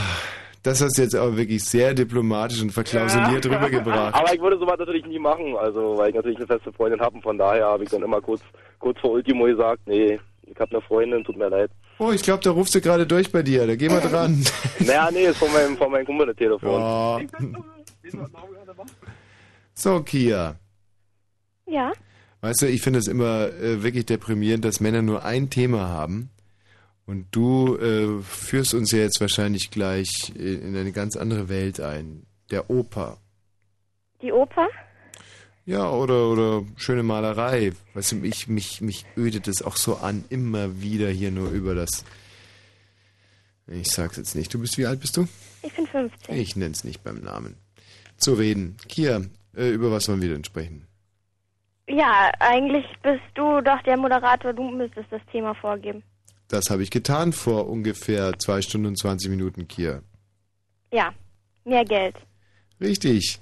das 0.64 0.82
hast 0.82 0.98
du 0.98 1.02
jetzt 1.02 1.16
aber 1.16 1.38
wirklich 1.38 1.64
sehr 1.64 1.94
diplomatisch 1.94 2.62
und 2.62 2.72
verklausuliert 2.72 3.46
rübergebracht. 3.46 4.16
Aber 4.16 4.34
ich 4.34 4.42
würde 4.42 4.58
sowas 4.58 4.78
natürlich 4.80 5.06
nie 5.06 5.20
machen, 5.20 5.56
also 5.58 5.98
weil 5.98 6.10
ich 6.10 6.16
natürlich 6.16 6.38
eine 6.38 6.48
feste 6.48 6.72
Freundin 6.74 7.00
habe 7.00 7.16
und 7.16 7.22
von 7.22 7.38
daher 7.38 7.66
habe 7.66 7.84
ich 7.84 7.90
dann 7.90 8.04
immer 8.04 8.22
kurz, 8.22 8.42
kurz 8.80 9.00
vor 9.00 9.12
Ultimo 9.12 9.46
gesagt, 9.46 9.82
nee, 9.86 10.20
ich 10.44 10.60
habe 10.60 10.72
eine 10.72 10.82
Freundin, 10.82 11.24
tut 11.24 11.38
mir 11.38 11.50
leid. 11.50 11.72
Oh, 12.00 12.12
ich 12.12 12.22
glaube, 12.22 12.44
da 12.44 12.52
rufst 12.52 12.76
du 12.76 12.82
gerade 12.82 13.08
durch 13.08 13.32
bei 13.32 13.42
dir. 13.42 13.66
Da 13.66 13.76
geh 13.76 13.90
mal 13.90 14.02
dran. 14.02 14.44
Naja, 14.80 15.10
nee, 15.12 15.26
ist 15.26 15.38
von 15.38 15.52
meinem, 15.52 15.76
von 15.76 15.92
meinem 15.92 16.06
Kumpel 16.06 16.28
das 16.28 16.36
Telefon. 16.36 16.80
Ja. 16.80 17.20
So, 19.74 20.02
Kia. 20.02 20.56
Ja. 21.66 21.92
Weißt 22.42 22.62
du, 22.62 22.68
ich 22.68 22.82
finde 22.82 23.00
es 23.00 23.08
immer 23.08 23.48
äh, 23.48 23.84
wirklich 23.84 24.06
deprimierend, 24.06 24.64
dass 24.64 24.80
Männer 24.80 25.02
nur 25.02 25.26
ein 25.26 25.50
Thema 25.50 25.88
haben. 25.88 26.30
Und 27.08 27.28
du 27.32 27.78
äh, 27.78 28.22
führst 28.22 28.74
uns 28.74 28.92
ja 28.92 29.00
jetzt 29.00 29.22
wahrscheinlich 29.22 29.72
gleich 29.72 30.34
in 30.36 30.76
eine 30.76 30.92
ganz 30.92 31.16
andere 31.16 31.48
Welt 31.48 31.80
ein. 31.80 32.28
Der 32.52 32.70
Oper. 32.70 33.18
Die 34.22 34.34
Oper? 34.34 34.68
Ja, 35.66 35.90
oder, 35.90 36.30
oder 36.30 36.64
schöne 36.76 37.04
Malerei. 37.04 37.72
Weißt 37.94 38.12
du, 38.12 38.18
mich, 38.18 38.50
mich, 38.50 38.82
mich 38.82 39.06
ödet 39.16 39.48
es 39.48 39.62
auch 39.62 39.78
so 39.78 39.96
an, 39.96 40.26
immer 40.30 40.82
wieder 40.82 41.10
hier 41.10 41.32
nur 41.32 41.50
über 41.52 41.76
das. 41.76 42.04
Ich 43.68 43.88
sag's 43.88 44.18
jetzt 44.18 44.36
nicht. 44.36 44.54
Du 44.54 44.60
bist, 44.60 44.78
wie 44.78 44.86
alt 44.86 45.00
bist 45.00 45.16
du? 45.16 45.28
Ich 45.64 45.74
bin 45.74 45.88
15. 45.88 46.36
Ich 46.36 46.58
nenn's 46.58 46.84
nicht 46.84 47.06
beim 47.06 47.22
Namen. 47.22 47.56
Zu 48.18 48.34
reden. 48.34 48.76
Kia, 48.90 49.22
äh, 49.56 49.70
über 49.70 49.92
was 49.92 50.10
wollen 50.10 50.22
wir 50.22 50.30
denn 50.30 50.44
sprechen? 50.44 50.86
Ja, 51.88 52.32
eigentlich 52.40 52.86
bist 53.02 53.24
du 53.36 53.62
doch 53.62 53.82
der 53.84 53.96
Moderator, 53.96 54.52
du 54.52 54.70
müsstest 54.72 55.10
das 55.10 55.22
Thema 55.32 55.54
vorgeben. 55.56 56.04
Das 56.48 56.70
habe 56.70 56.84
ich 56.84 56.92
getan 56.92 57.34
vor 57.34 57.68
ungefähr 57.68 58.38
zwei 58.40 58.62
Stunden 58.62 58.88
und 58.88 58.98
20 58.98 59.30
Minuten, 59.30 59.68
Kia. 59.68 60.02
Ja, 60.94 61.14
mehr 61.66 61.84
Geld. 61.84 62.16
Richtig. 62.80 63.40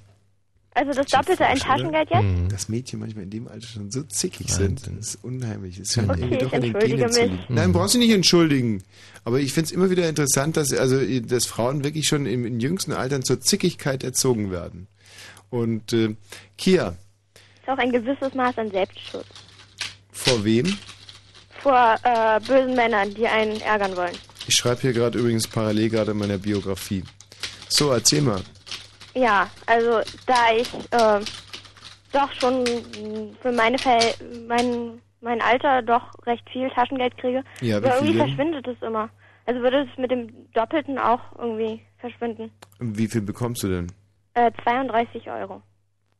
Also 0.74 0.92
das 0.92 1.06
Doppelte 1.06 1.46
ein 1.46 1.58
Taschengeld 1.58 2.10
jetzt? 2.10 2.52
Dass 2.52 2.68
Mädchen 2.68 2.98
manchmal 3.00 3.24
in 3.24 3.30
dem 3.30 3.48
Alter 3.48 3.66
schon 3.66 3.90
so 3.90 4.02
zickig 4.02 4.52
sind, 4.52 4.86
das 4.86 5.14
ist 5.14 5.24
unheimlich. 5.24 5.78
Das 5.78 5.96
Okay, 5.96 6.06
irgendwie 6.20 6.36
doch 6.36 6.48
ich 6.48 6.52
in 6.52 6.60
den 6.60 6.74
entschuldige 6.74 7.06
Genen 7.06 7.30
mich. 7.30 7.40
liegen. 7.40 7.54
Nein, 7.54 7.72
brauchst 7.72 7.94
du 7.94 7.98
nicht 7.98 8.10
entschuldigen. 8.10 8.82
Aber 9.24 9.40
ich 9.40 9.54
finde 9.54 9.66
es 9.68 9.72
immer 9.72 9.88
wieder 9.88 10.06
interessant, 10.06 10.58
dass, 10.58 10.74
also, 10.74 10.98
dass 11.20 11.46
Frauen 11.46 11.82
wirklich 11.82 12.06
schon 12.06 12.26
im, 12.26 12.44
in 12.44 12.60
jüngsten 12.60 12.92
Altern 12.92 13.22
zur 13.22 13.40
Zickigkeit 13.40 14.04
erzogen 14.04 14.50
werden. 14.50 14.86
Und 15.48 15.94
äh, 15.94 16.14
Kia, 16.58 16.96
Ist 17.62 17.68
auch 17.68 17.78
ein 17.78 17.92
gewisses 17.92 18.34
Maß 18.34 18.58
an 18.58 18.70
Selbstschutz. 18.70 19.24
vor 20.12 20.44
wem? 20.44 20.76
Vor 21.66 21.96
äh, 22.04 22.38
bösen 22.46 22.76
Männern, 22.76 23.12
die 23.12 23.26
einen 23.26 23.60
ärgern 23.60 23.96
wollen. 23.96 24.16
Ich 24.46 24.54
schreibe 24.54 24.82
hier 24.82 24.92
gerade 24.92 25.18
übrigens 25.18 25.48
parallel 25.48 25.88
gerade 25.88 26.12
in 26.12 26.18
meiner 26.18 26.38
Biografie. 26.38 27.02
So, 27.68 27.90
erzähl 27.90 28.22
mal. 28.22 28.40
Ja, 29.14 29.50
also 29.66 30.00
da 30.26 30.52
ich 30.56 30.72
äh, 30.92 31.20
doch 32.12 32.32
schon 32.34 32.64
für 33.42 33.50
meine 33.50 33.78
Fälle, 33.78 34.14
mein, 34.46 35.02
mein 35.20 35.42
Alter 35.42 35.82
doch 35.82 36.04
recht 36.24 36.48
viel 36.52 36.70
Taschengeld 36.70 37.18
kriege, 37.18 37.42
Ja, 37.60 37.82
wie 37.82 37.86
aber 37.88 37.96
irgendwie 37.96 38.16
verschwindet 38.18 38.68
es 38.68 38.80
immer. 38.80 39.10
Also 39.46 39.60
würde 39.60 39.88
es 39.90 39.98
mit 39.98 40.12
dem 40.12 40.28
Doppelten 40.52 41.00
auch 41.00 41.36
irgendwie 41.36 41.82
verschwinden. 41.98 42.52
Wie 42.78 43.08
viel 43.08 43.22
bekommst 43.22 43.64
du 43.64 43.68
denn? 43.70 43.92
Äh, 44.34 44.52
32 44.62 45.28
Euro. 45.30 45.62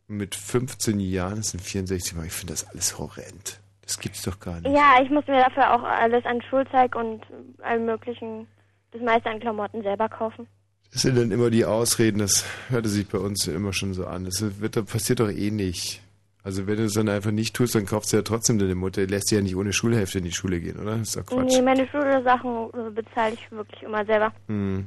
Mit 0.08 0.34
15 0.34 0.98
Jahren, 0.98 1.36
das 1.36 1.50
sind 1.50 1.62
64 1.62 2.16
Mal. 2.16 2.26
Ich 2.26 2.32
finde 2.32 2.54
das 2.54 2.66
alles 2.66 2.98
horrend. 2.98 3.60
Das 3.86 3.98
gibt's 4.00 4.22
doch 4.22 4.38
gar 4.40 4.60
nicht. 4.60 4.74
Ja, 4.74 5.00
ich 5.02 5.10
muss 5.10 5.26
mir 5.28 5.40
dafür 5.40 5.72
auch 5.72 5.82
alles 5.84 6.24
an 6.24 6.42
Schulzeug 6.42 6.96
und 6.96 7.22
allem 7.62 7.86
möglichen, 7.86 8.48
das 8.90 9.00
meiste 9.00 9.30
an 9.30 9.40
Klamotten 9.40 9.82
selber 9.82 10.08
kaufen. 10.08 10.48
Das 10.92 11.02
sind 11.02 11.16
dann 11.16 11.30
immer 11.30 11.50
die 11.50 11.64
Ausreden, 11.64 12.18
das 12.18 12.44
hörte 12.68 12.88
sich 12.88 13.06
bei 13.08 13.18
uns 13.18 13.46
immer 13.46 13.72
schon 13.72 13.94
so 13.94 14.06
an. 14.06 14.24
Das 14.24 14.60
wird, 14.60 14.76
das 14.76 14.84
passiert 14.86 15.20
doch 15.20 15.30
eh 15.30 15.50
nicht. 15.50 16.02
Also 16.42 16.66
wenn 16.66 16.76
du 16.76 16.84
es 16.84 16.94
dann 16.94 17.08
einfach 17.08 17.32
nicht 17.32 17.54
tust, 17.54 17.74
dann 17.74 17.86
kaufst 17.86 18.12
du 18.12 18.18
ja 18.18 18.22
trotzdem 18.22 18.58
deine 18.58 18.74
Mutter. 18.76 19.04
Die 19.04 19.12
lässt 19.12 19.30
dich 19.30 19.36
ja 19.36 19.42
nicht 19.42 19.56
ohne 19.56 19.72
Schulhälfte 19.72 20.18
in 20.18 20.24
die 20.24 20.32
Schule 20.32 20.60
gehen, 20.60 20.78
oder? 20.78 20.96
Das 20.96 21.08
ist 21.08 21.16
doch 21.16 21.26
Quatsch. 21.26 21.52
Nee, 21.52 21.62
meine 21.62 21.88
Schulsachen 21.88 22.70
äh, 22.72 22.90
bezahle 22.90 23.34
ich 23.34 23.50
wirklich 23.50 23.82
immer 23.82 24.04
selber. 24.04 24.32
Hm. 24.46 24.86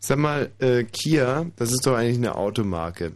Sag 0.00 0.18
mal, 0.18 0.50
äh, 0.58 0.84
Kia, 0.84 1.46
das 1.56 1.70
ist 1.70 1.86
doch 1.86 1.94
eigentlich 1.94 2.18
eine 2.18 2.34
Automarke. 2.34 3.12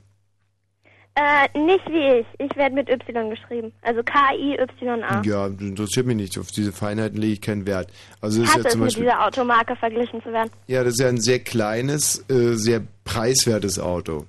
Äh, 1.17 1.57
nicht 1.57 1.86
wie 1.89 2.20
ich. 2.20 2.26
Ich 2.39 2.57
werde 2.57 2.75
mit 2.75 2.89
Y 2.89 3.31
geschrieben. 3.31 3.73
Also 3.83 4.02
K-I-Y-A. 4.02 5.23
Ja, 5.23 5.49
das 5.49 5.60
interessiert 5.60 6.07
mich 6.07 6.17
nicht. 6.17 6.39
Auf 6.39 6.51
diese 6.51 6.73
Feinheiten 6.73 7.18
lege 7.18 7.34
ich 7.34 7.41
keinen 7.41 7.67
Wert. 7.67 7.93
Also 8.20 8.41
das 8.41 8.51
ist 8.51 8.57
ja 8.57 8.62
es, 8.65 8.73
zum 8.73 8.81
mit 8.81 8.86
Beispiel. 8.89 9.05
dieser 9.05 9.25
Automarke 9.25 9.76
verglichen 9.76 10.20
zu 10.23 10.33
werden. 10.33 10.51
Ja, 10.67 10.83
das 10.83 10.94
ist 10.94 11.01
ja 11.01 11.09
ein 11.09 11.20
sehr 11.20 11.39
kleines, 11.39 12.28
äh, 12.28 12.55
sehr 12.57 12.83
preiswertes 13.05 13.78
Auto. 13.78 14.26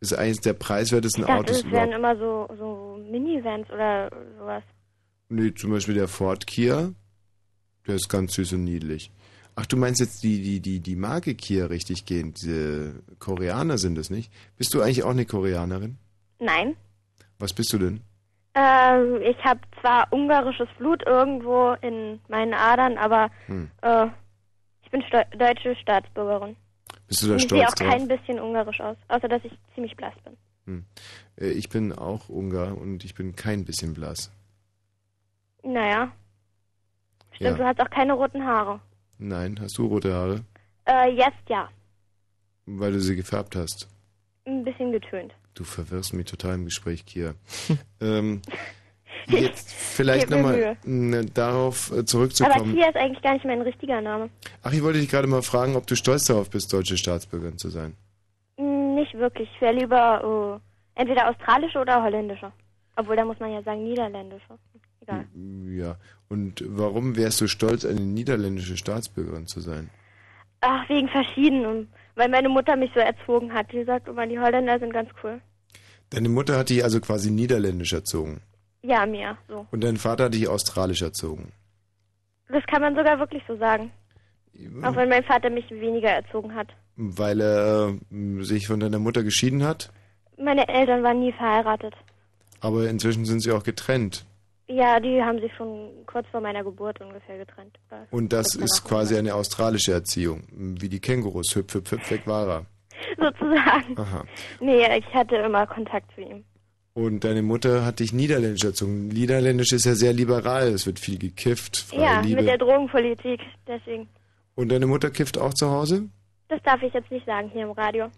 Ist 0.00 0.12
eines 0.14 0.40
der 0.40 0.54
preiswertesten 0.54 1.22
Ich 1.22 1.28
dachte, 1.28 1.40
Autos 1.40 1.58
es 1.58 1.70
wären 1.70 1.92
immer 1.92 2.16
so, 2.16 2.48
so 2.58 2.98
Minivans 3.08 3.70
oder 3.70 4.10
sowas. 4.38 4.64
Nee, 5.28 5.54
zum 5.54 5.70
Beispiel 5.70 5.94
der 5.94 6.08
Ford 6.08 6.44
Kia. 6.44 6.90
Der 7.86 7.94
ist 7.94 8.08
ganz 8.08 8.34
süß 8.34 8.54
und 8.54 8.64
niedlich. 8.64 9.12
Ach, 9.56 9.66
du 9.66 9.76
meinst 9.76 10.00
jetzt 10.00 10.22
die, 10.22 10.40
die, 10.42 10.60
die, 10.60 10.80
die 10.80 10.96
Marke 10.96 11.34
Kia 11.34 11.66
richtig 11.66 12.06
gehend. 12.06 12.40
Diese 12.40 13.02
Koreaner 13.18 13.78
sind 13.78 13.98
es 13.98 14.08
nicht. 14.10 14.32
Bist 14.56 14.72
du 14.74 14.80
eigentlich 14.80 15.02
auch 15.02 15.10
eine 15.10 15.26
Koreanerin? 15.26 15.98
Nein. 16.38 16.76
Was 17.38 17.52
bist 17.52 17.72
du 17.72 17.78
denn? 17.78 18.00
Ähm, 18.54 19.20
ich 19.22 19.36
habe 19.44 19.60
zwar 19.80 20.12
ungarisches 20.12 20.68
Blut 20.78 21.06
irgendwo 21.06 21.72
in 21.82 22.20
meinen 22.28 22.54
Adern, 22.54 22.96
aber 22.98 23.30
Hm. 23.46 23.70
äh, 23.82 24.06
ich 24.82 24.90
bin 24.90 25.02
Sto 25.02 25.18
deutsche 25.36 25.76
Staatsbürgerin. 25.76 26.56
Bist 27.06 27.22
du 27.22 27.26
da 27.28 27.32
Und 27.34 27.42
ich 27.42 27.48
sehe 27.48 27.58
auch 27.60 27.70
stolz 27.72 27.74
drauf? 27.78 27.88
kein 27.88 28.08
bisschen 28.08 28.40
ungarisch 28.40 28.80
aus, 28.80 28.96
außer 29.08 29.28
dass 29.28 29.44
ich 29.44 29.52
ziemlich 29.74 29.96
blass 29.96 30.14
bin. 30.24 30.36
Hm. 30.66 30.84
Äh, 31.40 31.50
Ich 31.50 31.68
bin 31.68 31.92
auch 31.92 32.28
Ungar 32.28 32.76
und 32.76 33.04
ich 33.04 33.14
bin 33.14 33.36
kein 33.36 33.64
bisschen 33.64 33.94
blass. 33.94 34.30
Naja. 35.62 36.10
Stimmt, 37.32 37.50
Ja. 37.50 37.56
du 37.56 37.64
hast 37.64 37.80
auch 37.80 37.90
keine 37.90 38.14
roten 38.14 38.44
Haare. 38.44 38.80
Nein, 39.20 39.58
hast 39.60 39.76
du 39.76 39.86
rote 39.86 40.14
Haare? 40.14 40.40
Äh, 40.86 41.10
jetzt 41.12 41.48
ja. 41.48 41.68
Weil 42.64 42.92
du 42.92 43.00
sie 43.00 43.16
gefärbt 43.16 43.54
hast. 43.54 43.86
Ein 44.46 44.64
bisschen 44.64 44.92
getönt. 44.92 45.34
Du 45.54 45.64
verwirrst 45.64 46.14
mich 46.14 46.24
total 46.24 46.54
im 46.54 46.64
Gespräch, 46.64 47.04
Kia. 47.04 47.34
ähm, 48.00 48.40
jetzt 49.26 49.70
vielleicht 49.72 50.30
nochmal 50.30 50.78
darauf 51.34 51.90
äh, 51.90 51.94
Aber 51.94 52.06
zurückzukommen. 52.06 52.74
Kia 52.74 52.88
ist 52.88 52.96
eigentlich 52.96 53.22
gar 53.22 53.34
nicht 53.34 53.44
mein 53.44 53.60
richtiger 53.60 54.00
Name. 54.00 54.30
Ach, 54.62 54.72
ich 54.72 54.82
wollte 54.82 55.00
dich 55.00 55.10
gerade 55.10 55.26
mal 55.26 55.42
fragen, 55.42 55.76
ob 55.76 55.86
du 55.86 55.96
stolz 55.96 56.24
darauf 56.24 56.48
bist, 56.48 56.72
deutsche 56.72 56.96
Staatsbürgerin 56.96 57.58
zu 57.58 57.68
sein. 57.68 57.94
Hm, 58.56 58.94
Nicht 58.94 59.12
wirklich. 59.14 59.50
Ich 59.54 59.60
wäre 59.60 59.74
lieber 59.74 60.60
äh, 60.96 61.00
entweder 61.00 61.28
australische 61.28 61.78
oder 61.78 62.02
holländische. 62.02 62.50
Obwohl, 62.96 63.16
da 63.16 63.24
muss 63.26 63.38
man 63.38 63.52
ja 63.52 63.62
sagen 63.62 63.84
niederländische. 63.84 64.58
Egal. 65.00 65.26
Ja. 65.68 65.96
Und 66.28 66.62
warum 66.66 67.16
wärst 67.16 67.40
du 67.40 67.48
stolz, 67.48 67.84
eine 67.84 68.00
niederländische 68.00 68.76
Staatsbürgerin 68.76 69.46
zu 69.46 69.60
sein? 69.60 69.90
Ach, 70.60 70.88
wegen 70.88 71.08
verschiedenen. 71.08 71.88
Weil 72.16 72.28
meine 72.28 72.48
Mutter 72.48 72.76
mich 72.76 72.90
so 72.94 73.00
erzogen 73.00 73.52
hat. 73.52 73.72
Die 73.72 73.84
sagt 73.84 74.08
immer, 74.08 74.26
die 74.26 74.38
Holländer 74.38 74.78
sind 74.78 74.92
ganz 74.92 75.08
cool. 75.22 75.40
Deine 76.10 76.28
Mutter 76.28 76.58
hat 76.58 76.68
dich 76.70 76.84
also 76.84 77.00
quasi 77.00 77.30
niederländisch 77.30 77.92
erzogen. 77.92 78.42
Ja, 78.82 79.06
mir. 79.06 79.38
So. 79.48 79.66
Und 79.70 79.82
dein 79.84 79.96
Vater 79.96 80.24
hat 80.24 80.34
dich 80.34 80.48
australisch 80.48 81.02
erzogen. 81.02 81.52
Das 82.48 82.64
kann 82.66 82.82
man 82.82 82.94
sogar 82.96 83.18
wirklich 83.18 83.42
so 83.46 83.56
sagen. 83.56 83.90
Auch 84.82 84.96
wenn 84.96 85.08
mein 85.08 85.24
Vater 85.24 85.48
mich 85.48 85.70
weniger 85.70 86.10
erzogen 86.10 86.54
hat. 86.54 86.68
Weil 86.96 87.40
er 87.40 87.94
äh, 88.12 88.42
sich 88.42 88.66
von 88.66 88.80
deiner 88.80 88.98
Mutter 88.98 89.22
geschieden 89.22 89.62
hat, 89.64 89.90
Meine 90.36 90.68
Eltern 90.68 91.02
waren 91.02 91.20
nie 91.20 91.32
verheiratet. 91.32 91.94
aber 92.60 92.88
inzwischen 92.90 93.24
sind 93.24 93.40
sie 93.40 93.52
auch 93.52 93.62
getrennt. 93.62 94.26
Ja, 94.72 95.00
die 95.00 95.20
haben 95.20 95.40
sich 95.40 95.52
schon 95.56 95.90
kurz 96.06 96.28
vor 96.28 96.40
meiner 96.40 96.62
Geburt 96.62 97.00
ungefähr 97.00 97.38
getrennt. 97.38 97.76
Und 98.10 98.32
das 98.32 98.54
ist 98.54 98.84
quasi 98.84 99.16
eine 99.16 99.34
australische 99.34 99.92
Erziehung, 99.92 100.44
wie 100.52 100.88
die 100.88 101.00
Kängurus. 101.00 101.56
Hüpf, 101.56 101.74
hüpf, 101.74 101.90
hüpf, 101.90 102.10
weg 102.10 102.26
war 102.26 102.48
er. 102.48 102.66
Sozusagen. 103.18 103.98
Aha. 103.98 104.24
Nee, 104.60 104.86
ich 104.96 105.12
hatte 105.12 105.36
immer 105.36 105.66
Kontakt 105.66 106.14
zu 106.14 106.20
ihm. 106.20 106.44
Und 106.94 107.24
deine 107.24 107.42
Mutter 107.42 107.84
hat 107.84 107.98
dich 107.98 108.12
niederländisch 108.12 108.62
erzogen. 108.62 109.08
Niederländisch 109.08 109.72
ist 109.72 109.86
ja 109.86 109.94
sehr 109.94 110.12
liberal, 110.12 110.68
es 110.68 110.86
wird 110.86 111.00
viel 111.00 111.18
gekifft, 111.18 111.76
freie 111.76 112.02
ja, 112.02 112.20
Liebe. 112.20 112.36
mit 112.36 112.48
der 112.48 112.58
Drogenpolitik, 112.58 113.40
deswegen. 113.66 114.08
Und 114.54 114.70
deine 114.70 114.86
Mutter 114.86 115.10
kifft 115.10 115.38
auch 115.38 115.54
zu 115.54 115.70
Hause? 115.70 116.08
Das 116.48 116.60
darf 116.62 116.80
ich 116.82 116.92
jetzt 116.92 117.10
nicht 117.10 117.26
sagen 117.26 117.48
hier 117.52 117.62
im 117.62 117.72
Radio. 117.72 118.08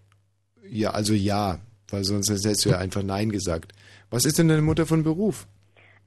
Ja, 0.68 0.90
also 0.90 1.14
ja, 1.14 1.58
weil 1.89 2.05
sonst 2.05 2.31
hättest 2.31 2.64
du 2.64 2.70
ja 2.70 2.78
einfach 2.78 3.02
Nein 3.02 3.31
gesagt. 3.31 3.72
Was 4.10 4.24
ist 4.24 4.39
denn 4.39 4.48
deine 4.48 4.62
Mutter 4.62 4.84
von 4.84 5.02
Beruf? 5.02 5.47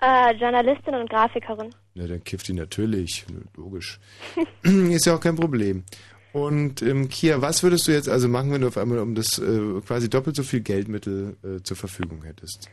Äh, 0.02 0.34
Journalistin 0.36 0.96
und 0.96 1.10
Grafikerin. 1.10 1.74
Na, 1.94 2.06
dann 2.08 2.24
kifft 2.24 2.48
die 2.48 2.54
natürlich, 2.54 3.26
logisch. 3.56 4.00
ist 4.64 5.06
ja 5.06 5.16
auch 5.16 5.20
kein 5.22 5.36
Problem. 5.36 5.84
Und 6.34 6.82
ähm, 6.82 7.08
Kia, 7.08 7.42
was 7.42 7.64
würdest 7.64 7.88
du 7.88 7.94
jetzt 7.94 8.10
also 8.10 8.28
machen, 8.28 8.52
wenn 8.52 8.60
du 8.62 8.68
auf 8.68 8.78
einmal 8.78 9.00
um 9.00 9.16
das 9.16 9.40
äh, 9.40 9.80
quasi 9.88 10.10
doppelt 10.10 10.36
so 10.36 10.44
viel 10.44 10.60
Geldmittel 10.60 11.38
äh, 11.44 11.64
zur 11.64 11.78
Verfügung 11.78 12.24
hättest? 12.24 12.70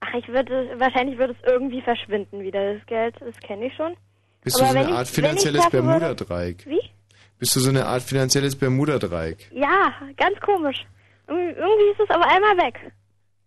Ach, 0.00 0.12
ich 0.12 0.28
würde, 0.28 0.68
wahrscheinlich 0.76 1.18
würde 1.18 1.32
es 1.32 1.48
irgendwie 1.50 1.80
verschwinden 1.80 2.40
wieder, 2.42 2.74
das 2.74 2.84
Geld, 2.86 3.14
das 3.20 3.34
kenne 3.40 3.66
ich 3.68 3.74
schon. 3.74 3.94
Bist 4.44 4.60
Aber 4.60 4.66
du 4.66 4.72
so 4.74 4.78
eine 4.80 4.88
ich- 4.90 4.94
Art 4.94 5.08
finanzielles 5.08 5.70
Bermuda-Dreieck? 5.70 6.66
Wie? 6.66 6.80
Bist 7.38 7.56
du 7.56 7.60
so 7.60 7.70
eine 7.70 7.86
Art 7.86 8.02
finanzielles 8.02 8.54
Bermuda-Dreieck? 8.54 9.50
Ja, 9.52 9.92
ganz 10.18 10.38
komisch. 10.40 10.84
Ir- 11.28 11.56
Irgendwie 11.56 11.90
ist 11.92 12.00
es 12.00 12.10
aber 12.10 12.26
einmal 12.28 12.56
weg. 12.58 12.92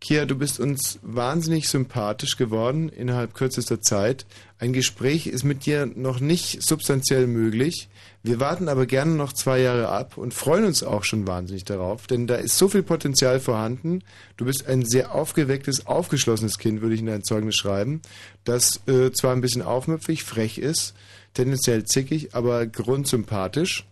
Kia, 0.01 0.25
du 0.25 0.35
bist 0.35 0.61
uns 0.61 0.97
wahnsinnig 1.01 1.67
sympathisch 1.67 2.37
geworden 2.37 2.87
innerhalb 2.87 3.33
kürzester 3.33 3.81
Zeit. 3.81 4.25
Ein 4.57 4.71
Gespräch 4.71 5.27
ist 5.27 5.43
mit 5.43 5.65
dir 5.65 5.87
noch 5.87 6.21
nicht 6.21 6.63
substanziell 6.63 7.27
möglich. 7.27 7.89
Wir 8.23 8.39
warten 8.39 8.69
aber 8.69 8.85
gerne 8.85 9.15
noch 9.15 9.33
zwei 9.33 9.59
Jahre 9.59 9.89
ab 9.89 10.17
und 10.17 10.33
freuen 10.33 10.63
uns 10.63 10.83
auch 10.83 11.03
schon 11.03 11.27
wahnsinnig 11.27 11.65
darauf, 11.65 12.07
denn 12.07 12.27
da 12.27 12.35
ist 12.35 12.57
so 12.57 12.69
viel 12.69 12.83
Potenzial 12.83 13.41
vorhanden. 13.41 14.01
Du 14.37 14.45
bist 14.45 14.67
ein 14.67 14.85
sehr 14.85 15.13
aufgewecktes, 15.13 15.85
aufgeschlossenes 15.85 16.59
Kind, 16.59 16.81
würde 16.81 16.95
ich 16.95 17.01
in 17.01 17.07
dein 17.07 17.23
Zeugnis 17.25 17.55
schreiben, 17.55 18.01
das 18.45 18.81
äh, 18.87 19.11
zwar 19.11 19.33
ein 19.33 19.41
bisschen 19.41 19.61
aufmüpfig, 19.61 20.23
frech 20.23 20.59
ist, 20.59 20.95
tendenziell 21.33 21.83
zickig, 21.83 22.33
aber 22.35 22.67
grundsympathisch. 22.67 23.85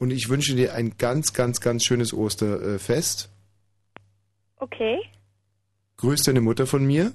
Und 0.00 0.10
ich 0.10 0.28
wünsche 0.28 0.56
dir 0.56 0.74
ein 0.74 0.98
ganz, 0.98 1.32
ganz, 1.32 1.60
ganz 1.60 1.84
schönes 1.84 2.12
Osterfest. 2.12 3.28
Okay, 4.58 4.98
Grüß 6.04 6.22
deine 6.24 6.42
Mutter 6.42 6.66
von 6.66 6.84
mir. 6.84 7.12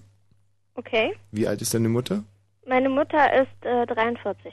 okay. 0.73 1.13
Wie 1.31 1.47
alt 1.47 1.61
ist 1.61 1.75
deine 1.75 1.89
Mutter? 1.89 2.23
Meine 2.65 2.89
Mutter 2.89 3.23
ist 3.39 3.63
äh, 3.63 3.85
43. 3.85 4.51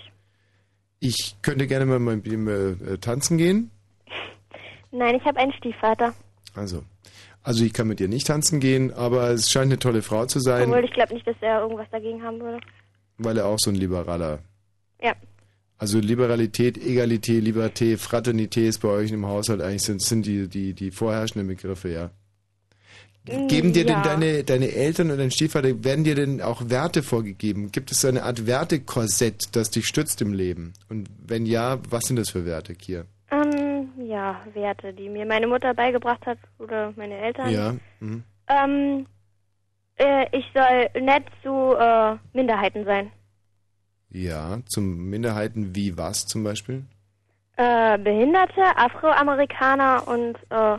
Ich 1.00 1.36
könnte 1.40 1.66
gerne 1.66 1.86
mal 1.86 1.98
mit 1.98 2.26
ihm 2.26 2.46
äh, 2.46 2.98
tanzen 2.98 3.38
gehen. 3.38 3.70
Nein, 4.90 5.14
ich 5.14 5.24
habe 5.24 5.38
einen 5.38 5.54
Stiefvater. 5.54 6.14
Also, 6.54 6.84
also 7.42 7.64
ich 7.64 7.72
kann 7.72 7.88
mit 7.88 7.98
ihr 7.98 8.08
nicht 8.08 8.26
tanzen 8.26 8.60
gehen, 8.60 8.92
aber 8.92 9.30
es 9.30 9.50
scheint 9.50 9.66
eine 9.72 9.78
tolle 9.78 10.02
Frau 10.02 10.26
zu 10.26 10.38
sein, 10.40 10.68
Obwohl 10.68 10.84
ich 10.84 10.92
glaube 10.92 11.14
nicht, 11.14 11.26
dass 11.26 11.36
er 11.40 11.62
irgendwas 11.62 11.88
dagegen 11.90 12.22
haben 12.22 12.38
würde. 12.40 12.60
weil 13.16 13.38
er 13.38 13.46
auch 13.46 13.58
so 13.58 13.70
ein 13.70 13.76
liberaler. 13.76 14.40
Ja. 15.02 15.14
Also 15.78 15.98
Liberalität, 15.98 16.76
Egalität, 16.76 17.42
Liberté, 17.42 17.96
Fraternité 17.96 18.66
ist 18.68 18.80
bei 18.80 18.88
euch 18.88 19.12
im 19.12 19.24
Haushalt 19.26 19.62
eigentlich 19.62 19.82
sind, 19.82 20.02
sind 20.02 20.26
die, 20.26 20.46
die, 20.46 20.74
die 20.74 20.90
vorherrschenden 20.90 21.48
Begriffe, 21.48 21.90
ja. 21.90 22.10
Mm, 23.28 23.48
Geben 23.48 23.72
dir 23.72 23.84
ja. 23.84 23.94
denn 23.94 24.02
deine, 24.02 24.44
deine 24.44 24.72
Eltern 24.72 25.10
und 25.10 25.18
dein 25.18 25.30
Stiefvater, 25.30 25.84
werden 25.84 26.04
dir 26.04 26.14
denn 26.14 26.40
auch 26.40 26.68
Werte 26.68 27.02
vorgegeben? 27.02 27.72
Gibt 27.72 27.90
es 27.90 28.00
so 28.00 28.08
eine 28.08 28.22
Art 28.22 28.46
Wertekorsett, 28.46 29.56
das 29.56 29.70
dich 29.70 29.86
stützt 29.86 30.22
im 30.22 30.32
Leben? 30.32 30.74
Und 30.88 31.08
wenn 31.26 31.46
ja, 31.46 31.78
was 31.90 32.04
sind 32.04 32.16
das 32.16 32.30
für 32.30 32.46
Werte, 32.46 32.74
Kier? 32.74 33.06
Ähm, 33.30 33.88
ja, 33.98 34.40
Werte, 34.54 34.92
die 34.92 35.08
mir 35.08 35.26
meine 35.26 35.46
Mutter 35.46 35.74
beigebracht 35.74 36.24
hat 36.26 36.38
oder 36.58 36.92
meine 36.96 37.18
Eltern. 37.18 37.50
Ja. 37.50 37.74
Mhm. 38.00 38.22
Ähm, 38.48 39.06
äh, 39.96 40.26
ich 40.36 40.44
soll 40.54 41.02
nett 41.02 41.24
zu 41.42 41.74
äh, 41.74 42.16
Minderheiten 42.32 42.84
sein. 42.84 43.10
Ja, 44.10 44.60
zum 44.66 45.10
Minderheiten 45.10 45.74
wie 45.74 45.98
was 45.98 46.26
zum 46.26 46.44
Beispiel? 46.44 46.84
Äh, 47.56 47.98
Behinderte, 47.98 48.62
Afroamerikaner 48.76 50.06
und 50.06 50.36
äh, 50.50 50.78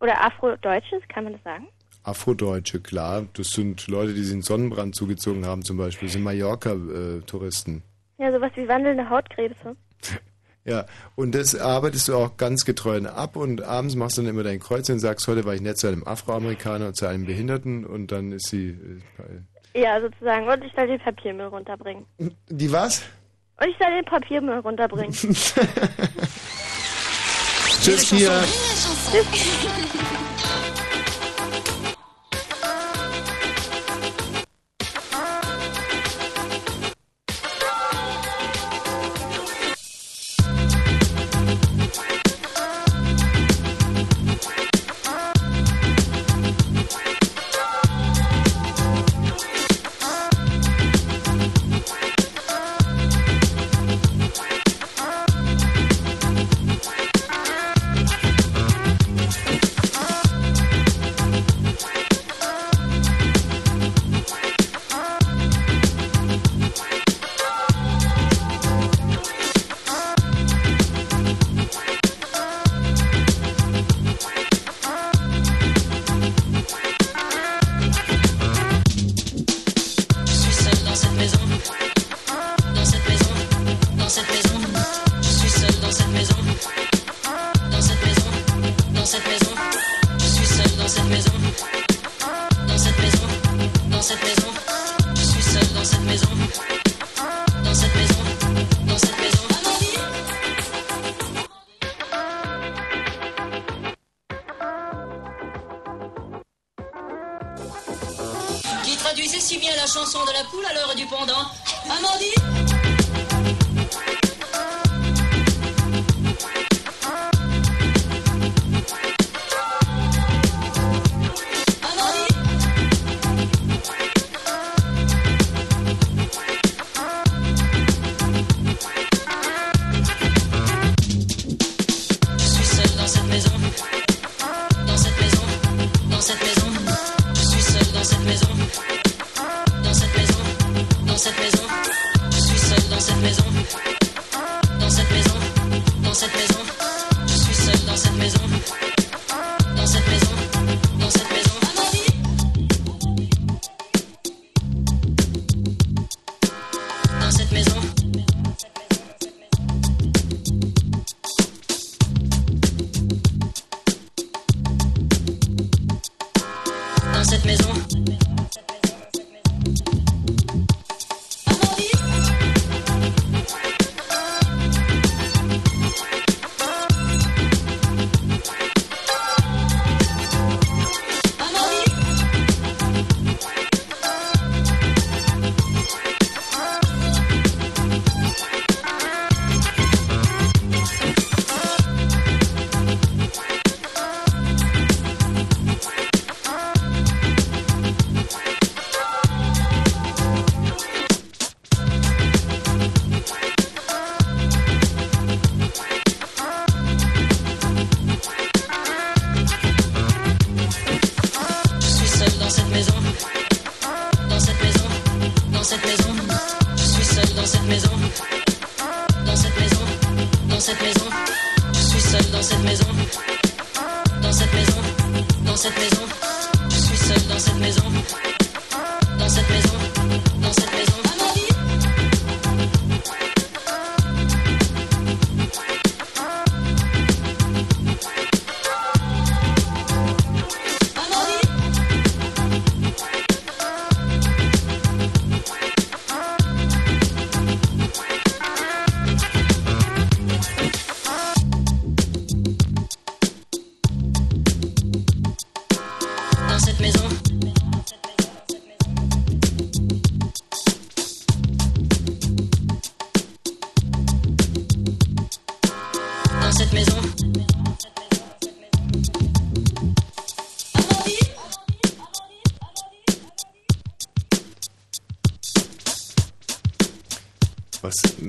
oder 0.00 0.20
Afrodeutsches, 0.24 1.02
kann 1.12 1.24
man 1.24 1.34
das 1.34 1.42
sagen? 1.44 1.68
Afrodeutsche, 2.02 2.80
klar. 2.80 3.26
Das 3.34 3.50
sind 3.50 3.86
Leute, 3.86 4.14
die 4.14 4.22
sich 4.22 4.32
einen 4.32 4.42
Sonnenbrand 4.42 4.94
zugezogen 4.94 5.44
haben 5.46 5.62
zum 5.64 5.76
Beispiel. 5.76 6.06
Das 6.08 6.14
sind 6.14 6.22
Mallorca-Touristen. 6.24 7.82
Ja, 8.18 8.32
sowas 8.32 8.50
wie 8.54 8.66
wandelnde 8.68 9.08
Hautkrebse. 9.08 9.76
Ja, 10.62 10.84
und 11.16 11.34
das 11.34 11.58
arbeitest 11.58 12.08
du 12.08 12.16
auch 12.16 12.36
ganz 12.36 12.66
getreu 12.66 13.00
ab 13.06 13.34
und 13.34 13.62
abends 13.62 13.94
machst 13.94 14.18
du 14.18 14.22
dann 14.22 14.28
immer 14.30 14.42
dein 14.42 14.60
Kreuz 14.60 14.90
und 14.90 14.98
sagst, 14.98 15.26
heute 15.26 15.46
war 15.46 15.54
ich 15.54 15.62
nett 15.62 15.78
zu 15.78 15.86
einem 15.88 16.06
Afroamerikaner 16.06 16.88
und 16.88 16.96
zu 16.96 17.06
einem 17.06 17.24
Behinderten 17.24 17.86
und 17.86 18.12
dann 18.12 18.30
ist 18.32 18.48
sie... 18.50 18.76
äh, 19.74 19.80
Ja, 19.80 19.98
sozusagen. 20.02 20.46
Und 20.46 20.62
ich 20.62 20.70
soll 20.76 20.86
den 20.86 21.00
Papiermüll 21.00 21.46
runterbringen. 21.46 22.04
Die 22.50 22.70
was? 22.70 23.02
Und 23.58 23.68
ich 23.68 23.76
soll 23.80 23.90
den 23.90 24.04
Papiermüll 24.04 24.58
runterbringen. 24.58 25.12
Tschüss, 27.82 28.10
Kia. 28.10 28.42
Master? 29.00 30.66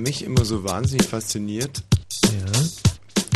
mich 0.01 0.23
immer 0.23 0.45
so 0.45 0.63
wahnsinnig 0.63 1.07
fasziniert, 1.07 1.83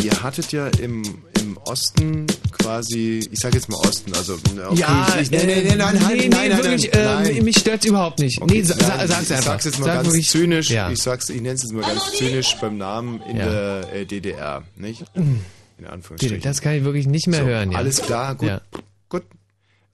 ihr 0.03 0.24
hattet 0.24 0.52
ja 0.52 0.68
im, 0.68 1.03
im 1.42 1.58
Osten 1.66 2.27
quasi, 2.52 3.27
ich 3.32 3.40
sage 3.40 3.56
jetzt 3.58 3.69
mal 3.69 3.77
Osten, 3.77 4.14
also 4.14 4.34
okay, 4.35 4.80
Ja, 4.80 5.08
ich, 5.19 5.32
ich, 5.32 5.42
äh, 5.42 5.45
nee, 5.45 5.64
nee, 5.69 5.76
nein, 5.76 5.95
nee, 5.95 6.00
nein, 6.00 6.18
nee, 6.18 6.27
nein, 6.30 6.50
nein, 6.50 6.58
wirklich, 6.64 6.92
nein, 6.94 7.26
äh, 7.26 7.34
nein. 7.34 7.44
mich 7.44 7.58
stört's 7.58 7.85
überhaupt 7.85 8.19
nicht. 8.19 8.42
Okay, 8.42 8.53
nee, 8.56 8.61
sa 8.64 8.76
nein, 8.76 9.08
sa- 9.08 9.08
sag's 9.08 9.24
ich 9.30 9.35
einfach. 9.35 9.44
sag's 9.52 9.66
jetzt 9.66 9.80
mal 9.80 9.85
Sag 9.85 9.95
ganz 9.95 10.08
wirklich- 10.08 10.30
zynisch. 10.30 10.69
Ja. 10.69 10.90
Ich 10.92 11.02
sag's, 11.02 11.30
ich 11.30 11.42
nenne 11.42 11.56
es 11.56 11.64
jetzt 11.64 11.74
mal 11.74 11.82
ganz 11.82 12.11
zynisch 12.14 12.56
beim 12.61 12.77
Namen 12.77 13.22
in 13.30 13.38
Ja. 13.38 13.50
der 13.50 13.94
äh, 13.94 14.06
DDR, 14.06 14.64
nicht? 14.76 15.03
Mhm. 15.16 15.40
In 15.77 15.88
Anführungsstrichen. 15.88 16.42
Das 16.42 16.61
kann 16.61 16.76
ich 16.76 16.84
wirklich 16.84 17.08
nicht 17.08 17.27
mehr 17.27 17.42
So, 17.42 17.45
hören. 17.48 17.72
Ja. 17.72 17.77
Alles 17.80 18.02
klar, 18.02 18.35
gut. 18.35 18.48
Ja. 18.48 18.61
Gut. 19.10 19.24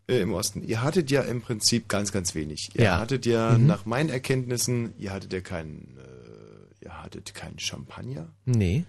Äh, 0.07 0.19
Im 0.21 0.33
Osten. 0.33 0.63
Ihr 0.67 0.81
hattet 0.83 1.09
ja 1.09 1.21
im 1.21 1.41
Prinzip 1.41 1.87
ganz, 1.87 2.11
ganz 2.11 2.35
wenig. 2.35 2.69
Ihr 2.75 2.83
Ja. 2.85 2.99
hattet 2.99 3.25
ja 3.25 3.57
Mhm. 3.57 3.65
nach 3.67 3.85
meinen 3.85 4.09
Erkenntnissen, 4.09 4.93
ihr 4.99 5.11
hattet 5.11 5.31
ja 5.33 5.41
keinen, 5.41 5.87
äh, 5.90 5.90
hattet 7.21 7.33
keinen 7.33 7.59
Champagner. 7.59 8.29
Nee. 8.45 8.83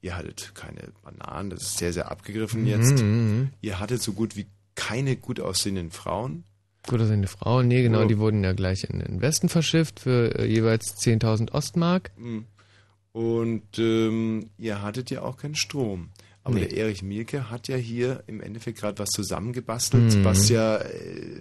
Ihr 0.00 0.16
hattet 0.16 0.52
keine 0.54 0.92
Bananen, 1.02 1.50
das 1.50 1.62
ist 1.62 1.78
sehr, 1.78 1.92
sehr 1.92 2.10
abgegriffen 2.10 2.62
Mhm, 2.62 2.66
jetzt. 2.68 3.02
mhm. 3.02 3.50
Ihr 3.60 3.78
hattet 3.78 4.02
so 4.02 4.12
gut 4.12 4.36
wie 4.36 4.46
keine 4.74 5.16
gut 5.16 5.38
aussehenden 5.40 5.90
Frauen. 5.90 6.44
Gut, 6.88 7.00
die 7.00 7.28
Frauen. 7.28 7.68
Nee, 7.68 7.82
genau, 7.82 8.00
Ja. 8.00 8.06
die 8.08 8.18
wurden 8.18 8.42
ja 8.42 8.52
gleich 8.52 8.84
in 8.84 8.98
den 8.98 9.20
Westen 9.20 9.48
verschifft 9.48 10.00
für 10.00 10.36
äh, 10.38 10.44
jeweils 10.46 10.96
10.000 10.96 11.52
Ostmark. 11.52 12.10
Mhm. 12.18 12.46
Und 13.12 13.78
ähm, 13.78 14.50
ihr 14.58 14.82
hattet 14.82 15.10
ja 15.10 15.22
auch 15.22 15.36
keinen 15.36 15.54
Strom. 15.54 16.08
Aber 16.44 16.56
Nee. 16.56 16.66
der 16.66 16.76
Erich 16.78 17.02
Mielke 17.04 17.50
hat 17.50 17.68
ja 17.68 17.76
hier 17.76 18.24
im 18.26 18.40
Endeffekt 18.40 18.80
gerade 18.80 18.98
was 18.98 19.10
zusammengebastelt, 19.10 20.16
Mhm. 20.16 20.24
was 20.24 20.48
ja, 20.48 20.78
äh, 20.78 20.82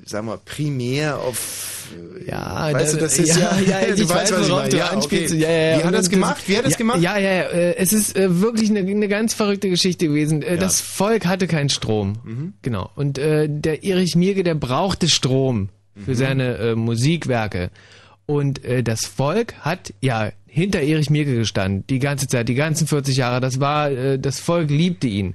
sagen 0.06 0.28
wir, 0.28 0.38
primär 0.38 1.18
auf. 1.18 1.88
Äh, 2.20 2.30
Ja, 2.30 2.72
weißt 2.72 2.94
da- 2.94 2.98
du, 2.98 3.04
das 3.04 3.18
ist 3.18 3.36
ja. 3.36 3.58
ja, 3.60 3.80
du 3.96 4.02
ich 4.04 4.08
weiß, 4.08 4.30
ich 4.30 4.50
worauf 4.50 4.70
du 4.70 4.78
ja, 4.78 4.86
anspielst. 4.90 5.34
okay. 5.34 5.42
Ja, 5.44 5.50
ja, 5.50 5.58
ja. 5.72 5.78
Wie 5.80 5.84
hat 5.86 5.94
er 5.94 5.98
das 5.98 6.10
gemacht? 6.12 6.44
Wie 6.48 6.56
hat 6.58 6.66
das 6.66 6.74
ja, 6.74 6.78
gemacht? 6.78 7.02
Ja, 7.02 7.18
ja, 7.18 7.32
ja. 7.34 7.42
äh, 7.50 7.76
Es 7.78 7.94
ist 7.94 8.16
äh, 8.16 8.42
wirklich 8.42 8.70
eine, 8.70 8.80
eine 8.82 9.08
ganz 9.08 9.34
verrückte 9.34 9.70
Geschichte 9.70 10.08
gewesen. 10.08 10.44
Äh, 10.44 10.52
Ja. 10.56 10.58
Das 10.58 10.80
Volk 10.82 11.26
hatte 11.26 11.48
keinen 11.48 11.70
Strom. 11.70 12.20
Mhm. 12.24 12.54
Genau. 12.62 12.92
Und 12.96 13.18
äh, 13.18 13.48
der 13.50 13.84
Erich 13.84 14.16
Mielke, 14.16 14.44
der 14.44 14.54
brauchte 14.56 15.10
Strom 15.10 15.70
für 15.96 16.12
Mhm. 16.12 16.16
seine 16.16 16.58
äh, 16.58 16.76
Musikwerke. 16.76 17.72
Und 18.28 18.64
äh, 18.64 18.84
das 18.84 19.06
Volk 19.06 19.56
hat 19.62 19.94
ja 20.00 20.32
hinter 20.54 20.82
Erich 20.82 21.10
Mielke 21.10 21.34
gestanden, 21.34 21.86
die 21.90 22.00
ganze 22.00 22.28
Zeit, 22.28 22.50
die 22.50 22.56
ganzen 22.56 22.86
40 22.86 23.16
Jahre. 23.16 23.40
Das 23.40 23.62
war, 23.62 23.90
äh, 23.90 24.20
das 24.20 24.42
Volk 24.42 24.70
liebte 24.70 25.08
ihn. 25.08 25.34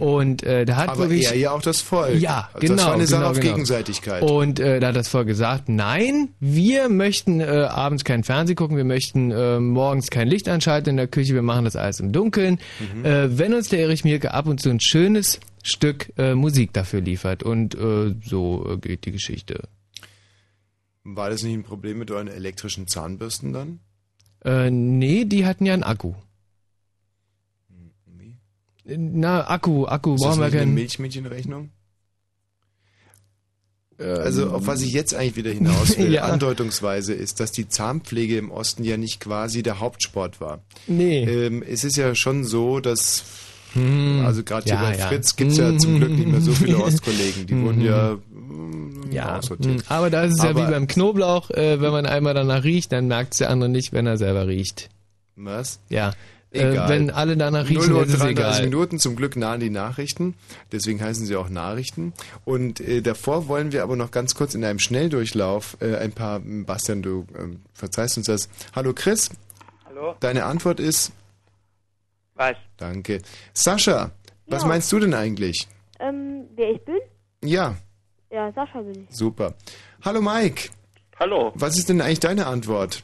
Und 0.00 0.42
äh, 0.42 0.64
da 0.64 0.74
hat 0.74 0.86
Mhm. 0.86 0.90
Aber 0.90 1.10
wirklich. 1.10 1.26
er 1.26 1.36
ja 1.36 1.52
auch 1.52 1.62
das 1.62 1.80
Volk. 1.80 2.16
Ja, 2.20 2.48
Also 2.52 2.66
genau. 2.66 2.74
das 2.76 2.86
war 2.86 2.94
eine 2.94 3.06
Sache 3.06 3.20
genau, 3.20 3.30
auf 3.30 3.40
genau. 3.40 3.52
Gegenseitigkeit. 3.52 4.22
Und 4.24 4.58
äh, 4.58 4.80
da 4.80 4.88
hat 4.88 4.96
das 4.96 5.06
Volk 5.06 5.28
gesagt, 5.28 5.68
nein, 5.68 6.30
wir 6.40 6.88
möchten 6.88 7.38
äh, 7.40 7.44
abends 7.44 8.02
kein 8.02 8.24
Fernsehen 8.24 8.56
gucken, 8.56 8.76
wir 8.76 8.84
möchten 8.84 9.30
äh, 9.30 9.60
morgens 9.60 10.10
kein 10.10 10.26
Licht 10.26 10.48
anschalten 10.48 10.90
in 10.90 10.96
der 10.96 11.06
Küche, 11.06 11.34
wir 11.34 11.42
machen 11.42 11.64
das 11.64 11.76
alles 11.76 12.00
im 12.00 12.10
Dunkeln. 12.10 12.58
Mhm. 12.94 13.04
Äh, 13.04 13.38
wenn 13.38 13.54
uns 13.54 13.68
der 13.68 13.78
Erich 13.78 14.02
Mielke 14.02 14.34
ab 14.34 14.48
und 14.48 14.60
zu 14.60 14.68
ein 14.70 14.80
schönes 14.80 15.38
Stück 15.62 16.12
äh, 16.16 16.34
Musik 16.34 16.72
dafür 16.72 17.00
liefert. 17.02 17.44
Und 17.44 17.76
äh, 17.76 18.16
so 18.24 18.68
äh, 18.68 18.76
geht 18.78 19.04
die 19.04 19.12
Geschichte. 19.12 19.68
War 21.04 21.30
das 21.30 21.44
nicht 21.44 21.54
ein 21.54 21.62
Problem 21.62 21.98
mit 21.98 22.10
euren 22.10 22.26
elektrischen 22.26 22.88
Zahnbürsten 22.88 23.52
dann? 23.52 23.78
Äh, 24.46 24.70
nee, 24.70 25.24
die 25.26 25.44
hatten 25.44 25.66
ja 25.66 25.74
einen 25.74 25.82
Akku. 25.82 26.14
Äh, 28.86 28.96
Na, 28.96 29.48
Akku, 29.50 29.86
Akku, 29.86 30.14
Ist 30.14 30.20
das 30.24 30.28
brauchen 30.36 30.40
wir 30.40 30.46
nicht 30.46 30.54
eine 30.54 30.60
keinen. 30.62 30.74
Milchmädchenrechnung? 30.74 31.70
Also 33.98 34.50
auf 34.50 34.66
was 34.66 34.82
ich 34.82 34.92
jetzt 34.92 35.14
eigentlich 35.14 35.36
wieder 35.36 35.50
hinaus 35.50 35.96
will, 35.98 36.06
Ähm. 36.06 36.12
Ja. 36.12 36.24
andeutungsweise, 36.24 37.14
ist, 37.14 37.40
dass 37.40 37.50
die 37.50 37.66
Zahnpflege 37.68 38.36
im 38.36 38.50
Osten 38.50 38.84
ja 38.84 38.98
nicht 38.98 39.20
quasi 39.20 39.62
der 39.62 39.80
Hauptsport 39.80 40.38
war. 40.40 40.60
Nee. 40.86 41.24
Ähm, 41.24 41.62
es 41.62 41.82
ist 41.82 41.96
ja 41.96 42.14
schon 42.14 42.44
so, 42.44 42.80
dass 42.80 43.24
Hm. 43.72 44.22
also 44.24 44.42
gerade 44.44 44.68
Ja, 44.68 44.78
hier 44.80 44.90
bei 44.90 44.98
ja. 44.98 45.08
Fritz 45.08 45.34
gibt 45.36 45.52
es 45.52 45.58
ja 45.58 45.76
zum 45.78 45.96
Glück 45.96 46.10
nicht 46.10 46.28
mehr 46.28 46.40
so 46.42 46.52
viele 46.52 46.76
Ostkollegen. 46.84 47.46
Die 47.46 47.54
Mhm. 47.54 47.64
wurden 47.64 47.80
ja 47.82 48.14
mm, 48.14 48.20
Ja, 49.10 49.38
aussortiert. 49.38 49.76
mh, 49.78 49.82
aber 49.88 50.10
da 50.10 50.22
ist 50.24 50.34
es 50.34 50.42
ja 50.42 50.50
Aber- 50.50 50.66
wie 50.66 50.70
beim 50.70 50.86
Knoblauch, 50.86 51.50
äh, 51.50 51.80
wenn 51.80 51.90
man 51.92 52.06
einmal 52.06 52.34
danach 52.34 52.64
riecht, 52.64 52.92
dann 52.92 53.06
merkt 53.08 53.32
es 53.34 53.38
der 53.38 53.50
andere 53.50 53.68
nicht, 53.68 53.92
wenn 53.92 54.06
er 54.06 54.16
selber 54.18 54.46
riecht. 54.46 54.88
Was? 55.36 55.80
Ja. 55.88 56.12
Egal. 56.52 56.86
Äh, 56.86 56.88
wenn 56.88 57.10
alle 57.10 57.36
danach 57.36 57.68
riechen, 57.68 57.88
0 57.88 57.92
Uhr 57.92 58.02
ist 58.04 58.14
es 58.14 58.18
33 58.20 58.30
egal. 58.60 58.64
Minuten, 58.70 58.98
zum 58.98 59.16
Glück 59.16 59.36
nah 59.36 59.52
an 59.52 59.60
die 59.60 59.68
Nachrichten. 59.68 60.34
Deswegen 60.72 61.00
heißen 61.02 61.26
sie 61.26 61.36
auch 61.36 61.48
Nachrichten. 61.50 62.14
Und 62.44 62.80
äh, 62.80 63.02
davor 63.02 63.48
wollen 63.48 63.72
wir 63.72 63.82
aber 63.82 63.96
noch 63.96 64.10
ganz 64.10 64.34
kurz 64.34 64.54
in 64.54 64.64
einem 64.64 64.78
Schnelldurchlauf 64.78 65.76
äh, 65.80 65.96
ein 65.96 66.12
paar, 66.12 66.40
Bastian, 66.40 67.02
du 67.02 67.26
ähm, 67.38 67.60
verzeihst 67.74 68.16
uns 68.16 68.26
das. 68.28 68.48
Hallo 68.74 68.92
Chris, 68.94 69.30
Hallo? 69.86 70.14
deine 70.20 70.44
Antwort 70.44 70.80
ist, 70.80 71.12
Was? 72.34 72.56
danke. 72.78 73.20
Sascha, 73.52 74.12
was 74.46 74.62
Ja. 74.62 74.68
meinst 74.68 74.90
du 74.92 74.98
denn 75.00 75.12
eigentlich? 75.14 75.66
Ähm, 75.98 76.44
wer 76.54 76.70
ich 76.70 76.84
bin? 76.84 76.96
Ja, 77.44 77.76
Ja, 78.36 78.52
Sascha 78.52 78.82
bin 78.82 79.06
ich. 79.08 79.16
super. 79.16 79.54
Hallo 80.04 80.20
Mike, 80.20 80.68
Hallo. 81.18 81.52
was 81.54 81.78
ist 81.78 81.88
denn 81.88 82.02
eigentlich 82.02 82.20
deine 82.20 82.46
Antwort? 82.46 83.02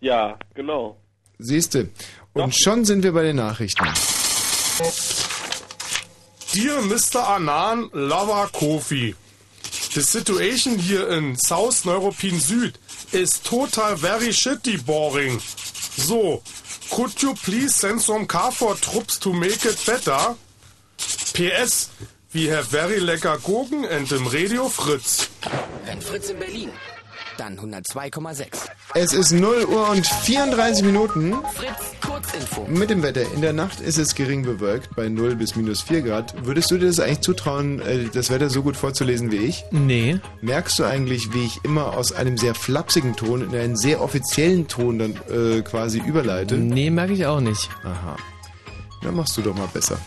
Ja, 0.00 0.38
genau. 0.54 0.98
Siehste. 1.38 1.88
Und 2.34 2.54
schon 2.54 2.84
sind 2.84 3.02
wir 3.02 3.12
bei 3.12 3.22
den 3.22 3.36
Nachrichten. 3.36 3.86
Dear 6.52 6.82
Mr. 6.82 7.26
Anan 7.28 7.88
Lava 7.94 8.46
Kofi, 8.52 9.14
the 9.94 10.02
situation 10.02 10.78
here 10.78 11.06
in 11.16 11.34
South 11.36 11.86
Neuruppin 11.86 12.38
Süd 12.38 12.74
is 13.12 13.40
total 13.42 13.96
very 13.96 14.32
shitty 14.34 14.84
boring. 14.84 15.38
So, 15.40 16.42
could 16.90 17.22
you 17.22 17.32
please 17.42 17.74
send 17.74 18.02
some 18.02 18.26
KFOR 18.26 18.76
troops 18.82 19.18
to 19.20 19.32
make 19.32 19.64
it 19.64 19.82
better? 19.86 20.36
PS, 21.32 21.88
we 22.32 22.50
have 22.50 22.66
very 22.66 22.98
lecker 22.98 23.38
Gurken 23.38 23.84
and 23.84 24.10
im 24.12 24.26
Radio 24.26 24.68
Fritz. 24.68 25.30
Wenn 25.86 26.00
Fritz 26.00 26.30
in 26.30 26.38
Berlin, 26.38 26.70
dann 27.38 27.58
102,6. 27.58 28.46
Es 28.94 29.12
ist 29.12 29.32
0 29.32 29.64
Uhr 29.66 29.88
und 29.90 30.06
34 30.06 30.84
Minuten. 30.84 31.36
Fritz, 31.54 31.94
Kurzinfo. 32.04 32.66
Mit 32.68 32.90
dem 32.90 33.02
Wetter. 33.02 33.22
In 33.32 33.40
der 33.40 33.52
Nacht 33.52 33.80
ist 33.80 33.96
es 33.96 34.14
gering 34.14 34.42
bewölkt 34.42 34.94
bei 34.96 35.08
0 35.08 35.36
bis 35.36 35.56
minus 35.56 35.82
4 35.82 36.02
Grad. 36.02 36.34
Würdest 36.44 36.70
du 36.70 36.78
dir 36.78 36.86
das 36.86 37.00
eigentlich 37.00 37.20
zutrauen, 37.20 37.80
äh, 37.80 38.06
das 38.12 38.30
Wetter 38.30 38.50
so 38.50 38.62
gut 38.62 38.76
vorzulesen 38.76 39.30
wie 39.30 39.36
ich? 39.36 39.64
Nee. 39.70 40.20
Merkst 40.40 40.78
du 40.78 40.84
eigentlich, 40.84 41.32
wie 41.32 41.46
ich 41.46 41.64
immer 41.64 41.96
aus 41.96 42.12
einem 42.12 42.36
sehr 42.36 42.54
flapsigen 42.54 43.16
Ton 43.16 43.42
in 43.42 43.56
einen 43.56 43.76
sehr 43.76 44.02
offiziellen 44.02 44.68
Ton 44.68 44.98
dann 44.98 45.16
äh, 45.30 45.62
quasi 45.62 46.00
überleite? 46.00 46.56
Nee, 46.56 46.90
merke 46.90 47.12
ich 47.12 47.24
auch 47.24 47.40
nicht. 47.40 47.70
Aha. 47.84 48.16
Dann 49.02 49.14
machst 49.14 49.36
du 49.36 49.42
doch 49.42 49.54
mal 49.54 49.68
besser. 49.72 49.98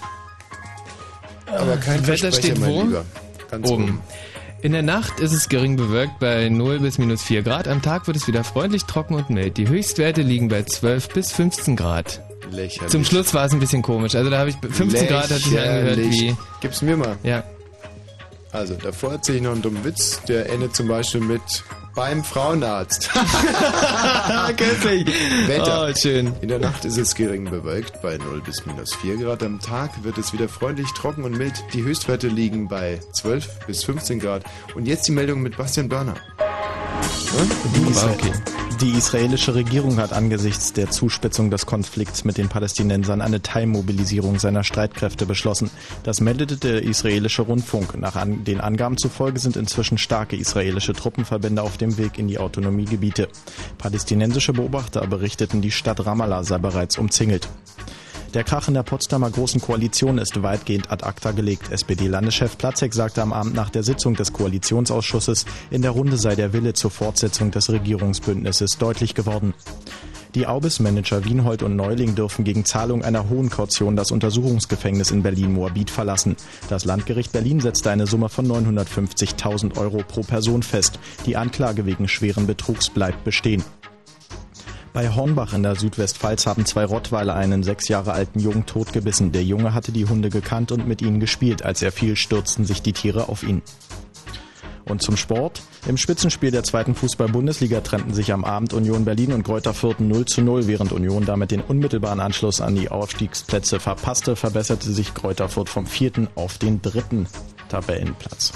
Aber 1.58 1.78
kein 1.78 2.06
Wetter 2.08 2.32
steht 2.32 2.62
wo? 2.62 2.82
Oben. 2.82 2.96
oben. 3.64 4.02
In 4.62 4.74
der 4.74 4.84
Nacht 4.84 5.20
ist 5.20 5.34
es 5.34 5.50
gering 5.50 5.76
bewölkt 5.76 6.20
bei 6.20 6.48
0 6.48 6.80
bis 6.80 7.00
minus 7.00 7.24
4 7.24 7.42
Grad. 7.42 7.68
Am 7.68 7.82
Tag 7.82 8.06
wird 8.06 8.18
es 8.18 8.28
wieder 8.28 8.44
freundlich, 8.44 8.86
trocken 8.86 9.16
und 9.16 9.30
mild. 9.32 9.58
Die 9.58 9.68
Höchstwerte 9.68 10.22
liegen 10.22 10.50
bei 10.50 10.62
12 10.64 11.10
bis 11.10 11.32
15 11.32 11.76
Grad. 11.76 12.22
Lächerlich. 12.52 12.92
Zum 12.92 13.04
Schluss 13.04 13.34
war 13.34 13.46
es 13.46 13.54
ein 13.54 13.60
bisschen 13.60 13.82
komisch. 13.82 14.14
Also 14.14 14.30
da 14.30 14.38
habe 14.38 14.52
ich 14.52 14.58
15 14.58 15.08
Grad 15.08 15.32
hat 15.32 15.40
sich 15.40 15.58
angehört 15.58 15.96
Lächerlich. 15.98 16.22
wie. 16.22 16.36
Gib's 16.62 16.82
mir 16.82 16.96
mal. 16.96 17.18
Ja. 17.24 17.44
Also, 18.52 18.74
davor 18.76 19.14
erzähle 19.14 19.38
ich 19.38 19.44
noch 19.44 19.54
einen 19.54 19.62
dummen 19.62 19.84
Witz. 19.86 20.22
Der 20.28 20.50
endet 20.50 20.76
zum 20.76 20.88
Beispiel 20.88 21.22
mit 21.22 21.42
beim 21.96 22.24
Frauenarzt. 22.24 23.10
Köstlich. 24.58 25.08
Wetter. 25.48 25.88
Oh, 25.90 25.96
schön. 25.96 26.34
In 26.42 26.48
der 26.48 26.60
Nacht 26.60 26.86
ist 26.86 26.98
es 26.98 27.16
gering 27.16 27.50
bewölkt 27.50 28.02
bei 28.02 28.18
0 28.18 28.42
bis 28.42 28.66
minus 28.66 28.96
4 28.96 29.18
Grad. 29.18 29.44
Am 29.44 29.60
Tag 29.60 30.04
wird 30.04 30.18
es 30.18 30.34
wieder 30.34 30.48
freundlich, 30.48 30.88
trocken 30.94 31.24
und 31.24 31.38
mild. 31.38 31.54
Die 31.74 31.84
Höchstwerte 31.84 32.28
liegen 32.28 32.68
bei 32.68 33.00
12 33.14 33.66
bis 33.68 33.84
15 33.84 34.20
Grad. 34.20 34.44
Und 34.76 34.88
jetzt 34.88 35.08
die 35.08 35.12
Meldung 35.12 35.42
mit 35.42 35.58
Bastian 35.58 35.90
Börner. 35.90 36.16
Die, 37.76 37.90
Isra 37.90 38.16
die 38.82 38.98
israelische 38.98 39.54
Regierung 39.54 39.98
hat 39.98 40.12
angesichts 40.12 40.74
der 40.74 40.90
Zuspitzung 40.90 41.52
des 41.52 41.68
Konflikts 41.68 42.24
mit 42.24 42.40
den 42.40 42.50
Palästinensern 42.50 43.22
eine 43.22 43.44
Teilmobilisierung 43.44 44.40
seiner 44.40 44.64
Streitkräfte 44.64 45.28
beschlossen. 45.28 45.70
Das 46.02 46.20
meldete 46.20 46.58
der 46.58 46.82
israelische 46.82 47.44
Rundfunk. 47.44 47.96
Nach 47.96 48.16
an 48.16 48.44
den 48.44 48.60
Angaben 48.60 48.98
zufolge 48.98 49.40
sind 49.40 49.56
inzwischen 49.56 50.00
starke 50.00 50.36
israelische 50.36 50.94
Truppenverbände 50.94 51.62
auf 51.62 51.78
dem 51.78 52.00
Weg 52.00 52.18
in 52.18 52.28
die 52.28 52.40
Autonomiegebiete. 52.40 53.28
Palästinensische 53.78 54.54
Beobachter 54.54 55.06
berichteten, 55.06 55.62
die 55.62 55.72
Stadt 55.72 56.04
Ramallah 56.04 56.44
sei 56.44 56.58
bereits 56.58 56.98
umzingelt. 56.98 57.48
Der 58.34 58.46
Krach 58.46 58.70
in 58.70 58.76
der 58.76 58.84
Potsdamer 58.84 59.30
Großen 59.30 59.60
Koalition 59.60 60.18
ist 60.18 60.42
weitgehend 60.42 60.90
ad 60.90 61.04
acta 61.04 61.32
gelegt. 61.32 61.70
SPD-Landeschef 61.70 62.58
Platzek 62.58 62.94
sagte 62.94 63.22
am 63.22 63.34
Abend 63.34 63.56
nach 63.56 63.70
der 63.70 63.84
Sitzung 63.84 64.16
des 64.16 64.32
Koalitionsausschusses, 64.32 65.46
in 65.70 65.82
der 65.82 65.92
Runde 65.92 66.16
sei 66.16 66.36
der 66.36 66.54
Wille 66.54 66.72
zur 66.72 66.92
Fortsetzung 66.92 67.52
des 67.52 67.70
Regierungsbündnisses 67.70 68.78
deutlich 68.78 69.16
geworden. 69.16 69.54
Die 70.34 70.48
Aubis-Manager 70.48 71.26
Wienhold 71.26 71.62
und 71.62 71.76
Neuling 71.76 72.16
dürfen 72.16 72.46
gegen 72.46 72.64
Zahlung 72.64 73.04
einer 73.04 73.28
hohen 73.28 73.50
Kaution 73.50 73.98
das 73.98 74.12
Untersuchungsgefängnis 74.12 75.12
in 75.12 75.24
Berlin-Moabit 75.24 75.90
verlassen. 75.90 76.38
Das 76.70 76.86
Landgericht 76.86 77.34
Berlin 77.34 77.60
setzte 77.60 77.92
eine 77.92 78.08
Summe 78.08 78.30
von 78.30 78.48
950.000 78.48 79.78
Euro 79.78 80.04
pro 80.08 80.22
Person 80.22 80.64
fest. 80.64 81.00
Die 81.26 81.36
Anklage 81.36 81.86
wegen 81.86 82.08
schweren 82.08 82.48
Betrugs 82.48 82.90
bleibt 82.90 83.26
bestehen. 83.26 83.62
Bei 84.94 85.10
Hornbach 85.10 85.54
in 85.54 85.64
der 85.64 85.76
Südwestpfalz 85.76 86.46
haben 86.48 86.66
zwei 86.66 86.84
Rottweiler 86.84 87.34
einen 87.34 87.64
sechs 87.64 87.88
Jahre 87.88 88.12
alten 88.12 88.40
Jungen 88.40 88.66
totgebissen. 88.66 89.32
Der 89.32 89.44
Junge 89.44 89.74
hatte 89.74 89.94
die 89.94 90.06
Hunde 90.06 90.30
gekannt 90.30 90.74
und 90.74 90.86
mit 90.86 91.02
ihnen 91.02 91.22
gespielt. 91.22 91.64
Als 91.64 91.82
er 91.82 91.94
fiel, 91.94 92.18
stürzten 92.18 92.66
sich 92.66 92.82
die 92.82 92.92
Tiere 92.92 93.30
auf 93.30 93.44
ihn. 93.44 93.62
Und 94.84 95.02
zum 95.02 95.16
Sport. 95.16 95.62
Im 95.88 95.96
Spitzenspiel 95.96 96.52
der 96.52 96.64
zweiten 96.64 96.94
Fußball-Bundesliga 96.94 97.80
trennten 97.80 98.14
sich 98.14 98.34
am 98.34 98.44
Abend 98.44 98.74
Union 98.74 99.06
Berlin 99.06 99.32
und 99.32 99.44
Greuther 99.44 99.74
Fürth 99.74 100.02
0 100.02 100.26
zu 100.26 100.42
0. 100.42 100.68
Während 100.68 100.92
Union 100.92 101.26
damit 101.26 101.52
den 101.52 101.62
unmittelbaren 101.62 102.20
Anschluss 102.20 102.60
an 102.60 102.76
die 102.76 102.90
Aufstiegsplätze 102.90 103.80
verpasste, 103.80 104.36
verbesserte 104.36 104.92
sich 104.92 105.14
Greuther 105.14 105.48
Fürth 105.48 105.70
vom 105.70 105.86
vierten 105.86 106.28
auf 106.36 106.58
den 106.58 106.82
dritten 106.82 107.28
Tabellenplatz. 107.70 108.52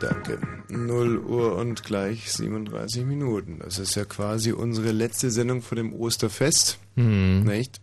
Danke. 0.00 0.38
0 0.68 1.18
Uhr 1.18 1.56
und 1.56 1.84
gleich 1.84 2.30
37 2.32 3.04
Minuten. 3.04 3.60
Das 3.62 3.78
ist 3.78 3.94
ja 3.94 4.04
quasi 4.04 4.52
unsere 4.52 4.90
letzte 4.92 5.30
Sendung 5.30 5.62
vor 5.62 5.76
dem 5.76 5.92
Osterfest. 5.94 6.78
Hm. 6.96 7.44
Nicht? 7.44 7.80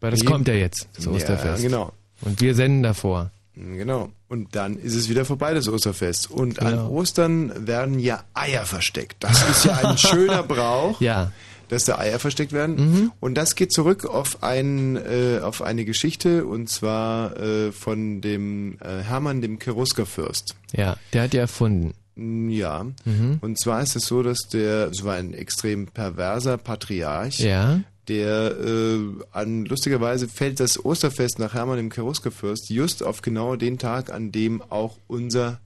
Weil 0.00 0.10
das 0.10 0.20
Die- 0.20 0.26
kommt 0.26 0.48
ja 0.48 0.54
jetzt, 0.54 0.88
das 0.96 1.06
Ja, 1.06 1.12
Osterfest. 1.12 1.62
genau. 1.62 1.92
Und 2.20 2.40
wir 2.40 2.54
senden 2.54 2.82
davor. 2.82 3.30
Genau. 3.56 4.10
Und 4.28 4.54
dann 4.56 4.76
ist 4.76 4.94
es 4.94 5.08
wieder 5.08 5.24
vorbei, 5.24 5.54
das 5.54 5.68
Osterfest. 5.68 6.30
Und 6.30 6.60
an 6.60 6.72
Genau. 6.72 6.90
Ostern 6.90 7.66
werden 7.66 7.98
ja 8.00 8.24
Eier 8.34 8.66
versteckt. 8.66 9.16
Das 9.20 9.48
ist 9.48 9.64
ja 9.64 9.74
ein 9.76 9.96
schöner 9.98 10.42
Brauch. 10.42 11.00
Ja. 11.00 11.32
Dass 11.68 11.84
da 11.84 11.98
Eier 11.98 12.18
versteckt 12.18 12.52
werden. 12.52 12.76
Mhm. 12.76 13.12
Und 13.20 13.34
das 13.36 13.54
geht 13.54 13.72
zurück 13.72 14.04
auf, 14.06 14.42
ein, 14.42 14.96
äh, 14.96 15.40
auf 15.42 15.62
eine 15.62 15.84
Geschichte 15.84 16.44
und 16.46 16.68
zwar 16.68 17.36
äh, 17.38 17.72
von 17.72 18.20
dem 18.20 18.78
äh, 18.80 19.02
Hermann, 19.02 19.40
dem 19.40 19.58
Cheruskerfürst. 19.58 20.54
Ja, 20.72 20.96
der 21.12 21.22
hat 21.24 21.32
die 21.32 21.38
erfunden. 21.38 21.94
Mm, 22.16 22.48
Ja. 22.50 22.84
Mhm. 23.04 23.38
Und 23.40 23.58
zwar 23.60 23.82
ist 23.82 23.96
es 23.96 24.06
so, 24.06 24.22
dass 24.22 24.38
der, 24.52 24.88
es 24.88 25.04
war 25.04 25.14
ein 25.14 25.34
extrem 25.34 25.86
perverser 25.86 26.58
Patriarch, 26.58 27.38
Ja. 27.40 27.80
der 28.08 28.54
äh, 28.60 28.98
an 29.32 29.64
lustigerweise 29.64 30.28
fällt 30.28 30.60
das 30.60 30.84
Osterfest 30.84 31.38
nach 31.38 31.54
Hermann 31.54 31.78
dem 31.78 31.90
Cheruskerfürst 31.90 32.70
just 32.70 33.02
auf 33.02 33.22
genau 33.22 33.56
den 33.56 33.78
Tag, 33.78 34.12
an 34.12 34.30
dem 34.30 34.62
auch 34.62 34.98
unser 35.06 35.60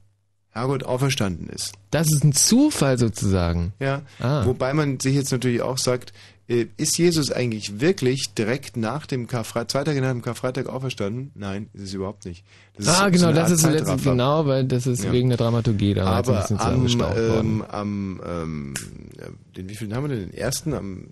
Herrgott 0.51 0.83
auferstanden 0.83 1.47
ist. 1.49 1.73
Das 1.91 2.11
ist 2.11 2.23
ein 2.23 2.33
Zufall 2.33 2.97
sozusagen. 2.97 3.73
Ja. 3.79 4.01
Ah. 4.19 4.45
Wobei 4.45 4.73
man 4.73 4.99
sich 4.99 5.15
jetzt 5.15 5.31
natürlich 5.31 5.61
auch 5.61 5.77
sagt, 5.77 6.11
äh, 6.49 6.65
ist 6.77 6.97
Jesus 6.97 7.31
eigentlich 7.31 7.79
wirklich 7.79 8.33
direkt 8.35 8.75
nach 8.75 9.05
dem 9.05 9.27
Karfreitag, 9.27 9.69
zwei 9.69 9.83
Tage 9.83 10.01
nach 10.01 10.09
dem 10.09 10.23
Karfreitag 10.23 10.67
auferstanden? 10.67 11.31
Nein, 11.35 11.69
ist 11.73 11.83
es 11.83 11.93
überhaupt 11.93 12.25
nicht. 12.25 12.43
Ah, 12.79 13.05
so 13.05 13.11
genau, 13.11 13.27
eine 13.27 13.35
das 13.35 13.43
Art 13.43 13.51
ist 13.51 13.63
letztens, 13.69 14.03
genau, 14.03 14.47
weil 14.47 14.65
das 14.65 14.87
ist 14.87 15.03
Ja. 15.03 15.11
wegen 15.11 15.29
der 15.29 15.37
Dramaturgie 15.37 15.91
ein 15.91 15.99
Aber 15.99 16.49
am, 16.59 16.87
ähm, 17.15 17.63
am 17.69 18.21
ähm, 18.25 18.73
ja, 19.19 19.27
den 19.55 19.69
wievielten 19.69 19.95
haben 19.95 20.09
wir 20.09 20.15
denn? 20.15 20.29
Den 20.31 20.33
ersten 20.33 20.73
am 20.73 21.05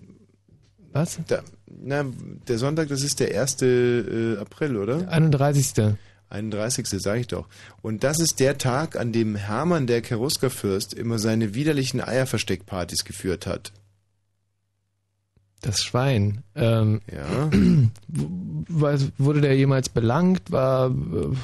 Was? 0.91 1.19
Der, 1.29 1.43
na, 1.83 2.05
der 2.47 2.57
Sonntag, 2.57 2.87
das 2.87 3.03
ist 3.03 3.19
der 3.19 3.39
1. 3.39 3.61
Äh, 3.61 4.37
April, 4.39 4.77
oder? 4.77 5.07
31. 5.07 5.95
31. 6.29 6.87
sage 6.89 7.19
ich 7.21 7.27
doch. 7.27 7.47
Und 7.81 8.03
das 8.03 8.19
ist 8.19 8.39
der 8.39 8.57
Tag, 8.57 8.95
an 8.95 9.11
dem 9.11 9.35
Hermann 9.35 9.87
der 9.87 10.01
Cheruskerfürst 10.01 10.93
immer 10.93 11.19
seine 11.19 11.53
widerlichen 11.55 12.01
Eierversteckpartys 12.01 13.03
geführt 13.05 13.47
hat. 13.47 13.71
Das 15.61 15.83
Schwein. 15.83 16.43
Ähm, 16.55 17.01
Ja. 17.11 17.49
was, 18.07 19.07
wurde 19.17 19.41
der 19.41 19.55
jemals 19.57 19.89
belangt? 19.89 20.51
War, 20.51 20.89
äh, 20.89 21.35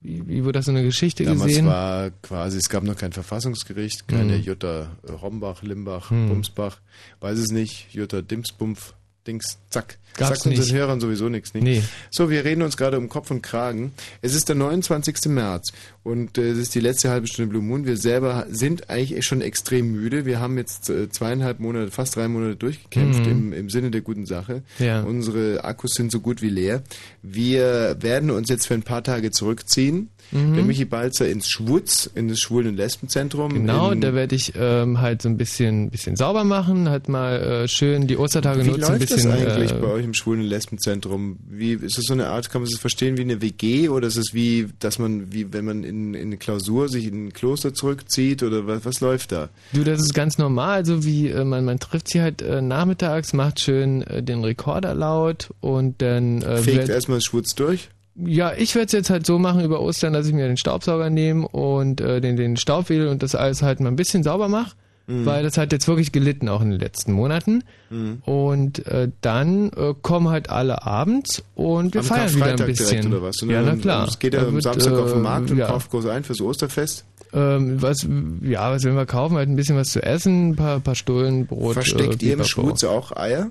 wie, 0.00 0.26
wie 0.26 0.42
wurde 0.44 0.58
das 0.58 0.64
so 0.66 0.72
eine 0.72 0.82
Geschichte 0.82 1.24
Damals 1.24 1.44
gesehen? 1.46 1.66
war 1.66 2.10
quasi, 2.22 2.58
es 2.58 2.68
gab 2.68 2.82
noch 2.82 2.96
kein 2.96 3.12
Verfassungsgericht, 3.12 4.08
keine 4.08 4.34
Hm. 4.36 4.42
Jutta 4.42 4.96
Rombach, 5.08 5.62
Limbach, 5.62 6.10
Hm. 6.10 6.28
Bumsbach, 6.28 6.80
weiß 7.20 7.38
es 7.38 7.50
nicht, 7.50 7.92
Jutta 7.92 8.22
Dimsbumpf, 8.22 8.94
Dings, 9.28 9.58
zack. 9.70 9.98
Gab's 10.16 10.42
Sagt 10.42 10.46
unseren. 10.58 10.76
Hörern 10.76 11.00
sowieso 11.00 11.28
nichts. 11.28 11.54
Nicht? 11.54 11.62
Nee. 11.62 11.82
So, 12.10 12.28
wir 12.28 12.44
reden 12.44 12.62
uns 12.62 12.76
gerade 12.76 12.98
um 12.98 13.08
Kopf 13.08 13.30
und 13.30 13.40
Kragen. 13.40 13.92
Es 14.20 14.34
ist 14.34 14.48
der 14.48 14.56
29. 14.56 15.26
März 15.26 15.70
und 16.02 16.38
äh, 16.38 16.48
es 16.50 16.58
ist 16.58 16.74
die 16.74 16.80
letzte 16.80 17.10
halbe 17.10 17.28
Stunde 17.28 17.50
Blue 17.50 17.62
Moon. 17.62 17.86
Wir 17.86 17.96
selber 17.96 18.46
sind 18.50 18.90
eigentlich 18.90 19.24
schon 19.24 19.42
extrem 19.42 19.92
müde. 19.92 20.26
Wir 20.26 20.40
haben 20.40 20.58
jetzt 20.58 20.90
äh, 20.90 21.08
zweieinhalb 21.08 21.60
Monate, 21.60 21.92
fast 21.92 22.16
drei 22.16 22.26
Monate 22.26 22.56
durchgekämpft 22.56 23.20
Mhm. 23.26 23.30
im, 23.30 23.52
im 23.52 23.70
Sinne 23.70 23.92
der 23.92 24.00
guten 24.00 24.26
Sache. 24.26 24.62
Ja. 24.80 25.02
Unsere 25.02 25.62
Akkus 25.62 25.92
sind 25.94 26.10
so 26.10 26.18
gut 26.18 26.42
wie 26.42 26.50
leer. 26.50 26.82
Wir 27.22 27.96
werden 28.00 28.30
uns 28.32 28.48
jetzt 28.48 28.66
für 28.66 28.74
ein 28.74 28.82
paar 28.82 29.04
Tage 29.04 29.30
zurückziehen. 29.30 30.08
Mhm. 30.30 30.54
Der 30.54 30.64
Michi 30.64 30.84
Balzer 30.84 31.28
ins 31.28 31.48
Schwutz, 31.48 32.10
in 32.14 32.28
das 32.28 32.38
Schwulen- 32.38 32.68
und 32.68 32.76
Lesbenzentrum. 32.76 33.52
Genau, 33.52 33.94
da 33.94 34.14
werde 34.14 34.34
ich 34.34 34.52
ähm, 34.56 35.00
halt 35.00 35.22
so 35.22 35.28
ein 35.28 35.36
bisschen, 35.36 35.90
bisschen 35.90 36.16
sauber 36.16 36.44
machen, 36.44 36.88
halt 36.88 37.08
mal 37.08 37.40
äh, 37.40 37.68
schön 37.68 38.06
die 38.06 38.16
Ostertage 38.16 38.64
Wie 38.64 38.68
nutzen, 38.68 38.80
läuft 38.80 38.92
ein 38.92 38.98
bisschen. 39.00 39.30
das 39.30 39.40
eigentlich 39.40 39.72
äh, 39.72 39.80
bei 39.80 39.88
euch 39.88 40.04
im 40.04 40.14
Schwulen- 40.14 40.40
und 40.42 40.48
Lesbenzentrum? 40.48 41.38
Wie 41.48 41.72
ist 41.72 41.98
das 41.98 42.04
so 42.04 42.12
eine 42.12 42.28
Art, 42.28 42.50
kann 42.50 42.62
man 42.62 42.70
das 42.70 42.78
verstehen 42.78 43.16
wie 43.16 43.22
eine 43.22 43.40
WG 43.40 43.88
oder 43.88 44.08
ist 44.08 44.16
es 44.16 44.34
wie, 44.34 44.68
dass 44.78 44.98
man, 44.98 45.32
wie 45.32 45.52
wenn 45.52 45.64
man 45.64 45.84
in, 45.84 46.14
in 46.14 46.28
eine 46.28 46.36
Klausur 46.36 46.88
sich 46.88 47.06
in 47.06 47.26
ein 47.26 47.32
Kloster 47.32 47.74
zurückzieht 47.74 48.42
oder 48.42 48.66
was, 48.66 48.84
was 48.84 49.00
läuft 49.00 49.32
da? 49.32 49.48
Du, 49.72 49.84
das 49.84 50.00
ist 50.00 50.14
ganz 50.14 50.38
normal, 50.38 50.84
so 50.84 51.04
wie 51.04 51.28
äh, 51.28 51.44
man, 51.44 51.64
man 51.64 51.78
trifft 51.78 52.08
sie 52.08 52.20
halt 52.20 52.42
äh, 52.42 52.60
nachmittags, 52.60 53.32
macht 53.32 53.60
schön 53.60 54.02
äh, 54.02 54.22
den 54.22 54.44
Rekorder 54.44 54.94
laut 54.94 55.50
und 55.60 56.02
dann 56.02 56.42
äh, 56.42 56.58
Fegt 56.58 56.88
erstmal 56.88 57.20
Schwutz 57.20 57.54
durch? 57.54 57.88
Ja, 58.24 58.52
ich 58.56 58.74
werde 58.74 58.86
es 58.86 58.92
jetzt 58.92 59.10
halt 59.10 59.26
so 59.26 59.38
machen 59.38 59.62
über 59.64 59.80
Ostern, 59.80 60.12
dass 60.12 60.26
ich 60.26 60.32
mir 60.32 60.46
den 60.48 60.56
Staubsauger 60.56 61.10
nehme 61.10 61.46
und 61.48 62.00
äh, 62.00 62.20
den, 62.20 62.36
den 62.36 62.56
Staubwedel 62.56 63.08
und 63.08 63.22
das 63.22 63.34
alles 63.34 63.62
halt 63.62 63.80
mal 63.80 63.88
ein 63.88 63.96
bisschen 63.96 64.22
sauber 64.22 64.48
mache, 64.48 64.74
Mhm. 65.08 65.24
weil 65.24 65.42
das 65.42 65.56
hat 65.56 65.72
jetzt 65.72 65.88
wirklich 65.88 66.12
gelitten 66.12 66.50
auch 66.50 66.60
in 66.60 66.70
den 66.70 66.78
letzten 66.78 67.12
Monaten. 67.12 67.64
Mhm. 67.88 68.22
Und 68.26 68.86
äh, 68.86 69.08
dann 69.22 69.70
äh, 69.70 69.94
kommen 70.02 70.28
halt 70.28 70.50
alle 70.50 70.84
abends 70.86 71.42
und 71.54 71.94
wir 71.94 72.02
Am 72.02 72.06
feiern 72.06 72.34
wieder 72.34 72.50
ein 72.50 72.66
bisschen. 72.66 73.06
oder 73.06 73.22
was? 73.22 73.40
Und 73.40 73.48
ja, 73.48 73.62
na 73.62 73.74
klar. 73.76 74.06
Es 74.06 74.18
geht 74.18 74.34
ja 74.34 74.46
am 74.46 74.60
Samstag 74.60 74.92
auf 74.92 75.12
den 75.12 75.20
äh, 75.20 75.22
Markt 75.22 75.50
und 75.50 75.56
ja. 75.56 75.66
kauft 75.66 75.90
groß 75.90 76.06
ein 76.06 76.24
fürs 76.24 76.42
Osterfest. 76.42 77.06
Ähm, 77.32 77.80
was, 77.80 78.06
ja, 78.42 78.70
was 78.70 78.84
werden 78.84 78.96
wir 78.96 79.06
kaufen? 79.06 79.36
Halt 79.36 79.48
ein 79.48 79.56
bisschen 79.56 79.76
was 79.76 79.88
zu 79.90 80.02
essen, 80.02 80.50
ein 80.50 80.56
paar, 80.56 80.80
paar 80.80 80.94
Stullen, 80.94 81.46
Brot. 81.46 81.72
Versteckt 81.72 82.22
äh, 82.22 82.26
ihr 82.26 82.32
im. 82.34 82.44
Schwutz 82.44 82.84
auch 82.84 83.12
Eier? 83.16 83.50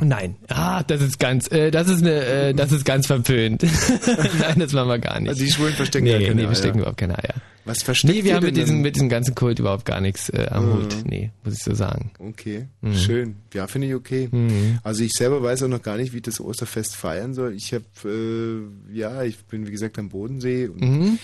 Nein. 0.00 0.36
Ah, 0.48 0.82
das 0.82 1.02
ist 1.02 1.18
ganz, 1.18 1.50
äh, 1.52 1.70
das 1.70 1.88
ist 1.88 2.00
eine, 2.02 2.24
äh, 2.24 2.54
das 2.54 2.72
ist 2.72 2.84
ganz 2.84 3.06
verpönt. 3.06 3.62
Nein, 4.40 4.58
das 4.58 4.72
machen 4.72 4.88
wir 4.88 4.98
gar 4.98 5.20
nicht. 5.20 5.28
Also 5.28 5.44
die 5.44 5.50
Schwulen 5.50 5.74
verstecken 5.74 6.04
nee, 6.04 6.12
gar 6.12 6.20
keine 6.20 6.34
nee, 6.34 6.36
wir 6.36 6.42
Eier. 6.42 6.48
verstecken 6.54 6.78
überhaupt 6.78 6.98
keine 6.98 7.18
Eier. 7.18 7.34
Was 7.66 7.82
versteckt 7.82 8.14
Nee, 8.14 8.24
wir 8.24 8.34
haben 8.36 8.44
mit 8.46 8.56
diesem, 8.56 8.80
mit 8.80 8.96
diesem 8.96 9.08
ganzen 9.10 9.34
Kult 9.34 9.58
überhaupt 9.58 9.84
gar 9.84 10.00
nichts 10.00 10.30
äh, 10.30 10.46
am 10.50 10.66
Mhm. 10.66 10.72
Hut. 10.82 10.96
Nee, 11.04 11.30
muss 11.44 11.54
ich 11.54 11.62
so 11.62 11.74
sagen. 11.74 12.10
Okay, 12.18 12.66
Mhm. 12.80 12.94
schön. 12.94 13.36
Ja, 13.52 13.66
finde 13.66 13.88
ich 13.88 13.94
okay. 13.94 14.28
Mhm. 14.32 14.78
Also 14.82 15.02
ich 15.04 15.12
selber 15.12 15.42
weiß 15.42 15.62
auch 15.64 15.68
noch 15.68 15.82
gar 15.82 15.96
nicht, 15.98 16.12
wie 16.12 16.16
ich 16.16 16.22
das 16.22 16.40
Osterfest 16.40 16.96
feiern 16.96 17.34
soll. 17.34 17.52
Ich 17.54 17.74
habe, 17.74 17.84
äh, 18.06 18.96
ja, 18.96 19.22
ich 19.22 19.44
bin 19.44 19.66
wie 19.66 19.70
gesagt 19.72 19.98
am 19.98 20.08
Bodensee 20.08 20.68
und 20.68 20.80
Mhm. 20.80 21.18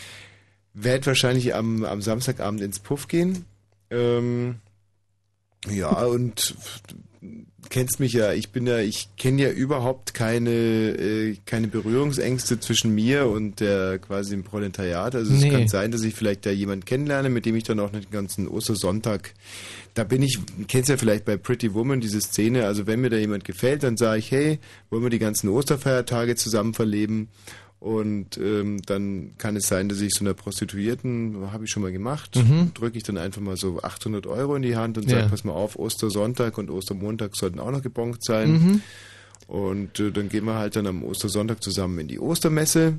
werde 0.75 1.07
wahrscheinlich 1.07 1.55
am, 1.55 1.85
am 1.85 2.03
Samstagabend 2.03 2.61
ins 2.61 2.79
Puff 2.81 3.09
gehen. 3.09 3.47
Ähm, 3.91 4.57
ja, 5.71 5.89
und 6.05 6.55
kennst 7.71 8.01
mich 8.01 8.13
ja, 8.13 8.33
ich 8.33 8.51
bin 8.51 8.67
ja, 8.67 8.79
ich 8.79 9.09
kenne 9.17 9.43
ja 9.43 9.51
überhaupt 9.51 10.15
keine, 10.15 10.51
äh, 10.51 11.37
keine 11.47 11.69
Berührungsängste 11.69 12.61
zwischen 12.61 12.95
mir 12.95 13.27
und 13.27 13.61
der 13.61 13.99
quasi 13.99 14.31
dem 14.31 14.45
Proletariat. 14.45 15.15
Also 15.15 15.33
Nee. 15.33 15.47
es 15.49 15.53
kann 15.53 15.69
sein, 15.69 15.91
dass 15.91 16.03
ich 16.03 16.15
vielleicht 16.15 16.47
da 16.47 16.51
jemanden 16.51 16.85
kennenlerne, 16.85 17.29
mit 17.31 17.47
dem 17.47 17.55
ich 17.57 17.65
dann 17.65 17.81
auch 17.81 17.91
den 17.91 18.11
ganzen 18.11 18.49
Ostersonntag, 18.49 19.35
da 19.95 20.05
bin 20.05 20.23
ich, 20.23 20.39
kennst 20.69 20.89
ja 20.91 20.97
vielleicht 20.97 21.25
bei 21.25 21.37
Pretty 21.37 21.73
Woman 21.75 22.01
diese 22.01 22.21
Szene, 22.21 22.67
also 22.67 22.87
wenn 22.87 23.01
mir 23.01 23.11
da 23.11 23.17
jemand 23.17 23.45
gefällt, 23.45 23.83
dann 23.83 23.97
sage 23.97 24.19
ich, 24.19 24.31
hey, 24.31 24.59
wollen 24.91 25.03
wir 25.03 25.11
die 25.11 25.19
ganzen 25.19 25.49
Osterfeiertage 25.49 26.37
zusammen 26.37 26.75
verleben? 26.75 27.29
Und 27.87 28.37
ähm, 28.39 28.83
dann 28.87 29.35
kann 29.39 29.55
es 29.55 29.69
sein, 29.69 29.89
dass 29.89 30.01
ich 30.01 30.13
so 30.13 30.25
einer 30.25 30.35
Prostituierten, 30.35 31.53
habe 31.53 31.65
ich 31.67 31.71
schon 31.71 31.85
mal 31.85 31.93
gemacht, 31.93 32.35
Mhm. 32.35 32.73
drücke 32.75 32.97
ich 32.99 33.05
dann 33.05 33.17
einfach 33.17 33.41
mal 33.41 33.57
so 33.57 33.81
800 33.81 34.27
Euro 34.27 34.57
in 34.57 34.63
die 34.63 34.75
Hand 34.75 34.99
und 34.99 35.09
sage, 35.09 35.23
Ja. 35.23 35.29
pass 35.29 35.45
mal 35.45 35.53
auf, 35.53 35.79
Ostersonntag 35.79 36.59
und 36.59 36.69
Ostermontag 36.69 37.37
sollten 37.37 37.61
auch 37.61 37.71
noch 37.71 37.83
gebongt 37.83 38.25
sein. 38.25 38.51
Mhm. 38.53 38.81
Und 39.47 40.01
äh, 40.01 40.11
dann 40.11 40.29
gehen 40.29 40.45
wir 40.47 40.55
halt 40.55 40.75
dann 40.75 40.89
am 40.89 41.05
Ostersonntag 41.05 41.63
zusammen 41.63 42.01
in 42.01 42.09
die 42.09 42.19
Ostermesse, 42.19 42.99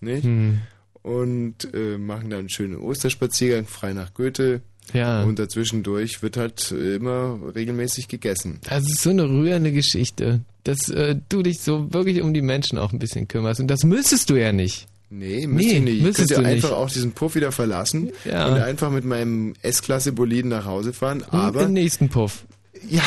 nicht? 0.00 0.24
Mhm. 0.24 0.60
Und 1.02 1.74
äh, 1.74 1.98
machen 1.98 2.30
dann 2.30 2.38
einen 2.40 2.48
schönen 2.48 2.76
Osterspaziergang 2.78 3.66
frei 3.66 3.92
nach 3.92 4.14
Goethe. 4.14 4.62
Ja. 4.92 5.22
Und 5.22 5.38
dazwischendurch 5.38 6.22
wird 6.22 6.36
halt 6.36 6.70
immer 6.72 7.38
regelmäßig 7.54 8.08
gegessen. 8.08 8.58
Das 8.68 8.84
ist 8.84 9.02
so 9.02 9.10
eine 9.10 9.28
rührende 9.28 9.72
Geschichte, 9.72 10.40
dass 10.64 10.88
äh, 10.88 11.16
du 11.28 11.42
dich 11.42 11.60
so 11.60 11.92
wirklich 11.92 12.20
um 12.22 12.34
die 12.34 12.42
Menschen 12.42 12.78
auch 12.78 12.92
ein 12.92 12.98
bisschen 12.98 13.28
kümmerst. 13.28 13.60
Und 13.60 13.68
das 13.68 13.84
müsstest 13.84 14.28
du 14.30 14.34
ja 14.36 14.52
nicht. 14.52 14.86
Nee, 15.08 15.46
müsste 15.46 15.74
ich 15.74 15.82
nicht. 15.82 16.04
Ich 16.06 16.14
könnte 16.14 16.34
du 16.34 16.40
nicht. 16.40 16.50
einfach 16.50 16.72
auch 16.72 16.90
diesen 16.90 17.12
Puff 17.12 17.34
wieder 17.34 17.52
verlassen 17.52 18.10
Ja. 18.24 18.48
und 18.48 18.54
einfach 18.60 18.90
mit 18.90 19.04
meinem 19.04 19.52
S-Klasse-Boliden 19.62 20.50
nach 20.50 20.64
Hause 20.64 20.92
fahren. 20.92 21.22
Aber 21.30 21.64
den 21.64 21.74
nächsten 21.74 22.08
Puff. 22.08 22.44
Ja, 22.90 23.04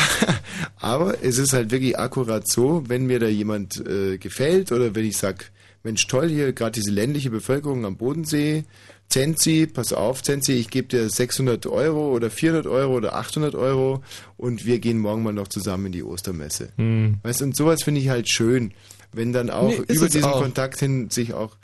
aber 0.77 1.21
es 1.21 1.37
ist 1.37 1.51
halt 1.51 1.69
wirklich 1.71 1.99
akkurat 1.99 2.47
so, 2.49 2.83
wenn 2.87 3.07
mir 3.07 3.19
da 3.19 3.27
jemand 3.27 3.85
äh, 3.85 4.17
gefällt 4.17 4.71
oder 4.71 4.95
wenn 4.95 5.03
ich 5.03 5.17
sag, 5.17 5.51
Mensch, 5.83 6.07
toll 6.07 6.29
hier, 6.29 6.53
gerade 6.53 6.71
diese 6.79 6.91
ländliche 6.91 7.29
Bevölkerung 7.29 7.83
am 7.85 7.97
Bodensee, 7.97 8.63
Zenzi, 9.09 9.67
pass 9.71 9.93
auf, 9.93 10.23
Zenzi, 10.23 10.53
ich 10.53 10.69
gebe 10.69 10.87
dir 10.87 11.09
600 11.09 11.67
Euro 11.67 12.11
oder 12.11 12.29
400 12.29 12.67
Euro 12.67 12.95
oder 12.95 13.15
800 13.15 13.55
Euro 13.55 14.03
und 14.37 14.65
wir 14.65 14.79
gehen 14.79 14.99
morgen 14.99 15.23
mal 15.23 15.33
noch 15.33 15.47
zusammen 15.47 15.87
in 15.87 15.91
die 15.93 16.03
Ostermesse. 16.03 16.69
Hm. 16.77 17.19
Weißt 17.23 17.41
du, 17.41 17.45
und 17.45 17.55
sowas 17.55 17.83
finde 17.83 18.01
ich 18.01 18.09
halt 18.09 18.29
schön, 18.29 18.73
wenn 19.13 19.31
dann 19.31 19.49
auch 19.49 19.69
Nee, 19.69 19.75
über 19.87 20.05
es 20.05 20.11
diesen 20.11 20.25
auch. 20.25 20.41
Kontakt 20.41 20.79
hin 20.79 21.09
sich 21.09 21.33
auch 21.33 21.55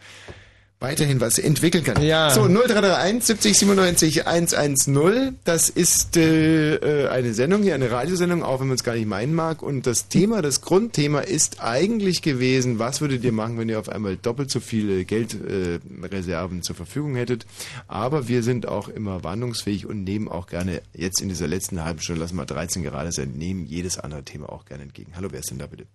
weiterhin 0.82 1.22
was 1.22 1.38
entwickeln 1.38 1.84
kann. 1.84 2.01
Ja. 2.01 2.32
So, 2.32 2.48
0331 2.48 3.24
70 3.24 3.58
97 3.58 4.27
110. 4.27 5.38
Das 5.43 5.69
ist 5.69 6.18
äh, 6.18 6.76
äh, 6.76 7.08
eine 7.10 7.34
Sendung 7.34 7.61
hier, 7.61 7.76
eine 7.76 7.92
Radiosendung, 7.92 8.43
auch 8.43 8.60
wenn 8.60 8.68
man 8.68 8.76
es 8.76 8.84
gar 8.84 8.95
nicht 8.95 9.08
meinen 9.08 9.35
mag. 9.35 9.61
Und 9.61 9.85
das 9.85 10.08
Thema, 10.08 10.42
das 10.42 10.61
Grundthema 10.61 11.19
ist 11.19 11.64
eigentlich 11.64 12.24
gewesen, 12.24 12.80
was 12.80 13.00
würdet 13.00 13.24
ihr 13.24 13.32
machen, 13.32 13.60
wenn 13.60 13.69
ihr 13.69 13.80
auf 13.80 13.90
einmal 13.90 14.18
doppelt 14.18 14.50
so 14.50 14.60
viele 14.60 15.06
Geldreserven 15.06 16.03
äh, 16.03 16.08
Reserven 16.08 16.64
zur 16.64 16.76
Verfügung 16.76 17.16
hättet. 17.16 17.45
Aber 17.88 18.27
wir 18.27 18.42
sind 18.42 18.68
auch 18.68 18.90
immer 18.90 19.24
wandlungsfähig 19.24 19.85
und 19.85 20.03
nehmen 20.03 20.27
auch 20.27 20.48
gerne, 20.48 20.82
jetzt 20.93 21.22
in 21.22 21.30
dieser 21.30 21.48
letzten 21.48 21.85
halben 21.85 22.01
Stunde, 22.01 22.22
lassen 22.22 22.38
wir 22.38 22.45
13 22.45 22.82
gerade 22.82 23.11
sein, 23.11 23.34
nehmen 23.34 23.66
jedes 23.66 24.00
andere 24.00 24.24
Thema 24.24 24.51
auch 24.51 24.66
gerne 24.66 24.84
entgegen. 24.84 25.14
Hallo, 25.16 25.27
wer 25.32 25.42
ist 25.42 25.51
denn 25.51 25.60
da 25.60 25.68
bitte? 25.68 25.85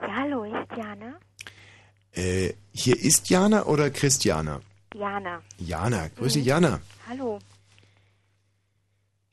Ja, 0.00 0.08
hallo, 0.14 0.44
ich 0.44 0.76
Jana. 0.76 1.13
Äh, 2.14 2.54
hier 2.72 2.98
ist 3.00 3.28
Jana 3.30 3.64
oder 3.66 3.90
Christiana? 3.90 4.60
Jana. 4.94 5.42
Jana, 5.58 6.08
grüße 6.16 6.38
Mhm. 6.38 6.44
Jana. 6.44 6.80
Hallo. 7.08 7.38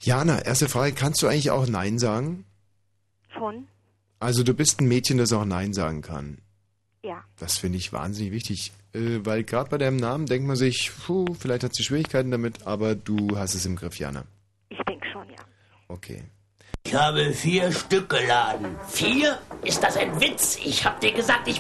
Jana, 0.02 0.40
erste 0.42 0.68
Frage, 0.68 0.94
kannst 0.94 1.22
du 1.22 1.28
eigentlich 1.28 1.52
auch 1.52 1.68
Nein 1.68 2.00
sagen? 2.00 2.46
Schon? 3.34 3.68
Also 4.20 4.44
du 4.44 4.54
bist 4.54 4.82
ein 4.82 4.88
Mädchen, 4.88 5.18
das 5.18 5.32
auch 5.34 5.46
Nein 5.46 5.74
sagen 5.74 6.02
kann. 6.02 6.40
Ja. 7.04 7.24
Das 7.40 7.58
finde 7.58 7.78
ich 7.78 7.94
wahnsinnig 7.94 8.32
wichtig, 8.32 8.72
äh, 8.94 9.20
weil 9.24 9.44
gerade 9.44 9.70
bei 9.70 9.78
deinem 9.78 9.98
Namen 9.98 10.26
denkt 10.26 10.48
man 10.48 10.56
sich, 10.56 10.92
puh, 11.06 11.26
vielleicht 11.40 11.64
hat 11.64 11.76
sie 11.76 11.84
Schwierigkeiten 11.84 12.32
damit, 12.32 12.66
aber 12.66 12.96
du 12.96 13.38
hast 13.38 13.54
es 13.56 13.66
im 13.66 13.76
Griff, 13.76 13.98
Jana. 13.98 14.24
Ich 14.70 14.80
denke 14.88 15.08
schon, 15.12 15.28
ja. 15.30 15.36
Okay. 15.88 16.24
Ich 16.84 16.96
habe 16.96 17.32
vier 17.34 17.72
Stück 17.72 18.10
geladen. 18.10 18.76
Vier? 18.88 19.40
Ist 19.64 19.84
das 19.84 19.98
ein 19.98 20.20
Witz? 20.20 20.58
Ich 20.64 20.84
hab 20.86 21.00
dir 21.00 21.12
gesagt, 21.12 21.48
ich 21.48 21.60